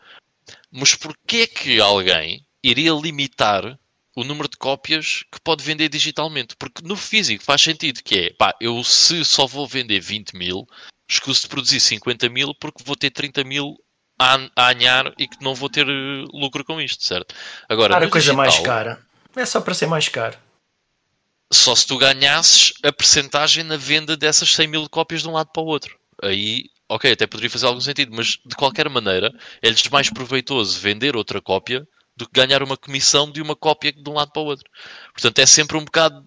Mas 0.70 0.94
porquê 0.94 1.46
que 1.46 1.80
alguém 1.80 2.46
iria 2.62 2.92
limitar 2.92 3.78
o 4.14 4.22
número 4.22 4.48
de 4.48 4.56
cópias 4.56 5.24
que 5.32 5.40
pode 5.40 5.64
vender 5.64 5.88
digitalmente? 5.88 6.54
Porque 6.56 6.86
no 6.86 6.96
físico 6.96 7.42
faz 7.42 7.60
sentido 7.60 8.02
que 8.02 8.18
é, 8.18 8.32
pá, 8.32 8.54
eu 8.60 8.82
se 8.84 9.24
só 9.24 9.46
vou 9.46 9.66
vender 9.66 10.00
20 10.00 10.36
mil, 10.36 10.66
escuso 11.08 11.42
de 11.42 11.48
produzir 11.48 11.80
50 11.80 12.28
mil 12.28 12.54
porque 12.54 12.84
vou 12.84 12.94
ter 12.94 13.10
30 13.10 13.42
mil 13.42 13.76
a, 14.18 14.38
a 14.54 14.68
anhar 14.68 15.12
e 15.18 15.26
que 15.26 15.42
não 15.42 15.54
vou 15.54 15.68
ter 15.68 15.88
eh, 15.88 16.24
lucro 16.32 16.64
com 16.64 16.80
isto, 16.80 17.04
certo? 17.04 17.34
Agora, 17.68 17.94
Cara, 17.94 18.06
a 18.06 18.10
coisa 18.10 18.32
mais 18.32 18.52
digital, 18.52 18.72
cara. 18.72 19.06
É 19.34 19.46
só 19.46 19.60
para 19.60 19.74
ser 19.74 19.86
mais 19.86 20.08
caro. 20.08 20.38
Só 21.52 21.74
se 21.74 21.86
tu 21.86 21.98
ganhasses 21.98 22.74
a 22.84 22.92
percentagem 22.92 23.64
na 23.64 23.76
venda 23.76 24.16
dessas 24.16 24.54
100 24.54 24.68
mil 24.68 24.88
cópias 24.88 25.22
de 25.22 25.28
um 25.28 25.32
lado 25.32 25.50
para 25.52 25.62
o 25.62 25.66
outro. 25.66 25.98
Aí, 26.22 26.66
ok, 26.90 27.12
até 27.12 27.26
poderia 27.26 27.48
fazer 27.48 27.66
algum 27.66 27.80
sentido, 27.80 28.14
mas 28.14 28.38
de 28.44 28.56
qualquer 28.56 28.88
maneira 28.88 29.32
é-lhes 29.62 29.88
mais 29.88 30.10
proveitoso 30.10 30.78
vender 30.80 31.16
outra 31.16 31.40
cópia 31.40 31.86
do 32.16 32.26
que 32.28 32.40
ganhar 32.40 32.62
uma 32.62 32.76
comissão 32.76 33.30
de 33.30 33.40
uma 33.40 33.54
cópia 33.54 33.92
de 33.92 34.10
um 34.10 34.14
lado 34.14 34.32
para 34.32 34.42
o 34.42 34.46
outro. 34.46 34.68
Portanto, 35.12 35.38
é 35.38 35.46
sempre 35.46 35.76
um 35.76 35.84
bocado. 35.84 36.24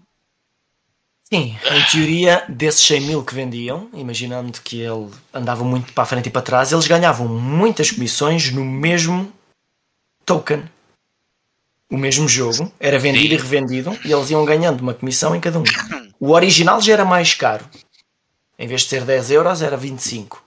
Sim, 1.24 1.56
em 1.70 1.84
teoria, 1.90 2.44
desses 2.48 2.84
100 2.84 3.00
mil 3.02 3.24
que 3.24 3.34
vendiam, 3.34 3.90
imaginando 3.92 4.60
que 4.62 4.80
ele 4.80 5.10
andava 5.32 5.64
muito 5.64 5.92
para 5.92 6.04
a 6.04 6.06
frente 6.06 6.28
e 6.28 6.30
para 6.30 6.42
trás, 6.42 6.72
eles 6.72 6.86
ganhavam 6.86 7.28
muitas 7.28 7.90
comissões 7.90 8.50
no 8.50 8.64
mesmo 8.64 9.32
token. 10.24 10.64
O 11.90 11.98
mesmo 11.98 12.26
jogo 12.26 12.72
era 12.80 12.98
vendido 12.98 13.28
Sim. 13.28 13.34
e 13.34 13.36
revendido 13.36 13.98
e 14.04 14.12
eles 14.12 14.30
iam 14.30 14.44
ganhando 14.44 14.80
uma 14.80 14.94
comissão 14.94 15.36
em 15.36 15.40
cada 15.40 15.58
um. 15.58 15.64
O 16.20 16.30
original 16.30 16.80
já 16.80 16.94
era 16.94 17.04
mais 17.04 17.34
caro. 17.34 17.68
Em 18.58 18.66
vez 18.66 18.82
de 18.82 18.88
ser 18.88 19.04
10 19.04 19.32
euros, 19.32 19.60
era 19.60 19.76
25. 19.76 20.43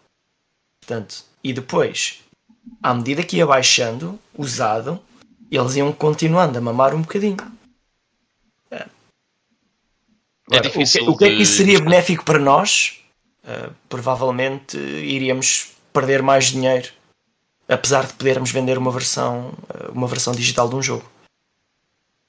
Portanto, 0.88 1.26
e 1.44 1.52
depois, 1.52 2.24
à 2.82 2.94
medida 2.94 3.22
que 3.22 3.36
ia 3.36 3.46
baixando, 3.46 4.18
usado, 4.34 5.02
eles 5.52 5.76
iam 5.76 5.92
continuando 5.92 6.58
a 6.58 6.62
mamar 6.62 6.96
um 6.96 7.02
bocadinho. 7.02 7.36
É 8.72 8.86
Agora, 10.48 10.60
o, 10.60 10.62
que, 10.62 10.62
difícil 10.62 11.10
o 11.10 11.18
que 11.18 11.26
é 11.26 11.28
que 11.28 11.42
isso 11.42 11.58
seria 11.58 11.82
benéfico 11.82 12.24
para 12.24 12.40
nós? 12.40 13.02
Uh, 13.44 13.74
provavelmente 13.90 14.78
iríamos 14.78 15.74
perder 15.92 16.24
mais 16.24 16.46
dinheiro, 16.46 16.90
apesar 17.68 18.08
de 18.08 18.14
podermos 18.14 18.52
vender 18.52 18.78
uma 18.78 18.92
versão, 18.92 19.54
uma 19.94 20.08
versão 20.08 20.34
digital 20.34 20.70
de 20.70 20.76
um 20.76 20.82
jogo. 20.82 21.06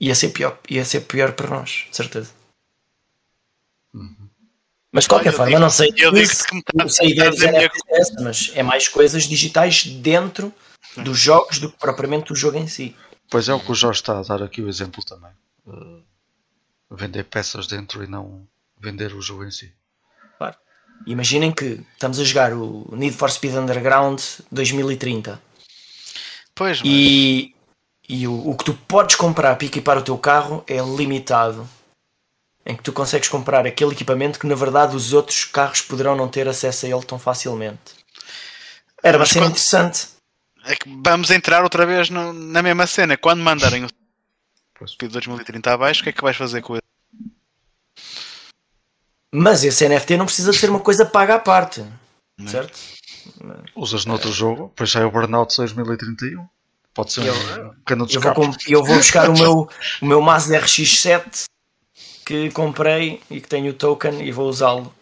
Ia 0.00 0.16
ser 0.16 0.30
pior, 0.30 0.58
ia 0.68 0.84
ser 0.84 1.02
pior 1.02 1.32
para 1.32 1.48
nós, 1.48 1.86
de 1.90 1.96
certeza. 1.96 2.37
Mas 4.90 5.04
de 5.04 5.08
qualquer 5.10 5.28
eu 5.32 5.36
forma, 5.36 5.50
digo- 5.50 5.60
não 5.60 5.70
sei, 5.70 5.92
eu 5.96 6.12
digo 6.12 6.26
se, 6.34 6.46
que 6.46 6.54
metade- 6.56 6.94
se 6.94 7.02
a 7.02 7.06
ideia 7.06 7.30
dos 7.30 7.38
metade 7.40 7.52
da 7.52 7.58
minha- 7.58 7.70
é 7.88 8.00
essa, 8.00 8.14
mas 8.22 8.52
é 8.54 8.62
mais 8.62 8.88
coisas 8.88 9.24
digitais 9.24 9.84
dentro 9.84 10.52
dos 10.96 11.18
jogos 11.18 11.58
do 11.58 11.70
que 11.70 11.78
propriamente 11.78 12.32
o 12.32 12.36
jogo 12.36 12.56
em 12.58 12.66
si. 12.66 12.96
Pois 13.30 13.48
é 13.48 13.54
o 13.54 13.60
que 13.60 13.70
o 13.70 13.74
Jorge 13.74 14.00
está 14.00 14.18
a 14.18 14.22
dar 14.22 14.42
aqui 14.42 14.62
o 14.62 14.68
exemplo 14.68 15.04
também. 15.04 15.30
Uh, 15.66 16.02
vender 16.90 17.24
peças 17.24 17.66
dentro 17.66 18.02
e 18.02 18.06
não 18.06 18.46
vender 18.80 19.12
o 19.14 19.20
jogo 19.20 19.44
em 19.44 19.50
si. 19.50 19.70
Claro. 20.38 20.56
Imaginem 21.06 21.52
que 21.52 21.80
estamos 21.92 22.18
a 22.18 22.24
jogar 22.24 22.54
o 22.54 22.88
Need 22.96 23.14
for 23.14 23.30
Speed 23.30 23.54
Underground 23.54 24.18
2030 24.50 25.38
Pois, 26.54 26.78
mas 26.80 26.88
e, 26.90 27.54
e 28.08 28.26
o, 28.26 28.48
o 28.50 28.56
que 28.56 28.64
tu 28.64 28.72
podes 28.74 29.14
comprar 29.16 29.54
para 29.56 29.66
equipar 29.66 29.98
o 29.98 30.02
teu 30.02 30.16
carro 30.16 30.64
é 30.66 30.78
limitado. 30.78 31.68
Em 32.68 32.76
que 32.76 32.82
tu 32.82 32.92
consegues 32.92 33.28
comprar 33.30 33.66
aquele 33.66 33.92
equipamento 33.92 34.38
que 34.38 34.46
na 34.46 34.54
verdade 34.54 34.94
os 34.94 35.14
outros 35.14 35.44
carros 35.46 35.80
poderão 35.80 36.14
não 36.14 36.28
ter 36.28 36.46
acesso 36.46 36.84
a 36.84 36.88
ele 36.90 37.02
tão 37.02 37.18
facilmente. 37.18 37.96
Era 39.02 39.16
bastante 39.18 39.38
quando- 39.44 39.50
interessante. 39.52 40.08
é 40.64 40.76
que 40.76 40.86
vamos 41.02 41.30
entrar 41.30 41.62
outra 41.62 41.86
vez 41.86 42.10
no- 42.10 42.32
na 42.34 42.62
mesma 42.62 42.86
cena. 42.86 43.16
Quando 43.16 43.40
mandarem 43.40 43.84
o 43.84 43.88
Pois. 44.78 44.90
Speed 44.92 45.10
2030 45.12 45.72
abaixo, 45.72 46.00
o 46.00 46.04
que 46.04 46.10
é 46.10 46.12
que 46.12 46.22
vais 46.22 46.36
fazer 46.36 46.60
com 46.62 46.74
ele? 46.74 46.82
Mas 49.32 49.64
esse 49.64 49.84
NFT 49.88 50.16
não 50.16 50.24
precisa 50.26 50.50
de 50.52 50.58
ser 50.58 50.70
uma 50.70 50.80
coisa 50.80 51.04
paga 51.04 51.34
à 51.36 51.38
parte. 51.38 51.84
Certo? 52.46 52.78
Usas 53.74 54.04
noutro 54.04 54.30
jogo, 54.32 54.68
depois 54.68 54.90
sai 54.90 55.04
o 55.04 55.10
Burnout 55.10 55.56
2031. 55.56 56.46
Pode 56.94 57.12
ser 57.12 57.24
Eu- 57.26 57.34
um 57.34 58.06
Eu 58.08 58.20
vou, 58.20 58.54
eu 58.68 58.84
vou 58.84 58.96
buscar 58.96 59.28
o 59.28 59.32
meu, 59.32 59.68
o 60.00 60.06
meu 60.06 60.20
Mazda 60.20 60.58
RX7 60.60 61.44
que 62.28 62.50
comprei 62.50 63.22
e 63.30 63.40
que 63.40 63.48
tenho 63.48 63.70
o 63.70 63.72
token 63.72 64.20
e 64.22 64.30
vou 64.30 64.50
usá-lo. 64.50 64.92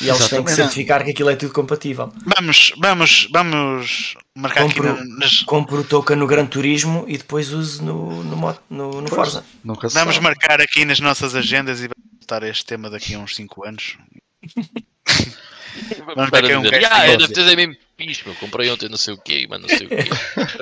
E 0.00 0.08
eles 0.08 0.28
têm 0.28 0.42
que 0.42 0.50
Exatamente. 0.50 0.50
certificar 0.56 1.04
que 1.04 1.12
aquilo 1.12 1.30
é 1.30 1.36
tudo 1.36 1.52
compatível. 1.52 2.12
Vamos, 2.36 2.72
vamos, 2.76 3.28
vamos 3.30 4.14
marcar 4.34 4.64
Compro- 4.64 4.90
aqui 4.90 5.00
na- 5.08 5.16
nas. 5.18 5.42
Compro 5.44 5.78
o 5.78 5.84
token 5.84 6.16
no 6.16 6.26
Gran 6.26 6.46
Turismo 6.46 7.04
e 7.06 7.16
depois 7.16 7.52
uso 7.52 7.84
no, 7.84 8.24
no, 8.24 8.56
no, 8.68 9.00
no 9.00 9.08
Forza. 9.08 9.44
Vamos 9.64 9.92
sabe. 9.92 10.20
marcar 10.20 10.60
aqui 10.60 10.84
nas 10.84 10.98
nossas 10.98 11.36
agendas 11.36 11.78
e 11.78 11.82
vamos 11.82 12.10
voltar 12.18 12.42
a 12.42 12.48
este 12.48 12.64
tema 12.66 12.90
daqui 12.90 13.14
a 13.14 13.20
uns 13.20 13.36
5 13.36 13.64
anos. 13.64 13.96
Vamos 16.16 16.30
ver 16.30 16.42
quem 16.42 16.52
é 16.52 16.58
um 16.58 16.62
ah, 16.62 16.68
que 16.68 16.74
é, 16.74 16.80
gosta." 16.80 17.16
deve 17.16 17.32
ter 17.32 17.56
mesmo 17.56 17.76
fixe, 18.00 18.22
meu. 18.26 18.34
Comprei 18.36 18.70
ontem 18.70 18.88
não 18.88 18.96
sei 18.96 19.14
o 19.14 19.18
quê, 19.18 19.46
mas 19.48 19.60
não 19.60 19.68
sei 19.68 19.86
o 19.86 19.90
quê. 19.90 20.08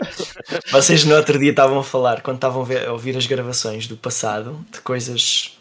Vocês 0.72 1.04
no 1.04 1.14
outro 1.14 1.38
dia 1.38 1.50
estavam 1.50 1.78
a 1.78 1.84
falar, 1.84 2.20
quando 2.20 2.36
estavam 2.36 2.62
a 2.62 2.92
ouvir 2.92 3.16
as 3.16 3.26
gravações 3.26 3.86
do 3.86 3.96
passado, 3.96 4.64
de 4.72 4.80
coisas 4.80 5.56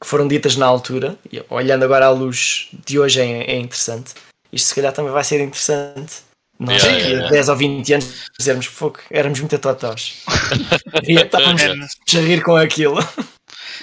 que 0.00 0.06
foram 0.06 0.28
ditas 0.28 0.56
na 0.56 0.66
altura, 0.66 1.18
e 1.32 1.42
olhando 1.48 1.84
agora 1.84 2.06
à 2.06 2.10
luz 2.10 2.68
de 2.86 2.98
hoje 2.98 3.20
é, 3.20 3.50
é 3.50 3.58
interessante. 3.58 4.14
Isto 4.52 4.68
se 4.68 4.74
calhar 4.74 4.92
também 4.92 5.12
vai 5.12 5.24
ser 5.24 5.40
interessante. 5.40 6.28
Nós 6.58 6.82
Yeah, 6.82 6.98
daqui 6.98 7.10
yeah, 7.12 7.26
a 7.26 7.30
yeah. 7.30 7.30
10 7.30 7.48
ou 7.50 7.56
20 7.56 7.92
anos 7.94 8.06
dizermos 8.36 8.66
fogo, 8.66 8.98
éramos 9.10 9.38
muito 9.38 9.58
totós. 9.58 10.24
e 11.06 11.14
estávamos 11.14 11.62
É, 11.62 12.18
a 12.18 12.20
rir 12.20 12.42
com 12.42 12.56
aquilo. 12.56 12.98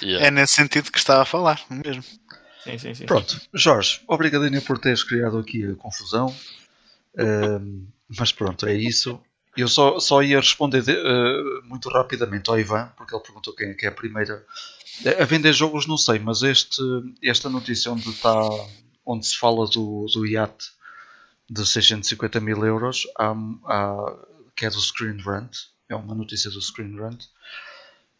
Yeah. 0.02 0.26
é 0.26 0.30
nesse 0.30 0.54
sentido 0.54 0.92
que 0.92 0.98
estava 0.98 1.22
a 1.22 1.24
falar, 1.24 1.58
mesmo. 1.70 2.04
Sim, 2.62 2.78
sim, 2.78 2.94
sim. 2.94 3.06
Pronto, 3.06 3.40
Jorge, 3.54 4.00
obrigadinho 4.06 4.60
por 4.60 4.78
teres 4.78 5.02
criado 5.04 5.38
aqui 5.38 5.64
a 5.70 5.74
confusão. 5.76 6.34
Mas 8.18 8.32
pronto, 8.32 8.66
é 8.66 8.74
isso. 8.74 9.20
Eu 9.56 9.68
só, 9.68 9.98
só 9.98 10.22
ia 10.22 10.38
responder 10.38 10.82
de- 10.82 10.92
eh, 10.92 11.60
muito 11.64 11.88
rapidamente 11.88 12.50
ao 12.50 12.58
Ivan, 12.60 12.92
porque 12.96 13.14
ele 13.14 13.22
perguntou 13.22 13.54
quem 13.54 13.70
é 13.70 13.74
que 13.74 13.86
é 13.86 13.88
a 13.88 13.92
primeira. 13.92 14.44
A 15.18 15.24
vender 15.24 15.52
jogos 15.52 15.86
não 15.86 15.96
sei, 15.96 16.18
mas 16.18 16.42
este, 16.42 16.82
esta 17.22 17.48
notícia 17.48 17.90
onde, 17.90 18.08
está, 18.10 18.38
onde 19.04 19.26
se 19.26 19.36
fala 19.38 19.66
do, 19.66 20.06
do 20.12 20.26
iate 20.26 20.66
de 21.48 21.66
650 21.66 22.40
mil 22.40 22.64
euros, 22.66 23.06
há, 23.18 23.30
há- 23.64 24.16
que 24.54 24.66
é 24.66 24.70
do 24.70 24.80
Screen 24.80 25.18
Rant, 25.22 25.56
é 25.88 25.94
uma 25.96 26.14
notícia 26.14 26.50
do 26.50 26.60
Screen 26.60 26.94
Rant. 26.96 27.24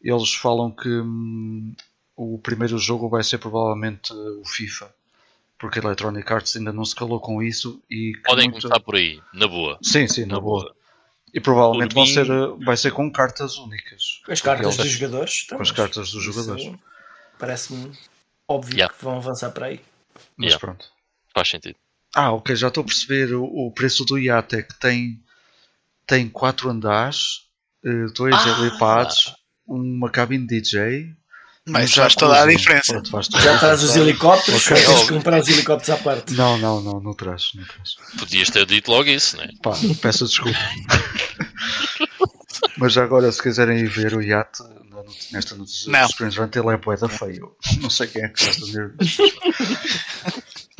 Eles 0.01 0.32
falam 0.35 0.70
que 0.70 0.89
hum, 0.89 1.74
o 2.16 2.39
primeiro 2.39 2.78
jogo 2.78 3.09
vai 3.09 3.23
ser 3.24 3.39
provavelmente 3.39 4.12
uh, 4.12 4.40
o 4.40 4.44
FIFA, 4.47 4.94
porque 5.58 5.78
a 5.78 5.82
Electronic 5.82 6.30
Arts 6.32 6.56
ainda 6.56 6.72
não 6.72 6.84
se 6.84 6.94
calou 6.94 7.20
com 7.20 7.42
isso 7.42 7.82
e 7.90 8.12
que 8.14 8.22
Podem 8.22 8.48
muito- 8.50 8.62
começar 8.62 8.80
por 8.80 8.94
aí, 8.96 9.20
na 9.32 9.46
boa. 9.46 9.78
Sim, 9.82 10.06
sim, 10.08 10.22
na, 10.26 10.34
Na 10.34 10.40
boa. 10.40 10.62
boa. 10.64 10.76
E 11.34 11.40
provavelmente 11.40 11.88
Por 11.94 11.96
vão 11.96 12.04
mim- 12.06 12.14
ser, 12.14 12.30
uh, 12.30 12.58
vai 12.64 12.76
ser 12.76 12.92
com 12.92 13.10
cartas 13.10 13.56
únicas. 13.58 14.20
Com 14.24 14.32
as 14.32 14.40
cartas 14.40 14.66
Porque 14.66 14.76
dos 14.76 14.86
eles- 14.86 14.92
jogadores. 14.98 15.42
então, 15.44 15.58
Com 15.58 15.62
as 15.62 15.70
cartas 15.70 16.10
dos 16.12 16.22
jogadores. 16.22 16.72
Parece-me 17.38 17.92
óbvio 18.48 18.74
Yeah. 18.76 18.94
que 18.94 19.04
vão 19.04 19.16
avançar 19.16 19.50
para 19.50 19.66
aí. 19.66 19.80
Mas 20.36 20.52
Yeah. 20.52 20.58
pronto. 20.58 20.86
Faz 21.34 21.48
sentido. 21.48 21.76
Ah, 22.14 22.32
ok, 22.32 22.56
já 22.56 22.68
estou 22.68 22.82
a 22.82 22.86
perceber. 22.86 23.34
O, 23.34 23.44
o 23.44 23.70
preço 23.72 24.04
do 24.06 24.18
iate 24.18 24.62
que 24.62 24.78
tem, 24.78 25.20
tem 26.06 26.28
quatro 26.28 26.70
andares, 26.70 27.42
uh, 27.84 28.10
dois 28.14 28.34
Ah! 28.34 28.48
helipads, 28.60 29.34
uma 29.66 30.08
cabine 30.08 30.46
DJ. 30.46 31.14
Mas 31.68 31.93
um 31.93 31.97
faz 32.02 32.14
toda 32.14 32.34
a 32.34 32.38
jacuzzi. 32.51 32.56
diferença. 32.56 33.02
Já 33.40 33.59
traz 33.59 33.82
os 33.82 33.97
helicópteros, 33.97 34.66
Ok. 34.70 34.86
ou 34.86 34.94
tens 34.94 35.09
que 35.09 35.14
comprar 35.14 35.40
os 35.40 35.48
helicópteros 35.48 36.01
à 36.01 36.02
parte. 36.02 36.34
Não, 36.34 36.59
não, 36.59 36.80
não, 36.80 37.01
não 37.01 37.14
traz, 37.14 37.51
não 37.55 37.64
traz. 37.64 37.97
Podias 38.18 38.51
ter 38.51 38.64
dito 38.66 38.90
logo 38.90 39.09
isso, 39.09 39.36
né? 39.36 39.48
Pá, 39.62 39.72
peço 40.01 40.26
desculpa. 40.26 40.59
Mas 42.78 42.97
agora, 42.97 43.30
se 43.32 43.43
quiserem 43.43 43.78
ir 43.78 43.88
ver 43.88 44.14
o 44.14 44.22
iate 44.22 44.62
nesta 45.32 45.55
notícia 45.55 45.90
Não. 45.90 46.06
do 46.06 46.12
Screen 46.12 46.30
Rant, 46.30 46.56
ele 46.56 46.68
é 46.70 46.76
boeda 46.76 47.09
feio. 47.09 47.55
Não 47.80 47.90
sei 47.90 48.06
quem 48.06 48.22
é 48.24 48.28
que 48.28 48.44
gosta 48.44 48.64
de 48.64 48.72
ver. 48.72 48.94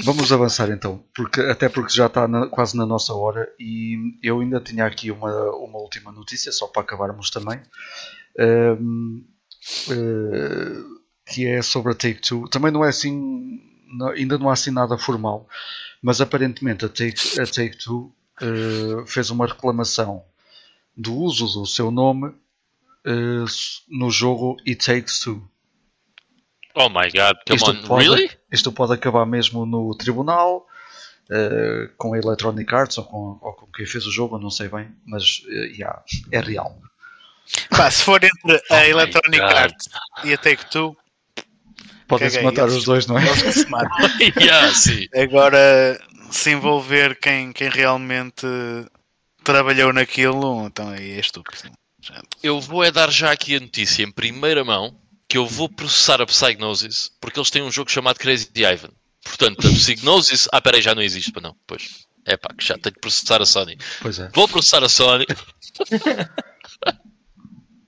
Vamos 0.05 0.31
avançar 0.31 0.71
então, 0.71 1.03
porque, 1.15 1.41
até 1.41 1.69
porque 1.69 1.93
já 1.93 2.07
está 2.07 2.29
na- 2.29 2.47
quase 2.49 2.77
na 2.77 2.87
nossa 2.87 3.13
hora 3.15 3.49
e 3.59 3.97
eu 4.23 4.41
ainda 4.41 4.61
tinha 4.61 4.87
aqui 4.87 5.11
uma, 5.11 5.33
uma 5.57 5.79
última 5.79 6.13
notícia, 6.13 6.53
só 6.53 6.67
para 6.67 6.83
acabarmos 6.83 7.31
também, 7.31 7.61
Ahm, 8.39 9.23
eh, 9.91 10.83
que 11.33 11.47
é 11.47 11.61
sobre 11.63 11.93
a 11.93 11.95
Take-Two. 11.95 12.49
Também 12.49 12.71
não 12.71 12.85
é 12.85 12.89
assim, 12.89 13.61
não- 13.99 14.09
ainda 14.11 14.39
não 14.39 14.49
há 14.49 14.53
assim 14.53 14.71
nada 14.71 14.97
formal, 14.99 15.49
mas 16.03 16.21
aparentemente 16.21 16.85
a 16.85 16.89
Take- 16.89 17.41
a 17.41 17.47
Take-Two 17.47 18.13
eh, 18.41 19.05
fez 19.07 19.31
uma 19.31 19.47
reclamação 19.47 20.23
do 20.97 21.15
uso 21.15 21.47
do 21.61 21.67
seu 21.67 21.91
nome 21.91 22.33
eh, 23.05 23.45
no 23.89 24.11
jogo 24.11 24.57
It 24.67 24.85
Takes 24.85 25.21
Two. 25.21 25.43
Oh 26.75 26.89
my 26.91 27.09
god, 27.11 27.37
come 27.47 27.57
Isto 27.57 27.71
on, 27.71 27.83
pode, 27.87 28.07
really? 28.09 28.31
isto 28.53 28.71
pode 28.73 28.93
acabar 28.93 29.25
mesmo 29.25 29.65
no 29.65 29.95
tribunal, 29.97 30.67
eh, 31.31 31.89
com 31.97 32.13
a 32.13 32.19
Electronic 32.19 32.73
Arts 32.75 32.99
ou 32.99 33.05
com, 33.05 33.39
ou 33.41 33.53
com 33.55 33.67
quem 33.73 33.87
fez 33.87 34.07
o 34.07 34.13
jogo, 34.13 34.39
não 34.39 34.51
sei 34.51 34.69
bem, 34.69 34.95
mas 35.07 35.43
eh, 35.49 35.73
yeah, 35.79 36.03
é 36.31 36.41
real. 36.41 36.79
Pá, 37.71 37.91
se 37.91 38.03
for 38.03 38.23
entre 38.23 38.63
a 38.71 38.81
my 38.83 38.89
Electronic 38.91 39.39
God. 39.41 39.53
Arts 39.57 39.89
e 40.25 40.33
a 40.33 40.39
Take-Two, 40.39 40.97
Podem-se 42.09 42.37
Caguei, 42.37 42.51
matar 42.51 42.63
eles- 42.65 42.77
os 42.79 42.85
dois, 42.85 43.07
não 43.07 43.19
é? 43.19 43.53
se 43.53 43.69
matam. 43.69 43.91
yeah, 44.41 44.73
sim. 44.75 45.07
Agora, 45.15 46.01
se 46.31 46.51
envolver 46.51 47.19
quem, 47.19 47.53
quem 47.53 47.69
realmente 47.69 48.47
trabalhou 49.43 49.93
naquilo, 49.93 50.67
então 50.67 50.89
aí 50.91 51.13
é 51.13 51.21
estúpido. 51.21 51.71
Eu 52.43 52.61
vou 52.61 52.85
é 52.85 52.93
dar 52.93 53.11
já 53.11 53.33
aqui 53.33 53.57
a 53.57 53.61
notícia 53.61 54.05
em 54.05 54.11
primeira 54.13 54.65
mão 54.65 54.97
que 55.29 55.37
eu 55.37 55.45
vou 55.47 55.69
processar 55.69 56.23
a 56.23 56.27
Psygnosis 56.27 57.11
porque 57.21 57.41
eles 57.41 57.51
têm 57.51 57.63
um 57.63 57.73
jogo 57.73 57.91
chamado 57.91 58.19
Crazy 58.19 58.49
Ivan. 58.55 58.91
Portanto, 59.25 59.67
a 59.67 59.71
Psygnosis. 59.73 60.47
Ah, 60.53 60.61
peraí, 60.61 60.81
já 60.81 60.95
não 60.95 61.03
existe, 61.03 61.33
para 61.33 61.43
não. 61.43 61.57
Pois. 61.67 62.07
É 62.25 62.37
pá, 62.37 62.51
que 62.57 62.65
já 62.65 62.75
tenho 62.79 62.95
que 62.95 63.01
processar 63.01 63.43
a 63.43 63.47
Sony. 63.47 63.77
Pois 64.01 64.21
é. 64.21 64.29
Vou 64.33 64.47
processar 64.47 64.85
a 64.85 64.89
Sony. 64.89 65.27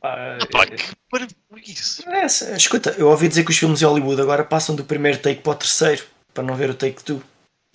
Ah, 0.03 0.39
Pá, 0.53 0.67
que 0.67 0.85
parabéns. 1.11 2.01
é, 2.07 2.57
escuta, 2.57 2.95
eu 2.99 3.09
ouvi 3.09 3.29
dizer 3.29 3.45
que 3.45 3.51
os 3.51 3.59
filmes 3.59 3.81
de 3.81 3.85
Hollywood 3.85 4.21
agora 4.21 4.45
passam 4.45 4.77
do 4.77 4.85
primeiro 4.85 5.19
take 5.19 5.43
para 5.43 5.53
o 5.53 5.57
terceiro, 5.57 6.05
para 6.33 6.45
não 6.45 6.55
ver 6.55 6.71
o 6.71 6.75
take 6.75 7.03
two. 7.03 7.23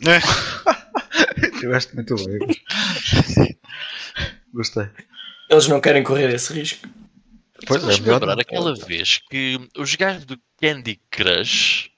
É, 0.05 0.19
Tiveste 1.59 1.95
muito 1.95 2.15
bem. 2.15 2.39
Gostei. 4.53 4.87
Eles 5.49 5.67
não 5.67 5.81
querem 5.81 6.03
correr 6.03 6.33
esse 6.33 6.53
risco. 6.53 6.87
Pois 7.65 7.83
é, 7.83 8.01
lembrar 8.01 8.39
aquela 8.39 8.75
vez 8.75 9.19
que 9.29 9.59
os 9.77 9.95
gajos 9.95 10.25
do 10.25 10.37
Candy 10.59 10.99
Crush 11.09 11.89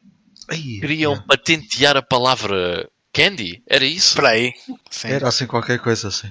Ai, 0.49 0.57
queriam 0.57 1.13
yeah. 1.13 1.27
patentear 1.27 1.97
a 1.97 2.01
palavra 2.01 2.87
Candy? 3.11 3.63
Era 3.67 3.85
isso? 3.85 4.09
Espera 4.09 4.29
aí. 4.29 4.53
Sim. 4.89 5.07
Era 5.07 5.27
assim 5.27 5.47
qualquer 5.47 5.79
coisa 5.79 6.09
assim. 6.09 6.29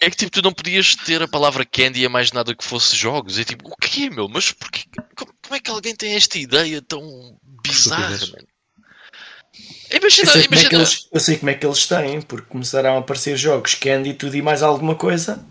É 0.00 0.10
que 0.10 0.16
tipo, 0.16 0.30
tu 0.30 0.42
não 0.42 0.52
podias 0.52 0.94
ter 0.94 1.22
a 1.22 1.28
palavra 1.28 1.64
Candy 1.64 2.04
a 2.04 2.08
mais 2.08 2.32
nada 2.32 2.54
que 2.54 2.64
fosse 2.64 2.94
jogos. 2.96 3.38
É 3.38 3.44
tipo, 3.44 3.68
o 3.68 3.76
quê, 3.76 4.10
meu? 4.10 4.28
Mas 4.28 4.52
porquê? 4.52 4.82
Como, 5.16 5.32
como 5.42 5.54
é 5.56 5.60
que 5.60 5.70
alguém 5.70 5.94
tem 5.94 6.14
esta 6.14 6.38
ideia 6.38 6.82
tão 6.82 7.38
bizarra, 7.62 8.08
mano? 8.18 8.46
Eu 9.90 9.98
Imagina, 9.98 10.32
sei, 10.32 10.42
como 10.44 10.54
é 10.60 10.64
que 10.64 10.74
imagina. 10.74 10.78
eles, 10.82 11.08
eu 11.12 11.20
sei 11.20 11.36
como 11.38 11.50
é 11.50 11.54
que 11.54 11.66
eles 11.66 11.86
têm, 11.86 12.20
porque 12.20 12.46
começaram 12.48 12.96
a 12.96 12.98
aparecer 12.98 13.36
jogos 13.36 13.74
Candy, 13.74 14.14
tudo 14.14 14.36
e 14.36 14.42
mais 14.42 14.62
alguma 14.62 14.94
coisa 14.94 15.42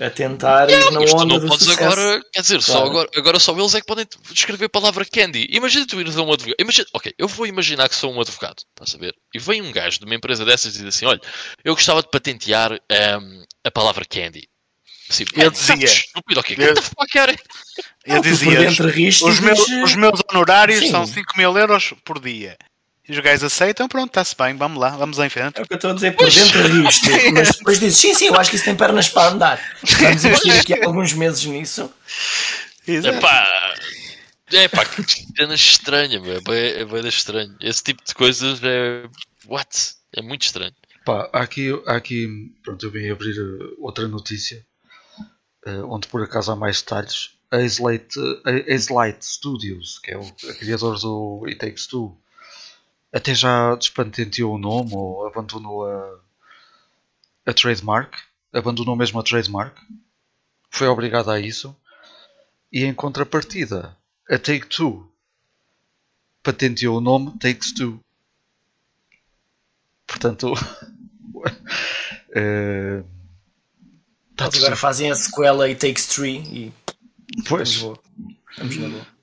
a 0.00 0.10
tentar 0.10 0.70
ir 0.70 0.90
na 0.92 1.00
onda 1.00 1.24
não 1.40 1.46
podes 1.48 1.68
agora, 1.70 2.22
quer 2.32 2.40
dizer, 2.40 2.62
só 2.62 2.72
Claro. 2.74 2.88
agora, 2.90 3.08
agora 3.16 3.38
só 3.40 3.52
eles 3.58 3.74
é 3.74 3.80
que 3.80 3.86
podem 3.86 4.06
descrever 4.30 4.66
a 4.66 4.68
palavra 4.68 5.04
candy. 5.04 5.46
Imagina 5.50 5.86
tu 5.86 6.00
ires 6.00 6.16
a 6.16 6.22
um 6.22 6.32
advogado. 6.32 6.56
Imagina, 6.60 6.86
ok, 6.92 7.12
eu 7.18 7.26
vou 7.26 7.46
imaginar 7.46 7.88
que 7.88 7.94
sou 7.96 8.12
um 8.12 8.20
advogado, 8.20 8.58
estás 8.70 8.94
a 8.94 8.98
ver? 8.98 9.14
E 9.34 9.38
vem 9.38 9.60
um 9.60 9.72
gajo 9.72 9.98
de 9.98 10.04
uma 10.04 10.14
empresa 10.14 10.44
dessas 10.44 10.74
e 10.76 10.78
diz 10.78 10.94
assim: 10.94 11.06
olha, 11.06 11.20
eu 11.64 11.74
gostava 11.74 12.00
de 12.02 12.10
patentear 12.10 12.72
ahm, 12.90 13.42
a 13.64 13.70
palavra 13.70 14.04
candy. 14.04 14.48
Assim, 15.10 15.24
Eu 15.34 15.46
"Man, 15.46 15.50
dizia- 15.52 15.84
estúpido, 15.86 16.38
ok, 16.40 16.54
eu- 16.58 16.64
get 16.66 16.74
the 16.76 16.82
fuck 16.82 17.18
out 17.18 17.32
of 17.32 17.38
here." 17.40 17.42
Eu 18.04 18.22
por 18.22 18.22
dizia, 18.30 18.68
os 19.26 19.40
meus, 19.40 19.60
os 19.60 19.94
meus 19.94 20.20
honorários 20.30 20.80
Sim. 20.80 20.90
são 20.90 21.06
5 21.06 21.36
mil 21.36 21.56
euros 21.56 21.94
por 22.04 22.20
dia. 22.20 22.56
E 23.08 23.12
os 23.12 23.18
gajos 23.20 23.44
aceitam, 23.44 23.88
pronto, 23.88 24.10
está-se 24.10 24.36
bem, 24.36 24.54
vamos 24.54 24.78
lá, 24.78 24.90
vamos 24.90 25.18
em 25.18 25.30
frente. 25.30 25.58
É 25.58 25.62
o 25.62 25.66
que 25.66 25.72
eu 25.72 25.76
estou 25.76 25.92
a 25.92 25.94
dizer, 25.94 26.14
por 26.14 26.30
dentro 26.30 26.82
riste, 26.84 27.08
mas 27.32 27.56
depois 27.56 27.80
dizes, 27.80 27.98
sim, 27.98 28.12
sim, 28.12 28.26
eu 28.26 28.34
acho 28.36 28.50
que 28.50 28.56
isso 28.56 28.66
tem 28.66 28.76
pernas 28.76 29.08
para 29.08 29.32
andar. 29.32 29.76
Vamos 29.82 30.24
investir 30.24 30.60
aqui 30.60 30.74
alguns 30.84 31.14
meses 31.14 31.42
nisso. 31.46 31.90
Exato. 32.86 33.16
Epá, 33.16 33.74
epá, 34.52 34.84
que 34.84 35.02
cena 35.36 35.54
estranha, 35.54 36.20
meu. 36.20 36.36
É 36.36 36.40
bem, 36.42 36.82
é 36.82 36.84
bem 36.84 37.08
estranho. 37.08 37.56
Esse 37.62 37.82
tipo 37.82 38.04
de 38.04 38.14
coisas 38.14 38.60
é. 38.62 39.08
What? 39.46 39.94
É 40.14 40.20
muito 40.20 40.42
estranho. 40.42 40.74
Pá, 41.06 41.30
há 41.32 41.40
aqui, 41.40 41.70
há 41.86 41.96
aqui, 41.96 42.52
pronto, 42.62 42.84
eu 42.84 42.90
vim 42.90 43.08
abrir 43.08 43.34
eh, 43.38 43.74
outra 43.78 44.06
notícia, 44.06 44.66
eh, 45.64 45.82
onde 45.84 46.08
por 46.08 46.22
acaso 46.22 46.52
há 46.52 46.56
mais 46.56 46.82
detalhes, 46.82 47.30
a 47.50 47.62
Slate, 47.62 48.18
a 48.44 48.74
Slate 48.74 49.24
Studios, 49.24 49.98
que 49.98 50.10
é 50.10 50.18
o 50.18 50.22
a 50.22 50.54
criador 50.54 50.98
do 50.98 51.44
It 51.46 51.56
Takes 51.56 51.86
Two, 51.86 52.14
até 53.12 53.34
já 53.34 53.74
despatenteou 53.74 54.54
o 54.54 54.58
nome 54.58 54.94
ou 54.94 55.26
abandonou 55.26 55.86
a, 55.86 56.20
a 57.46 57.52
trademark, 57.52 58.14
abandonou 58.52 58.96
mesmo 58.96 59.18
a 59.18 59.22
trademark, 59.22 59.76
foi 60.70 60.88
obrigado 60.88 61.30
a 61.30 61.40
isso, 61.40 61.74
e 62.72 62.84
em 62.84 62.94
contrapartida, 62.94 63.96
a 64.28 64.38
Take 64.38 64.66
Two 64.66 65.10
patenteou 66.42 66.98
o 66.98 67.00
nome 67.00 67.36
Takes 67.38 67.72
Two. 67.72 67.98
Portanto, 70.06 70.52
tá 74.36 74.46
agora 74.46 74.76
fazem 74.76 75.10
a 75.10 75.14
sequela 75.14 75.68
e 75.68 75.74
Takes 75.74 76.06
Three 76.06 76.38
e 76.38 76.72
pois. 77.46 77.76
Vamos, 77.76 77.98
vamos 78.56 78.76
na 78.76 78.88
boa. 78.88 79.17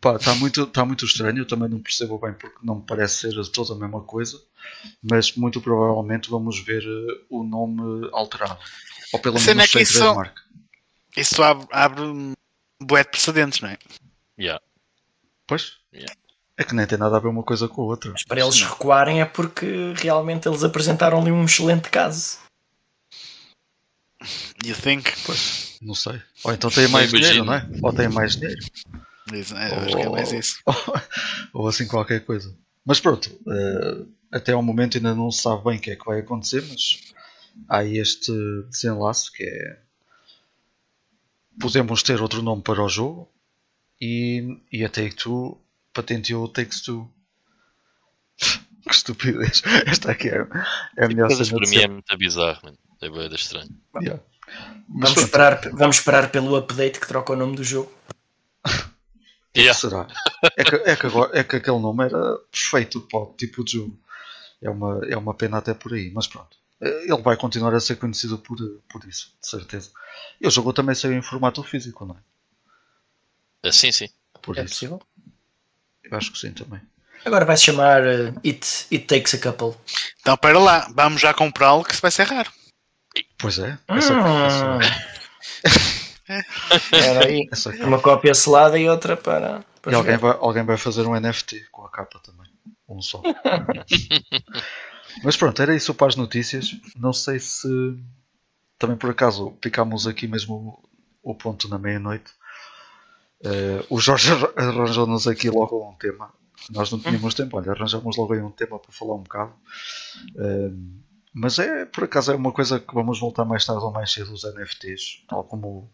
Pá, 0.00 0.14
está 0.14 0.34
muito, 0.34 0.66
tá 0.66 0.84
muito 0.84 1.04
estranho, 1.04 1.38
eu 1.38 1.46
também 1.46 1.68
não 1.68 1.80
percebo 1.80 2.18
bem 2.18 2.32
porque 2.32 2.58
não 2.62 2.76
me 2.76 2.86
parece 2.86 3.32
ser 3.32 3.50
toda 3.50 3.72
a 3.72 3.76
mesma 3.76 4.00
coisa, 4.00 4.40
mas 5.02 5.34
muito 5.34 5.60
provavelmente 5.60 6.30
vamos 6.30 6.60
ver 6.60 6.84
uh, 6.86 7.26
o 7.28 7.42
nome 7.42 8.08
alterado. 8.12 8.60
Ou 9.12 9.18
pelo 9.18 9.40
menos 9.40 9.64
é 9.64 9.66
que 9.66 9.82
isso, 9.82 10.04
isso 11.16 11.42
abre, 11.42 11.66
abre 11.72 12.02
um 12.02 12.32
bué 12.80 13.02
de 13.02 13.10
precedentes, 13.10 13.60
não 13.60 13.70
é? 13.70 13.78
Yeah. 14.38 14.62
Pois? 15.46 15.78
Yeah. 15.92 16.14
É 16.56 16.64
que 16.64 16.74
nem 16.74 16.86
tem 16.86 16.98
nada 16.98 17.16
a 17.16 17.20
ver 17.20 17.28
uma 17.28 17.42
coisa 17.42 17.66
com 17.68 17.82
a 17.82 17.84
outra. 17.86 18.12
Mas 18.12 18.24
para 18.24 18.40
eles 18.40 18.60
recuarem 18.62 19.20
é 19.20 19.24
porque 19.24 19.94
realmente 19.96 20.46
eles 20.46 20.62
apresentaram-lhe 20.62 21.30
um 21.32 21.44
excelente 21.44 21.88
caso. 21.88 22.38
You 24.64 24.74
think? 24.74 25.12
Pois, 25.24 25.78
não 25.80 25.94
sei. 25.94 26.20
Ou 26.44 26.52
então 26.52 26.70
tem 26.70 26.88
mais 26.88 27.10
dinheiro, 27.10 27.44
não 27.44 27.54
é? 27.54 27.68
Ou 27.82 27.92
tem 27.92 28.08
mais 28.08 28.36
dinheiro. 28.36 28.60
É, 29.32 29.74
acho 29.74 29.96
ou, 29.96 30.00
que 30.00 30.06
é 30.06 30.08
mais 30.08 30.32
isso. 30.32 30.60
Ou, 30.64 30.74
ou, 31.62 31.68
assim 31.68 31.86
qualquer 31.86 32.24
coisa. 32.24 32.54
Mas 32.84 33.00
pronto, 33.00 33.26
uh, 33.46 34.08
até 34.32 34.52
ao 34.52 34.62
momento 34.62 34.96
ainda 34.96 35.14
não 35.14 35.30
se 35.30 35.42
sabe 35.42 35.64
bem 35.64 35.78
o 35.78 35.80
que 35.80 35.90
é 35.90 35.96
que 35.96 36.04
vai 36.04 36.20
acontecer, 36.20 36.64
mas 36.68 37.12
há 37.68 37.84
este 37.84 38.32
desenlace 38.70 39.32
que 39.32 39.44
é. 39.44 39.78
Podemos 41.60 42.02
ter 42.02 42.22
outro 42.22 42.40
nome 42.40 42.62
para 42.62 42.82
o 42.82 42.88
jogo 42.88 43.28
e, 44.00 44.60
e 44.72 44.84
a 44.84 44.88
Take-Two 44.88 45.60
patenteou 45.92 46.44
o 46.44 46.48
Takes 46.48 46.82
Two. 46.82 47.10
que 48.88 48.94
estupidez. 48.94 49.62
Esta 49.86 50.12
aqui 50.12 50.28
é, 50.28 50.46
é 50.96 51.04
a 51.04 51.08
melhor 51.08 51.30
cena 51.30 51.58
para 51.58 51.70
mim 51.70 51.76
é 51.76 51.88
muito 51.88 52.16
bizarro, 52.16 52.60
man. 52.64 52.74
é 53.02 53.10
bem 53.10 53.34
estranho. 53.34 53.68
Yeah. 54.00 54.22
Vamos, 54.88 55.18
esperar, 55.18 55.60
vamos 55.72 55.96
esperar 55.96 56.30
pelo 56.30 56.56
update 56.56 56.98
que 56.98 57.06
troca 57.06 57.32
o 57.34 57.36
nome 57.36 57.56
do 57.56 57.62
jogo. 57.62 57.92
Yeah. 59.56 59.78
Será? 59.78 60.06
É 60.56 60.64
que, 60.64 60.74
é, 60.76 60.96
que 60.96 61.06
agora, 61.06 61.38
é 61.38 61.42
que 61.42 61.56
aquele 61.56 61.78
nome 61.78 62.04
era 62.04 62.38
perfeito 62.50 63.00
para 63.02 63.18
o 63.20 63.34
tipo 63.34 63.64
de 63.64 63.72
jogo. 63.72 63.98
É 64.62 64.70
uma, 64.70 65.00
é 65.06 65.16
uma 65.16 65.34
pena 65.34 65.58
até 65.58 65.74
por 65.74 65.94
aí, 65.94 66.10
mas 66.12 66.26
pronto. 66.26 66.56
Ele 66.80 67.22
vai 67.22 67.36
continuar 67.36 67.74
a 67.74 67.80
ser 67.80 67.96
conhecido 67.96 68.38
por, 68.38 68.56
por 68.88 69.04
isso, 69.04 69.34
de 69.40 69.48
certeza. 69.48 69.90
E 70.40 70.46
o 70.46 70.50
jogo 70.50 70.72
também 70.72 70.94
saiu 70.94 71.14
em 71.14 71.22
formato 71.22 71.62
físico, 71.62 72.04
não 72.04 72.16
é? 73.62 73.72
Sim, 73.72 73.90
sim. 73.90 74.08
Por 74.40 74.56
é 74.56 74.62
isso. 74.62 74.74
possível? 74.74 75.02
Eu 76.04 76.16
acho 76.16 76.32
que 76.32 76.38
sim 76.38 76.52
também. 76.52 76.80
Agora 77.24 77.44
vai 77.44 77.56
se 77.56 77.64
chamar 77.64 78.02
uh, 78.02 78.40
It, 78.44 78.86
It 78.92 79.06
Takes 79.06 79.34
a 79.34 79.38
Couple. 79.38 79.78
Então, 80.20 80.36
para 80.36 80.58
lá, 80.58 80.88
vamos 80.94 81.20
já 81.20 81.34
comprá-lo 81.34 81.84
que 81.84 81.94
se 81.94 82.02
vai 82.02 82.10
ser 82.10 82.24
raro. 82.24 82.50
Pois 83.36 83.58
é. 83.58 83.76
Essa, 83.88 84.14
hum. 84.14 84.78
essa... 86.28 87.26
aí. 87.26 87.48
Essa 87.50 87.70
uma 87.86 88.00
cópia 88.00 88.34
selada 88.34 88.78
e 88.78 88.88
outra 88.88 89.16
para. 89.16 89.64
para 89.82 89.92
e 89.92 89.94
alguém 89.94 90.16
vai, 90.16 90.36
alguém 90.40 90.64
vai 90.64 90.76
fazer 90.76 91.06
um 91.06 91.18
NFT 91.18 91.66
com 91.70 91.84
a 91.84 91.90
capa 91.90 92.20
também. 92.20 92.50
Um 92.88 93.02
só. 93.02 93.22
Mas 95.24 95.36
pronto, 95.36 95.60
era 95.60 95.74
isso 95.74 95.94
para 95.94 96.08
as 96.08 96.16
notícias. 96.16 96.76
Não 96.96 97.12
sei 97.12 97.40
se 97.40 97.68
também 98.78 98.96
por 98.96 99.10
acaso 99.10 99.50
picámos 99.60 100.06
aqui 100.06 100.26
mesmo 100.26 100.82
o 101.22 101.34
ponto 101.34 101.68
na 101.68 101.78
meia-noite. 101.78 102.30
Uh, 103.40 103.84
o 103.90 104.00
Jorge 104.00 104.30
arranjou-nos 104.56 105.26
aqui 105.26 105.50
logo 105.50 105.88
um 105.88 105.94
tema. 105.94 106.32
Nós 106.70 106.90
não 106.90 106.98
tínhamos 106.98 107.34
tempo, 107.34 107.56
olha, 107.56 107.72
arranjamos 107.72 108.16
logo 108.16 108.32
aí 108.32 108.40
um 108.40 108.50
tema 108.50 108.78
para 108.78 108.92
falar 108.92 109.14
um 109.14 109.22
bocado. 109.22 109.52
Uh, 110.34 110.98
mas 111.40 111.58
é, 111.60 111.84
por 111.86 112.04
acaso, 112.04 112.32
é 112.32 112.34
uma 112.34 112.50
coisa 112.50 112.80
que 112.80 112.92
vamos 112.92 113.20
voltar 113.20 113.44
mais 113.44 113.64
tarde 113.64 113.84
ou 113.84 113.92
mais 113.92 114.12
cedo 114.12 114.32
os 114.32 114.42
NFTs, 114.42 115.22
tal 115.28 115.44
como, 115.44 115.88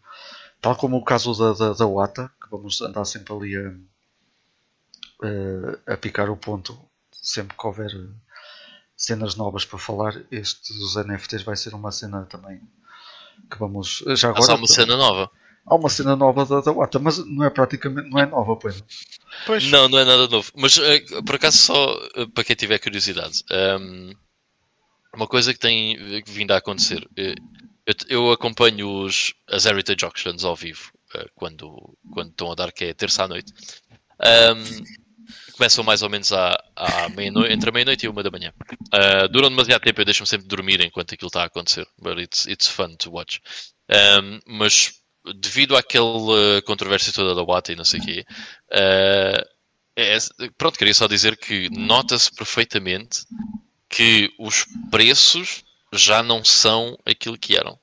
tal 0.59 0.75
como 0.75 0.97
o 0.97 1.03
caso 1.03 1.35
da, 1.35 1.53
da, 1.53 1.73
da 1.73 1.85
Wata, 1.85 2.31
que 2.41 2.49
vamos 2.49 2.81
andar 2.81 3.05
sempre 3.05 3.31
ali 3.31 3.55
a, 3.55 3.69
a, 5.87 5.93
a 5.93 5.97
picar 5.97 6.31
o 6.31 6.37
ponto 6.37 6.75
sempre 7.11 7.55
que 7.55 7.67
houver 7.67 7.91
cenas 8.97 9.35
novas 9.35 9.65
para 9.65 9.77
falar. 9.77 10.19
Este 10.31 10.73
dos 10.79 10.95
NFTs 10.95 11.43
vai 11.43 11.55
ser 11.55 11.75
uma 11.75 11.91
cena 11.91 12.25
também 12.25 12.59
que 13.51 13.59
vamos. 13.59 14.03
Já 14.15 14.29
agora. 14.29 14.41
Mas 14.41 14.49
há 14.49 14.55
uma 14.55 14.67
cena 14.67 14.97
nova 14.97 15.31
há 15.65 15.75
uma 15.75 15.89
cena 15.89 16.15
nova 16.15 16.45
da, 16.45 16.61
da 16.61 16.71
Wata, 16.71 16.99
mas 16.99 17.17
não 17.25 17.43
é 17.43 17.49
praticamente 17.49 18.09
não 18.09 18.19
é 18.19 18.25
nova, 18.25 18.55
pois. 18.55 18.83
pois. 19.45 19.69
Não, 19.69 19.87
não 19.87 19.99
é 19.99 20.05
nada 20.05 20.27
novo. 20.27 20.51
Mas 20.55 20.77
eh, 20.77 21.03
por 21.25 21.35
acaso 21.35 21.57
só 21.57 21.99
eh, 22.15 22.27
para 22.33 22.43
quem 22.43 22.55
tiver 22.55 22.79
curiosidade, 22.79 23.43
um, 23.51 23.55
ehm, 23.55 24.15
uma 25.15 25.27
coisa 25.27 25.53
que 25.53 25.59
tem 25.59 25.97
vindo 26.25 26.51
a 26.51 26.57
acontecer. 26.57 27.07
Eh, 27.17 27.35
eu, 27.85 27.95
eu 28.09 28.31
acompanho 28.31 29.03
os, 29.03 29.33
as 29.49 29.65
Heritage 29.65 30.05
Auctions 30.05 30.43
ao 30.43 30.55
vivo 30.55 30.91
quando, 31.35 31.97
quando 32.11 32.29
estão 32.29 32.51
a 32.51 32.55
dar, 32.55 32.71
que 32.71 32.85
é 32.85 32.93
terça 32.93 33.23
à 33.23 33.27
noite. 33.27 33.53
Um, 34.19 34.83
começam 35.53 35.83
mais 35.83 36.01
ou 36.01 36.09
menos 36.09 36.31
à, 36.33 36.55
à 36.75 37.09
meia-noite, 37.09 37.53
entre 37.53 37.69
a 37.69 37.73
meia-noite 37.73 38.05
e 38.05 38.09
uma 38.09 38.23
da 38.23 38.31
manhã. 38.31 38.53
Uh, 38.93 39.27
duram 39.29 39.49
demasiado 39.49 39.81
tempo, 39.81 40.01
eu 40.01 40.05
deixo-me 40.05 40.27
sempre 40.27 40.47
dormir 40.47 40.81
enquanto 40.81 41.13
aquilo 41.13 41.27
está 41.27 41.43
a 41.43 41.45
acontecer. 41.45 41.87
But 42.01 42.19
it's, 42.19 42.45
it's 42.47 42.67
fun 42.67 42.95
to 42.97 43.11
watch. 43.11 43.39
Um, 43.89 44.39
mas 44.45 44.93
devido 45.41 45.75
àquela 45.75 46.61
controvérsia 46.65 47.13
toda 47.13 47.33
da 47.33 47.43
Wata 47.43 47.71
e 47.71 47.75
não 47.75 47.85
sei 47.85 47.99
o 47.99 48.03
quê, 48.03 48.25
uh, 48.73 49.55
é, 49.97 50.17
pronto, 50.57 50.77
queria 50.77 50.93
só 50.93 51.07
dizer 51.07 51.37
que 51.37 51.69
nota-se 51.69 52.29
perfeitamente 52.35 53.21
que 53.95 54.29
os 54.37 54.65
preços 54.91 55.63
já 55.93 56.21
não 56.21 56.43
são 56.43 56.99
aquilo 57.05 57.37
que 57.37 57.55
eram. 57.55 57.79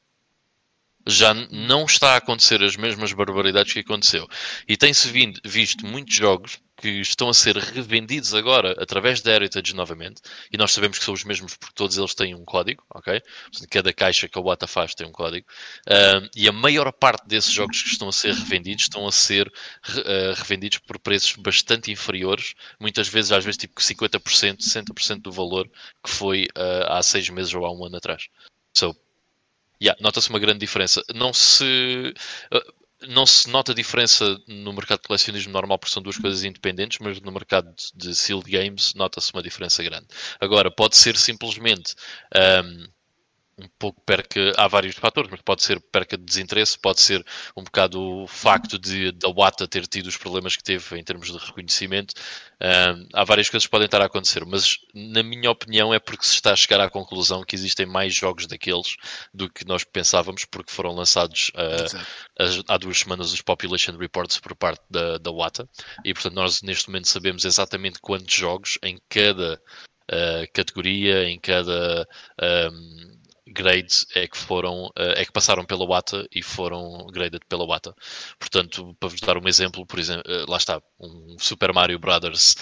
Já 1.07 1.35
não 1.35 1.85
está 1.85 2.15
a 2.15 2.17
acontecer 2.17 2.63
as 2.63 2.77
mesmas 2.77 3.13
barbaridades 3.13 3.73
que 3.73 3.81
aconteceu. 3.81 4.29
E 4.69 4.77
tem-se 4.77 5.09
visto 5.45 5.87
muitos 5.87 6.15
jogos 6.15 6.61
que 6.83 6.89
estão 7.01 7.29
a 7.29 7.35
ser 7.35 7.57
revendidos 7.57 8.35
agora 8.35 8.75
através 8.83 9.21
da 9.21 9.33
Heritage 9.33 9.73
novamente, 9.73 10.21
e 10.53 10.57
nós 10.57 10.73
sabemos 10.73 10.99
que 10.99 11.05
são 11.05 11.15
os 11.15 11.23
mesmos 11.23 11.57
porque 11.57 11.75
todos 11.77 11.97
eles 11.97 12.13
têm 12.13 12.35
um 12.35 12.45
código, 12.45 12.83
ok? 12.93 13.23
Cada 13.71 13.93
caixa 13.93 14.29
que 14.29 14.37
a 14.37 14.43
Wata 14.43 14.67
faz 14.67 14.93
tem 14.93 15.07
um 15.07 15.13
código, 15.13 15.47
uh, 15.87 16.29
e 16.35 16.49
a 16.49 16.53
maior 16.53 16.91
parte 16.93 17.29
desses 17.29 17.53
jogos 17.53 17.81
que 17.81 17.91
estão 17.91 18.09
a 18.09 18.13
ser 18.13 18.35
revendidos 18.35 18.85
estão 18.85 19.07
a 19.07 19.13
ser 19.13 19.47
uh, 19.47 20.35
revendidos 20.35 20.79
por 20.79 20.99
preços 20.99 21.37
bastante 21.37 21.93
inferiores, 21.93 22.55
muitas 22.81 23.07
vezes, 23.07 23.31
às 23.31 23.45
vezes, 23.45 23.59
tipo 23.59 23.81
50%, 23.81 24.59
60% 24.59 25.23
do 25.23 25.31
valor 25.31 25.71
que 26.05 26.11
foi 26.11 26.47
uh, 26.57 26.89
há 26.89 27.01
seis 27.01 27.29
meses 27.29 27.55
ou 27.55 27.65
há 27.65 27.73
um 27.73 27.85
ano 27.85 27.97
atrás. 27.97 28.27
So, 28.77 28.97
Yeah, 29.83 30.01
nota-se 30.01 30.31
uma 30.31 30.39
grande 30.39 30.61
diferença. 30.61 31.03
Não 31.13 31.33
se 31.33 32.15
não 33.09 33.27
se 33.27 33.49
nota 33.51 33.75
diferença 33.75 34.39
no 34.47 34.73
mercado 34.73 35.01
de 35.01 35.09
colecionismo 35.09 35.53
normal 35.53 35.77
porque 35.79 35.93
são 35.93 36.03
duas 36.03 36.17
coisas 36.17 36.45
independentes, 36.45 36.99
mas 37.01 37.21
no 37.21 37.33
mercado 37.33 37.75
de 37.95 38.15
sealed 38.15 38.49
games 38.49 38.95
nota-se 38.95 39.33
uma 39.33 39.43
diferença 39.43 39.83
grande. 39.83 40.07
Agora, 40.41 40.71
pode 40.71 40.97
ser 40.97 41.17
simplesmente 41.17 41.95
um, 42.65 42.87
um 43.59 43.69
pouco 43.79 44.01
perca, 44.03 44.53
há 44.57 44.67
vários 44.67 44.97
fatores, 44.97 45.31
mas 45.31 45.41
pode 45.43 45.63
ser 45.63 45.81
perca 45.93 46.17
de 46.17 46.25
desinteresse, 46.25 46.79
pode 46.79 47.01
ser 47.01 47.25
um 47.57 47.63
bocado 47.63 48.01
o 48.01 48.27
facto 48.27 48.79
de 48.79 49.13
da 49.13 49.29
Wata 49.29 49.69
ter 49.69 49.87
tido 49.87 50.07
os 50.07 50.17
problemas 50.17 50.57
que 50.57 50.63
teve 50.63 50.99
em 50.99 51.05
termos 51.05 51.31
de 51.31 51.39
reconhecimento. 51.39 52.15
Um, 52.61 53.09
há 53.13 53.25
várias 53.25 53.49
coisas 53.51 53.67
que 53.67 53.71
podem 53.71 53.87
estar 53.87 54.01
a 54.01 54.07
acontecer, 54.07 54.45
mas 54.47 54.79
na 54.95 55.23
minha 55.23 55.51
opinião 55.51 55.93
é 55.93 55.99
porque 55.99 56.25
se 56.25 56.35
está 56.35 56.53
a 56.53 56.57
chegar 56.57 56.81
à 56.81 56.89
conclusão 56.89 57.45
que 57.45 57.55
existem 57.55 57.87
mais 57.87 58.15
jogos 58.15 58.47
daqueles 58.47 58.97
do 59.35 59.51
que 59.51 59.67
nós 59.67 59.85
pensávamos, 59.85 60.45
porque 60.45 60.73
foram 60.73 60.93
lançados 60.95 61.51
uh, 61.51 62.65
há 62.69 62.79
duas 62.79 62.99
semanas 62.99 63.33
os 63.33 63.43
Population 63.43 63.97
Reports 63.97 64.39
por 64.39 64.55
parte 64.55 64.83
da, 64.89 65.19
da 65.19 65.31
Wata, 65.31 65.69
e 66.05 66.15
portanto 66.15 66.35
nós 66.35 66.63
neste 66.63 66.89
momento 66.89 67.09
sabemos 67.09 67.45
exatamente 67.45 67.99
quantos 68.01 68.35
jogos 68.35 68.79
em 68.83 68.99
cada 69.09 69.61
uh, 70.11 70.53
categoria, 70.53 71.29
em 71.29 71.39
cada 71.39 72.07
um, 72.71 73.12
grades 73.53 74.07
é 74.15 74.27
que 74.27 74.37
foram, 74.37 74.87
uh, 74.87 75.13
é 75.17 75.25
que 75.25 75.33
passaram 75.33 75.65
pela 75.65 75.85
WATA 75.85 76.27
e 76.35 76.43
foram 76.43 77.07
graded 77.13 77.43
pela 77.49 77.65
WATA. 77.65 77.95
Portanto, 78.39 78.97
para 78.99 79.09
vos 79.09 79.21
dar 79.21 79.37
um 79.37 79.49
exemplo, 79.49 79.87
por 79.87 79.99
exemplo, 79.99 80.23
uh, 80.27 80.51
lá 80.51 80.57
está, 80.57 80.81
um 81.01 81.37
Super 81.39 81.73
Mario 81.73 81.99
Brothers 81.99 82.57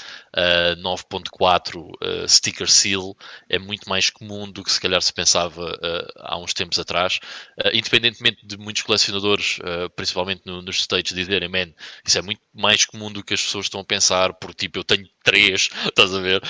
9.4 0.78 2.28
sticker 2.28 2.69
seal 2.69 3.15
é 3.49 3.59
muito 3.59 3.89
mais 3.89 4.09
comum 4.10 4.51
do 4.51 4.65
que 4.65 4.73
se 4.73 4.81
calhar 4.81 5.01
se 5.02 5.12
pensava 5.12 5.78
há 6.17 6.39
uns 6.39 6.55
tempos 6.55 6.78
atrás, 6.78 7.20
independentemente 7.73 8.47
de 8.47 8.57
muitos 8.57 8.83
colecionadores, 8.83 9.59
principalmente 9.94 10.43
no, 10.47 10.62
nos 10.62 10.81
States, 10.81 11.15
dizerem, 11.15 11.49
man, 11.49 11.73
isso 12.07 12.19
é 12.19 12.23
muito 12.23 12.41
mais 12.55 12.85
comum 12.85 13.12
do 13.12 13.23
que 13.23 13.35
as 13.35 13.43
pessoas 13.43 13.67
estão 13.67 13.81
a 13.81 13.85
pensar, 13.85 14.33
por 14.35 14.55
tipo, 14.55 14.78
eu 14.78 14.85
tenho 14.85 15.07
três, 15.23 15.69
estás 15.86 16.15
a 16.15 16.20
ver? 16.20 16.43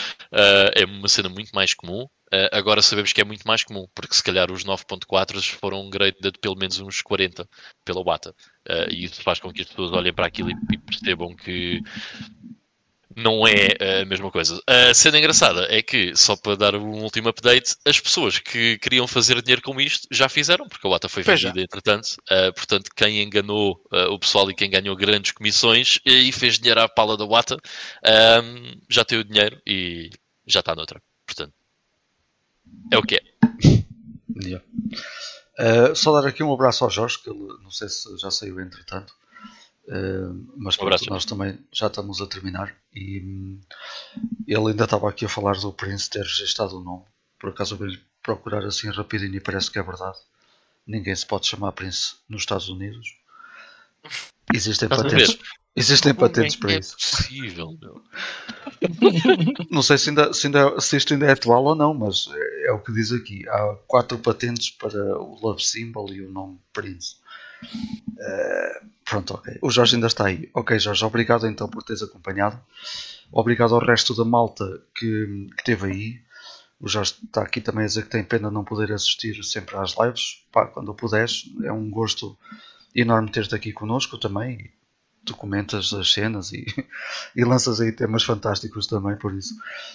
é 0.77 0.85
uma 0.85 1.09
cena 1.09 1.29
muito 1.29 1.51
mais 1.53 1.75
comum. 1.75 2.07
Uh, 2.33 2.47
agora 2.53 2.81
sabemos 2.81 3.13
que 3.13 3.21
é 3.21 3.25
muito 3.25 3.47
mais 3.47 3.65
comum, 3.65 3.89
porque 3.93 4.15
se 4.15 4.23
calhar 4.23 4.53
os 4.53 4.65
9.4 4.65 5.43
foram 5.59 5.91
graded 5.91 6.39
pelo 6.41 6.57
menos 6.57 6.79
uns 6.79 7.03
40 7.03 7.49
pela 7.85 8.05
Wata. 8.05 8.31
Uh, 8.69 8.89
e 8.89 9.05
isso 9.05 9.21
faz 9.23 9.41
com 9.41 9.53
que 9.53 9.63
as 9.63 9.69
pessoas 9.69 9.93
olhem 9.93 10.13
para 10.13 10.27
aquilo 10.27 10.51
e, 10.51 10.79
percebam 10.79 11.35
que 11.35 11.83
não 13.17 13.47
é 13.47 14.01
a 14.01 14.05
mesma 14.05 14.31
coisa. 14.31 14.61
A 14.67 14.95
cena 14.95 15.19
engraçada 15.19 15.67
é 15.69 15.83
que, 15.83 16.15
só 16.15 16.37
para 16.37 16.57
dar 16.57 16.77
um 16.77 17.03
último 17.03 17.29
update, 17.29 17.75
as 17.85 17.99
pessoas 17.99 18.39
que 18.39 18.79
queriam 18.79 19.09
fazer 19.09 19.43
dinheiro 19.43 19.63
com 19.63 19.81
isto 19.81 20.07
já 20.11 20.29
fizeram, 20.29 20.69
porque 20.69 20.87
a 20.87 20.91
Wata 20.91 21.09
foi 21.09 21.25
vendida 21.25 21.61
entretanto. 21.61 22.17
Uh, 22.31 22.53
portanto, 22.55 22.91
quem 22.95 23.23
enganou 23.23 23.83
uh, 23.93 24.13
o 24.13 24.19
pessoal 24.19 24.49
e 24.49 24.55
quem 24.55 24.71
ganhou 24.71 24.95
grandes 24.95 25.33
comissões 25.33 25.99
e 26.05 26.31
fez 26.31 26.59
dinheiro 26.61 26.81
à 26.81 26.89
pala 26.89 27.17
da 27.17 27.25
Wata 27.25 27.59
já 28.89 29.05
tem 29.05 29.19
o 29.19 29.25
dinheiro 29.25 29.61
e 29.67 30.11
já 30.47 30.61
está 30.61 30.77
noutra. 30.77 31.03
Portanto, 31.27 31.53
é 32.91 32.99
o 32.99 33.03
que 33.03 33.17
é. 33.17 33.23
Yeah. 34.43 34.65
Uh, 35.59 35.95
só 35.95 36.19
dar 36.19 36.27
aqui 36.27 36.43
um 36.43 36.53
abraço 36.53 36.85
ao 36.85 36.91
Jorge, 36.91 37.19
que 37.19 37.29
ele 37.29 37.47
não 37.63 37.71
sei 37.71 37.89
se 37.89 38.17
já 38.17 38.31
saiu 38.31 38.61
entretanto. 38.61 39.15
Uh, 39.87 40.47
mas 40.57 40.77
um 40.77 40.87
pronto, 40.87 41.11
nós 41.11 41.25
também 41.25 41.59
já 41.73 41.89
estamos 41.89 42.21
a 42.21 42.27
terminar 42.27 42.75
e 42.95 43.21
um, 43.21 43.61
ele 44.47 44.71
ainda 44.71 44.85
estava 44.85 45.09
aqui 45.09 45.25
a 45.25 45.29
falar 45.29 45.59
do 45.59 45.73
Prince 45.73 46.09
ter 46.09 46.23
registrado 46.23 46.79
o 46.79 46.85
nome. 46.85 47.05
Por 47.39 47.51
acaso 47.51 47.75
eu 47.75 47.79
vou-lhe 47.79 48.01
procurar 48.23 48.65
assim 48.65 48.89
rapidinho 48.89 49.35
e 49.35 49.41
parece 49.41 49.71
que 49.71 49.79
é 49.79 49.83
verdade. 49.83 50.19
Ninguém 50.87 51.15
se 51.15 51.27
pode 51.27 51.47
chamar 51.47 51.73
Prince 51.73 52.17
nos 52.29 52.43
Estados 52.43 52.69
Unidos. 52.69 53.17
Existem 54.55 54.89
patentes, 54.89 55.39
Existem 55.75 56.13
Como 56.13 56.29
patentes 56.29 56.57
é 56.57 56.59
para 56.59 56.73
é 56.73 56.79
isso. 56.79 56.97
Possível, 56.97 57.79
meu. 57.81 58.03
não 59.71 59.83
sei 59.83 59.99
se, 59.99 60.09
ainda, 60.09 60.33
se, 60.33 60.47
ainda, 60.47 60.81
se 60.81 60.97
isto 60.97 61.13
ainda 61.13 61.27
é 61.27 61.33
atual 61.33 61.65
ou 61.65 61.75
não, 61.77 61.95
mas 61.95 62.29
é, 62.33 62.69
é, 62.69 62.73
o 62.73 62.81
que 62.81 62.93
diz 62.93 63.13
aqui. 63.13 63.49
Há 63.49 63.77
quatro 63.87 64.19
patentes 64.19 64.71
para 64.71 64.99
o 65.19 65.39
Love 65.41 65.63
Symbol 65.63 66.13
e 66.13 66.23
o 66.23 66.31
nome 66.31 66.59
Prince. 66.73 67.17
Uh, 67.63 68.87
pronto, 69.05 69.35
ok. 69.35 69.59
O 69.63 69.71
Jorge 69.71 69.95
ainda 69.95 70.09
está 70.09 70.27
aí. 70.27 70.51
Ok, 70.53 70.77
Jorge, 70.79 71.05
obrigado 71.05 71.47
então 71.47 71.69
por 71.69 71.85
teres 71.85 72.03
acompanhado. 72.03 72.61
Obrigado 73.31 73.75
ao 73.75 73.85
resto 73.85 74.15
da 74.15 74.25
malta 74.25 74.65
que, 74.95 75.49
que 75.57 75.65
teve 75.65 75.87
aí. 75.87 76.21
O 76.81 76.89
Jorge 76.89 77.15
está 77.25 77.43
aqui 77.43 77.61
também 77.61 77.85
a 77.85 77.87
dizer 77.87 78.03
que 78.05 78.11
tem 78.11 78.25
pena 78.25 78.51
não 78.51 78.65
poder 78.65 78.91
assistir 78.91 79.45
sempre 79.45 79.77
às 79.77 79.95
lives. 79.97 80.43
Pá, 80.51 80.67
quando 80.67 80.93
puderes, 80.95 81.45
é 81.63 81.71
um 81.71 81.89
gosto 81.89 82.37
enorme 82.93 83.31
ter-te 83.31 83.55
aqui 83.55 83.73
connosco 83.73 84.19
também 84.19 84.73
tu 85.25 85.37
comentas 85.37 85.93
as 85.93 86.13
cenas 86.13 86.53
e, 86.53 86.65
e 87.37 87.45
lanças 87.45 87.81
aí 87.81 87.93
temas 87.93 88.23
fantásticos 88.25 88.87
também, 88.87 89.17
por 89.17 89.35
isso 89.35 89.55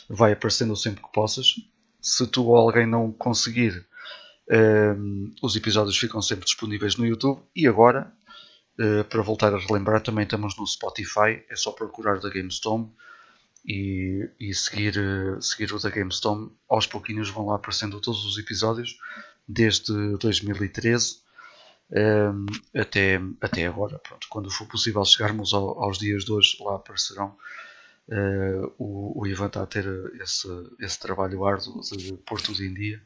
vai 0.09 0.33
aparecendo 0.33 0.75
sempre 0.75 1.03
que 1.03 1.11
possas. 1.11 1.55
Se 2.01 2.27
tu 2.27 2.45
ou 2.45 2.55
alguém 2.55 2.85
não 2.85 3.11
conseguir, 3.11 3.85
um, 4.49 4.55
ehm, 4.55 5.33
os 5.41 5.55
episódios 5.55 5.97
ficam 5.97 6.21
sempre 6.21 6.45
disponíveis 6.45 6.95
no 6.95 7.05
YouTube 7.05 7.41
e 7.55 7.67
agora, 7.67 8.11
uh, 8.79 9.03
para 9.05 9.23
voltar 9.23 9.53
a 9.53 9.57
relembrar, 9.57 10.01
também 10.01 10.23
estamos 10.23 10.55
no 10.57 10.67
Spotify, 10.67 11.43
é 11.49 11.55
só 11.55 11.71
procurar 11.71 12.19
da 12.19 12.29
GameStone 12.29 12.91
e, 13.65 14.29
e 14.39 14.53
seguir, 14.53 14.97
uh, 14.99 15.41
seguir 15.41 15.73
o 15.73 15.79
da 15.79 15.89
GameStone. 15.89 16.51
Aos 16.69 16.85
pouquinhos 16.85 17.29
vão 17.29 17.47
lá 17.47 17.55
aparecendo 17.55 17.99
todos 17.99 18.23
os 18.23 18.37
episódios 18.37 18.95
desde 19.47 20.17
2013 20.17 21.15
um, 21.15 21.24
até, 22.73 23.19
até 23.41 23.67
agora. 23.67 23.99
Pronto, 23.99 24.27
quando 24.29 24.51
for 24.51 24.67
possível 24.67 25.03
chegarmos 25.05 25.53
ao, 25.53 25.83
aos 25.83 25.97
dias 25.97 26.25
de 26.25 26.31
hoje, 26.31 26.57
lá 26.61 26.75
aparecerão. 26.75 27.35
Uh, 28.07 28.71
o, 28.77 29.21
o 29.21 29.27
Ivan 29.27 29.47
está 29.47 29.63
a 29.63 29.65
ter 29.65 29.85
esse, 30.21 30.47
esse 30.79 30.99
trabalho 30.99 31.43
árduo 31.43 31.81
de 31.81 32.13
pôr 32.17 32.39
tudo 32.39 32.63
em 32.63 32.73
dia. 32.73 33.01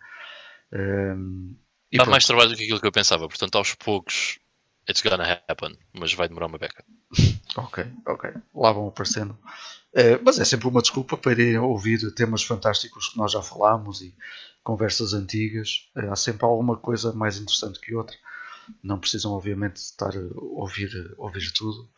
Um, 0.73 1.55
Dá 1.93 2.05
mais 2.05 2.25
trabalho 2.25 2.49
do 2.49 2.55
que 2.55 2.63
aquilo 2.63 2.79
que 2.79 2.87
eu 2.87 2.91
pensava, 2.91 3.27
portanto, 3.27 3.55
aos 3.55 3.73
poucos, 3.73 4.39
it's 4.87 5.01
gonna 5.01 5.41
happen, 5.47 5.75
mas 5.93 6.13
vai 6.13 6.27
demorar 6.27 6.47
uma 6.47 6.57
beca. 6.57 6.83
ok, 7.55 7.85
ok. 8.05 8.31
Lá 8.53 8.71
vão 8.71 8.87
aparecendo. 8.87 9.37
Uh, 9.93 10.21
mas 10.23 10.39
é 10.39 10.45
sempre 10.45 10.67
uma 10.67 10.81
desculpa 10.81 11.17
para 11.17 11.31
irem 11.31 11.57
ouvir 11.57 12.13
temas 12.13 12.43
fantásticos 12.43 13.09
que 13.09 13.17
nós 13.17 13.31
já 13.31 13.41
falámos 13.41 14.01
e 14.01 14.13
conversas 14.63 15.13
antigas. 15.13 15.89
Uh, 15.95 16.11
há 16.11 16.15
sempre 16.15 16.45
alguma 16.45 16.77
coisa 16.77 17.11
mais 17.13 17.37
interessante 17.37 17.79
que 17.79 17.95
outra. 17.95 18.15
Não 18.83 18.99
precisam, 18.99 19.31
obviamente, 19.31 19.77
estar 19.77 20.15
a 20.15 20.21
ouvir, 20.35 21.13
ouvir 21.17 21.51
tudo, 21.53 21.89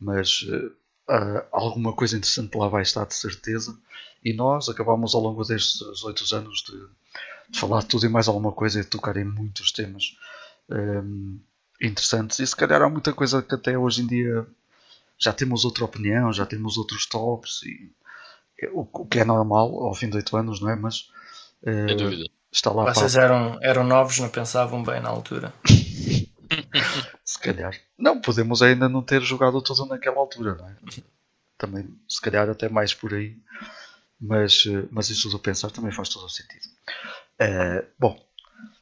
mas 0.00 0.42
uh, 0.42 1.46
alguma 1.52 1.92
coisa 1.92 2.16
interessante 2.16 2.56
lá 2.56 2.68
vai 2.68 2.82
estar, 2.82 3.04
de 3.06 3.14
certeza. 3.14 3.76
E 4.24 4.32
nós 4.32 4.68
acabamos 4.68 5.14
ao 5.14 5.20
longo 5.20 5.44
destes 5.44 5.80
oito 6.04 6.24
anos 6.34 6.62
de, 6.62 6.76
de, 7.50 7.58
falar 7.58 7.80
de 7.80 7.86
tudo 7.86 8.06
e 8.06 8.08
mais 8.08 8.28
alguma 8.28 8.52
coisa 8.52 8.80
e 8.80 8.82
de 8.82 8.88
tocar 8.88 9.16
em 9.16 9.24
muitos 9.24 9.70
temas 9.72 10.16
um, 10.68 11.38
interessantes. 11.80 12.38
E 12.38 12.46
se 12.46 12.56
calhar 12.56 12.82
há 12.82 12.88
muita 12.88 13.12
coisa 13.12 13.42
que 13.42 13.54
até 13.54 13.78
hoje 13.78 14.02
em 14.02 14.06
dia 14.06 14.46
já 15.18 15.32
temos 15.32 15.64
outra 15.64 15.84
opinião, 15.84 16.32
já 16.32 16.44
temos 16.44 16.76
outros 16.76 17.06
tops, 17.06 17.62
e, 17.62 17.92
o, 18.72 18.86
o 18.92 19.06
que 19.06 19.20
é 19.20 19.24
normal 19.24 19.84
ao 19.84 19.94
fim 19.94 20.08
de 20.08 20.16
oito 20.16 20.36
anos, 20.36 20.60
não 20.60 20.70
é? 20.70 20.76
Mas 20.76 21.08
uh, 21.62 22.30
está 22.50 22.70
lá. 22.70 22.92
Vocês 22.92 23.16
eram, 23.16 23.58
eram 23.62 23.84
novos, 23.84 24.18
não 24.18 24.28
pensavam 24.28 24.82
bem 24.82 25.00
na 25.00 25.08
altura. 25.08 25.52
se 27.36 27.40
calhar. 27.40 27.74
Não, 27.98 28.20
podemos 28.20 28.62
ainda 28.62 28.88
não 28.88 29.02
ter 29.02 29.20
jogado 29.22 29.60
tudo 29.60 29.86
naquela 29.86 30.18
altura, 30.18 30.54
não 30.54 30.68
é? 30.68 30.76
Também, 31.58 31.88
se 32.08 32.20
calhar, 32.20 32.48
até 32.48 32.68
mais 32.68 32.94
por 32.94 33.12
aí. 33.12 33.36
Mas, 34.18 34.64
eh, 34.66 34.88
mas 34.90 35.10
isso 35.10 35.28
do 35.28 35.38
pensar 35.38 35.70
também 35.70 35.92
faz 35.92 36.08
todo 36.08 36.24
o 36.24 36.30
sentido. 36.30 36.66
Uh, 37.38 37.86
bom, 37.98 38.18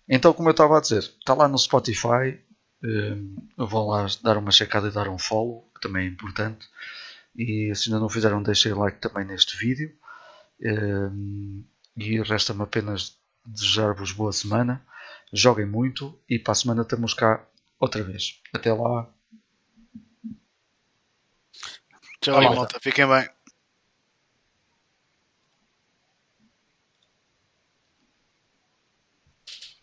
então, 0.09 0.33
como 0.33 0.49
eu 0.49 0.53
estava 0.53 0.79
a 0.79 0.81
dizer, 0.81 1.01
está 1.01 1.35
lá 1.35 1.49
no 1.49 1.59
Spotify. 1.59 2.41
Uh, 2.83 3.67
vão 3.67 3.89
lá 3.89 4.07
dar 4.23 4.37
uma 4.37 4.53
checada 4.53 4.89
e 4.89 4.93
dar 4.93 5.09
um 5.09 5.19
follow, 5.19 5.69
que 5.75 5.81
também 5.81 6.07
é 6.07 6.09
importante. 6.09 6.69
E 7.37 7.75
se 7.75 7.89
ainda 7.89 7.99
não 7.99 8.09
fizeram, 8.09 8.43
deixem 8.43 8.73
like 8.73 8.99
também 8.99 9.25
neste 9.25 9.57
vídeo. 9.57 9.93
Uh, 10.61 11.65
e 11.97 12.23
resta-me 12.23 12.63
apenas 12.63 13.17
desejar-vos 13.45 14.13
boa 14.13 14.33
semana. 14.33 14.85
Joguem 15.33 15.67
muito 15.67 16.17
e 16.29 16.39
para 16.39 16.53
a 16.53 16.55
semana 16.55 16.83
estamos 16.83 17.15
cá 17.15 17.45
outra 17.79 18.03
vez. 18.03 18.41
Até 18.53 18.73
lá. 18.73 19.09
Tchau, 22.21 22.41
malta. 22.43 22.81
Fiquem 22.81 23.07
bem. 23.07 23.29